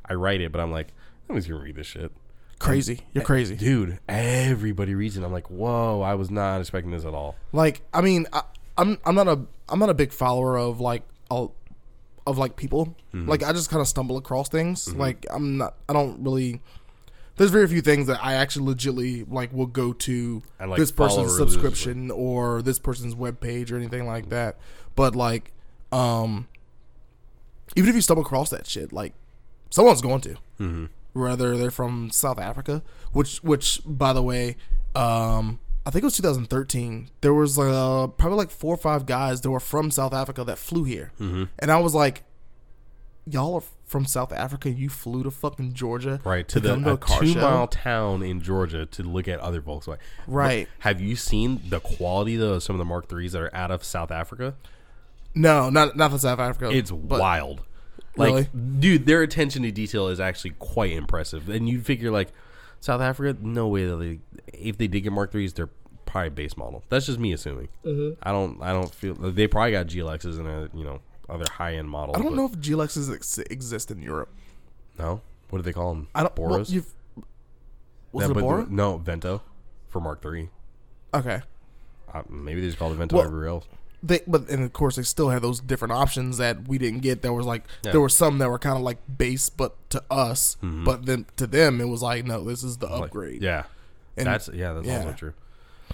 I 0.07 0.13
write 0.13 0.41
it, 0.41 0.51
but 0.51 0.61
I'm 0.61 0.71
like, 0.71 0.93
nobody's 1.27 1.47
gonna 1.47 1.63
read 1.63 1.75
this 1.75 1.87
shit. 1.87 2.11
Crazy. 2.59 3.01
You're 3.13 3.23
crazy. 3.23 3.55
dude. 3.55 3.99
Everybody 4.07 4.95
reads 4.95 5.17
it. 5.17 5.23
I'm 5.23 5.33
like, 5.33 5.49
whoa, 5.49 6.01
I 6.01 6.15
was 6.15 6.31
not 6.31 6.61
expecting 6.61 6.91
this 6.91 7.05
at 7.05 7.13
all. 7.13 7.35
Like, 7.51 7.81
I 7.93 8.01
mean, 8.01 8.27
I, 8.31 8.43
I'm 8.77 8.97
I'm 9.05 9.15
not 9.15 9.27
a 9.27 9.41
I'm 9.69 9.79
not 9.79 9.89
a 9.89 9.93
big 9.93 10.11
follower 10.11 10.57
of 10.57 10.79
like 10.79 11.03
all 11.29 11.53
of 12.27 12.37
like 12.37 12.55
people. 12.55 12.95
Mm-hmm. 13.13 13.29
Like, 13.29 13.43
I 13.43 13.51
just 13.53 13.69
kind 13.69 13.81
of 13.81 13.87
stumble 13.87 14.17
across 14.17 14.49
things. 14.49 14.93
Like, 14.95 15.25
I'm 15.29 15.57
not. 15.57 15.75
I 15.87 15.93
don't 15.93 16.23
really. 16.23 16.61
There's 17.37 17.51
very 17.51 17.67
few 17.67 17.81
things 17.81 18.07
that 18.07 18.23
I 18.23 18.35
actually 18.35 18.73
legitly 18.73 19.29
like 19.29 19.51
will 19.51 19.65
go 19.65 19.91
to 19.91 20.41
like, 20.57 20.79
this 20.79 20.91
person's 20.91 21.35
subscription 21.35 22.09
or 22.09 22.61
this 22.61 22.79
person's 22.79 23.13
webpage 23.13 23.71
or 23.71 23.75
anything 23.75 24.07
like 24.07 24.29
that. 24.29 24.57
But 24.95 25.15
like, 25.17 25.51
um, 25.91 26.47
even 27.75 27.89
if 27.89 27.95
you 27.95 28.01
stumble 28.01 28.23
across 28.23 28.49
that 28.49 28.67
shit, 28.67 28.91
like 28.93 29.13
someone's 29.69 30.01
going 30.01 30.21
to. 30.21 30.29
Mm-hmm. 30.59 30.85
Whether 31.13 31.55
they're 31.57 31.71
from 31.71 32.09
South 32.11 32.39
Africa, 32.39 32.83
which 33.13 33.37
which 33.43 33.79
by 33.85 34.11
the 34.11 34.21
way, 34.21 34.57
um, 34.95 35.59
I 35.85 35.89
think 35.89 36.03
it 36.03 36.05
was 36.05 36.17
2013. 36.17 37.09
There 37.21 37.33
was 37.33 37.57
uh, 37.57 38.07
probably 38.17 38.37
like 38.37 38.51
four 38.51 38.73
or 38.73 38.77
five 38.77 39.05
guys 39.05 39.39
that 39.41 39.49
were 39.49 39.61
from 39.61 39.91
South 39.91 40.13
Africa 40.13 40.43
that 40.43 40.57
flew 40.57 40.83
here, 40.83 41.11
Mm-hmm. 41.19 41.45
and 41.59 41.71
I 41.71 41.79
was 41.79 41.95
like, 41.95 42.23
"Y'all 43.25 43.55
are 43.55 43.63
from 43.85 44.05
South 44.05 44.33
Africa? 44.33 44.69
You 44.69 44.89
flew 44.89 45.23
to 45.23 45.31
fucking 45.31 45.71
Georgia, 45.71 46.19
Right 46.25 46.45
to 46.49 46.59
the 46.59 46.75
to 46.75 46.89
a 46.89 46.93
a 46.95 46.97
two 46.97 47.27
show?" 47.27 47.39
mile 47.39 47.67
town 47.67 48.21
in 48.21 48.41
Georgia 48.41 48.85
to 48.85 49.03
look 49.03 49.29
at 49.29 49.39
other 49.39 49.61
Volkswagen. 49.61 49.99
Right. 50.27 50.67
Have 50.79 50.99
you 50.99 51.15
seen 51.15 51.61
the 51.69 51.79
quality 51.79 52.35
though 52.35 52.55
of 52.55 52.63
some 52.63 52.75
of 52.75 52.79
the 52.79 52.85
Mark 52.85 53.07
threes 53.07 53.31
that 53.31 53.41
are 53.41 53.55
out 53.55 53.71
of 53.71 53.85
South 53.85 54.11
Africa? 54.11 54.55
No, 55.35 55.69
not 55.69 55.95
not 55.95 56.09
from 56.11 56.19
South 56.19 56.39
Africa. 56.39 56.75
It's 56.75 56.91
but- 56.91 57.19
wild. 57.19 57.61
Like, 58.17 58.31
Really? 58.33 58.47
dude, 58.79 59.05
their 59.05 59.21
attention 59.23 59.63
to 59.63 59.71
detail 59.71 60.07
is 60.07 60.21
actually 60.21 60.51
quite 60.51 60.93
impressive. 60.93 61.49
And 61.49 61.67
you'd 61.67 61.85
figure 61.85 62.11
like 62.11 62.29
South 62.79 63.01
Africa, 63.01 63.37
no 63.41 63.67
way 63.67 63.85
that 63.85 63.97
they 63.97 64.19
if 64.53 64.77
they 64.77 64.87
did 64.87 65.01
get 65.01 65.11
Mark 65.11 65.33
threes, 65.33 65.51
they're 65.53 65.69
probably 66.05 66.29
base 66.29 66.55
model. 66.55 66.81
That's 66.87 67.07
just 67.07 67.19
me 67.19 67.33
assuming. 67.33 67.67
Mm-hmm. 67.83 68.13
I 68.23 68.31
don't. 68.31 68.61
I 68.61 68.71
don't 68.71 68.93
feel 68.95 69.15
they 69.15 69.47
probably 69.47 69.71
got 69.71 69.87
GLXs 69.87 70.39
and 70.39 70.47
a 70.47 70.69
you 70.73 70.85
know 70.85 71.01
other 71.27 71.43
high 71.51 71.75
end 71.75 71.89
models. 71.89 72.15
I 72.17 72.21
don't 72.21 72.31
but- 72.31 72.37
know 72.37 72.45
if 72.45 72.53
GLXs 72.53 73.13
ex- 73.13 73.37
exist 73.39 73.91
in 73.91 74.01
Europe. 74.01 74.33
No, 74.97 75.19
what 75.49 75.59
do 75.59 75.63
they 75.63 75.73
call 75.73 75.93
them? 75.93 76.07
I 76.15 76.21
don't. 76.21 76.39
Well, 76.39 76.61
you've, 76.61 76.93
was 78.13 78.21
Yeah, 78.21 78.27
it 78.27 78.31
a 78.31 78.33
but 78.33 78.41
Bora? 78.41 78.67
No, 78.69 78.95
Vento 78.97 79.41
for 79.89 79.99
Mark 79.99 80.21
three. 80.21 80.47
Okay. 81.13 81.41
Uh, 82.13 82.21
maybe 82.29 82.61
they 82.61 82.67
just 82.67 82.79
call 82.79 82.93
it 82.93 82.95
Vento 82.95 83.17
Well, 83.17 83.25
everywhere 83.25 83.49
else. 83.49 83.65
They, 84.07 84.19
but 84.27 84.47
and 84.49 84.63
of 84.63 84.71
course 84.71 84.97
they 84.97 85.01
still 85.03 85.29
had 85.29 85.41
those 85.41 85.59
different 85.59 85.91
options 85.93 86.37
that 86.37 86.67
we 86.67 86.77
didn't 86.77 86.99
get. 86.99 87.21
There 87.23 87.33
was 87.33 87.45
like 87.45 87.63
Yeah. 87.83 87.91
there 87.93 88.01
were 88.01 88.09
some 88.09 88.37
that 88.37 88.49
were 88.49 88.59
kind 88.59 88.77
of 88.77 88.83
like 88.83 88.99
base, 89.17 89.49
but 89.49 89.73
to 89.89 90.03
us, 90.11 90.57
but 90.61 91.05
then 91.07 91.25
to 91.37 91.47
them 91.47 91.81
it 91.81 91.85
was 91.87 92.01
like 92.03 92.25
no, 92.25 92.43
this 92.43 92.63
is 92.63 92.77
the 92.77 92.87
Mm-hmm. 92.87 92.95
Like, 92.95 93.05
upgrade. 93.05 93.41
yeah, 93.41 93.63
And- 94.17 94.27
that's 94.27 94.47
yeah, 94.53 94.73
that's 94.73 94.85
yeah. 94.87 94.99
also 94.99 95.13
true. 95.13 95.33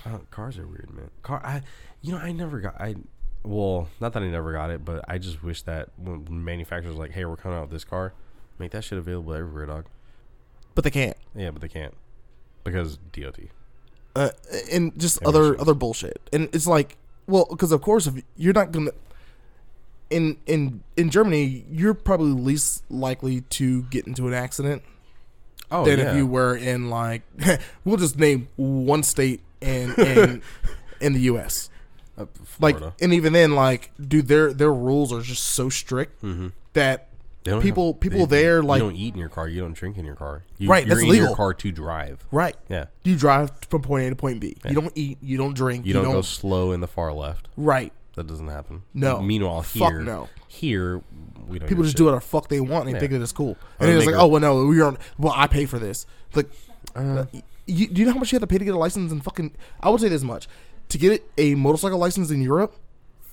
Uh, 0.06 0.18
cars 0.30 0.58
are 0.58 0.66
weird, 0.68 0.90
man. 0.94 1.10
Car, 1.22 1.42
I, 1.44 1.62
you 2.02 2.12
know, 2.12 2.18
I 2.18 2.32
never 2.32 2.60
got. 2.60 2.80
I, 2.82 2.96
well, 3.44 3.88
not 4.00 4.14
that 4.14 4.24
I 4.24 4.28
never 4.30 4.52
got 4.54 4.70
it, 4.72 4.84
but 4.84 5.04
I 5.08 5.18
just 5.18 5.44
wish 5.44 5.62
that 5.64 5.90
when 5.98 6.26
manufacturers 6.30 6.96
like, 6.96 7.12
hey, 7.12 7.26
we're 7.26 7.36
coming 7.38 7.58
out 7.58 7.64
with 7.64 7.72
this 7.72 7.84
car, 7.84 8.14
make 8.60 8.72
that 8.72 8.84
shit 8.84 8.98
available 8.98 9.34
everywhere, 9.34 9.66
dog. 9.68 9.86
but 10.76 10.84
they 10.84 10.92
can't. 10.92 11.18
Yeah, 11.36 11.52
but 11.52 11.62
they 11.62 11.68
can't 11.68 11.94
because 12.64 12.98
DOT. 13.12 13.40
Uh, 14.16 14.30
and 14.72 14.98
just 15.00 15.22
other 15.24 15.60
other 15.60 15.74
bullshit. 15.74 16.20
And 16.34 16.50
it's 16.54 16.68
like, 16.68 16.98
well, 17.28 17.48
because 17.50 17.72
of 17.72 17.82
course, 17.82 18.08
if 18.08 18.24
you're 18.36 18.54
not 18.54 18.72
gonna 18.72 18.92
in 20.10 20.38
in 20.46 20.84
in 20.98 21.10
Germany, 21.10 21.66
you're 21.72 21.94
probably 21.94 22.32
least 22.32 22.84
likely 22.90 23.42
to 23.42 23.84
get 23.84 24.08
into 24.08 24.28
an 24.28 24.34
accident 24.34 24.84
Oh 25.72 25.86
than 25.86 26.00
yeah, 26.00 26.12
if 26.12 26.18
you 26.18 26.28
were 26.28 26.56
in 26.56 26.90
like 26.90 27.24
we'll 27.86 27.98
just 27.98 28.20
name 28.20 28.48
one 28.58 29.04
state 29.04 29.42
in 29.62 29.94
in 29.96 30.42
in 31.02 31.14
the 31.14 31.22
U.S. 31.22 31.70
Uh, 32.18 32.26
Like, 32.60 32.78
and 33.02 33.14
even 33.14 33.34
then, 33.34 33.56
like, 33.56 33.92
dude, 34.00 34.28
their 34.28 34.54
their 34.54 34.74
rules 34.74 35.12
are 35.14 35.22
just 35.22 35.44
so 35.44 35.70
strict 35.70 36.22
mm-hmm. 36.22 36.50
that 36.74 37.08
people- 37.44 37.94
have- 37.94 38.00
people 38.00 38.26
there, 38.28 38.62
like- 38.64 38.80
you 38.82 38.88
don't 38.90 38.96
eat 38.96 39.14
in 39.14 39.20
your 39.20 39.30
car, 39.30 39.48
you 39.48 39.62
don't 39.62 39.74
drink 39.74 39.98
in 39.98 40.06
your 40.06 40.16
car. 40.16 40.44
You, 40.58 40.70
Right, 40.70 40.86
you're 40.86 40.96
that's 40.96 41.04
in 41.04 41.10
illegal. 41.10 41.28
your 41.30 41.36
car 41.36 41.54
to 41.54 41.72
drive. 41.72 42.26
right, 42.32 42.56
Yeah, 42.70 42.86
you 43.04 43.16
drive 43.16 43.52
from 43.70 43.82
point 43.82 44.06
A 44.06 44.10
to 44.12 44.16
point 44.16 44.40
B. 44.40 44.56
You 44.68 44.76
don't 44.76 44.92
eat, 44.96 45.18
you 45.22 45.38
don't 45.38 45.54
drink, 45.56 45.86
you 45.86 45.94
don't 45.94 46.06
go 46.12 46.22
slow 46.22 46.72
in 46.72 46.82
the 46.82 46.88
far 46.88 47.12
left. 47.14 47.48
right. 47.58 47.92
That 48.16 48.28
doesn't 48.28 48.50
happen. 48.50 48.84
No. 48.94 49.22
Meanwhile, 49.22 49.62
Fuck 49.62 49.92
here, 49.94 50.02
no. 50.02 50.28
here 50.50 51.02
we 51.48 51.60
don't. 51.60 51.70
People 51.70 51.86
just 51.86 51.94
shit. 51.94 51.98
do 52.00 52.04
whatever 52.06 52.20
the 52.20 52.28
fuck 52.28 52.50
they 52.50 52.60
want 52.60 52.86
and 52.86 52.90
they 52.90 52.98
Yeah. 52.98 53.00
think 53.00 53.12
that 53.14 53.22
it's 53.22 53.32
cool. 53.32 53.56
And 53.80 53.90
it's 53.90 54.06
like, 54.06 54.16
oh 54.16 54.28
well, 54.28 54.42
no, 54.42 54.66
we're 54.68 54.84
on. 54.84 54.98
Well, 55.18 55.34
I 55.34 55.48
pay 55.48 55.66
for 55.66 55.80
this. 55.80 56.06
Like, 56.36 56.50
Uh, 56.94 57.24
you, 57.66 57.88
do 57.88 58.02
you 58.02 58.06
know 58.06 58.12
how 58.12 58.20
much 58.20 58.34
you 58.34 58.36
have 58.36 58.42
to 58.42 58.48
pay 58.48 58.58
to 58.58 58.66
get 58.66 58.74
a 58.76 58.78
license 58.78 59.14
in 59.14 59.22
fucking? 59.22 59.54
I 59.80 59.90
would 59.90 60.02
say 60.02 60.10
this 60.10 60.24
much: 60.24 60.50
to 60.90 60.98
get 60.98 61.24
a 61.38 61.56
motorcycle 61.56 61.98
license 62.00 62.32
in 62.32 62.42
Europe, 62.42 62.76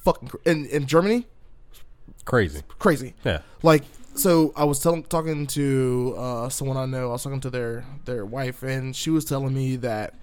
fucking 0.05 0.31
in 0.45 0.67
in 0.67 0.87
Germany, 0.87 1.27
crazy. 2.25 2.63
crazy. 2.79 3.15
Yeah. 3.25 3.41
Like 3.63 3.83
so 4.19 4.53
I 4.57 4.65
was 4.65 4.81
telling, 4.81 5.05
talking 5.05 5.47
to 5.49 6.15
uh, 6.19 6.49
someone 6.49 6.77
I 6.77 6.87
know. 6.87 7.09
I 7.09 7.13
was 7.13 7.23
talking 7.23 7.41
to 7.41 7.51
their 7.51 7.85
their 8.05 8.25
wife, 8.27 8.63
and 8.63 8.95
she 8.95 9.11
was 9.11 9.25
telling 9.25 9.55
me 9.55 9.77
that 9.77 10.15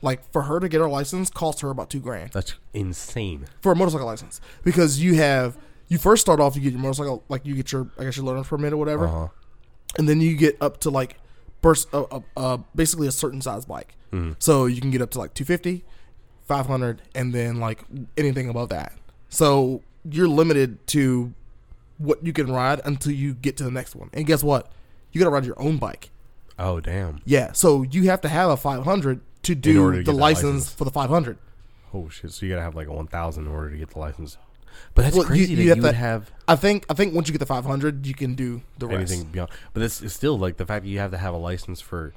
like 0.00 0.30
for 0.32 0.42
her 0.42 0.58
to 0.60 0.68
get 0.68 0.80
her 0.80 0.88
license 0.88 1.30
cost 1.30 1.60
her 1.60 1.70
about 1.70 1.88
two 1.90 2.00
grand 2.00 2.30
That's 2.32 2.54
insane. 2.74 3.46
for 3.60 3.72
a 3.72 3.76
motorcycle 3.76 4.06
license 4.06 4.40
because 4.64 5.00
you 5.00 5.14
have 5.14 5.56
you 5.88 5.96
first 5.98 6.20
start 6.22 6.40
off 6.40 6.56
you 6.56 6.62
get 6.62 6.72
your 6.72 6.80
motorcycle 6.82 7.22
like 7.28 7.46
you 7.46 7.54
get 7.54 7.70
your 7.70 7.88
I 7.98 8.04
guess 8.04 8.16
your 8.16 8.26
learner's 8.26 8.48
permit 8.48 8.72
or 8.72 8.78
whatever, 8.78 9.06
Uh 9.06 9.10
huh. 9.10 9.28
and 9.98 10.08
then 10.08 10.20
you 10.20 10.36
get 10.36 10.56
up 10.60 10.78
to 10.80 10.90
like 10.90 11.16
burst 11.60 11.88
uh, 11.94 12.02
uh, 12.10 12.20
uh, 12.36 12.56
basically 12.74 13.06
a 13.06 13.12
certain 13.12 13.40
size 13.40 13.64
bike. 13.66 13.94
Mhm. 14.12 14.34
So 14.40 14.66
you 14.66 14.80
can 14.80 14.90
get 14.90 15.00
up 15.02 15.10
to 15.12 15.18
like 15.18 15.32
250, 15.34 15.84
500, 16.46 17.02
and 17.14 17.32
then 17.32 17.60
like 17.60 17.84
anything 18.16 18.48
above 18.48 18.68
that. 18.70 18.92
So 19.28 19.82
you're 20.10 20.28
limited 20.28 20.84
to 20.88 21.32
what 22.02 22.24
you 22.24 22.32
can 22.32 22.50
ride 22.50 22.80
until 22.84 23.12
you 23.12 23.34
get 23.34 23.56
to 23.58 23.64
the 23.64 23.70
next 23.70 23.94
one. 23.94 24.10
And 24.12 24.26
guess 24.26 24.42
what? 24.42 24.70
You 25.12 25.18
got 25.20 25.26
to 25.26 25.30
ride 25.30 25.44
your 25.44 25.60
own 25.60 25.78
bike. 25.78 26.10
Oh 26.58 26.80
damn. 26.80 27.20
Yeah. 27.24 27.52
So 27.52 27.82
you 27.82 28.04
have 28.04 28.20
to 28.22 28.28
have 28.28 28.50
a 28.50 28.56
500 28.56 29.20
to 29.44 29.54
do 29.54 29.72
to 29.90 29.96
the 29.98 30.02
get 30.04 30.04
the 30.06 30.12
license, 30.12 30.44
license. 30.44 30.72
for 30.74 30.84
the 30.84 30.90
500. 30.90 31.38
Oh 31.94 32.08
shit. 32.08 32.30
So 32.32 32.46
you 32.46 32.52
gotta 32.52 32.62
have 32.62 32.74
like 32.74 32.88
a 32.88 32.92
one 32.92 33.06
thousand 33.06 33.46
in 33.46 33.52
order 33.52 33.70
to 33.70 33.76
get 33.76 33.90
the 33.90 33.98
license. 33.98 34.38
But 34.94 35.02
that's 35.02 35.14
Well, 35.16 35.24
you- 35.24 35.28
crazy 35.28 35.50
you 35.54 35.56
that 35.56 35.62
have 35.68 35.76
you 35.76 35.82
to- 35.82 35.88
would 35.88 35.94
have 35.96 36.30
I 36.48 36.56
think 36.56 36.86
I 36.88 36.94
think 36.94 37.14
once 37.14 37.28
you 37.28 37.32
get 37.32 37.38
the 37.38 37.46
500, 37.46 38.06
you 38.06 38.14
can 38.14 38.34
do 38.34 38.62
the 38.78 38.86
rest. 38.86 39.12
anything 39.12 39.28
beyond. 39.30 39.50
But 39.74 39.80
this 39.80 40.00
is 40.02 40.12
still 40.12 40.38
like 40.38 40.56
the 40.56 40.66
fact 40.66 40.84
that 40.84 40.88
you 40.90 40.98
have 40.98 41.10
to 41.10 41.18
have 41.18 41.34
a 41.34 41.38
license 41.38 41.80
for, 41.80 42.14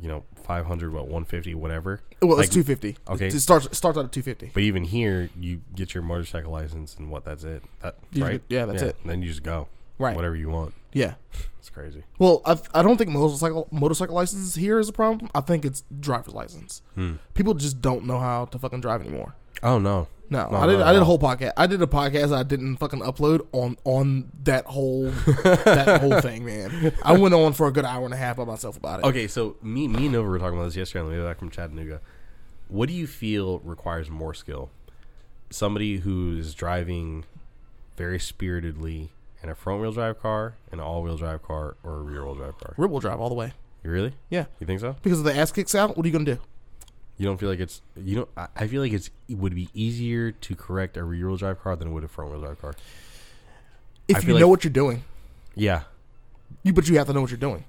you 0.00 0.08
know, 0.08 0.24
five 0.44 0.66
hundred, 0.66 0.92
what 0.92 1.08
one 1.08 1.24
fifty, 1.24 1.54
whatever. 1.54 2.00
Well, 2.22 2.36
Like, 2.36 2.46
it's 2.46 2.54
250. 2.54 2.96
okay. 3.08 3.26
It 3.28 3.40
starts 3.40 3.66
starts 3.76 3.98
out 3.98 4.04
at 4.06 4.12
250. 4.12 4.50
But 4.54 4.62
even 4.62 4.84
here, 4.84 5.30
you 5.38 5.60
get 5.74 5.94
your 5.94 6.02
motorcycle 6.02 6.52
license, 6.52 6.96
and 6.96 7.10
what? 7.10 7.24
That's 7.24 7.44
it. 7.44 7.62
That 7.80 7.96
You 8.12 8.24
right? 8.24 8.42
yeah, 8.48 8.64
that's 8.66 8.82
it. 8.82 8.96
And 9.02 9.10
then 9.10 9.22
you 9.22 9.28
just 9.28 9.42
go 9.42 9.68
Right. 9.98 10.14
whatever 10.14 10.36
you 10.36 10.50
want. 10.50 10.74
Yeah. 10.92 11.14
It's 11.58 11.70
crazy. 11.70 12.04
Well, 12.18 12.42
I 12.44 12.58
I 12.74 12.82
don't 12.82 12.96
think 12.96 13.10
motorcycle 13.10 13.66
motorcycle 13.70 14.14
license 14.14 14.54
here 14.54 14.78
is 14.78 14.88
a 14.88 14.92
problem. 14.92 15.30
I 15.34 15.40
think 15.40 15.64
it's 15.64 15.82
driver's 16.00 16.32
license. 16.34 16.82
Hmm. 16.94 17.14
People 17.34 17.54
just 17.54 17.80
don't 17.82 18.04
know 18.04 18.18
how 18.20 18.44
to 18.46 18.58
fucking 18.58 18.80
drive 18.82 19.00
anymore. 19.00 19.34
Oh 19.62 19.78
no. 19.78 20.08
No, 20.28 20.48
No, 20.50 20.56
I 20.58 20.66
did. 20.66 20.78
not 20.78 20.88
I 20.88 20.92
did 20.92 21.02
a 21.02 21.04
whole 21.04 21.18
podcast. 21.18 21.52
I 21.56 21.66
did 21.66 21.80
a 21.82 21.86
podcast 21.86 22.32
I 22.36 22.42
didn't 22.42 22.76
fucking 22.78 23.00
upload 23.00 23.46
on 23.52 23.76
on 23.84 24.30
that 24.44 24.66
whole 24.66 25.04
that 25.10 26.00
whole 26.00 26.20
thing, 26.20 26.44
man. 26.44 26.92
I 27.04 27.12
went 27.16 27.34
on 27.34 27.52
for 27.52 27.66
a 27.68 27.72
good 27.72 27.84
hour 27.84 28.04
and 28.04 28.12
a 28.12 28.16
half 28.16 28.36
by 28.36 28.44
myself 28.44 28.76
about 28.76 29.00
it. 29.00 29.06
Okay, 29.06 29.26
so 29.28 29.56
me, 29.62 29.86
me 29.88 30.04
and 30.04 30.12
Nova 30.12 30.28
were 30.28 30.38
talking 30.38 30.56
about 30.58 30.66
this 30.66 30.76
yesterday 30.76 31.04
on 31.04 31.10
the 31.12 31.16
way 31.18 31.24
back 31.28 31.38
from 31.38 31.50
Chattanooga. 31.50 32.00
What 32.68 32.88
do 32.88 32.94
you 32.94 33.06
feel 33.06 33.60
requires 33.60 34.10
more 34.10 34.34
skill? 34.34 34.70
Somebody 35.50 35.98
who's 35.98 36.54
driving 36.54 37.24
very 37.96 38.18
spiritedly 38.18 39.10
in 39.42 39.48
a 39.48 39.54
front 39.54 39.80
wheel 39.80 39.92
drive 39.92 40.20
car, 40.20 40.56
an 40.72 40.80
all 40.80 41.02
wheel 41.04 41.16
drive 41.16 41.42
car, 41.42 41.76
or 41.84 41.98
a 41.98 42.02
rear 42.02 42.24
wheel 42.24 42.34
drive 42.34 42.58
car. 42.58 42.74
Rear 42.76 42.88
wheel 42.88 42.98
drive 43.00 43.20
all 43.20 43.28
the 43.28 43.34
way. 43.36 43.52
You 43.84 43.90
really? 43.92 44.14
Yeah, 44.28 44.46
You 44.58 44.66
think 44.66 44.80
so? 44.80 44.96
because 45.02 45.20
if 45.20 45.24
the 45.24 45.36
ass 45.36 45.52
kicks 45.52 45.74
out, 45.76 45.96
what 45.96 46.04
are 46.04 46.08
you 46.08 46.12
gonna 46.12 46.24
do? 46.24 46.38
You 47.18 47.24
don't 47.26 47.38
feel 47.38 47.48
like 47.48 47.60
it's 47.60 47.80
you 47.96 48.16
don't. 48.16 48.28
I- 48.36 48.48
I 48.56 48.66
feel 48.66 48.82
like 48.82 48.92
it's 48.92 49.10
it 49.28 49.38
would 49.38 49.54
be 49.54 49.68
easier 49.72 50.32
to 50.32 50.54
correct 50.54 50.96
a 50.96 51.04
rear 51.04 51.28
wheel 51.28 51.36
drive 51.36 51.60
car 51.62 51.74
than 51.76 51.88
it 51.88 51.90
would 51.92 52.04
a 52.04 52.08
front 52.08 52.30
wheel 52.30 52.40
drive 52.40 52.60
car. 52.60 52.74
If 54.08 54.22
you 54.24 54.34
know 54.34 54.40
like- 54.40 54.46
what 54.50 54.64
you're 54.64 54.72
doing, 54.72 55.02
Yeah, 55.54 55.82
you 56.62 56.72
but 56.72 56.88
you 56.88 56.96
have 56.98 57.06
to 57.06 57.12
know 57.12 57.22
what 57.22 57.30
you're 57.30 57.38
doing. 57.38 57.64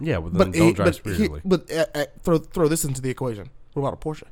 yeah. 0.00 0.18
But 0.20 0.32
then 0.34 0.38
But 0.38 0.52
don't 0.56 0.66
he- 0.68 0.72
drive 0.74 1.00
but 1.02 1.14
he- 1.16 1.28
but 1.44 1.70
uh, 1.72 1.86
uh, 1.94 2.04
throw 2.22 2.38
throw 2.38 2.68
this 2.68 2.84
into 2.84 3.00
the 3.00 3.10
equation. 3.10 3.50
What 3.72 3.82
about 3.82 3.94
a 3.94 3.96
Porsche? 4.08 4.24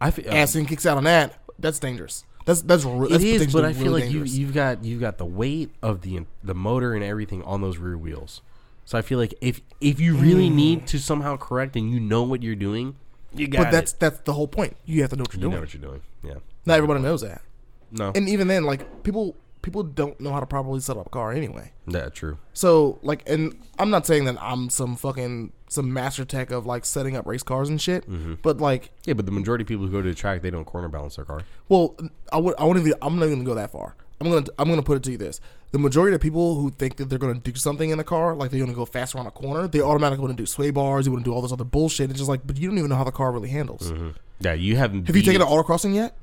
I 0.00 0.10
feel 0.10 0.26
and 0.30 0.68
kicks 0.68 0.84
out 0.84 0.98
on 0.98 1.04
that. 1.04 1.38
That's 1.58 1.78
dangerous. 1.78 2.24
That's 2.44 2.60
that's, 2.62 2.84
re- 2.84 3.08
that's 3.10 3.24
is, 3.24 3.52
but 3.52 3.64
I 3.64 3.72
feel 3.72 3.86
really 3.92 4.02
like 4.02 4.12
you 4.12 4.22
you've 4.24 4.52
got 4.54 4.84
you've 4.84 5.00
got 5.00 5.18
the 5.18 5.24
weight 5.24 5.70
of 5.82 6.02
the 6.02 6.26
the 6.44 6.54
motor 6.54 6.94
and 6.94 7.02
everything 7.02 7.42
on 7.42 7.60
those 7.62 7.78
rear 7.78 7.96
wheels. 7.98 8.42
So 8.86 8.96
I 8.96 9.02
feel 9.02 9.18
like 9.18 9.34
if 9.40 9.60
if 9.80 10.00
you 10.00 10.16
really 10.16 10.48
need 10.48 10.86
to 10.88 10.98
somehow 10.98 11.36
correct 11.36 11.76
and 11.76 11.90
you 11.90 12.00
know 12.00 12.22
what 12.22 12.42
you're 12.42 12.54
doing, 12.54 12.96
you 13.34 13.48
got 13.48 13.64
but 13.64 13.70
that's 13.72 13.92
it. 13.92 14.00
that's 14.00 14.20
the 14.20 14.32
whole 14.32 14.48
point. 14.48 14.76
You 14.86 15.02
have 15.02 15.10
to 15.10 15.16
know 15.16 15.22
what 15.22 15.34
you're 15.34 15.40
doing. 15.40 15.52
You 15.52 15.58
doing. 15.58 15.60
know 15.60 15.60
what 15.60 15.74
you're 15.74 15.82
doing. 15.82 16.00
Yeah. 16.22 16.40
Not 16.64 16.76
everybody 16.78 17.00
knows 17.00 17.20
that. 17.20 17.42
No. 17.90 18.12
And 18.14 18.28
even 18.28 18.48
then, 18.48 18.64
like 18.64 19.02
people 19.02 19.36
people 19.62 19.82
don't 19.82 20.18
know 20.20 20.30
how 20.32 20.38
to 20.38 20.46
properly 20.46 20.78
set 20.78 20.96
up 20.96 21.06
a 21.06 21.10
car 21.10 21.32
anyway. 21.32 21.72
yeah. 21.88 22.08
True. 22.08 22.38
So 22.52 23.00
like, 23.02 23.28
and 23.28 23.56
I'm 23.78 23.90
not 23.90 24.06
saying 24.06 24.24
that 24.26 24.40
I'm 24.40 24.70
some 24.70 24.94
fucking 24.94 25.52
some 25.68 25.92
master 25.92 26.24
tech 26.24 26.52
of 26.52 26.64
like 26.64 26.84
setting 26.84 27.16
up 27.16 27.26
race 27.26 27.42
cars 27.42 27.68
and 27.68 27.82
shit. 27.82 28.08
Mm-hmm. 28.08 28.34
But 28.42 28.58
like, 28.58 28.90
Yeah, 29.04 29.14
but 29.14 29.26
the 29.26 29.32
majority 29.32 29.62
of 29.62 29.68
people 29.68 29.84
who 29.84 29.90
go 29.90 30.00
to 30.00 30.08
the 30.08 30.14
track, 30.14 30.42
they 30.42 30.50
don't 30.50 30.64
corner 30.64 30.88
balance 30.88 31.16
their 31.16 31.24
car. 31.24 31.40
well, 31.68 31.96
I 32.32 32.36
would 32.36 32.54
I 32.56 32.64
wouldn't 32.64 32.86
even 32.86 32.96
I'm 33.02 33.18
not 33.18 33.26
even 33.26 33.38
gonna 33.38 33.46
go 33.46 33.54
that 33.56 33.72
far. 33.72 33.96
I'm 34.20 34.30
gonna 34.30 34.46
I'm 34.58 34.68
gonna 34.68 34.82
put 34.82 34.96
it 34.98 35.02
to 35.04 35.10
you 35.10 35.18
this: 35.18 35.40
the 35.76 35.82
majority 35.82 36.14
of 36.14 36.22
people 36.22 36.54
who 36.54 36.70
think 36.70 36.96
that 36.96 37.10
they're 37.10 37.18
gonna 37.18 37.34
do 37.34 37.54
something 37.54 37.90
in 37.90 38.00
a 38.00 38.04
car, 38.04 38.34
like 38.34 38.50
they're 38.50 38.60
gonna 38.60 38.72
go 38.72 38.86
fast 38.86 39.14
around 39.14 39.26
a 39.26 39.30
corner, 39.30 39.68
they 39.68 39.82
automatically 39.82 40.24
want 40.24 40.34
to 40.34 40.42
do 40.42 40.46
sway 40.46 40.70
bars, 40.70 41.04
they 41.04 41.10
want 41.10 41.22
to 41.22 41.30
do 41.30 41.34
all 41.34 41.42
this 41.42 41.52
other 41.52 41.64
bullshit. 41.64 42.08
It's 42.08 42.18
just 42.18 42.30
like, 42.30 42.46
but 42.46 42.56
you 42.56 42.66
don't 42.68 42.78
even 42.78 42.88
know 42.88 42.96
how 42.96 43.04
the 43.04 43.12
car 43.12 43.30
really 43.30 43.50
handles. 43.50 43.92
Mm-hmm. 43.92 44.08
Yeah, 44.40 44.54
you 44.54 44.76
haven't. 44.76 45.06
Have 45.06 45.14
you 45.16 45.22
taken 45.22 45.42
beat- 45.42 45.46
an 45.46 45.52
autocrossing 45.52 45.94
yet? 45.94 46.16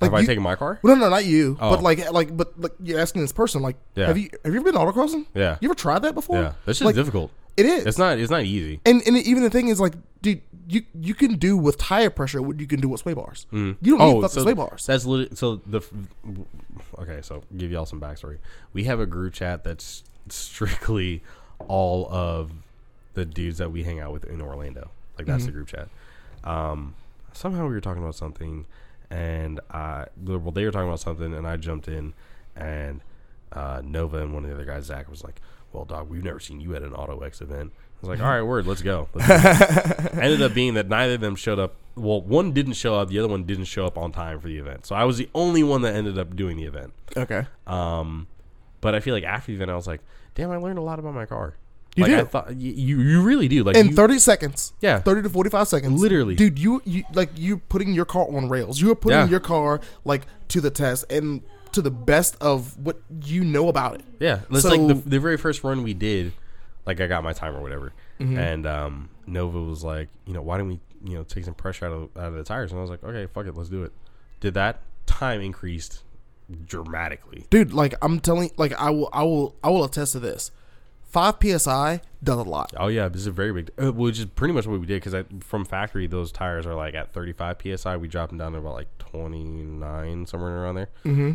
Have 0.00 0.14
I 0.14 0.24
taken 0.24 0.42
my 0.42 0.54
car? 0.54 0.78
Well, 0.82 0.94
no, 0.96 1.02
no, 1.02 1.08
not 1.10 1.24
you. 1.24 1.56
Oh. 1.60 1.70
But 1.70 1.82
like, 1.82 2.10
like, 2.12 2.36
but 2.36 2.60
like, 2.60 2.72
you're 2.82 3.00
asking 3.00 3.22
this 3.22 3.32
person, 3.32 3.62
like, 3.62 3.76
Yeah. 3.96 4.06
have 4.06 4.18
you 4.18 4.28
have 4.44 4.52
you 4.52 4.60
ever 4.60 4.70
been 4.72 4.80
autocrossing? 4.80 5.26
Yeah. 5.34 5.56
You 5.60 5.68
ever 5.68 5.74
tried 5.74 6.02
that 6.02 6.14
before? 6.14 6.36
Yeah, 6.36 6.52
that's 6.66 6.78
just 6.78 6.86
like, 6.86 6.94
difficult. 6.94 7.30
It 7.56 7.66
is. 7.66 7.86
It's 7.86 7.98
not. 7.98 8.18
It's 8.18 8.30
not 8.30 8.42
easy. 8.44 8.80
And 8.84 9.02
and 9.06 9.16
even 9.16 9.42
the 9.42 9.50
thing 9.50 9.68
is, 9.68 9.80
like, 9.80 9.94
dude, 10.22 10.40
you 10.68 10.82
you 11.00 11.14
can 11.14 11.34
do 11.36 11.56
with 11.56 11.78
tire 11.78 12.10
pressure 12.10 12.42
what 12.42 12.58
you 12.58 12.66
can 12.66 12.80
do 12.80 12.88
with 12.88 13.00
sway 13.00 13.14
bars. 13.14 13.46
You 13.52 13.76
don't 13.82 13.98
need 13.98 14.14
fucking 14.22 14.28
so 14.28 14.42
sway 14.42 14.54
bars. 14.54 14.86
That's 14.86 15.04
lit- 15.04 15.38
so 15.38 15.56
the. 15.66 15.80
Okay, 16.98 17.20
so 17.22 17.42
give 17.56 17.70
y'all 17.70 17.86
some 17.86 18.00
backstory. 18.00 18.38
We 18.72 18.84
have 18.84 18.98
a 19.00 19.06
group 19.06 19.34
chat 19.34 19.62
that's 19.64 20.02
strictly 20.28 21.22
all 21.68 22.08
of 22.10 22.50
the 23.14 23.24
dudes 23.24 23.58
that 23.58 23.70
we 23.70 23.84
hang 23.84 24.00
out 24.00 24.12
with 24.12 24.24
in 24.24 24.40
Orlando. 24.42 24.90
Like 25.18 25.26
that's 25.26 25.44
the 25.44 25.50
Mm-hmm. 25.50 25.56
group 25.58 25.68
chat. 25.68 25.88
Um, 26.42 26.94
somehow 27.32 27.66
we 27.68 27.74
were 27.74 27.80
talking 27.80 28.02
about 28.02 28.16
something, 28.16 28.66
and 29.10 29.60
I 29.70 30.06
well 30.24 30.40
they 30.50 30.64
were 30.64 30.72
talking 30.72 30.88
about 30.88 31.00
something, 31.00 31.32
and 31.32 31.46
I 31.46 31.56
jumped 31.56 31.86
in, 31.88 32.14
and 32.56 33.00
uh, 33.52 33.80
Nova 33.84 34.18
and 34.18 34.34
one 34.34 34.42
of 34.44 34.50
the 34.50 34.56
other 34.56 34.64
guys, 34.64 34.86
Zach, 34.86 35.08
was 35.08 35.22
like, 35.22 35.40
"Well, 35.74 35.84
dog, 35.84 36.08
we've 36.08 36.24
never 36.24 36.40
seen 36.40 36.60
you 36.60 36.74
at 36.74 36.82
an 36.82 36.92
Auto 36.94 37.20
X 37.20 37.40
event." 37.40 37.72
I 37.74 38.06
was 38.06 38.08
like, 38.18 38.20
"All 38.26 38.32
right, 38.32 38.42
word, 38.42 38.66
let's 38.66 38.82
go." 38.82 39.08
Let's 39.14 39.28
do 40.14 40.20
ended 40.20 40.42
up 40.42 40.54
being 40.54 40.74
that 40.74 40.88
neither 40.88 41.14
of 41.14 41.20
them 41.20 41.36
showed 41.36 41.58
up. 41.58 41.74
Well, 41.96 42.20
one 42.22 42.52
didn't 42.52 42.72
show 42.74 42.94
up, 42.96 43.08
the 43.08 43.18
other 43.18 43.28
one 43.28 43.44
didn't 43.44 43.64
show 43.66 43.86
up 43.86 43.98
on 43.98 44.12
time 44.12 44.40
for 44.40 44.48
the 44.48 44.58
event. 44.58 44.86
So 44.86 44.94
I 44.94 45.04
was 45.04 45.18
the 45.18 45.28
only 45.34 45.62
one 45.62 45.82
that 45.82 45.94
ended 45.94 46.18
up 46.18 46.34
doing 46.34 46.56
the 46.56 46.64
event. 46.64 46.92
Okay. 47.16 47.46
Um, 47.66 48.26
but 48.80 48.94
I 48.94 49.00
feel 49.00 49.14
like 49.14 49.24
after 49.24 49.52
the 49.52 49.56
event, 49.56 49.70
I 49.70 49.74
was 49.76 49.86
like, 49.86 50.00
"Damn, 50.34 50.50
I 50.50 50.56
learned 50.56 50.78
a 50.78 50.82
lot 50.82 50.98
about 50.98 51.14
my 51.14 51.26
car." 51.26 51.56
You 51.96 52.02
like, 52.02 52.12
I 52.12 52.24
thought 52.24 52.56
you 52.56 52.72
you 52.72 53.22
really 53.22 53.46
do. 53.46 53.62
Like 53.62 53.76
In 53.76 53.90
you, 53.90 53.94
30 53.94 54.18
seconds. 54.18 54.72
Yeah. 54.80 54.98
30 54.98 55.22
to 55.22 55.30
45 55.30 55.68
seconds. 55.68 56.00
Literally. 56.00 56.34
Dude, 56.34 56.58
you 56.58 56.82
you 56.84 57.04
like 57.12 57.30
you 57.36 57.58
putting 57.58 57.92
your 57.94 58.04
car 58.04 58.26
on 58.28 58.48
rails. 58.48 58.80
You 58.80 58.90
are 58.90 58.96
putting 58.96 59.20
Yeah. 59.20 59.28
your 59.28 59.38
car 59.38 59.80
like 60.04 60.22
to 60.48 60.60
the 60.60 60.70
test 60.70 61.04
and 61.08 61.42
to 61.74 61.82
the 61.82 61.90
best 61.90 62.36
of 62.40 62.76
what 62.78 63.00
you 63.24 63.44
know 63.44 63.68
about 63.68 63.94
it. 63.96 64.02
Yeah, 64.18 64.40
it's 64.50 64.62
So- 64.62 64.70
like 64.70 64.86
the, 64.88 64.94
the 64.94 65.20
very 65.20 65.36
first 65.36 65.62
run 65.64 65.82
we 65.82 65.94
did. 65.94 66.32
Like 66.86 67.00
I 67.00 67.06
got 67.06 67.22
my 67.24 67.32
time 67.32 67.54
or 67.56 67.62
whatever, 67.62 67.92
Mm-hmm. 68.20 68.36
and 68.38 68.66
um, 68.66 69.08
Nova 69.26 69.60
was 69.60 69.82
like, 69.82 70.08
you 70.26 70.34
know, 70.34 70.42
why 70.42 70.58
don't 70.58 70.68
we, 70.68 70.80
you 71.02 71.14
know, 71.14 71.22
take 71.24 71.44
some 71.44 71.54
pressure 71.54 71.86
out 71.86 71.92
of 71.92 72.02
out 72.16 72.28
of 72.28 72.34
the 72.34 72.44
tires? 72.44 72.70
And 72.72 72.78
I 72.78 72.82
was 72.82 72.90
like, 72.90 73.02
okay, 73.02 73.26
fuck 73.32 73.46
it, 73.46 73.56
let's 73.56 73.70
do 73.70 73.84
it. 73.84 73.92
Did 74.40 74.52
that 74.54 74.80
time 75.06 75.40
increased 75.40 76.02
dramatically? 76.66 77.46
Dude, 77.50 77.72
like 77.72 77.94
I'm 78.02 78.20
telling 78.20 78.50
like 78.56 78.72
I 78.74 78.90
will 78.90 79.08
I 79.12 79.22
will 79.22 79.56
I 79.64 79.70
will 79.70 79.84
attest 79.84 80.12
to 80.12 80.20
this. 80.20 80.50
5 81.10 81.36
psi 81.40 82.00
does 82.24 82.38
a 82.38 82.42
lot. 82.42 82.72
Oh 82.76 82.88
yeah, 82.88 83.08
this 83.08 83.20
is 83.20 83.28
a 83.28 83.32
very 83.32 83.52
big, 83.52 83.70
uh, 83.80 83.92
which 83.92 84.18
is 84.18 84.24
pretty 84.26 84.52
much 84.52 84.66
what 84.66 84.80
we 84.80 84.86
did 84.86 85.02
because 85.02 85.24
from 85.44 85.64
factory 85.64 86.08
those 86.08 86.32
tires 86.32 86.66
are 86.66 86.74
like 86.74 86.94
at 86.94 87.12
35 87.12 87.58
psi. 87.76 87.96
We 87.96 88.08
dropped 88.08 88.30
them 88.30 88.38
down 88.38 88.52
to 88.52 88.58
about 88.58 88.74
like 88.74 88.88
29 88.98 90.26
somewhere 90.26 90.62
around 90.64 90.74
there. 90.74 90.88
Mm-hmm. 91.04 91.32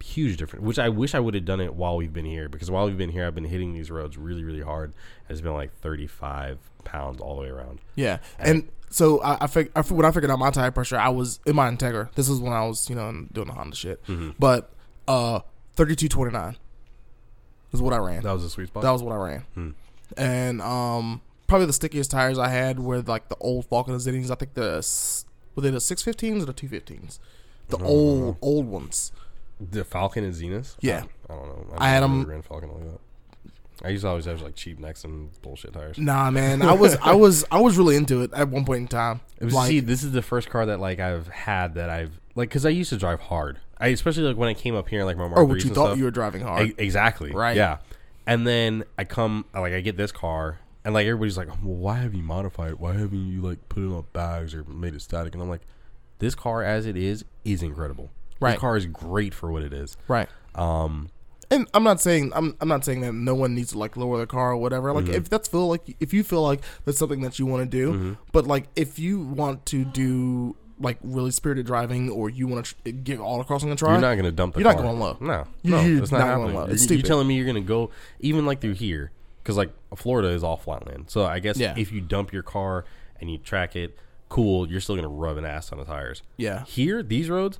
Huge 0.00 0.36
difference. 0.36 0.64
Which 0.64 0.78
I 0.78 0.88
wish 0.88 1.14
I 1.14 1.20
would 1.20 1.34
have 1.34 1.44
done 1.44 1.60
it 1.60 1.74
while 1.74 1.96
we've 1.96 2.12
been 2.12 2.24
here 2.24 2.48
because 2.48 2.70
while 2.70 2.86
we've 2.86 2.98
been 2.98 3.10
here, 3.10 3.26
I've 3.26 3.34
been 3.34 3.44
hitting 3.44 3.72
these 3.74 3.90
roads 3.90 4.16
really 4.16 4.44
really 4.44 4.60
hard. 4.62 4.92
It's 5.28 5.40
been 5.40 5.54
like 5.54 5.72
35 5.80 6.58
pounds 6.84 7.20
all 7.20 7.36
the 7.36 7.42
way 7.42 7.48
around. 7.48 7.80
Yeah, 7.94 8.18
and 8.38 8.68
so 8.90 9.20
I, 9.22 9.44
I, 9.44 9.46
fig- 9.46 9.70
I 9.74 9.80
when 9.82 10.04
I 10.04 10.10
figured 10.10 10.30
out 10.30 10.38
my 10.38 10.50
tire 10.50 10.70
pressure, 10.70 10.96
I 10.98 11.08
was 11.08 11.40
in 11.46 11.56
my 11.56 11.70
Integra. 11.70 12.12
This 12.14 12.28
is 12.28 12.40
when 12.40 12.52
I 12.52 12.66
was, 12.66 12.88
you 12.90 12.96
know, 12.96 13.26
doing 13.32 13.46
the 13.48 13.54
Honda 13.54 13.74
shit. 13.76 14.04
Mm-hmm. 14.06 14.30
But 14.38 14.70
uh, 15.08 15.40
thirty 15.76 15.96
two 15.96 16.08
twenty 16.08 16.32
nine 16.32 16.56
is 17.72 17.80
what 17.80 17.92
I 17.92 17.98
ran. 17.98 18.22
That 18.22 18.32
was 18.32 18.44
a 18.44 18.50
sweet 18.50 18.68
spot. 18.68 18.82
That 18.82 18.90
was 18.90 19.02
what 19.02 19.12
I 19.12 19.16
ran. 19.16 19.40
Hmm. 19.54 19.70
And 20.16 20.60
um, 20.60 21.22
probably 21.46 21.66
the 21.66 21.72
stickiest 21.72 22.10
tires 22.10 22.38
I 22.38 22.48
had 22.48 22.78
were 22.80 23.00
like 23.00 23.28
the 23.28 23.36
old 23.40 23.68
Falken 23.70 23.88
Azenis. 23.88 24.30
I 24.30 24.34
think 24.34 24.54
the 24.54 24.76
s- 24.78 25.24
were 25.54 25.62
they 25.62 25.70
the 25.70 25.80
six 25.80 26.02
fifteens 26.02 26.42
or 26.42 26.46
the 26.46 26.52
two 26.52 26.68
fifteens? 26.68 27.18
The 27.68 27.78
old 27.82 28.36
old 28.42 28.66
ones. 28.66 29.12
The 29.70 29.84
Falken 29.84 30.28
Azenis? 30.28 30.76
Yeah. 30.80 31.04
I, 31.28 31.32
I 31.32 31.36
don't 31.36 31.46
know. 31.48 31.74
I 31.78 31.88
had 31.88 32.00
never 32.00 32.12
'em- 32.12 32.24
Grand 32.24 32.44
Falcon 32.44 32.72
like 32.74 32.84
that. 32.84 32.98
I 33.84 33.88
used 33.88 34.02
to 34.02 34.08
always 34.08 34.26
have 34.26 34.40
like 34.42 34.54
cheap 34.54 34.78
Nexens 34.78 35.40
bullshit 35.42 35.72
tires. 35.72 35.98
Nah, 35.98 36.30
man, 36.30 36.62
I 36.62 36.72
was 36.72 36.96
I 37.02 37.14
was 37.14 37.44
I 37.50 37.60
was 37.60 37.76
really 37.76 37.96
into 37.96 38.22
it 38.22 38.32
at 38.32 38.48
one 38.48 38.64
point 38.64 38.80
in 38.82 38.88
time. 38.88 39.20
It 39.40 39.46
was, 39.46 39.54
like, 39.54 39.68
see, 39.70 39.80
this 39.80 40.04
is 40.04 40.12
the 40.12 40.22
first 40.22 40.50
car 40.50 40.66
that 40.66 40.78
like 40.78 41.00
I've 41.00 41.26
had 41.26 41.74
that 41.74 41.90
I've 41.90 42.20
like 42.36 42.48
because 42.48 42.64
I 42.64 42.68
used 42.68 42.90
to 42.90 42.96
drive 42.96 43.18
hard. 43.22 43.58
I 43.78 43.88
especially 43.88 44.22
like 44.22 44.36
when 44.36 44.48
I 44.48 44.54
came 44.54 44.76
up 44.76 44.88
here, 44.88 45.04
like 45.04 45.16
my 45.16 45.24
oh, 45.24 45.28
Mark 45.28 45.40
or 45.40 45.44
what 45.46 45.64
you 45.64 45.70
thought 45.70 45.86
stuff. 45.86 45.98
you 45.98 46.04
were 46.04 46.12
driving 46.12 46.42
hard. 46.42 46.68
E- 46.68 46.74
exactly. 46.78 47.32
Right. 47.32 47.56
Yeah. 47.56 47.78
And 48.24 48.46
then 48.46 48.84
I 48.96 49.02
come, 49.02 49.46
like, 49.52 49.72
I 49.72 49.80
get 49.80 49.96
this 49.96 50.12
car, 50.12 50.60
and 50.84 50.94
like 50.94 51.06
everybody's 51.06 51.36
like, 51.36 51.48
"Well, 51.48 51.74
why 51.74 51.96
have 51.96 52.14
you 52.14 52.22
modified 52.22 52.70
it? 52.72 52.78
Why 52.80 52.92
haven't 52.92 53.26
you 53.26 53.40
like 53.40 53.68
put 53.68 53.82
it 53.82 53.86
on 53.92 54.04
bags 54.12 54.54
or 54.54 54.62
made 54.62 54.94
it 54.94 55.02
static?" 55.02 55.34
And 55.34 55.42
I'm 55.42 55.48
like, 55.48 55.62
"This 56.20 56.36
car, 56.36 56.62
as 56.62 56.86
it 56.86 56.96
is, 56.96 57.24
is 57.44 57.64
incredible. 57.64 58.10
Right. 58.42 58.52
This 58.52 58.60
car 58.60 58.76
is 58.76 58.86
great 58.86 59.32
for 59.34 59.50
what 59.52 59.62
it 59.62 59.72
is." 59.72 59.96
right. 60.08 60.28
Um, 60.54 61.08
And 61.50 61.68
I'm 61.74 61.84
not 61.84 62.00
saying 62.00 62.32
I'm 62.34 62.56
I'm 62.60 62.68
not 62.68 62.84
saying 62.84 63.00
that 63.02 63.12
no 63.12 63.34
one 63.34 63.54
needs 63.54 63.72
to 63.72 63.78
like 63.78 63.96
lower 63.96 64.16
their 64.16 64.26
car 64.26 64.52
or 64.52 64.56
whatever. 64.56 64.92
Like 64.92 65.04
Mm-hmm. 65.04 65.14
if 65.14 65.28
that's 65.28 65.48
feel 65.48 65.68
like 65.68 65.82
if 66.00 66.12
you 66.14 66.22
feel 66.24 66.42
like 66.42 66.60
that's 66.84 66.98
something 66.98 67.20
that 67.22 67.38
you 67.38 67.46
want 67.46 67.70
to 67.70 67.76
do, 67.76 67.92
Mm-hmm. 67.92 68.12
but 68.32 68.46
like 68.46 68.68
if 68.76 68.98
you 68.98 69.20
want 69.20 69.66
to 69.66 69.84
do 69.84 70.56
like 70.80 70.98
really 71.02 71.30
spirited 71.30 71.64
driving 71.66 72.10
or 72.10 72.28
you 72.30 72.48
want 72.48 72.64
to 72.66 72.74
tr- 72.74 72.90
give 73.04 73.18
autocrossing 73.20 73.70
a 73.70 73.76
try, 73.76 73.92
you're 73.92 74.00
not 74.00 74.16
gonna 74.16 74.32
dump 74.32 74.54
the 74.54 74.62
car. 74.62 74.72
You're 74.72 74.82
not 74.82 74.82
car. 74.82 74.92
going 74.92 75.00
low. 75.00 75.16
No, 75.20 75.44
no, 75.62 75.80
you're 75.82 76.02
it's 76.02 76.10
not, 76.10 76.18
not 76.18 76.24
going 76.24 76.38
happening. 76.40 76.56
low. 76.56 76.64
You're, 76.66 76.74
It's 76.74 76.90
you're 76.90 77.02
telling 77.02 77.26
me 77.28 77.34
you're 77.36 77.46
gonna 77.46 77.60
go 77.60 77.90
even 78.20 78.46
like 78.46 78.60
through 78.60 78.74
here 78.74 79.10
because 79.42 79.56
like 79.56 79.70
Florida 79.94 80.28
is 80.28 80.42
all 80.42 80.56
flatland. 80.56 81.10
So 81.10 81.24
I 81.24 81.38
guess 81.38 81.56
Yeah. 81.58 81.74
if 81.76 81.92
you 81.92 82.00
dump 82.00 82.32
your 82.32 82.42
car 82.42 82.84
and 83.20 83.30
you 83.30 83.38
track 83.38 83.76
it, 83.76 83.96
cool. 84.30 84.66
You're 84.68 84.80
still 84.80 84.96
gonna 84.96 85.08
rub 85.08 85.36
an 85.36 85.44
ass 85.44 85.70
on 85.70 85.78
the 85.78 85.84
tires. 85.84 86.22
yeah. 86.38 86.64
Here, 86.64 87.02
these 87.02 87.28
roads, 87.28 87.58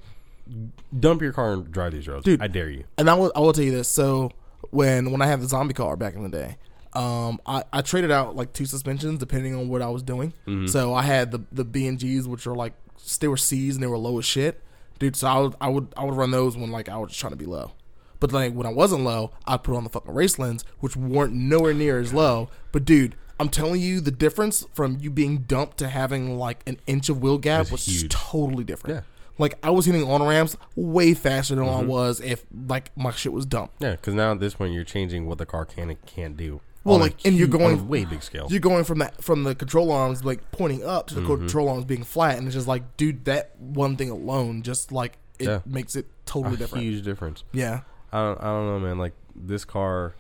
dump 0.99 1.23
your 1.23 1.33
car 1.33 1.53
and 1.55 1.71
drive 1.71 1.93
these 1.93 2.09
roads. 2.09 2.25
Dude. 2.25 2.43
I 2.43 2.47
dare 2.49 2.71
you. 2.71 2.85
And 2.99 3.09
I 3.11 3.15
will 3.15 3.33
I 3.35 3.41
will 3.41 3.53
tell 3.53 3.65
you 3.65 3.71
this. 3.73 3.89
So 3.89 4.31
when 4.71 5.11
when 5.11 5.23
I 5.23 5.27
had 5.27 5.41
the 5.41 5.49
zombie 5.49 5.75
car 5.75 5.97
back 5.97 6.15
in 6.15 6.23
the 6.23 6.29
day, 6.29 6.57
um, 6.95 7.41
I, 7.47 7.65
I 7.73 7.83
traded 7.83 8.11
out 8.11 8.37
like 8.37 8.53
two 8.53 8.67
suspensions 8.67 9.19
depending 9.19 9.55
on 9.55 9.69
what 9.69 9.83
I 9.83 9.89
was 9.89 10.03
doing. 10.03 10.33
Mm-hmm. 10.47 10.67
So 10.67 10.95
I 10.95 11.03
had 11.03 11.31
the 11.31 11.43
the 11.51 11.65
B 11.65 11.87
and 11.87 11.99
Gs, 11.99 12.27
which 12.29 12.47
are 12.47 12.55
like 12.55 12.75
they 13.21 13.29
were 13.29 13.37
C's 13.37 13.75
and 13.77 13.83
they 13.83 13.87
were 13.89 13.99
low 13.99 14.19
as 14.19 14.25
shit, 14.25 14.63
dude. 14.99 15.17
So 15.17 15.27
I 15.29 15.39
would 15.39 15.55
I 15.61 15.69
would 15.69 15.89
I 15.97 16.05
would 16.05 16.15
run 16.15 16.31
those 16.31 16.57
when 16.57 16.71
like 16.71 16.89
I 16.89 16.97
was 16.97 17.09
just 17.11 17.21
trying 17.21 17.33
to 17.33 17.37
be 17.37 17.47
low. 17.47 17.73
But 18.21 18.33
like 18.33 18.53
when 18.55 18.67
I 18.67 18.73
wasn't 18.73 19.03
low, 19.03 19.33
I'd 19.47 19.65
put 19.65 19.75
on 19.77 19.83
the 19.83 19.91
fucking 19.91 20.15
Racelands, 20.15 20.63
which 20.79 20.97
weren't 20.97 21.33
nowhere 21.35 21.75
near 21.75 21.99
as 21.99 22.15
low. 22.15 22.51
But 22.71 22.85
dude, 22.85 23.17
I'm 23.41 23.49
telling 23.49 23.81
you, 23.81 24.01
the 24.01 24.13
difference 24.13 24.65
from 24.75 24.99
you 25.01 25.11
being 25.11 25.39
dumped 25.39 25.79
to 25.79 25.89
having 25.89 26.39
like 26.39 26.63
an 26.69 26.79
inch 26.87 27.09
of 27.09 27.21
wheel 27.21 27.39
gap 27.39 27.63
It's 27.63 27.73
was 27.73 27.85
huge. 27.87 28.13
totally 28.13 28.63
different. 28.63 28.97
Yeah. 28.99 29.03
Mm-hmm. 29.43 29.55
Like 29.55 29.59
I 29.63 29.71
was 29.71 29.87
hitting 29.87 30.05
on 30.09 30.23
ramps 30.23 30.57
way 30.77 31.15
faster 31.15 31.55
than 31.55 31.69
I 31.69 31.83
was 31.83 32.21
if 32.21 32.45
like 32.69 32.91
my 32.97 33.11
shit 33.11 33.33
was 33.33 33.45
dumped. 33.47 33.75
Yeah, 33.83 33.93
because 33.93 34.15
now 34.15 34.33
at 34.33 34.41
this 34.41 34.55
point 34.55 34.73
you're 34.75 34.85
changing 34.85 35.27
what 35.27 35.39
the 35.39 35.47
car 35.47 35.65
can 35.65 35.91
and 35.91 36.05
can't 36.07 36.37
do. 36.37 36.61
Well, 36.85 36.99
like, 36.99 37.15
and 37.25 37.37
you're 37.37 37.47
going- 37.47 37.87
way 37.87 38.05
big 38.05 38.25
scale. 38.25 38.49
You're 38.51 38.59
going 38.59 38.83
from 38.83 38.99
that 38.99 39.23
from 39.23 39.45
the 39.45 39.55
control 39.55 39.93
arms 39.93 40.25
like 40.25 40.51
pointing 40.51 40.83
up 40.85 41.07
to 41.09 41.15
the 41.15 41.21
Mm-hmm. 41.21 41.35
control 41.43 41.69
arms 41.69 41.85
being 41.85 42.03
flat, 42.03 42.39
and 42.39 42.47
it's 42.49 42.55
just 42.57 42.67
like, 42.67 42.97
dude, 42.97 43.25
that 43.27 43.57
one 43.61 43.97
thing 43.97 44.11
alone 44.11 44.63
just 44.63 44.91
like 44.91 45.19
it 45.39 45.47
Yeah. 45.47 45.61
makes 45.65 45.95
it 45.95 46.07
a 46.07 46.09
totally 46.27 46.57
different. 46.57 46.83
huge 46.85 47.05
difference. 47.05 47.45
Yeah, 47.53 47.83
I 48.13 48.21
don't, 48.23 48.41
I 48.41 48.45
don't 48.47 48.67
know, 48.67 48.81
man. 48.81 48.99
Like 48.99 49.13
this 49.37 49.65
car. 49.65 50.15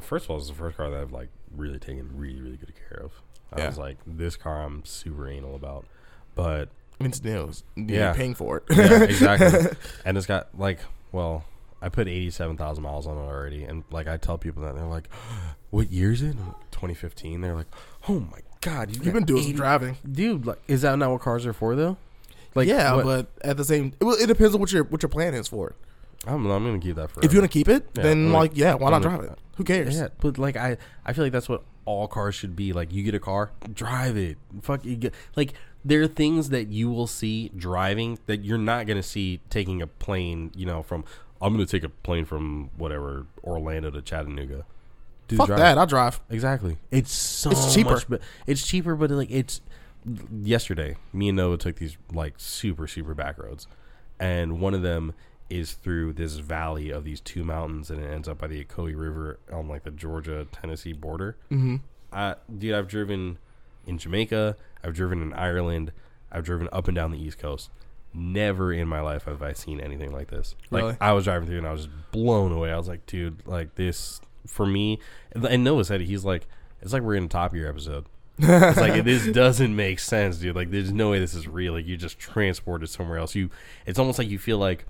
First 0.00 0.26
of 0.26 0.30
all, 0.30 0.36
it's 0.38 0.48
the 0.48 0.54
first 0.54 0.76
car 0.76 0.90
that 0.90 1.00
I've 1.00 1.12
like 1.12 1.28
really 1.54 1.78
taken 1.78 2.10
really, 2.14 2.40
really 2.40 2.56
good 2.56 2.72
care 2.88 3.00
of. 3.02 3.12
I 3.52 3.60
Yeah. 3.60 3.66
was 3.68 3.78
like, 3.78 3.96
this 4.06 4.36
car 4.36 4.62
I'm 4.62 4.84
super 4.84 5.28
anal 5.28 5.54
about, 5.54 5.86
but 6.34 6.68
it's. 7.00 7.20
You're 7.76 7.86
Yeah. 7.98 8.12
paying 8.12 8.34
for 8.34 8.58
it. 8.58 8.64
yeah, 8.76 9.02
exactly. 9.02 9.76
and 10.04 10.16
it's 10.16 10.26
got 10.26 10.48
like, 10.58 10.78
well, 11.12 11.44
I 11.82 11.88
put 11.88 12.08
eighty-seven 12.08 12.56
thousand 12.56 12.82
miles 12.84 13.06
on 13.06 13.16
it 13.16 13.20
already, 13.20 13.64
and 13.64 13.84
like 13.90 14.08
I 14.08 14.16
tell 14.16 14.38
people 14.38 14.62
that 14.64 14.74
they're 14.74 14.84
like, 14.86 15.08
"What 15.70 15.90
year 15.92 16.12
is 16.12 16.22
it?" 16.22 16.36
Twenty 16.70 16.94
fifteen. 16.94 17.40
They're 17.42 17.54
like, 17.54 17.66
"Oh 18.08 18.20
my 18.20 18.38
god, 18.60 18.94
you 18.94 19.02
You've 19.02 19.14
been 19.14 19.24
doing 19.24 19.42
some 19.42 19.52
driving. 19.52 19.96
dude." 20.10 20.46
Like, 20.46 20.58
is 20.68 20.82
that 20.82 20.96
not 20.98 21.10
what 21.10 21.20
cars 21.20 21.44
are 21.46 21.52
for 21.52 21.74
though? 21.76 21.96
Like, 22.54 22.68
yeah, 22.68 22.94
what- 22.94 23.04
but 23.04 23.26
at 23.42 23.56
the 23.58 23.64
same, 23.64 23.92
it, 24.00 24.04
well, 24.04 24.16
it 24.18 24.26
depends 24.26 24.54
on 24.54 24.60
what 24.60 24.72
your 24.72 24.84
what 24.84 25.02
your 25.02 25.10
plan 25.10 25.34
is 25.34 25.48
for 25.48 25.70
it. 25.70 25.76
I'm, 26.26 26.44
I'm 26.50 26.64
gonna 26.64 26.78
keep 26.80 26.96
that 26.96 27.10
for 27.10 27.24
If 27.24 27.32
you 27.32 27.38
want 27.40 27.52
to 27.52 27.56
keep 27.58 27.68
it, 27.68 27.86
Yeah, 27.94 28.02
then 28.02 28.26
I'm 28.28 28.32
like, 28.32 28.50
like- 28.52 28.58
yeah, 28.58 28.74
why 28.74 28.90
not 28.90 28.96
I'm 28.96 29.02
drive 29.02 29.24
it? 29.30 29.38
Who 29.58 29.64
cares? 29.64 29.94
Yeah, 29.96 30.08
but 30.20 30.38
like 30.38 30.56
I, 30.56 30.76
I 31.04 31.12
feel 31.12 31.24
like 31.24 31.32
that's 31.32 31.48
what 31.48 31.62
all 31.86 32.06
cars 32.08 32.34
should 32.34 32.54
be. 32.54 32.72
Like 32.74 32.92
you 32.92 33.02
get 33.02 33.14
a 33.14 33.20
car, 33.20 33.52
drive 33.72 34.16
it. 34.18 34.36
Fuck 34.60 34.84
you 34.84 34.96
get 34.96 35.14
like 35.34 35.54
there 35.84 36.02
are 36.02 36.06
things 36.08 36.50
that 36.50 36.68
you 36.68 36.90
will 36.90 37.06
see 37.06 37.50
driving 37.56 38.18
that 38.26 38.44
you're 38.44 38.58
not 38.58 38.86
gonna 38.86 39.02
see 39.02 39.40
taking 39.48 39.80
a 39.80 39.86
plane. 39.86 40.50
You 40.54 40.66
know, 40.66 40.82
from 40.82 41.04
I'm 41.40 41.52
gonna 41.54 41.64
take 41.66 41.84
a 41.84 41.88
plane 41.88 42.24
from 42.26 42.70
whatever 42.76 43.26
Orlando 43.42 43.90
to 43.90 44.02
Chattanooga. 44.02 44.66
Do 45.28 45.36
Fuck 45.36 45.46
drive. 45.48 45.58
that. 45.58 45.78
I'll 45.78 45.86
drive. 45.86 46.20
Exactly. 46.30 46.76
It's 46.90 47.12
so 47.12 47.50
It's 47.50 47.74
cheaper. 47.74 47.90
much, 47.90 48.08
but 48.08 48.20
it's 48.46 48.64
cheaper. 48.66 48.94
But 48.94 49.10
like 49.10 49.30
it's 49.30 49.60
yesterday, 50.42 50.96
me 51.12 51.28
and 51.28 51.36
Noah 51.36 51.56
took 51.58 51.76
these 51.76 51.96
like 52.12 52.34
super 52.36 52.86
super 52.86 53.14
back 53.14 53.38
roads, 53.38 53.66
and 54.18 54.60
one 54.60 54.74
of 54.74 54.82
them 54.82 55.14
is 55.48 55.72
through 55.74 56.12
this 56.14 56.34
valley 56.36 56.90
of 56.90 57.04
these 57.04 57.20
two 57.20 57.44
mountains, 57.44 57.90
and 57.90 58.02
it 58.02 58.10
ends 58.10 58.28
up 58.28 58.38
by 58.38 58.46
the 58.46 58.64
Ocoee 58.64 58.98
River 58.98 59.38
on 59.52 59.68
like 59.68 59.84
the 59.84 59.90
Georgia 59.90 60.46
Tennessee 60.50 60.92
border. 60.92 61.36
Mm-hmm. 61.50 61.76
I, 62.12 62.36
dude, 62.58 62.74
I've 62.74 62.88
driven 62.88 63.38
in 63.86 63.98
Jamaica. 63.98 64.56
I've 64.82 64.94
driven 64.94 65.22
in 65.22 65.32
Ireland. 65.32 65.92
I've 66.30 66.44
driven 66.44 66.68
up 66.72 66.88
and 66.88 66.94
down 66.94 67.12
the 67.12 67.22
East 67.22 67.38
Coast. 67.38 67.70
Never 68.12 68.72
in 68.72 68.88
my 68.88 69.00
life 69.00 69.24
have 69.24 69.42
I 69.42 69.52
seen 69.52 69.80
anything 69.80 70.12
like 70.12 70.28
this. 70.28 70.54
Like 70.70 70.82
Really? 70.82 70.96
I 71.00 71.12
was 71.12 71.24
driving 71.24 71.48
through 71.48 71.58
and 71.58 71.66
I 71.66 71.72
was 71.72 71.84
just 71.86 71.96
blown 72.12 72.50
away. 72.52 72.72
I 72.72 72.76
was 72.76 72.88
like, 72.88 73.04
dude, 73.06 73.46
like 73.46 73.74
this 73.74 74.20
for 74.46 74.66
me. 74.66 74.98
And 75.34 75.64
Noah 75.64 75.84
said. 75.84 76.00
He's 76.00 76.24
like, 76.24 76.46
it's 76.80 76.92
like 76.92 77.02
we're 77.02 77.16
in 77.16 77.24
a 77.24 77.28
Top 77.28 77.52
Gear 77.52 77.68
episode. 77.68 78.06
it's 78.38 78.78
like 78.78 79.04
this 79.04 79.26
doesn't 79.32 79.74
make 79.74 79.98
sense, 79.98 80.38
dude. 80.38 80.56
Like 80.56 80.70
there's 80.70 80.92
no 80.92 81.10
way 81.10 81.18
this 81.18 81.34
is 81.34 81.46
real. 81.46 81.74
Like 81.74 81.86
you 81.86 81.96
just 81.96 82.18
transported 82.18 82.88
somewhere 82.88 83.18
else. 83.18 83.34
You, 83.34 83.50
it's 83.86 83.98
almost 83.98 84.18
like 84.18 84.28
you 84.28 84.38
feel 84.38 84.58
like 84.58 84.86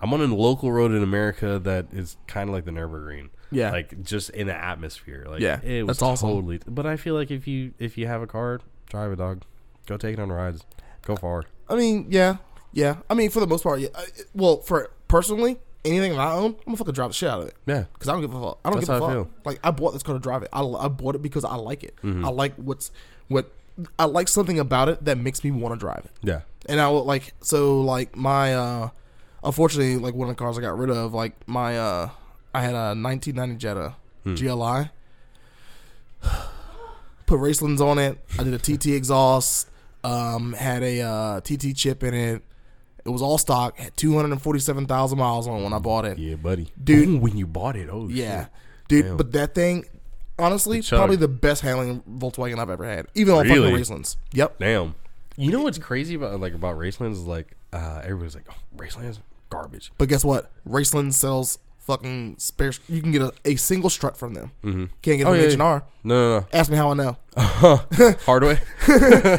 I'm 0.00 0.12
on 0.14 0.20
a 0.20 0.34
local 0.34 0.70
road 0.72 0.92
in 0.92 1.02
America 1.02 1.58
that 1.58 1.86
is 1.92 2.16
kind 2.26 2.48
of 2.48 2.54
like 2.54 2.64
the 2.64 2.70
Nurburgring. 2.70 3.30
Yeah. 3.50 3.70
like 3.72 4.02
just 4.04 4.28
in 4.30 4.46
the 4.46 4.54
atmosphere. 4.54 5.24
Like 5.26 5.40
Yeah, 5.40 5.60
it 5.62 5.84
was 5.86 5.96
that's 5.98 6.02
awesome. 6.02 6.28
totally. 6.28 6.60
But 6.66 6.84
I 6.86 6.96
feel 6.96 7.14
like 7.14 7.30
if 7.30 7.46
you 7.48 7.72
if 7.78 7.96
you 7.96 8.06
have 8.06 8.20
a 8.22 8.26
car, 8.26 8.60
drive 8.90 9.10
a 9.12 9.16
dog, 9.16 9.42
go 9.86 9.96
take 9.96 10.14
it 10.14 10.20
on 10.20 10.30
rides, 10.30 10.64
go 11.02 11.16
far. 11.16 11.44
I 11.68 11.74
mean, 11.74 12.06
yeah, 12.10 12.36
yeah. 12.72 12.96
I 13.08 13.14
mean, 13.14 13.30
for 13.30 13.40
the 13.40 13.46
most 13.46 13.62
part, 13.62 13.80
yeah. 13.80 13.88
I, 13.94 14.04
well, 14.34 14.58
for 14.58 14.90
personally, 15.08 15.56
anything 15.84 16.12
that 16.12 16.20
I 16.20 16.32
own, 16.32 16.56
I'm 16.58 16.64
gonna 16.66 16.76
fucking 16.76 16.92
drive 16.94 17.08
the 17.10 17.14
shit 17.14 17.28
out 17.30 17.40
of 17.40 17.48
it. 17.48 17.54
Yeah, 17.66 17.84
Because 17.94 18.08
I 18.08 18.12
don't 18.12 18.20
give 18.20 18.34
a 18.34 18.40
fuck. 18.42 18.58
I 18.64 18.68
don't 18.70 18.80
That's 18.80 18.88
give 18.88 18.94
a 19.00 19.04
I 19.04 19.08
fuck. 19.08 19.10
feel. 19.12 19.30
Like 19.46 19.60
I 19.64 19.70
bought 19.70 19.92
this 19.92 20.02
car 20.02 20.14
to 20.14 20.20
drive 20.20 20.42
it. 20.42 20.50
I, 20.52 20.60
I 20.62 20.88
bought 20.88 21.14
it 21.14 21.22
because 21.22 21.44
I 21.44 21.56
like 21.56 21.84
it. 21.84 21.96
Mm-hmm. 22.04 22.24
I 22.26 22.28
like 22.28 22.54
what's 22.56 22.90
what. 23.28 23.50
I 23.98 24.04
like 24.04 24.28
something 24.28 24.58
about 24.58 24.88
it 24.90 25.04
that 25.06 25.16
makes 25.18 25.42
me 25.42 25.52
want 25.52 25.72
to 25.72 25.78
drive 25.78 26.02
it. 26.04 26.10
yeah, 26.22 26.40
And 26.68 26.80
I 26.82 26.88
will 26.90 27.04
like 27.04 27.32
so 27.40 27.80
like 27.80 28.14
my 28.16 28.54
uh 28.54 28.88
unfortunately 29.44 29.96
like 29.96 30.14
one 30.14 30.28
of 30.28 30.36
the 30.36 30.38
cars 30.38 30.58
I 30.58 30.60
got 30.60 30.76
rid 30.78 30.90
of 30.90 31.14
like 31.14 31.32
my 31.48 31.78
uh 31.78 32.10
I 32.54 32.62
had 32.62 32.74
a 32.74 32.94
1990 32.94 33.56
Jetta 33.56 33.94
Hmm. 34.24 34.34
GLI. 34.34 34.90
Put 37.26 37.40
Racelands 37.40 37.80
on 37.80 37.98
it. 37.98 38.18
I 38.38 38.42
did 38.42 38.54
a 38.54 38.58
TT 38.58 38.86
exhaust. 38.88 39.68
Um, 40.02 40.52
had 40.54 40.82
a 40.82 41.00
uh, 41.02 41.40
TT 41.40 41.74
chip 41.76 42.02
in 42.02 42.14
it. 42.14 42.42
It 43.04 43.10
was 43.10 43.20
all 43.22 43.36
stock. 43.38 43.78
Had 43.78 43.96
247,000 43.96 45.18
miles 45.18 45.46
on 45.46 45.60
it 45.60 45.62
when 45.64 45.72
I 45.72 45.78
bought 45.78 46.04
it. 46.04 46.18
yeah, 46.18 46.36
buddy, 46.36 46.72
Dude. 46.82 47.08
Ooh, 47.08 47.18
when 47.18 47.36
you 47.36 47.46
bought 47.46 47.76
it, 47.76 47.88
oh 47.90 48.08
Yeah, 48.08 48.44
shit. 48.44 48.50
dude. 48.88 49.04
Damn. 49.06 49.16
But 49.18 49.32
that 49.32 49.54
thing, 49.54 49.84
honestly, 50.38 50.80
The 50.80 50.96
probably 50.96 51.16
the 51.16 51.28
best 51.28 51.62
handling 51.62 52.02
Volkswagen 52.02 52.58
I've 52.58 52.70
ever 52.70 52.84
had. 52.84 53.06
Even 53.14 53.34
on 53.34 53.46
Really? 53.46 53.70
fucking 53.82 53.96
Racelands. 53.98 54.16
Yep. 54.32 54.58
damn. 54.58 54.94
You 55.36 55.52
know 55.52 55.62
what's 55.62 55.78
crazy 55.78 56.14
about 56.14 56.40
like 56.40 56.54
about 56.54 56.76
Racelands 56.76 57.12
is 57.12 57.22
like 57.26 57.56
uh, 57.72 58.00
everybody's 58.02 58.34
like, 58.34 58.46
oh, 58.50 58.56
Racelands 58.76 59.18
garbage. 59.50 59.92
But 59.98 60.08
guess 60.08 60.24
what? 60.24 60.50
Raceland 60.68 61.14
sells 61.14 61.58
fucking 61.78 62.36
spare. 62.38 62.72
You 62.88 63.00
can 63.00 63.12
get 63.12 63.22
a, 63.22 63.32
a 63.46 63.56
single 63.56 63.88
strut 63.90 64.16
from 64.16 64.34
them. 64.34 64.52
Mm-hmm. 64.62 64.84
Can't 65.02 65.18
get 65.18 65.26
Oh. 65.26 65.32
H 65.34 65.52
and 65.54 65.62
R. 65.62 65.84
No, 66.04 66.40
no, 66.40 66.46
Ask 66.52 66.70
me 66.70 66.76
how 66.76 66.90
I 66.90 66.94
know. 66.94 67.16
no. 67.36 67.80
Hard 68.26 68.42
way. 68.44 68.58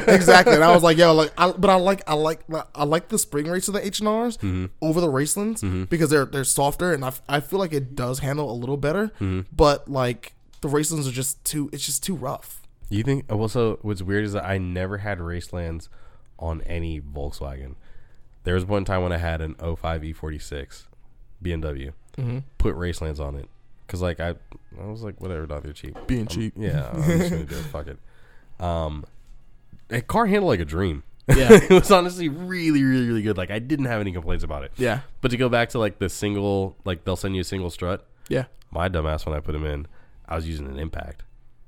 exactly. 0.08 0.54
And 0.56 0.64
I 0.64 0.74
was 0.74 0.84
like, 0.84 0.98
yo, 0.98 1.14
like, 1.14 1.32
I, 1.38 1.52
but 1.52 1.70
I 1.70 1.76
like, 1.76 2.02
I 2.08 2.14
like, 2.14 2.42
I 2.76 2.84
like 2.86 3.10
the 3.10 3.20
spring 3.20 3.48
rates 3.48 3.68
of 3.68 3.74
the 3.74 3.86
H 3.86 4.00
and 4.00 4.08
R's 4.08 4.38
Mm-hmm. 4.38 4.66
over 4.82 5.02
the 5.02 5.08
Racelands 5.08 5.90
because 5.90 6.10
they're 6.10 6.26
they're 6.26 6.44
softer 6.44 6.94
and 6.94 7.04
I, 7.06 7.14
I 7.28 7.40
feel 7.40 7.60
like 7.60 7.74
it 7.74 7.96
does 7.96 8.20
handle 8.20 8.52
a 8.52 8.54
little 8.54 8.78
better. 8.78 9.08
Mm-hmm. 9.20 9.42
But 9.56 9.90
like 9.90 10.34
the 10.62 10.68
Racelands 10.70 11.08
are 11.08 11.12
just 11.12 11.44
too. 11.44 11.70
It's 11.74 11.86
just 11.86 12.04
too 12.04 12.16
rough. 12.16 12.62
You 12.90 13.04
think? 13.04 13.32
uh, 13.32 13.38
Well, 13.38 13.50
so 13.50 13.78
what's 13.84 14.02
weird 14.02 14.26
is 14.26 14.34
that 14.34 14.46
I 14.46 14.58
never 14.58 14.98
had 15.00 15.20
Racelands 15.20 15.88
on 16.40 16.62
any 16.64 17.00
Volkswagen. 17.00 17.76
There 18.50 18.56
was 18.56 18.66
one 18.66 18.84
time 18.84 19.04
when 19.04 19.12
I 19.12 19.18
had 19.20 19.42
an 19.42 19.54
05 19.54 20.02
E46 20.02 20.88
BMW, 21.44 21.94
Mm-hmm. 22.18 22.40
put 22.58 22.76
Racelands 22.76 23.20
on 23.20 23.36
it 23.36 23.48
because 23.86 24.02
like 24.02 24.20
I, 24.20 24.30
I 24.30 24.86
was 24.88 25.04
like, 25.04 25.22
whatever, 25.22 25.46
dog, 25.46 25.62
they're 25.62 25.72
cheap. 25.72 25.96
Being 26.08 26.22
I'm- 26.22 26.28
cheap. 26.30 26.54
yeah, 26.58 26.90
I'm 26.92 27.04
just 27.20 27.30
gonna 27.30 27.44
do 27.44 27.56
it. 27.56 27.66
Fuck 27.66 27.86
it. 27.90 28.00
Um, 28.60 29.06
a 29.92 30.02
car 30.02 30.26
handled 30.26 30.50
like 30.50 30.60
a 30.62 30.66
dream. 30.66 31.04
Yeah. 31.28 31.50
it 31.52 31.70
was 31.70 31.92
honestly 31.92 32.28
really, 32.28 32.84
really, 32.84 33.06
really 33.08 33.22
good. 33.22 33.38
Like 33.38 33.52
I 33.52 33.60
didn't 33.60 33.86
have 33.86 34.02
any 34.02 34.12
complaints 34.12 34.44
about 34.44 34.64
it. 34.64 34.72
Yeah. 34.78 35.02
But 35.22 35.30
to 35.30 35.38
go 35.38 35.48
back 35.48 35.70
to 35.70 35.80
like 35.80 36.00
the 36.00 36.10
single, 36.10 36.76
like 36.86 37.04
they'll 37.06 37.16
send 37.16 37.36
you 37.36 37.42
a 37.42 37.46
single 37.46 37.70
strut. 37.70 38.08
Yeah. 38.30 38.46
My 38.72 38.90
dumbass 38.90 39.28
when 39.28 39.36
I 39.36 39.42
put 39.42 39.52
them 39.52 39.64
in, 39.64 39.86
I 40.28 40.36
was 40.38 40.48
using 40.48 40.66
an 40.66 40.80
impact 40.80 41.22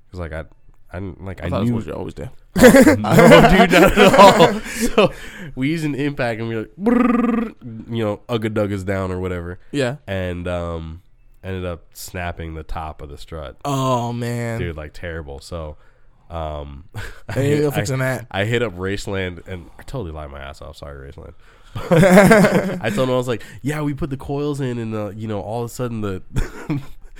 because 0.08 0.20
like 0.20 0.34
I, 0.34 0.46
I 0.94 1.00
didn't 1.00 1.24
like. 1.24 1.42
I, 1.42 1.48
I 1.48 1.50
thought 1.50 1.64
knew 1.66 1.76
what 1.76 1.86
you 1.86 1.94
always 1.94 2.14
do. 2.14 2.30
no, 2.56 2.64
dude, 2.64 3.72
not 3.72 3.98
at 3.98 4.20
all. 4.20 4.60
So 4.62 5.14
we 5.56 5.70
use 5.70 5.84
an 5.84 5.96
impact 5.96 6.40
and 6.42 6.50
we're 6.50 6.60
like, 6.62 6.72
you 6.78 8.04
know, 8.04 8.18
Ugga 8.28 8.54
Dugga's 8.54 8.84
down 8.84 9.12
or 9.12 9.20
whatever, 9.20 9.60
Yeah. 9.72 9.98
and 10.08 10.48
um, 10.48 11.02
ended 11.44 11.66
up 11.66 11.86
snapping 11.94 12.56
the 12.56 12.64
top 12.64 13.02
of 13.02 13.10
the 13.10 13.18
strut, 13.18 13.58
Oh 13.64 14.12
man. 14.14 14.60
dude, 14.60 14.76
like 14.76 14.94
terrible. 14.94 15.40
So, 15.40 15.78
um, 16.30 16.86
I, 17.30 17.34
hit, 17.34 17.74
that. 17.74 18.28
I 18.32 18.46
hit 18.46 18.62
up 18.62 18.74
Raceland 18.76 19.48
and 19.48 19.70
I 19.80 19.84
totally 19.84 20.12
lied 20.12 20.30
my 20.32 20.40
ass 20.42 20.62
off. 20.62 20.78
Sorry, 20.78 21.10
Raceland. 21.12 21.34
I 22.84 22.90
told 22.90 23.08
him 23.08 23.14
I 23.14 23.18
was 23.18 23.30
like, 23.30 23.44
yeah, 23.62 23.82
we 23.82 23.94
put 23.94 24.10
the 24.10 24.18
coils 24.18 24.60
in, 24.60 24.78
and 24.78 24.94
uh, 24.94 25.10
you 25.16 25.28
know, 25.28 25.40
all 25.40 25.64
of 25.64 25.72
a 25.72 25.74
sudden 25.74 26.02
the 26.02 26.22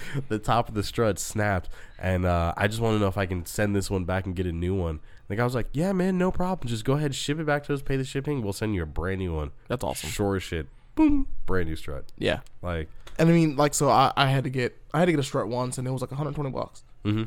the 0.30 0.40
top 0.40 0.70
of 0.70 0.76
the 0.76 0.84
strut 0.84 1.20
snapped, 1.20 1.70
and 2.00 2.26
uh, 2.26 2.54
I 2.58 2.68
just 2.68 2.82
want 2.82 2.96
to 2.96 3.00
know 3.00 3.08
if 3.08 3.18
I 3.18 3.26
can 3.26 3.46
send 3.46 3.76
this 3.76 3.90
one 3.90 4.06
back 4.06 4.26
and 4.26 4.36
get 4.36 4.46
a 4.46 4.52
new 4.52 4.76
one. 4.76 5.00
The 5.28 5.36
guy 5.36 5.44
was 5.44 5.56
like, 5.56 5.68
yeah, 5.72 5.94
man, 5.94 6.18
no 6.18 6.32
problem. 6.32 6.68
Just 6.68 6.84
go 6.84 6.94
ahead, 6.94 7.16
ship 7.16 7.40
it 7.40 7.46
back 7.46 7.64
to 7.66 7.74
us, 7.74 7.82
pay 7.82 7.96
the 7.96 8.04
shipping. 8.04 8.42
We'll 8.42 8.54
send 8.54 8.76
you 8.76 8.84
a 8.84 8.86
brand 8.86 9.20
new 9.20 9.34
one. 9.34 9.52
That's 9.68 9.84
awesome. 9.84 10.10
Sure 10.10 10.36
as 10.36 10.44
shit. 10.44 10.68
Boom, 10.96 11.28
brand 11.46 11.70
new 11.70 11.76
strut. 11.76 12.12
Yeah. 12.18 12.42
Like, 12.62 12.90
And 13.18 13.30
I 13.30 13.32
mean, 13.32 13.56
like, 13.56 13.74
so 13.74 13.90
I, 13.90 14.12
I 14.18 14.28
had 14.28 14.44
to 14.44 14.50
get 14.50 14.78
I 14.94 15.00
had 15.00 15.06
to 15.06 15.12
get 15.12 15.20
a 15.20 15.24
strut 15.24 15.48
once, 15.48 15.78
and 15.78 15.88
it 15.88 15.92
was 15.92 16.02
like 16.02 16.12
120 16.12 16.50
bucks. 16.52 16.84
mm-hmm. 17.06 17.24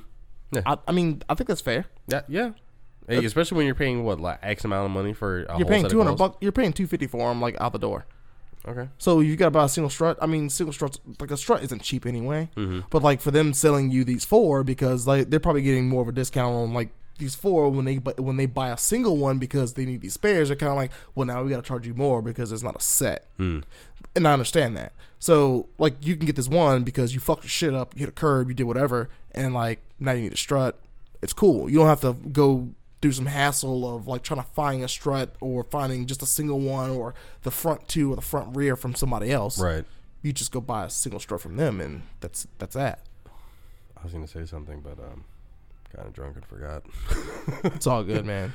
I, 0.67 0.79
I 0.87 0.93
mean, 0.93 1.23
I 1.29 1.35
think 1.35 1.49
that's 1.49 1.61
fair. 1.61 1.87
yeah, 2.07 2.23
yeah. 2.29 2.51
Hey, 3.09 3.25
especially 3.25 3.59
when 3.59 3.67
you're 3.67 3.75
paying 3.75 4.05
what 4.05 4.21
like 4.21 4.39
X 4.43 4.65
amount 4.65 4.87
of 4.87 4.91
money 4.93 5.13
for 5.13 5.43
a 5.45 5.47
You're 5.47 5.57
whole 5.57 5.65
paying 5.67 5.83
set 5.83 5.91
200 5.91 6.17
bucks. 6.17 6.37
You're 6.41 6.53
paying 6.53 6.73
250 6.73 7.07
for 7.07 7.29
them, 7.29 7.41
like 7.41 7.61
out 7.61 7.73
the 7.73 7.79
door. 7.79 8.07
Okay. 8.67 8.89
So 8.99 9.21
you 9.21 9.37
got 9.37 9.47
to 9.47 9.51
buy 9.51 9.65
a 9.65 9.69
single 9.69 9.91
strut. 9.91 10.17
I 10.21 10.27
mean, 10.27 10.49
single 10.49 10.73
struts 10.73 10.99
like 11.21 11.31
a 11.31 11.37
strut 11.37 11.63
isn't 11.65 11.83
cheap 11.83 12.07
anyway. 12.07 12.49
Mm-hmm. 12.57 12.81
But 12.91 13.03
like 13.03 13.21
for 13.21 13.31
them 13.31 13.53
selling 13.53 13.91
you 13.91 14.05
these 14.05 14.25
four 14.25 14.65
because 14.65 15.07
like 15.07 15.31
they're 15.31 15.41
probably 15.41 15.63
getting 15.63 15.89
more 15.89 16.03
of 16.03 16.09
a 16.09 16.13
discount 16.13 16.55
on 16.55 16.75
like 16.75 16.91
these 17.19 17.35
four 17.35 17.71
when 17.71 17.85
they 17.85 17.99
but 17.99 18.19
when 18.19 18.37
they 18.37 18.47
buy 18.47 18.71
a 18.71 18.77
single 18.77 19.17
one 19.17 19.39
because 19.39 19.75
they 19.75 19.85
need 19.85 20.01
these 20.01 20.15
spares. 20.15 20.49
They're 20.49 20.57
kind 20.57 20.71
of 20.71 20.77
like, 20.77 20.93
well, 21.15 21.27
now 21.27 21.43
we 21.43 21.51
got 21.51 21.63
to 21.63 21.69
charge 21.69 21.87
you 21.87 21.95
more 21.95 22.23
because 22.23 22.53
it's 22.53 22.63
not 22.63 22.77
a 22.77 22.81
set. 22.81 23.27
Mm. 23.39 23.65
And 24.17 24.29
I 24.29 24.33
understand 24.33 24.77
that. 24.77 24.93
So 25.19 25.69
like 25.79 25.95
you 26.01 26.17
can 26.17 26.27
get 26.27 26.37
this 26.37 26.49
one 26.49 26.85
because 26.85 27.15
you 27.15 27.21
fucked 27.21 27.45
your 27.45 27.51
shit 27.51 27.75
up, 27.75 27.95
you 27.95 28.01
hit 28.01 28.09
a 28.09 28.13
curb, 28.13 28.49
you 28.49 28.55
did 28.55 28.65
whatever, 28.65 29.11
and 29.33 29.53
like 29.53 29.81
now 29.99 30.13
you 30.13 30.23
need 30.23 30.33
a 30.33 30.39
strut. 30.39 30.79
It's 31.23 31.33
cool. 31.33 31.71
You 31.71 31.79
don't 31.79 31.87
have 31.87 32.01
to 32.03 32.13
go 32.13 32.71
do 33.05 33.13
some 33.13 33.27
hassle 33.27 33.95
of 33.95 34.07
like 34.09 34.23
trying 34.23 34.41
to 34.41 34.47
find 34.55 34.83
a 34.83 34.89
strut 34.89 35.35
or 35.43 35.63
finding 35.65 36.07
just 36.07 36.23
a 36.23 36.27
single 36.27 36.59
one 36.59 36.89
or 36.89 37.15
the 37.43 37.51
front 37.51 37.87
two 37.87 38.11
or 38.11 38.17
the 38.17 38.23
front 38.23 38.57
rear 38.57 38.77
from 38.77 38.95
somebody 38.95 39.31
else. 39.31 39.61
Right. 39.61 39.85
You 40.23 40.33
just 40.33 40.51
go 40.51 40.61
buy 40.63 40.87
a 40.87 40.91
single 40.91 41.21
strut 41.21 41.43
from 41.43 41.57
them, 41.57 41.83
and 41.83 42.01
that's 42.21 42.47
that's 42.59 42.75
that. 42.75 43.01
I 43.95 44.03
was 44.03 44.13
gonna 44.15 44.27
say 44.27 44.47
something, 44.47 44.81
but 44.81 44.99
um, 44.99 45.25
kind 45.95 46.09
of 46.09 46.15
drunk 46.15 46.37
and 46.37 46.47
forgot. 46.47 46.85
It's 47.75 47.87
all 47.87 48.03
good, 48.03 48.25
man. 48.25 48.55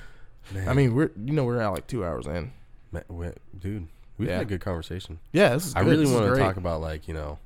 Man, 0.51 0.67
I 0.67 0.73
mean, 0.73 0.95
we're 0.95 1.11
you 1.23 1.33
know 1.33 1.43
we're 1.43 1.59
at 1.61 1.67
like 1.67 1.85
two 1.85 2.03
hours 2.03 2.25
in. 2.25 2.51
Ma- 2.91 3.01
we- 3.07 3.27
dude, 3.59 3.87
we've 4.17 4.29
Yeah. 4.29 4.37
had 4.37 4.41
a 4.41 4.45
good 4.45 4.61
conversation. 4.61 5.19
Yeah, 5.31 5.49
this 5.49 5.67
is. 5.67 5.75
I 5.75 5.81
really 5.81 6.11
want 6.11 6.25
to 6.33 6.39
talk 6.41 6.57
about 6.57 6.81
like 6.81 7.07
you 7.07 7.13
know, 7.13 7.37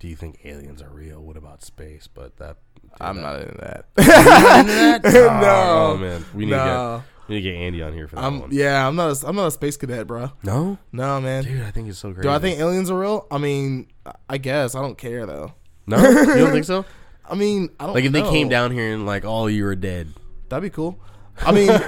do 0.00 0.08
you 0.08 0.16
think 0.16 0.40
aliens 0.44 0.82
are 0.82 0.90
real? 0.90 1.20
What 1.20 1.36
about 1.36 1.62
space? 1.62 2.06
But 2.06 2.36
that 2.38 2.58
I'm 3.00 3.16
that- 3.16 3.22
not 3.22 3.40
into 3.40 3.58
that. 3.58 3.84
Oh, 3.98 5.00
no, 5.42 5.92
oh, 5.94 5.96
man, 5.96 6.24
we 6.34 6.44
need 6.46 6.50
to 6.52 6.56
no. 6.56 6.98
get 6.98 7.28
we 7.28 7.34
need 7.36 7.42
to 7.42 7.50
get 7.50 7.56
Andy 7.58 7.82
on 7.82 7.92
here 7.92 8.08
for 8.08 8.16
that 8.16 8.24
I'm 8.24 8.40
one. 8.40 8.48
yeah. 8.52 8.86
I'm 8.88 8.96
not. 8.96 9.22
A, 9.22 9.26
I'm 9.26 9.36
not 9.36 9.48
a 9.48 9.50
space 9.50 9.76
cadet, 9.76 10.06
bro. 10.06 10.32
No, 10.42 10.78
No, 10.92 11.20
man. 11.20 11.44
dude, 11.44 11.62
I 11.62 11.70
think 11.70 11.88
it's 11.88 11.98
so 11.98 12.10
great. 12.12 12.22
Do 12.22 12.30
I 12.30 12.38
think 12.38 12.58
aliens 12.58 12.90
are 12.90 12.98
real? 12.98 13.26
I 13.30 13.36
mean, 13.38 13.88
I 14.30 14.38
guess 14.38 14.74
I 14.74 14.80
don't 14.80 14.96
care 14.96 15.26
though. 15.26 15.52
no? 15.86 15.96
You 16.08 16.24
don't 16.24 16.52
think 16.52 16.64
so? 16.64 16.84
I 17.28 17.34
mean, 17.34 17.68
I 17.78 17.84
don't 17.84 17.94
Like 17.94 18.04
if 18.04 18.12
they 18.12 18.22
came 18.22 18.48
down 18.48 18.70
here 18.72 18.94
and 18.94 19.04
like, 19.04 19.24
oh, 19.26 19.46
you 19.48 19.64
were 19.64 19.76
dead. 19.76 20.08
that'd 20.48 20.62
be 20.62 20.70
cool. 20.74 20.98
I 21.40 21.52
mean, 21.52 21.66
but 21.68 21.86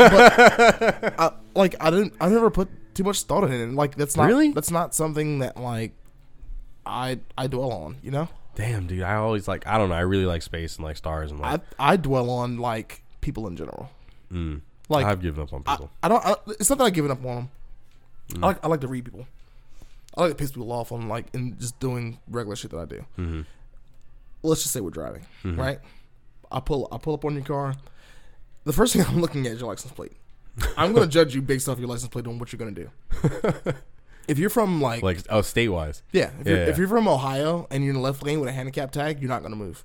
I, 1.19 1.33
like 1.55 1.75
I 1.81 1.91
didn't. 1.91 2.13
I 2.21 2.29
never 2.29 2.51
put 2.51 2.69
too 2.95 3.05
much 3.05 3.23
thought 3.23 3.45
in 3.45 3.53
it. 3.53 3.73
Like 3.75 3.95
that's 3.97 4.17
not 4.19 4.27
Really? 4.29 4.51
That's 4.53 4.71
not 4.71 4.95
something 4.95 5.39
that 5.39 5.57
like 5.57 5.93
I 6.87 7.21
I 7.37 7.47
dwell 7.47 7.73
on. 7.73 7.97
You 8.03 8.11
know, 8.11 8.29
Damn, 8.55 8.87
dude, 8.87 9.03
I 9.03 9.15
always 9.15 9.47
like 9.49 9.67
I 9.67 9.79
don't 9.79 9.89
know. 9.89 9.95
I 9.95 10.01
really 10.01 10.27
like 10.27 10.43
space 10.43 10.77
and 10.77 10.85
like 10.85 10.97
stars 10.97 11.31
and 11.31 11.41
like. 11.41 11.61
I 11.79 11.93
I 11.93 11.97
dwell 11.97 12.31
on 12.31 12.59
like 12.59 13.03
people 13.21 13.47
in 13.47 13.57
general. 13.57 13.91
mm, 14.33 14.61
Like 14.89 15.07
I've 15.07 15.21
given 15.23 15.43
up 15.43 15.53
on 15.53 15.63
people. 15.63 15.91
I 16.03 16.09
don't. 16.09 16.25
I, 16.25 16.35
it's 16.59 16.69
not 16.71 16.79
that 16.79 16.85
I've 16.85 16.95
given 16.95 17.11
up 17.11 17.25
on 17.25 17.37
them. 17.37 17.49
Mm. 18.33 18.45
I 18.45 18.47
like 18.49 18.65
I 18.65 18.69
like 18.69 18.81
to 18.83 18.89
read 18.89 19.05
people. 19.05 19.27
I 20.17 20.23
like 20.23 20.31
to 20.31 20.35
piss 20.37 20.51
people 20.53 20.73
off 20.73 20.91
on 20.93 21.09
like 21.09 21.27
and 21.35 21.59
just 21.61 21.79
doing 21.81 22.19
regular 22.29 22.57
shit 22.57 22.71
that 22.73 22.79
I 22.79 22.85
do. 22.85 23.05
Mhm. 23.19 23.47
Let's 24.43 24.63
just 24.63 24.73
say 24.73 24.81
we're 24.81 24.91
driving, 24.91 25.27
Mhm. 25.45 25.59
right? 25.59 25.79
I 26.51 26.61
pull 26.61 26.89
I 26.91 26.99
pull 26.99 27.15
up 27.15 27.25
on 27.25 27.35
your 27.35 27.45
car. 27.45 27.75
The 28.65 28.73
first 28.73 28.93
thing 28.93 29.05
I'm 29.09 29.21
looking 29.21 29.47
at 29.47 29.53
is 29.53 29.61
your 29.61 29.69
license 29.69 29.93
plate. 29.93 30.13
I'm 30.77 30.93
gonna 30.93 31.07
judge 31.19 31.35
you 31.35 31.43
based 31.43 31.69
off 31.69 31.79
your 31.79 31.89
license 31.89 32.09
plate 32.09 32.27
on 32.27 32.39
what 32.39 32.53
you're 32.53 32.59
gonna 32.59 32.71
do. 32.73 32.91
if 34.31 34.39
you're 34.39 34.51
from 34.51 34.81
like, 34.81 35.03
like 35.03 35.19
oh, 35.29 35.43
state 35.43 35.69
wise. 35.69 36.03
yeah, 36.13 36.31
if, 36.41 36.47
you're, 36.47 36.57
yeah, 36.57 36.65
if 36.67 36.79
you're 36.79 36.89
from 36.89 37.09
Ohio 37.09 37.67
and 37.71 37.83
you're 37.85 37.91
in 37.93 37.97
the 37.97 38.03
left 38.03 38.23
lane 38.23 38.41
with 38.41 38.49
a 38.49 38.53
handicap 38.53 38.93
tag, 38.93 39.21
you're 39.21 39.29
not 39.29 39.43
gonna 39.43 39.57
move. 39.57 39.85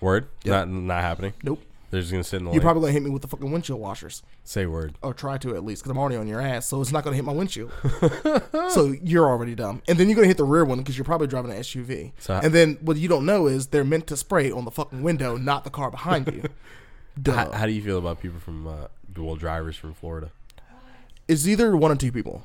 Word, 0.00 0.28
Yeah. 0.42 0.52
not 0.64 0.68
not 0.68 1.00
happening. 1.02 1.32
Nope. 1.42 1.62
They're 1.90 2.00
just 2.00 2.10
gonna 2.12 2.24
sit 2.24 2.38
in 2.38 2.44
the 2.46 2.50
You're 2.50 2.54
lane. 2.54 2.62
probably 2.62 2.80
gonna 2.82 2.92
hit 2.92 3.02
me 3.04 3.10
with 3.10 3.22
the 3.22 3.28
fucking 3.28 3.50
windshield 3.52 3.78
washers. 3.80 4.22
Say 4.42 4.66
word. 4.66 4.94
or 5.00 5.14
try 5.14 5.38
to 5.38 5.54
at 5.54 5.64
least 5.64 5.82
because 5.82 5.92
I'm 5.92 5.98
already 5.98 6.16
on 6.16 6.26
your 6.26 6.40
ass, 6.40 6.66
so 6.66 6.80
it's 6.80 6.90
not 6.90 7.04
gonna 7.04 7.14
hit 7.14 7.24
my 7.24 7.32
windshield. 7.32 7.70
so 8.70 8.92
you're 9.02 9.28
already 9.28 9.54
dumb, 9.54 9.80
and 9.86 9.96
then 9.96 10.08
you're 10.08 10.16
gonna 10.16 10.26
hit 10.26 10.36
the 10.38 10.44
rear 10.44 10.64
one 10.64 10.78
because 10.78 10.98
you're 10.98 11.04
probably 11.04 11.28
driving 11.28 11.52
an 11.52 11.58
SUV. 11.58 12.12
So- 12.18 12.40
and 12.42 12.52
then 12.52 12.78
what 12.80 12.96
you 12.96 13.08
don't 13.08 13.24
know 13.24 13.46
is 13.46 13.68
they're 13.68 13.84
meant 13.84 14.06
to 14.08 14.16
spray 14.16 14.50
on 14.50 14.64
the 14.64 14.70
fucking 14.72 15.02
window, 15.02 15.36
not 15.36 15.62
the 15.64 15.70
car 15.70 15.90
behind 15.90 16.26
you. 16.26 16.42
Duh. 17.22 17.32
How, 17.32 17.52
how 17.52 17.66
do 17.66 17.70
you 17.72 17.80
feel 17.82 17.98
about 17.98 18.20
people 18.20 18.40
from 18.40 18.66
uh, 18.66 18.88
dual 19.12 19.36
drivers 19.36 19.76
from 19.76 19.94
Florida? 19.94 20.30
it's 21.28 21.46
either 21.46 21.74
one 21.76 21.90
or 21.92 21.96
two 21.96 22.10
people. 22.12 22.42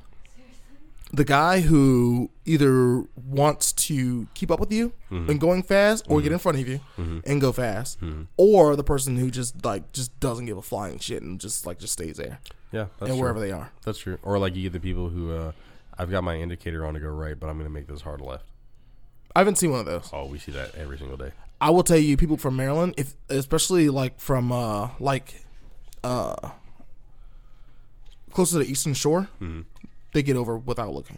The 1.11 1.25
guy 1.25 1.61
who 1.61 2.29
either 2.45 3.03
wants 3.15 3.73
to 3.73 4.27
keep 4.35 4.51
up 4.51 4.59
with 4.59 4.71
you 4.71 4.93
Mm-hmm. 5.11 5.31
and 5.31 5.39
going 5.41 5.63
fast, 5.63 6.05
or 6.07 6.21
get 6.21 6.31
in 6.31 6.37
front 6.37 6.59
of 6.59 6.67
you 6.67 6.79
and 7.25 7.41
go 7.41 7.51
fast, 7.51 7.97
or 8.37 8.75
the 8.75 8.83
person 8.83 9.17
who 9.17 9.31
just 9.31 9.65
like 9.65 9.91
just 9.91 10.17
doesn't 10.19 10.45
give 10.45 10.57
a 10.57 10.61
flying 10.61 10.99
shit 10.99 11.23
and 11.23 11.39
just 11.39 11.65
like 11.65 11.79
just 11.79 11.93
stays 11.93 12.17
there 12.17 12.37
Yeah, 12.71 12.85
that's 12.99 13.09
and 13.09 13.09
true. 13.09 13.17
wherever 13.21 13.39
they 13.39 13.51
are. 13.51 13.71
That's 13.83 13.97
true. 13.97 14.19
Or 14.21 14.37
like 14.37 14.55
you 14.55 14.61
get 14.63 14.73
the 14.73 14.79
people 14.79 15.09
who 15.09 15.31
uh, 15.35 15.51
I've 15.97 16.11
got 16.11 16.23
my 16.23 16.35
indicator 16.35 16.85
on 16.85 16.93
to 16.93 16.99
go 16.99 17.07
right, 17.09 17.39
but 17.39 17.47
I'm 17.49 17.57
gonna 17.57 17.71
make 17.71 17.87
this 17.87 18.01
hard 18.01 18.21
left. 18.21 18.45
I 19.35 19.39
haven't 19.39 19.57
seen 19.57 19.71
one 19.71 19.79
of 19.79 19.87
those. 19.87 20.09
Oh, 20.13 20.25
we 20.25 20.37
see 20.37 20.51
that 20.51 20.75
every 20.75 20.99
single 20.99 21.17
day. 21.17 21.31
I 21.59 21.71
will 21.71 21.83
tell 21.83 21.97
you, 21.97 22.15
people 22.17 22.37
from 22.37 22.55
Maryland, 22.55 22.93
if 22.97 23.15
especially 23.29 23.89
like 23.89 24.19
from 24.19 24.51
uh 24.51 24.89
like 24.99 25.43
uh 26.03 26.49
close 28.31 28.51
to 28.51 28.59
the 28.59 28.65
Eastern 28.69 28.93
Shore, 28.93 29.27
they 30.13 30.23
get 30.23 30.35
over 30.35 30.57
without 30.57 30.93
looking. 30.93 31.17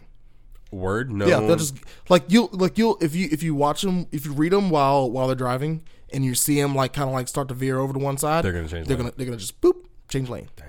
Word, 0.70 1.12
no. 1.12 1.26
Yeah, 1.26 1.40
they'll 1.40 1.56
just 1.56 1.76
like 2.08 2.24
you 2.28 2.48
like 2.52 2.78
you'll 2.78 2.96
if 3.02 3.14
you 3.14 3.28
if 3.30 3.42
you 3.42 3.54
watch 3.54 3.82
them 3.82 4.06
if 4.10 4.24
you 4.24 4.32
read 4.32 4.52
them 4.52 4.70
while 4.70 5.10
while 5.10 5.26
they're 5.26 5.36
driving 5.36 5.82
and 6.12 6.24
you 6.24 6.34
see 6.34 6.60
them 6.60 6.74
like 6.74 6.94
kind 6.94 7.08
of 7.08 7.14
like 7.14 7.28
start 7.28 7.48
to 7.48 7.54
veer 7.54 7.78
over 7.78 7.92
to 7.92 7.98
one 7.98 8.16
side, 8.16 8.42
They're 8.44 8.52
gonna 8.52 8.68
change 8.68 8.86
They're 8.88 8.96
lane. 8.96 9.06
gonna 9.08 9.14
they're 9.16 9.26
gonna 9.26 9.36
just 9.38 9.60
boop 9.60 9.84
change 10.08 10.30
lane. 10.30 10.48
Damn, 10.56 10.68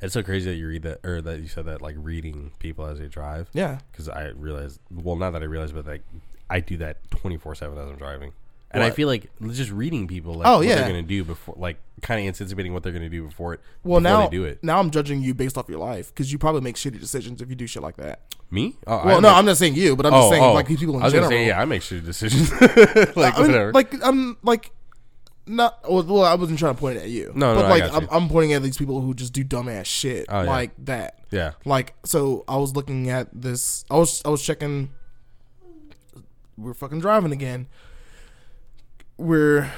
it's 0.00 0.14
so 0.14 0.22
crazy 0.22 0.48
that 0.50 0.56
you 0.56 0.66
read 0.66 0.82
that 0.84 1.00
or 1.04 1.20
that 1.20 1.40
you 1.40 1.46
said 1.48 1.66
that 1.66 1.82
like 1.82 1.96
reading 1.98 2.52
people 2.58 2.86
as 2.86 2.98
they 3.00 3.06
drive. 3.08 3.50
Yeah, 3.52 3.80
Because 3.92 4.08
I 4.08 4.28
realized, 4.28 4.80
well, 4.90 5.16
not 5.16 5.32
that 5.32 5.42
I 5.42 5.46
realize 5.46 5.72
but 5.72 5.86
like 5.86 6.02
I 6.48 6.60
do 6.60 6.78
that 6.78 7.10
24 7.10 7.54
seven 7.56 7.76
as 7.76 7.90
I'm 7.90 7.96
driving, 7.98 8.32
and 8.70 8.82
I 8.82 8.90
feel 8.90 9.08
like 9.08 9.30
just 9.52 9.70
reading 9.70 10.06
people, 10.08 10.34
like 10.34 10.46
Oh, 10.46 10.58
what 10.58 10.66
yeah. 10.66 10.76
they're 10.76 10.88
gonna 10.88 11.02
do 11.02 11.24
before, 11.24 11.54
like 11.58 11.78
kind 12.02 12.20
of 12.20 12.26
anticipating 12.26 12.72
what 12.74 12.82
they're 12.82 12.92
gonna 12.92 13.08
do 13.08 13.24
before 13.24 13.54
it. 13.54 13.60
well 13.82 14.00
before 14.00 14.12
now 14.12 14.26
they 14.26 14.36
do 14.36 14.44
it. 14.44 14.62
now 14.62 14.78
I'm 14.78 14.90
judging 14.90 15.22
you 15.22 15.34
based 15.34 15.56
off 15.58 15.68
your 15.68 15.78
life 15.78 16.08
because 16.14 16.30
you 16.30 16.38
probably 16.38 16.60
make 16.60 16.76
shitty 16.76 17.00
decisions 17.00 17.40
if 17.42 17.48
you 17.48 17.56
do 17.56 17.66
shit 17.66 17.82
like 17.82 17.96
that. 17.96 18.20
Me? 18.50 18.76
Oh, 18.86 19.04
Well, 19.04 19.16
I 19.18 19.20
no, 19.20 19.28
make- 19.28 19.36
I'm 19.38 19.44
not 19.46 19.56
saying 19.56 19.74
you, 19.74 19.96
but 19.96 20.06
I'm 20.06 20.12
just 20.12 20.26
oh, 20.26 20.30
saying 20.30 20.44
oh. 20.44 20.52
like 20.52 20.68
these 20.68 20.78
people 20.78 20.96
in 20.96 21.02
I 21.02 21.04
was 21.04 21.12
general. 21.12 21.30
say, 21.30 21.46
yeah, 21.46 21.60
I 21.60 21.64
make 21.64 21.82
shitty 21.82 22.04
decisions. 22.04 22.52
like 23.16 23.34
I 23.36 23.42
mean, 23.42 23.46
whatever. 23.52 23.72
like 23.72 23.94
I'm 24.04 24.36
like 24.42 24.70
not 25.46 25.80
well, 25.90 26.02
well. 26.02 26.24
I 26.24 26.34
wasn't 26.34 26.58
trying 26.58 26.74
to 26.74 26.78
point 26.80 26.98
it 26.98 27.04
at 27.04 27.08
you. 27.08 27.32
No, 27.34 27.54
no, 27.54 27.62
but 27.62 27.64
I 27.64 27.68
like 27.70 27.92
I'm. 27.94 28.06
I'm 28.10 28.28
pointing 28.28 28.52
at 28.52 28.62
these 28.62 28.76
people 28.76 29.00
who 29.00 29.14
just 29.14 29.32
do 29.32 29.42
dumbass 29.42 29.86
shit 29.86 30.26
Oh, 30.28 30.42
yeah. 30.42 30.46
like 30.50 30.72
that. 30.84 31.20
yeah. 31.30 31.52
Like 31.64 31.94
so, 32.04 32.44
I 32.46 32.58
was 32.58 32.76
looking 32.76 33.08
at 33.08 33.28
this. 33.32 33.84
I 33.90 33.96
was 33.96 34.20
I 34.26 34.28
was 34.28 34.42
checking. 34.42 34.90
We're 36.56 36.74
fucking 36.74 37.00
driving 37.00 37.32
again. 37.32 37.66
We're 39.18 39.70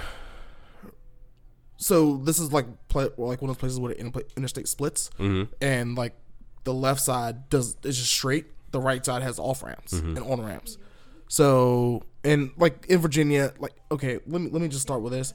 so 1.76 2.18
this 2.18 2.38
is 2.38 2.52
like 2.52 2.66
like 2.94 3.16
one 3.18 3.32
of 3.32 3.40
those 3.40 3.56
places 3.56 3.80
where 3.80 3.94
the 3.94 4.24
interstate 4.36 4.68
splits, 4.68 5.10
Mm-hmm. 5.18 5.52
and 5.60 5.94
like 5.96 6.14
the 6.64 6.74
left 6.74 7.00
side 7.00 7.48
does 7.48 7.76
is 7.82 7.98
just 7.98 8.10
straight. 8.12 8.46
The 8.70 8.80
right 8.80 9.04
side 9.04 9.22
has 9.22 9.38
off 9.38 9.62
ramps 9.62 9.94
Mm-hmm. 9.94 10.16
and 10.16 10.26
on 10.26 10.42
ramps. 10.44 10.78
So 11.28 12.02
and 12.22 12.50
like 12.56 12.86
in 12.88 12.98
Virginia, 12.98 13.52
like 13.58 13.72
okay, 13.90 14.18
let 14.26 14.40
me 14.42 14.50
let 14.50 14.60
me 14.60 14.68
just 14.68 14.82
start 14.82 15.00
with 15.02 15.12
this. 15.12 15.32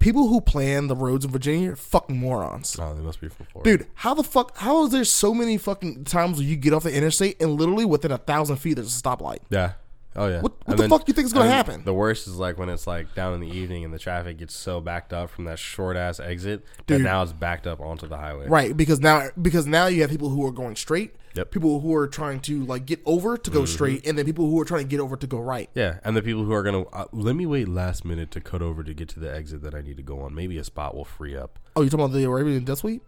People 0.00 0.28
who 0.28 0.40
plan 0.40 0.86
the 0.86 0.94
roads 0.94 1.24
in 1.24 1.30
Virginia 1.32 1.72
are 1.72 1.76
fucking 1.76 2.16
morons. 2.16 2.76
Oh, 2.80 2.94
they 2.94 3.00
must 3.02 3.20
be 3.20 3.28
from 3.28 3.46
Florida. 3.46 3.78
Dude, 3.78 3.86
how 3.94 4.14
the 4.14 4.22
fuck? 4.22 4.56
How 4.56 4.84
is 4.84 4.92
there 4.92 5.02
so 5.04 5.34
many 5.34 5.58
fucking 5.58 6.04
times 6.04 6.38
where 6.38 6.46
you 6.46 6.54
get 6.54 6.72
off 6.72 6.84
the 6.84 6.94
interstate 6.94 7.42
and 7.42 7.58
literally 7.58 7.84
within 7.84 8.12
a 8.12 8.18
thousand 8.18 8.56
feet 8.58 8.74
there's 8.74 8.96
a 8.96 9.02
stoplight? 9.02 9.38
Yeah. 9.50 9.72
Oh 10.16 10.26
yeah. 10.26 10.40
What 10.40 10.54
What 10.64 10.76
the 10.76 10.88
fuck 10.88 11.04
do 11.04 11.10
you 11.10 11.14
think 11.14 11.26
is 11.26 11.32
gonna 11.32 11.44
and 11.46 11.54
happen? 11.54 11.84
The 11.84 11.94
worst 11.94 12.26
is 12.26 12.36
like 12.36 12.58
when 12.58 12.68
it's 12.68 12.86
like 12.86 13.14
down 13.14 13.34
in 13.34 13.40
the 13.40 13.48
evening 13.48 13.84
and 13.84 13.92
the 13.94 13.98
traffic 13.98 14.38
gets 14.38 14.54
so 14.54 14.80
backed 14.80 15.12
up 15.12 15.30
from 15.30 15.44
that 15.44 15.58
short 15.58 15.96
ass 15.96 16.18
exit 16.18 16.64
Dude. 16.86 17.00
that 17.00 17.04
now 17.04 17.22
it's 17.22 17.32
backed 17.32 17.66
up 17.66 17.80
onto 17.80 18.06
the 18.08 18.16
highway. 18.16 18.48
Right, 18.48 18.76
because 18.76 19.00
now 19.00 19.28
because 19.40 19.66
now 19.66 19.86
you 19.86 20.00
have 20.02 20.10
people 20.10 20.30
who 20.30 20.44
are 20.46 20.50
going 20.52 20.76
straight, 20.76 21.14
Yep. 21.34 21.50
people 21.52 21.80
who 21.80 21.94
are 21.94 22.08
trying 22.08 22.40
to 22.40 22.64
like 22.64 22.84
get 22.86 23.00
over 23.06 23.36
to 23.36 23.50
go 23.50 23.64
straight, 23.64 24.06
and 24.06 24.18
then 24.18 24.24
people 24.24 24.48
who 24.50 24.58
are 24.60 24.64
trying 24.64 24.82
to 24.82 24.88
get 24.88 24.98
over 24.98 25.16
to 25.16 25.26
go 25.26 25.38
right. 25.38 25.70
Yeah, 25.74 25.98
and 26.02 26.16
the 26.16 26.22
people 26.22 26.44
who 26.44 26.52
are 26.52 26.62
gonna 26.62 26.82
uh, 26.88 27.04
let 27.12 27.36
me 27.36 27.46
wait 27.46 27.68
last 27.68 28.04
minute 28.04 28.30
to 28.32 28.40
cut 28.40 28.62
over 28.62 28.82
to 28.82 28.94
get 28.94 29.08
to 29.10 29.20
the 29.20 29.32
exit 29.32 29.62
that 29.62 29.74
I 29.74 29.82
need 29.82 29.98
to 29.98 30.02
go 30.02 30.20
on. 30.22 30.34
Maybe 30.34 30.58
a 30.58 30.64
spot 30.64 30.96
will 30.96 31.04
free 31.04 31.36
up. 31.36 31.58
Oh, 31.76 31.82
you're 31.82 31.90
talking 31.90 32.04
about 32.06 32.14
the 32.16 32.24
Arabian 32.24 32.64
Death 32.64 32.78
Suite? 32.78 33.02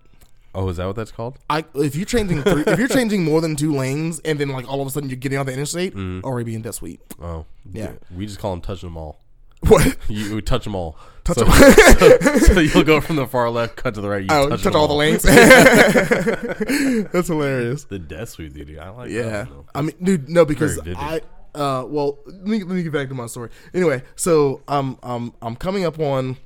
Oh, 0.54 0.68
is 0.68 0.78
that 0.78 0.86
what 0.86 0.96
that's 0.96 1.12
called? 1.12 1.38
I 1.48 1.64
if 1.74 1.94
you're 1.94 2.04
changing 2.06 2.42
three, 2.42 2.64
if 2.66 2.78
you're 2.78 2.88
changing 2.88 3.24
more 3.24 3.40
than 3.40 3.54
two 3.56 3.72
lanes, 3.74 4.20
and 4.24 4.38
then 4.38 4.48
like 4.48 4.68
all 4.68 4.80
of 4.80 4.86
a 4.88 4.90
sudden 4.90 5.08
you're 5.08 5.16
getting 5.16 5.38
on 5.38 5.46
the 5.46 5.52
interstate, 5.52 5.94
Arabian 5.94 6.62
Death 6.62 6.76
Suite. 6.76 7.00
Oh, 7.22 7.44
Yeah. 7.72 7.92
We 8.14 8.26
just 8.26 8.38
call 8.40 8.50
them 8.52 8.60
touching 8.60 8.88
them 8.88 8.96
all. 8.96 9.20
What? 9.68 9.96
You 10.08 10.36
we 10.36 10.42
touch 10.42 10.64
them 10.64 10.74
all. 10.74 10.96
Touch 11.22 11.36
so, 11.36 11.44
'em. 11.46 11.52
so, 11.52 12.38
so 12.54 12.60
you'll 12.60 12.82
go 12.82 13.00
from 13.02 13.16
the 13.16 13.26
far 13.26 13.50
left, 13.50 13.76
cut 13.76 13.94
to 13.94 14.00
the 14.00 14.08
right. 14.08 14.22
You 14.22 14.28
Oh, 14.30 14.48
touch, 14.48 14.62
touch, 14.62 14.72
them 14.72 14.80
all 14.80 14.88
the 14.88 14.94
lanes. 14.94 15.22
That's 17.12 17.28
hilarious. 17.28 17.84
The 17.84 17.98
death 17.98 18.30
suite, 18.30 18.54
dude. 18.54 18.78
I 18.78 18.88
like. 18.90 19.10
Yeah, 19.10 19.44
That. 19.44 19.48
I 19.74 19.82
mean, 19.82 19.94
dude, 20.02 20.28
no, 20.30 20.44
because 20.46 20.80
I, 20.96 21.20
uh, 21.54 21.84
well, 21.86 22.18
let 22.26 22.46
me, 22.46 22.58
let 22.64 22.74
me 22.74 22.82
get 22.82 22.92
back 22.92 23.08
to 23.08 23.14
my 23.14 23.26
story. 23.26 23.50
Anyway, 23.74 24.02
so 24.16 24.62
I'm 24.66 24.92
um, 24.92 24.98
um, 25.02 25.34
I'm 25.42 25.56
coming 25.56 25.84
up 25.84 25.98
on. 26.00 26.38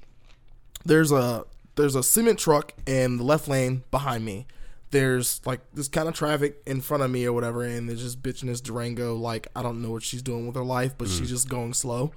There's 0.85 1.13
a 1.13 1.45
there's 1.77 1.95
a 1.95 2.03
cement 2.03 2.39
truck 2.39 2.73
in 2.87 3.17
the 3.19 3.25
left 3.25 3.49
lane 3.49 3.85
behind 3.91 4.25
me. 4.25 4.47
There's 4.91 5.41
like 5.45 5.61
this 5.75 5.89
kind 5.89 6.07
of 6.09 6.15
traffic 6.15 6.63
in 6.67 6.81
front 6.81 7.03
of 7.03 7.11
me 7.11 7.25
or 7.27 7.33
whatever, 7.33 7.63
and 7.65 7.89
there's 7.89 8.01
just 8.03 8.23
bitching 8.23 8.47
this 8.47 8.61
Durango. 8.61 9.17
Like 9.17 9.49
I 9.57 9.63
don't 9.63 9.83
know 9.83 9.91
what 9.91 10.03
she's 10.05 10.23
doing 10.23 10.47
with 10.47 10.55
her 10.57 10.63
life, 10.65 10.95
but 10.97 11.09
Mm-hmm. 11.09 11.19
she's 11.19 11.31
just 11.31 11.49
going 11.49 11.75
slow, 11.75 12.13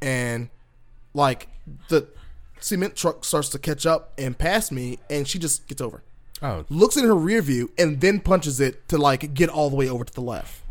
and 0.00 0.48
like 1.14 1.48
the 1.88 2.06
cement 2.60 2.94
truck 2.94 3.24
starts 3.24 3.48
to 3.50 3.58
catch 3.58 3.84
up 3.86 4.12
and 4.18 4.36
pass 4.38 4.70
me, 4.70 4.98
and 5.08 5.26
she 5.26 5.38
just 5.38 5.66
gets 5.66 5.80
over 5.80 6.02
Oh, 6.42 6.64
looks 6.70 6.96
in 6.96 7.04
her 7.04 7.14
rear 7.14 7.42
view 7.42 7.70
and 7.76 8.00
then 8.00 8.20
punches 8.20 8.60
it 8.60 8.88
to 8.88 8.96
like 8.96 9.34
get 9.34 9.48
all 9.50 9.68
the 9.68 9.76
way 9.76 9.88
over 9.88 10.04
to 10.04 10.14
the 10.14 10.22
left. 10.22 10.62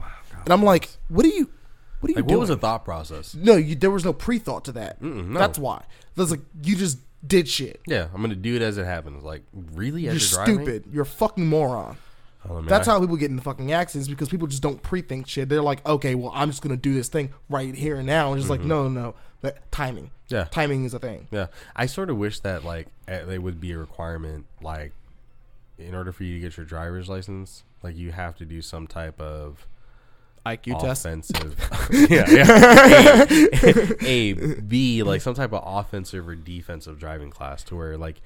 and 0.45 0.51
I'm 0.53 0.63
like, 0.63 0.89
what 1.09 1.25
are 1.25 1.29
you? 1.29 1.49
What 1.99 2.07
are 2.09 2.11
you 2.11 2.15
like 2.15 2.25
doing? 2.27 2.37
what 2.37 2.39
was 2.39 2.49
the 2.49 2.57
thought 2.57 2.85
process? 2.85 3.35
no, 3.35 3.55
you, 3.57 3.75
there 3.75 3.91
was 3.91 4.05
no 4.05 4.13
pre-thought 4.13 4.63
to 4.65 4.71
that. 4.73 5.01
no. 5.01 5.37
That's 5.37 5.59
why. 5.59 5.83
That's 6.15 6.31
like 6.31 6.39
you 6.63 6.75
just 6.77 6.97
did 7.25 7.47
shit. 7.47 7.81
Yeah, 7.87 8.07
I'm 8.13 8.21
gonna 8.21 8.35
do 8.35 8.55
it 8.55 8.61
as 8.61 8.77
it 8.77 8.85
happens. 8.85 9.23
Like 9.23 9.43
really, 9.53 10.07
as 10.07 10.31
You're 10.31 10.39
you're, 10.39 10.45
driving? 10.55 10.65
stupid. 10.65 10.93
You're 10.93 11.03
a 11.03 11.05
fucking 11.07 11.45
moron. 11.47 11.97
Oh, 12.49 12.61
That's 12.61 12.87
I- 12.87 12.91
how 12.93 12.99
people 13.01 13.17
get 13.17 13.29
into 13.31 13.43
fucking 13.43 13.71
accidents 13.73 14.07
because 14.07 14.29
people 14.29 14.47
just 14.47 14.63
don't 14.63 14.81
pre-think 14.81 15.27
shit. 15.27 15.49
They're 15.49 15.61
like, 15.61 15.85
okay, 15.85 16.15
well, 16.15 16.31
I'm 16.33 16.49
just 16.49 16.61
gonna 16.61 16.77
do 16.77 16.93
this 16.93 17.09
thing 17.09 17.33
right 17.49 17.75
here 17.75 17.97
and 17.97 18.07
now. 18.07 18.31
And 18.31 18.39
it's 18.39 18.49
like, 18.49 18.61
no, 18.61 18.87
no, 18.87 19.01
no. 19.01 19.15
That 19.41 19.71
timing. 19.71 20.05
Mm-hmm. 20.05 20.35
Yeah. 20.35 20.43
timing 20.45 20.83
is 20.85 20.93
a 20.93 20.99
thing. 20.99 21.27
Yeah, 21.31 21.47
I 21.75 21.85
sort 21.85 22.09
of 22.09 22.17
wish 22.17 22.39
that 22.41 22.63
like 22.63 22.87
eh, 23.07 23.23
they 23.25 23.39
would 23.39 23.59
be 23.59 23.71
a 23.71 23.77
requirement. 23.77 24.45
Like, 24.61 24.93
in 25.77 25.95
order 25.95 26.11
for 26.11 26.23
you 26.23 26.35
to 26.35 26.39
get 26.41 26.57
your 26.57 26.65
driver's 26.65 27.07
license, 27.09 27.63
like 27.83 27.95
you 27.97 28.11
have 28.11 28.35
to 28.37 28.45
do 28.45 28.61
some 28.61 28.85
type 28.87 29.19
of 29.19 29.65
IQ 30.45 30.79
test. 30.79 31.05
yeah, 32.09 32.29
yeah. 32.29 33.25
A, 34.01 34.29
A, 34.31 34.33
B, 34.61 35.03
like 35.03 35.21
some 35.21 35.33
type 35.33 35.53
of 35.53 35.63
offensive 35.65 36.27
or 36.27 36.35
defensive 36.35 36.99
driving 36.99 37.29
class 37.29 37.63
to 37.65 37.75
where 37.75 37.97
like, 37.97 38.21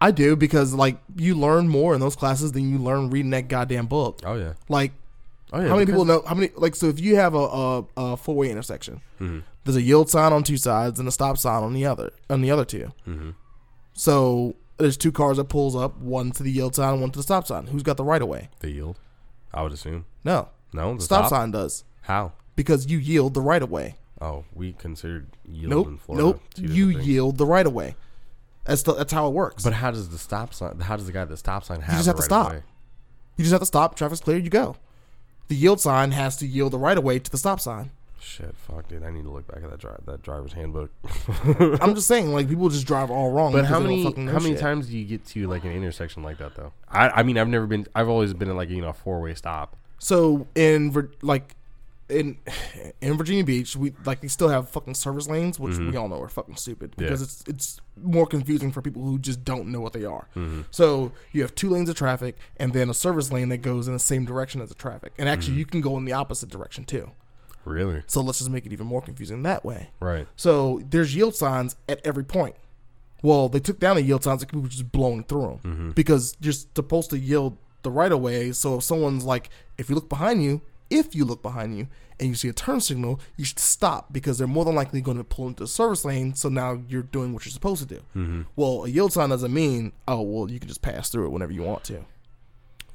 I 0.00 0.10
do 0.10 0.36
because 0.36 0.72
like 0.74 0.98
you 1.16 1.34
learn 1.34 1.68
more 1.68 1.94
in 1.94 2.00
those 2.00 2.16
classes 2.16 2.52
than 2.52 2.70
you 2.70 2.78
learn 2.78 3.10
reading 3.10 3.30
that 3.30 3.48
goddamn 3.48 3.86
book. 3.86 4.20
oh 4.24 4.34
yeah, 4.34 4.52
Like 4.68 4.92
oh 5.52 5.60
yeah. 5.60 5.68
how 5.68 5.74
many 5.74 5.86
people 5.86 6.04
know? 6.04 6.22
How 6.26 6.34
many 6.34 6.50
like 6.56 6.76
so? 6.76 6.86
If 6.88 7.00
you 7.00 7.16
have 7.16 7.34
a 7.34 7.38
a, 7.38 7.84
a 7.96 8.16
four 8.16 8.36
way 8.36 8.50
intersection, 8.50 9.00
Mm-hmm. 9.20 9.40
there's 9.64 9.76
a 9.76 9.82
yield 9.82 10.08
sign 10.08 10.32
on 10.32 10.44
two 10.44 10.56
sides 10.56 11.00
and 11.00 11.08
a 11.08 11.10
stop 11.12 11.36
sign 11.38 11.64
on 11.64 11.72
the 11.72 11.84
other 11.84 12.12
on 12.30 12.40
the 12.40 12.50
other 12.52 12.64
2 12.64 12.92
Mm-hmm. 13.08 13.30
So 13.94 14.54
there's 14.76 14.96
two 14.96 15.10
cars 15.10 15.38
that 15.38 15.46
pulls 15.48 15.74
up, 15.74 15.98
one 15.98 16.30
to 16.32 16.44
the 16.44 16.52
yield 16.52 16.76
sign, 16.76 17.00
one 17.00 17.10
to 17.10 17.18
the 17.18 17.22
stop 17.24 17.48
sign. 17.48 17.66
Who's 17.66 17.82
got 17.82 17.96
the 17.96 18.04
right 18.04 18.22
of 18.22 18.28
way? 18.28 18.48
the 18.60 18.70
yield? 18.70 19.00
I 19.52 19.62
would 19.62 19.72
assume 19.72 20.04
No, 20.24 20.50
no. 20.72 20.94
The 20.96 21.02
stop 21.02 21.22
top? 21.22 21.30
sign 21.30 21.50
does 21.50 21.84
How? 22.02 22.32
because 22.56 22.86
you 22.86 22.98
yield 22.98 23.34
the 23.34 23.40
right 23.40 23.62
of 23.62 23.70
way. 23.70 23.96
Oh, 24.20 24.44
we 24.54 24.72
considered 24.72 25.28
yield 25.48 25.86
in 25.86 25.98
Florida. 25.98 26.26
nope. 26.26 26.42
You 26.56 26.92
things. 26.92 27.06
yield 27.06 27.38
the 27.38 27.46
right 27.46 27.66
of 27.66 27.72
way. 27.72 27.94
That's 28.64 28.82
the, 28.82 28.94
that's 28.94 29.12
how 29.12 29.26
it 29.28 29.30
works. 29.30 29.64
But 29.64 29.72
how 29.72 29.90
does 29.90 30.10
the 30.10 30.18
stop 30.18 30.52
sign? 30.52 30.80
How 30.80 30.96
does 30.96 31.06
the 31.06 31.12
guy 31.12 31.22
at 31.22 31.28
the 31.28 31.36
stop 31.36 31.64
sign 31.64 31.80
have? 31.80 31.94
You 31.94 31.98
just 31.98 32.06
have 32.06 32.16
to 32.16 32.20
right 32.20 32.24
stop. 32.24 32.52
you 33.36 33.44
just 33.44 33.52
have 33.52 33.60
to 33.60 33.66
stop. 33.66 33.96
Traffic's 33.96 34.20
clear. 34.20 34.36
You 34.36 34.50
go. 34.50 34.76
The 35.48 35.54
yield 35.54 35.80
sign 35.80 36.10
has 36.10 36.36
to 36.38 36.46
yield 36.46 36.72
the 36.72 36.78
right 36.78 36.98
of 36.98 37.04
way 37.04 37.18
to 37.18 37.30
the 37.30 37.38
stop 37.38 37.60
sign. 37.60 37.90
Shit, 38.20 38.54
fuck, 38.56 38.86
dude. 38.88 39.02
I 39.02 39.10
need 39.10 39.22
to 39.22 39.30
look 39.30 39.46
back 39.46 39.62
at 39.62 39.70
that 39.70 39.78
dri- 39.80 39.92
that 40.04 40.22
driver's 40.22 40.52
handbook. 40.52 40.90
I'm 41.80 41.94
just 41.94 42.06
saying, 42.06 42.30
like 42.34 42.46
people 42.46 42.68
just 42.68 42.86
drive 42.86 43.10
all 43.10 43.32
wrong. 43.32 43.52
But 43.52 43.64
how 43.64 43.80
many 43.80 44.04
how 44.04 44.38
many 44.38 44.50
shit. 44.50 44.58
times 44.58 44.88
do 44.88 44.98
you 44.98 45.06
get 45.06 45.24
to 45.28 45.46
like 45.48 45.64
an 45.64 45.72
intersection 45.72 46.22
like 46.22 46.36
that 46.36 46.54
though? 46.54 46.72
I 46.90 47.08
I 47.08 47.22
mean 47.22 47.38
I've 47.38 47.48
never 47.48 47.66
been. 47.66 47.86
I've 47.94 48.08
always 48.08 48.34
been 48.34 48.50
in 48.50 48.56
like 48.56 48.68
you 48.68 48.82
know 48.82 48.88
a 48.88 48.92
four 48.92 49.22
way 49.22 49.32
stop. 49.34 49.77
So 49.98 50.46
in 50.54 51.10
like 51.22 51.54
in 52.08 52.38
in 53.02 53.18
Virginia 53.18 53.44
Beach, 53.44 53.76
we 53.76 53.92
like 54.06 54.22
we 54.22 54.28
still 54.28 54.48
have 54.48 54.68
fucking 54.70 54.94
service 54.94 55.28
lanes, 55.28 55.58
which 55.60 55.76
we 55.76 55.94
all 55.96 56.08
know 56.08 56.20
are 56.22 56.28
fucking 56.28 56.56
stupid 56.56 56.92
Mm-hmm. 56.92 57.02
Yeah. 57.02 57.06
because 57.08 57.22
it's 57.22 57.44
it's 57.46 57.80
more 58.02 58.26
confusing 58.26 58.72
for 58.72 58.80
people 58.80 59.02
who 59.02 59.18
just 59.18 59.44
don't 59.44 59.68
know 59.68 59.80
what 59.80 59.92
they 59.92 60.04
are. 60.04 60.28
Mm-hmm. 60.36 60.62
So 60.70 61.12
you 61.32 61.42
have 61.42 61.54
two 61.54 61.68
lanes 61.68 61.88
of 61.88 61.96
traffic 61.96 62.36
and 62.56 62.72
then 62.72 62.88
a 62.88 62.94
service 62.94 63.30
lane 63.32 63.48
that 63.50 63.58
goes 63.58 63.86
in 63.88 63.92
the 63.92 63.98
same 63.98 64.24
direction 64.24 64.60
as 64.62 64.68
the 64.70 64.74
traffic, 64.74 65.12
and 65.18 65.28
actually 65.28 65.52
Mm-hmm. 65.52 65.58
you 65.58 65.66
can 65.66 65.80
go 65.82 65.96
in 65.98 66.04
the 66.06 66.12
opposite 66.12 66.48
direction 66.48 66.84
too. 66.84 67.10
Really? 67.64 68.02
So 68.06 68.22
let's 68.22 68.38
just 68.38 68.50
make 68.50 68.64
it 68.64 68.72
even 68.72 68.86
more 68.86 69.02
confusing 69.02 69.42
that 69.42 69.62
way. 69.62 69.90
Right. 70.00 70.26
So 70.36 70.80
there's 70.88 71.14
yield 71.14 71.34
signs 71.34 71.76
at 71.88 72.00
every 72.06 72.24
point. 72.24 72.54
Well, 73.22 73.48
they 73.50 73.60
took 73.60 73.78
down 73.80 73.96
the 73.96 74.02
yield 74.02 74.22
signs, 74.24 74.40
like 74.40 74.48
people 74.48 74.62
were 74.62 74.68
just 74.68 74.90
blowing 74.92 75.24
through 75.24 75.42
them 75.42 75.58
Mm-hmm. 75.72 75.90
because 75.90 76.34
you're 76.40 76.52
supposed 76.54 77.10
to 77.10 77.18
yield 77.18 77.58
the 77.88 77.94
right 77.94 78.12
of 78.12 78.20
way. 78.20 78.52
So 78.52 78.76
if 78.76 78.84
someone's 78.84 79.24
like, 79.24 79.50
if 79.78 79.88
you 79.88 79.94
look 79.94 80.08
behind 80.08 80.42
you, 80.42 80.60
if 80.90 81.14
you 81.14 81.24
look 81.24 81.42
behind 81.42 81.76
you 81.76 81.88
and 82.20 82.28
you 82.30 82.34
see 82.34 82.48
a 82.48 82.52
turn 82.52 82.80
signal, 82.80 83.20
you 83.36 83.44
should 83.44 83.58
stop 83.58 84.12
because 84.12 84.38
they're 84.38 84.46
more 84.46 84.64
than 84.64 84.74
likely 84.74 85.00
going 85.00 85.18
to 85.18 85.24
pull 85.24 85.46
into 85.48 85.62
the 85.62 85.68
service 85.68 86.04
lane. 86.04 86.34
So 86.34 86.48
now 86.48 86.82
you're 86.88 87.02
doing 87.02 87.32
what 87.34 87.44
you're 87.44 87.52
supposed 87.52 87.86
to 87.86 87.94
do. 87.94 88.00
Mm-hmm. 88.16 88.42
Well, 88.56 88.84
a 88.84 88.88
yield 88.88 89.12
sign 89.12 89.28
doesn't 89.28 89.52
mean, 89.52 89.92
oh, 90.06 90.22
well, 90.22 90.50
you 90.50 90.58
can 90.58 90.68
just 90.68 90.82
pass 90.82 91.10
through 91.10 91.26
it 91.26 91.30
whenever 91.30 91.52
you 91.52 91.62
want 91.62 91.84
to. 91.84 92.04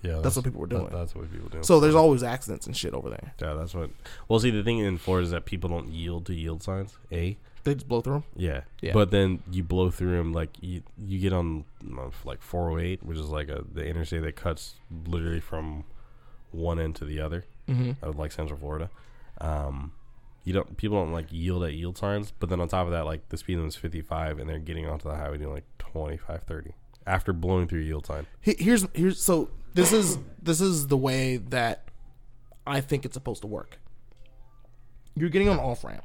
Yeah. 0.02 0.20
That's 0.22 0.36
what 0.36 0.44
people 0.44 0.60
were 0.60 0.68
doing. 0.68 0.84
that- 0.86 0.92
that's 0.92 1.16
what 1.16 1.32
people 1.32 1.48
do. 1.50 1.64
So 1.64 1.80
there's 1.80 1.96
always 1.96 2.24
accidents 2.24 2.66
and 2.68 2.76
shit 2.76 2.94
over 2.94 3.10
there. 3.10 3.34
yeah, 3.42 3.54
that's 3.54 3.74
what. 3.74 3.90
Well, 4.28 4.40
see, 4.40 4.50
the 4.50 4.64
thing 4.64 4.80
in 4.80 4.98
Florida 4.98 5.24
is 5.26 5.32
that 5.32 5.46
people 5.46 5.70
don't 5.70 5.90
yield 5.90 6.26
to 6.26 6.34
yield 6.34 6.62
signs. 6.64 6.98
A. 7.12 7.38
They 7.64 7.76
just 7.76 7.88
blow 7.88 8.02
through 8.02 8.14
them. 8.14 8.24
Yeah. 8.36 8.62
Yeah. 8.82 8.94
But 8.94 9.12
then 9.12 9.42
you 9.50 9.64
blow 9.64 9.90
through 9.90 10.18
them 10.18 10.34
like 10.34 10.50
you 10.62 10.84
you 10.98 11.20
get 11.20 11.34
on 11.34 11.66
like 12.26 12.42
408, 12.42 13.04
which 13.04 13.18
is 13.18 13.30
like 13.30 13.50
a 13.50 13.64
the 13.72 13.86
interstate 13.86 14.24
that 14.24 14.36
cuts 14.36 14.76
literally 15.06 15.40
from 15.40 15.86
one 16.52 16.80
end 16.80 16.96
to 16.98 17.06
the 17.06 17.20
other. 17.20 17.46
Mm-hmm. 17.68 18.06
of 18.06 18.20
like 18.20 18.34
Central 18.34 18.60
Florida. 18.60 18.90
Um, 19.40 19.94
you 20.44 20.52
don't 20.52 20.76
people 20.76 20.98
don't 20.98 21.14
like 21.14 21.32
yield 21.32 21.64
at 21.64 21.74
yield 21.74 21.98
signs, 21.98 22.34
but 22.38 22.50
then 22.50 22.60
on 22.60 22.68
top 22.68 22.86
of 22.86 22.92
that, 22.92 23.06
like 23.06 23.30
the 23.30 23.38
speed 23.38 23.56
limit 23.56 23.70
is 23.70 23.76
55, 23.78 24.40
and 24.40 24.50
they're 24.50 24.60
getting 24.60 24.86
onto 24.86 25.08
the 25.08 25.16
highway 25.16 25.38
doing 25.38 25.54
like 25.54 25.64
25, 25.80 26.44
30 26.44 26.74
after 27.06 27.34
blowing 27.34 27.68
through 27.68 27.82
a 27.82 27.84
yield 27.84 28.06
sign. 28.06 28.26
Here's 28.42 28.86
here's 28.94 29.22
so 29.24 29.50
this 29.74 29.94
is 29.94 30.20
this 30.42 30.60
is 30.60 30.88
the 30.88 30.98
way 30.98 31.38
that 31.38 31.90
I 32.68 32.82
think 32.82 33.06
it's 33.06 33.14
supposed 33.14 33.42
to 33.42 33.48
work. 33.48 33.80
You're 35.16 35.30
getting 35.30 35.50
on 35.50 35.60
off 35.60 35.84
ramp. 35.84 36.04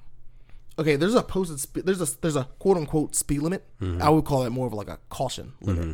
Okay, 0.79 0.97
there's 0.97 1.15
a 1.15 1.23
posted 1.23 1.59
spe- 1.61 1.85
there's 1.85 2.01
a 2.01 2.21
there's 2.21 2.37
a 2.37 2.45
quote 2.59 2.77
unquote 2.77 3.15
speed 3.17 3.43
limit. 3.43 3.65
Mm-hmm. 3.81 4.01
I 4.03 4.09
would 4.09 4.25
call 4.25 4.45
it 4.45 4.51
more 4.51 4.67
of 4.67 4.73
like 4.73 4.89
a 4.89 4.99
caution 5.11 5.53
limit, 5.61 5.83
mm-hmm. 5.83 5.93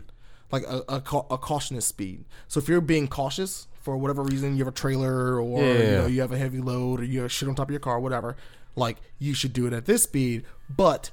like 0.52 0.62
a, 0.64 0.82
a, 0.88 1.00
cau- 1.00 1.26
a 1.30 1.38
cautious 1.38 1.86
speed. 1.86 2.24
So 2.48 2.60
if 2.60 2.68
you're 2.68 2.80
being 2.82 3.08
cautious 3.08 3.66
for 3.80 3.96
whatever 3.96 4.22
reason, 4.22 4.56
you 4.56 4.64
have 4.64 4.72
a 4.72 4.76
trailer 4.76 5.40
or 5.40 5.62
Yeah, 5.62 5.66
you 5.66 5.72
yeah, 5.78 5.90
know 5.96 6.00
yeah. 6.02 6.06
you 6.08 6.20
have 6.20 6.32
a 6.32 6.38
heavy 6.38 6.60
load 6.60 7.00
or 7.00 7.04
you 7.04 7.22
have 7.22 7.32
shit 7.32 7.48
on 7.48 7.54
top 7.54 7.68
of 7.68 7.72
your 7.72 7.80
car, 7.80 7.98
whatever. 7.98 8.36
Like 8.76 8.98
you 9.18 9.34
should 9.34 9.52
do 9.52 9.66
it 9.66 9.72
at 9.72 9.86
this 9.86 10.02
speed, 10.02 10.44
but 10.74 11.10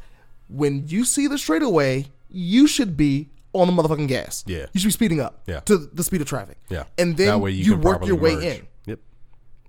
when 0.50 0.88
you 0.88 1.06
see 1.06 1.28
the 1.28 1.38
straightaway, 1.38 2.08
you 2.30 2.68
should 2.68 2.98
be 2.98 3.30
on 3.54 3.68
the 3.68 3.74
motherfucking 3.74 4.08
gas. 4.08 4.44
Yeah. 4.48 4.66
you 4.74 4.80
should 4.80 4.88
be 4.88 4.92
speeding 4.92 5.20
up. 5.22 5.42
Yeah. 5.48 5.60
to 5.62 5.78
the 5.78 6.04
speed 6.04 6.22
of 6.22 6.28
traffic. 6.28 6.58
Yeah, 6.70 6.84
and 6.98 7.16
then 7.18 7.28
That 7.28 7.40
way 7.40 7.52
you, 7.52 7.72
can 7.74 7.82
work 7.82 8.06
your 8.06 8.16
way 8.18 8.34
in. 8.34 8.68
Yep, 8.86 9.00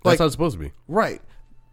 Like- 0.03 0.13
that's 0.13 0.19
how 0.19 0.25
it's 0.25 0.33
supposed 0.33 0.55
to 0.57 0.59
be. 0.59 0.71
Right. 0.87 1.21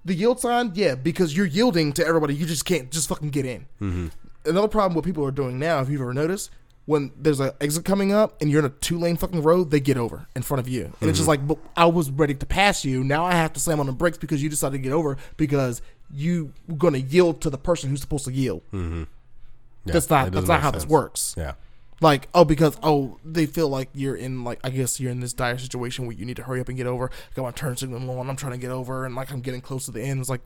The 0.05 0.15
yield 0.15 0.41
sign, 0.41 0.73
yeah, 0.75 0.95
because 0.95 1.37
you're 1.37 1.47
yielding 1.47 1.93
to 1.95 2.07
everybody. 2.07 2.35
You 2.35 2.47
just 2.47 2.65
can't 2.65 2.91
just 2.91 3.09
fucking 3.09 3.31
get 3.31 3.45
in. 3.45 3.67
Mm-hmm. 3.81 4.07
Another 4.47 4.69
problem 4.69 4.95
what 4.95 5.05
people 5.05 5.25
are 5.27 5.31
doing 5.31 5.59
now, 5.59 5.81
if 5.81 5.91
you've 5.91 6.01
ever 6.01 6.15
noticed, 6.15 6.51
when 6.87 7.13
there's 7.17 7.39
an 7.41 7.51
exit 7.61 7.85
coming 7.85 8.11
up 8.13 8.41
and 8.41 8.51
you're 8.51 8.61
in 8.61 8.65
a 8.65 8.71
two 8.71 8.99
lane 8.99 9.17
fucking 9.19 9.43
road, 9.43 9.71
they 9.71 9.79
get 9.81 9.99
over 9.99 10.27
in 10.35 10.41
front 10.43 10.61
of 10.61 10.69
you. 10.69 10.85
And 10.85 10.93
it's 10.93 11.01
Mm-hmm. 11.03 11.13
just 11.13 11.29
like, 11.29 11.47
but 11.47 11.59
I 11.77 11.85
was 11.87 12.11
ready 12.11 12.35
to 12.35 12.47
pass 12.47 12.85
you. 12.85 13.05
Now 13.05 13.25
I 13.27 13.33
have 13.33 13.53
to 13.53 13.61
slam 13.61 13.79
on 13.79 13.87
the 13.87 13.93
brakes 13.93 14.17
because 14.19 14.43
you 14.43 14.49
decided 14.49 14.79
to 14.79 14.83
get 14.83 14.93
over 14.93 15.19
because 15.37 15.83
you 16.13 16.53
going 16.79 16.95
to 16.95 17.01
yield 17.01 17.43
to 17.43 17.51
the 17.51 17.59
person 17.59 17.91
who's 17.91 18.01
supposed 18.01 18.25
to 18.25 18.33
yield. 18.33 18.63
Yeah, 18.73 19.05
that's 19.85 20.11
not 20.11 20.33
that's 20.33 20.49
not 20.49 20.61
how 20.63 20.71
this 20.71 20.87
works. 20.87 21.35
Yeah, 21.39 21.53
Like, 22.03 22.29
oh, 22.35 22.45
because 22.45 22.79
oh, 22.83 23.19
they 23.25 23.45
feel 23.47 23.69
like 23.69 23.91
you're 23.93 24.17
in 24.17 24.43
like 24.43 24.59
I 24.65 24.71
guess 24.71 24.99
you're 25.01 25.11
in 25.11 25.21
this 25.21 25.33
dire 25.35 25.59
situation 25.59 26.07
where 26.07 26.17
you 26.17 26.25
need 26.25 26.37
to 26.37 26.43
hurry 26.45 26.61
up 26.61 26.69
and 26.69 26.77
get 26.77 26.87
over. 26.87 27.11
I 27.13 27.35
got 27.35 27.43
my 27.43 27.51
turn 27.51 27.77
signal 27.77 28.19
on, 28.19 28.31
I'm 28.31 28.37
trying 28.37 28.53
to 28.53 28.59
get 28.59 28.71
over, 28.71 29.05
and 29.05 29.15
like 29.15 29.31
I'm 29.31 29.41
getting 29.41 29.61
close 29.61 29.85
to 29.87 29.91
the 29.91 30.03
end. 30.03 30.21
It's 30.21 30.31
like, 30.31 30.41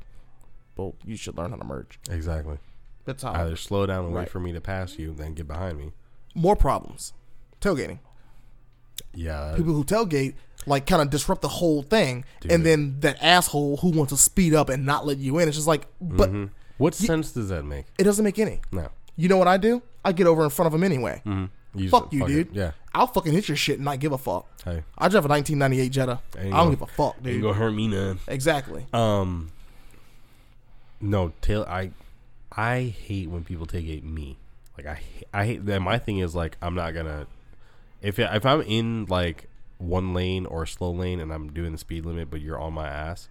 well, 0.77 0.95
you 1.05 1.17
should 1.17 1.37
learn 1.37 1.51
how 1.51 1.57
to 1.57 1.65
merge. 1.65 1.99
Exactly. 2.11 2.59
That's 3.05 3.23
how. 3.23 3.33
Either 3.35 3.55
slow 3.57 3.87
down 3.87 4.07
and 4.07 4.15
wait 4.15 4.29
for 4.29 4.41
me 4.41 4.53
to 4.53 4.61
pass 4.61 4.99
you, 4.99 5.13
then 5.15 5.35
get 5.35 5.47
behind 5.47 5.79
me. 5.79 5.93
More 6.35 6.57
problems. 6.57 7.13
Tailgating. 7.61 8.01
Yeah. 9.15 9.55
People 9.57 9.75
who 9.75 9.85
tailgate 9.85 10.35
like 10.67 10.87
kind 10.87 11.03
of 11.03 11.11
disrupt 11.11 11.43
the 11.43 11.49
whole 11.49 11.83
thing, 11.83 12.25
Dude. 12.41 12.53
and 12.53 12.65
then 12.67 12.99
that 13.01 13.23
asshole 13.23 13.77
who 13.79 13.91
wants 13.91 14.13
to 14.13 14.19
speed 14.19 14.55
up 14.55 14.69
and 14.71 14.87
not 14.87 15.07
let 15.07 15.19
you 15.19 15.39
in. 15.39 15.47
It's 15.49 15.57
just 15.57 15.69
like, 15.69 15.87
but 16.01 16.31
Mhm. 16.33 16.51
What 16.79 16.95
sense 16.95 17.31
does 17.33 17.51
that 17.51 17.65
make? 17.65 17.87
it 17.99 18.05
doesn't 18.05 18.25
make 18.25 18.39
any. 18.39 18.61
No. 18.73 18.89
You 19.17 19.29
know 19.29 19.37
what 19.37 19.47
I 19.47 19.57
do? 19.59 19.83
I 20.05 20.13
get 20.13 20.27
over 20.27 20.45
in 20.45 20.51
front 20.51 20.67
of 20.67 20.75
him 20.75 20.85
anyway. 20.85 21.23
Mm-hmm. 21.25 21.79
You 21.79 21.89
Fuck 21.89 22.13
you, 22.13 22.25
it. 22.25 22.29
dude. 22.29 22.49
Yeah. 22.53 22.71
I'll 22.95 23.09
fucking 23.09 23.33
hit 23.33 23.49
your 23.49 23.57
shit 23.57 23.77
and 23.77 23.85
not 23.85 23.99
give 23.99 24.13
a 24.13 24.19
fuck. 24.19 24.47
Hey. 24.65 24.85
I 24.97 25.09
drive 25.09 25.25
a 25.25 25.29
1998 25.29 25.89
Jetta. 25.91 26.21
I 26.37 26.43
don't 26.43 26.51
gonna- 26.53 26.71
give 26.71 26.83
a 26.83 26.87
fuck, 26.87 27.15
Ain't 27.17 27.25
dude. 27.25 27.43
gonna 27.43 27.55
hurt 27.55 27.73
me 27.73 27.89
none. 27.89 28.21
Exactly. 28.29 28.87
Um. 28.93 29.51
No, 31.01 31.33
tail. 31.41 31.65
I, 31.69 31.91
I 32.53 32.83
hate 33.07 33.29
when 33.29 33.45
people 33.45 33.67
tailgate 33.67 34.05
me. 34.05 34.37
Like 34.77 34.87
I, 34.87 35.01
I 35.33 35.47
hate 35.47 35.67
that. 35.67 35.81
My 35.81 35.99
thing 35.99 36.19
is 36.19 36.35
like 36.35 36.57
I'm 36.63 36.75
not 36.75 36.93
gonna. 36.95 37.27
If 38.01 38.19
it, 38.19 38.29
if 38.33 38.45
I'm 38.47 38.63
in 38.63 39.07
like 39.09 39.49
one 39.79 40.15
lane 40.15 40.47
or 40.47 40.63
a 40.63 40.67
slow 40.67 40.91
lane 40.93 41.21
and 41.21 41.33
I'm 41.33 41.53
doing 41.53 41.73
the 41.73 41.79
speed 41.79 42.07
limit, 42.07 42.31
but 42.31 42.41
you're 42.41 42.59
on 42.61 42.73
my 42.73 42.87
ass, 42.89 43.29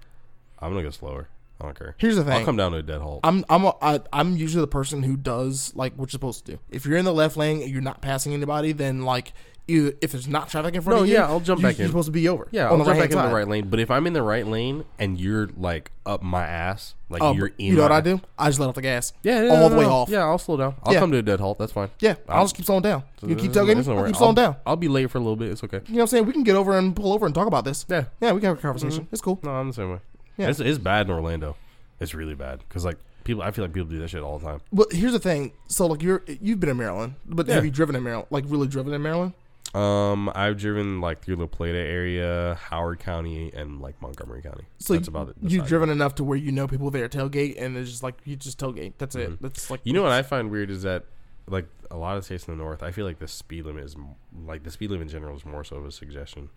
I'm 0.60 0.72
gonna 0.72 0.84
go 0.84 0.90
slower. 0.92 1.28
I 1.64 1.68
don't 1.68 1.80
care. 1.80 1.96
Here's 1.98 2.16
the 2.18 2.24
thing. 2.24 2.34
I'll 2.34 2.46
come 2.46 2.58
down 2.58 2.74
to 2.74 2.78
a 2.80 2.84
dead 2.84 3.02
halt. 3.02 3.22
I'm 3.24 3.46
I'm 3.50 3.64
a, 3.64 3.74
I, 3.82 4.02
I'm 4.12 4.36
usually 4.36 4.62
the 4.62 4.68
person 4.68 5.02
who 5.04 5.16
does 5.18 5.72
like 5.76 5.94
what 5.94 6.08
you're 6.08 6.18
supposed 6.18 6.46
to 6.46 6.52
do. 6.54 6.60
If 6.70 6.86
you're 6.86 6.98
in 6.98 7.06
the 7.06 7.14
left 7.14 7.38
lane 7.38 7.62
and 7.62 7.72
you're 7.72 7.82
not 7.82 8.02
passing 8.02 8.34
anybody, 8.34 8.74
then 8.74 9.04
like 9.04 9.34
either, 9.70 9.94
if 10.02 10.12
there's 10.12 10.28
not 10.28 10.50
traffic 10.50 10.76
in 10.76 10.82
front 10.82 10.98
No, 10.98 11.04
of 11.04 11.08
you, 11.10 11.14
yeah, 11.16 11.26
I'll 11.26 11.40
jump 11.40 11.62
you, 11.62 11.68
back 11.68 11.78
You're 11.78 11.86
in. 11.86 11.90
supposed 11.92 12.08
to 12.08 12.12
be 12.12 12.28
over. 12.28 12.50
yeah, 12.52 12.68
I'll 12.70 12.76
jump 12.84 13.00
back 13.00 13.12
in 13.12 13.18
the 13.18 13.34
right 13.34 13.48
lane. 13.48 13.70
But 13.70 13.80
if 13.80 13.90
I'm 13.90 14.06
in 14.08 14.12
the 14.12 14.22
right 14.22 14.46
lane 14.46 14.84
and 15.00 15.18
you're 15.18 15.48
like 15.56 15.92
up 16.06 16.22
my 16.22 16.46
ass, 16.46 16.96
like 17.10 17.22
Oh, 17.22 17.32
you're 17.34 17.48
but 17.48 17.60
in. 17.60 17.66
you 17.68 17.76
know 17.78 17.84
what 17.84 17.92
my- 17.92 17.98
I 17.98 18.02
do? 18.02 18.20
I 18.38 18.48
just 18.50 18.60
let 18.60 18.68
off 18.68 18.76
the 18.76 18.82
gas. 18.82 19.14
Yeah, 19.24 19.44
yeah 19.44 19.50
all 19.52 19.58
no, 19.58 19.70
the 19.70 19.76
way 19.78 19.84
no, 19.86 19.90
off. 19.92 20.10
Yeah, 20.10 20.26
I'll 20.26 20.38
slow 20.38 20.58
down. 20.58 20.76
I'll 20.84 20.92
Yeah. 20.94 21.00
come 21.00 21.12
to 21.14 21.18
a 21.18 21.22
dead 21.22 21.40
halt. 21.40 21.60
That's 21.60 21.72
fine. 21.72 21.90
Yeah, 22.02 22.16
I'll, 22.28 22.40
I'll- 22.40 22.44
just 22.44 22.58
keep 22.58 22.66
slowing 22.66 22.82
down. 22.84 23.04
you 23.26 23.38
keep 23.38 23.54
tailgating, 23.54 23.78
it's 23.78 23.88
no 23.88 23.94
I'll 23.94 24.00
worry. 24.02 24.10
keep 24.10 24.18
slowing 24.18 24.36
down. 24.36 24.58
I'll 24.66 24.76
be 24.76 24.90
late 24.90 25.10
for 25.10 25.18
a 25.18 25.22
little 25.22 25.38
bit. 25.38 25.50
It's 25.52 25.64
okay. 25.64 25.80
You 25.88 25.94
know 25.94 25.98
what 26.00 26.02
I'm 26.02 26.08
saying? 26.08 26.26
We 26.26 26.34
can 26.34 26.44
get 26.44 26.58
over 26.58 26.78
and 26.78 26.94
pull 26.94 27.14
over 27.14 27.26
and 27.26 27.34
talk 27.34 27.48
about 27.48 27.64
this. 27.64 27.86
Yeah. 27.88 28.04
Yeah, 28.20 28.34
we 28.34 28.42
can 28.42 28.50
have 28.50 28.60
a 28.60 28.62
conversation. 28.62 29.04
Mm-hmm. 29.06 29.14
It's 29.14 29.22
cool. 29.22 29.40
No, 29.44 29.52
I'm 29.52 29.70
the 29.70 29.74
same 29.74 29.92
way. 29.92 30.00
Yeah. 30.38 30.50
It's, 30.50 30.60
it's 30.60 30.78
bad 30.80 31.08
in 31.08 31.12
Orlando. 31.14 31.56
It's 32.00 32.14
really 32.14 32.36
bad 32.36 32.60
because 32.68 32.84
like 32.86 32.98
people, 33.24 33.44
I 33.44 33.52
feel 33.52 33.66
like 33.66 33.74
people 33.74 33.90
do 33.90 34.00
that 34.00 34.10
shit 34.10 34.22
all 34.24 34.40
the 34.40 34.46
time. 34.46 34.62
But 34.72 34.92
here's 34.92 35.14
the 35.14 35.20
thing. 35.20 35.54
So 35.68 35.88
like 35.88 36.02
you're 36.02 36.24
you've 36.28 36.60
been 36.60 36.70
in 36.70 36.78
Maryland, 36.78 37.16
but 37.26 37.48
Yeah. 37.48 37.56
have 37.56 37.66
you 37.66 37.72
driven 37.72 37.96
in 37.96 38.04
Maryland? 38.04 38.28
Like 38.30 38.46
really 38.48 38.68
driven 38.68 38.94
in 38.94 39.02
Maryland? 39.02 39.34
Um, 39.74 40.30
I've 40.36 40.58
driven 40.58 41.02
like 41.02 41.24
through 41.24 41.38
La 41.38 41.48
Plata 41.48 41.78
area, 41.80 42.60
Howard 42.70 43.00
County, 43.00 43.52
and 43.56 43.82
like 43.82 44.00
Montgomery 44.02 44.42
County. 44.44 44.66
So 44.78 44.94
that's 44.94 45.08
about 45.08 45.30
it. 45.30 45.36
That's 45.42 45.54
You've 45.54 45.66
driven 45.68 45.90
enough 45.90 46.16
to 46.16 46.24
where 46.24 46.38
you 46.38 46.52
know 46.52 46.68
people 46.68 46.92
there 46.92 47.10
tailgate, 47.10 47.60
and 47.60 47.76
it's 47.78 47.90
just 47.90 48.04
like 48.04 48.16
you 48.26 48.36
just 48.36 48.60
tailgate. 48.60 48.94
That's 49.00 49.16
it. 49.16 49.42
That's 49.42 49.70
like 49.72 49.80
Mm-hmm. 49.80 49.88
You 49.90 49.94
know 49.94 50.04
what 50.04 50.12
I 50.12 50.22
find 50.22 50.52
weird 50.52 50.70
is 50.70 50.84
that 50.84 51.06
like 51.48 51.68
a 51.90 51.98
lot 51.98 52.18
of 52.18 52.26
states 52.26 52.48
in 52.48 52.56
the 52.56 52.64
north, 52.64 52.84
I 52.84 52.92
feel 52.92 53.06
like 53.06 53.20
the 53.20 53.28
speed 53.28 53.66
limit 53.66 53.84
is 53.86 53.96
m- 53.96 54.16
like 54.46 54.64
the 54.64 54.72
speed 54.72 54.92
limit 54.92 55.08
in 55.08 55.10
general 55.12 55.36
is 55.36 55.46
more 55.46 55.64
so 55.64 55.78
of 55.78 55.86
a 55.86 55.92
suggestion. 55.92 56.50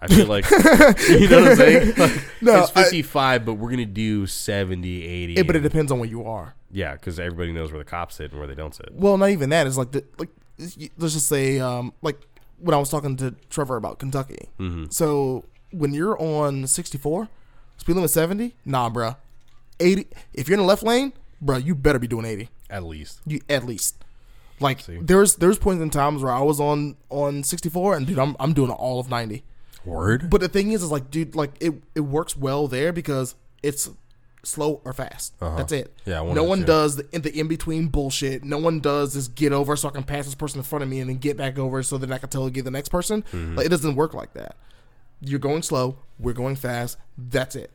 I 0.00 0.06
feel 0.06 0.26
like 0.26 0.48
you 1.08 1.28
know 1.28 1.40
what 1.40 1.50
I'm 1.52 1.56
saying. 1.56 1.94
Like, 1.98 2.22
No, 2.40 2.62
it's 2.62 2.72
I- 2.76 2.84
55, 2.84 3.44
but 3.44 3.54
we're 3.54 3.70
gonna 3.70 3.84
do 3.84 4.26
70, 4.26 5.04
80. 5.04 5.32
Yeah, 5.34 5.42
but 5.42 5.56
it 5.56 5.60
depends 5.60 5.90
on 5.90 5.98
where 5.98 6.08
you 6.08 6.24
are. 6.24 6.54
yeah, 6.70 6.92
because 6.92 7.18
everybody 7.18 7.52
knows 7.52 7.72
where 7.72 7.78
the 7.80 7.84
cops 7.88 8.16
sit 8.16 8.30
and 8.30 8.38
where 8.38 8.46
they 8.46 8.54
don't 8.54 8.74
sit. 8.74 8.90
Well, 8.92 9.16
not 9.18 9.30
even 9.30 9.50
that. 9.50 9.66
It's 9.66 9.76
like 9.76 9.90
the 9.92 10.04
like. 10.18 10.28
Let's 10.96 11.14
just 11.14 11.28
say, 11.28 11.60
um, 11.60 11.92
like 12.02 12.20
when 12.58 12.74
I 12.74 12.78
was 12.78 12.90
talking 12.90 13.16
to 13.18 13.34
Trevor 13.48 13.76
about 13.76 13.98
Kentucky. 14.00 14.48
Mm-hmm. 14.58 14.86
So 14.90 15.44
when 15.70 15.94
you're 15.94 16.20
on 16.20 16.66
64, 16.66 17.28
speed 17.76 17.94
limit 17.94 18.10
70, 18.10 18.56
nah, 18.64 18.90
bruh. 18.90 19.16
80. 19.78 20.08
If 20.34 20.48
you're 20.48 20.54
in 20.54 20.60
the 20.60 20.66
left 20.66 20.82
lane, 20.82 21.12
bruh, 21.44 21.64
you 21.64 21.76
better 21.76 22.00
be 22.00 22.08
doing 22.08 22.24
80. 22.24 22.48
At 22.70 22.82
least. 22.82 23.20
You 23.24 23.40
at 23.48 23.64
least. 23.64 24.04
Like 24.60 24.80
See. 24.80 24.98
there's 25.00 25.36
there's 25.36 25.58
points 25.58 25.80
in 25.80 25.90
times 25.90 26.22
where 26.22 26.32
I 26.32 26.40
was 26.42 26.58
on 26.58 26.96
on 27.10 27.44
64 27.44 27.96
and 27.96 28.06
dude, 28.06 28.18
I'm 28.18 28.34
I'm 28.40 28.52
doing 28.52 28.70
all 28.72 28.98
of 28.98 29.08
90. 29.08 29.44
Word. 29.88 30.30
But 30.30 30.40
the 30.40 30.48
thing 30.48 30.72
is, 30.72 30.82
is 30.82 30.90
like, 30.90 31.10
dude, 31.10 31.34
like 31.34 31.52
it, 31.60 31.74
it 31.94 32.00
works 32.00 32.36
well 32.36 32.68
there 32.68 32.92
because 32.92 33.34
it's 33.62 33.90
slow 34.44 34.80
or 34.84 34.92
fast. 34.92 35.34
Uh-huh. 35.40 35.56
That's 35.56 35.72
it. 35.72 35.92
Yeah, 36.04 36.22
no 36.32 36.44
one 36.44 36.64
does 36.64 36.96
the, 36.96 37.02
the 37.18 37.38
in 37.38 37.48
between 37.48 37.88
bullshit. 37.88 38.44
No 38.44 38.58
one 38.58 38.80
does 38.80 39.14
this 39.14 39.28
get 39.28 39.52
over 39.52 39.74
so 39.76 39.88
I 39.88 39.92
can 39.92 40.04
pass 40.04 40.24
this 40.26 40.34
person 40.34 40.58
in 40.60 40.64
front 40.64 40.82
of 40.82 40.88
me 40.88 41.00
and 41.00 41.10
then 41.10 41.16
get 41.18 41.36
back 41.36 41.58
over 41.58 41.82
so 41.82 41.98
that 41.98 42.10
I 42.12 42.18
can 42.18 42.28
tell 42.28 42.48
get 42.48 42.64
the 42.64 42.70
next 42.70 42.88
person. 42.90 43.22
Mm-hmm. 43.22 43.56
Like 43.56 43.66
it 43.66 43.70
doesn't 43.70 43.96
work 43.96 44.14
like 44.14 44.32
that. 44.34 44.56
You're 45.20 45.40
going 45.40 45.62
slow. 45.62 45.98
We're 46.18 46.32
going 46.32 46.56
fast. 46.56 46.96
That's 47.16 47.56
it. 47.56 47.70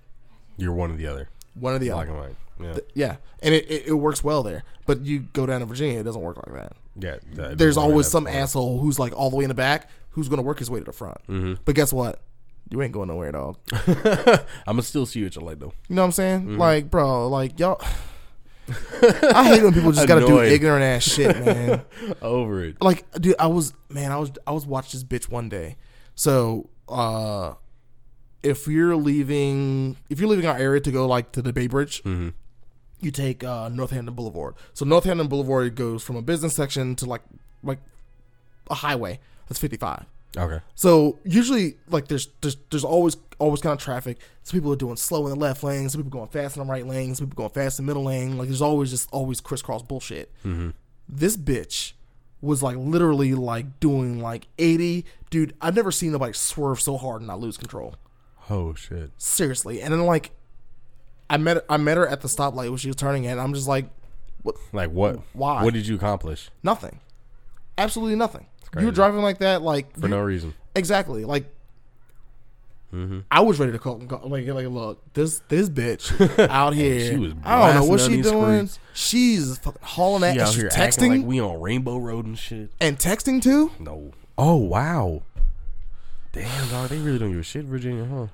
You're 0.57 0.73
one 0.73 0.91
or 0.91 0.95
the 0.95 1.07
other. 1.07 1.29
One 1.55 1.73
or 1.73 1.79
the 1.79 1.89
Black 1.89 2.07
other. 2.07 2.17
and 2.17 2.27
white. 2.27 2.35
Yeah. 2.61 2.77
Yeah, 2.93 3.15
and 3.41 3.53
it, 3.53 3.69
it, 3.69 3.87
it 3.87 3.93
works 3.93 4.23
well 4.23 4.43
there. 4.43 4.63
But 4.85 5.01
you 5.05 5.19
go 5.33 5.45
down 5.45 5.59
to 5.61 5.65
Virginia, 5.65 5.99
it 5.99 6.03
doesn't 6.03 6.21
work 6.21 6.37
like 6.37 6.55
that. 6.55 6.73
Yeah. 6.95 7.17
that- 7.35 7.57
There's 7.57 7.77
always 7.77 8.07
some 8.07 8.25
the 8.25 8.33
asshole 8.35 8.79
who's 8.79 8.99
like 8.99 9.11
all 9.17 9.29
the 9.29 9.35
way 9.35 9.43
in 9.43 9.47
the 9.49 9.53
back 9.55 9.89
who's 10.13 10.27
going 10.29 10.37
to 10.37 10.43
work 10.43 10.59
his 10.59 10.69
way 10.71 10.79
to 10.79 10.85
the 10.85 10.93
front. 10.93 11.17
Mm-hmm. 11.27 11.53
But 11.65 11.75
guess 11.75 11.91
what? 11.93 12.21
You 12.69 12.81
ain't 12.81 12.93
going 12.93 13.09
nowhere, 13.09 13.31
dog. 13.33 13.57
I'm 13.73 14.37
gonna 14.67 14.81
still 14.81 15.05
see 15.05 15.19
you 15.19 15.25
at 15.27 15.35
your 15.35 15.43
light 15.43 15.59
though. 15.59 15.73
You 15.89 15.95
know 15.95 16.01
what 16.01 16.05
I'm 16.07 16.11
saying? 16.13 16.41
Mm-hmm. 16.41 16.57
Like, 16.57 16.89
bro, 16.89 17.27
like 17.27 17.59
y'all. 17.59 17.79
I 19.01 19.43
hate 19.49 19.63
when 19.63 19.73
people 19.73 19.91
just 19.91 20.07
gotta 20.07 20.25
do 20.25 20.39
ignorant 20.41 20.83
ass 20.83 21.03
shit, 21.03 21.37
man. 21.45 21.81
Over 22.21 22.63
it. 22.63 22.81
like, 22.81 23.03
dude, 23.19 23.35
I 23.37 23.47
was 23.47 23.73
man, 23.89 24.11
I 24.11 24.17
was 24.17 24.31
I 24.47 24.51
was 24.53 24.65
watching 24.65 24.97
this 24.99 25.03
bitch 25.03 25.29
one 25.29 25.49
day. 25.49 25.75
So, 26.15 26.69
uh, 26.87 27.55
if 28.41 28.65
you're 28.67 28.95
leaving, 28.95 29.97
if 30.09 30.19
you're 30.19 30.29
leaving 30.29 30.45
our 30.45 30.57
area 30.57 30.79
to 30.81 30.91
go 30.91 31.05
like 31.05 31.33
to 31.33 31.41
the 31.41 31.51
Bay 31.53 31.67
Bridge, 31.67 32.01
Mm-hmm. 32.03 32.29
you 33.01 33.11
take 33.11 33.43
uh, 33.43 33.67
Northampton 33.69 34.15
Boulevard. 34.15 34.55
So 34.73 34.85
Northampton 34.85 35.27
Boulevard 35.27 35.75
goes 35.75 36.01
from 36.01 36.15
a 36.15 36.21
business 36.21 36.55
section 36.55 36.95
to 36.95 37.05
like 37.05 37.21
like 37.61 37.79
a 38.69 38.75
highway. 38.75 39.19
That's 39.47 39.59
55. 39.59 40.05
Okay. 40.35 40.59
So 40.75 41.19
usually, 41.23 41.75
like 41.89 42.07
there's 42.07 42.29
there's 42.41 42.57
there's 42.71 42.83
always 42.83 43.17
always 43.39 43.61
kind 43.61 43.73
of 43.73 43.79
traffic. 43.79 44.17
Some 44.43 44.59
people 44.59 44.73
are 44.73 44.77
doing 44.77 44.95
slow 44.95 45.25
in 45.27 45.29
the 45.29 45.39
left 45.39 45.63
lane. 45.63 45.89
Some 45.89 46.03
people 46.03 46.17
going 46.17 46.29
fast 46.29 46.57
in 46.57 46.65
the 46.65 46.71
right 46.71 46.87
lane. 46.87 47.13
Some 47.13 47.27
people 47.27 47.37
going 47.37 47.51
fast 47.51 47.79
in 47.79 47.85
the 47.85 47.89
middle 47.89 48.03
lane. 48.03 48.37
Like 48.37 48.47
there's 48.47 48.61
always 48.61 48.89
just 48.89 49.09
always 49.11 49.41
crisscross 49.41 49.83
bullshit. 49.83 50.31
Mm-hmm. 50.43 50.71
This 51.07 51.37
bitch 51.37 51.93
was 52.41 52.63
like 52.63 52.77
literally 52.77 53.33
like 53.33 53.79
doing 53.79 54.21
like 54.21 54.47
80. 54.57 55.05
Dude, 55.29 55.55
I've 55.61 55.75
never 55.75 55.91
seen 55.91 56.11
nobody 56.11 56.33
swerve 56.33 56.81
so 56.81 56.97
hard 56.97 57.21
and 57.21 57.27
not 57.27 57.39
lose 57.39 57.57
control. 57.57 57.95
Oh 58.49 58.73
shit. 58.73 59.11
Seriously. 59.17 59.81
And 59.81 59.93
then 59.93 60.05
like 60.05 60.31
I 61.29 61.37
met 61.37 61.63
I 61.69 61.77
met 61.77 61.97
her 61.97 62.07
at 62.07 62.21
the 62.21 62.27
stoplight 62.27 62.69
when 62.69 62.77
she 62.77 62.87
was 62.87 62.95
turning 62.95 63.25
in. 63.25 63.37
I'm 63.37 63.53
just 63.53 63.67
like, 63.67 63.85
what? 64.41 64.55
Like 64.71 64.89
what? 64.89 65.19
Why? 65.33 65.63
What 65.63 65.73
did 65.73 65.87
you 65.87 65.95
accomplish 65.95 66.49
Nothing. 66.63 66.99
Absolutely 67.77 68.15
nothing. 68.15 68.45
You 68.79 68.85
were 68.87 68.91
driving 68.91 69.21
like 69.21 69.39
that, 69.39 69.61
like 69.61 69.93
for 69.97 70.07
you- 70.07 70.07
no 70.09 70.21
reason? 70.21 70.53
Exactly. 70.75 71.25
Like 71.25 71.45
Mm-hmm. 72.93 73.21
I 73.31 73.39
was 73.41 73.59
ready 73.59 73.71
to 73.71 73.79
call, 73.79 73.97
call 74.01 74.29
like 74.29 74.45
like 74.45 74.67
look 74.67 75.01
this 75.15 75.41
this 75.47 75.67
bitch 75.67 76.11
out 76.49 76.75
here. 76.75 77.11
She 77.11 77.17
was 77.17 77.33
I 77.43 77.73
don't 77.73 77.75
know 77.81 77.89
what 77.89 77.99
she 78.01 78.21
doing. 78.21 78.67
streets. 78.67 78.79
She's 78.93 79.57
fucking 79.57 79.81
hauling 79.81 80.23
at 80.23 80.33
She 80.33 80.39
and 80.39 80.47
out 80.47 80.53
she's 80.53 80.61
here 80.61 80.69
texting 80.69 81.09
like 81.17 81.25
we 81.25 81.41
on 81.41 81.59
Rainbow 81.59 81.97
Road 81.97 82.25
and 82.27 82.37
shit. 82.37 82.69
and 82.79 82.99
texting 82.99 83.41
too. 83.41 83.71
No. 83.79 84.11
Oh 84.37 84.57
wow. 84.57 85.23
Damn, 86.33 86.69
dog. 86.69 86.89
They 86.89 86.99
really 86.99 87.17
don't 87.17 87.31
give 87.31 87.39
a 87.39 87.43
shit, 87.43 87.65
Virginia, 87.65 88.05
huh? 88.05 88.27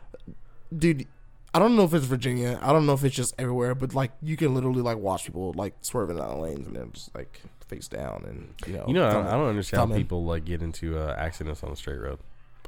Dude, 0.77 1.07
I 1.53 1.59
don't 1.59 1.77
know 1.77 1.83
if 1.83 1.93
it's 1.93 2.05
Virginia. 2.05 2.59
I 2.61 2.73
don't 2.73 2.85
know 2.85 2.93
if 2.93 3.03
it's 3.05 3.15
just 3.15 3.35
everywhere, 3.39 3.75
but 3.75 3.93
like 3.95 4.11
you 4.21 4.35
can 4.35 4.53
literally 4.53 4.81
like 4.81 4.97
watch 4.97 5.23
people 5.23 5.53
like 5.55 5.73
swerving 5.83 6.19
out 6.19 6.31
of 6.31 6.39
lanes 6.39 6.67
and 6.67 6.75
then 6.75 6.91
just 6.91 7.15
like 7.15 7.41
face 7.69 7.87
down 7.87 8.25
and 8.27 8.53
you 8.67 8.73
know. 8.77 8.85
You 8.87 8.93
know, 8.95 9.07
I 9.07 9.13
don't, 9.13 9.27
I 9.27 9.31
don't 9.31 9.47
understand 9.47 9.91
how 9.91 9.97
people 9.97 10.25
like 10.25 10.43
get 10.43 10.61
into 10.61 10.97
uh, 10.97 11.15
accidents 11.17 11.63
on 11.63 11.69
the 11.69 11.75
straight 11.75 11.99
road. 11.99 12.19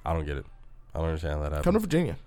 I 0.06 0.14
don't 0.14 0.26
get 0.26 0.38
it. 0.38 0.45
I 0.94 0.99
don't 0.99 1.07
understand 1.07 1.41
how 1.41 1.49
that 1.49 1.64
come 1.64 1.73
to. 1.73 1.80
Virginia. 1.80 2.18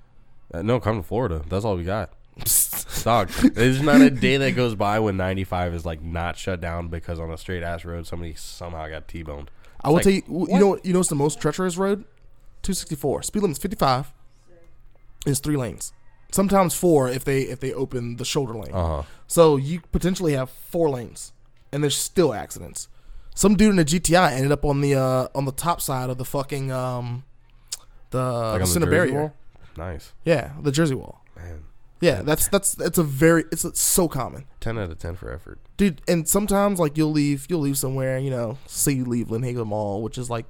Uh, 0.52 0.62
no, 0.62 0.80
come 0.80 0.96
to 1.00 1.02
Florida. 1.02 1.42
That's 1.48 1.64
all 1.64 1.76
we 1.76 1.84
got. 1.84 2.10
Dog, 3.04 3.28
there's 3.28 3.80
not 3.80 4.00
a 4.00 4.10
day 4.10 4.36
that 4.38 4.52
goes 4.52 4.74
by 4.74 4.98
when 4.98 5.16
95 5.16 5.72
is 5.72 5.86
like 5.86 6.02
not 6.02 6.36
shut 6.36 6.60
down 6.60 6.88
because 6.88 7.20
on 7.20 7.30
a 7.30 7.38
straight 7.38 7.62
ass 7.62 7.84
road 7.84 8.06
somebody 8.06 8.34
somehow 8.34 8.88
got 8.88 9.06
T-boned. 9.06 9.50
I 9.82 9.88
will 9.88 9.96
like, 9.96 10.04
tell 10.04 10.12
you. 10.12 10.22
You 10.28 10.58
know. 10.58 10.78
You 10.82 10.92
know 10.92 10.98
what's 10.98 11.08
the 11.08 11.14
most 11.14 11.40
treacherous 11.40 11.76
road? 11.76 12.04
Two 12.62 12.74
sixty 12.74 12.96
four. 12.96 13.22
Speed 13.22 13.42
limit's 13.42 13.60
fifty 13.60 13.76
five. 13.76 14.12
It's 15.26 15.40
three 15.40 15.56
lanes. 15.56 15.92
Sometimes 16.32 16.74
four 16.74 17.08
if 17.08 17.24
they 17.24 17.42
if 17.42 17.60
they 17.60 17.72
open 17.72 18.16
the 18.16 18.24
shoulder 18.24 18.54
lane. 18.54 18.72
Uh 18.72 18.86
huh. 18.88 19.02
So 19.26 19.56
you 19.56 19.82
potentially 19.92 20.32
have 20.32 20.50
four 20.50 20.90
lanes, 20.90 21.32
and 21.74 21.82
there's 21.82 21.96
still 21.96 22.32
accidents. 22.32 22.88
Some 23.34 23.56
dude 23.56 23.72
in 23.72 23.78
a 23.80 23.84
GTI 23.84 24.32
ended 24.32 24.52
up 24.52 24.64
on 24.64 24.80
the 24.80 24.94
uh, 24.94 25.28
on 25.34 25.44
the 25.44 25.52
top 25.52 25.80
side 25.80 26.08
of 26.08 26.18
the 26.18 26.24
fucking 26.24 26.70
um, 26.72 27.24
the, 28.10 28.22
Like 28.22 28.90
barrier. 28.90 29.12
wall? 29.20 29.34
Nice, 29.76 30.12
Yeah, 30.24 30.52
the 30.62 30.70
Jersey 30.70 30.94
wall. 30.94 31.22
man. 31.36 31.64
Yeah, 32.00 32.22
that's 32.22 32.48
that's 32.48 32.78
it's 32.80 32.98
a 32.98 33.02
very 33.02 33.44
it's, 33.50 33.64
it's 33.64 33.80
so 33.80 34.08
common, 34.08 34.44
10 34.60 34.78
out 34.78 34.90
of 34.90 34.98
10 34.98 35.16
for 35.16 35.32
effort. 35.32 35.58
dude. 35.76 36.02
And 36.06 36.28
sometimes 36.28 36.78
like 36.78 36.96
you'll 36.98 37.10
leave 37.12 37.46
you'll 37.48 37.60
leave 37.60 37.78
somewhere, 37.78 38.18
you 38.18 38.30
know, 38.30 38.58
say 38.66 38.92
you 38.92 39.04
leave 39.04 39.30
Lynn 39.30 39.42
Mall, 39.66 40.02
which 40.02 40.18
is 40.18 40.28
like 40.30 40.44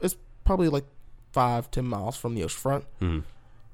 it's 0.00 0.16
probably 0.44 0.68
like 0.68 0.84
five 1.32 1.70
ten 1.70 1.86
miles 1.86 2.16
from 2.16 2.34
the 2.34 2.42
ocean 2.44 2.58
front. 2.60 2.84
hmm 2.98 3.20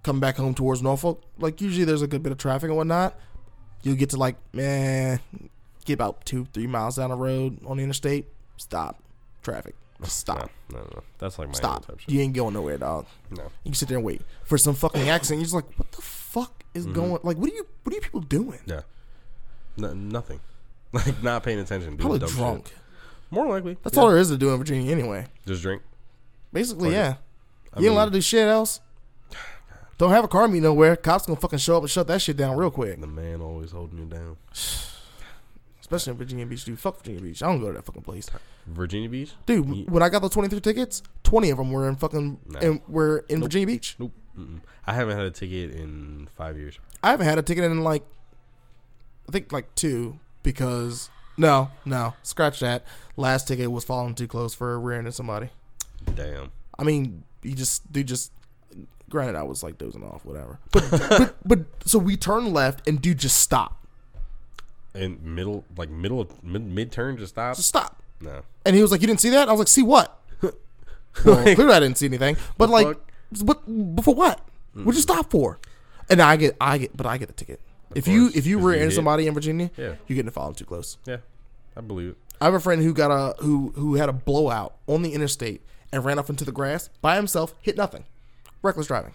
Come 0.02 0.18
back 0.20 0.36
home 0.36 0.54
towards 0.54 0.82
Norfolk, 0.82 1.22
like 1.38 1.60
usually 1.60 1.84
there's 1.84 2.02
a 2.02 2.06
good 2.06 2.22
bit 2.22 2.32
of 2.32 2.38
traffic 2.38 2.68
and 2.68 2.76
whatnot. 2.76 3.18
You'll 3.82 3.96
get 3.96 4.10
to 4.10 4.16
like, 4.16 4.36
man, 4.54 5.20
get 5.90 5.94
about 5.94 6.24
two, 6.24 6.46
three 6.52 6.66
miles 6.66 6.96
down 6.96 7.10
the 7.10 7.16
road 7.16 7.58
on 7.66 7.76
the 7.76 7.82
interstate. 7.82 8.26
Stop. 8.56 9.02
Traffic. 9.42 9.74
Just 10.02 10.18
stop. 10.18 10.50
No, 10.72 10.78
no, 10.78 10.84
no. 10.94 11.02
That's 11.18 11.38
like 11.38 11.48
my 11.48 11.54
Stop. 11.54 11.84
You 12.06 12.20
ain't 12.20 12.32
going 12.34 12.54
nowhere, 12.54 12.78
dog. 12.78 13.06
No. 13.30 13.42
You 13.64 13.70
can 13.70 13.74
sit 13.74 13.88
there 13.88 13.98
and 13.98 14.04
wait 14.06 14.22
for 14.44 14.56
some 14.56 14.74
fucking 14.74 15.08
accident. 15.08 15.40
You're 15.40 15.44
just 15.44 15.54
like, 15.54 15.78
what 15.78 15.90
the 15.92 16.00
fuck 16.02 16.64
is 16.74 16.84
Mm-hmm. 16.84 16.94
going? 16.94 17.18
Like, 17.22 17.36
what 17.36 17.50
are 17.50 17.54
you? 17.54 17.66
What 17.82 17.92
are 17.92 17.96
you 17.96 18.00
people 18.00 18.20
doing? 18.20 18.60
Yeah. 18.66 18.80
No, 19.76 19.92
nothing. 19.92 20.40
Like 20.92 21.22
not 21.22 21.44
paying 21.44 21.60
attention. 21.60 21.96
Probably 21.96 22.18
drunk. 22.18 22.66
Shit. 22.66 22.76
More 23.30 23.46
likely. 23.46 23.76
That's 23.84 23.94
Yeah. 23.96 24.02
all 24.02 24.08
there 24.08 24.18
is 24.18 24.28
to 24.30 24.36
do 24.36 24.50
in 24.52 24.58
Virginia 24.58 24.90
anyway. 24.90 25.26
Just 25.46 25.62
drink. 25.62 25.82
Basically, 26.52 26.90
yeah. 26.92 27.14
I 27.72 27.78
you 27.78 27.86
ain't 27.86 27.94
allowed 27.94 28.06
to 28.06 28.10
do 28.10 28.20
shit 28.20 28.48
else. 28.48 28.80
Don't 29.98 30.10
have 30.10 30.24
a 30.24 30.28
car 30.28 30.48
meet 30.48 30.64
nowhere. 30.64 30.96
Cops 30.96 31.26
gonna 31.26 31.38
fucking 31.38 31.60
show 31.60 31.76
up 31.76 31.82
and 31.84 31.90
shut 31.90 32.08
that 32.08 32.20
shit 32.20 32.36
down 32.36 32.56
real 32.56 32.72
quick. 32.72 33.00
The 33.00 33.06
man 33.06 33.40
always 33.40 33.70
holding 33.70 33.98
you 33.98 34.06
down. 34.06 34.36
Especially 35.90 36.12
in 36.12 36.18
Virginia 36.18 36.46
Beach, 36.46 36.64
dude. 36.64 36.78
Fuck 36.78 36.98
Virginia 36.98 37.20
Beach. 37.20 37.42
I 37.42 37.46
don't 37.46 37.60
go 37.60 37.66
to 37.68 37.72
that 37.74 37.84
fucking 37.84 38.02
place, 38.02 38.28
Virginia 38.66 39.08
Beach? 39.08 39.32
dude. 39.46 39.66
Ye- 39.68 39.84
When 39.88 40.02
I 40.02 40.08
got 40.08 40.20
those 40.22 40.30
twenty 40.30 40.48
three 40.48 40.60
tickets, 40.60 41.02
twenty 41.24 41.50
of 41.50 41.58
them 41.58 41.72
were 41.72 41.88
in 41.88 41.96
fucking 41.96 42.38
Nah. 42.46 42.60
in, 42.60 42.80
were 42.86 43.24
in 43.28 43.40
Virginia 43.42 43.66
Beach. 43.66 43.96
Nope. 43.98 44.12
Mm-mm. 44.38 44.60
I 44.86 44.92
haven't 44.94 45.16
had 45.16 45.26
a 45.26 45.30
ticket 45.32 45.72
in 45.72 46.28
five 46.36 46.56
years. 46.56 46.78
I 47.02 47.10
haven't 47.10 47.26
had 47.26 47.38
a 47.38 47.42
ticket 47.42 47.64
in 47.64 47.82
like, 47.82 48.04
I 49.28 49.32
think 49.32 49.52
like 49.52 49.74
two 49.74 50.18
because 50.42 51.10
no, 51.36 51.70
no, 51.84 52.14
scratch 52.22 52.60
that. 52.60 52.84
Last 53.16 53.48
ticket 53.48 53.70
was 53.70 53.84
falling 53.84 54.14
too 54.14 54.28
close 54.28 54.54
for 54.54 54.78
rear 54.78 54.98
ending 54.98 55.12
somebody. 55.12 55.48
Damn. 56.14 56.52
I 56.78 56.84
mean, 56.84 57.24
you 57.42 57.54
just 57.54 57.90
dude 57.92 58.06
just. 58.06 58.32
Granted, 59.10 59.34
I 59.34 59.42
was 59.42 59.64
like 59.64 59.76
dozing 59.76 60.04
off, 60.04 60.24
whatever. 60.24 60.60
But 60.70 60.88
but 60.90 61.34
but 61.44 61.58
so 61.84 61.98
we 61.98 62.16
turn 62.16 62.52
left 62.52 62.86
and 62.88 63.02
dude 63.02 63.18
just 63.18 63.38
stopped, 63.38 63.79
In 64.94 65.18
middle, 65.22 65.64
like 65.76 65.88
middle, 65.88 66.28
mid, 66.42 66.62
mid 66.66 66.90
turn, 66.92 67.16
just 67.16 67.34
stop. 67.34 67.54
just 67.56 67.68
stop. 67.68 68.02
No. 68.20 68.42
And 68.66 68.74
he 68.74 68.82
was 68.82 68.90
like, 68.90 69.00
"You 69.00 69.06
didn't 69.06 69.20
see 69.20 69.30
that?" 69.30 69.48
I 69.48 69.52
was 69.52 69.58
like, 69.60 69.68
"See 69.68 69.82
what?" 69.82 70.18
well, 70.42 70.54
clearly 71.54 71.72
I 71.72 71.80
didn't 71.80 71.96
see 71.98 72.06
anything. 72.06 72.36
But 72.58 72.70
like, 72.70 72.86
fuck? 72.86 73.00
but, 73.44 73.62
but 73.96 74.04
for 74.04 74.14
what? 74.14 74.40
What'd 74.74 74.94
you 74.96 75.02
stop 75.02 75.30
for? 75.30 75.58
And 76.08 76.20
I 76.20 76.36
get, 76.36 76.56
I 76.60 76.78
get, 76.78 76.96
but 76.96 77.06
I 77.06 77.18
get 77.18 77.30
a 77.30 77.32
ticket. 77.32 77.60
If 77.94 78.06
you 78.08 78.30
if 78.34 78.46
you 78.46 78.58
rear 78.58 78.82
end 78.82 78.92
somebody 78.92 79.26
in 79.26 79.34
Virginia, 79.34 79.70
Yeah. 79.76 79.94
you're 80.06 80.16
getting 80.16 80.30
followed 80.30 80.56
too 80.56 80.64
close. 80.64 80.98
Yeah. 81.06 81.18
I 81.76 81.80
believe 81.80 82.10
it. 82.10 82.16
I 82.40 82.46
have 82.46 82.54
a 82.54 82.60
friend 82.60 82.82
who 82.82 82.92
got 82.92 83.10
a 83.10 83.40
who 83.42 83.72
who 83.76 83.94
had 83.94 84.08
a 84.08 84.12
blowout 84.12 84.74
on 84.86 85.02
the 85.02 85.12
interstate 85.12 85.60
and 85.92 86.04
ran 86.04 86.18
off 86.18 86.30
into 86.30 86.44
the 86.44 86.52
grass 86.52 86.88
by 87.00 87.16
himself, 87.16 87.54
hit 87.60 87.76
nothing, 87.76 88.04
reckless 88.62 88.86
driving. 88.88 89.14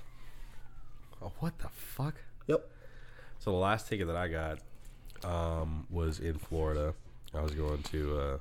Oh, 1.22 1.31
what 1.39 1.57
the 1.60 1.69
fuck? 1.69 2.15
Yep. 2.47 2.69
So 3.39 3.52
the 3.52 3.57
last 3.57 3.88
ticket 3.88 4.07
that 4.07 4.15
I 4.15 4.27
got 4.27 4.60
um, 5.26 5.88
was 5.89 6.19
in 6.19 6.38
Florida. 6.38 6.93
I 7.34 7.41
was 7.41 7.52
going 7.52 7.84
to 7.84 8.19
a 8.19 8.39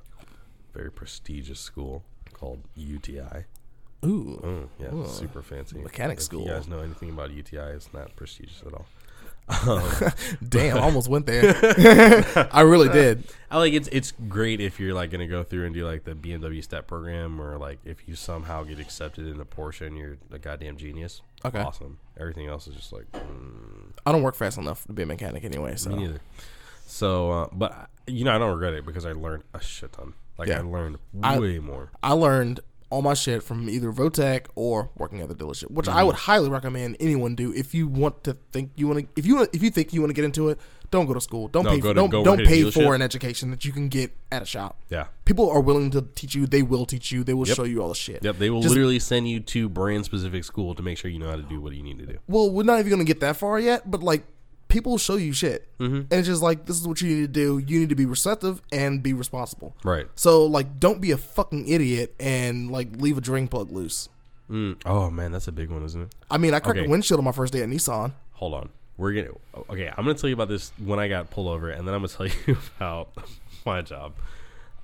very 0.73 0.90
prestigious 0.90 1.61
school 1.61 2.05
called 2.32 2.61
UTI. 2.77 3.44
Ooh. 4.05 4.40
Oh, 4.44 4.69
yeah, 4.78 5.06
super 5.06 5.43
fancy. 5.43 5.78
Mechanic 5.78 6.19
if 6.19 6.24
school. 6.24 6.44
You 6.44 6.51
guys 6.51 6.69
know 6.69 6.81
anything 6.81 7.11
about 7.11 7.31
UTI? 7.31 7.73
It's 7.74 7.93
not 7.93 8.15
prestigious 8.16 8.62
at 8.66 8.74
all. 8.74 8.86
Damn, 10.48 10.78
I 10.78 10.81
almost 10.81 11.09
went 11.09 11.27
there. 11.27 11.55
I 12.51 12.62
really 12.62 12.89
did. 12.89 13.24
I 13.51 13.59
like 13.59 13.74
it's 13.74 13.89
it's 13.93 14.12
great 14.27 14.59
if 14.59 14.81
you're 14.81 14.94
like 14.94 15.11
gonna 15.11 15.27
go 15.27 15.43
through 15.43 15.66
and 15.66 15.74
do 15.74 15.86
like 15.86 16.05
the 16.05 16.15
BMW 16.15 16.65
step 16.65 16.86
program 16.86 17.39
or 17.39 17.59
like 17.59 17.78
if 17.85 18.09
you 18.09 18.16
somehow 18.16 18.62
get 18.62 18.78
accepted 18.78 19.27
into 19.27 19.44
Porsche 19.44 19.86
and 19.86 19.98
you're 19.98 20.16
a 20.32 20.39
goddamn 20.39 20.78
genius. 20.78 21.20
Okay. 21.44 21.61
Awesome. 21.61 21.98
Everything 22.19 22.47
else 22.47 22.66
is 22.66 22.74
just 22.74 22.90
like 22.90 23.11
mm, 23.12 23.90
I 24.06 24.12
don't 24.12 24.23
work 24.23 24.35
fast 24.35 24.56
enough 24.56 24.86
to 24.86 24.94
be 24.94 25.02
a 25.02 25.06
mechanic 25.06 25.44
anyway. 25.44 25.77
So 25.77 25.90
me 25.90 26.06
neither. 26.06 26.20
So, 26.86 27.31
uh, 27.31 27.48
but 27.52 27.89
you 28.06 28.24
know, 28.24 28.35
I 28.35 28.39
don't 28.39 28.52
regret 28.52 28.74
it 28.74 28.85
because 28.86 29.05
I 29.06 29.12
learned 29.12 29.44
a 29.55 29.61
shit 29.62 29.93
ton. 29.93 30.15
Like 30.39 30.48
Yeah. 30.48 30.59
I 30.59 30.62
learned 30.62 30.98
I- 31.23 31.39
way 31.39 31.59
more. 31.59 31.90
I 32.02 32.12
learned 32.12 32.61
all 32.90 33.02
my 33.02 33.15
shit 33.15 33.43
from 33.43 33.69
either 33.69 33.90
Votech 33.93 34.47
or 34.55 34.90
working 34.97 35.20
at 35.20 35.28
the 35.28 35.35
dealership, 35.35 35.70
which 35.70 35.89
I 35.89 36.05
would 36.05 36.15
highly 36.15 36.48
recommend 36.48 36.97
anyone 37.01 37.35
do 37.35 37.52
if 37.52 37.74
you 37.74 37.89
want 37.89 38.23
to 38.24 38.35
think 38.52 38.70
you 38.77 38.86
want 38.86 39.01
to 39.01 39.06
if 39.16 39.27
you 39.27 39.47
if 39.52 39.62
you 39.62 39.70
think 39.70 39.93
you 39.93 40.01
want 40.01 40.11
to 40.11 40.15
get 40.15 40.24
into 40.24 40.48
it. 40.51 40.59
Don't 40.90 41.06
go 41.06 41.15
to 41.15 41.20
school. 41.20 41.48
Don't 41.48 41.65
No, 41.65 41.70
pay. 41.70 41.81
For, 41.81 41.89
to- 41.89 41.94
don't 41.94 42.11
don't 42.11 42.47
pay 42.47 42.70
for 42.70 42.94
an 42.94 43.02
education 43.02 43.51
that 43.51 43.65
you 43.65 43.73
can 43.73 43.89
get 43.89 44.12
at 44.31 44.43
a 44.43 44.44
shop. 44.44 44.78
Yeah. 44.90 45.06
People 45.24 45.51
are 45.51 45.61
willing 45.61 45.90
to 45.90 46.02
teach 46.02 46.36
you. 46.36 46.47
They 46.47 46.62
will 46.62 46.86
teach 46.86 47.11
you. 47.11 47.24
They 47.24 47.35
will 47.35 47.48
Yep. 47.48 47.56
show 47.56 47.65
you 47.65 47.82
all 47.82 47.89
the 47.89 47.97
shit. 47.97 48.23
Yep. 48.23 48.39
They 48.39 48.48
will 48.51 48.61
Just- 48.61 48.74
literally 48.74 49.01
send 49.01 49.28
you 49.28 49.40
to 49.40 49.69
brand 49.69 50.05
specific 50.05 50.44
school 50.44 50.73
to 50.77 50.82
make 50.82 50.97
sure 50.98 51.11
you 51.11 51.19
know 51.19 51.28
how 51.31 51.36
to 51.36 51.43
do 51.43 51.61
what 51.61 51.73
you 51.74 51.82
need 51.82 51.98
to 51.98 52.06
do. 52.06 52.19
Well, 52.28 52.48
we're 52.51 52.62
not 52.62 52.78
even 52.78 52.90
gonna 52.90 53.05
get 53.05 53.19
that 53.20 53.36
far 53.36 53.59
yet, 53.59 53.90
but 53.90 54.05
like 54.05 54.23
people 54.74 54.92
will 54.92 54.98
show 54.98 55.16
you 55.16 55.32
shit, 55.32 55.66
Mm-hmm. 55.78 55.94
and 55.96 56.12
it's 56.12 56.28
just 56.28 56.42
like 56.42 56.66
this 56.66 56.78
is 56.78 56.86
what 56.86 57.01
you 57.01 57.09
need 57.09 57.22
to 57.22 57.28
do. 57.28 57.59
You 57.66 57.80
need 57.80 57.88
to 57.88 57.94
be 57.94 58.05
receptive 58.05 58.60
and 58.70 59.02
be 59.02 59.12
responsible. 59.14 59.74
Right. 59.82 60.06
So 60.16 60.44
like, 60.44 60.78
don't 60.78 61.01
be 61.01 61.12
a 61.12 61.16
fucking 61.16 61.66
idiot 61.68 62.14
and 62.20 62.70
like 62.70 62.88
leave 62.96 63.16
a 63.16 63.22
drain 63.22 63.48
plug 63.48 63.72
loose. 63.72 64.10
Mm. 64.51 64.76
Oh 64.84 65.10
man, 65.10 65.32
that's 65.32 65.48
a 65.48 65.52
big 65.52 65.70
one, 65.70 65.82
isn't 65.84 66.02
it? 66.02 66.14
I 66.30 66.36
mean, 66.36 66.52
I 66.52 66.60
cracked 66.60 66.78
Okay. 66.78 66.86
a 66.86 66.90
windshield 66.90 67.18
on 67.18 67.24
my 67.24 67.32
first 67.32 67.52
day 67.55 67.62
at 67.62 67.68
Nissan. 67.70 68.12
hold 68.32 68.52
on. 68.52 68.68
We're 68.98 69.12
gonna 69.14 69.34
okay. 69.70 69.88
I'm 69.88 70.05
gonna 70.05 70.14
tell 70.14 70.28
you 70.28 70.35
about 70.35 70.48
this 70.48 70.70
when 70.78 70.98
I 71.01 71.09
got 71.09 71.30
pulled 71.30 71.48
over, 71.48 71.70
and 71.70 71.88
then 71.88 71.94
I'm 71.94 72.03
gonna 72.04 72.09
tell 72.09 72.27
you 72.46 72.59
about 72.77 73.09
my 73.66 73.80
job. 73.82 74.12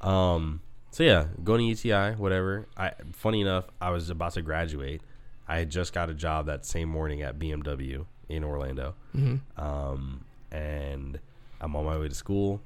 Um. 0.01 0.61
So 0.93 1.05
yeah, 1.05 1.27
going 1.45 1.61
to 1.61 1.65
UTI, 1.67 2.17
whatever. 2.17 2.67
I 2.77 2.93
funny 3.13 3.41
enough, 3.43 3.67
I 3.81 3.91
was 3.91 4.11
about 4.11 4.33
to 4.35 4.43
graduate. 4.43 5.03
I 5.47 5.59
had 5.59 5.71
just 5.71 5.93
got 5.93 6.11
a 6.11 6.15
job 6.15 6.47
that 6.47 6.65
same 6.67 6.89
morning 6.89 7.23
at 7.23 7.39
BMW 7.39 8.07
in 8.31 8.45
Orlando. 8.45 8.95
Um, 9.57 10.25
and 10.51 11.19
I'm 11.61 11.77
on 11.77 11.85
my 11.85 11.99
way 11.99 12.09
to 12.09 12.15
school. 12.15 12.61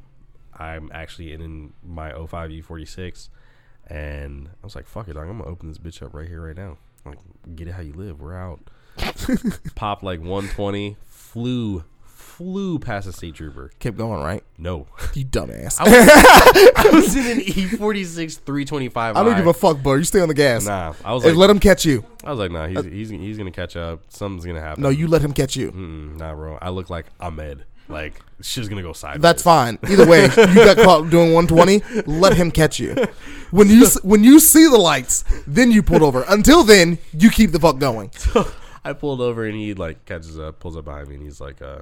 I'm 0.56 0.90
actually 0.94 1.32
in 1.32 1.72
my 1.84 2.10
05 2.12 2.50
E46, 2.50 3.28
and 3.88 4.48
I 4.48 4.64
was 4.66 4.76
like, 4.76 4.86
"Fuck 4.86 5.08
it, 5.08 5.16
I'm 5.16 5.26
gonna 5.26 5.44
open 5.44 5.68
this 5.68 5.78
bitch 5.78 6.02
up 6.02 6.14
right 6.14 6.28
here, 6.28 6.46
right 6.46 6.56
now. 6.56 6.78
Like, 7.04 7.18
get 7.56 7.66
it 7.68 7.72
how 7.72 7.82
you 7.82 7.92
live. 7.92 8.20
We're 8.20 8.36
out." 8.36 8.60
Pop 9.74 10.02
like 10.04 10.20
120, 10.20 10.96
flew, 11.06 11.84
flew 12.36 12.78
past 12.78 13.06
a 13.06 13.12
state 13.12 13.34
trooper. 13.34 13.70
Kept 13.78 13.96
going, 13.96 14.22
right? 14.22 14.42
No, 14.58 14.86
You 15.14 15.24
dumbass. 15.24 15.76
I 15.80 15.84
was, 15.84 16.72
I 16.76 16.90
was 16.90 17.16
in 17.16 17.26
an 17.38 17.40
E46 17.44 18.38
325. 18.40 19.16
I 19.16 19.22
don't 19.22 19.36
give 19.36 19.46
a 19.46 19.52
fuck, 19.54 19.78
bro. 19.82 19.94
You 19.94 20.04
stay 20.04 20.20
on 20.20 20.28
the 20.28 20.34
gas. 20.34 20.66
Nah, 20.66 20.94
I 21.04 21.12
was 21.12 21.24
like, 21.24 21.34
let 21.36 21.50
him 21.50 21.60
catch 21.60 21.84
you. 21.84 22.04
I 22.24 22.30
was 22.30 22.38
like, 22.38 22.50
nah, 22.50 22.66
he's 22.66 22.84
he's 22.84 23.10
he's 23.10 23.38
gonna 23.38 23.50
catch 23.50 23.76
up. 23.76 24.00
Something's 24.08 24.44
gonna 24.46 24.60
happen. 24.60 24.82
No, 24.82 24.88
you 24.88 25.06
let 25.08 25.22
him 25.22 25.32
catch 25.32 25.56
you. 25.56 25.70
Mm-mm, 25.72 26.18
nah, 26.18 26.34
bro. 26.34 26.58
I 26.60 26.70
look 26.70 26.90
like 26.90 27.06
Ahmed. 27.20 27.64
Like 27.86 28.20
shit's 28.40 28.68
gonna 28.68 28.82
go 28.82 28.94
sideways. 28.94 29.20
That's 29.22 29.42
fine. 29.42 29.78
Either 29.88 30.06
way, 30.06 30.22
you 30.36 30.54
got 30.54 30.78
caught 30.78 31.10
doing 31.10 31.34
120. 31.34 32.02
Let 32.06 32.34
him 32.34 32.50
catch 32.50 32.80
you. 32.80 32.94
When 33.50 33.68
you 33.68 33.84
s- 33.84 34.02
when 34.02 34.24
you 34.24 34.40
see 34.40 34.64
the 34.68 34.78
lights, 34.78 35.22
then 35.46 35.70
you 35.70 35.82
pulled 35.82 36.02
over. 36.02 36.24
Until 36.28 36.64
then, 36.64 36.98
you 37.12 37.28
keep 37.30 37.52
the 37.52 37.60
fuck 37.60 37.78
going. 37.78 38.10
I 38.86 38.92
pulled 38.94 39.20
over 39.20 39.44
and 39.44 39.54
he 39.54 39.74
like 39.74 40.04
catches 40.06 40.38
up, 40.38 40.60
pulls 40.60 40.76
up 40.78 40.86
behind 40.86 41.08
me, 41.08 41.16
and 41.16 41.24
he's 41.24 41.40
like, 41.40 41.60
uh, 41.60 41.80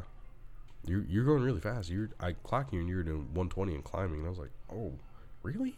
"You're 0.86 1.04
you're 1.08 1.24
going 1.24 1.42
really 1.42 1.60
fast. 1.60 1.90
You're 1.90 2.10
I 2.20 2.32
clocked 2.32 2.72
you 2.72 2.80
and 2.80 2.88
you 2.88 2.96
were 2.96 3.02
doing 3.02 3.28
120 3.34 3.74
and 3.74 3.84
climbing." 3.84 4.18
And 4.20 4.26
I 4.26 4.30
was 4.30 4.38
like, 4.38 4.52
"Oh, 4.72 4.92
really? 5.42 5.76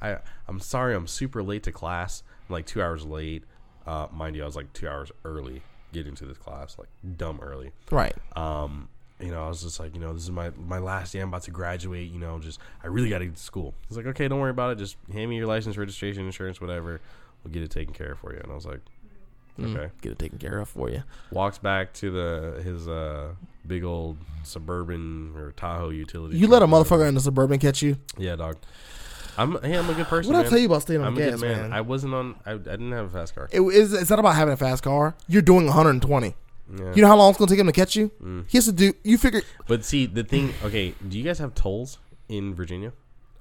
I 0.00 0.18
I'm 0.48 0.60
sorry. 0.60 0.94
I'm 0.94 1.06
super 1.06 1.42
late 1.42 1.62
to 1.64 1.72
class. 1.72 2.22
I'm 2.48 2.52
like 2.54 2.66
two 2.66 2.82
hours 2.82 3.04
late. 3.04 3.44
Uh, 3.86 4.08
mind 4.12 4.36
you, 4.36 4.42
I 4.42 4.46
was 4.46 4.56
like 4.56 4.72
two 4.72 4.88
hours 4.88 5.12
early 5.24 5.62
getting 5.92 6.14
to 6.16 6.26
this 6.26 6.38
class, 6.38 6.76
like 6.78 6.88
dumb 7.16 7.38
early. 7.40 7.72
Right. 7.90 8.14
Um, 8.34 8.88
you 9.20 9.30
know, 9.30 9.44
I 9.44 9.48
was 9.48 9.62
just 9.62 9.80
like, 9.80 9.94
you 9.94 10.00
know, 10.00 10.12
this 10.12 10.24
is 10.24 10.30
my 10.30 10.50
my 10.50 10.78
last 10.78 11.12
day. 11.12 11.20
I'm 11.20 11.28
about 11.28 11.42
to 11.44 11.50
graduate. 11.50 12.10
You 12.10 12.18
know, 12.18 12.38
just 12.38 12.60
I 12.82 12.88
really 12.88 13.08
got 13.08 13.18
to 13.18 13.26
get 13.26 13.36
to 13.36 13.42
school. 13.42 13.74
He's 13.88 13.96
like, 13.96 14.06
okay, 14.06 14.28
don't 14.28 14.40
worry 14.40 14.50
about 14.50 14.72
it. 14.72 14.78
Just 14.78 14.96
hand 15.12 15.30
me 15.30 15.36
your 15.36 15.46
license, 15.46 15.76
registration, 15.76 16.26
insurance, 16.26 16.60
whatever. 16.60 17.00
We'll 17.42 17.52
get 17.52 17.62
it 17.62 17.70
taken 17.70 17.94
care 17.94 18.12
of 18.12 18.18
for 18.18 18.32
you. 18.34 18.40
And 18.42 18.52
I 18.52 18.54
was 18.54 18.66
like, 18.66 18.80
okay. 19.60 19.90
Get 20.02 20.12
it 20.12 20.18
taken 20.18 20.38
care 20.38 20.58
of 20.58 20.68
for 20.68 20.90
you. 20.90 21.02
Walks 21.30 21.58
back 21.58 21.92
to 21.94 22.10
the 22.10 22.62
his 22.62 22.88
uh 22.88 23.34
big 23.66 23.84
old 23.84 24.16
suburban 24.44 25.34
or 25.36 25.52
Tahoe 25.52 25.90
utility. 25.90 26.36
You 26.38 26.46
let 26.46 26.58
a 26.62 26.66
truck, 26.66 26.70
whatever. 26.72 27.04
motherfucker 27.04 27.08
in 27.08 27.14
the 27.14 27.20
suburban 27.20 27.58
catch 27.58 27.82
you. 27.82 27.96
Yeah, 28.18 28.36
dog. 28.36 28.56
I'm 29.38 29.60
hey, 29.62 29.74
I'm 29.76 29.88
a 29.90 29.94
good 29.94 30.06
person. 30.06 30.32
What 30.32 30.38
did 30.38 30.38
I 30.38 30.42
man. 30.44 30.50
tell 30.50 30.58
you 30.60 30.66
about 30.66 30.82
staying 30.82 31.00
on 31.00 31.08
I'm 31.08 31.14
the 31.14 31.22
a 31.28 31.30
gas, 31.32 31.40
good 31.40 31.48
man. 31.50 31.62
man? 31.62 31.72
I 31.72 31.80
wasn't 31.82 32.14
on. 32.14 32.34
I, 32.46 32.52
I 32.52 32.56
didn't 32.56 32.92
have 32.92 33.06
a 33.06 33.10
fast 33.10 33.34
car. 33.34 33.48
It 33.52 33.60
is. 33.60 33.92
It's 33.92 34.10
not 34.10 34.18
about 34.18 34.34
having 34.34 34.54
a 34.54 34.56
fast 34.56 34.82
car. 34.82 35.14
You're 35.28 35.42
doing 35.42 35.66
120. 35.66 36.34
Yeah. 36.78 36.92
You 36.94 37.02
know 37.02 37.08
how 37.08 37.16
long 37.16 37.30
it's 37.30 37.38
gonna 37.38 37.48
take 37.50 37.58
him 37.60 37.66
to 37.66 37.72
catch 37.72 37.94
you? 37.96 38.10
Mm. 38.22 38.44
He 38.48 38.56
has 38.58 38.64
to 38.64 38.72
do. 38.72 38.94
You 39.04 39.18
figure. 39.18 39.42
But 39.68 39.84
see, 39.84 40.06
the 40.06 40.24
thing. 40.24 40.52
Okay, 40.64 40.94
do 41.06 41.18
you 41.18 41.22
guys 41.24 41.38
have 41.38 41.54
tolls 41.54 41.98
in 42.28 42.54
Virginia? 42.54 42.92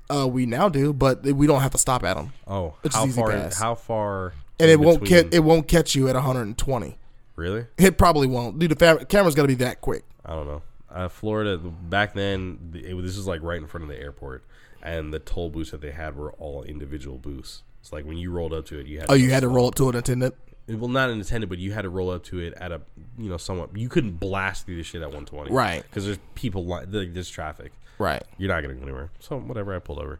Uh, 0.10 0.28
we 0.28 0.46
now 0.46 0.70
do, 0.70 0.94
but 0.94 1.24
we 1.24 1.48
don't 1.48 1.62
have 1.62 1.72
to 1.72 1.80
stop 1.80 2.04
at 2.04 2.14
them, 2.16 2.32
Oh, 2.46 2.76
It's 2.84 2.94
how 2.96 3.08
easy 3.08 3.20
far? 3.20 3.32
gas. 3.32 3.58
How 3.60 3.74
far? 3.74 4.34
And 4.60 4.70
it 4.70 4.80
won't 4.80 5.06
catch. 5.06 5.28
It 5.32 5.40
won't 5.40 5.68
catch 5.68 5.96
you 5.96 6.08
at 6.08 6.16
120. 6.16 6.98
Really? 7.36 7.66
It 7.78 7.98
probably 7.98 8.28
won't. 8.28 8.60
Dude, 8.60 8.72
the 8.72 8.76
fam- 8.76 9.06
camera's 9.06 9.36
got 9.36 9.44
to 9.44 9.48
be 9.50 9.56
that 9.56 9.82
quick. 9.82 10.04
I 10.26 10.34
don't 10.34 10.48
know. 10.48 10.62
Uh, 10.90 11.10
Florida 11.10 11.58
back 11.58 12.14
then, 12.14 12.72
it, 12.74 12.96
this 13.02 13.18
is 13.18 13.28
like 13.28 13.42
right 13.44 13.58
in 13.60 13.68
front 13.68 13.84
of 13.84 13.90
the 13.90 14.00
airport, 14.00 14.46
and 14.82 15.14
the 15.14 15.20
toll 15.20 15.50
booths 15.50 15.72
that 15.72 15.82
they 15.82 15.92
had 15.92 16.16
were 16.16 16.32
all 16.34 16.64
individual 16.64 17.18
booths. 17.18 17.64
It's 17.82 17.92
like 17.92 18.06
when 18.06 18.18
you 18.18 18.32
rolled 18.32 18.54
up 18.54 18.66
to 18.68 18.80
it, 18.80 18.88
you 18.88 19.00
had. 19.00 19.08
Oh, 19.10 19.14
you 19.14 19.32
had 19.32 19.42
to 19.42 19.50
roll 19.50 19.68
up 19.68 19.76
to 19.76 19.90
an 19.90 19.96
attendant. 19.96 20.34
well, 20.70 20.88
not 20.88 21.10
an 21.10 21.20
attendant, 21.20 21.50
but 21.50 21.60
you 21.60 21.74
had 21.74 21.82
to 21.82 21.90
roll 21.90 22.10
up 22.10 22.24
to 22.26 22.40
it 22.40 22.54
at 22.56 22.72
a 22.72 22.82
you 23.18 23.30
know 23.30 23.36
somewhat. 23.38 23.76
You 23.76 23.90
couldn't 23.90 24.14
blast 24.14 24.66
through 24.66 24.78
the 24.78 24.84
shit 24.84 25.02
at 25.02 25.10
120, 25.10 25.52
Right. 25.52 25.84
Because 25.84 26.06
there's 26.06 26.20
people, 26.34 26.66
like, 26.66 26.90
there's 26.90 27.30
traffic. 27.30 27.74
Right. 28.00 28.24
You're 28.38 28.50
not 28.50 28.62
gonna 28.62 28.76
go 28.76 28.84
anywhere. 28.84 29.12
So 29.20 29.38
whatever, 29.38 29.76
I 29.76 29.80
pulled 29.80 30.00
over. 30.00 30.20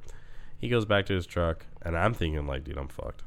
He 0.58 0.68
goes 0.70 0.84
back 0.86 1.06
to 1.08 1.14
his 1.14 1.26
truck, 1.26 1.66
and 1.82 1.98
I'm 1.98 2.14
thinking 2.14 2.46
like, 2.48 2.66
dude, 2.66 2.78
I'm 2.78 2.88
fucked. 2.90 3.24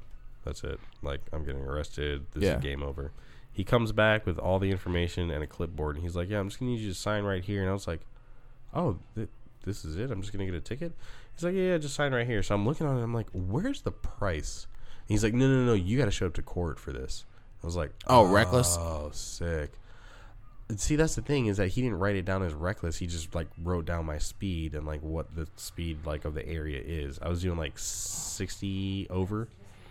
That's 0.48 0.64
it. 0.64 0.80
Like 1.02 1.20
I'm 1.32 1.44
getting 1.44 1.60
arrested. 1.60 2.24
This 2.32 2.42
Yeah. 2.44 2.56
is 2.56 2.62
game 2.62 2.82
over. 2.82 3.12
He 3.52 3.64
comes 3.64 3.92
back 3.92 4.24
with 4.24 4.38
all 4.38 4.58
the 4.58 4.70
information 4.70 5.30
and 5.30 5.44
a 5.44 5.46
clipboard, 5.46 5.96
and 5.96 6.02
he's 6.02 6.16
like, 6.16 6.30
"Yeah, 6.30 6.38
I'm 6.40 6.48
just 6.48 6.58
gonna 6.58 6.70
need 6.72 6.80
you 6.80 6.88
to 6.88 6.94
sign 6.94 7.24
right 7.24 7.44
here." 7.44 7.60
And 7.60 7.68
I 7.68 7.72
was 7.74 7.86
like, 7.86 8.00
"Oh, 8.72 8.98
th- 9.14 9.28
this 9.64 9.84
is 9.84 9.96
it. 9.98 10.10
I'm 10.10 10.20
just 10.22 10.32
gonna 10.32 10.46
get 10.46 10.54
a 10.54 10.60
ticket." 10.60 10.92
He's 11.34 11.44
like, 11.44 11.54
"Yeah, 11.54 11.62
yeah, 11.72 11.78
just 11.78 11.94
sign 11.94 12.14
right 12.14 12.26
here." 12.26 12.42
So 12.42 12.54
I'm 12.54 12.64
looking 12.64 12.86
on 12.86 12.96
it. 12.98 13.02
I'm 13.02 13.12
like, 13.14 13.28
"Where's 13.32 13.82
the 13.82 13.90
price?" 13.92 14.66
And 15.00 15.08
he's 15.14 15.22
like, 15.22 15.34
"No, 15.34 15.46
no, 15.48 15.64
no. 15.66 15.74
You 15.74 15.98
got 15.98 16.06
to 16.06 16.10
show 16.10 16.26
up 16.26 16.34
to 16.34 16.42
court 16.42 16.78
for 16.78 16.92
this." 16.92 17.24
I 17.62 17.66
was 17.66 17.76
like, 17.76 17.90
Oh, 18.06 18.24
reckless? 18.32 18.76
Oh, 18.78 19.10
sick." 19.12 19.72
And 20.68 20.78
See, 20.78 20.96
that's 20.96 21.14
the 21.16 21.22
thing 21.22 21.46
is 21.46 21.56
that 21.56 21.68
he 21.68 21.80
didn't 21.82 21.98
write 21.98 22.14
it 22.14 22.24
down 22.26 22.42
as 22.42 22.52
reckless. 22.54 22.98
He 22.98 23.06
just 23.06 23.34
like 23.34 23.48
wrote 23.62 23.86
down 23.86 24.04
my 24.06 24.18
speed 24.18 24.74
and 24.74 24.86
like 24.86 25.02
what 25.02 25.34
the 25.34 25.48
speed 25.56 26.04
like 26.06 26.24
of 26.26 26.34
the 26.34 26.46
area 26.46 26.80
is. 26.84 27.18
I 27.20 27.28
was 27.28 27.40
doing 27.42 27.56
like 27.58 27.78
sixty 27.78 29.06
over 29.10 29.48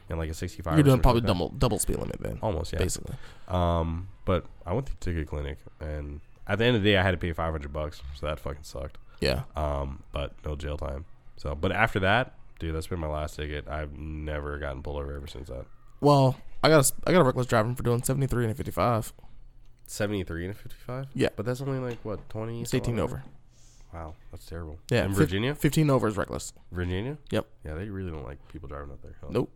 and 0.09 0.17
like 0.19 0.29
a 0.29 0.33
sixty-five. 0.33 0.75
You're 0.75 0.83
doing 0.83 0.99
probably 1.01 1.21
like 1.21 1.27
double 1.27 1.49
double 1.49 1.79
speed 1.79 1.97
limit 1.97 2.17
then. 2.19 2.39
almost, 2.41 2.73
yeah. 2.73 2.79
Basically. 2.79 3.15
Um, 3.47 4.07
but 4.25 4.45
I 4.65 4.73
went 4.73 4.87
to 4.87 4.93
the 4.93 4.99
ticket 4.99 5.27
clinic, 5.27 5.57
and 5.79 6.21
at 6.47 6.57
the 6.59 6.65
end 6.65 6.75
of 6.75 6.83
the 6.83 6.89
day, 6.91 6.97
I 6.97 7.03
had 7.03 7.11
to 7.11 7.17
pay 7.17 7.31
five 7.33 7.51
hundred 7.51 7.73
bucks, 7.73 8.01
so 8.15 8.25
that 8.25 8.39
fucking 8.39 8.63
sucked. 8.63 8.97
Yeah. 9.19 9.43
Um, 9.55 10.03
but 10.11 10.33
no 10.45 10.55
jail 10.55 10.77
time. 10.77 11.05
So, 11.37 11.55
but 11.55 11.71
after 11.71 11.99
that, 11.99 12.33
dude, 12.59 12.75
that's 12.75 12.87
been 12.87 12.99
my 12.99 13.07
last 13.07 13.35
ticket. 13.35 13.67
I've 13.67 13.97
never 13.97 14.57
gotten 14.59 14.81
pulled 14.83 14.97
over 14.97 15.15
ever 15.15 15.27
since 15.27 15.49
that. 15.49 15.65
Well, 16.01 16.35
I 16.63 16.69
got 16.69 16.89
a, 16.89 16.93
I 17.07 17.11
got 17.11 17.21
a 17.21 17.23
reckless 17.23 17.47
driving 17.47 17.75
for 17.75 17.83
doing 17.83 18.03
73 18.03 18.43
and 18.45 18.51
a 18.51 18.55
55. 18.55 19.13
Seventy-three 19.89 20.43
and 20.45 20.51
a 20.53 20.57
fifty-five. 20.57 21.07
Yeah. 21.15 21.29
but 21.35 21.45
that's 21.45 21.61
only 21.61 21.79
like 21.79 21.97
what 22.03 22.27
twenty. 22.29 22.61
It's 22.61 22.73
18 22.73 22.99
over. 22.99 23.23
Wow, 23.93 24.15
that's 24.31 24.45
terrible. 24.45 24.79
Yeah. 24.91 25.05
in 25.05 25.13
Virginia, 25.13 25.55
15 25.55 25.89
over 25.89 26.09
is 26.09 26.17
reckless. 26.17 26.51
Virginia. 26.73 27.17
Yep. 27.31 27.47
Yeah, 27.63 27.73
they 27.75 27.87
really 27.87 28.11
don't 28.11 28.25
like 28.25 28.37
people 28.49 28.67
driving 28.67 28.91
up 28.91 29.01
there. 29.01 29.15
Huh? 29.21 29.27
Nope. 29.31 29.49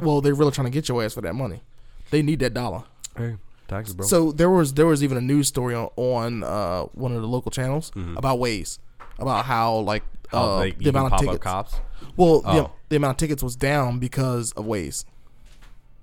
Well, 0.00 0.20
they're 0.20 0.34
really 0.34 0.52
trying 0.52 0.66
to 0.66 0.70
get 0.70 0.88
your 0.88 1.02
ass 1.02 1.14
for 1.14 1.20
that 1.22 1.34
money. 1.34 1.62
They 2.10 2.22
need 2.22 2.38
that 2.40 2.54
dollar. 2.54 2.84
Hey, 3.16 3.36
taxes, 3.68 3.94
bro. 3.94 4.06
So 4.06 4.30
there 4.32 4.48
was 4.50 4.74
there 4.74 4.86
was 4.86 5.02
even 5.02 5.16
a 5.16 5.20
news 5.20 5.48
story 5.48 5.74
on, 5.74 5.88
on 5.96 6.44
uh, 6.44 6.82
one 6.92 7.12
of 7.12 7.20
the 7.22 7.28
local 7.28 7.50
channels 7.50 7.90
about 8.16 8.38
Waze 8.38 8.78
about 9.18 9.44
how 9.46 9.76
like 9.78 10.02
How, 10.28 10.38
uh, 10.60 10.70
the 10.78 10.88
amount 10.90 11.12
of 11.14 11.20
tickets. 11.20 11.38
cops. 11.42 11.74
Well, 12.16 12.40
the, 12.42 12.48
Oh. 12.48 12.72
the 12.88 12.96
amount 12.96 13.12
of 13.12 13.16
tickets 13.18 13.42
was 13.42 13.56
down 13.56 13.98
because 13.98 14.52
of 14.52 14.64
Waze. 14.64 15.04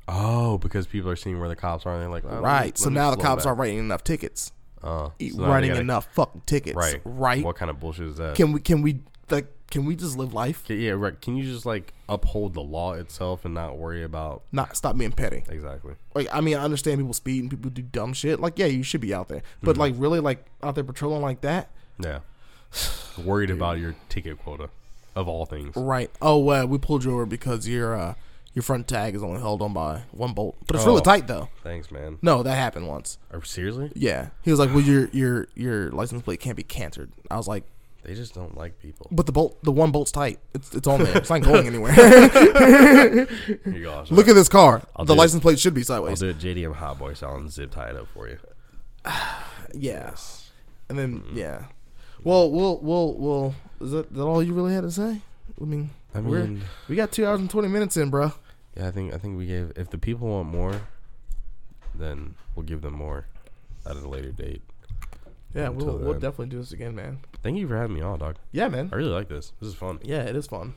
Oh, 0.08 0.58
because 0.58 0.88
people 0.88 1.10
are 1.10 1.16
seeing 1.18 1.40
where 1.40 1.50
the 1.50 1.56
cops 1.56 1.86
are, 1.86 1.94
and 1.94 2.02
they're 2.02 2.10
like, 2.10 2.24
oh, 2.26 2.36
me- 2.38 2.42
right. 2.42 2.78
So 2.78 2.90
now 2.90 3.12
the 3.12 3.18
cops 3.18 3.44
back. 3.44 3.48
aren't 3.48 3.60
writing 3.60 3.78
enough 3.80 4.04
tickets. 4.04 4.54
Uh, 4.82 5.10
so 5.20 5.46
writing 5.46 5.70
gotta- 5.72 5.82
enough 5.82 6.08
fucking 6.14 6.44
tickets. 6.46 6.76
Right. 6.78 7.02
Right. 7.04 7.44
What 7.44 7.56
kind 7.58 7.70
of 7.70 7.80
bullshit 7.80 8.08
is 8.08 8.18
that? 8.18 8.36
Can 8.36 8.54
we 8.54 8.60
can 8.62 8.82
we 8.82 9.00
can 9.70 9.86
we 9.86 9.96
just 9.96 10.18
live 10.18 10.34
life? 10.34 10.64
Yeah, 10.70 10.92
right. 10.92 11.20
Can 11.22 11.36
you 11.38 11.44
just 11.44 11.66
like 11.66 11.94
uphold 12.10 12.54
the 12.54 12.62
law 12.62 12.94
itself 12.94 13.44
and 13.46 13.54
not 13.54 13.78
worry 13.78 14.04
about 14.04 14.44
Not 14.52 14.78
stop 14.78 14.98
being 14.98 15.12
petty. 15.12 15.44
exactly? 15.50 15.96
Like 16.16 16.28
I 16.32 16.42
mean, 16.42 16.56
I 16.58 16.64
understand 16.64 17.00
people 17.00 17.14
speed 17.14 17.42
and 17.42 17.50
people 17.52 17.70
do 17.70 17.82
dumb 17.82 18.14
shit. 18.14 18.40
Like 18.40 18.58
yeah, 18.58 18.66
you 18.68 18.84
should 18.84 19.02
be 19.02 19.14
out 19.14 19.28
there, 19.28 19.44
but 19.62 19.72
Mm-hmm. 19.74 19.80
like 19.82 19.94
really 19.98 20.20
like 20.20 20.46
out 20.64 20.76
there 20.76 20.84
patrolling 20.84 21.22
like 21.22 21.42
that. 21.42 21.70
Yeah. 22.00 22.20
Worried 23.24 23.50
about 23.50 23.80
your 23.80 23.96
ticket 24.10 24.38
quota, 24.40 24.70
of 25.16 25.28
all 25.28 25.46
things. 25.46 25.76
Right. 25.76 26.12
Oh, 26.22 26.50
uh, 26.50 26.66
we 26.66 26.78
pulled 26.78 27.04
you 27.04 27.12
over 27.14 27.26
because 27.26 27.68
your 27.68 27.96
uh, 27.96 28.14
your 28.54 28.62
front 28.64 28.88
tag 28.88 29.16
is 29.16 29.24
only 29.24 29.40
held 29.40 29.62
on 29.62 29.74
by 29.74 30.04
one 30.12 30.34
bolt, 30.34 30.56
but 30.68 30.76
it's 30.76 30.86
really 30.86 31.00
Oh. 31.02 31.04
tight 31.04 31.28
though. 31.28 31.50
Thanks, 31.64 31.92
man. 31.92 32.20
No, 32.22 32.44
that 32.44 32.56
happened 32.56 32.88
once. 32.88 33.18
Are, 33.32 33.44
seriously? 33.44 33.92
Yeah, 33.96 34.30
he 34.44 34.52
was 34.52 34.60
like, 34.60 34.70
"Well, 34.70 34.82
your 34.82 35.08
your 35.14 35.48
your 35.56 35.92
license 35.92 36.22
plate 36.24 36.40
can't 36.40 36.58
be 36.58 36.64
canceled." 36.64 37.10
I 37.32 37.38
was 37.38 37.48
like, 37.48 37.64
They 38.08 38.16
just 38.16 38.34
don't 38.34 38.58
like 38.58 38.80
people. 38.80 39.08
"But 39.12 39.26
the 39.26 39.34
bolt, 39.34 39.62
the 39.64 39.72
one 39.72 39.92
bolt's 39.92 40.14
tight. 40.14 40.40
It's 40.54 40.74
it's 40.74 40.88
on 40.88 41.04
there. 41.04 41.18
It's 41.18 41.30
not 41.30 41.42
going 41.42 41.68
anywhere. 41.74 41.92
Here 41.92 43.28
you 43.66 43.84
go. 43.84 44.06
Look 44.10 44.30
at 44.30 44.34
this 44.34 44.48
car. 44.48 44.82
I'll 44.96 45.04
the 45.04 45.14
it. 45.14 45.18
license 45.18 45.42
plate 45.42 45.60
should 45.60 45.74
be 45.74 45.84
sideways. 45.84 46.24
I'll 46.24 46.30
sideways." 46.30 46.42
do 46.42 46.52
it 46.52 46.56
JDM 46.56 46.74
Hot 46.76 46.98
Boy 46.98 47.16
style 47.16 47.36
and 47.36 47.52
zip 47.52 47.72
tie 47.72 47.90
it 47.90 47.98
up 47.98 48.08
for 48.14 48.30
you. 48.30 48.40
Yeah, 49.74 50.16
and 50.88 50.98
then 50.98 51.20
mm-hmm. 51.20 51.38
yeah. 51.38 51.66
Well, 52.24 52.50
we'll 52.50 52.80
we'll 52.80 53.14
we'll. 53.16 53.56
Is 53.82 53.92
that, 53.92 54.14
that 54.14 54.24
all 54.24 54.42
you 54.42 54.54
really 54.54 54.74
had 54.74 54.84
to 54.84 54.92
say? 54.92 55.20
I 55.62 55.66
mean, 55.66 55.90
I 56.16 56.22
mean, 56.22 56.62
we 56.88 56.96
got 56.96 57.12
two 57.12 57.26
hours 57.26 57.42
and 57.42 57.50
twenty 57.50 57.68
minutes 57.68 57.98
in, 57.98 58.10
bro. 58.10 58.32
yeah, 58.78 58.88
I 58.88 58.92
think 58.92 59.14
I 59.14 59.18
think 59.18 59.38
we 59.38 59.46
gave. 59.46 59.74
If 59.76 59.90
the 59.90 59.98
people 59.98 60.30
want 60.30 60.48
more, 60.48 60.84
then 61.94 62.36
we'll 62.56 62.66
give 62.66 62.82
them 62.82 62.94
more 62.94 63.28
at 63.86 63.98
a 63.98 64.08
later 64.08 64.32
date. 64.32 64.62
Yeah, 65.54 65.68
Until 65.68 65.88
we'll 65.88 65.98
we'll 65.98 66.14
definitely 66.14 66.48
do 66.48 66.60
this 66.60 66.72
again, 66.72 66.96
man. 66.96 67.20
Thank 67.48 67.60
you 67.60 67.68
for 67.70 67.78
having 67.78 67.96
me 67.96 68.02
on, 68.02 68.20
dog. 68.20 68.36
Yeah, 68.52 68.68
man. 68.68 68.90
I 68.92 68.96
really 68.98 69.12
like 69.12 69.30
this. 69.30 69.54
This 69.62 69.70
is 69.70 69.76
fun. 69.76 70.00
Yeah, 70.04 70.24
it 70.24 70.36
is 70.36 70.48
fun. 70.48 70.74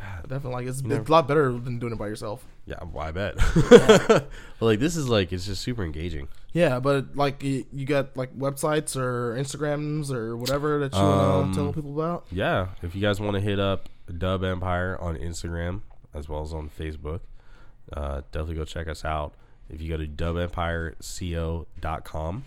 I 0.00 0.16
God, 0.16 0.22
definitely 0.22 0.50
like 0.54 0.66
it. 0.66 0.70
it's, 0.70 0.82
it's 0.84 1.08
a 1.08 1.12
lot 1.12 1.28
better 1.28 1.52
than 1.52 1.78
doing 1.78 1.92
it 1.92 1.98
by 2.00 2.08
yourself. 2.08 2.44
yeah, 2.66 2.82
well, 2.92 3.04
I 3.06 3.12
bet. 3.12 3.36
but 3.70 4.28
like, 4.58 4.80
this 4.80 4.96
is 4.96 5.08
like 5.08 5.32
it's 5.32 5.46
just 5.46 5.62
super 5.62 5.84
engaging. 5.84 6.26
Yeah, 6.52 6.80
but 6.80 7.14
like 7.16 7.40
you, 7.44 7.66
you 7.72 7.86
got 7.86 8.16
like 8.16 8.36
websites 8.36 8.96
or 8.96 9.36
Instagrams 9.36 10.10
or 10.10 10.36
whatever 10.36 10.80
that 10.80 10.92
you 10.92 11.00
want 11.00 11.20
Um, 11.20 11.52
to 11.52 11.56
tell 11.56 11.72
people 11.72 11.92
about. 11.92 12.26
Yeah, 12.32 12.70
if 12.82 12.96
you 12.96 13.00
guys 13.00 13.20
want 13.20 13.34
to 13.36 13.40
hit 13.40 13.60
up 13.60 13.88
Dub 14.18 14.42
Empire 14.42 14.98
on 15.00 15.16
Instagram 15.16 15.82
as 16.12 16.28
well 16.28 16.42
as 16.42 16.52
on 16.52 16.68
Facebook, 16.68 17.20
uh, 17.92 18.22
definitely 18.32 18.56
go 18.56 18.64
check 18.64 18.88
us 18.88 19.04
out. 19.04 19.34
If 19.70 19.80
you 19.80 19.88
go 19.88 19.98
to 19.98 20.08
dubempireco.com, 20.08 22.44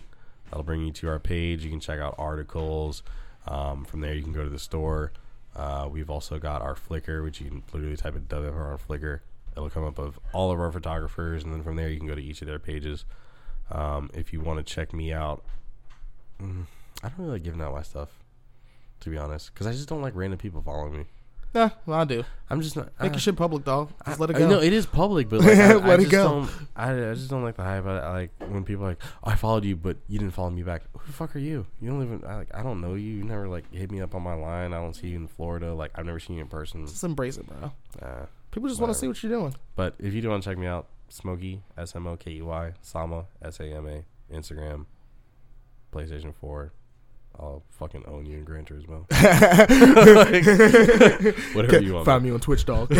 that'll 0.49 0.63
bring 0.63 0.81
you 0.85 0.91
to 0.91 1.07
our 1.07 1.19
page. 1.19 1.63
You 1.63 1.69
can 1.69 1.79
check 1.79 2.01
out 2.01 2.15
articles. 2.17 3.01
Um, 3.47 3.85
from 3.85 4.01
there, 4.01 4.13
you 4.13 4.23
can 4.23 4.33
go 4.33 4.43
to 4.43 4.49
the 4.49 4.59
store. 4.59 5.11
Uh, 5.55 5.87
we've 5.89 6.09
also 6.09 6.39
got 6.39 6.61
our 6.61 6.75
Flickr, 6.75 7.23
which 7.23 7.39
you 7.39 7.49
can 7.49 7.63
literally 7.73 7.95
type 7.95 8.15
in 8.15 8.23
Empire 8.23 8.71
on 8.71 8.77
Flickr. 8.77 9.21
It'll 9.55 9.69
come 9.69 9.85
up 9.85 9.97
of 9.99 10.19
all 10.33 10.51
of 10.51 10.59
our 10.59 10.71
photographers, 10.71 11.43
and 11.43 11.53
then 11.53 11.63
from 11.63 11.77
there, 11.77 11.89
you 11.89 11.97
can 11.97 12.07
go 12.07 12.15
to 12.15 12.23
each 12.23 12.41
of 12.41 12.47
their 12.47 12.59
pages. 12.59 13.05
Um, 13.71 14.09
if 14.13 14.33
you 14.33 14.41
want 14.41 14.65
to 14.65 14.73
check 14.73 14.93
me 14.93 15.13
out, 15.13 15.43
mm, 16.41 16.65
I 17.01 17.09
don't 17.09 17.19
really 17.19 17.31
like 17.33 17.43
giving 17.43 17.61
out 17.61 17.73
my 17.73 17.83
stuff, 17.83 18.09
to 18.99 19.09
be 19.09 19.17
honest, 19.17 19.53
because 19.53 19.65
I 19.65 19.71
just 19.71 19.87
don't 19.87 20.01
like 20.01 20.13
random 20.15 20.37
people 20.37 20.61
following 20.61 20.97
me. 20.97 21.05
Yeah, 21.55 21.69
well, 21.85 22.01
I 22.01 22.03
do. 22.03 22.25
I'm 22.49 22.59
just 22.59 22.75
not. 22.75 22.87
Make 23.01 23.11
I, 23.11 23.13
your 23.13 23.19
shit 23.19 23.37
public, 23.37 23.63
dog. 23.63 23.89
Just 24.05 24.19
let 24.19 24.29
it 24.29 24.33
go. 24.33 24.45
No, 24.45 24.59
it 24.59 24.73
is 24.73 24.85
public, 24.85 25.29
but 25.29 25.39
like, 25.41 25.57
I, 25.57 25.71
I 25.71 25.93
it 25.93 25.99
just 25.99 26.11
go. 26.11 26.23
Don't, 26.27 26.49
I, 26.75 26.91
I 27.11 27.13
just 27.13 27.29
don't 27.29 27.43
like 27.43 27.55
the 27.55 27.63
hype. 27.63 27.85
I, 27.85 27.99
I 27.99 28.11
like 28.11 28.31
when 28.49 28.65
people 28.65 28.83
are 28.83 28.89
like, 28.89 29.01
oh, 29.23 29.31
I 29.31 29.35
followed 29.35 29.63
you, 29.63 29.77
but 29.77 29.95
you 30.09 30.19
didn't 30.19 30.33
follow 30.33 30.49
me 30.49 30.63
back. 30.63 30.83
Who 30.91 31.07
the 31.07 31.13
fuck 31.13 31.33
are 31.33 31.39
you? 31.39 31.65
You 31.79 31.91
don't 31.91 32.03
even. 32.03 32.23
I, 32.25 32.35
like, 32.35 32.53
I 32.53 32.61
don't 32.61 32.81
know 32.81 32.95
you. 32.95 33.13
You 33.13 33.23
never 33.23 33.47
like 33.47 33.73
hit 33.73 33.89
me 33.89 34.01
up 34.01 34.13
on 34.13 34.21
my 34.21 34.33
line. 34.33 34.73
I 34.73 34.81
don't 34.81 34.93
see 34.93 35.07
you 35.07 35.15
in 35.15 35.27
Florida. 35.27 35.73
Like 35.73 35.91
I've 35.95 36.05
never 36.05 36.19
seen 36.19 36.35
you 36.35 36.41
in 36.41 36.49
person. 36.49 36.85
Just 36.85 37.05
embrace 37.05 37.37
it, 37.37 37.47
bro. 37.47 37.71
Uh, 38.01 38.25
People 38.51 38.67
just 38.69 38.81
want 38.81 38.93
to 38.93 38.99
see 38.99 39.07
what 39.07 39.21
you're 39.23 39.31
doing. 39.31 39.55
but 39.75 39.95
if 39.99 40.13
you 40.13 40.21
do 40.21 40.29
want 40.29 40.43
to 40.43 40.49
check 40.49 40.57
me 40.57 40.67
out, 40.67 40.87
Smokey 41.09 41.61
S 41.77 41.95
M 41.95 42.05
O 42.05 42.17
K 42.17 42.31
E 42.31 42.41
Y 42.41 42.73
Sama 42.81 43.25
S 43.41 43.61
A 43.61 43.65
M 43.65 43.87
A 43.87 44.03
Instagram, 44.33 44.85
PlayStation 45.93 46.33
Four. 46.35 46.73
I'll 47.39 47.63
fucking 47.71 48.03
own 48.07 48.25
you 48.25 48.37
in 48.37 48.43
Gran 48.45 48.65
Turismo. 48.65 49.05
Like, 49.11 50.45
whatever 51.55 51.81
you 51.81 51.93
want. 51.93 52.05
Find 52.05 52.23
me 52.23 52.31
on 52.31 52.39
Twitch, 52.39 52.65
dog. 52.65 52.89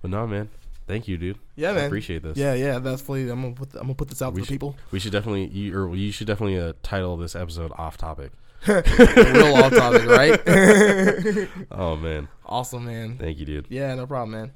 But 0.00 0.10
no, 0.12 0.26
man. 0.28 0.48
Thank 0.86 1.08
you, 1.08 1.18
dude. 1.18 1.38
yeah, 1.56 1.70
I 1.70 1.74
man. 1.74 1.86
appreciate 1.86 2.22
this. 2.22 2.36
Yeah, 2.38 2.54
yeah. 2.54 2.78
That's 2.78 3.02
funny. 3.02 3.28
I'm 3.28 3.42
gonna 3.42 3.54
put 3.54 3.74
I'm 3.74 3.80
gonna 3.82 3.94
put 3.94 4.08
this 4.08 4.22
out 4.22 4.32
We 4.32 4.40
to 4.42 4.46
should- 4.46 4.52
people. 4.52 4.76
We 4.92 4.98
should 5.00 5.12
definitely, 5.12 5.46
you, 5.48 5.76
or 5.76 5.94
you 5.96 6.12
should 6.12 6.26
definitely 6.28 6.58
uh, 6.58 6.72
title 6.82 7.16
this 7.16 7.34
episode 7.36 7.72
"Off 7.76 7.96
Topic." 7.98 8.30
Real 8.66 9.54
off 9.56 9.72
topic, 9.72 10.04
right? 10.06 10.40
Oh 11.70 11.94
man, 11.96 12.26
awesome, 12.46 12.86
man. 12.86 13.16
thank 13.18 13.38
you, 13.38 13.44
dude. 13.46 13.66
Yeah, 13.68 13.94
no 13.94 14.06
problem, 14.06 14.30
man. 14.32 14.50